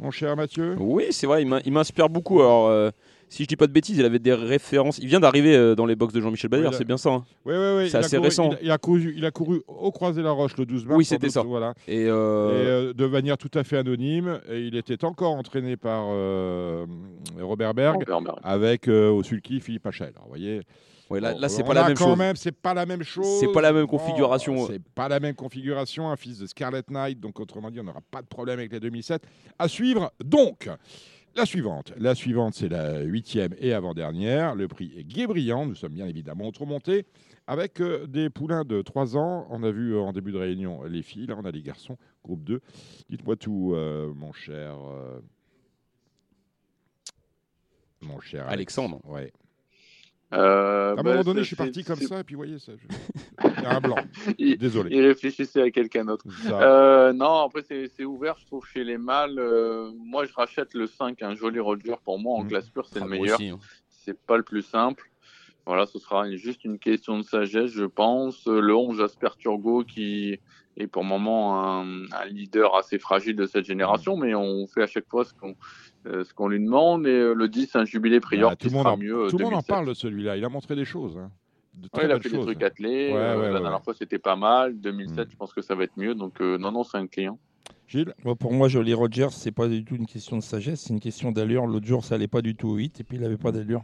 mon 0.00 0.10
cher 0.10 0.34
Mathieu? 0.36 0.74
Oui, 0.80 1.04
c'est 1.10 1.26
vrai, 1.28 1.42
il 1.42 1.48
m'in- 1.48 1.60
il 1.64 1.72
m'inspire 1.72 2.08
beaucoup. 2.08 2.40
Alors, 2.40 2.66
euh, 2.66 2.90
si 3.28 3.42
je 3.42 3.48
dis 3.48 3.56
pas 3.56 3.66
de 3.66 3.72
bêtises, 3.72 3.98
il 3.98 4.04
avait 4.04 4.18
des 4.18 4.32
références. 4.34 4.98
Il 4.98 5.06
vient 5.08 5.20
d'arriver 5.20 5.54
euh, 5.56 5.74
dans 5.74 5.86
les 5.86 5.96
box 5.96 6.12
de 6.14 6.20
Jean-Michel 6.20 6.50
Oui, 6.52 6.66
a- 6.66 6.72
c'est 6.72 6.84
bien 6.84 6.96
ça. 6.96 7.10
hein 7.10 7.24
Oui, 7.44 7.54
oui, 7.56 7.66
oui. 7.78 7.90
C'est 7.90 7.98
assez 7.98 8.16
couru- 8.16 8.24
récent. 8.28 8.50
Il, 8.60 8.66
il 8.66 8.70
a 8.70 8.78
couru, 8.78 9.14
il 9.16 9.24
a 9.24 9.30
couru 9.30 9.60
au 9.66 9.90
Croisé-la-Roche 9.92 10.56
le 10.56 10.66
12 10.66 10.86
mars. 10.86 10.96
Oui, 10.98 11.04
c'était 11.04 11.28
ça. 11.30 11.42
Voilà. 11.42 11.74
Et, 11.86 12.02
Et, 12.02 12.06
euh, 12.08 12.12
euh, 12.90 12.92
de 12.94 13.06
manière 13.06 13.36
tout 13.38 13.50
à 13.54 13.64
fait 13.64 13.76
anonyme. 13.76 14.40
Et 14.50 14.60
il 14.60 14.76
était 14.76 15.04
encore 15.04 15.32
entraîné 15.34 15.76
par 15.76 16.06
euh, 16.10 16.86
Robert 17.40 17.74
Berg, 17.74 17.96
Robert 18.08 18.20
Berg. 18.22 18.38
avec 18.42 18.88
euh, 18.88 19.10
au 19.10 19.22
Sulky 19.22 19.60
Philippe 19.60 19.86
Hachel. 19.86 20.08
Alors, 20.14 20.22
vous 20.24 20.28
voyez. 20.30 20.62
ouais, 21.10 21.20
là, 21.20 21.34
là, 21.38 21.48
c'est 21.48 21.62
pas 21.64 21.74
la 21.74 21.84
a 21.84 21.88
même 21.88 21.96
chose. 21.96 22.16
c'est 22.36 22.52
pas 22.52 22.74
la 22.74 22.86
même 22.86 23.02
chose. 23.02 23.40
C'est 23.40 23.52
pas 23.52 23.60
la 23.62 23.72
même 23.72 23.86
configuration. 23.86 24.66
c'est 24.66 24.82
pas 24.94 25.08
la 25.08 25.20
même 25.20 25.34
configuration. 25.34 26.10
Un 26.10 26.16
fils 26.16 26.38
de 26.38 26.46
Scarlet 26.46 26.82
Knight, 26.90 27.20
donc 27.20 27.38
autrement 27.40 27.70
dit, 27.70 27.78
on 27.80 27.84
n'aura 27.84 28.00
pas 28.10 28.22
de 28.22 28.26
problème 28.26 28.58
avec 28.58 28.72
les 28.72 28.80
2007. 28.80 29.22
À 29.58 29.68
suivre, 29.68 30.10
donc. 30.24 30.68
La 31.36 31.46
suivante. 31.46 31.92
La 31.96 32.14
suivante, 32.14 32.54
c'est 32.54 32.68
la 32.68 33.00
huitième 33.02 33.54
et 33.58 33.72
avant-dernière. 33.72 34.54
Le 34.56 34.66
prix 34.66 34.92
est 34.96 35.04
Guébriand. 35.04 35.66
Nous 35.66 35.74
sommes 35.76 35.92
bien 35.92 36.06
évidemment 36.08 36.50
trop 36.50 36.66
montés 36.66 37.06
avec 37.46 37.80
euh, 37.80 38.06
des 38.06 38.28
poulains 38.28 38.64
de 38.64 38.82
3 38.82 39.16
ans. 39.16 39.46
On 39.50 39.62
a 39.62 39.70
vu 39.70 39.94
euh, 39.94 40.00
en 40.00 40.12
début 40.12 40.32
de 40.32 40.38
réunion 40.38 40.82
les 40.84 41.02
filles. 41.02 41.26
Là, 41.26 41.36
on 41.38 41.44
a 41.44 41.50
les 41.52 41.62
garçons, 41.62 41.96
groupe 42.24 42.42
2. 42.42 42.60
Dites-moi 43.08 43.36
tout, 43.36 43.72
euh, 43.74 44.12
mon 44.14 44.32
cher. 44.32 44.76
euh, 44.90 45.20
Mon 48.00 48.18
cher 48.20 48.48
Alexandre. 48.48 49.00
Ouais. 49.04 49.32
Euh, 50.32 50.90
À 50.90 50.92
un 50.92 51.02
bah, 51.02 51.02
moment 51.04 51.22
donné, 51.24 51.38
c'est- 51.40 51.44
je 51.44 51.46
suis 51.48 51.56
parti 51.56 51.84
comme 51.84 51.96
ça, 52.00 52.20
et 52.20 52.24
puis 52.24 52.34
vous 52.34 52.40
voyez, 52.40 52.58
ça, 52.58 52.72
je- 52.76 53.48
il 53.56 53.62
y 53.62 53.66
a 53.66 53.76
un 53.76 53.80
blanc. 53.80 53.96
Désolé. 54.38 54.90
il 54.94 55.06
réfléchissait 55.06 55.62
à 55.62 55.70
quelqu'un 55.70 56.04
d'autre. 56.04 56.26
Euh, 56.50 57.12
non, 57.14 57.44
après, 57.46 57.62
c'est 57.62 58.04
ouvert, 58.04 58.36
je 58.38 58.44
trouve, 58.46 58.66
chez 58.66 58.84
les 58.84 58.98
mâles. 58.98 59.38
Euh, 59.38 59.90
moi, 59.96 60.26
je 60.26 60.32
rachète 60.34 60.74
le 60.74 60.86
5, 60.86 61.22
un 61.22 61.34
joli 61.34 61.60
Roger. 61.60 61.94
Pour 62.04 62.18
moi, 62.18 62.36
en 62.36 62.42
Mhm. 62.42 62.48
classe 62.48 62.68
pure, 62.68 62.86
c'est 62.86 63.00
Ah, 63.00 63.04
le 63.04 63.10
meilleur. 63.10 63.40
hein. 63.40 63.58
C'est 63.88 64.18
pas 64.26 64.36
le 64.36 64.42
plus 64.42 64.62
simple. 64.62 65.10
Voilà, 65.66 65.84
ce 65.86 65.98
sera 65.98 66.30
juste 66.34 66.64
une 66.64 66.78
question 66.78 67.18
de 67.18 67.22
sagesse, 67.22 67.70
je 67.70 67.84
pense. 67.84 68.46
Le 68.46 68.74
11, 68.74 68.98
Jasper 68.98 69.28
Turgot, 69.38 69.84
qui 69.84 70.38
est 70.78 70.86
pour 70.86 71.02
le 71.02 71.08
moment 71.08 71.62
un, 71.62 72.04
un 72.12 72.24
leader 72.26 72.74
assez 72.76 72.98
fragile 72.98 73.36
de 73.36 73.46
cette 73.46 73.66
génération, 73.66 74.16
mais 74.16 74.34
on 74.34 74.66
fait 74.66 74.82
à 74.82 74.86
chaque 74.86 75.08
fois 75.08 75.24
ce 75.24 75.34
qu'on 75.34 75.56
ce 76.06 76.32
qu'on 76.34 76.48
lui 76.48 76.60
demande. 76.60 77.06
Et 77.06 77.10
euh, 77.10 77.34
le 77.34 77.48
10, 77.48 77.74
un 77.76 77.84
jubilé 77.84 78.20
Prior 78.20 78.50
Ah, 78.52 78.56
tout 78.56 78.68
le 78.68 78.72
monde, 78.74 78.82
sera 78.84 78.94
en, 78.94 78.96
mieux. 78.96 79.24
euh, 79.26 79.28
tout 79.30 79.38
le 79.38 79.44
monde 79.44 79.54
en 79.54 79.58
2007. 79.58 79.68
parle 79.68 79.86
de 79.88 79.94
celui-là. 79.94 80.36
Il 80.36 80.44
a 80.44 80.48
montré 80.48 80.74
des 80.76 80.84
choses. 80.84 81.16
hein. 81.18 81.30
De 81.74 81.86
très 81.88 82.02
Ouais, 82.02 82.08
il 82.08 82.12
a 82.12 82.20
fait 82.20 82.28
des 82.28 82.36
choses. 82.36 82.44
trucs 82.46 82.62
attelés. 82.62 83.12
Ouais, 83.12 83.16
euh, 83.18 83.38
ouais, 83.38 83.46
la 83.52 83.60
dernière 83.60 83.78
ouais. 83.78 83.84
fois, 83.84 83.94
c'était 83.98 84.18
pas 84.18 84.36
mal. 84.36 84.78
2007, 84.80 85.28
Mm. 85.28 85.30
je 85.30 85.36
pense 85.36 85.52
que 85.54 85.62
ça 85.62 85.74
va 85.74 85.84
être 85.84 85.96
mieux. 85.96 86.14
Donc, 86.14 86.40
euh, 86.40 86.58
non, 86.58 86.72
non, 86.72 86.82
c'est 86.84 86.98
un 86.98 87.06
client. 87.06 87.38
Gilles? 87.86 88.12
Moi, 88.24 88.34
pour 88.36 88.52
moi, 88.52 88.68
Jolly 88.68 88.92
Rogers, 88.94 89.28
c'est 89.30 89.52
pas 89.52 89.66
du 89.68 89.84
tout 89.84 89.94
une 89.94 90.06
question 90.06 90.36
de 90.36 90.42
sagesse, 90.42 90.80
c'est 90.82 90.92
une 90.92 91.00
question 91.00 91.32
d'allure. 91.32 91.66
L'autre 91.66 91.86
jour, 91.86 92.04
ça 92.04 92.16
allait 92.16 92.26
pas 92.28 92.42
du 92.42 92.54
tout 92.54 92.68
au 92.68 92.74
8 92.74 93.00
et 93.00 93.04
puis 93.04 93.16
il 93.16 93.24
avait 93.24 93.36
pas 93.38 93.50
d'allure. 93.52 93.82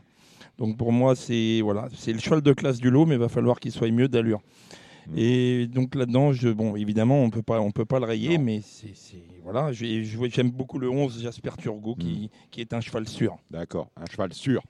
Donc 0.59 0.77
pour 0.77 0.93
moi, 0.93 1.15
c'est 1.16 1.61
voilà, 1.62 1.89
c'est 1.95 2.12
le 2.12 2.19
cheval 2.19 2.43
de 2.43 2.53
classe 2.53 2.78
du 2.81 2.91
lot, 2.91 3.07
mais 3.07 3.15
il 3.15 3.20
va 3.20 3.28
falloir 3.31 3.59
qu'il 3.59 3.73
soit 3.73 3.91
mieux 3.91 4.07
d'allure. 4.09 4.41
Mm. 5.09 5.12
Et 5.18 5.66
donc 5.66 5.94
là-dedans, 5.94 6.32
je, 6.32 6.48
bon, 6.48 6.76
évidemment, 6.76 7.22
on 7.22 7.31
peut 7.31 7.43
pas, 7.43 7.60
on 7.60 7.70
peut 7.70 7.85
pas 7.85 7.98
le 8.01 8.06
rayer, 8.06 8.39
Non. 8.39 8.44
mais 8.44 8.60
c'est, 8.62 8.94
c'est- 8.94 9.22
voilà, 9.43 9.70
j'aime 9.72 10.51
beaucoup 10.51 10.78
le 10.78 10.89
11 10.89 11.22
Jasper 11.22 11.51
Turgot, 11.59 11.94
qui, 11.97 12.31
qui 12.51 12.60
est 12.60 12.72
un 12.72 12.81
cheval 12.81 13.06
sûr. 13.09 13.36
D'accord, 13.51 13.90
un 13.97 14.06
cheval 14.06 14.32
sûr. 14.32 14.62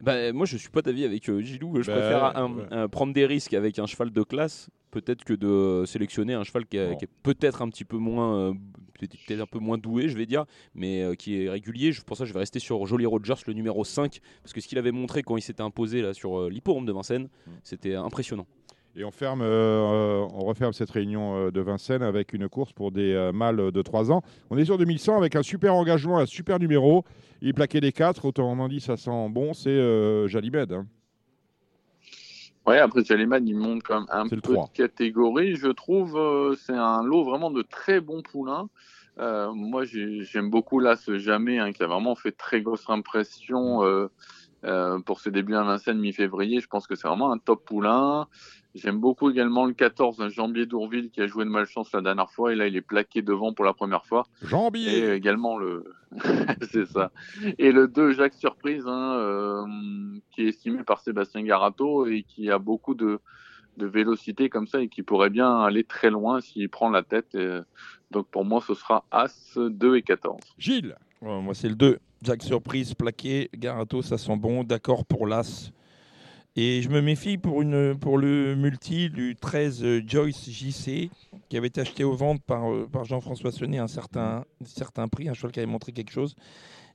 Bah, 0.00 0.32
moi, 0.32 0.46
je 0.46 0.56
suis 0.56 0.68
pas 0.68 0.82
d'avis 0.82 1.04
avec 1.04 1.28
euh, 1.28 1.40
Gilou. 1.40 1.80
Je 1.80 1.86
Bah, 1.86 1.96
préfère 1.98 2.36
un- 2.36 2.52
ouais. 2.52 2.64
un- 2.72 2.88
prendre 2.88 3.12
des 3.12 3.24
risques 3.24 3.54
avec 3.54 3.78
un 3.78 3.86
cheval 3.86 4.10
de 4.10 4.22
classe, 4.24 4.68
peut-être 4.90 5.22
que 5.24 5.32
de 5.32 5.84
sélectionner 5.86 6.34
un 6.34 6.42
cheval 6.42 6.66
qui, 6.66 6.76
a- 6.78 6.90
Bon. 6.90 6.96
qui 6.96 7.04
est 7.04 7.10
peut-être 7.22 7.62
un 7.62 7.68
petit 7.68 7.84
peu 7.84 7.98
moins, 7.98 8.36
euh, 8.36 8.52
peut-être 8.98 9.40
un 9.40 9.46
peu 9.46 9.60
moins 9.60 9.78
doué, 9.78 10.08
je 10.08 10.16
vais 10.18 10.26
dire, 10.26 10.44
mais 10.74 11.02
euh, 11.02 11.14
qui 11.14 11.42
est 11.42 11.48
régulier. 11.48 11.92
Je- 11.92 12.02
Pour 12.02 12.16
ça, 12.16 12.24
je 12.24 12.32
vais 12.32 12.40
rester 12.40 12.58
sur 12.58 12.84
Jolly 12.84 13.06
Rogers, 13.06 13.34
le 13.46 13.52
numéro 13.52 13.84
5, 13.84 14.18
parce 14.42 14.52
que 14.52 14.60
ce 14.60 14.66
qu'il 14.66 14.78
avait 14.78 14.90
montré 14.92 15.22
quand 15.22 15.36
il 15.36 15.42
s'était 15.42 15.62
imposé 15.62 16.02
là 16.02 16.14
sur 16.14 16.36
euh, 16.40 16.50
l'hippodrome 16.50 16.84
de 16.84 16.92
Vincennes, 16.92 17.28
Mm. 17.46 17.50
c'était 17.62 17.94
impressionnant. 17.94 18.46
Et 18.94 19.04
on, 19.04 19.10
ferme, 19.10 19.40
euh, 19.42 20.26
on 20.34 20.44
referme 20.44 20.74
cette 20.74 20.90
réunion 20.90 21.34
euh, 21.46 21.50
de 21.50 21.60
Vincennes 21.62 22.02
avec 22.02 22.34
une 22.34 22.48
course 22.48 22.74
pour 22.74 22.92
des 22.92 23.14
euh, 23.14 23.32
mâles 23.32 23.72
de 23.72 23.82
3 23.82 24.12
ans. 24.12 24.22
On 24.50 24.58
est 24.58 24.66
sur 24.66 24.76
2100 24.76 25.16
avec 25.16 25.34
un 25.34 25.42
super 25.42 25.74
engagement, 25.74 26.18
un 26.18 26.26
super 26.26 26.58
numéro. 26.58 27.04
Il 27.40 27.48
est 27.48 27.52
plaqué 27.54 27.80
des 27.80 27.92
4, 27.92 28.26
autant 28.26 28.52
on 28.52 28.68
dit, 28.68 28.80
ça 28.80 28.98
sent 28.98 29.28
bon, 29.30 29.54
c'est 29.54 29.70
euh, 29.70 30.28
Jalibed. 30.28 30.72
hein. 30.72 30.86
Ouais, 32.66 32.78
après 32.78 33.02
Jaliman, 33.02 33.44
il 33.44 33.56
monte 33.56 33.82
quand 33.82 34.00
même 34.00 34.06
un 34.10 34.28
peu 34.28 34.36
de 34.36 34.72
catégorie. 34.72 35.56
Je 35.56 35.68
trouve 35.68 36.16
c'est 36.64 36.74
un 36.76 37.02
lot 37.02 37.24
vraiment 37.24 37.50
de 37.50 37.62
très 37.62 38.00
bons 38.00 38.22
poulains. 38.22 38.68
Moi, 39.18 39.84
j'ai- 39.84 40.22
j'aime 40.22 40.48
beaucoup 40.48 40.78
là 40.78 40.94
ce 40.94 41.18
Jamais, 41.18 41.58
hein, 41.58 41.72
qui 41.72 41.82
a 41.82 41.88
vraiment 41.88 42.14
fait 42.14 42.30
très 42.30 42.60
grosse 42.62 42.88
impression 42.88 43.82
euh, 44.64 45.00
pour 45.00 45.18
ses 45.18 45.32
débuts 45.32 45.56
à 45.56 45.64
Vincennes 45.64 45.98
mi-février. 45.98 46.60
Je 46.60 46.68
pense 46.68 46.86
que 46.86 46.94
c'est 46.94 47.08
vraiment 47.08 47.32
un 47.32 47.38
top 47.38 47.64
poulain. 47.64 48.28
J'aime 48.74 48.98
beaucoup 48.98 49.30
également 49.30 49.66
le 49.66 49.74
14, 49.74 50.20
un 50.20 50.28
Jambier 50.28 50.66
d'Ourville 50.66 51.10
qui 51.10 51.20
a 51.20 51.26
joué 51.26 51.44
de 51.44 51.50
malchance 51.50 51.92
la 51.92 52.00
dernière 52.00 52.30
fois 52.30 52.52
et 52.52 52.56
là 52.56 52.66
il 52.66 52.76
est 52.76 52.80
plaqué 52.80 53.20
devant 53.20 53.52
pour 53.52 53.64
la 53.64 53.74
première 53.74 54.06
fois. 54.06 54.26
Et 54.42 54.46
Jambier 54.46 55.12
également 55.12 55.58
le, 55.58 55.84
c'est 56.70 56.86
ça. 56.86 57.10
Et 57.58 57.70
le 57.72 57.86
2, 57.86 58.12
Jacques 58.12 58.34
Surprise, 58.34 58.84
hein, 58.86 59.16
euh, 59.18 59.64
qui 60.30 60.42
est 60.42 60.48
estimé 60.48 60.82
par 60.84 61.00
Sébastien 61.00 61.42
Garato 61.42 62.06
et 62.06 62.22
qui 62.22 62.50
a 62.50 62.58
beaucoup 62.58 62.94
de, 62.94 63.20
de 63.76 63.86
vélocité 63.86 64.48
comme 64.48 64.66
ça 64.66 64.80
et 64.80 64.88
qui 64.88 65.02
pourrait 65.02 65.30
bien 65.30 65.60
aller 65.60 65.84
très 65.84 66.10
loin 66.10 66.40
s'il 66.40 66.68
prend 66.68 66.88
la 66.88 67.02
tête. 67.02 67.34
Et, 67.34 67.58
donc 68.10 68.26
pour 68.28 68.44
moi, 68.44 68.62
ce 68.66 68.74
sera 68.74 69.04
As 69.10 69.58
2 69.58 69.96
et 69.96 70.02
14. 70.02 70.40
Gilles 70.58 70.96
Ouais, 71.22 71.40
moi, 71.40 71.54
c'est 71.54 71.68
le 71.68 71.76
2. 71.76 71.98
Jack 72.22 72.42
Surprise, 72.42 72.94
plaqué, 72.94 73.48
Garato, 73.54 74.02
ça 74.02 74.18
sent 74.18 74.36
bon, 74.36 74.64
d'accord 74.64 75.04
pour 75.04 75.26
l'As. 75.26 75.70
Et 76.54 76.82
je 76.82 76.90
me 76.90 77.00
méfie 77.00 77.38
pour, 77.38 77.62
une, 77.62 77.96
pour 77.98 78.18
le 78.18 78.54
multi 78.54 79.08
du 79.08 79.36
13 79.40 79.82
euh, 79.84 80.02
Joyce 80.06 80.50
JC, 80.50 81.08
qui 81.48 81.56
avait 81.56 81.68
été 81.68 81.80
acheté 81.80 82.04
aux 82.04 82.14
ventes 82.14 82.42
par, 82.42 82.70
euh, 82.70 82.86
par 82.92 83.04
Jean-François 83.04 83.50
Sonnet 83.52 83.78
à 83.78 83.84
un 83.84 83.88
certain, 83.88 84.44
certain 84.64 85.08
prix, 85.08 85.30
un 85.30 85.34
cheval 85.34 85.50
qui 85.52 85.60
avait 85.60 85.66
montré 85.66 85.92
quelque 85.92 86.10
chose. 86.12 86.34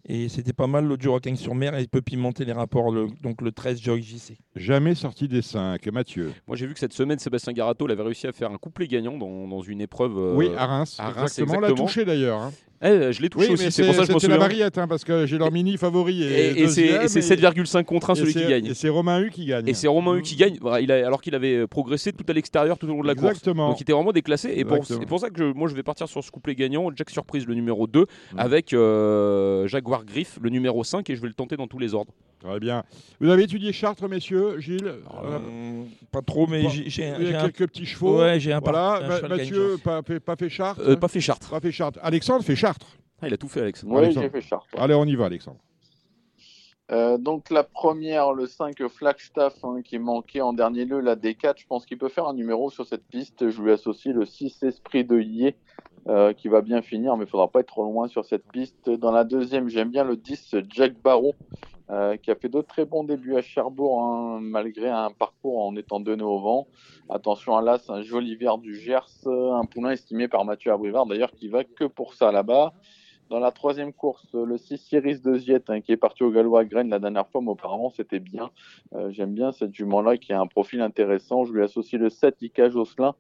Et 0.10 0.30
c'était 0.30 0.54
pas 0.54 0.68
mal 0.68 0.86
l'autre 0.86 1.02
jour 1.04 1.16
à 1.16 1.20
Cagnes-sur-Mer, 1.20 1.76
et 1.76 1.82
il 1.82 1.90
peut 1.90 2.04
pimenter 2.04 2.46
les 2.46 2.54
rapports, 2.54 2.92
le- 2.92 3.08
donc 3.24 3.42
le 3.42 3.52
13 3.52 3.82
Joyce 3.82 4.06
JC. 4.06 4.38
Jamais 4.56 4.94
sorti 4.94 5.28
des 5.28 5.42
5. 5.42 5.86
Mathieu? 5.88 6.32
Moi, 6.48 6.56
j'ai 6.56 6.68
vu 6.68 6.74
que 6.76 6.80
cette 6.80 6.94
semaine, 6.94 7.18
Sébastien 7.18 7.52
Garato 7.52 7.88
il 7.88 7.92
avait 7.92 8.04
réussi 8.04 8.28
à 8.28 8.32
faire 8.34 8.52
un 8.52 8.58
couplet 8.58 8.88
gagnant 8.88 9.18
dans, 9.18 9.48
dans 9.48 9.62
une 9.62 9.82
épreuve. 9.82 10.18
euh, 10.18 10.36
Oui, 10.36 10.50
à 10.56 10.68
Reims. 10.68 10.98
à 11.00 11.10
Reims, 11.10 11.40
exactement. 11.40 11.60
L'a 11.60 11.74
touché 11.74 12.06
d'ailleurs. 12.06 12.40
hein. 12.42 12.54
Eh, 12.84 13.12
je 13.12 13.22
l'ai 13.22 13.30
touché 13.30 13.48
Oui, 13.48 13.54
aussi, 13.54 13.72
c'est 13.72 13.84
pour 13.86 13.96
ça 13.96 14.02
que 14.02 14.08
je 14.08 14.12
m'en 14.14 14.20
c'était 14.20 14.28
la 14.34 14.36
souviens. 14.36 14.48
variette, 14.50 14.78
hein, 14.78 14.88
parce 14.88 15.04
que 15.04 15.26
j'ai 15.26 15.38
leur 15.40 15.52
mini 15.52 15.78
favori. 15.78 16.22
Et, 16.24 16.26
Et, 16.28 16.50
et 16.62 16.68
c'est 16.68 16.82
deuxième, 16.84 17.02
et 17.02 17.08
c'est 17.08 17.20
et- 17.20 17.22
7,5 17.24 17.84
contre 17.86 18.12
1 18.12 18.14
et 18.14 18.18
celui 18.18 18.34
qui 18.34 18.46
gagne. 18.46 18.66
Et 18.68 18.74
c'est 18.76 18.90
Romain 18.90 19.20
Hu 19.22 19.32
qui 19.32 19.46
gagne. 19.46 19.68
Et 19.68 19.74
c'est 19.74 19.88
Romain 19.88 20.16
Hu 20.16 20.22
qui 20.22 20.36
gagne, 20.36 20.58
voilà, 20.62 20.80
il 20.82 20.92
a- 20.92 21.06
alors 21.08 21.22
qu'il 21.22 21.34
avait 21.34 21.66
progressé 21.68 22.14
tout 22.14 22.26
à 22.28 22.34
l'extérieur 22.34 22.78
tout 22.78 22.86
au 22.86 22.90
long 22.90 23.02
de 23.02 23.08
la 23.08 23.14
Exactement. 23.14 23.66
course. 23.68 23.72
Donc 23.74 23.80
il 23.80 23.84
était 23.84 23.94
vraiment 23.94 24.12
déclassé. 24.12 24.54
Et 24.56 24.64
pour- 24.64 24.86
c'est 24.86 25.06
pour 25.08 25.20
ça 25.20 25.30
que 25.32 25.38
je- 25.40 25.54
moi 25.54 25.68
je 25.68 25.74
vais 25.76 25.84
partir 25.84 26.08
sur 26.08 26.24
ce 26.24 26.30
couplet 26.30 26.54
gagnant, 26.54 26.92
Jack 26.96 27.10
Surprise 27.10 27.48
le 27.48 27.56
numéro 27.56 27.88
2, 27.88 28.02
Mm. 28.34 28.40
avec 28.40 28.74
euh, 28.74 29.68
Jaguar 29.68 30.06
Griff 30.06 30.38
le 30.42 30.50
numéro 30.50 30.84
5, 30.84 31.10
et 31.10 31.16
je 31.16 31.22
vais 31.22 31.28
le 31.30 31.34
tenter 31.34 31.58
dans 31.58 31.68
tous 31.68 31.80
les 31.80 31.94
ordres. 31.96 32.14
Très 32.40 32.60
bien. 32.60 32.84
Vous 33.20 33.30
avez 33.30 33.44
étudié 33.44 33.74
Chartres, 33.74 34.08
messieurs, 34.08 34.60
Gilles 34.60 34.94
Euh, 35.24 35.84
pas 36.12 36.22
trop, 36.22 36.46
mais 36.48 36.70
j'ai- 36.70 36.88
j'ai 36.90 37.10
un- 37.10 37.18
Il 37.20 37.24
y 37.24 37.28
j'ai 37.28 37.36
a 37.36 37.42
un- 37.42 37.50
quelques 37.50 37.70
petits 37.72 37.86
chevaux. 37.86 38.20
Ouais, 38.20 38.40
j'ai 38.40 38.54
un 38.54 38.60
Voilà. 38.60 38.98
un 38.98 39.16
cheval 39.18 39.38
Mathieu, 39.38 39.78
pas 39.84 40.02
fait, 40.04 40.20
pas 40.20 40.36
fait 40.36 40.50
Chartres 40.50 40.82
Euh, 40.82 40.96
pas 40.96 41.08
fait 41.08 41.20
Chartres. 41.20 41.50
Pas 41.50 41.60
fait 41.60 41.72
Chartres. 41.72 42.00
Alexandre 42.04 42.44
fait 42.44 42.56
Chartres. 42.56 42.88
Ah, 43.22 43.28
il 43.28 43.34
a 43.34 43.38
tout 43.38 43.48
fait, 43.48 43.62
Alex. 43.62 43.84
Oui, 43.84 43.98
Alexandre. 43.98 44.26
j'ai 44.26 44.30
fait 44.30 44.42
Chartres. 44.48 44.68
Allez, 44.78 44.94
on 44.94 45.06
y 45.06 45.16
va, 45.16 45.26
Alexandre. 45.26 45.58
Euh, 46.90 47.18
donc 47.18 47.50
la 47.50 47.64
première, 47.64 48.32
le 48.32 48.46
5 48.46 48.88
Flagstaff, 48.88 49.56
hein, 49.64 49.82
qui 49.84 50.00
manquait 50.00 50.40
en 50.40 50.54
dernier 50.54 50.86
lieu, 50.86 51.02
la 51.02 51.16
D4, 51.18 51.60
je 51.60 51.68
pense 51.68 51.86
qu'il 51.86 51.98
peut 51.98 52.08
faire 52.08 52.28
un 52.28 52.34
numéro 52.34 52.70
sur 52.70 52.86
cette 52.86 53.06
piste. 53.08 53.50
Je 53.50 53.62
lui 53.62 53.72
associe 53.74 54.16
le 54.16 54.26
6 54.26 54.62
Esprit 54.64 55.04
de 55.04 55.20
Yé, 55.20 55.56
euh, 56.08 56.32
qui 56.32 56.48
va 56.48 56.62
bien 56.62 56.82
finir, 56.82 57.18
mais 57.18 57.26
il 57.26 57.30
faudra 57.30 57.50
pas 57.50 57.60
être 57.60 57.68
trop 57.68 57.84
loin 57.84 58.08
sur 58.08 58.24
cette 58.24 58.48
piste. 58.54 58.90
Dans 58.90 59.12
la 59.12 59.26
deuxième, 59.26 59.68
j'aime 59.68 59.90
bien 59.90 60.06
le 60.06 60.16
10 60.16 60.56
Jack 60.70 60.94
Barrow, 61.04 61.36
euh, 61.90 62.18
qui 62.18 62.32
a 62.32 62.36
fait 62.36 62.50
d'autres 62.50 62.68
très 62.68 62.86
bons 62.86 63.04
débuts 63.04 63.36
à 63.38 63.42
Cherbourg, 63.42 64.02
hein, 64.02 64.40
malgré 64.42 64.90
un 64.90 65.10
parcours 65.12 65.66
en 65.66 65.76
étant 65.76 66.00
donné 66.00 66.24
au 66.24 66.40
vent. 66.40 66.68
Attention 67.10 67.56
à 67.56 67.62
l'As, 67.62 67.90
un 67.90 68.02
joli 68.02 68.36
verre 68.36 68.58
du 68.58 68.76
Gers, 68.76 69.26
un 69.26 69.66
poulain 69.66 69.92
estimé 69.92 70.28
par 70.28 70.46
Mathieu 70.46 70.72
Abrivard, 70.72 71.06
d'ailleurs, 71.06 71.32
qui 71.32 71.48
va 71.48 71.64
que 71.64 71.86
pour 71.86 72.14
ça 72.14 72.32
là-bas. 72.32 72.74
Dans 73.30 73.40
la 73.40 73.52
troisième 73.52 73.92
course, 73.92 74.26
le 74.34 74.58
6 74.58 74.78
Cyrus 74.78 75.22
de 75.22 75.38
Ziette, 75.38 75.70
hein, 75.70 75.82
qui 75.82 75.92
est 75.92 75.98
parti 75.98 76.24
au 76.24 76.32
galop 76.32 76.56
à 76.56 76.64
graines 76.64 76.90
la 76.90 77.00
dernière 77.00 77.28
fois, 77.28 77.42
mais 77.42 77.50
auparavant 77.50 77.90
c'était 77.90 78.20
bien. 78.20 78.52
Euh, 78.96 79.12
J'aime 79.12 79.34
bien 79.34 79.52
cette 79.52 79.74
jument-là 79.76 80.18
qui 80.18 80.32
a 80.32 80.40
un 80.40 80.48
profil 80.48 80.80
intéressant. 80.80 81.44
Je 81.44 81.52
lui 81.52 81.62
associe 81.62 82.02
le 82.02 82.10
7 82.10 82.42
Ika 82.42 82.70
Josselin, 82.70 83.16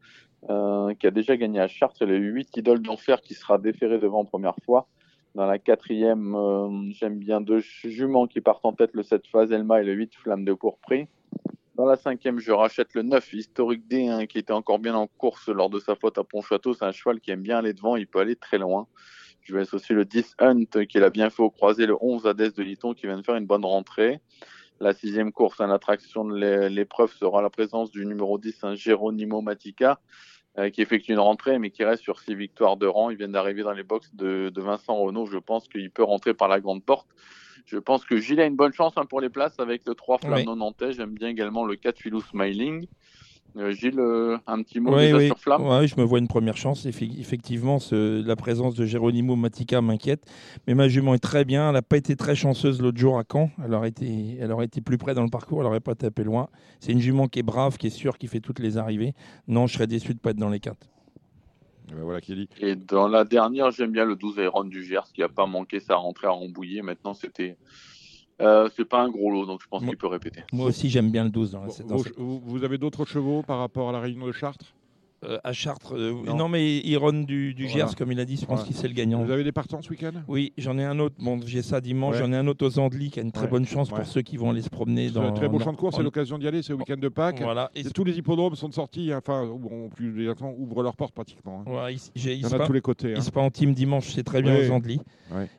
euh, 0.49 0.93
qui 0.93 1.07
a 1.07 1.11
déjà 1.11 1.35
gagné 1.35 1.59
à 1.59 1.67
Chartres, 1.67 2.03
et 2.03 2.05
le 2.05 2.17
8 2.17 2.55
Idole 2.55 2.81
d'Enfer, 2.81 3.21
qui 3.21 3.33
sera 3.33 3.57
déféré 3.57 3.99
devant 3.99 4.23
première 4.23 4.55
fois. 4.63 4.87
Dans 5.37 5.45
la 5.45 5.59
quatrième, 5.59 6.33
euh, 6.33 6.89
j'aime 6.89 7.19
bien 7.19 7.41
deux 7.41 7.59
juments 7.83 8.25
qui 8.25 8.41
partent 8.41 8.65
en 8.65 8.73
tête, 8.73 8.89
le 8.95 9.03
7 9.03 9.27
Fazelma 9.27 9.83
et 9.83 9.85
le 9.85 9.93
8 9.93 10.15
Flamme 10.15 10.43
de 10.43 10.51
Pourprix. 10.53 11.07
Dans 11.75 11.85
la 11.85 11.95
cinquième, 11.95 12.39
je 12.39 12.51
rachète 12.51 12.95
le 12.95 13.03
9 13.03 13.33
Historique 13.33 13.87
D, 13.87 14.07
hein, 14.07 14.25
qui 14.25 14.39
était 14.39 14.51
encore 14.51 14.79
bien 14.79 14.95
en 14.95 15.05
course 15.05 15.49
lors 15.49 15.69
de 15.69 15.77
sa 15.77 15.93
faute 15.95 16.17
à 16.17 16.23
Pontchâteau. 16.23 16.73
C'est 16.73 16.85
un 16.85 16.91
cheval 16.91 17.19
qui 17.19 17.29
aime 17.29 17.43
bien 17.43 17.59
aller 17.59 17.73
devant, 17.73 17.95
il 17.95 18.07
peut 18.07 18.17
aller 18.17 18.35
très 18.35 18.57
loin. 18.57 18.87
Je 19.43 19.53
vais 19.53 19.61
associer 19.61 19.93
le 19.93 20.05
10 20.05 20.33
Hunt, 20.39 20.65
qui 20.89 20.97
l'a 20.97 21.11
bien 21.11 21.29
fait 21.29 21.43
au 21.43 21.51
croisé, 21.51 21.85
le 21.85 21.95
11 22.01 22.25
Hades 22.25 22.55
de 22.55 22.63
Liton, 22.63 22.95
qui 22.95 23.05
vient 23.05 23.17
de 23.19 23.23
faire 23.23 23.35
une 23.35 23.45
bonne 23.45 23.63
rentrée. 23.63 24.19
La 24.79 24.95
sixième 24.95 25.31
course, 25.31 25.61
à 25.61 25.67
l'attraction 25.67 26.25
de 26.25 26.35
l'é- 26.35 26.69
l'épreuve 26.69 27.13
sera 27.13 27.43
la 27.43 27.51
présence 27.51 27.91
du 27.91 28.07
numéro 28.07 28.39
10, 28.39 28.63
un 28.63 28.73
Geronimo 28.73 29.41
Matica, 29.41 29.99
qui 30.73 30.81
effectue 30.81 31.11
une 31.11 31.19
rentrée, 31.19 31.59
mais 31.59 31.69
qui 31.69 31.83
reste 31.83 32.01
sur 32.01 32.19
six 32.19 32.35
victoires 32.35 32.77
de 32.77 32.87
rang. 32.87 33.09
Il 33.09 33.17
vient 33.17 33.27
d'arriver 33.27 33.63
dans 33.63 33.73
les 33.73 33.83
box 33.83 34.13
de, 34.15 34.49
de 34.49 34.61
Vincent 34.61 34.95
Renault. 34.95 35.27
Je 35.27 35.37
pense 35.37 35.67
qu'il 35.67 35.91
peut 35.91 36.03
rentrer 36.03 36.33
par 36.33 36.47
la 36.47 36.59
grande 36.59 36.83
porte. 36.83 37.07
Je 37.65 37.77
pense 37.77 38.05
que 38.05 38.17
Gilles 38.17 38.39
a 38.39 38.45
une 38.45 38.55
bonne 38.55 38.73
chance 38.73 38.93
hein, 38.95 39.05
pour 39.05 39.21
les 39.21 39.29
places 39.29 39.59
avec 39.59 39.85
le 39.85 39.93
3 39.93 40.19
Flamme 40.19 40.33
Oui. 40.47 40.55
Nantais. 40.55 40.93
J'aime 40.93 41.13
bien 41.13 41.27
également 41.27 41.65
le 41.65 41.75
4 41.75 41.99
Filou 41.99 42.21
Smiling. 42.21 42.87
Euh, 43.55 43.71
Gilles, 43.71 43.99
euh, 43.99 44.37
un 44.45 44.61
petit 44.61 44.79
mot 44.79 44.91
Oui, 44.95 45.03
déjà 45.05 45.17
oui. 45.17 45.27
sur 45.27 45.39
Flamme 45.39 45.65
Ouais, 45.65 45.87
je 45.87 45.95
me 45.99 46.03
vois 46.03 46.19
une 46.19 46.27
première 46.27 46.57
chance. 46.57 46.85
Effe- 46.85 47.19
Effectivement, 47.19 47.79
ce- 47.79 48.21
la 48.23 48.35
présence 48.35 48.75
de 48.75 48.85
Geronimo 48.85 49.35
Matica 49.35 49.81
m'inquiète. 49.81 50.23
Mais 50.67 50.75
ma 50.75 50.87
jument 50.87 51.15
est 51.15 51.19
très 51.19 51.43
bien. 51.43 51.67
Elle 51.69 51.73
n'a 51.73 51.81
pas 51.81 51.97
été 51.97 52.15
très 52.15 52.35
chanceuse 52.35 52.81
l'autre 52.81 52.99
jour 52.99 53.17
à 53.17 53.23
Caen. 53.31 53.49
Elle 53.65 53.73
aurait, 53.73 53.89
été, 53.89 54.37
elle 54.39 54.51
aurait 54.51 54.65
été 54.65 54.81
plus 54.81 54.99
près 54.99 55.15
dans 55.15 55.23
le 55.23 55.29
parcours. 55.29 55.59
Elle 55.59 55.65
n'aurait 55.65 55.79
pas 55.79 55.95
tapé 55.95 56.23
loin. 56.23 56.49
C'est 56.79 56.91
une 56.91 56.99
jument 56.99 57.27
qui 57.27 57.39
est 57.39 57.43
brave, 57.43 57.77
qui 57.77 57.87
est 57.87 57.91
sûre, 57.91 58.19
qui 58.19 58.27
fait 58.27 58.41
toutes 58.41 58.59
les 58.59 58.77
arrivées. 58.77 59.13
Non, 59.47 59.65
je 59.65 59.73
serais 59.73 59.87
déçu 59.87 60.09
de 60.09 60.13
ne 60.13 60.19
pas 60.19 60.31
être 60.31 60.37
dans 60.37 60.49
les 60.49 60.59
quatre. 60.59 60.87
Eh 61.89 61.93
ben 61.95 62.03
voilà 62.03 62.19
qui 62.21 62.35
dit. 62.35 62.49
Et 62.59 62.75
dans 62.75 63.07
la 63.07 63.23
dernière, 63.23 63.71
j'aime 63.71 63.91
bien 63.91 64.03
le 64.05 64.15
12 64.17 64.37
Aeron 64.39 64.65
du 64.65 64.83
Gers 64.83 65.11
qui 65.13 65.23
a 65.23 65.29
pas 65.29 65.45
manqué 65.47 65.79
sa 65.79 65.95
rentrée 65.95 66.27
à 66.27 66.31
Rambouillet. 66.31 66.81
Maintenant, 66.81 67.13
c'était. 67.13 67.57
Euh, 68.39 68.69
c'est 68.75 68.85
pas 68.85 69.01
un 69.01 69.09
gros 69.09 69.31
lot, 69.31 69.45
donc 69.45 69.61
je 69.63 69.67
pense 69.67 69.83
qu'il 69.83 69.97
peut 69.97 70.07
répéter. 70.07 70.41
Moi 70.53 70.67
aussi, 70.67 70.89
j'aime 70.89 71.09
bien 71.09 71.23
le 71.23 71.29
12 71.29 71.51
dans 71.51 71.61
la, 71.61 71.67
Bon, 71.67 72.41
vous 72.45 72.63
avez 72.63 72.77
d'autres 72.77 73.05
chevaux 73.05 73.41
par 73.41 73.59
rapport 73.59 73.89
à 73.89 73.91
la 73.91 73.99
réunion 73.99 74.27
de 74.27 74.31
Chartres? 74.31 74.73
Euh, 75.25 75.39
à 75.43 75.51
Chartres. 75.51 75.95
euh, 75.95 76.13
Non. 76.25 76.35
non. 76.35 76.47
mais 76.47 76.77
Iron 76.77 77.11
du, 77.11 77.55
du 77.55 77.65
Voilà. 77.67 77.87
Gers, 77.87 77.95
comme 77.95 78.11
il 78.11 78.19
a 78.19 78.25
dit, 78.25 78.37
je 78.37 78.45
pense 78.45 78.59
Ouais. 78.61 78.67
qu'il 78.67 78.75
c'est 78.75 78.87
le 78.87 78.93
gagnant. 78.93 79.23
Vous 79.23 79.31
avez 79.31 79.43
des 79.43 79.51
partants 79.51 79.81
ce 79.81 79.89
week-end? 79.89 80.11
Oui, 80.27 80.53
j'en 80.59 80.77
ai 80.77 80.83
un 80.83 80.99
autre. 80.99 81.15
Bon, 81.17 81.39
j'ai 81.43 81.63
ça 81.63 81.81
dimanche. 81.81 82.13
Ouais. 82.15 82.19
J'en 82.21 82.31
ai 82.31 82.35
un 82.35 82.45
autre 82.45 82.67
aux 82.67 82.77
Andelys 82.77 83.09
qui 83.09 83.19
a 83.19 83.23
une 83.23 83.31
très 83.31 83.45
Ouais. 83.45 83.47
bonne 83.49 83.65
chance 83.65 83.89
pour 83.89 84.05
ceux 84.05 84.21
qui 84.21 84.37
vont 84.37 84.51
aller 84.51 84.61
se 84.61 84.69
promener 84.69 85.07
C'est 85.07 85.15
dans. 85.15 85.23
un 85.23 85.31
très 85.31 85.49
beau 85.49 85.59
champ 85.59 85.71
de 85.71 85.77
course, 85.77 85.95
c'est 85.97 86.03
l'occasion 86.03 86.37
d'y 86.37 86.47
aller, 86.47 86.61
c'est 86.61 86.73
le 86.73 86.77
week-end 86.77 86.97
de 86.97 87.09
Pâques. 87.09 87.41
Voilà. 87.41 87.71
Et 87.73 87.83
tous 87.85 88.03
les 88.03 88.15
hippodromes 88.15 88.55
sont 88.55 88.71
sortis, 88.71 89.11
hein, 89.11 89.17
enfin, 89.17 89.47
bon, 89.47 89.89
plus 89.89 90.13
les 90.15 90.25
gens 90.25 90.53
ouvrent 90.55 90.83
leurs 90.83 90.95
portes 90.95 91.15
pratiquement. 91.15 91.63
hein. 91.67 91.89
Il, 91.89 91.97
Il 92.15 92.31
il 92.33 92.41
y 92.41 92.45
en 92.45 92.51
a 92.51 92.59
de 92.59 92.65
tous 92.65 92.73
les 92.73 92.81
côtés. 92.81 93.09
il 93.11 93.17
hein. 93.17 93.21
se 93.21 93.31
passe 93.31 93.43
en 93.43 93.49
team 93.49 93.73
dimanche, 93.73 94.09
c'est 94.13 94.23
très 94.23 94.43
bien 94.43 94.55
aux 94.55 94.71
Andelys. 94.71 95.01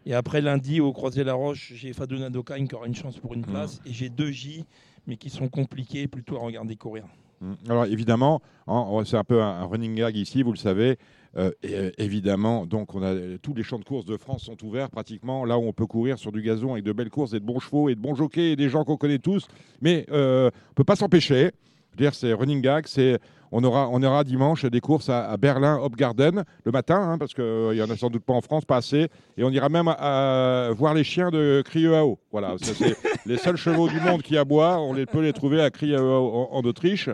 Et 0.06 0.14
après 0.14 0.40
lundi, 0.40 0.80
au 0.80 0.92
Croisier-la-Roche, 0.92 1.72
j'ai 1.74 1.92
Fadouna 1.92 2.30
Dokagne 2.30 2.68
qui 2.68 2.76
aura 2.76 2.86
une 2.86 2.94
chance 2.94 3.18
pour 3.18 3.34
une 3.34 3.40
Mm. 3.40 3.44
place. 3.46 3.80
Et 3.86 3.92
j'ai 3.92 4.08
deux 4.08 4.30
J, 4.30 4.64
mais 5.08 5.16
qui 5.16 5.30
sont 5.30 5.48
compliqués 5.48 6.06
plutôt 6.06 6.36
à 6.36 6.40
regarder 6.40 6.76
courir. 6.76 7.04
Mm. 7.40 7.52
Alors 7.68 7.84
évidemment, 7.86 8.40
hein, 8.66 8.84
c'est 9.04 9.16
un 9.16 9.24
peu 9.24 9.42
un, 9.42 9.62
un 9.62 9.64
running 9.64 9.94
gag 9.94 10.16
ici, 10.16 10.42
vous 10.42 10.52
le 10.52 10.58
savez. 10.58 10.98
Euh, 11.36 11.50
euh, 11.66 11.90
évidemment, 11.98 12.66
donc 12.66 12.94
on 12.94 13.02
a 13.02 13.14
tous 13.42 13.54
les 13.54 13.62
champs 13.62 13.78
de 13.78 13.84
courses 13.84 14.06
de 14.06 14.16
France 14.16 14.44
sont 14.44 14.64
ouverts 14.64 14.88
pratiquement 14.88 15.44
là 15.44 15.58
où 15.58 15.62
on 15.62 15.74
peut 15.74 15.86
courir 15.86 16.18
sur 16.18 16.32
du 16.32 16.40
gazon 16.40 16.72
avec 16.72 16.84
de 16.84 16.92
belles 16.92 17.10
courses 17.10 17.34
et 17.34 17.40
de 17.40 17.44
bons 17.44 17.60
chevaux 17.60 17.90
et 17.90 17.94
de 17.94 18.00
bons 18.00 18.14
jockeys 18.14 18.52
et 18.52 18.56
des 18.56 18.68
gens 18.68 18.84
qu'on 18.84 18.96
connaît 18.96 19.18
tous. 19.18 19.46
Mais 19.82 20.06
euh, 20.10 20.50
on 20.70 20.74
peut 20.74 20.84
pas 20.84 20.96
s'empêcher. 20.96 21.50
Dire, 21.96 22.14
c'est 22.14 22.32
running 22.32 22.62
gag. 22.62 22.86
C'est 22.86 23.18
on 23.52 23.64
aura 23.64 23.88
on 23.90 24.02
aura 24.02 24.24
dimanche 24.24 24.64
des 24.64 24.80
courses 24.80 25.08
à, 25.08 25.30
à 25.30 25.36
Berlin 25.36 25.78
Hopgarden 25.78 26.44
le 26.64 26.72
matin 26.72 26.96
hein, 26.96 27.18
parce 27.18 27.34
qu'il 27.34 27.74
y 27.74 27.82
en 27.82 27.90
a 27.90 27.96
sans 27.96 28.10
doute 28.10 28.24
pas 28.24 28.34
en 28.34 28.40
France, 28.40 28.64
pas 28.64 28.76
assez. 28.76 29.08
Et 29.36 29.44
on 29.44 29.50
ira 29.50 29.68
même 29.68 29.88
à, 29.88 30.66
à 30.68 30.70
voir 30.72 30.94
les 30.94 31.04
chiens 31.04 31.30
de 31.30 31.62
Crieao. 31.64 32.18
Voilà, 32.32 32.56
c'est 32.60 32.96
les 33.26 33.36
seuls 33.36 33.56
chevaux 33.56 33.88
du 33.88 34.00
monde 34.00 34.22
qui 34.22 34.36
aboient. 34.36 34.80
On 34.80 34.92
les 34.92 35.06
peut 35.06 35.22
les 35.22 35.32
trouver 35.32 35.60
à 35.60 35.70
Crieao 35.70 36.00
en, 36.02 36.48
en 36.52 36.62
Autriche. 36.62 37.10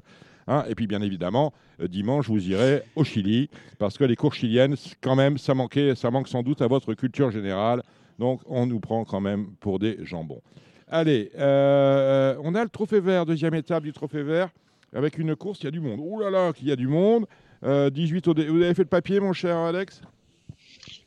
Hein, 0.47 0.65
et 0.69 0.75
puis 0.75 0.87
bien 0.87 1.01
évidemment, 1.01 1.53
euh, 1.81 1.89
dimanche, 1.89 2.29
vous 2.29 2.51
irez 2.51 2.83
au 2.97 3.05
Chili, 3.05 3.49
parce 3.79 3.97
que 3.97 4.05
les 4.05 4.17
cours 4.17 4.35
chiliennes, 4.35 4.77
quand 5.01 5.17
même, 5.17 5.39
ça, 5.39 5.55
manquait, 5.55 5.95
ça 5.95 6.11
manque 6.11 6.29
sans 6.29 6.43
doute 6.43 6.61
à 6.61 6.67
votre 6.67 6.93
culture 6.95 7.31
générale. 7.31 7.83
Donc 8.19 8.41
on 8.47 8.67
nous 8.67 8.81
prend 8.81 9.05
quand 9.05 9.21
même 9.21 9.47
pour 9.61 9.79
des 9.79 9.99
jambons. 10.05 10.43
Allez, 10.89 11.31
euh, 11.37 12.37
on 12.43 12.55
a 12.55 12.63
le 12.63 12.69
trophée 12.69 13.01
vert, 13.01 13.25
deuxième 13.25 13.55
étape 13.55 13.83
du 13.83 13.93
trophée 13.93 14.23
vert, 14.23 14.51
avec 14.95 15.19
une 15.19 15.37
course, 15.37 15.61
il 15.61 15.65
y 15.65 15.69
a 15.69 15.71
du 15.71 15.81
monde. 15.81 15.99
Ouh 16.03 16.21
là 16.21 16.31
là, 16.31 16.53
qu'il 16.53 16.69
y 16.69 16.73
a 16.73 16.77
du 16.77 16.87
monde. 16.89 17.27
Euh, 17.65 17.91
18 17.91 18.29
au 18.29 18.35
dé- 18.35 18.47
Vous 18.49 18.63
avez 18.63 18.75
fait 18.75 18.83
le 18.83 18.89
papier, 18.89 19.21
mon 19.21 19.33
cher 19.33 19.57
Alex? 19.57 20.03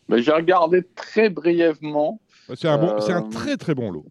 J'ai 0.10 0.32
regardé 0.32 0.84
très 0.96 1.30
brièvement. 1.30 2.20
C'est 2.56 2.68
un, 2.68 2.78
bon, 2.78 2.94
c'est 3.00 3.12
un 3.12 3.24
très 3.30 3.58
très 3.58 3.76
bon 3.76 3.92
lot. 3.92 4.06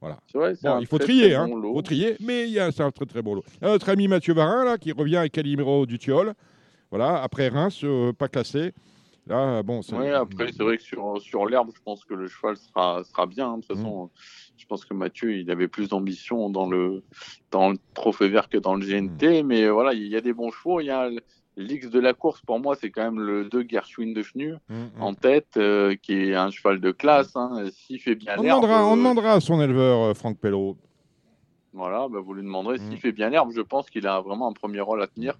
Voilà. 0.00 0.18
Vrai, 0.34 0.54
Bon, 0.62 0.78
il 0.80 0.86
faut 0.86 0.98
très, 0.98 1.06
trier, 1.06 1.22
très 1.30 1.34
hein. 1.36 1.48
bon 1.48 1.74
faut 1.74 1.82
trier, 1.82 2.16
mais 2.20 2.48
c'est 2.72 2.82
un 2.82 2.90
très 2.90 3.06
très 3.06 3.22
bon 3.22 3.34
lot. 3.36 3.44
Notre 3.62 3.88
ami 3.88 4.08
Mathieu 4.08 4.34
Varin 4.34 4.64
là 4.64 4.76
qui 4.78 4.92
revient 4.92 5.16
avec 5.16 5.32
Calimero 5.32 5.86
du 5.86 5.98
Tiol. 5.98 6.34
Voilà, 6.90 7.22
après 7.22 7.48
Reims, 7.48 7.80
euh, 7.84 8.12
pas 8.12 8.28
classé. 8.28 8.72
Là, 9.26 9.62
bon, 9.64 9.80
Oui, 9.92 10.08
après, 10.10 10.52
c'est 10.52 10.62
vrai 10.62 10.76
que 10.76 10.82
sur, 10.84 11.20
sur 11.20 11.46
l'herbe, 11.46 11.70
je 11.74 11.80
pense 11.82 12.04
que 12.04 12.14
le 12.14 12.28
cheval 12.28 12.56
sera, 12.56 13.02
sera 13.02 13.26
bien. 13.26 13.48
hein. 13.50 13.56
De 13.58 13.62
toute 13.62 13.70
Mm. 13.76 13.78
façon, 13.82 14.10
je 14.56 14.66
pense 14.66 14.84
que 14.84 14.94
Mathieu, 14.94 15.36
il 15.36 15.50
avait 15.50 15.68
plus 15.68 15.88
d'ambition 15.88 16.50
dans 16.50 16.68
le, 16.68 17.02
dans 17.50 17.70
le 17.70 17.78
trophée 17.94 18.28
vert 18.28 18.48
que 18.48 18.58
dans 18.58 18.74
le 18.74 18.84
GNT. 18.84 19.42
Mm. 19.42 19.46
Mais 19.46 19.68
voilà, 19.68 19.92
il 19.94 20.06
y 20.06 20.16
a 20.16 20.20
des 20.20 20.32
bons 20.32 20.50
chevaux. 20.50 20.80
Il 20.80 20.86
y 20.86 20.90
a 20.90 21.08
l'X 21.56 21.88
de 21.88 22.00
la 22.00 22.14
course, 22.14 22.40
pour 22.42 22.60
moi, 22.60 22.76
c'est 22.76 22.90
quand 22.90 23.02
même 23.02 23.20
le 23.20 23.46
2 23.46 23.66
Gershwin 23.68 24.12
de 24.12 24.22
Fnu 24.22 24.54
Mm, 24.68 24.74
mm. 24.74 25.02
en 25.02 25.14
tête, 25.14 25.56
euh, 25.56 25.96
qui 26.00 26.12
est 26.12 26.34
un 26.34 26.50
cheval 26.50 26.80
de 26.80 26.90
classe. 26.90 27.34
Hein. 27.36 27.64
S'il 27.72 28.00
fait 28.00 28.14
bien 28.14 28.34
on, 28.38 28.42
l'herbe. 28.42 28.62
demandera, 28.62 28.86
on 28.86 28.92
euh, 28.92 28.96
demandera 28.96 29.32
à 29.34 29.40
son 29.40 29.60
éleveur 29.60 30.00
euh, 30.00 30.14
Franck 30.14 30.38
Pello. 30.38 30.76
Voilà, 31.72 32.08
bah, 32.08 32.20
vous 32.24 32.32
lui 32.32 32.42
demanderez 32.42 32.78
s'il 32.78 32.96
fait 32.98 33.12
bien 33.12 33.28
l'herbe. 33.28 33.50
Je 33.54 33.60
pense 33.60 33.90
qu'il 33.90 34.06
a 34.06 34.20
vraiment 34.20 34.48
un 34.48 34.52
premier 34.52 34.80
rôle 34.80 35.02
à 35.02 35.06
tenir. 35.06 35.38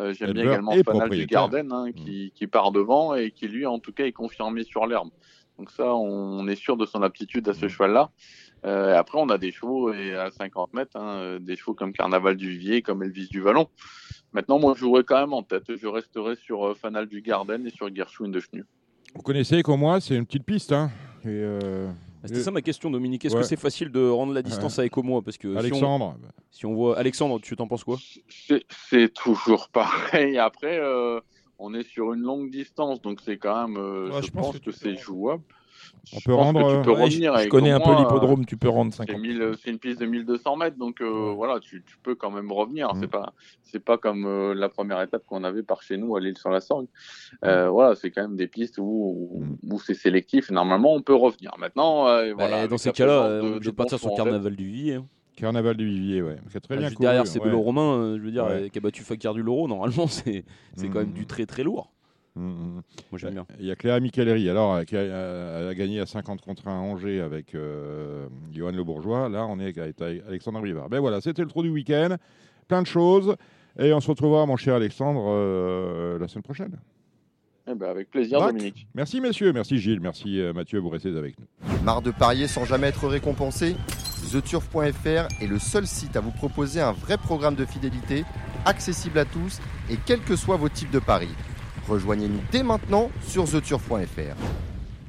Euh, 0.00 0.12
J'aime 0.12 0.32
bien 0.32 0.42
également 0.44 0.72
Fanal 0.84 1.10
du. 1.10 1.26
Garden 1.26 1.72
hein, 1.72 1.92
qui, 1.92 2.32
qui 2.34 2.46
part 2.48 2.72
devant 2.72 3.14
et 3.14 3.30
qui 3.30 3.46
lui, 3.46 3.66
en 3.66 3.78
tout 3.78 3.92
cas, 3.92 4.04
est 4.04 4.12
confirmé 4.12 4.64
sur 4.64 4.86
l'herbe. 4.86 5.10
Donc 5.58 5.70
ça, 5.70 5.94
on 5.94 6.46
est 6.48 6.56
sûr 6.56 6.76
de 6.76 6.84
son 6.86 7.02
aptitude 7.02 7.48
à 7.48 7.54
ce 7.54 7.68
cheval-là. 7.68 8.10
Euh, 8.64 8.96
après, 8.96 9.18
on 9.20 9.28
a 9.28 9.38
des 9.38 9.52
chevaux 9.52 9.92
et 9.92 10.14
à 10.14 10.30
50 10.30 10.72
mètres, 10.74 10.96
hein, 10.96 11.06
euh, 11.18 11.38
des 11.38 11.56
chevaux 11.56 11.74
comme 11.74 11.92
Carnaval 11.92 12.36
du 12.36 12.50
Vivier, 12.50 12.82
comme 12.82 13.02
Elvis 13.02 13.28
du 13.28 13.40
Vallon. 13.40 13.68
Maintenant, 14.32 14.58
moi, 14.58 14.72
je 14.74 14.80
jouerai 14.80 15.04
quand 15.04 15.20
même 15.20 15.32
en 15.32 15.42
tête. 15.42 15.64
Je 15.76 15.86
resterai 15.86 16.36
sur 16.36 16.66
euh, 16.66 16.74
Fanal 16.74 17.06
du 17.06 17.20
Garden 17.22 17.64
et 17.66 17.70
sur 17.70 17.94
Gershwin 17.94 18.30
de 18.30 18.40
Chenu. 18.40 18.64
Vous 19.14 19.22
connaissez 19.22 19.62
comme 19.62 19.80
moi, 19.80 20.00
c'est 20.00 20.16
une 20.16 20.26
petite 20.26 20.44
piste. 20.44 20.72
Hein. 20.72 20.90
Et, 21.24 21.28
euh, 21.28 21.88
C'était 22.24 22.40
et- 22.40 22.42
ça 22.42 22.50
ma 22.50 22.60
question, 22.62 22.90
Dominique. 22.90 23.24
Est-ce 23.24 23.34
Ouais. 23.34 23.42
que 23.42 23.46
c'est 23.46 23.56
facile 23.58 23.90
de 23.90 24.08
rendre 24.08 24.32
la 24.32 24.42
distance 24.42 24.78
avec 24.78 24.96
Omo 24.96 25.22
Parce 25.22 25.38
que 25.38 25.48
si 25.48 25.54
on- 25.54 25.58
Alexandre, 25.58 26.16
si 26.50 26.66
on, 26.66 26.74
voit 26.74 26.98
Alexandre, 26.98 27.40
tu 27.40 27.54
t'en 27.56 27.68
penses 27.68 27.84
quoi? 27.84 27.98
C'est- 28.28 29.14
toujours 29.14 29.68
pareil. 29.72 30.38
Après, 30.38 30.78
euh, 30.80 31.20
on 31.58 31.72
est 31.72 31.84
sur 31.88 32.12
une 32.12 32.20
longue 32.22 32.50
distance, 32.50 33.00
donc 33.00 33.20
c'est 33.24 33.38
quand 33.38 33.68
même. 33.68 33.76
euh, 33.78 34.10
Ouais, 34.10 34.22
je, 34.22 34.26
je 34.26 34.32
pense 34.32 34.46
pense 34.46 34.58
que 34.60 34.70
c'est 34.72 34.96
jouable. 34.96 35.42
On 36.14 36.18
Je 36.20 36.24
peut 36.24 36.34
rendre, 36.34 36.60
tu 36.78 36.82
peux 36.84 36.90
euh, 36.90 36.94
Ouais, 36.94 37.10
je, 37.10 37.16
revenir. 37.16 37.36
je 37.38 37.48
connais 37.48 37.70
un 37.72 37.80
peu 37.80 37.86
moins, 37.86 37.96
l'hippodrome, 37.98 38.46
tu 38.46 38.56
peux 38.56 38.68
rendre 38.68 38.92
C'est 38.92 38.98
50. 39.08 39.20
1000 39.20 39.52
c'est 39.62 39.70
une 39.70 39.78
piste 39.78 40.00
de 40.00 40.06
1200 40.06 40.56
mètres, 40.56 40.76
donc 40.78 41.00
euh, 41.00 41.32
voilà, 41.34 41.58
tu, 41.60 41.82
tu 41.86 41.96
peux 42.02 42.14
quand 42.14 42.30
même 42.30 42.52
revenir. 42.52 42.94
Mm. 42.94 43.00
C'est 43.00 43.08
pas, 43.08 43.32
c'est 43.62 43.84
pas 43.84 43.98
comme 43.98 44.24
euh, 44.24 44.54
la 44.54 44.68
première 44.68 45.00
étape 45.02 45.24
qu'on 45.26 45.42
avait 45.44 45.62
par 45.64 45.82
chez 45.82 45.96
nous 45.96 46.14
à 46.16 46.20
l'île 46.20 46.38
sur 46.38 46.50
la 46.50 46.60
Sorgue. 46.60 46.86
Euh, 47.44 47.68
Voilà, 47.70 47.94
c'est 47.96 48.10
quand 48.10 48.22
même 48.22 48.36
des 48.36 48.46
pistes 48.46 48.78
où, 48.78 48.82
où, 48.84 49.44
où 49.74 49.80
c'est 49.80 49.94
sélectif. 49.94 50.50
Normalement, 50.50 50.94
on 50.94 51.02
peut 51.02 51.14
revenir. 51.14 51.52
Maintenant, 51.58 52.06
euh, 52.08 52.28
Bah, 52.34 52.46
voilà, 52.46 52.68
Dans 52.68 52.78
ces 52.78 52.90
la 52.90 52.92
cas-là, 52.94 53.22
euh, 53.24 53.40
obligé 53.56 53.70
de 53.70 53.76
partir 53.76 53.98
sur. 53.98 54.14
Carnaval 54.14 54.54
du 54.56 54.66
Vivier. 54.66 54.94
hein. 54.94 55.06
Carnaval 55.36 55.76
du 55.76 55.86
Vivier, 55.86 56.22
ouais. 56.22 56.36
C'est 56.48 56.60
très 56.60 56.74
Ah, 56.74 56.78
bien 56.78 56.86
juste 56.86 56.96
couru, 56.96 57.06
derrière, 57.08 57.26
c'est 57.26 57.40
ouais. 57.40 57.50
Romain, 57.52 57.94
euh, 57.98 58.16
je 58.18 58.22
veux 58.22 58.30
dire, 58.30 58.44
Ouais. 58.44 58.52
euh, 58.64 58.68
qui 58.68 58.78
a 58.78 58.80
battu 58.80 59.02
Fakir 59.02 59.34
du 59.34 59.42
Loro. 59.42 59.68
Normalement, 59.68 60.06
c'est 60.06 60.44
c'est 60.76 60.88
quand 60.88 61.00
même 61.00 61.08
Mhm. 61.08 61.14
du 61.14 61.26
très 61.26 61.44
très 61.44 61.62
lourd. 61.62 61.90
Mm, 62.36 62.40
mm. 62.40 62.82
Moi, 63.10 63.18
j'aime 63.18 63.32
bien. 63.32 63.46
Il 63.58 63.66
y 63.66 63.70
a 63.70 63.76
Cléa 63.76 63.98
Michellery, 63.98 64.48
alors, 64.48 64.74
euh, 64.74 64.84
qui 64.84 64.96
a, 64.96 65.00
euh, 65.00 65.62
elle 65.62 65.68
a 65.68 65.74
gagné 65.74 66.00
à 66.00 66.06
50 66.06 66.40
contre 66.42 66.68
1 66.68 66.70
à 66.70 66.80
Angers 66.80 67.20
avec 67.20 67.54
euh, 67.54 68.28
Johan 68.52 68.72
Le 68.72 68.84
Bourgeois. 68.84 69.28
Là, 69.28 69.46
on 69.46 69.58
est 69.58 69.78
avec 69.78 70.00
Alexandre 70.00 70.60
Rivard. 70.60 70.88
Ben 70.88 71.00
voilà, 71.00 71.20
c'était 71.20 71.42
le 71.42 71.48
trou 71.48 71.62
du 71.62 71.70
week-end. 71.70 72.16
Plein 72.68 72.82
de 72.82 72.86
choses. 72.86 73.36
Et 73.78 73.92
on 73.92 74.00
se 74.00 74.08
retrouvera, 74.08 74.46
mon 74.46 74.56
cher 74.56 74.74
Alexandre, 74.74 75.26
euh, 75.28 76.18
la 76.18 76.28
semaine 76.28 76.42
prochaine. 76.42 76.76
Eh 77.68 77.74
ben, 77.74 77.90
avec 77.90 78.10
plaisir, 78.10 78.38
Bac. 78.38 78.52
Dominique. 78.52 78.86
Merci 78.94 79.20
messieurs, 79.20 79.52
merci 79.52 79.78
Gilles, 79.78 80.00
merci 80.00 80.40
euh, 80.40 80.52
Mathieu, 80.52 80.78
vous 80.78 80.88
restez 80.88 81.16
avec 81.16 81.34
nous. 81.38 81.46
Marre 81.84 82.00
de 82.00 82.12
parier 82.12 82.46
sans 82.46 82.64
jamais 82.64 82.86
être 82.86 83.06
récompensé? 83.08 83.74
TheTurf.fr 84.32 85.42
est 85.42 85.46
le 85.46 85.58
seul 85.58 85.86
site 85.86 86.16
à 86.16 86.20
vous 86.20 86.30
proposer 86.30 86.80
un 86.80 86.92
vrai 86.92 87.18
programme 87.18 87.54
de 87.54 87.64
fidélité, 87.64 88.24
accessible 88.64 89.18
à 89.18 89.24
tous 89.24 89.60
et 89.90 89.96
quels 90.06 90.20
que 90.20 90.36
soient 90.36 90.56
vos 90.56 90.68
types 90.68 90.90
de 90.90 91.00
paris. 91.00 91.34
Rejoignez-nous 91.88 92.40
dès 92.50 92.62
maintenant 92.62 93.10
sur 93.20 93.44
TheTurf.fr. 93.44 94.36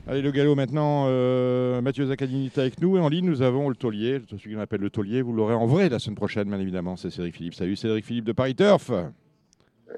Allez, 0.08 0.22
le 0.22 0.32
galop 0.32 0.56
maintenant. 0.56 1.06
euh, 1.08 1.82
Mathieu 1.82 2.06
Zaccadini 2.06 2.46
est 2.46 2.58
avec 2.60 2.80
nous 2.80 2.98
et 2.98 3.00
en 3.00 3.10
ligne, 3.10 3.26
nous 3.26 3.42
avons 3.42 3.68
le 3.68 3.76
taulier. 3.76 4.22
Celui 4.30 4.56
qu'on 4.56 4.62
appelle 4.62 4.82
le 4.82 4.90
taulier, 4.90 5.22
vous 5.22 5.34
l'aurez 5.34 5.56
en 5.56 5.66
vrai 5.66 5.90
la 5.90 6.00
semaine 6.00 6.16
prochaine, 6.16 6.48
bien 6.48 6.60
évidemment. 6.60 6.96
C'est 6.96 7.10
Cédric 7.10 7.36
Philippe. 7.36 7.56
Salut 7.56 7.76
Cédric 7.76 8.06
Philippe 8.06 8.26
de 8.26 8.32
Paris 8.32 8.56
Turf. 8.56 8.92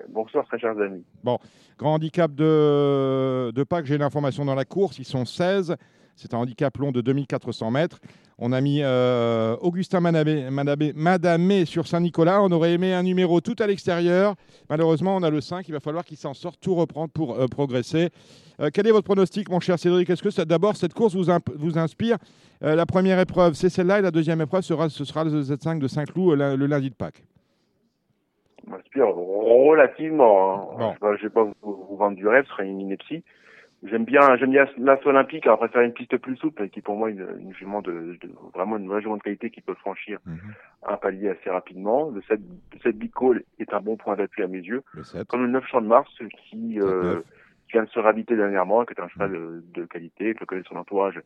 Bonsoir, 0.10 0.46
très 0.46 0.58
chers 0.60 0.80
amis. 0.80 1.04
Bon, 1.24 1.38
grand 1.78 1.96
handicap 1.96 2.34
de, 2.34 3.52
de 3.52 3.64
Pâques, 3.64 3.86
j'ai 3.86 3.98
l'information 3.98 4.46
dans 4.46 4.56
la 4.56 4.66
course, 4.66 5.00
ils 5.00 5.06
sont 5.06 5.26
16. 5.26 5.76
C'est 6.22 6.34
un 6.34 6.38
handicap 6.38 6.76
long 6.78 6.92
de 6.92 7.00
2400 7.00 7.72
mètres. 7.72 8.00
On 8.38 8.52
a 8.52 8.60
mis 8.60 8.82
euh, 8.84 9.56
Augustin 9.62 10.02
Madamé- 10.02 10.94
Madamé 10.94 11.64
sur 11.66 11.88
Saint-Nicolas. 11.88 12.42
On 12.42 12.52
aurait 12.52 12.74
aimé 12.74 12.94
un 12.94 13.04
numéro 13.04 13.40
tout 13.40 13.56
à 13.60 13.68
l'extérieur. 13.68 14.36
Malheureusement, 14.70 15.16
on 15.16 15.24
a 15.24 15.30
le 15.30 15.40
5. 15.40 15.66
Il 15.70 15.72
va 15.72 15.80
falloir 15.80 16.04
qu'il 16.04 16.18
s'en 16.18 16.34
sorte, 16.34 16.60
tout 16.60 16.76
reprendre 16.76 17.10
pour 17.14 17.40
euh, 17.40 17.48
progresser. 17.48 18.10
Euh, 18.60 18.70
quel 18.74 18.86
est 18.88 18.92
votre 18.92 19.06
pronostic, 19.06 19.50
mon 19.50 19.62
cher 19.62 19.80
Cédric? 19.80 20.10
Est-ce 20.10 20.22
que 20.22 20.44
d'abord 20.44 20.76
cette 20.76 20.94
course 20.94 21.16
vous, 21.16 21.32
vous 21.56 21.78
inspire? 21.78 22.18
La 22.62 22.86
première 22.86 23.18
épreuve, 23.22 23.54
c'est 23.54 23.70
celle-là. 23.70 24.00
Et 24.00 24.02
la 24.02 24.12
deuxième 24.12 24.42
épreuve, 24.42 24.64
sera, 24.64 24.90
ce 24.90 25.06
sera 25.06 25.24
le 25.24 25.32
Z5 25.42 25.80
de 25.80 25.88
Saint-Cloud 25.88 26.38
le 26.38 26.66
lundi 26.66 26.90
de 26.90 26.96
Pâques. 26.96 27.24
m'inspire 28.68 29.08
relativement. 29.08 30.74
hein. 30.78 30.94
Bon. 31.00 31.12
Je 31.14 31.18
je 31.18 31.24
vais 31.24 31.30
pas 31.30 31.46
vous, 31.62 31.86
vous 31.90 31.96
vendre 31.96 32.18
du 32.18 32.28
rêve, 32.28 32.44
ce 32.46 32.52
serait 32.52 32.68
une 32.68 32.82
ineptie. 32.82 33.24
J'aime 33.84 34.04
bien, 34.04 34.36
j'aime 34.38 34.52
bien 34.52 34.66
l'As 34.78 35.00
olympique. 35.06 35.46
Alors, 35.46 35.58
préfère 35.60 35.82
une 35.82 35.94
piste 35.94 36.18
plus 36.18 36.36
souple, 36.36 36.68
qui 36.70 36.80
est 36.80 36.82
pour 36.82 36.98
moi 36.98 37.10
une, 37.10 37.26
une 37.40 37.54
jument 37.54 37.82
de, 37.82 38.18
de- 38.22 38.30
vraiment 38.54 38.76
une 38.78 38.88
vraie 38.90 39.02
jument 39.02 39.16
de 39.18 39.22
qualité 39.24 39.50
qui 39.52 39.62
peut 39.62 39.76
franchir 39.76 40.20
Mhm. 40.26 40.38
un 40.88 40.98
palier 40.98 41.30
assez 41.30 41.50
rapidement. 41.50 42.10
Le 42.10 42.22
7, 42.24 42.40
le 42.74 42.80
7 42.80 42.98
Big 42.98 43.12
Call 43.14 43.44
est 43.58 43.74
un 43.74 43.80
bon 43.80 43.96
point 43.96 44.16
d'appui 44.18 44.44
à 44.44 44.48
mes 44.48 44.60
yeux. 44.60 44.84
Le 44.94 45.04
7. 45.04 45.28
Comme 45.28 45.44
le 45.44 45.50
9 45.52 45.66
Champ 45.68 45.80
de 45.82 45.88
Mars, 45.88 46.10
qui, 46.50 46.80
euh, 46.82 47.20
7-9. 47.20 47.24
qui 47.68 47.72
vient 47.74 47.84
de 47.84 47.90
se 47.90 48.00
réhabiter 48.00 48.36
dernièrement, 48.36 48.84
qui 48.84 48.94
est 48.94 49.02
un 49.02 49.08
cheval 49.08 49.32
de, 49.32 49.64
de 49.74 49.86
qualité, 49.86 50.34
que 50.36 50.44
connaît 50.44 50.64
son 50.68 50.76
entourage, 50.76 51.22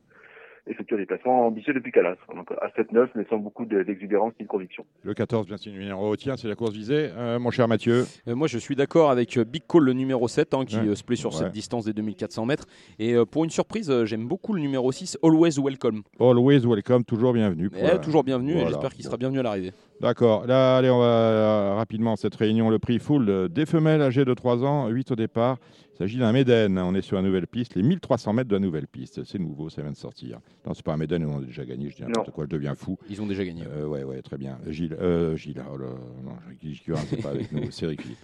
effectue 0.68 0.96
des 0.98 1.06
placements 1.06 1.48
ambitieux 1.48 1.74
depuis 1.74 1.92
Calas. 1.92 2.16
Donc, 2.34 2.50
à 2.62 2.70
7-9, 2.76 3.10
mais 3.16 3.26
sans 3.30 3.38
beaucoup 3.38 3.66
de- 3.66 3.84
d'exubérance 3.84 4.34
ni 4.40 4.46
de 4.46 4.50
conviction. 4.50 4.86
Le 5.04 5.14
14, 5.14 5.46
bien 5.48 5.58
sûr, 5.58 5.72
numéro 5.74 6.16
tien, 6.16 6.38
c'est 6.38 6.48
la 6.48 6.56
course 6.56 6.74
visée. 6.74 7.10
Euh, 7.18 7.38
mon 7.40 7.52
cher 7.52 7.68
Mathieu. 7.68 8.06
Euh, 8.28 8.36
moi, 8.36 8.48
je 8.48 8.58
suis 8.58 8.76
d'accord 8.76 9.12
avec 9.12 9.38
euh, 9.38 9.44
Big 9.44 9.64
Call, 9.68 9.84
le 9.84 9.94
numéro 9.94 10.28
7, 10.28 10.54
hein, 10.54 10.66
qui 10.66 10.78
Ouais. 10.78 10.96
se 10.96 11.04
plaît 11.04 11.16
sur 11.16 11.32
Ouais. 11.32 11.38
cette 11.40 11.52
distance 11.52 11.86
des 11.86 11.94
2400 11.94 12.46
mètres. 12.46 12.66
Et 13.00 13.14
euh, 13.14 13.26
pour 13.26 13.44
une 13.44 13.50
surprise, 13.50 13.92
j'aime 14.06 14.28
beaucoup 14.28 14.54
le 14.54 14.62
numéro 14.62 14.92
6, 14.92 15.18
Always 15.24 15.60
Welcome. 15.62 16.02
Always 16.20 16.62
welcome, 16.66 17.04
toujours 17.04 17.34
bienvenue. 17.34 17.70
pour 17.70 17.80
Eh, 17.84 18.00
toujours 18.02 18.24
bienvenu 18.24 18.54
et 18.54 18.66
j'espère 18.68 18.94
qu'il 18.94 19.04
sera 19.04 19.18
bienvenu 19.18 19.40
à 19.40 19.44
l'arrivée. 19.44 19.72
D'accord. 20.04 20.46
Là, 20.46 20.76
allez, 20.76 20.90
on 20.90 21.00
va 21.00 21.06
euh, 21.06 21.74
rapidement 21.76 22.18
cette 22.18 22.36
réunion. 22.36 22.70
Le 22.70 22.78
prix 22.78 23.00
full 23.00 23.48
des 23.48 23.66
femelles 23.66 24.02
âgées 24.02 24.26
de 24.26 24.34
3 24.34 24.66
ans, 24.66 24.90
8 24.90 25.12
au 25.12 25.16
départ. 25.16 25.58
Il 25.94 25.98
s'agit 25.98 26.18
d'un 26.18 26.34
Méden. 26.34 26.78
On 26.78 26.94
est 26.94 27.02
sur 27.02 27.16
la 27.16 27.22
nouvelle 27.22 27.48
piste, 27.48 27.76
les 27.76 27.84
1300 27.84 28.34
mètres 28.34 28.50
de 28.50 28.56
la 28.56 28.60
nouvelle 28.60 28.88
piste. 28.88 29.24
C'est 29.24 29.40
nouveau, 29.40 29.70
ça 29.70 29.82
vient 29.82 29.94
de 29.94 29.98
sortir. 29.98 30.42
Non, 30.68 30.74
c'est 30.74 30.84
pas 30.84 30.92
un 30.92 30.98
Méden, 30.98 31.26
on 31.26 31.38
a 31.38 31.42
déjà 31.42 31.64
gagné. 31.64 31.90
Je 31.90 31.96
dis 31.96 32.02
n'importe 32.02 32.32
quoi, 32.32 32.44
je 32.44 32.50
deviens 32.50 32.76
fou. 32.76 32.98
Ils 33.10 33.22
ont 33.22 33.28
déjà 33.28 33.46
gagné. 33.46 33.64
Euh, 33.66 33.86
ouais, 33.86 34.04
ouais, 34.04 34.22
très 34.22 34.38
bien. 34.38 34.58
Gilles, 34.68 34.98
euh, 35.00 35.38
Gilles, 35.38 35.64
oh 35.74 35.78
là, 35.78 35.86
non, 36.22 36.34
Gilles 36.62 36.82
Curin, 36.82 37.00
c'est 37.10 37.22
pas 37.22 37.30
avec 37.30 37.50
nous. 37.54 37.72
C'est 37.72 37.88
Philippe. 37.96 38.18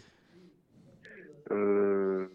Euh, 1.51 2.27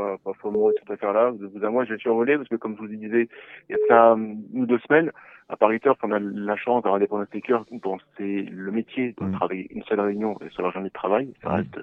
pas, 0.00 0.16
pas 0.24 0.32
faux 0.40 0.50
mot 0.50 0.70
de 0.70 0.76
cette 0.78 0.90
affaire-là. 0.90 1.32
De 1.32 1.46
vous 1.46 1.64
à 1.64 1.70
moi, 1.70 1.84
je 1.84 1.92
vais 1.94 1.98
survoler 1.98 2.36
parce 2.36 2.48
que, 2.48 2.56
comme 2.56 2.74
je 2.74 2.78
vous 2.80 2.86
le 2.86 2.96
disais, 2.96 3.28
il 3.68 3.72
y 3.72 3.74
a 3.74 3.78
de 3.78 3.82
ça 3.88 4.14
une 4.16 4.62
ou 4.62 4.66
deux 4.66 4.78
semaines, 4.80 5.10
à 5.48 5.56
Paris 5.56 5.80
Turf, 5.80 5.98
on 6.02 6.12
a 6.12 6.18
la 6.20 6.56
chance 6.56 6.82
d'avoir 6.82 7.00
des 7.00 7.06
pronostiqueurs 7.08 7.64
dont 7.72 7.98
c'est 8.16 8.42
le 8.50 8.70
métier 8.70 9.14
de 9.18 9.24
Mm. 9.24 9.32
travailler 9.32 9.66
une 9.74 9.82
seule 9.84 10.00
réunion 10.00 10.38
et 10.44 10.48
sur 10.50 10.62
leur 10.62 10.72
journée 10.72 10.88
de 10.88 10.94
travail. 10.94 11.32
Ça 11.42 11.48
Mm. 11.50 11.52
reste, 11.56 11.80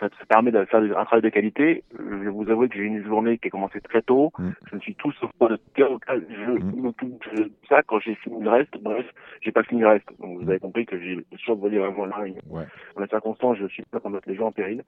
ça, 0.00 0.08
ça 0.18 0.26
permet 0.26 0.50
de 0.50 0.62
faire 0.66 0.80
un 0.82 1.04
travail 1.04 1.22
de 1.22 1.28
qualité. 1.30 1.84
Euh, 1.94 2.04
Je 2.10 2.24
vais 2.24 2.30
vous 2.30 2.50
avouer 2.50 2.68
que 2.68 2.76
j'ai 2.76 2.82
une 2.82 3.02
journée 3.04 3.38
qui 3.38 3.46
a 3.48 3.50
commencé 3.50 3.80
très 3.80 4.02
tôt. 4.02 4.32
Mm. 4.38 4.50
Je 4.70 4.74
me 4.74 4.80
suis 4.80 4.94
tout 4.96 5.12
sauf 5.12 5.30
pronostiqueur. 5.38 5.98
Je 6.08 6.52
m'occupe 6.82 7.14
de 7.36 7.50
ça 7.68 7.82
quand 7.84 8.00
j'ai 8.00 8.16
fini 8.16 8.42
le 8.42 8.50
reste. 8.50 8.76
Bref, 8.82 9.06
j'ai 9.40 9.52
pas 9.52 9.62
fini 9.62 9.80
le 9.82 9.88
reste. 9.88 10.08
Donc, 10.20 10.42
vous 10.42 10.50
avez 10.50 10.58
compris 10.58 10.84
que 10.84 10.98
j'ai 10.98 11.24
survolé 11.38 11.78
vraiment 11.78 12.06
la 12.06 12.16
réunion. 12.16 12.42
Ouais. 12.50 12.64
En 12.96 13.00
la 13.00 13.06
circonstance, 13.06 13.56
je 13.58 13.66
suis 13.68 13.84
pas 13.84 14.00
pour 14.00 14.10
mettre 14.10 14.28
les 14.28 14.34
gens 14.34 14.48
en 14.48 14.52
péril. 14.52 14.82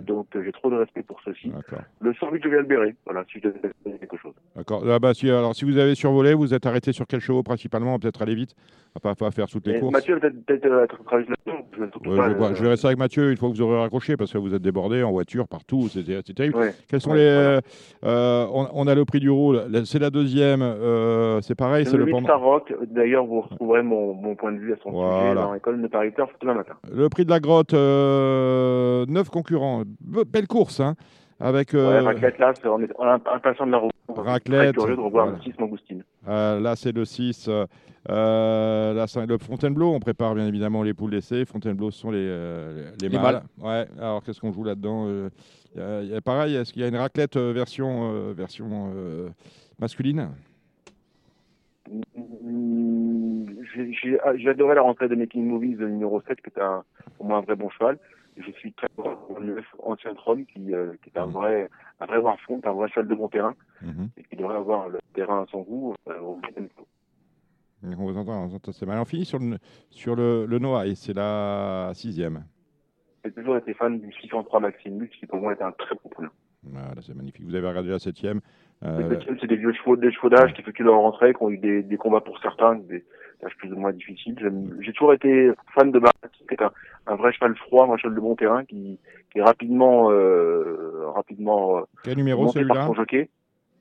Donc, 0.00 0.26
euh, 0.36 0.42
j'ai 0.44 0.52
trop 0.52 0.70
de 0.70 0.76
respect 0.76 1.02
pour 1.02 1.20
ceci. 1.24 1.52
Le 2.00 2.14
108 2.14 2.42
Jovial 2.42 2.64
Béret, 2.64 2.94
voilà, 3.04 3.24
si 3.30 3.38
je 3.38 3.48
devais 3.48 3.98
quelque 3.98 4.16
chose. 4.16 4.32
D'accord. 4.56 4.82
Ah 4.88 4.98
bah, 4.98 5.14
si, 5.14 5.28
alors, 5.30 5.54
si 5.54 5.64
vous 5.64 5.76
avez 5.78 5.94
survolé, 5.94 6.34
vous 6.34 6.54
êtes 6.54 6.66
arrêté 6.66 6.92
sur 6.92 7.06
quel 7.06 7.20
chevaux 7.20 7.42
principalement? 7.42 7.98
Peut-être 7.98 8.22
aller 8.22 8.34
vite. 8.34 8.54
Va 8.94 9.00
pas, 9.00 9.14
pas 9.14 9.30
faire 9.30 9.46
toutes 9.48 9.66
les 9.66 9.76
Et 9.76 9.80
courses. 9.80 9.92
Mathieu, 9.92 10.18
peut-être 10.18 10.44
peut 10.46 10.68
euh, 10.68 10.86
là-dedans. 10.86 11.34
Je 11.74 12.10
Ouais, 12.10 12.18
euh, 12.20 12.62
verrai 12.62 12.76
ça 12.76 12.88
avec 12.88 12.98
Mathieu 12.98 13.30
une 13.30 13.36
fois 13.38 13.48
que 13.50 13.54
vous 13.54 13.62
aurez 13.62 13.78
raccroché 13.78 14.16
parce 14.16 14.32
que 14.32 14.38
vous 14.38 14.54
êtes 14.54 14.60
débordé 14.62 15.02
en 15.02 15.12
voiture 15.12 15.48
partout, 15.48 15.88
c'est 15.88 16.04
terrible. 16.34 16.56
Ouais. 16.56 16.74
Quels 16.88 17.00
sont 17.00 17.10
Ouais, 17.12 17.16
les 17.16 17.22
euh, 17.22 17.60
euh, 18.04 18.46
on, 18.52 18.68
on 18.74 18.86
a 18.86 18.94
le 18.94 19.04
prix 19.06 19.20
du 19.20 19.30
roule, 19.30 19.62
la- 19.70 19.84
c'est 19.86 19.98
la 19.98 20.10
deuxième, 20.10 20.60
euh, 20.62 21.40
c'est 21.40 21.54
pareil, 21.54 21.86
c'est 21.86 21.92
le 21.96 22.00
le 22.00 22.04
8 22.06 22.12
pendant- 22.12 22.28
d'ailleurs, 22.90 23.24
vous 23.24 23.40
retrouverez 23.40 23.82
mon, 23.82 24.12
mon 24.14 24.34
point 24.34 24.52
de 24.52 24.58
vue 24.58 24.72
à 24.72 24.76
son 24.76 24.90
sujet 24.90 25.00
Voilà. 25.00 25.34
dans 25.42 25.52
l'école 25.54 25.80
de 25.80 25.86
Paris 25.88 26.12
demain 26.40 26.54
matin. 26.54 26.74
le 26.92 27.08
prix 27.08 27.24
de 27.24 27.30
la 27.30 27.40
grotte, 27.40 27.72
euh, 27.74 29.06
neuf 29.08 29.28
concurrents, 29.30 29.81
Be- 29.84 30.24
belle 30.24 30.46
course 30.46 30.80
hein, 30.80 30.94
avec 31.40 31.72
Ouais, 31.72 31.80
euh, 31.80 32.02
raclette 32.02 32.38
là, 32.38 32.52
c'est- 32.54 32.66
on 32.68 32.80
est 32.80 32.90
on 32.98 33.04
est 33.06 33.28
impatient 33.28 33.66
de 33.66 33.72
la 33.72 33.78
revoir. 33.78 33.92
Raclette, 34.26 34.72
Très 34.74 34.82
curieux 34.82 34.96
de 34.96 35.00
revoir 35.00 35.26
voilà. 35.26 35.38
le 35.38 35.42
6 35.52 35.58
Mangoustine. 35.58 36.04
euh, 36.28 36.60
là 36.60 36.76
c'est 36.76 36.92
le 36.92 37.04
6 37.04 37.46
euh, 37.48 37.66
euh, 38.10 38.92
là, 38.94 39.06
c'est 39.06 39.24
le 39.24 39.38
Fontainebleau, 39.38 39.92
on 39.94 40.00
prépare 40.00 40.34
bien 40.34 40.46
évidemment 40.46 40.82
les 40.82 40.92
poules 40.92 41.12
d'essai. 41.12 41.44
Fontainebleau 41.44 41.90
ce 41.92 42.00
sont 42.00 42.10
les, 42.10 42.18
euh, 42.20 42.90
les, 43.00 43.08
Les 43.08 43.18
mâles. 43.18 43.42
Ouais. 43.60 43.86
Alors 44.00 44.22
qu'est-ce 44.24 44.40
qu'on 44.40 44.52
joue 44.52 44.64
là-dedans 44.64 45.06
Euh, 45.06 45.30
il 45.74 45.80
y 45.80 45.84
a- 45.84 46.02
il 46.02 46.08
y 46.10 46.14
a 46.16 46.20
pareil, 46.20 46.54
est-ce 46.56 46.72
qu'il 46.72 46.82
y 46.82 46.84
a 46.84 46.88
une 46.88 46.96
raclette 46.96 47.36
euh, 47.36 47.52
version 47.52 48.10
euh, 48.12 48.32
version 48.36 48.92
euh, 48.94 49.28
masculine? 49.78 50.28
Mm, 52.42 53.44
J'ai 53.74 53.92
j'ai- 53.92 54.18
ah, 54.24 54.36
j'ai 54.36 54.50
adoré 54.50 54.74
la 54.74 54.82
rentrée 54.82 55.08
de 55.08 55.14
Making 55.14 55.46
Movies 55.46 55.76
de 55.78 55.86
numéro 55.86 56.20
7, 56.28 56.40
qui 56.42 56.50
est 56.54 56.60
un, 56.60 56.84
pour 57.16 57.26
moi 57.26 57.38
un 57.38 57.40
vrai 57.40 57.56
bon 57.56 57.70
cheval. 57.70 57.98
Je 58.36 58.50
suis 58.52 58.72
très 58.72 58.88
content 58.96 59.16
pour 59.16 59.40
le 59.40 59.62
ancien 59.80 60.14
Tron, 60.14 60.44
qui, 60.44 60.74
euh, 60.74 60.94
qui 61.02 61.10
est 61.10 61.18
un 61.18 61.26
vrai, 61.26 61.68
un 62.00 62.06
vrai 62.06 62.16
un 62.64 62.72
vrai 62.72 62.88
cheval 62.88 63.08
de 63.08 63.14
bon 63.14 63.28
terrain, 63.28 63.54
Mhm. 63.82 64.08
et 64.16 64.22
qui 64.24 64.36
devrait 64.36 64.56
avoir 64.56 64.88
le 64.88 64.98
terrain 65.14 65.42
à 65.42 65.46
son 65.50 65.62
goût. 65.62 65.94
euh, 66.08 66.18
au. 66.20 66.38
On 67.84 67.96
vous 67.96 68.16
entend, 68.16 68.44
on 68.44 68.46
vous 68.46 68.54
entend, 68.54 68.72
c'est 68.72 68.86
mal. 68.86 68.98
On 69.00 69.04
finit 69.04 69.24
sur 69.24 69.38
le, 69.40 69.58
sur 69.90 70.14
le, 70.14 70.46
le 70.46 70.58
Noailles, 70.60 70.94
c'est 70.94 71.14
la 71.14 71.90
sixième. 71.94 72.44
J'ai 73.24 73.32
toujours 73.32 73.56
été 73.56 73.74
fan 73.74 73.98
du 74.00 74.12
603 74.12 74.60
Maximus, 74.60 75.08
qui 75.08 75.26
pour 75.26 75.38
moi 75.40 75.52
est 75.52 75.62
un 75.62 75.72
très 75.72 75.94
bon 76.02 76.08
poulain. 76.08 76.30
Voilà, 76.62 77.02
c'est 77.02 77.14
magnifique. 77.14 77.44
Vous 77.44 77.54
avez 77.56 77.66
regardé 77.66 77.88
la 77.90 77.98
septième. 77.98 78.40
Euh, 78.84 79.00
Le 79.08 79.10
septième, 79.16 79.36
c'est 79.40 79.48
des 79.48 79.56
vieux 79.56 79.72
chevaux, 79.72 79.96
des 79.96 80.12
chevaux 80.12 80.28
d'âge 80.28 80.54
qui 80.54 80.60
effectuent 80.60 80.84
leur 80.84 80.94
rentrée, 80.94 81.34
qui 81.34 81.42
ont 81.42 81.50
eu 81.50 81.58
des, 81.58 81.82
des 81.82 81.96
combats 81.96 82.20
pour 82.20 82.38
certains, 82.40 82.76
des 82.76 83.04
tâches 83.42 83.56
plus 83.58 83.72
ou 83.72 83.76
moins 83.76 83.92
difficiles. 83.92 84.34
J'ai 84.80 84.92
toujours 84.92 85.12
été 85.12 85.50
fan 85.74 85.90
de 85.90 85.98
Marat, 85.98 86.12
qui 86.48 86.54
est 86.54 86.62
un, 86.62 86.70
un 87.06 87.16
vrai 87.16 87.32
cheval 87.32 87.54
froid, 87.56 87.86
un 87.92 87.96
cheval 87.98 88.14
de 88.14 88.20
bon 88.20 88.34
terrain, 88.36 88.64
qui, 88.64 88.98
qui 89.32 89.38
est 89.38 89.42
rapidement, 89.42 90.10
euh, 90.10 91.08
rapidement, 91.14 91.78
euh, 91.78 91.82
Quel 92.04 92.16
numéro 92.16 92.48
celui-là 92.48 92.86
son 92.86 92.94
jockey? 92.94 93.28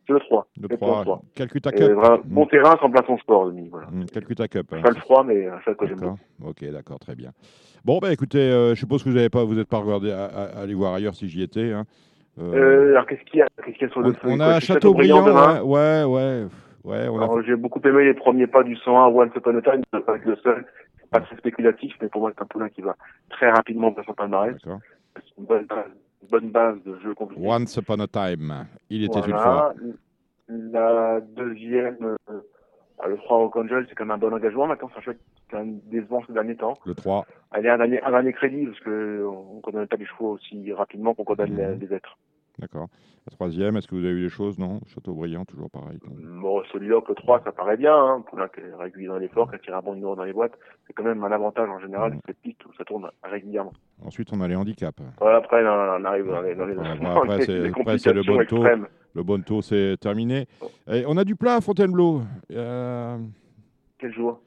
C'est 0.08 0.14
le 0.14 0.20
3. 0.20 0.48
Le 0.60 0.68
C'est 0.70 0.78
3. 0.78 0.98
le 0.98 1.04
3. 1.04 1.22
Calcutta 1.36 1.72
Cup. 1.72 1.92
vraiment, 1.92 2.18
Mm. 2.18 2.22
Bon 2.26 2.46
terrain 2.48 2.76
sans 2.82 2.90
plein 2.90 3.04
son 3.06 3.18
sport, 3.20 3.46
demi, 3.46 3.70
voilà. 3.70 3.88
Mm, 3.92 4.06
Calcutta 4.06 4.48
Cup. 4.48 4.68
hein. 4.74 4.78
Cheval 4.78 4.96
froid, 4.98 5.24
mais 5.24 5.48
un 5.48 5.60
cheval 5.60 5.76
que 5.78 5.88
j'aime 5.88 6.00
beaucoup. 6.00 6.20
Ok, 6.44 6.66
d'accord, 6.72 7.00
très 7.00 7.16
bien. 7.16 7.32
Bon, 7.86 8.00
bah 8.00 8.12
écoutez, 8.12 8.40
euh, 8.40 8.72
je 8.76 8.80
suppose 8.80 9.04
que 9.04 9.10
vous 9.10 9.16
n'avez 9.16 9.30
pas, 9.30 9.44
vous 9.44 9.54
n'êtes 9.56 9.70
pas 9.70 9.78
regardé 9.78 10.12
à, 10.12 10.26
à- 10.26 10.44
à 10.58 10.62
aller 10.62 10.74
voir 10.74 10.94
ailleurs 10.96 11.16
si 11.16 11.28
j'y 11.30 11.42
étais. 11.44 11.72
hein. 11.72 11.86
Euh, 12.40 12.92
alors, 12.92 13.06
qu'est-ce 13.06 13.24
qu'il 13.30 13.40
y 13.40 13.42
a, 13.42 13.48
qu'est-ce 13.64 13.78
qu'il 13.78 13.88
y 13.88 13.90
a 13.90 13.94
sur 13.94 14.00
on, 14.02 14.08
le 14.08 14.16
on 14.24 14.38
quoi, 14.38 14.46
a 14.46 14.60
Châteaubriand, 14.60 15.24
demain 15.26 15.62
ouais, 15.62 16.04
ouais, 16.04 16.04
ouais, 16.06 16.48
ouais, 16.84 17.08
a 17.08 17.42
j'ai 17.46 17.56
beaucoup 17.56 17.80
aimé 17.84 18.06
les 18.06 18.14
premiers 18.14 18.48
pas 18.48 18.64
du 18.64 18.76
101 18.76 19.08
Once 19.08 19.32
Upon 19.36 19.58
a 19.58 19.62
Time, 19.62 19.82
c'est 19.94 20.06
pas 20.06 20.16
être 20.16 20.26
le 20.26 20.36
seul. 20.38 20.66
C'est 21.00 21.10
pas 21.10 21.22
très 21.22 21.36
spéculatif, 21.38 21.94
mais 22.02 22.08
pour 22.10 22.22
moi, 22.22 22.32
c'est 22.36 22.42
un 22.42 22.48
poulain 22.48 22.70
qui 22.70 22.82
va 22.82 22.96
très 23.30 23.50
rapidement 23.52 23.92
vers 23.92 24.06
son 24.06 24.14
palmarès. 24.14 24.56
C'est 24.64 25.38
une 25.38 25.46
bonne 25.46 25.66
base, 25.66 25.86
une 26.22 26.28
bonne 26.30 26.50
base 26.52 26.84
de 26.84 26.98
jeu 27.00 27.14
compliqué. 27.14 27.42
Once 27.46 27.76
Upon 27.78 28.00
a 28.00 28.08
Time. 28.08 28.66
Il 28.90 29.04
était 29.04 29.20
une 29.20 29.32
Voilà. 29.36 29.42
fois. 29.44 29.74
La 30.48 31.22
deuxième, 31.22 32.18
euh, 32.30 32.40
le 33.08 33.16
3 33.18 33.38
Rock 33.38 33.56
Angel, 33.56 33.86
c'est 33.88 33.96
quand 33.96 34.06
même 34.06 34.16
un 34.16 34.18
bon 34.18 34.34
engagement. 34.34 34.68
Maintenant, 34.68 34.90
c'est 34.94 35.00
un 35.00 35.02
choix 35.02 35.14
qui 35.14 35.20
est 35.20 35.52
quand 35.52 35.58
même 35.60 35.80
décevant 35.86 36.22
ces 36.28 36.34
derniers 36.34 36.56
temps. 36.58 36.74
Le 36.86 36.94
3. 36.94 37.26
Allez, 37.52 37.70
un 37.70 37.78
dernier, 37.78 38.02
un 38.04 38.12
dernier 38.12 38.34
crédit, 38.34 38.66
parce 38.66 38.80
que 38.82 39.26
on 39.26 39.62
condamne 39.62 39.88
pas 39.88 39.96
les 39.96 40.06
chevaux 40.06 40.32
aussi 40.32 40.72
rapidement 40.74 41.14
qu'on 41.14 41.24
condamne 41.24 41.56
les, 41.56 41.76
les 41.76 41.94
êtres. 41.94 42.18
D'accord. 42.62 42.88
La 43.28 43.32
troisième, 43.32 43.76
est-ce 43.78 43.88
que 43.88 43.96
vous 43.96 44.06
avez 44.06 44.14
eu 44.14 44.22
des 44.24 44.30
choses? 44.30 44.58
Non 44.60 44.80
Châteaubriand, 44.88 45.46
toujours 45.46 45.70
pareil. 45.70 45.98
Bon, 46.42 46.64
Soliloque, 46.72 47.10
le 47.10 47.16
3, 47.16 47.42
ça 47.44 47.52
paraît 47.52 47.78
bien. 47.78 47.96
Hein. 47.96 48.24
Poulain 48.30 48.48
qui 48.48 48.62
est 48.62 48.76
régulier 48.76 49.08
dans 49.08 49.18
l'effort, 49.18 49.52
qui 49.52 49.60
tire 49.60 49.76
un 49.76 49.82
bon 49.82 49.96
numéro 49.96 50.16
dans 50.16 50.24
les 50.24 50.34
boîtes. 50.34 50.54
C'est 50.86 50.94
quand 50.94 51.04
même 51.04 51.24
un 51.24 51.32
avantage 51.32 51.70
en 51.70 51.80
général, 51.80 52.18
cette 52.26 52.38
piste 52.38 52.64
où 52.66 52.74
ça 52.78 52.84
tourne 52.84 53.10
régulièrement. 53.24 53.74
Ensuite, 54.06 54.30
on 54.32 54.42
a 54.42 54.48
les 54.48 54.56
handicaps. 54.56 55.02
Voilà, 55.20 55.38
après, 55.38 55.64
on 55.64 56.06
arrive 56.06 56.28
dans 56.28 56.42
les, 56.42 56.56
dans 56.56 56.66
les, 56.66 56.76
bon, 56.76 56.84
après, 57.16 57.42
c'est 57.98 58.14
le 58.14 58.24
bon 58.24 58.46
taux. 58.46 58.64
Le 59.14 59.24
bon 59.24 59.44
taux, 59.44 59.62
c'est 59.62 59.98
terminé. 60.00 60.48
Et 60.88 61.04
on 61.08 61.18
a 61.18 61.24
du 61.24 61.36
plat 61.36 61.56
à 61.56 61.62
Fontainebleau. 61.62 62.22
Euh, 62.52 63.18
Quel 63.98 64.14
jour? 64.14 64.40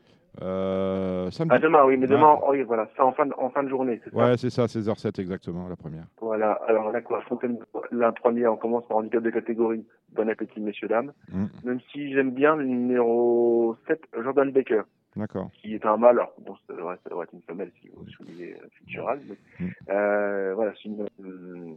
Euh, 0.43 1.31
samedi. 1.31 1.55
Ah, 1.55 1.59
demain, 1.59 1.85
oui, 1.85 1.97
mais 1.97 2.07
demain, 2.07 2.39
oui, 2.49 2.63
voilà, 2.63 2.89
ça 2.97 3.05
en 3.05 3.13
fin 3.13 3.27
de, 3.27 3.33
en 3.39 3.51
fin 3.51 3.63
de 3.63 3.69
journée, 3.69 4.01
c'est 4.05 4.11
ça 4.11 4.17
Ouais, 4.17 4.37
c'est 4.37 4.51
ça, 4.51 4.67
16h07 4.67 5.21
exactement, 5.21 5.69
la 5.69 5.77
première. 5.77 6.05
Voilà, 6.21 6.53
alors 6.67 6.91
là, 6.91 7.01
quoi, 7.01 7.21
Fontaine, 7.23 7.59
la 7.93 8.13
première, 8.13 8.53
on 8.53 8.57
commence 8.57 8.87
par 8.89 8.97
handicap 8.99 9.23
de 9.23 9.31
catégorie. 9.31 9.87
Bon 10.13 10.29
appétit, 10.29 10.61
messieurs, 10.61 10.89
dames. 10.89 11.13
Mm. 11.33 11.45
Même 11.65 11.81
si 11.93 12.13
j'aime 12.13 12.31
bien 12.33 12.57
le 12.57 12.65
numéro 12.65 13.77
7, 13.87 14.01
Jordan 14.23 14.51
Baker, 14.51 14.83
D'accord. 15.17 15.51
qui 15.55 15.75
est 15.75 15.87
un 15.87 15.97
mâle, 15.97 16.19
alors 16.19 16.35
bon, 16.41 16.55
ça 16.67 16.75
devrait, 16.75 16.97
ça 17.05 17.11
devrait 17.11 17.25
être 17.25 17.33
une 17.35 17.43
femelle 17.43 17.71
si 17.81 17.89
vous 17.95 18.07
soulignez 18.09 18.55
euh, 18.55 18.67
futural, 18.79 19.21
mais, 19.29 19.37
Mm. 19.67 19.71
euh, 19.91 20.55
voilà, 20.55 20.73
c'est 20.77 20.89
une, 20.89 21.03
euh, 21.03 21.75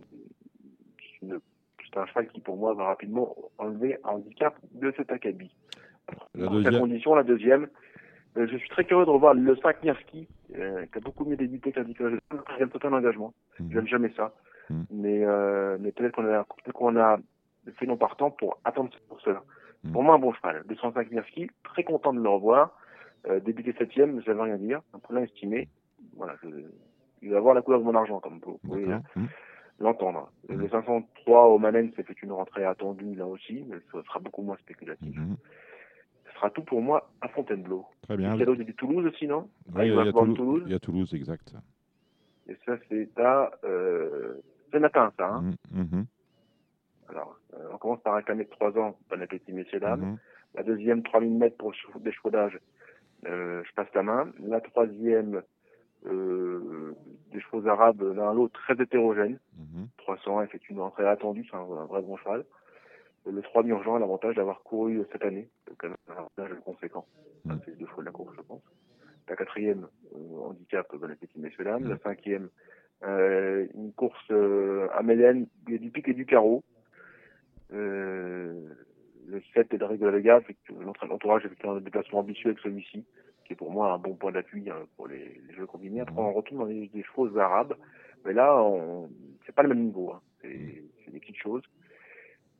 c'est 0.99 1.25
une- 1.27 1.39
c'est 1.93 1.99
un 1.99 2.05
cheval 2.07 2.27
qui, 2.27 2.41
pour 2.41 2.57
moi, 2.57 2.73
va 2.73 2.85
rapidement 2.85 3.33
enlever 3.59 3.97
un 4.03 4.09
handicap 4.09 4.55
de 4.73 4.91
cet 4.97 5.11
acabit. 5.11 5.53
La 6.35 6.47
deuxième. 6.47 6.79
condition, 6.79 7.15
la 7.15 7.23
deuxième, 7.23 7.67
euh, 8.35 8.47
je 8.51 8.57
suis 8.57 8.69
très 8.69 8.83
curieux 8.83 9.05
de 9.05 9.09
revoir 9.09 9.33
le 9.33 9.55
5 9.55 9.83
Mirski, 9.83 10.27
euh, 10.55 10.85
qui 10.85 10.97
a 10.97 11.01
beaucoup 11.01 11.25
mieux 11.25 11.37
débuté 11.37 11.71
que 11.71 11.79
l'handicap. 11.79 12.07
J'aime 12.57 12.69
total 12.69 12.93
engagement. 12.93 13.33
Mhm. 13.59 13.71
J'aime 13.71 13.87
jamais 13.87 14.11
ça. 14.15 14.33
Mais, 14.91 15.23
euh, 15.23 15.77
mais 15.79 15.91
peut-être 15.93 16.13
qu'on 16.15 16.25
a, 16.25 16.43
peut-être 16.43 16.73
qu'on 16.73 16.97
a 16.97 17.17
fait 17.77 17.85
non 17.85 17.95
partant 17.97 18.31
pour 18.31 18.59
attendre 18.65 18.89
pour 19.07 19.21
cela. 19.21 19.41
Mhm. 19.83 19.91
Pour 19.93 20.03
moi, 20.03 20.15
un 20.15 20.19
bon 20.19 20.33
cheval. 20.33 20.63
205 20.67 21.11
Mirski, 21.11 21.49
très 21.63 21.83
content 21.83 22.13
de 22.13 22.21
le 22.21 22.29
revoir. 22.29 22.77
Euh, 23.27 23.39
débuté 23.39 23.73
septième, 23.77 24.21
ça 24.23 24.33
veut 24.33 24.41
rien 24.41 24.57
dire. 24.57 24.81
Un 24.93 24.99
poulain 24.99 25.23
estimé. 25.23 25.67
Voilà, 26.15 26.35
je, 26.43 26.49
il 27.21 27.31
va 27.31 27.37
avoir 27.37 27.55
la 27.55 27.61
couleur 27.61 27.79
de 27.79 27.85
mon 27.85 27.95
argent, 27.95 28.19
comme 28.19 28.39
vous 28.43 28.59
pouvez 28.63 28.85
D'accord. 28.85 29.01
Mm. 29.15 29.25
l'entendre. 29.79 30.31
Le 30.49 30.67
503 30.69 31.47
au 31.47 31.57
Manen, 31.59 31.91
c'est 31.95 32.05
fait 32.05 32.21
une 32.21 32.31
rentrée 32.31 32.63
attendue 32.63 33.15
là 33.15 33.25
aussi, 33.25 33.65
mais 33.67 33.77
ça 33.91 34.01
sera 34.03 34.19
beaucoup 34.19 34.43
moins 34.43 34.57
spéculatif. 34.57 35.15
Ce 36.37 36.41
sera 36.41 36.49
tout 36.51 36.61
pour 36.63 36.83
moi 36.83 37.09
à 37.21 37.27
Fontainebleau. 37.29 37.83
Très 38.03 38.15
bien. 38.15 38.35
Il 38.35 38.39
y 38.39 38.43
a 38.43 38.45
du 38.63 38.75
Toulouse 38.75 39.03
aussi, 39.07 39.25
non 39.27 39.49
Ouais, 39.73 39.87
il 39.87 39.89
y 39.89 39.91
a, 39.91 39.95
va 39.95 40.01
il 40.03 40.05
y 40.05 40.09
a 40.09 40.11
voir 40.11 40.23
Toulouse, 40.25 40.37
Toulouse. 40.37 40.63
il 40.67 40.71
y 40.71 40.75
a 40.75 40.79
Toulouse, 40.79 41.13
exact. 41.15 41.55
Et 42.47 42.55
ça, 42.63 42.77
c'est 42.87 43.09
à 43.19 43.49
euh, 43.63 44.35
matin, 44.79 45.11
ça. 45.17 45.27
Hein 45.29 45.41
Mhm, 45.71 45.81
mhm, 45.93 46.05
Alors, 47.09 47.39
euh, 47.55 47.69
on 47.73 47.77
commence 47.79 48.01
par 48.03 48.13
un 48.15 48.21
canet 48.21 48.47
de 48.47 48.51
3 48.53 48.77
ans. 48.77 48.97
Bon 49.09 49.19
appétit, 49.19 49.51
messieurs, 49.51 49.79
dames. 49.79 50.01
mhm. 50.01 50.17
La 50.53 50.61
deuxième, 50.63 51.01
3000 51.01 51.33
mètres 51.33 51.57
pour 51.57 51.73
chou- 51.73 51.97
d'échaudage. 51.99 52.59
Euh, 53.25 53.63
je 53.67 53.73
passe 53.73 53.91
la 53.95 54.03
main. 54.03 54.31
La 54.39 54.61
troisième, 54.61 55.41
euh, 56.05 56.93
des 57.31 57.41
chevaux 57.41 57.67
arabes 57.67 58.03
l'un 58.15 58.31
l'autre 58.33 58.59
très 58.61 58.79
hétérogène. 58.81 59.39
Mhm. 59.57 59.87
300 59.97 60.41
effectue 60.43 60.73
une 60.73 60.81
entrée 60.81 61.07
attendue, 61.07 61.47
c'est 61.49 61.57
un, 61.57 61.61
un 61.61 61.85
vrai 61.85 62.03
bon 62.03 62.15
cheval. 62.17 62.45
Le 63.29 63.41
3 63.41 63.63
Urgent 63.65 63.95
a 63.95 63.99
l'avantage 63.99 64.35
d'avoir 64.35 64.61
couru 64.63 65.03
cette 65.11 65.23
année, 65.23 65.49
donc 65.67 65.83
un 65.83 66.11
avantage 66.11 66.51
conséquent. 66.63 67.05
Mm. 67.45 67.51
Ça 67.51 67.59
fait 67.59 67.71
deux 67.71 67.85
fois 67.87 68.03
de 68.03 68.05
la 68.05 68.11
course, 68.11 68.33
je 68.35 68.41
pense. 68.41 68.61
La 69.27 69.35
quatrième, 69.35 69.87
euh, 70.15 70.39
handicap, 70.39 70.87
bon 70.95 71.11
appétit, 71.11 71.39
messieurs, 71.39 71.65
dames. 71.65 71.87
La 71.89 71.97
cinquième, 71.97 72.49
euh, 73.03 73.67
une 73.75 73.93
course 73.93 74.31
euh, 74.31 74.87
à 74.93 75.03
Mélène, 75.03 75.47
il 75.67 75.73
y 75.73 75.75
a 75.75 75.79
du 75.79 75.91
pic 75.91 76.07
et 76.07 76.13
du 76.13 76.25
carreau. 76.25 76.63
Euh, 77.73 78.69
le 79.27 79.41
7 79.53 79.73
est 79.73 79.77
de 79.77 79.83
règle 79.83 80.05
de 80.05 80.29
la 80.29 80.41
l'entourage 81.07 81.45
avec 81.45 81.63
un 81.65 81.79
déplacement 81.81 82.19
ambitieux 82.19 82.51
avec 82.51 82.59
celui-ci, 82.59 83.05
qui 83.45 83.53
est 83.53 83.57
pour 83.57 83.71
moi 83.71 83.91
un 83.91 83.97
bon 83.97 84.15
point 84.15 84.31
d'appui 84.31 84.69
hein, 84.69 84.77
pour 84.95 85.07
les, 85.07 85.41
les 85.47 85.53
jeux 85.53 85.65
combinés. 85.65 86.01
Après, 86.01 86.15
on 86.17 86.31
retourne 86.31 86.59
dans 86.59 86.65
les, 86.65 86.87
des 86.87 87.03
chevaux 87.03 87.37
arabes, 87.37 87.75
mais 88.25 88.33
là, 88.33 88.55
on... 88.63 89.09
c'est 89.45 89.53
pas 89.53 89.63
le 89.63 89.69
même 89.69 89.83
niveau. 89.83 90.13
Hein. 90.13 90.21
C'est 90.41 90.83
c'est 91.03 91.11
des 91.11 91.19
petites 91.19 91.37
choses. 91.37 91.63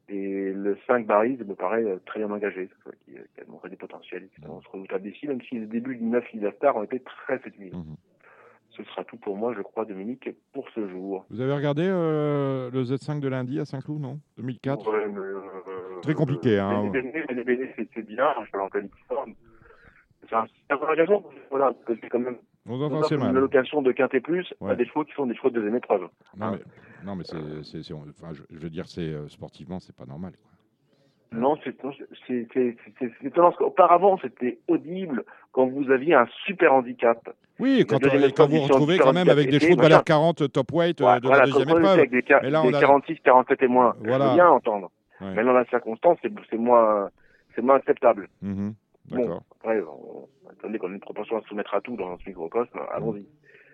Et 0.10 0.54
le 0.54 0.78
5 0.88 1.06
Barry 1.06 1.38
me 1.38 1.54
paraît 1.56 1.84
euh, 1.84 1.98
très 2.06 2.20
bien 2.20 2.32
engagé, 2.32 2.70
ce 2.86 2.90
qui, 3.06 3.12
qui 3.12 3.42
a 3.42 3.44
montré 3.50 3.70
des 3.70 3.76
potentiels, 3.76 4.30
qui 4.34 4.42
sont 4.42 4.62
redoutables 4.72 5.08
ici, 5.08 5.28
même 5.28 5.42
si 5.42 5.60
les 5.60 5.66
débuts 5.66 5.98
du 5.98 6.04
9 6.06 6.24
Star 6.56 6.78
ont 6.78 6.84
été 6.84 7.02
très 7.02 7.40
séduisants. 7.40 7.84
Ce 8.70 8.84
sera 8.84 9.04
tout 9.04 9.18
pour 9.18 9.36
moi, 9.36 9.54
je 9.58 9.62
crois, 9.62 9.86
Dominique, 9.86 10.30
pour 10.54 10.70
ce 10.70 10.88
jour. 10.88 11.26
Vous 11.30 11.42
avez 11.42 11.54
regardé 11.54 11.84
euh, 11.86 12.70
le 12.72 12.84
Z5 12.84 13.20
de 13.20 13.28
lundi 13.28 13.60
à 13.60 13.66
Saint-Cloud, 13.66 14.00
non? 14.00 14.20
2004 14.38 14.92
Ouais, 14.92 15.08
mais, 15.08 15.18
euh, 15.20 15.42
Très 16.04 16.14
compliqué, 16.14 16.60
hein. 16.60 16.84
Les 16.94 17.44
Béné, 17.44 17.74
c'est 17.94 18.06
bien, 18.06 18.28
je 18.44 18.48
suis 18.48 18.58
en 18.58 18.70
forme. 19.10 19.34
C'est 20.30 20.36
un 20.36 20.76
engagement, 20.78 21.24
voilà, 21.50 21.74
parce 21.86 22.00
que 22.00 22.08
quand 22.08 22.20
même 22.20 22.38
On 22.68 22.80
entend 22.82 23.00
mal. 23.18 23.30
une 23.32 23.38
allocation 23.38 23.82
de 23.82 23.92
quintet 23.94 24.20
plus 24.20 24.54
Ouais. 24.60 24.72
à 24.72 24.76
des 24.76 24.86
chevaux 24.86 25.06
qui 25.06 25.14
sont 25.14 25.26
des 25.26 25.36
chevaux 25.36 25.50
de 25.50 25.56
deuxième 25.56 25.78
épreuve. 25.78 26.08
Non, 26.38 26.52
mais, 26.52 26.60
non, 27.06 27.16
mais 27.16 27.24
c'est, 27.26 27.64
c'est- 27.64 27.84
c'est- 27.84 27.94
enfin, 27.94 28.34
je, 28.34 28.42
je 28.50 28.60
veux 28.60 28.70
dire, 28.70 28.86
c'est 28.88 29.02
euh, 29.02 29.28
sportivement, 29.30 29.80
c'est 29.80 29.96
pas 29.96 30.06
normal. 30.06 30.34
quoi. 30.34 30.52
Non, 31.40 31.58
c'est 31.64 31.76
c'est- 32.26 32.48
c'est- 32.54 32.78
c'est- 33.00 33.12
étonnant, 33.28 33.48
parce 33.50 33.58
qu'auparavant, 33.58 34.18
c'était 34.22 34.60
audible 34.70 35.26
quand 35.52 35.68
vous 35.68 35.92
aviez 35.92 36.14
un 36.14 36.26
super 36.46 36.74
handicap. 36.74 37.18
Oui, 37.60 37.86
quand, 37.88 37.98
on- 37.98 38.30
quand 38.36 38.48
vous 38.48 38.56
du 38.66 38.72
retrouvez 38.72 38.98
quand 38.98 39.12
même 39.14 39.28
avec 39.30 39.50
des 39.50 39.60
chevaux 39.60 39.76
de 39.76 39.82
valeur 39.82 40.04
40 40.06 40.50
top 40.52 40.72
weight 40.72 41.02
euh, 41.02 41.20
de 41.20 41.28
voilà, 41.28 41.46
la 41.46 41.52
deuxième 41.52 41.70
épreuve. 41.70 41.86
avec 42.00 42.12
des, 42.12 42.24
Mais 42.44 42.50
là, 42.50 42.62
des 42.62 42.70
on 42.70 42.74
a- 42.74 42.80
46, 42.80 43.20
47 43.24 43.62
et 43.64 43.68
moins, 43.68 43.96
je 44.04 44.08
Voilà. 44.08 44.30
veux 44.30 44.34
bien 44.36 44.48
entendre. 44.50 44.90
Ouais. 45.20 45.34
Mais 45.36 45.44
dans 45.44 45.52
la 45.54 45.66
circonstance, 45.66 46.18
c'est 46.22 46.58
moins, 46.58 47.10
c'est 47.56 47.62
moins 47.62 47.76
acceptable. 47.76 48.30
Mhm, 48.42 48.74
Bon, 49.10 49.40
après, 49.60 49.82
on, 49.82 50.28
attendez 50.50 50.78
qu'on 50.80 50.90
ait 50.92 50.96
une 50.96 51.00
proportion 51.00 51.38
à 51.38 51.42
soumettre 51.42 51.74
à 51.74 51.82
tout 51.82 51.96
dans 51.98 52.18
ce 52.20 52.28
microcosme, 52.30 52.78
allons-y. 52.94 53.26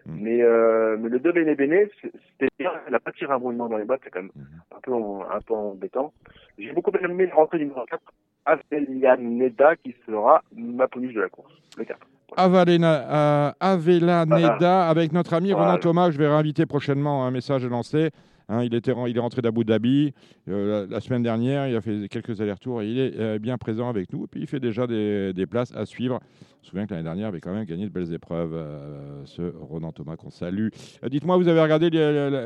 Mm. 0.05 0.17
Mais, 0.21 0.41
euh, 0.41 0.97
mais 0.99 1.09
le 1.09 1.19
2 1.19 1.31
Béné 1.31 1.55
Béné, 1.55 1.89
c'était 2.01 2.49
bien, 2.59 2.71
elle 2.87 2.95
a 2.95 2.99
pas 2.99 3.11
tiré 3.11 3.31
un 3.33 3.39
mouvement 3.39 3.69
dans 3.69 3.77
les 3.77 3.85
boîtes, 3.85 4.01
c'est 4.03 4.09
quand 4.09 4.21
même 4.21 4.31
Mm-hmm. 4.35 4.77
un 4.77 4.79
peu, 4.81 4.93
un 5.35 5.41
peu 5.41 5.53
embêtant. 5.53 6.13
J'ai 6.57 6.71
beaucoup 6.73 6.91
aimé 6.91 7.25
le 7.25 7.35
rentrée 7.35 7.59
numéro 7.59 7.81
4, 7.85 8.01
Avelia 8.45 9.17
Neda, 9.17 9.75
qui 9.77 9.95
sera 10.05 10.43
ma 10.55 10.87
police 10.87 11.13
de 11.13 11.21
la 11.21 11.29
course, 11.29 11.53
le 11.77 11.85
4. 11.85 11.99
Avalena, 12.35 13.47
euh, 13.47 13.51
Avellaneda 13.59 14.89
avec 14.89 15.11
notre 15.13 15.33
ami 15.33 15.51
Voilà. 15.51 15.67
Ronan 15.67 15.79
Thomas, 15.79 16.11
je 16.11 16.17
vais 16.17 16.27
réinviter 16.27 16.65
prochainement. 16.65 17.25
Un 17.25 17.31
message 17.31 17.65
lancé. 17.65 18.09
Hein, 18.49 18.63
il, 18.63 18.73
était, 18.75 18.93
il 19.07 19.15
est 19.17 19.19
rentré 19.19 19.41
d'Abu 19.41 19.63
Dhabi 19.63 20.13
euh, 20.49 20.85
la, 20.85 20.95
la 20.95 20.99
semaine 20.99 21.23
dernière. 21.23 21.67
Il 21.67 21.75
a 21.75 21.81
fait 21.81 22.07
quelques 22.09 22.41
allers-retours 22.41 22.81
et 22.81 22.87
il 22.89 22.99
est 22.99 23.13
euh, 23.17 23.39
bien 23.39 23.57
présent 23.57 23.89
avec 23.89 24.11
nous. 24.11 24.25
Et 24.25 24.27
puis 24.27 24.41
il 24.41 24.47
fait 24.47 24.59
déjà 24.59 24.85
des, 24.85 25.31
des 25.33 25.45
places 25.45 25.73
à 25.75 25.85
suivre. 25.85 26.19
Je 26.61 26.67
me 26.67 26.69
souviens 26.69 26.85
que 26.85 26.91
l'année 26.91 27.03
dernière, 27.03 27.25
il 27.27 27.29
avait 27.29 27.39
quand 27.41 27.53
même 27.53 27.65
gagné 27.65 27.85
de 27.85 27.89
belles 27.91 28.13
épreuves. 28.13 28.53
euh, 28.53 29.21
ce 29.25 29.41
Ronan 29.61 29.91
Thomas 29.91 30.15
qu'on 30.17 30.29
salue. 30.29 30.67
Dites-moi, 31.09 31.37
vous 31.37 31.47
avez 31.47 31.61
regardé 31.61 31.89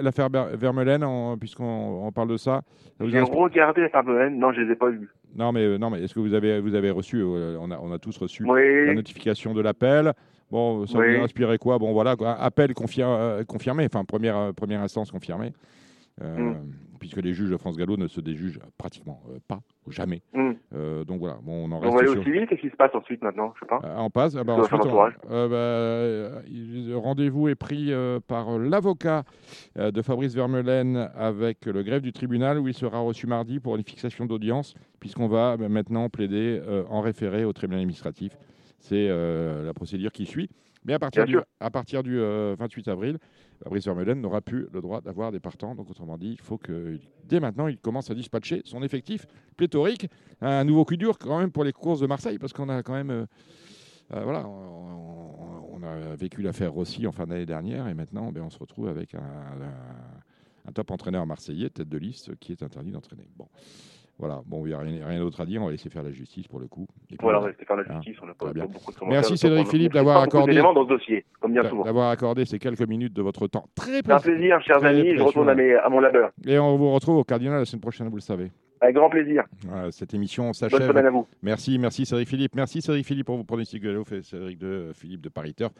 l'affaire 0.03 0.29
Vermeulen, 0.53 1.03
en- 1.03 1.37
puisqu'on 1.37 2.05
on 2.05 2.11
parle 2.11 2.29
de 2.29 2.37
ça? 2.37 2.61
J'ai 2.99 3.19
regardé 3.21 3.81
la 3.81 3.89
Fabien, 3.89 4.29
non, 4.29 4.51
je 4.53 4.61
les 4.61 4.71
ai 4.71 4.75
pas 4.75 4.89
vus. 4.89 5.09
non, 5.35 5.51
mais, 5.51 5.77
non, 5.77 5.89
mais 5.89 6.03
est-ce 6.03 6.13
que 6.13 6.19
vous 6.19 6.33
avez, 6.33 6.59
vous 6.59 6.75
avez 6.75 6.89
reçu, 6.91 7.21
on, 7.23 7.69
a, 7.71 7.77
on 7.79 7.91
a 7.91 7.99
tous 7.99 8.17
reçu 8.17 8.43
Oui. 8.47 8.85
la 8.87 8.93
notification 8.93 9.53
de 9.53 9.61
l'appel. 9.61 10.13
Bon, 10.51 10.85
ça 10.85 10.97
Oui. 10.99 11.15
vous 11.15 11.21
a 11.21 11.23
inspiré 11.25 11.57
quoi? 11.57 11.77
Bon, 11.77 11.91
voilà, 11.93 12.15
appel 12.39 12.71
confir- 12.73 13.43
confirmé, 13.45 13.85
enfin, 13.91 14.05
première, 14.05 14.53
première 14.55 14.81
instance 14.81 15.11
confirmée. 15.11 15.51
Euh, 16.21 16.37
Mm. 16.37 16.71
Puisque 16.99 17.17
les 17.21 17.31
juges 17.35 17.51
de 17.51 17.57
France 17.57 17.77
Gallo 17.77 17.95
ne 17.95 18.07
se 18.07 18.19
déjugent 18.19 18.59
pratiquement 18.75 19.21
euh, 19.29 19.37
pas, 19.47 19.59
ou 19.85 19.91
jamais. 19.91 20.23
Mm. 20.33 20.51
Euh, 20.73 21.03
donc 21.03 21.19
voilà, 21.19 21.37
bon, 21.43 21.65
on 21.65 21.71
en 21.71 21.75
On 21.75 21.79
reste 21.79 21.93
va 21.93 21.99
aller 21.99 22.07
sur- 22.09 22.21
au 22.21 22.23
civil, 22.23 22.47
qu'est-ce 22.47 22.61
qui 22.61 22.71
se 22.71 22.75
passe 22.75 22.95
ensuite 22.95 23.21
maintenant 23.21 23.53
Je 23.53 23.59
sais 23.59 23.65
pas. 23.67 23.79
on 23.99 24.09
passe. 24.09 24.35
Ah 24.35 24.43
bah, 24.43 24.53
ensuite, 24.55 24.81
on- 24.83 25.47
bah, 25.47 26.41
rendez-vous 26.99 27.49
est 27.49 27.55
pris 27.55 27.91
par 28.27 28.57
l'avocat 28.57 29.23
de 29.75 30.01
Fabrice 30.01 30.33
Vermeulen 30.33 31.09
avec 31.15 31.65
le 31.67 31.83
greffe 31.83 32.01
du 32.01 32.11
tribunal 32.13 32.57
où 32.59 32.67
il 32.67 32.73
sera 32.73 32.99
reçu 32.99 33.27
mardi 33.27 33.59
pour 33.59 33.75
une 33.75 33.83
fixation 33.83 34.25
d'audience 34.25 34.73
puisqu'on 34.99 35.27
va 35.27 35.55
bah, 35.57 35.69
maintenant 35.69 36.09
plaider 36.09 36.59
en 36.89 37.01
référé 37.01 37.45
au 37.45 37.53
tribunal 37.53 37.81
administratif. 37.81 38.35
C'est 38.79 39.07
la 39.07 39.73
procédure 39.73 40.11
qui 40.11 40.25
suit. 40.25 40.49
Mais 40.85 40.93
à 40.93 40.99
partir 40.99 41.25
Bien 41.25 41.25
du, 41.25 41.31
sûr. 41.33 41.43
à 41.59 41.69
partir 41.69 42.01
du 42.01 42.17
euh, 42.17 42.55
28 42.57 42.87
avril, 42.87 43.17
Fabrice 43.63 43.85
Vermeulen 43.85 44.21
n'aura 44.21 44.41
plus 44.41 44.67
le 44.71 44.81
droit 44.81 45.01
d'avoir 45.01 45.31
des 45.31 45.39
partants. 45.39 45.75
Donc 45.75 45.89
autrement 45.89 46.17
dit, 46.17 46.31
il 46.31 46.41
faut 46.41 46.57
que 46.57 46.99
dès 47.25 47.39
maintenant, 47.39 47.67
il 47.67 47.77
commence 47.77 48.09
à 48.11 48.15
dispatcher 48.15 48.61
son 48.65 48.83
effectif 48.83 49.25
pléthorique. 49.55 50.07
Un 50.41 50.63
nouveau 50.63 50.85
coup 50.85 50.95
dur 50.95 51.17
quand 51.17 51.39
même 51.39 51.51
pour 51.51 51.63
les 51.63 51.73
courses 51.73 51.99
de 51.99 52.07
Marseille 52.07 52.37
parce 52.37 52.53
qu'on 52.53 52.69
a 52.69 52.83
quand 52.83 52.93
même... 52.93 53.09
euh, 53.11 53.25
euh, 54.13 54.23
voilà, 54.23 54.47
on, 54.47 55.83
a 55.83 56.15
vécu 56.15 56.41
l'affaire 56.41 56.71
Rossi 56.71 57.05
en 57.05 57.11
fin 57.11 57.27
d'année 57.27 57.45
dernière 57.45 57.87
et 57.87 57.93
maintenant 57.93 58.31
ben, 58.31 58.41
on 58.41 58.49
se 58.49 58.57
retrouve 58.57 58.87
avec 58.87 59.13
un, 59.15 60.71
top 60.73 60.91
entraîneur 60.91 61.25
marseillais, 61.25 61.69
tête 61.69 61.89
de 61.89 61.97
liste, 61.97 62.35
qui 62.39 62.51
est 62.53 62.63
interdit 62.63 62.91
d'entraîner. 62.91 63.27
Voilà, 64.19 64.41
bon, 64.47 64.65
il 64.65 64.69
n'y 64.69 64.73
a 64.73 64.79
rien, 64.79 65.05
rien 65.05 65.19
d'autre 65.19 65.39
à 65.41 65.45
dire, 65.45 65.61
on 65.61 65.65
va 65.65 65.71
laisser 65.71 65.89
faire 65.89 66.01
la 66.01 66.11
justice 66.11 66.47
pour 66.47 66.59
le 66.59 66.65
coup. 66.67 66.87
Et 67.11 67.15
Voilà, 67.21 67.37
on 67.37 67.41
va 67.43 67.49
laisser 67.49 67.65
faire 67.65 67.75
la 67.77 67.83
hein, 67.83 68.01
justice, 68.01 68.17
on 68.23 68.25
n'a 68.25 68.33
pas, 68.33 68.51
pas 68.51 68.65
beaucoup 68.65 68.91
de. 68.91 68.97
Merci 69.09 69.37
Cédric. 69.37 69.67
Philippe 69.67 69.93
d'avoir 69.93 70.21
accordé, 70.23 70.53
d'éléments 70.53 70.73
dans 70.73 70.85
ce 70.85 70.89
dossier, 70.89 71.23
comme 71.39 71.53
bien 71.53 71.61
d'a- 71.61 71.69
souvent. 71.69 71.83
d'avoir 71.83 72.09
accordé 72.09 72.45
ces 72.45 72.57
quelques 72.57 72.87
minutes 72.87 73.13
de 73.13 73.21
votre 73.21 73.45
temps. 73.47 73.65
Très 73.75 73.91
C'est 74.01 74.11
un 74.11 74.15
précieux. 74.15 74.33
plaisir, 74.35 74.61
chers 74.63 74.77
Très 74.79 74.87
amis, 74.89 74.99
je 75.01 75.05
précieux, 75.09 75.23
retourne 75.23 75.49
à, 75.49 75.55
mes, 75.55 75.75
à 75.75 75.87
mon 75.89 75.99
labeur. 75.99 76.31
Et 76.47 76.57
on 76.57 76.77
vous 76.77 76.91
retrouve 76.91 77.17
au 77.17 77.23
Cardinal 77.23 77.59
la 77.59 77.65
semaine 77.65 77.81
prochaine, 77.81 78.09
vous 78.09 78.15
le 78.15 78.21
savez. 78.21 78.51
Avec 78.81 78.95
grand 78.95 79.09
plaisir. 79.09 79.43
Voilà, 79.67 79.91
cette 79.91 80.13
émission 80.13 80.45
Bonne 80.45 80.53
s'achève. 80.53 80.87
semaine 80.87 81.05
à 81.05 81.09
vous. 81.11 81.27
Merci, 81.43 81.77
merci 81.79 82.05
Cédric 82.05 82.27
Philippe. 82.27 82.55
Merci 82.55 82.81
Cédric 82.81 83.05
Philippe 83.05 83.25
pour 83.27 83.37
vos 83.37 83.43
pronostics 83.43 83.81
de 83.83 84.91
Philippe 84.95 85.21
de 85.21 85.29
Paris 85.29 85.53
Turf. 85.53 85.71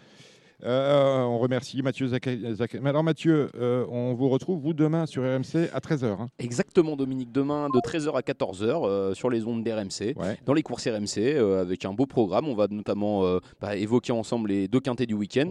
Euh, 0.64 1.22
on 1.22 1.38
remercie 1.38 1.84
Mathieu 1.84 2.10
Mais 2.82 2.90
Alors 2.90 3.04
Mathieu, 3.04 3.50
euh, 3.56 3.86
on 3.90 4.16
vous 4.16 4.28
retrouve 4.28 4.60
vous 4.60 4.74
demain 4.74 5.06
sur 5.06 5.22
RMC 5.22 5.70
à 5.72 5.80
13h. 5.80 6.28
Exactement, 6.40 6.96
Dominique. 6.96 7.32
Demain, 7.32 7.70
de 7.70 7.80
13h 7.80 8.16
à 8.16 8.22
14h, 8.22 8.88
euh, 8.88 9.14
sur 9.14 9.30
les 9.30 9.46
ondes 9.46 9.64
d'RMC, 9.64 10.16
dans 10.46 10.54
les 10.54 10.64
courses 10.64 10.88
RMC, 10.88 11.20
euh, 11.20 11.62
avec 11.62 11.86
un 11.86 11.94
beau 11.94 12.08
programme. 12.08 12.48
On 12.48 12.56
va 12.56 12.68
notamment 12.70 13.24
euh, 13.26 13.40
bah, 13.62 13.76
évoquer 13.76 14.14
ensemble 14.14 14.50
les 14.50 14.68
deux 14.68 14.80
quintés 14.80 15.06
du 15.06 15.14
week-end. 15.14 15.50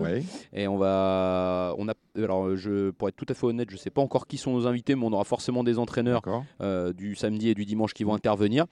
Et 0.53 0.67
on 0.67 0.77
va. 0.77 1.75
On 1.79 1.89
a, 1.89 1.95
alors, 2.17 2.57
je, 2.57 2.91
pour 2.91 3.09
être 3.09 3.17
tout 3.17 3.27
à 3.29 3.35
fait 3.35 3.47
honnête, 3.47 3.69
je 3.71 3.77
ne 3.77 3.81
sais 3.81 3.91
pas 3.91 4.03
encore 4.03 4.27
qui 4.27 4.39
sont 4.39 4.53
nos 4.53 4.67
invités, 4.67 4.97
mais 4.97 5.05
on 5.05 5.13
aura 5.13 5.25
forcément 5.25 5.63
des 5.63 5.79
entraîneurs 5.79 6.23
euh, 6.61 6.93
du 6.93 7.15
samedi 7.15 7.49
et 7.51 7.55
du 7.55 7.65
dimanche 7.65 7.95
qui 7.95 8.03
vont 8.03 8.15
intervenir. 8.15 8.67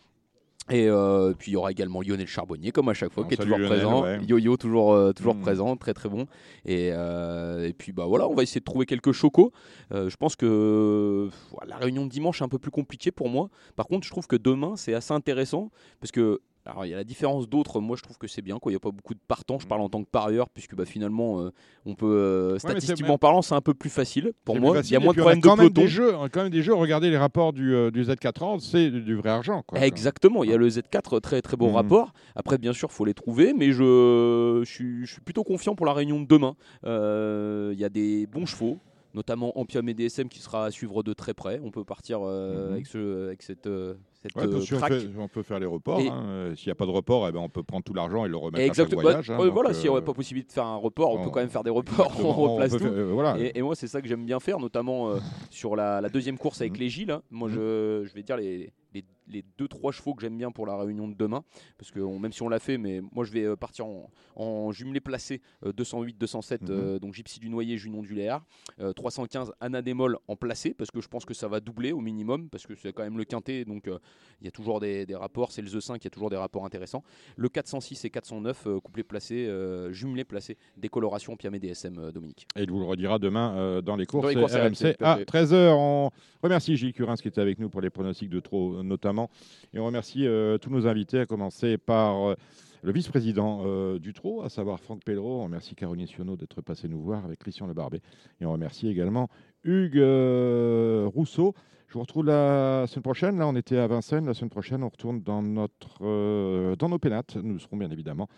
Et 0.70 0.88
euh, 0.88 1.34
puis 1.38 1.50
il 1.50 1.54
y 1.54 1.56
aura 1.56 1.70
également 1.70 2.00
Lionel 2.00 2.26
Charbonnier, 2.26 2.70
comme 2.72 2.88
à 2.88 2.94
chaque 2.94 3.12
fois, 3.12 3.24
On 3.24 3.26
qui 3.28 3.34
est 3.34 3.36
toujours 3.36 3.58
Lionel, 3.58 3.68
présent. 3.78 4.02
ouais. 4.02 4.20
Yo-Yo, 4.26 4.56
toujours, 4.56 4.94
euh, 4.94 5.12
toujours 5.12 5.34
Mm. 5.34 5.40
présent, 5.42 5.76
très 5.76 5.92
très 5.92 6.08
bon. 6.08 6.26
Et, 6.64 6.88
euh, 6.92 7.68
et 7.68 7.74
puis 7.74 7.92
bah 7.92 8.06
voilà, 8.06 8.26
on 8.28 8.34
va 8.34 8.42
essayer 8.42 8.60
de 8.60 8.64
trouver 8.64 8.86
quelques 8.86 9.12
chocos. 9.12 9.52
Je 9.90 10.16
pense 10.16 10.36
que 10.36 11.28
la 11.66 11.76
réunion 11.76 12.06
de 12.06 12.10
dimanche 12.10 12.40
est 12.40 12.44
un 12.44 12.48
peu 12.48 12.58
plus 12.58 12.70
compliquée 12.70 13.10
pour 13.10 13.28
moi. 13.28 13.50
Par 13.76 13.86
contre, 13.86 14.06
je 14.06 14.10
trouve 14.10 14.26
que 14.26 14.36
demain 14.36 14.74
c'est 14.76 14.94
assez 14.94 15.12
intéressant 15.12 15.70
parce 16.00 16.12
que 16.12 16.40
alors 16.66 16.86
il 16.86 16.90
y 16.90 16.94
a 16.94 16.96
la 16.96 17.04
différence 17.04 17.48
d'autres. 17.48 17.80
Moi, 17.80 17.96
je 17.96 18.02
trouve 18.02 18.16
que 18.18 18.26
c'est 18.26 18.40
bien. 18.42 18.58
quoi. 18.58 18.72
Il 18.72 18.74
n'y 18.74 18.78
a 18.78 18.80
pas 18.80 18.90
beaucoup 18.90 19.14
de 19.14 19.20
partants. 19.28 19.58
Je 19.58 19.66
parle 19.66 19.80
en 19.82 19.88
tant 19.88 20.02
que 20.02 20.08
parieur, 20.08 20.48
puisque 20.48 20.74
bah, 20.74 20.84
finalement, 20.86 21.40
euh, 21.40 21.50
on 21.84 21.94
peut 21.94 22.06
euh, 22.06 22.58
statistiquement 22.58 23.18
parlant, 23.18 23.42
c'est 23.42 23.54
un 23.54 23.60
peu 23.60 23.74
plus 23.74 23.90
facile 23.90 24.32
pour 24.44 24.58
moi. 24.58 24.80
Il 24.82 24.90
y 24.90 24.96
a 24.96 25.00
moins 25.00 25.12
de 25.12 25.18
problèmes 25.20 25.40
de 25.40 25.48
peloton. 25.48 25.80
des 25.82 25.88
jeux, 25.88 26.14
on 26.16 26.22
a 26.24 26.28
quand 26.28 26.42
même 26.42 26.50
des 26.50 26.62
jeux. 26.62 26.74
Regardez 26.74 27.10
les 27.10 27.18
rapports 27.18 27.52
du, 27.52 27.74
euh, 27.74 27.90
du 27.90 28.02
Z430, 28.04 28.60
c'est 28.60 28.90
du, 28.90 29.02
du 29.02 29.14
vrai 29.14 29.30
argent. 29.30 29.62
Quoi. 29.66 29.80
Exactement, 29.80 30.42
il 30.44 30.50
y 30.50 30.54
a 30.54 30.56
le 30.56 30.68
Z4, 30.68 31.20
très 31.20 31.42
très 31.42 31.56
beau 31.56 31.68
Mhm. 31.68 31.74
rapport. 31.74 32.12
Après, 32.34 32.56
bien 32.58 32.72
sûr, 32.72 32.90
faut 32.92 33.04
les 33.04 33.14
trouver, 33.14 33.52
mais 33.52 33.72
je, 33.72 34.62
je, 34.64 34.70
suis, 34.70 35.04
je 35.06 35.12
suis 35.12 35.20
plutôt 35.20 35.44
confiant 35.44 35.74
pour 35.74 35.86
la 35.86 35.92
réunion 35.92 36.20
de 36.20 36.26
demain. 36.26 36.56
Il 36.84 37.78
y 37.78 37.84
a 37.84 37.88
des 37.88 38.26
bons 38.26 38.46
chevaux, 38.46 38.78
notamment 39.14 39.58
Ampium 39.58 39.88
et 39.88 39.94
DSM 39.94 40.28
qui 40.28 40.40
sera 40.40 40.64
à 40.66 40.70
suivre 40.70 41.02
de 41.02 41.12
très 41.12 41.34
près. 41.34 41.60
On 41.62 41.70
peut 41.70 41.84
partir 41.84 42.20
euh, 42.22 42.68
Mhm. 42.68 42.72
avec, 42.72 42.86
ce, 42.86 43.26
avec 43.26 43.42
cette, 43.42 43.66
euh, 43.66 43.94
cette 44.24 44.36
Ouais, 44.36 44.44
euh, 44.52 44.60
fait- 44.60 45.08
on 45.18 45.28
peut 45.28 45.42
faire 45.42 45.58
les 45.60 45.66
reports. 45.66 46.00
Hein. 46.00 46.24
Euh, 46.26 46.54
S'il 46.54 46.68
n'y 46.68 46.72
a 46.72 46.74
pas 46.74 46.86
de 46.86 46.90
report, 46.90 47.28
eh 47.28 47.32
ben, 47.32 47.40
on 47.40 47.48
peut 47.48 47.62
prendre 47.62 47.84
tout 47.84 47.94
l'argent 47.94 48.24
et 48.24 48.28
le 48.28 48.36
remettre 48.36 48.62
à 48.62 48.66
Exactement. 48.66 49.02
voyage. 49.02 49.28
Bah, 49.28 49.36
hein. 49.40 49.50
voilà, 49.52 49.72
s'il 49.74 49.82
n'y 49.82 49.88
euh, 49.88 49.92
aurait 49.92 50.04
pas 50.04 50.14
possibilité 50.14 50.48
de 50.48 50.52
faire 50.54 50.64
un 50.66 50.76
report, 50.76 51.10
on, 51.12 51.20
on- 51.20 51.24
peut 51.24 51.30
quand 51.30 51.40
même 51.40 51.50
faire 51.50 51.62
des 51.64 51.70
reports, 51.70 52.12
on 52.20 52.24
on 52.24 52.52
replace 52.54 52.72
peut 52.72 52.78
tout. 52.78 52.84
faire- 52.84 52.92
euh, 52.94 53.12
voilà. 53.12 53.38
et, 53.38 53.52
et 53.58 53.62
moi, 53.62 53.74
c'est 53.74 53.86
ça 53.86 54.00
que 54.00 54.08
j'aime 54.08 54.24
bien 54.24 54.40
faire, 54.40 54.58
notamment 54.58 55.10
sur 55.50 55.76
la, 55.76 56.00
la 56.00 56.08
deuxième 56.08 56.38
course 56.38 56.60
avec 56.60 56.78
les 56.78 56.88
Gilles. 56.88 57.10
hein. 57.10 57.22
Moi, 57.30 57.48
je, 57.50 58.04
je 58.04 58.14
vais 58.14 58.22
dire 58.22 58.36
les, 58.36 58.72
les, 58.94 59.04
les 59.28 59.44
deux, 59.58 59.68
trois 59.68 59.92
chevaux 59.92 60.14
que 60.14 60.20
j'aime 60.22 60.36
bien 60.36 60.50
pour 60.50 60.66
la 60.66 60.76
réunion 60.76 61.08
de 61.08 61.14
demain. 61.14 61.44
Parce 61.78 61.90
que 61.90 62.00
on- 62.00 62.18
même 62.18 62.32
si 62.32 62.42
on 62.42 62.48
l'a 62.48 62.58
fait, 62.58 62.78
mais 62.78 63.00
moi, 63.12 63.24
je 63.24 63.32
vais 63.32 63.44
euh, 63.44 63.56
partir 63.56 63.86
en, 63.86 64.10
en 64.36 64.72
jumelé 64.72 65.00
placé 65.00 65.40
euh, 65.64 65.72
208, 65.72 66.18
207, 66.18 66.70
euh, 66.70 66.98
donc 66.98 67.14
Gypsy 67.14 67.40
du 67.40 67.48
Noyer, 67.48 67.76
Junon 67.78 68.02
du 68.02 68.14
Léard. 68.14 68.44
Euh, 68.80 68.92
315, 68.92 69.52
Anna 69.60 69.82
Démol 69.82 70.18
en 70.28 70.36
placé, 70.36 70.74
parce 70.74 70.90
que 70.90 71.00
je 71.00 71.08
pense 71.08 71.24
que 71.24 71.34
ça 71.34 71.48
va 71.48 71.60
doubler 71.60 71.92
au 71.92 72.00
minimum, 72.00 72.48
parce 72.50 72.66
que 72.66 72.74
c'est 72.74 72.92
quand 72.92 73.02
même 73.02 73.18
le 73.18 73.24
quintet, 73.24 73.64
donc 73.64 73.88
euh, 73.88 73.98
il 74.40 74.44
y 74.44 74.48
a 74.48 74.50
toujours 74.50 74.80
des, 74.80 75.06
des 75.06 75.14
rapports. 75.14 75.52
C'est 75.52 75.62
le 75.62 75.70
The 75.70 75.80
5, 75.80 76.02
il 76.02 76.04
y 76.04 76.06
a 76.08 76.10
toujours 76.10 76.30
des 76.30 76.36
rapports 76.36 76.64
intéressants. 76.64 77.02
Le 77.36 77.48
406 77.48 78.04
et 78.04 78.10
409, 78.10 78.66
euh, 78.66 78.80
couplé 78.80 79.02
placé, 79.04 79.46
euh, 79.46 79.92
jumelé 79.92 80.24
placé, 80.24 80.56
décoloration 80.76 81.36
Piamé 81.36 81.58
DSM, 81.58 81.98
euh, 81.98 82.12
Dominique. 82.12 82.46
Et 82.56 82.62
il 82.64 82.70
vous 82.70 82.78
le 82.80 82.84
redira 82.86 83.18
demain 83.18 83.56
euh, 83.56 83.80
dans 83.80 83.96
les 83.96 84.06
courses, 84.06 84.22
Dans 84.24 84.28
les 84.28 84.34
courses 84.34 84.54
RMC, 84.54 84.66
RMC, 84.92 84.96
à 85.00 85.12
à 85.12 85.16
fait. 85.18 85.24
13h. 85.24 85.72
On 85.76 86.10
remercie 86.42 86.76
Gilles 86.76 86.92
Curins 86.92 87.16
qui 87.16 87.28
était 87.28 87.40
avec 87.40 87.58
nous 87.58 87.68
pour 87.70 87.80
les 87.80 87.90
pronostics 87.90 88.28
de 88.28 88.40
trop 88.40 88.82
notamment. 88.82 89.13
Et 89.72 89.78
on 89.78 89.86
remercie 89.86 90.26
euh, 90.26 90.58
tous 90.58 90.70
nos 90.70 90.86
invités, 90.86 91.20
à 91.20 91.26
commencer 91.26 91.78
par 91.78 92.30
euh, 92.30 92.34
le 92.82 92.92
vice-président 92.92 93.62
euh, 93.64 93.98
du 93.98 94.12
Trot, 94.12 94.42
à 94.42 94.48
savoir 94.48 94.80
Franck 94.80 95.04
Pellereau. 95.04 95.40
On 95.40 95.44
remercie 95.44 95.74
Caroline 95.74 96.06
Sionneau 96.06 96.36
d'être 96.36 96.60
passée 96.60 96.88
nous 96.88 97.00
voir 97.00 97.24
avec 97.24 97.38
Christian 97.38 97.66
Le 97.66 97.74
Barbet. 97.74 98.00
Et 98.40 98.46
on 98.46 98.52
remercie 98.52 98.88
également 98.88 99.28
Hugues 99.64 99.98
euh, 99.98 101.08
Rousseau. 101.14 101.54
Je 101.88 101.94
vous 101.94 102.00
retrouve 102.00 102.26
la 102.26 102.86
semaine 102.88 103.02
prochaine. 103.02 103.38
Là, 103.38 103.46
on 103.46 103.54
était 103.54 103.78
à 103.78 103.86
Vincennes. 103.86 104.26
La 104.26 104.34
semaine 104.34 104.50
prochaine, 104.50 104.82
on 104.82 104.88
retourne 104.88 105.22
dans, 105.22 105.42
notre, 105.42 106.74
dans 106.74 106.88
nos 106.88 106.98
pénates. 106.98 107.36
Nous 107.36 107.60
serons 107.60 107.76
bien 107.76 107.90
évidemment 107.90 108.28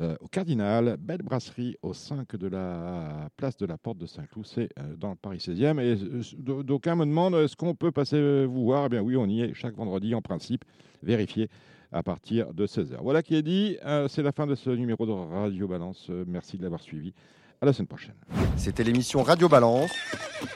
euh, 0.00 0.16
au 0.20 0.28
Cardinal, 0.28 0.96
belle 0.98 1.20
brasserie 1.22 1.76
au 1.82 1.92
5 1.92 2.36
de 2.36 2.46
la 2.46 3.28
place 3.36 3.58
de 3.58 3.66
la 3.66 3.76
Porte 3.76 3.98
de 3.98 4.06
Saint-Cloud, 4.06 4.46
c'est 4.46 4.70
euh, 4.78 4.96
dans 4.96 5.10
le 5.10 5.16
Paris 5.16 5.36
16e. 5.36 5.78
Et 5.80 5.98
euh, 6.02 6.62
d'aucuns 6.62 6.96
me 6.96 7.04
demandent 7.04 7.34
est-ce 7.34 7.56
qu'on 7.56 7.74
peut 7.74 7.92
passer 7.92 8.46
vous 8.46 8.64
voir? 8.64 8.86
Eh 8.86 8.88
bien 8.88 9.02
oui, 9.02 9.16
on 9.16 9.26
y 9.26 9.42
est 9.42 9.52
chaque 9.52 9.74
vendredi 9.74 10.14
en 10.14 10.22
principe, 10.22 10.64
vérifié 11.02 11.50
à 11.90 12.02
partir 12.02 12.54
de 12.54 12.66
16h. 12.66 12.96
Voilà 13.02 13.22
qui 13.22 13.34
est 13.34 13.42
dit, 13.42 13.76
c'est 14.08 14.22
la 14.22 14.32
fin 14.32 14.46
de 14.46 14.54
ce 14.54 14.70
numéro 14.70 15.04
de 15.04 15.12
Radio 15.12 15.68
Balance. 15.68 16.10
Merci 16.26 16.56
de 16.56 16.62
l'avoir 16.62 16.80
suivi. 16.80 17.12
À 17.62 17.66
la 17.66 17.72
semaine 17.72 17.86
prochaine. 17.86 18.14
C'était 18.56 18.82
l'émission 18.82 19.22
Radio 19.22 19.48
Balance. 19.48 19.92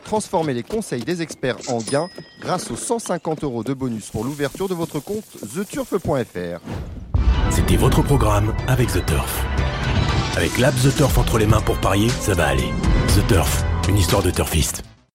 Transformez 0.04 0.54
les 0.54 0.64
conseils 0.64 1.04
des 1.04 1.22
experts 1.22 1.58
en 1.68 1.78
gains 1.78 2.10
grâce 2.40 2.68
aux 2.72 2.76
150 2.76 3.44
euros 3.44 3.62
de 3.62 3.74
bonus 3.74 4.10
pour 4.10 4.24
l'ouverture 4.24 4.68
de 4.68 4.74
votre 4.74 4.98
compte 4.98 5.24
theturf.fr. 5.54 6.60
C'était 7.50 7.76
votre 7.76 8.02
programme 8.02 8.52
avec 8.66 8.88
The 8.88 9.06
Turf. 9.06 9.44
Avec 10.36 10.58
l'app 10.58 10.74
The 10.74 10.96
Turf 10.96 11.16
entre 11.16 11.38
les 11.38 11.46
mains 11.46 11.60
pour 11.60 11.78
parier, 11.78 12.08
ça 12.08 12.34
va 12.34 12.48
aller. 12.48 12.70
The 13.16 13.24
Turf, 13.28 13.64
une 13.88 13.98
histoire 13.98 14.24
de 14.24 14.32
turfiste. 14.32 14.82